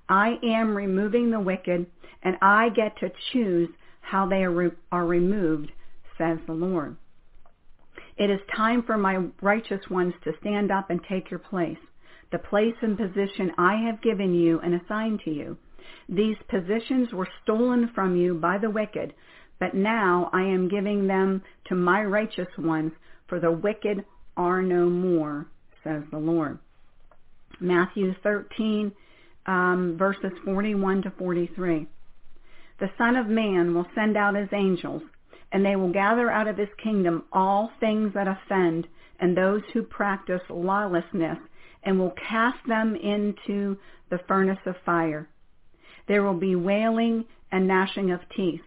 I 0.09 0.38
am 0.43 0.75
removing 0.75 1.32
the 1.32 1.40
wicked, 1.40 1.85
and 2.24 2.38
I 2.42 2.69
get 2.69 2.98
to 3.00 3.11
choose 3.32 3.69
how 4.01 4.27
they 4.27 4.43
are, 4.43 4.51
re- 4.51 4.72
are 4.92 5.06
removed, 5.06 5.72
says 6.17 6.38
the 6.45 6.53
Lord. 6.53 6.95
It 8.17 8.30
is 8.30 8.40
time 8.56 8.84
for 8.84 8.98
my 8.98 9.27
righteous 9.42 9.90
ones 9.90 10.14
to 10.24 10.34
stand 10.40 10.72
up 10.72 10.90
and 10.90 11.01
take 11.03 11.30
your 11.30 11.40
place, 11.40 11.77
the 12.32 12.38
place 12.38 12.75
and 12.82 12.98
position 12.98 13.51
I 13.58 13.75
have 13.77 14.01
given 14.01 14.34
you 14.34 14.59
and 14.59 14.80
assigned 14.80 15.22
to 15.25 15.32
you. 15.32 15.58
These 16.08 16.38
positions 16.50 17.11
were 17.11 17.27
stolen 17.43 17.90
from 17.93 18.16
you 18.16 18.35
by 18.35 18.58
the 18.58 18.69
wicked, 18.69 19.14
but 19.59 19.74
now 19.74 20.30
I 20.34 20.43
am 20.43 20.67
giving 20.67 21.08
them 21.08 21.42
to 21.66 21.75
my 21.75 22.03
righteous 22.03 22.48
ones, 22.58 22.92
for 23.27 23.40
the 23.40 23.51
wicked 23.51 24.06
are 24.38 24.61
no 24.61 24.90
more, 24.90 25.48
says 25.84 26.03
the 26.11 26.17
Lord. 26.17 26.59
Matthew 27.59 28.14
13, 28.22 28.92
um, 29.46 29.96
verses 29.98 30.32
41 30.44 31.04
to 31.04 31.12
43. 31.12 31.88
The 32.80 32.90
Son 32.98 33.16
of 33.16 33.28
Man 33.28 33.74
will 33.74 33.86
send 33.96 34.18
out 34.18 34.36
his 34.36 34.50
angels, 34.52 35.02
and 35.52 35.66
they 35.66 35.76
will 35.76 35.92
gather 35.92 36.30
out 36.30 36.48
of 36.48 36.58
his 36.58 36.70
kingdom 36.82 37.24
all 37.32 37.72
things 37.80 38.14
that 38.14 38.28
offend 38.28 38.88
and 39.20 39.36
those 39.36 39.62
who 39.72 39.84
practice 39.84 40.42
lawlessness, 40.50 41.38
and 41.84 41.98
will 41.98 42.14
cast 42.30 42.58
them 42.68 42.96
into 42.96 43.78
the 44.10 44.20
furnace 44.28 44.60
of 44.66 44.76
fire. 44.86 45.30
There 46.08 46.24
will 46.24 46.38
be 46.38 46.56
wailing 46.56 47.26
and 47.52 47.68
gnashing 47.68 48.12
of 48.12 48.20
teeth. 48.36 48.62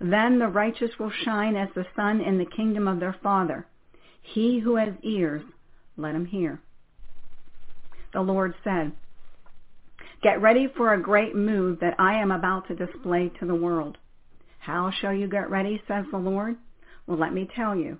Then 0.00 0.38
the 0.38 0.48
righteous 0.48 0.90
will 0.98 1.10
shine 1.24 1.56
as 1.56 1.68
the 1.74 1.86
sun 1.94 2.20
in 2.20 2.38
the 2.38 2.46
kingdom 2.46 2.88
of 2.88 3.00
their 3.00 3.16
Father. 3.22 3.66
He 4.22 4.58
who 4.58 4.76
has 4.76 4.94
ears, 5.02 5.42
let 5.96 6.14
him 6.14 6.26
hear. 6.26 6.60
The 8.12 8.22
Lord 8.22 8.54
said, 8.64 8.92
Get 10.24 10.40
ready 10.40 10.68
for 10.74 10.94
a 10.94 11.02
great 11.02 11.36
move 11.36 11.80
that 11.80 11.96
I 11.98 12.14
am 12.14 12.30
about 12.30 12.66
to 12.68 12.74
display 12.74 13.30
to 13.38 13.46
the 13.46 13.54
world. 13.54 13.98
How 14.58 14.90
shall 14.90 15.12
you 15.12 15.28
get 15.28 15.50
ready, 15.50 15.82
says 15.86 16.06
the 16.10 16.16
Lord? 16.16 16.56
Well, 17.06 17.18
let 17.18 17.34
me 17.34 17.46
tell 17.54 17.76
you. 17.76 17.98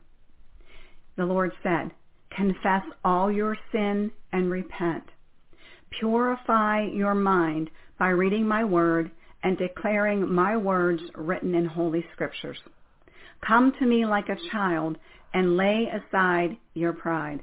The 1.18 1.26
Lord 1.26 1.52
said, 1.62 1.90
Confess 2.34 2.82
all 3.04 3.30
your 3.30 3.58
sin 3.70 4.10
and 4.32 4.50
repent. 4.50 5.04
Purify 6.00 6.86
your 6.94 7.14
mind 7.14 7.68
by 7.98 8.08
reading 8.08 8.48
my 8.48 8.64
word 8.64 9.10
and 9.42 9.58
declaring 9.58 10.26
my 10.32 10.56
words 10.56 11.02
written 11.16 11.54
in 11.54 11.66
holy 11.66 12.06
scriptures. 12.14 12.58
Come 13.46 13.74
to 13.78 13.86
me 13.86 14.06
like 14.06 14.30
a 14.30 14.50
child 14.50 14.96
and 15.34 15.58
lay 15.58 15.88
aside 15.92 16.56
your 16.72 16.94
pride. 16.94 17.42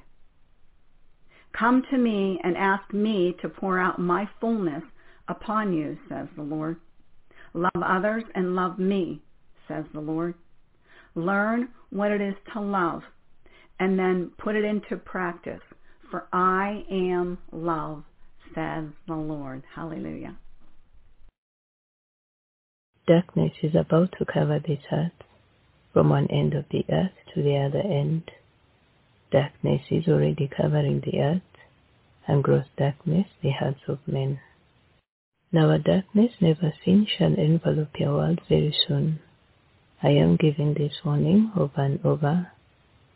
Come 1.57 1.83
to 1.91 1.97
me 1.97 2.39
and 2.43 2.55
ask 2.57 2.93
me 2.93 3.35
to 3.41 3.49
pour 3.49 3.80
out 3.80 3.99
my 3.99 4.27
fullness 4.39 4.83
upon 5.27 5.73
you, 5.73 5.97
says 6.09 6.27
the 6.35 6.43
Lord. 6.43 6.77
Love 7.53 7.83
others 7.83 8.23
and 8.35 8.55
love 8.55 8.80
me, 8.80 9.21
says 9.67 9.85
the 9.93 9.99
Lord. 9.99 10.35
Learn 11.15 11.69
what 11.89 12.11
it 12.11 12.21
is 12.21 12.35
to 12.53 12.61
love 12.61 13.01
and 13.80 13.97
then 13.97 14.31
put 14.38 14.55
it 14.55 14.63
into 14.63 14.95
practice. 14.95 15.61
For 16.09 16.27
I 16.31 16.83
am 16.91 17.38
love, 17.51 18.03
says 18.53 18.85
the 19.07 19.15
Lord. 19.15 19.63
Hallelujah. 19.75 20.38
Darkness 23.07 23.51
is 23.63 23.75
about 23.75 24.13
to 24.19 24.25
cover 24.25 24.59
this 24.59 24.80
earth 24.91 25.11
from 25.93 26.09
one 26.09 26.27
end 26.30 26.53
of 26.53 26.65
the 26.71 26.83
earth 26.91 27.11
to 27.33 27.41
the 27.41 27.57
other 27.57 27.80
end. 27.80 28.30
Darkness 29.31 29.83
is 29.89 30.09
already 30.09 30.49
covering 30.49 30.99
the 30.99 31.21
earth, 31.21 31.41
and 32.27 32.43
gross 32.43 32.65
darkness 32.77 33.27
the 33.41 33.51
hearts 33.51 33.81
of 33.87 34.05
men. 34.05 34.41
Now 35.53 35.69
a 35.71 35.79
darkness 35.79 36.33
never 36.41 36.73
seen 36.83 37.05
shall 37.05 37.33
envelop 37.33 37.97
your 37.97 38.15
world 38.15 38.41
very 38.49 38.75
soon. 38.87 39.19
I 40.03 40.09
am 40.09 40.35
giving 40.35 40.73
this 40.73 41.05
warning 41.05 41.51
over 41.55 41.81
and 41.81 42.05
over 42.05 42.51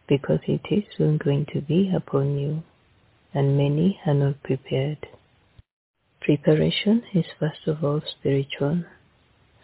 because 0.08 0.40
it 0.48 0.62
is 0.72 0.86
soon 0.98 1.18
going 1.18 1.48
to 1.48 1.60
be 1.60 1.92
upon 1.94 2.38
you, 2.38 2.64
and 3.34 3.58
many 3.58 4.00
are 4.06 4.14
not 4.14 4.42
prepared. 4.42 5.08
Preparation 6.22 7.04
is 7.14 7.26
first 7.38 7.68
of 7.68 7.84
all 7.84 8.02
spiritual, 8.02 8.86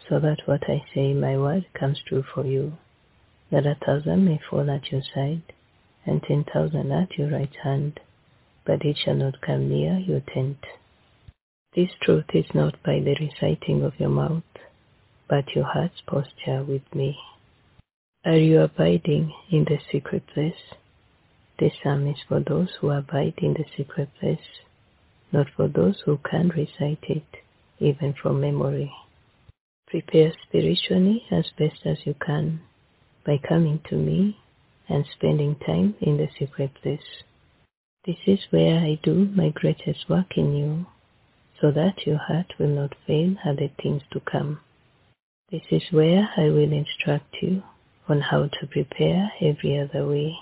so 0.06 0.20
that 0.20 0.46
what 0.46 0.68
I 0.68 0.84
say 0.94 1.12
in 1.12 1.20
my 1.20 1.38
word 1.38 1.64
comes 1.72 2.02
true 2.06 2.24
for 2.34 2.44
you, 2.44 2.76
that 3.50 3.66
a 3.66 3.74
thousand 3.74 4.26
may 4.26 4.38
fall 4.50 4.70
at 4.70 4.92
your 4.92 5.02
side, 5.14 5.42
and 6.04 6.22
ten 6.22 6.44
thousand 6.44 6.90
at 6.92 7.16
your 7.16 7.30
right 7.30 7.54
hand, 7.62 8.00
but 8.64 8.84
it 8.84 8.96
shall 8.96 9.14
not 9.14 9.40
come 9.40 9.68
near 9.68 9.98
your 9.98 10.20
tent. 10.20 10.58
This 11.74 11.90
truth 12.02 12.26
is 12.34 12.46
not 12.54 12.82
by 12.82 13.00
the 13.00 13.16
reciting 13.18 13.82
of 13.82 13.98
your 13.98 14.10
mouth, 14.10 14.42
but 15.28 15.54
your 15.54 15.64
heart's 15.64 16.02
posture 16.06 16.62
with 16.62 16.82
me. 16.94 17.16
Are 18.24 18.36
you 18.36 18.60
abiding 18.60 19.32
in 19.50 19.64
the 19.64 19.78
secret 19.90 20.26
place? 20.26 20.74
This 21.58 21.72
psalm 21.82 22.06
is 22.06 22.18
for 22.28 22.40
those 22.40 22.70
who 22.80 22.90
abide 22.90 23.34
in 23.38 23.54
the 23.54 23.64
secret 23.76 24.10
place, 24.20 24.62
not 25.32 25.46
for 25.56 25.68
those 25.68 26.02
who 26.04 26.18
can 26.18 26.48
recite 26.50 27.04
it, 27.08 27.36
even 27.78 28.12
from 28.12 28.40
memory. 28.40 28.92
Prepare 29.86 30.32
spiritually 30.42 31.24
as 31.30 31.50
best 31.58 31.84
as 31.84 31.98
you 32.04 32.14
can 32.14 32.60
by 33.24 33.38
coming 33.38 33.80
to 33.88 33.96
me 33.96 34.38
and 34.92 35.06
spending 35.06 35.56
time 35.56 35.94
in 36.00 36.18
the 36.18 36.28
secret 36.38 36.70
place. 36.82 37.22
This 38.04 38.18
is 38.26 38.40
where 38.50 38.78
I 38.80 38.98
do 39.02 39.26
my 39.34 39.48
greatest 39.48 40.08
work 40.08 40.36
in 40.36 40.54
you, 40.54 40.86
so 41.60 41.70
that 41.70 42.06
your 42.06 42.18
heart 42.18 42.52
will 42.58 42.68
not 42.68 42.94
fail 43.06 43.36
at 43.44 43.56
the 43.56 43.70
things 43.80 44.02
to 44.12 44.20
come. 44.20 44.60
This 45.50 45.62
is 45.70 45.82
where 45.92 46.28
I 46.36 46.44
will 46.48 46.72
instruct 46.72 47.36
you 47.40 47.62
on 48.08 48.20
how 48.20 48.48
to 48.48 48.66
prepare 48.66 49.32
every 49.40 49.78
other 49.78 50.06
way, 50.06 50.36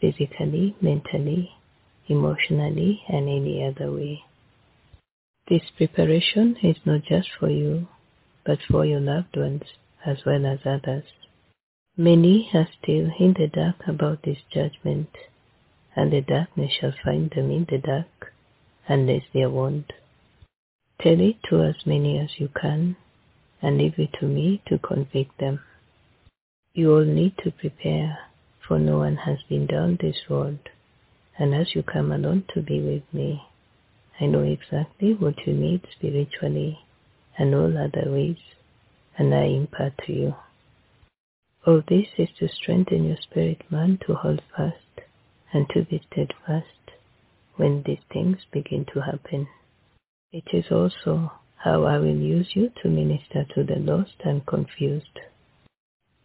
physically, 0.00 0.76
mentally, 0.80 1.50
emotionally, 2.06 3.02
and 3.08 3.28
any 3.28 3.64
other 3.64 3.90
way. 3.90 4.22
This 5.48 5.62
preparation 5.76 6.56
is 6.62 6.76
not 6.84 7.02
just 7.04 7.28
for 7.38 7.50
you, 7.50 7.88
but 8.44 8.58
for 8.70 8.84
your 8.84 9.00
loved 9.00 9.36
ones 9.36 9.62
as 10.04 10.18
well 10.24 10.46
as 10.46 10.60
others. 10.64 11.04
Many 11.98 12.50
are 12.52 12.68
still 12.82 13.10
in 13.18 13.32
the 13.38 13.46
dark 13.46 13.88
about 13.88 14.22
this 14.22 14.38
judgment 14.52 15.08
and 15.96 16.12
the 16.12 16.20
darkness 16.20 16.70
shall 16.78 16.92
find 17.02 17.30
them 17.30 17.50
in 17.50 17.66
the 17.70 17.78
dark, 17.78 18.34
unless 18.86 19.22
they 19.32 19.42
are 19.42 19.50
warned. 19.50 19.94
Tell 21.00 21.18
it 21.18 21.36
to 21.48 21.62
as 21.62 21.86
many 21.86 22.18
as 22.18 22.38
you 22.38 22.48
can, 22.48 22.96
and 23.62 23.78
leave 23.78 23.98
it 23.98 24.12
to 24.20 24.26
me 24.26 24.60
to 24.66 24.78
convict 24.78 25.38
them. 25.38 25.60
You 26.74 26.94
all 26.94 27.04
need 27.04 27.38
to 27.38 27.50
prepare, 27.50 28.18
for 28.68 28.78
no 28.78 28.98
one 28.98 29.16
has 29.16 29.38
been 29.48 29.66
down 29.66 29.96
this 29.98 30.28
road, 30.28 30.58
and 31.38 31.54
as 31.54 31.74
you 31.74 31.82
come 31.82 32.12
along 32.12 32.44
to 32.52 32.60
be 32.60 32.78
with 32.78 33.04
me, 33.10 33.42
I 34.20 34.26
know 34.26 34.42
exactly 34.42 35.14
what 35.14 35.46
you 35.46 35.54
need 35.54 35.86
spiritually 35.92 36.80
and 37.38 37.54
all 37.54 37.76
other 37.78 38.10
ways, 38.10 38.38
and 39.16 39.34
I 39.34 39.44
impart 39.44 39.94
to 40.04 40.12
you. 40.12 40.34
All 41.66 41.82
this 41.88 42.06
is 42.16 42.28
to 42.38 42.46
strengthen 42.48 43.06
your 43.06 43.16
spirit 43.16 43.62
man 43.72 43.98
to 44.06 44.14
hold 44.14 44.40
fast 44.56 45.00
and 45.52 45.68
to 45.70 45.82
be 45.82 46.00
steadfast 46.12 46.92
when 47.56 47.82
these 47.82 48.04
things 48.12 48.38
begin 48.52 48.84
to 48.94 49.00
happen. 49.00 49.48
It 50.32 50.44
is 50.52 50.66
also 50.70 51.32
how 51.56 51.82
I 51.82 51.98
will 51.98 52.14
use 52.14 52.50
you 52.54 52.70
to 52.82 52.88
minister 52.88 53.44
to 53.54 53.64
the 53.64 53.80
lost 53.80 54.14
and 54.24 54.46
confused. 54.46 55.18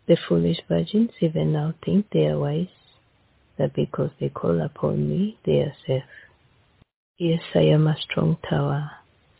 The 0.07 0.15
foolish 0.15 0.59
virgins 0.67 1.09
even 1.21 1.53
now 1.53 1.73
think 1.83 2.11
they 2.11 2.27
are 2.27 2.37
wise, 2.37 2.67
that 3.57 3.73
because 3.73 4.11
they 4.19 4.29
call 4.29 4.61
upon 4.61 5.09
me, 5.09 5.39
they 5.43 5.61
are 5.61 5.73
safe. 5.87 6.03
Yes, 7.17 7.41
I 7.55 7.61
am 7.61 7.87
a 7.87 7.97
strong 7.99 8.37
tower, 8.47 8.91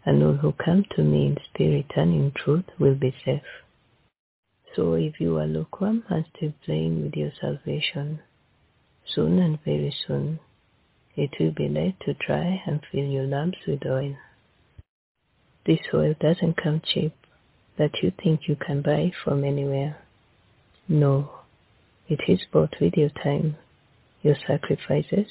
and 0.04 0.24
all 0.24 0.34
who 0.34 0.54
come 0.54 0.84
to 0.96 1.04
me 1.04 1.28
in 1.28 1.38
spirit 1.54 1.92
and 1.96 2.12
in 2.12 2.32
truth 2.32 2.66
will 2.80 2.96
be 2.96 3.14
safe. 3.24 3.44
So 4.76 4.94
if 4.94 5.20
you 5.20 5.38
are 5.38 5.48
lukewarm 5.48 6.04
and 6.10 6.26
still 6.36 6.54
playing 6.66 7.04
with 7.04 7.16
your 7.16 7.32
salvation, 7.40 8.22
Soon 9.06 9.40
and 9.40 9.62
very 9.64 9.92
soon, 10.08 10.40
it 11.16 11.32
will 11.40 11.52
be 11.52 11.68
late 11.68 12.00
to 12.02 12.14
try 12.14 12.62
and 12.66 12.86
fill 12.92 13.04
your 13.04 13.26
lamps 13.26 13.58
with 13.68 13.86
oil. 13.86 14.16
This 15.66 15.82
oil 15.94 16.16
doesn't 16.20 16.62
come 16.62 16.82
cheap 16.82 17.14
that 17.78 18.02
you 18.02 18.12
think 18.12 18.48
you 18.48 18.56
can 18.56 18.82
buy 18.82 19.12
from 19.24 19.44
anywhere. 19.44 19.98
No, 20.88 21.32
it 22.08 22.22
is 22.28 22.46
bought 22.52 22.80
with 22.80 22.96
your 22.96 23.10
time, 23.10 23.58
your 24.22 24.36
sacrifices, 24.48 25.28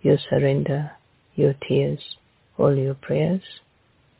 your 0.00 0.18
surrender, 0.18 0.92
your 1.34 1.54
tears, 1.54 2.16
all 2.58 2.74
your 2.74 2.94
prayers, 2.94 3.60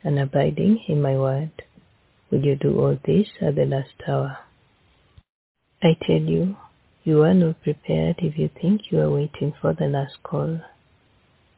and 0.03 0.17
abiding 0.17 0.83
in 0.87 1.01
my 1.01 1.17
word. 1.17 1.51
Will 2.29 2.45
you 2.45 2.55
do 2.55 2.79
all 2.79 2.97
this 3.05 3.27
at 3.41 3.55
the 3.55 3.65
last 3.65 4.01
hour? 4.07 4.37
I 5.85 5.97
tell 6.01 6.21
you, 6.21 6.55
you 7.03 7.23
are 7.23 7.33
not 7.33 7.61
prepared 7.61 8.19
if 8.19 8.37
you 8.37 8.47
think 8.47 8.89
you 8.89 9.01
are 9.01 9.11
waiting 9.11 9.53
for 9.59 9.73
the 9.73 9.87
last 9.87 10.23
call. 10.23 10.61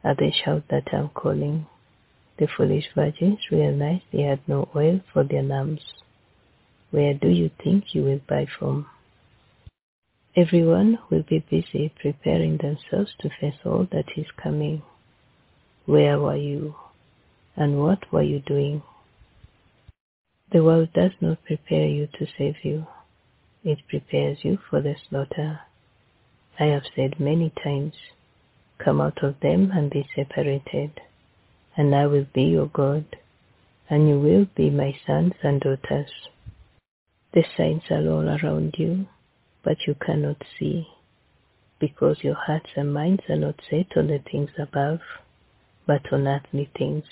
At 0.02 0.16
the 0.16 0.32
shout 0.32 0.64
that 0.68 0.92
I'm 0.92 1.10
calling, 1.10 1.66
the 2.36 2.48
foolish 2.48 2.86
virgins 2.92 3.38
realized 3.52 4.02
they 4.12 4.22
had 4.22 4.40
no 4.48 4.68
oil 4.74 5.00
for 5.12 5.22
their 5.22 5.44
lamps. 5.44 5.84
Where 6.90 7.14
do 7.14 7.28
you 7.28 7.52
think 7.62 7.94
you 7.94 8.02
will 8.02 8.20
buy 8.28 8.48
from? 8.58 8.86
Everyone 10.34 10.98
will 11.08 11.22
be 11.22 11.44
busy 11.48 11.92
preparing 11.96 12.56
themselves 12.56 13.12
to 13.20 13.30
face 13.40 13.60
all 13.64 13.86
that 13.92 14.06
is 14.16 14.26
coming. 14.42 14.82
Where 15.84 16.18
were 16.18 16.36
you? 16.36 16.74
And 17.54 17.78
what 17.78 18.12
were 18.12 18.24
you 18.24 18.40
doing? 18.40 18.82
The 20.50 20.64
world 20.64 20.88
does 20.94 21.12
not 21.20 21.44
prepare 21.44 21.86
you 21.86 22.08
to 22.18 22.26
save 22.36 22.64
you 22.64 22.88
it 23.66 23.80
prepares 23.88 24.38
you 24.44 24.56
for 24.70 24.80
the 24.80 24.94
slaughter. 25.08 25.60
I 26.58 26.66
have 26.66 26.84
said 26.94 27.18
many 27.18 27.50
times, 27.62 27.94
Come 28.78 29.00
out 29.00 29.24
of 29.24 29.40
them 29.40 29.72
and 29.72 29.90
be 29.90 30.08
separated, 30.14 31.00
and 31.76 31.92
I 31.94 32.06
will 32.06 32.26
be 32.32 32.44
your 32.44 32.68
God, 32.68 33.04
and 33.90 34.08
you 34.08 34.20
will 34.20 34.46
be 34.54 34.70
my 34.70 34.96
sons 35.04 35.32
and 35.42 35.60
daughters. 35.60 36.10
The 37.32 37.44
signs 37.56 37.82
are 37.90 38.06
all 38.08 38.28
around 38.28 38.76
you, 38.78 39.08
but 39.64 39.78
you 39.86 39.96
cannot 39.96 40.44
see, 40.58 40.86
because 41.80 42.22
your 42.22 42.36
hearts 42.36 42.70
and 42.76 42.94
minds 42.94 43.24
are 43.28 43.36
not 43.36 43.60
set 43.68 43.96
on 43.96 44.06
the 44.06 44.20
things 44.20 44.50
above, 44.58 45.00
but 45.86 46.12
on 46.12 46.28
earthly 46.28 46.70
things. 46.78 47.04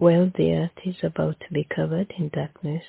Well, 0.00 0.32
the 0.36 0.52
earth 0.52 0.84
is 0.84 0.96
about 1.04 1.38
to 1.40 1.52
be 1.52 1.64
covered 1.64 2.12
in 2.18 2.28
darkness, 2.30 2.84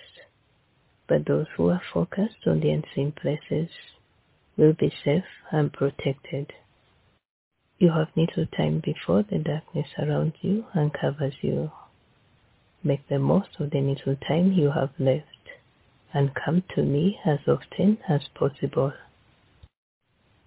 but 1.08 1.26
those 1.26 1.48
who 1.56 1.70
are 1.70 1.82
focused 1.94 2.46
on 2.46 2.60
the 2.60 2.70
unseen 2.70 3.12
places 3.12 3.70
will 4.58 4.74
be 4.74 4.92
safe 5.04 5.24
and 5.52 5.72
protected. 5.72 6.52
You 7.80 7.92
have 7.92 8.08
little 8.16 8.48
time 8.48 8.82
before 8.84 9.24
the 9.24 9.38
darkness 9.38 9.88
around 10.00 10.34
you 10.42 10.66
uncovers 10.74 11.36
you. 11.42 11.72
Make 12.84 13.08
the 13.08 13.20
most 13.20 13.50
of 13.60 13.70
the 13.70 13.82
little 13.82 14.16
time 14.16 14.52
you 14.52 14.72
have 14.72 14.92
left 15.00 15.26
and 16.14 16.34
come 16.34 16.64
to 16.76 16.84
me 16.84 17.20
as 17.26 17.40
often 17.48 18.00
as 18.10 18.22
possible. 18.34 18.94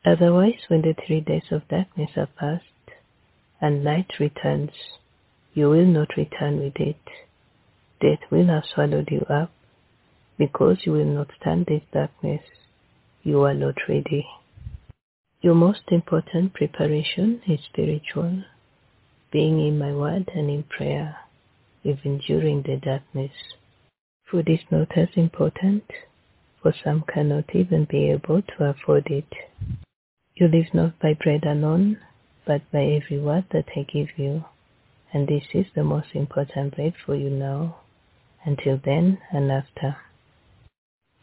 Otherwise, 0.05 0.61
when 0.69 0.83
the 0.83 0.95
three 1.07 1.21
days 1.21 1.51
of 1.51 1.69
darkness 1.69 2.11
are 2.17 2.27
past 2.27 2.65
and 3.61 3.85
light 3.85 4.19
returns, 4.19 4.71
you 5.55 5.69
will 5.69 5.85
not 5.85 6.17
return 6.17 6.59
with 6.59 6.77
it. 6.77 6.97
Death 8.01 8.31
will 8.31 8.47
have 8.47 8.65
swallowed 8.65 9.09
you 9.11 9.21
up 9.29 9.53
because 10.41 10.79
you 10.87 10.93
will 10.93 11.05
not 11.05 11.29
stand 11.39 11.67
this 11.67 11.83
darkness. 11.93 12.41
You 13.23 13.43
are 13.43 13.53
not 13.53 13.75
ready. 13.87 14.27
Your 15.43 15.55
most 15.55 15.83
important 15.89 16.55
preparation 16.55 17.43
is 17.47 17.61
spiritual, 17.71 18.45
being 19.31 19.61
in 19.61 19.79
my 19.79 19.93
word 19.93 20.31
and 20.35 20.49
in 20.49 20.63
prayer, 20.63 21.19
even 21.85 22.23
during 22.27 22.63
the 22.63 22.79
darkness. 22.79 23.33
Food 24.31 24.49
is 24.49 24.65
not 24.71 24.97
as 24.97 25.09
important, 25.15 25.85
for 26.63 26.73
some 26.83 27.05
cannot 27.13 27.55
even 27.55 27.85
be 27.85 28.09
able 28.09 28.41
to 28.41 28.65
afford 28.65 29.09
it. 29.09 29.31
You 30.37 30.49
live 30.49 30.73
not 30.73 30.99
by 31.01 31.13
bread 31.23 31.45
alone, 31.45 31.99
but 32.47 32.63
by 32.73 32.85
every 32.85 33.21
word 33.21 33.45
that 33.53 33.69
I 33.77 33.83
give 33.83 34.09
you. 34.17 34.47
And 35.13 35.29
this 35.29 35.45
is 35.53 35.67
the 35.75 35.85
most 35.85 36.15
important 36.15 36.77
bread 36.77 36.95
for 37.05 37.15
you 37.15 37.29
now, 37.29 37.77
until 38.47 38.81
then 38.83 39.19
and 39.33 39.53
after. 39.53 39.99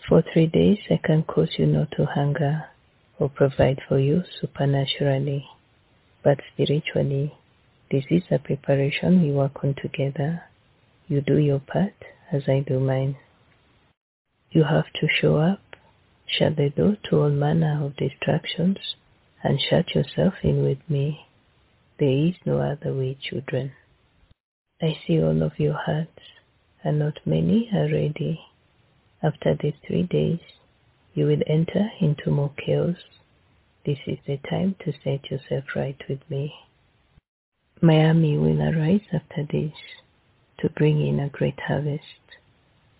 For 0.08 0.22
three 0.22 0.48
days 0.48 0.80
I 0.90 1.02
can 1.04 1.24
cause 1.24 1.56
you 1.58 1.66
not 1.66 1.92
to 1.98 2.06
hunger 2.06 2.70
or 3.20 3.28
provide 3.28 3.82
for 3.90 4.00
you 4.00 4.24
supernaturally, 4.40 5.46
but 6.24 6.40
spiritually. 6.54 7.36
This 7.92 8.06
is 8.10 8.24
a 8.32 8.40
preparation 8.40 9.22
we 9.22 9.32
work 9.32 9.66
on 9.66 9.74
together. 9.74 10.44
You 11.10 11.20
do 11.20 11.38
your 11.38 11.60
part 11.60 11.96
as 12.32 12.44
I 12.48 12.62
do 12.62 12.80
mine. 12.80 13.18
You 14.52 14.64
have 14.64 14.86
to 15.02 15.10
show 15.10 15.38
up, 15.38 15.62
shut 16.26 16.56
the 16.56 16.70
door 16.70 16.96
to 17.10 17.24
all 17.24 17.30
manner 17.30 17.84
of 17.84 17.98
distractions, 17.98 18.96
and 19.44 19.60
shut 19.60 19.94
yourself 19.94 20.36
in 20.42 20.64
with 20.64 20.80
me. 20.90 21.26
There 22.00 22.28
is 22.30 22.36
no 22.46 22.60
other 22.60 22.94
way, 22.94 23.18
children. 23.20 23.74
I 24.82 24.98
see 25.06 25.22
all 25.22 25.44
of 25.44 25.60
your 25.60 25.74
hearts, 25.74 26.22
and 26.82 27.00
not 27.00 27.20
many 27.26 27.70
are 27.74 27.92
ready. 27.92 28.40
After 29.24 29.56
these 29.56 29.74
three 29.86 30.04
days, 30.04 30.40
you 31.14 31.26
will 31.26 31.42
enter 31.48 31.90
into 32.00 32.30
more 32.30 32.52
chaos. 32.58 32.98
This 33.86 33.98
is 34.06 34.20
the 34.28 34.38
time 34.50 34.76
to 34.86 34.94
set 35.04 35.32
yourself 35.32 35.64
right 35.76 36.00
with 36.08 36.20
me. 36.30 36.54
My 37.82 38.06
army 38.06 38.38
will 38.38 38.62
arise 38.62 39.08
after 39.12 39.44
this 39.44 39.74
to 40.60 40.70
bring 40.70 41.06
in 41.06 41.20
a 41.20 41.30
great 41.30 41.60
harvest. 41.60 42.04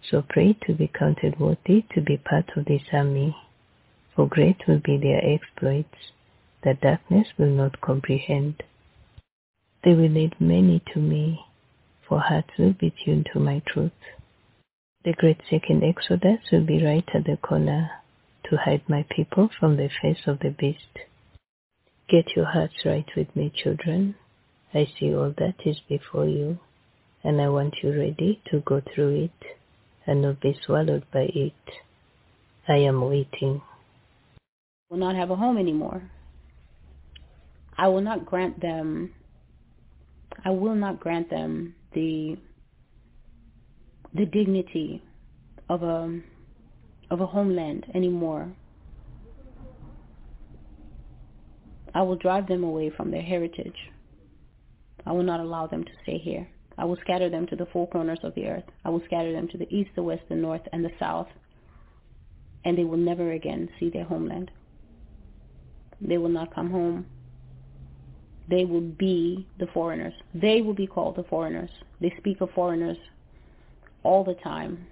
So 0.10 0.22
pray 0.22 0.54
to 0.66 0.74
be 0.74 0.88
counted 0.88 1.40
worthy 1.40 1.84
to 1.94 2.02
be 2.02 2.18
part 2.18 2.50
of 2.56 2.66
this 2.66 2.84
army, 2.94 3.36
for 4.16 4.28
great 4.28 4.68
will 4.68 4.80
be 4.80 4.98
their 4.98 5.24
exploits 5.24 6.14
that 6.64 6.82
darkness 6.82 7.28
will 7.38 7.52
not 7.52 7.82
comprehend. 7.82 8.64
They 9.84 9.94
will 9.94 10.10
lead 10.10 10.40
many 10.40 10.82
to 10.94 11.00
me, 11.00 11.46
for 12.08 12.20
hearts 12.20 12.58
will 12.58 12.74
be 12.74 12.92
tuned 13.04 13.30
to 13.34 13.40
my 13.40 13.62
truth. 13.68 13.92
The 15.08 15.14
great 15.14 15.40
second 15.50 15.86
exodus 15.86 16.52
will 16.52 16.66
be 16.66 16.84
right 16.84 17.08
at 17.14 17.24
the 17.24 17.38
corner 17.38 17.92
to 18.50 18.58
hide 18.58 18.82
my 18.90 19.06
people 19.10 19.50
from 19.58 19.78
the 19.78 19.88
face 20.02 20.28
of 20.28 20.40
the 20.40 20.50
beast. 20.50 21.00
Get 22.10 22.36
your 22.36 22.44
hearts 22.44 22.84
right 22.84 23.10
with 23.16 23.34
me, 23.34 23.50
children. 23.56 24.16
I 24.74 24.86
see 25.00 25.16
all 25.16 25.34
that 25.38 25.66
is 25.66 25.80
before 25.88 26.26
you, 26.26 26.60
and 27.24 27.40
I 27.40 27.48
want 27.48 27.76
you 27.82 27.98
ready 27.98 28.42
to 28.52 28.60
go 28.60 28.82
through 28.82 29.24
it 29.24 29.56
and 30.06 30.24
not 30.24 30.42
be 30.42 30.60
swallowed 30.66 31.06
by 31.10 31.30
it. 31.34 31.64
I 32.68 32.80
am 32.80 33.00
waiting. 33.00 33.62
Will 34.90 34.98
not 34.98 35.16
have 35.16 35.32
a 35.32 35.38
home 35.38 35.58
anymore. 35.58 36.12
I 37.78 37.88
will 37.88 38.02
not 38.02 38.26
grant 38.26 38.60
them 38.60 39.14
I 40.44 40.50
will 40.50 40.76
not 40.76 41.00
grant 41.00 41.30
them 41.30 41.76
the 41.94 42.38
the 44.18 44.26
dignity 44.26 45.02
of 45.70 45.84
a 45.84 46.20
of 47.10 47.22
a 47.22 47.26
homeland 47.26 47.86
anymore. 47.94 48.52
I 51.94 52.02
will 52.02 52.16
drive 52.16 52.48
them 52.48 52.64
away 52.64 52.90
from 52.96 53.12
their 53.12 53.22
heritage. 53.22 53.78
I 55.06 55.14
will 55.14 55.24
not 55.24 55.40
allow 55.40 55.68
them 55.68 55.84
to 55.84 55.92
stay 56.04 56.18
here. 56.18 56.48
I 56.78 56.86
will 56.86 56.98
scatter 56.98 57.30
them 57.30 57.48
to 57.48 57.56
the 57.56 57.66
four 57.68 57.88
corners 57.88 58.20
of 58.24 58.36
the 58.36 58.48
earth. 58.48 58.66
I 58.86 58.90
will 58.90 59.02
scatter 59.06 59.32
them 59.32 59.48
to 59.48 59.58
the 59.58 59.74
east, 59.74 59.92
the 59.96 60.04
west, 60.04 60.24
the 60.30 60.36
north, 60.36 60.62
and 60.74 60.84
the 60.84 60.92
south. 61.00 61.30
And 62.66 62.78
they 62.78 62.84
will 62.84 62.98
never 62.98 63.32
again 63.32 63.70
see 63.80 63.90
their 63.90 64.04
homeland. 64.04 64.52
They 66.02 66.18
will 66.18 66.30
not 66.30 66.54
come 66.54 66.70
home 66.70 67.06
they 68.50 68.66
will 68.66 68.82
be 68.82 69.46
the 69.60 69.68
foreigners. 69.68 70.14
They 70.34 70.62
will 70.62 70.74
be 70.74 70.88
called 70.88 71.18
the 71.18 71.24
foreigners. 71.24 71.70
They 72.00 72.14
speak 72.18 72.42
of 72.42 72.50
foreigners 72.52 72.98
all 74.04 74.24
the 74.24 74.36
time. 74.36 74.88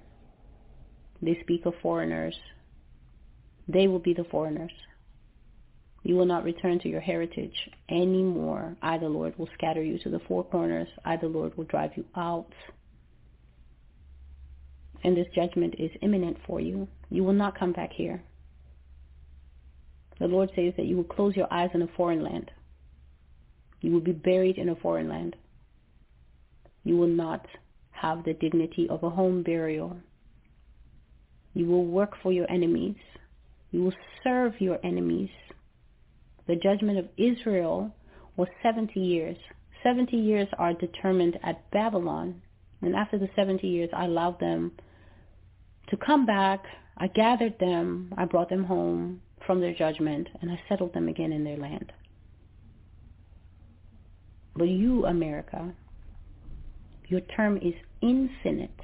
They 1.21 1.37
speak 1.41 1.65
of 1.65 1.73
foreigners. 1.81 2.35
They 3.67 3.87
will 3.87 3.99
be 3.99 4.13
the 4.13 4.25
foreigners. 4.25 4.71
You 6.03 6.15
will 6.15 6.25
not 6.25 6.43
return 6.43 6.79
to 6.79 6.89
your 6.89 7.01
heritage 7.01 7.55
anymore. 7.89 8.75
I, 8.81 8.99
the 8.99 9.09
Lord, 9.09 9.37
will 9.39 9.49
scatter 9.55 9.81
you 9.81 9.97
to 9.99 10.09
the 10.09 10.21
four 10.27 10.43
corners. 10.43 10.87
I, 11.03 11.17
the 11.17 11.27
Lord, 11.27 11.57
will 11.57 11.63
drive 11.63 11.91
you 11.95 12.05
out. 12.15 12.51
And 15.03 15.17
this 15.17 15.27
judgment 15.33 15.75
is 15.79 15.89
imminent 16.01 16.37
for 16.45 16.59
you. 16.59 16.87
You 17.09 17.23
will 17.23 17.33
not 17.33 17.57
come 17.57 17.71
back 17.71 17.91
here. 17.91 18.21
The 20.19 20.27
Lord 20.27 20.51
says 20.55 20.73
that 20.77 20.85
you 20.85 20.95
will 20.95 21.03
close 21.03 21.35
your 21.35 21.51
eyes 21.51 21.71
in 21.73 21.81
a 21.81 21.87
foreign 21.97 22.23
land. 22.23 22.51
You 23.81 23.91
will 23.91 23.99
be 23.99 24.13
buried 24.13 24.57
in 24.57 24.69
a 24.69 24.75
foreign 24.75 25.09
land. 25.09 25.35
You 26.83 26.97
will 26.97 27.07
not 27.07 27.45
have 28.01 28.23
the 28.23 28.33
dignity 28.33 28.87
of 28.89 29.03
a 29.03 29.09
home 29.09 29.43
burial. 29.43 29.97
You 31.53 31.67
will 31.67 31.85
work 31.85 32.13
for 32.21 32.31
your 32.31 32.49
enemies. 32.51 32.95
You 33.71 33.83
will 33.83 33.93
serve 34.23 34.59
your 34.59 34.79
enemies. 34.83 35.29
The 36.47 36.55
judgment 36.55 36.99
of 36.99 37.07
Israel 37.17 37.91
was 38.37 38.47
70 38.61 38.99
years. 38.99 39.37
70 39.83 40.17
years 40.17 40.47
are 40.57 40.73
determined 40.73 41.39
at 41.43 41.69
Babylon. 41.71 42.41
And 42.81 42.95
after 42.95 43.17
the 43.17 43.29
70 43.35 43.67
years, 43.67 43.89
I 43.93 44.05
allowed 44.05 44.39
them 44.39 44.73
to 45.89 45.97
come 45.97 46.25
back. 46.25 46.63
I 46.97 47.07
gathered 47.07 47.57
them. 47.59 48.13
I 48.17 48.25
brought 48.25 48.49
them 48.49 48.63
home 48.63 49.21
from 49.45 49.61
their 49.61 49.73
judgment, 49.73 50.27
and 50.41 50.51
I 50.51 50.59
settled 50.67 50.93
them 50.93 51.07
again 51.07 51.31
in 51.31 51.43
their 51.43 51.57
land. 51.57 51.91
But 54.55 54.69
you, 54.69 55.05
America, 55.05 55.73
your 57.07 57.21
term 57.21 57.57
is 57.57 57.73
infinite. 58.01 58.79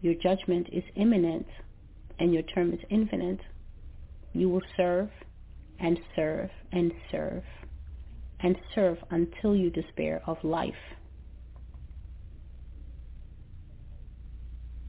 Your 0.00 0.14
judgment 0.14 0.68
is 0.72 0.82
imminent 0.96 1.46
and 2.18 2.32
your 2.32 2.42
term 2.42 2.72
is 2.72 2.80
infinite. 2.90 3.40
You 4.32 4.48
will 4.48 4.62
serve 4.76 5.10
and 5.78 5.98
serve 6.16 6.50
and 6.72 6.92
serve 7.10 7.42
and 8.40 8.56
serve 8.74 8.98
until 9.10 9.54
you 9.54 9.70
despair 9.70 10.22
of 10.26 10.42
life. 10.42 10.74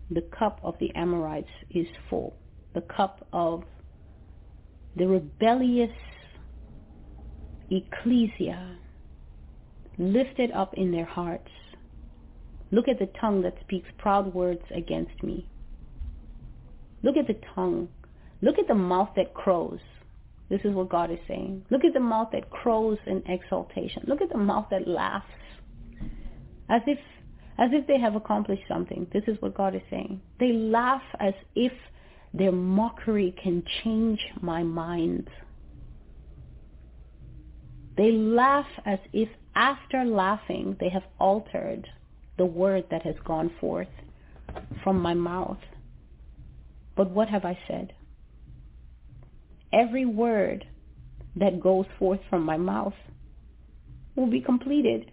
The 0.10 0.22
cup 0.38 0.60
of 0.64 0.76
the 0.80 0.93
Amorites 0.95 1.50
is 1.69 1.88
full. 2.10 2.35
The 2.74 2.82
cup 2.82 3.27
of 3.32 3.64
the 4.95 5.08
rebellious 5.08 5.92
ecclesia 7.69 8.77
lifted 9.98 10.52
up 10.52 10.74
in 10.76 10.92
their 10.92 11.06
hearts. 11.06 11.50
Look 12.72 12.88
at 12.88 13.00
the 13.00 13.10
tongue 13.20 13.42
that 13.42 13.56
speaks 13.61 13.88
proud 13.98 14.34
words 14.34 14.64
against 14.74 15.22
me. 15.24 15.48
Look 17.03 17.18
at 17.18 17.28
the 17.28 17.40
tongue. 17.56 17.90
Look 18.42 18.58
at 18.58 18.68
the 18.68 18.76
mouth 18.76 19.10
that 19.16 19.34
crows. 19.34 19.80
This 20.50 20.61
is 20.64 20.74
what 20.74 20.90
God 20.90 21.11
is 21.11 21.20
saying. 21.28 21.66
Look 21.70 21.86
at 21.86 21.94
the 21.94 22.00
mouth 22.00 22.30
that 22.34 22.50
crows 22.50 22.98
in 23.06 23.24
exaltation. 23.26 24.03
Look 24.08 24.22
at 24.22 24.30
the 24.30 24.38
mouth 24.38 24.68
that 24.72 24.88
laughs 24.88 25.26
as 26.70 26.82
if 26.88 27.00
as 27.58 27.70
if 27.74 27.86
they 27.86 28.00
have 28.00 28.16
accomplished 28.16 28.64
something. 28.68 29.08
This 29.14 29.24
is 29.28 29.40
what 29.42 29.53
God 29.53 29.76
is 29.76 29.82
saying. 29.90 30.22
They 30.40 30.52
laugh 30.52 31.03
as 31.20 31.34
if 31.56 31.72
their 32.34 32.52
mockery 32.52 33.36
can 33.42 33.64
change 33.84 34.20
my 34.42 34.64
mind. 34.64 35.30
They 37.98 38.11
laugh 38.11 38.68
as 38.86 39.00
if 39.14 39.30
after 39.56 40.03
laughing 40.06 40.78
they 40.80 40.90
have 40.90 41.03
altered 41.20 41.88
the 42.38 42.45
word 42.45 42.86
that 42.90 43.03
has 43.03 43.16
gone 43.26 43.52
forth 43.60 43.90
from 44.84 45.00
my 45.00 45.14
mouth. 45.14 45.60
But 46.95 47.11
what 47.11 47.30
have 47.30 47.45
I 47.45 47.58
said? 47.68 47.94
every 49.74 50.06
word 50.06 50.66
that 51.36 51.61
goes 51.61 51.86
forth 51.98 52.20
from 52.30 52.44
my 52.44 52.58
mouth 52.58 52.94
will 54.16 54.28
be 54.28 54.42
completed. 54.42 55.11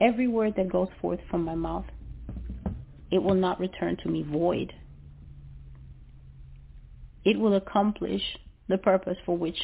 Every 0.00 0.28
word 0.28 0.54
that 0.56 0.70
goes 0.70 0.88
forth 1.00 1.20
from 1.30 1.44
my 1.44 1.54
mouth, 1.54 1.86
it 3.10 3.22
will 3.22 3.34
not 3.34 3.60
return 3.60 3.96
to 4.02 4.08
me 4.08 4.22
void. 4.22 4.72
It 7.24 7.38
will 7.38 7.54
accomplish 7.54 8.22
the 8.68 8.76
purpose 8.76 9.16
for 9.24 9.36
which 9.36 9.58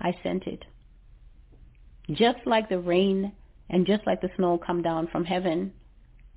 I 0.00 0.16
sent 0.22 0.46
it. 0.46 0.64
Just 2.10 2.46
like 2.46 2.68
the 2.68 2.78
rain 2.78 3.32
and 3.70 3.86
just 3.86 4.06
like 4.06 4.20
the 4.20 4.30
snow 4.36 4.58
come 4.58 4.82
down 4.82 5.06
from 5.06 5.24
heaven, 5.24 5.72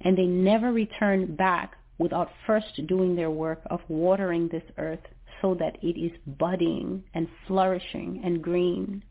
and 0.01 0.17
they 0.17 0.25
never 0.25 0.71
return 0.71 1.35
back 1.35 1.75
without 1.97 2.29
first 2.45 2.85
doing 2.87 3.15
their 3.15 3.31
work 3.31 3.61
of 3.69 3.81
watering 3.87 4.47
this 4.47 4.63
earth 4.77 5.05
so 5.41 5.55
that 5.55 5.77
it 5.81 5.99
is 5.99 6.11
budding 6.25 7.03
and 7.13 7.27
flourishing 7.47 8.21
and 8.23 8.41
green. 8.41 9.03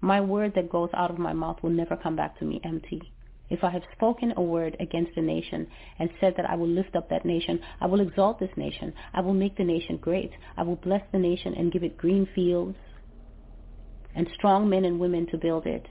My 0.00 0.20
word 0.20 0.52
that 0.54 0.70
goes 0.70 0.90
out 0.92 1.10
of 1.10 1.18
my 1.18 1.32
mouth 1.32 1.62
will 1.62 1.70
never 1.70 1.96
come 1.96 2.16
back 2.16 2.38
to 2.38 2.44
me 2.44 2.60
empty. 2.64 3.00
If 3.50 3.62
I 3.62 3.70
have 3.70 3.82
spoken 3.92 4.34
a 4.36 4.42
word 4.42 4.76
against 4.80 5.16
a 5.16 5.22
nation 5.22 5.66
and 5.98 6.10
said 6.20 6.34
that 6.36 6.48
I 6.48 6.56
will 6.56 6.68
lift 6.68 6.96
up 6.96 7.08
that 7.10 7.24
nation, 7.24 7.60
I 7.80 7.86
will 7.86 8.00
exalt 8.00 8.38
this 8.38 8.56
nation, 8.56 8.92
I 9.12 9.20
will 9.20 9.34
make 9.34 9.56
the 9.56 9.64
nation 9.64 9.96
great, 9.96 10.32
I 10.56 10.62
will 10.62 10.76
bless 10.76 11.02
the 11.12 11.18
nation 11.18 11.54
and 11.54 11.72
give 11.72 11.84
it 11.84 11.96
green 11.96 12.26
fields 12.34 12.76
and 14.14 14.28
strong 14.34 14.68
men 14.68 14.84
and 14.84 14.98
women 14.98 15.26
to 15.30 15.38
build 15.38 15.66
it, 15.66 15.86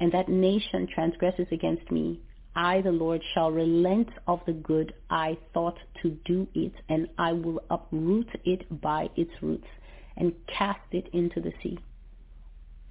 and 0.00 0.12
that 0.12 0.28
nation 0.28 0.88
transgresses 0.92 1.46
against 1.52 1.90
me, 1.90 2.20
I, 2.54 2.80
the 2.82 2.92
Lord, 2.92 3.22
shall 3.32 3.50
relent 3.50 4.08
of 4.26 4.40
the 4.46 4.52
good 4.52 4.92
I 5.08 5.38
thought 5.54 5.78
to 6.02 6.10
do 6.24 6.46
it, 6.54 6.72
and 6.88 7.08
I 7.18 7.32
will 7.32 7.62
uproot 7.70 8.28
it 8.44 8.80
by 8.80 9.08
its 9.16 9.30
roots 9.40 9.68
and 10.16 10.34
cast 10.46 10.80
it 10.90 11.08
into 11.12 11.40
the 11.40 11.52
sea. 11.62 11.78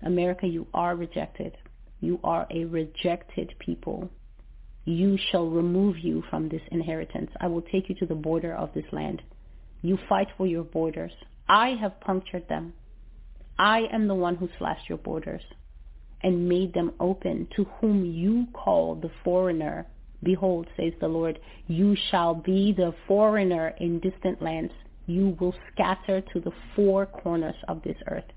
America, 0.04 0.48
you 0.48 0.66
are 0.74 0.96
rejected. 0.96 1.58
You 2.00 2.20
are 2.24 2.48
a 2.50 2.66
rejected 2.66 3.54
people. 3.60 4.10
You 4.86 5.18
shall 5.30 5.48
remove 5.48 6.00
you 6.00 6.24
from 6.30 6.50
this 6.50 6.64
inheritance. 6.72 7.30
I 7.40 7.48
will 7.48 7.62
take 7.62 7.88
you 7.88 7.96
to 7.96 8.08
the 8.08 8.16
border 8.16 8.56
of 8.56 8.74
this 8.74 8.92
land. 8.92 9.22
You 9.84 10.00
fight 10.10 10.30
for 10.38 10.48
your 10.48 10.64
borders. 10.64 11.12
I 11.48 11.76
have 11.80 12.00
punctured 12.00 12.48
them. 12.48 12.74
I 13.58 13.82
am 13.92 14.08
the 14.08 14.16
one 14.16 14.36
who 14.36 14.50
slashed 14.58 14.90
your 14.90 14.98
borders 14.98 15.44
and 16.24 16.48
made 16.48 16.74
them 16.74 16.94
open 17.00 17.48
to 17.56 17.66
whom 17.80 18.06
you 18.06 18.48
call 18.54 18.96
the 18.96 19.12
foreigner. 19.24 19.88
Behold, 20.24 20.68
says 20.78 20.94
the 21.00 21.08
Lord, 21.08 21.40
you 21.68 21.96
shall 22.10 22.36
be 22.36 22.74
the 22.74 22.94
foreigner 23.08 23.74
in 23.80 24.00
distant 24.00 24.42
lands. 24.42 24.74
You 25.08 25.36
will 25.40 25.56
scatter 25.72 26.22
to 26.22 26.40
the 26.40 26.52
four 26.76 27.06
corners 27.06 27.56
of 27.68 27.82
this 27.84 27.98
earth. 28.08 28.32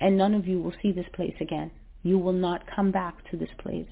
And 0.00 0.18
none 0.18 0.34
of 0.34 0.46
you 0.46 0.60
will 0.60 0.74
see 0.82 0.92
this 0.92 1.06
place 1.14 1.34
again. 1.40 1.70
You 2.02 2.18
will 2.18 2.34
not 2.34 2.64
come 2.74 2.90
back 2.90 3.28
to 3.30 3.36
this 3.36 3.48
place. 3.58 3.88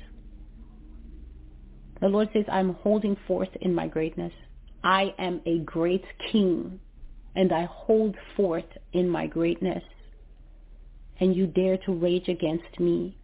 The 2.00 2.08
Lord 2.08 2.28
says, 2.32 2.44
I'm 2.50 2.74
holding 2.74 3.16
forth 3.26 3.48
in 3.62 3.74
my 3.74 3.88
greatness. 3.88 4.32
I 4.82 5.14
am 5.18 5.40
a 5.46 5.60
great 5.60 6.04
king, 6.30 6.78
and 7.34 7.52
I 7.52 7.68
hold 7.70 8.16
forth 8.36 8.64
in 8.92 9.08
my 9.08 9.26
greatness 9.26 9.82
and 11.20 11.34
you 11.34 11.46
dare 11.46 11.78
to 11.78 11.92
rage 11.92 12.28
against 12.28 12.80
me. 12.80 13.16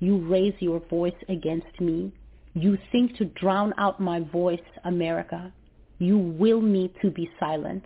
You 0.00 0.18
raise 0.18 0.54
your 0.60 0.80
voice 0.80 1.14
against 1.28 1.80
me. 1.80 2.12
You 2.54 2.78
think 2.92 3.16
to 3.16 3.26
drown 3.26 3.74
out 3.78 4.00
my 4.00 4.20
voice, 4.20 4.60
America. 4.84 5.52
You 5.98 6.18
will 6.18 6.60
me 6.60 6.92
to 7.02 7.10
be 7.10 7.30
silent. 7.38 7.84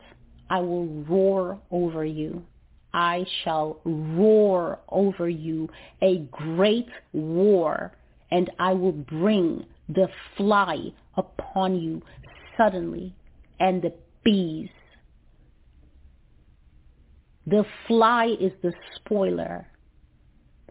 I 0.50 0.60
will 0.60 0.86
roar 1.04 1.60
over 1.70 2.04
you. 2.04 2.42
I 2.94 3.26
shall 3.44 3.80
roar 3.84 4.78
over 4.88 5.28
you 5.28 5.68
a 6.02 6.18
great 6.30 6.88
war, 7.12 7.92
and 8.30 8.50
I 8.58 8.72
will 8.72 8.92
bring 8.92 9.66
the 9.88 10.08
fly 10.36 10.78
upon 11.16 11.76
you 11.76 12.02
suddenly, 12.56 13.14
and 13.60 13.82
the 13.82 13.92
bees 14.24 14.70
the 17.50 17.64
fly 17.86 18.26
is 18.38 18.52
the 18.62 18.74
spoiler. 18.96 19.66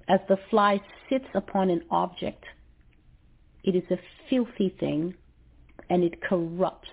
As 0.07 0.19
the 0.29 0.37
fly 0.49 0.79
sits 1.09 1.25
upon 1.33 1.71
an 1.71 1.81
object, 1.89 2.43
it 3.63 3.75
is 3.75 3.83
a 3.89 3.97
filthy 4.29 4.75
thing 4.79 5.15
and 5.89 6.03
it 6.03 6.21
corrupts. 6.21 6.89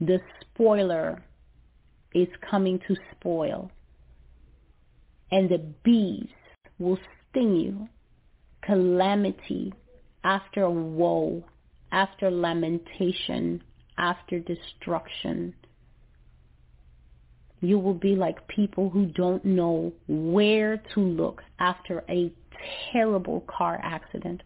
The 0.00 0.20
spoiler 0.40 1.22
is 2.14 2.28
coming 2.50 2.80
to 2.88 2.96
spoil. 3.12 3.70
And 5.30 5.50
the 5.50 5.58
bees 5.84 6.30
will 6.78 6.98
sting 7.30 7.56
you. 7.56 7.88
Calamity 8.62 9.74
after 10.24 10.70
woe, 10.70 11.44
after 11.92 12.30
lamentation, 12.30 13.62
after 13.98 14.38
destruction 14.38 15.54
you 17.60 17.78
will 17.78 17.94
be 17.94 18.16
like 18.16 18.46
people 18.48 18.88
who 18.88 19.06
don't 19.06 19.44
know 19.44 19.92
where 20.08 20.78
to 20.94 21.00
look 21.00 21.42
after 21.58 22.02
a 22.08 22.32
terrible 22.92 23.44
car 23.46 23.80
accident. 23.82 24.42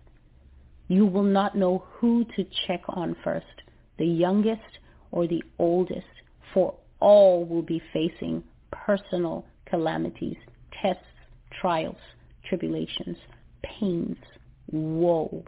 You 0.89 1.07
will 1.07 1.23
not 1.23 1.57
know 1.57 1.85
who 1.95 2.25
to 2.37 2.45
check 2.67 2.83
on 2.89 3.17
first, 3.23 3.63
the 3.99 4.07
youngest 4.07 4.79
or 5.13 5.27
the 5.27 5.43
oldest, 5.59 6.07
for 6.53 6.75
all 7.01 7.45
will 7.45 7.63
be 7.63 7.83
facing 7.93 8.43
personal 8.71 9.47
calamities, 9.67 10.37
tests, 10.83 11.03
trials, 11.61 11.97
tribulations, 12.49 13.17
pains, 13.63 14.17
woe, 14.71 15.45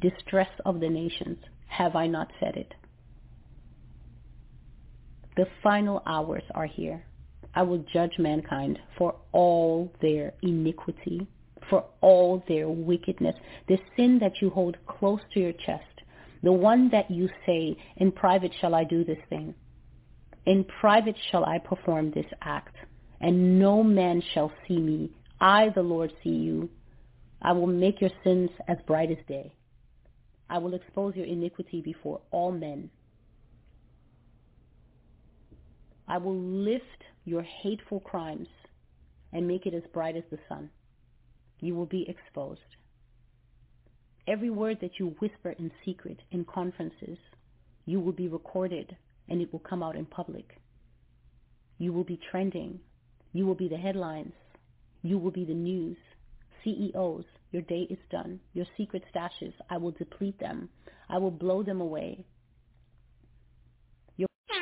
distress 0.00 0.50
of 0.64 0.80
the 0.80 0.88
nations. 0.88 1.38
Have 1.68 1.94
I 1.96 2.06
not 2.06 2.28
said 2.40 2.56
it? 2.56 2.74
The 5.38 5.46
final 5.62 6.02
hours 6.04 6.42
are 6.56 6.66
here. 6.66 7.04
I 7.54 7.62
will 7.62 7.84
judge 7.92 8.18
mankind 8.18 8.80
for 8.96 9.14
all 9.30 9.92
their 10.00 10.34
iniquity, 10.42 11.28
for 11.70 11.84
all 12.00 12.42
their 12.48 12.68
wickedness, 12.68 13.36
the 13.68 13.78
sin 13.94 14.18
that 14.18 14.42
you 14.42 14.50
hold 14.50 14.76
close 14.88 15.20
to 15.34 15.38
your 15.38 15.52
chest, 15.52 16.02
the 16.42 16.50
one 16.50 16.88
that 16.90 17.08
you 17.08 17.28
say, 17.46 17.76
in 17.98 18.10
private 18.10 18.52
shall 18.60 18.74
I 18.74 18.82
do 18.82 19.04
this 19.04 19.20
thing. 19.30 19.54
In 20.44 20.64
private 20.64 21.16
shall 21.30 21.44
I 21.44 21.58
perform 21.58 22.10
this 22.10 22.26
act, 22.42 22.74
and 23.20 23.60
no 23.60 23.84
man 23.84 24.20
shall 24.34 24.50
see 24.66 24.80
me. 24.80 25.12
I, 25.40 25.68
the 25.68 25.82
Lord, 25.82 26.12
see 26.24 26.30
you. 26.30 26.68
I 27.40 27.52
will 27.52 27.68
make 27.68 28.00
your 28.00 28.10
sins 28.24 28.50
as 28.66 28.78
bright 28.88 29.12
as 29.12 29.24
day. 29.28 29.52
I 30.50 30.58
will 30.58 30.74
expose 30.74 31.14
your 31.14 31.26
iniquity 31.26 31.80
before 31.80 32.22
all 32.32 32.50
men 32.50 32.90
I 36.08 36.16
will 36.18 36.38
lift 36.38 37.04
your 37.24 37.42
hateful 37.42 38.00
crimes 38.00 38.48
and 39.32 39.46
make 39.46 39.66
it 39.66 39.74
as 39.74 39.82
bright 39.92 40.16
as 40.16 40.24
the 40.30 40.38
sun. 40.48 40.70
You 41.60 41.74
will 41.74 41.86
be 41.86 42.06
exposed. 42.08 42.60
Every 44.26 44.50
word 44.50 44.78
that 44.80 44.98
you 44.98 45.14
whisper 45.20 45.54
in 45.58 45.70
secret 45.84 46.18
in 46.30 46.44
conferences, 46.46 47.18
you 47.84 48.00
will 48.00 48.12
be 48.12 48.28
recorded 48.28 48.96
and 49.28 49.42
it 49.42 49.52
will 49.52 49.60
come 49.60 49.82
out 49.82 49.96
in 49.96 50.06
public. 50.06 50.58
You 51.78 51.92
will 51.92 52.04
be 52.04 52.18
trending. 52.30 52.80
You 53.32 53.46
will 53.46 53.54
be 53.54 53.68
the 53.68 53.76
headlines. 53.76 54.32
You 55.02 55.18
will 55.18 55.30
be 55.30 55.44
the 55.44 55.54
news. 55.54 55.96
CEOs, 56.64 57.24
your 57.52 57.62
day 57.62 57.86
is 57.88 57.98
done. 58.10 58.40
Your 58.52 58.66
secret 58.76 59.04
stashes, 59.14 59.52
I 59.70 59.76
will 59.76 59.92
deplete 59.92 60.38
them. 60.40 60.70
I 61.08 61.18
will 61.18 61.30
blow 61.30 61.62
them 61.62 61.80
away. 61.80 62.24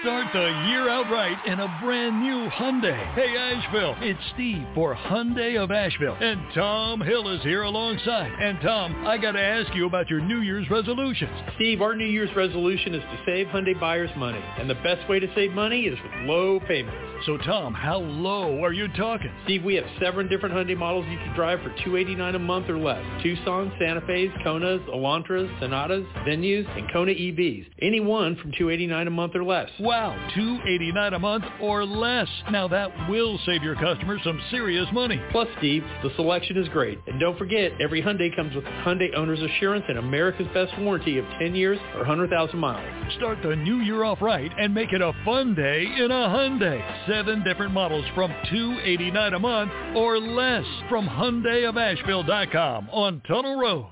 Start 0.02 0.26
the 0.32 0.68
year 0.68 0.88
out 0.88 1.10
right 1.10 1.36
in 1.46 1.58
a 1.58 1.78
brand 1.82 2.20
new 2.20 2.48
Hyundai. 2.50 3.14
Hey 3.14 3.36
Asheville, 3.36 3.96
it's 4.00 4.20
Steve 4.34 4.66
for 4.74 4.94
Hyundai 4.94 5.62
of 5.62 5.70
Asheville, 5.70 6.16
and 6.20 6.40
Tom 6.54 7.00
Hill 7.00 7.28
is 7.30 7.42
here 7.42 7.62
alongside. 7.62 8.30
And 8.40 8.60
Tom, 8.60 9.06
I 9.06 9.16
got 9.16 9.32
to 9.32 9.40
ask 9.40 9.74
you 9.74 9.86
about 9.86 10.10
your 10.10 10.20
New 10.20 10.40
Year's 10.40 10.68
resolutions. 10.70 11.32
Steve, 11.56 11.80
our 11.80 11.96
New 11.96 12.04
Year's 12.06 12.34
resolution 12.36 12.94
is 12.94 13.02
to 13.02 13.18
save 13.24 13.46
Hyundai 13.48 13.78
buyers 13.80 14.10
money, 14.16 14.42
and 14.58 14.68
the 14.68 14.74
best 14.76 15.08
way 15.08 15.18
to 15.18 15.34
save 15.34 15.52
money 15.52 15.82
is 15.82 15.98
with 16.02 16.12
low 16.28 16.60
payments. 16.60 16.96
So 17.24 17.38
Tom, 17.38 17.72
how 17.72 17.98
low 17.98 18.62
are 18.62 18.72
you 18.72 18.88
talking? 18.88 19.32
Steve, 19.44 19.64
we 19.64 19.74
have 19.76 19.86
seven 19.98 20.28
different 20.28 20.54
Hyundai 20.54 20.76
models 20.76 21.06
you 21.08 21.16
can 21.16 21.34
drive 21.34 21.60
for 21.60 21.70
289 21.84 22.34
a 22.34 22.38
month 22.38 22.68
or 22.68 22.78
less. 22.78 23.02
Tucson, 23.22 23.72
Santa 23.78 24.02
Fe's, 24.02 24.30
Konas, 24.44 24.86
Elantras, 24.88 25.48
Sonatas, 25.58 26.04
Venues, 26.28 26.68
and 26.76 26.90
Kona 26.92 27.12
EVs. 27.12 27.66
Any 27.80 28.00
one 28.00 28.36
from 28.36 28.52
289 28.52 29.06
a 29.06 29.10
month 29.10 29.34
or 29.34 29.42
less. 29.42 29.70
Wow, 29.86 30.16
289 30.34 31.14
a 31.14 31.18
month 31.20 31.44
or 31.60 31.84
less. 31.84 32.26
Now 32.50 32.66
that 32.66 33.08
will 33.08 33.38
save 33.46 33.62
your 33.62 33.76
customers 33.76 34.20
some 34.24 34.42
serious 34.50 34.88
money. 34.92 35.22
Plus, 35.30 35.46
Steve, 35.58 35.84
the 36.02 36.10
selection 36.16 36.56
is 36.56 36.68
great. 36.70 36.98
And 37.06 37.20
don't 37.20 37.38
forget, 37.38 37.70
every 37.80 38.02
Hyundai 38.02 38.34
comes 38.34 38.52
with 38.56 38.64
Hyundai 38.64 39.14
Owner's 39.16 39.40
Assurance 39.40 39.84
and 39.88 39.98
America's 39.98 40.48
Best 40.52 40.76
Warranty 40.80 41.18
of 41.18 41.24
10 41.38 41.54
years 41.54 41.78
or 41.94 41.98
100,000 41.98 42.58
miles. 42.58 43.12
Start 43.14 43.38
the 43.44 43.54
new 43.54 43.76
year 43.76 44.02
off 44.02 44.20
right 44.20 44.50
and 44.58 44.74
make 44.74 44.92
it 44.92 45.00
a 45.00 45.12
fun 45.24 45.54
day 45.54 45.84
in 45.84 46.10
a 46.10 46.28
Hyundai. 46.34 47.06
Seven 47.06 47.44
different 47.44 47.72
models 47.72 48.06
from 48.12 48.32
289 48.50 49.34
a 49.34 49.38
month 49.38 49.70
or 49.94 50.18
less 50.18 50.66
from 50.88 51.06
HyundaiofAsheville.com 51.06 52.88
on 52.90 53.22
Tunnel 53.28 53.56
Road. 53.56 53.86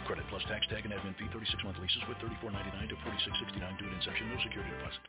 Offers 0.00 0.06
credit 0.06 0.24
plus 0.30 0.42
tax 0.48 0.66
tag 0.68 0.84
and 0.84 0.92
admin 0.92 1.16
fee 1.18 1.26
36 1.32 1.64
month 1.64 1.76
leases 1.80 1.98
with 2.08 2.18
34.99 2.18 2.88
to 2.88 2.94
46.69 2.94 3.78
due 3.78 3.86
at 3.86 3.92
inception. 3.92 4.28
No 4.28 4.36
security 4.42 4.70
deposit. 4.70 5.00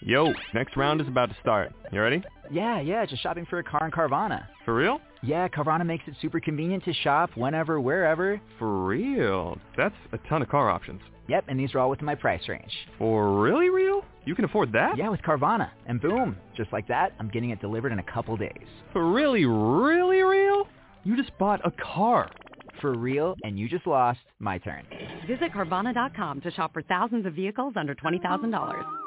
Yo, 0.00 0.32
next 0.52 0.76
round 0.76 1.00
is 1.00 1.08
about 1.08 1.30
to 1.30 1.36
start. 1.40 1.72
You 1.92 2.00
ready? 2.00 2.22
Yeah, 2.50 2.80
yeah, 2.80 3.06
just 3.06 3.22
shopping 3.22 3.46
for 3.48 3.58
a 3.58 3.64
car 3.64 3.84
in 3.86 3.90
Carvana. 3.90 4.46
For 4.64 4.74
real? 4.74 5.00
Yeah, 5.22 5.48
Carvana 5.48 5.86
makes 5.86 6.04
it 6.06 6.14
super 6.20 6.38
convenient 6.38 6.84
to 6.84 6.92
shop 6.92 7.30
whenever, 7.34 7.80
wherever. 7.80 8.40
For 8.58 8.84
real? 8.84 9.58
That's 9.76 9.94
a 10.12 10.18
ton 10.28 10.42
of 10.42 10.48
car 10.48 10.68
options. 10.68 11.00
Yep, 11.28 11.44
and 11.48 11.58
these 11.58 11.74
are 11.74 11.78
all 11.78 11.90
within 11.90 12.04
my 12.06 12.14
price 12.14 12.46
range. 12.48 12.72
For 12.98 13.40
really 13.40 13.70
real? 13.70 14.04
You 14.24 14.34
can 14.34 14.44
afford 14.44 14.72
that? 14.72 14.98
Yeah, 14.98 15.08
with 15.08 15.22
Carvana. 15.22 15.70
And 15.86 16.00
boom, 16.00 16.36
just 16.56 16.72
like 16.72 16.86
that, 16.88 17.14
I'm 17.18 17.28
getting 17.28 17.50
it 17.50 17.60
delivered 17.60 17.92
in 17.92 17.98
a 17.98 18.04
couple 18.04 18.36
days. 18.36 18.66
For 18.92 19.10
really, 19.10 19.44
really 19.46 20.22
real? 20.22 20.68
You 21.04 21.16
just 21.16 21.36
bought 21.38 21.64
a 21.64 21.70
car. 21.70 22.30
For 22.80 22.92
real, 22.92 23.36
and 23.42 23.58
you 23.58 23.68
just 23.68 23.86
lost 23.86 24.20
my 24.38 24.58
turn. 24.58 24.86
Visit 25.28 25.52
Carvana.com 25.52 26.40
to 26.42 26.50
shop 26.50 26.72
for 26.72 26.82
thousands 26.82 27.26
of 27.26 27.34
vehicles 27.34 27.74
under 27.76 27.94
$20,000. 27.94 29.05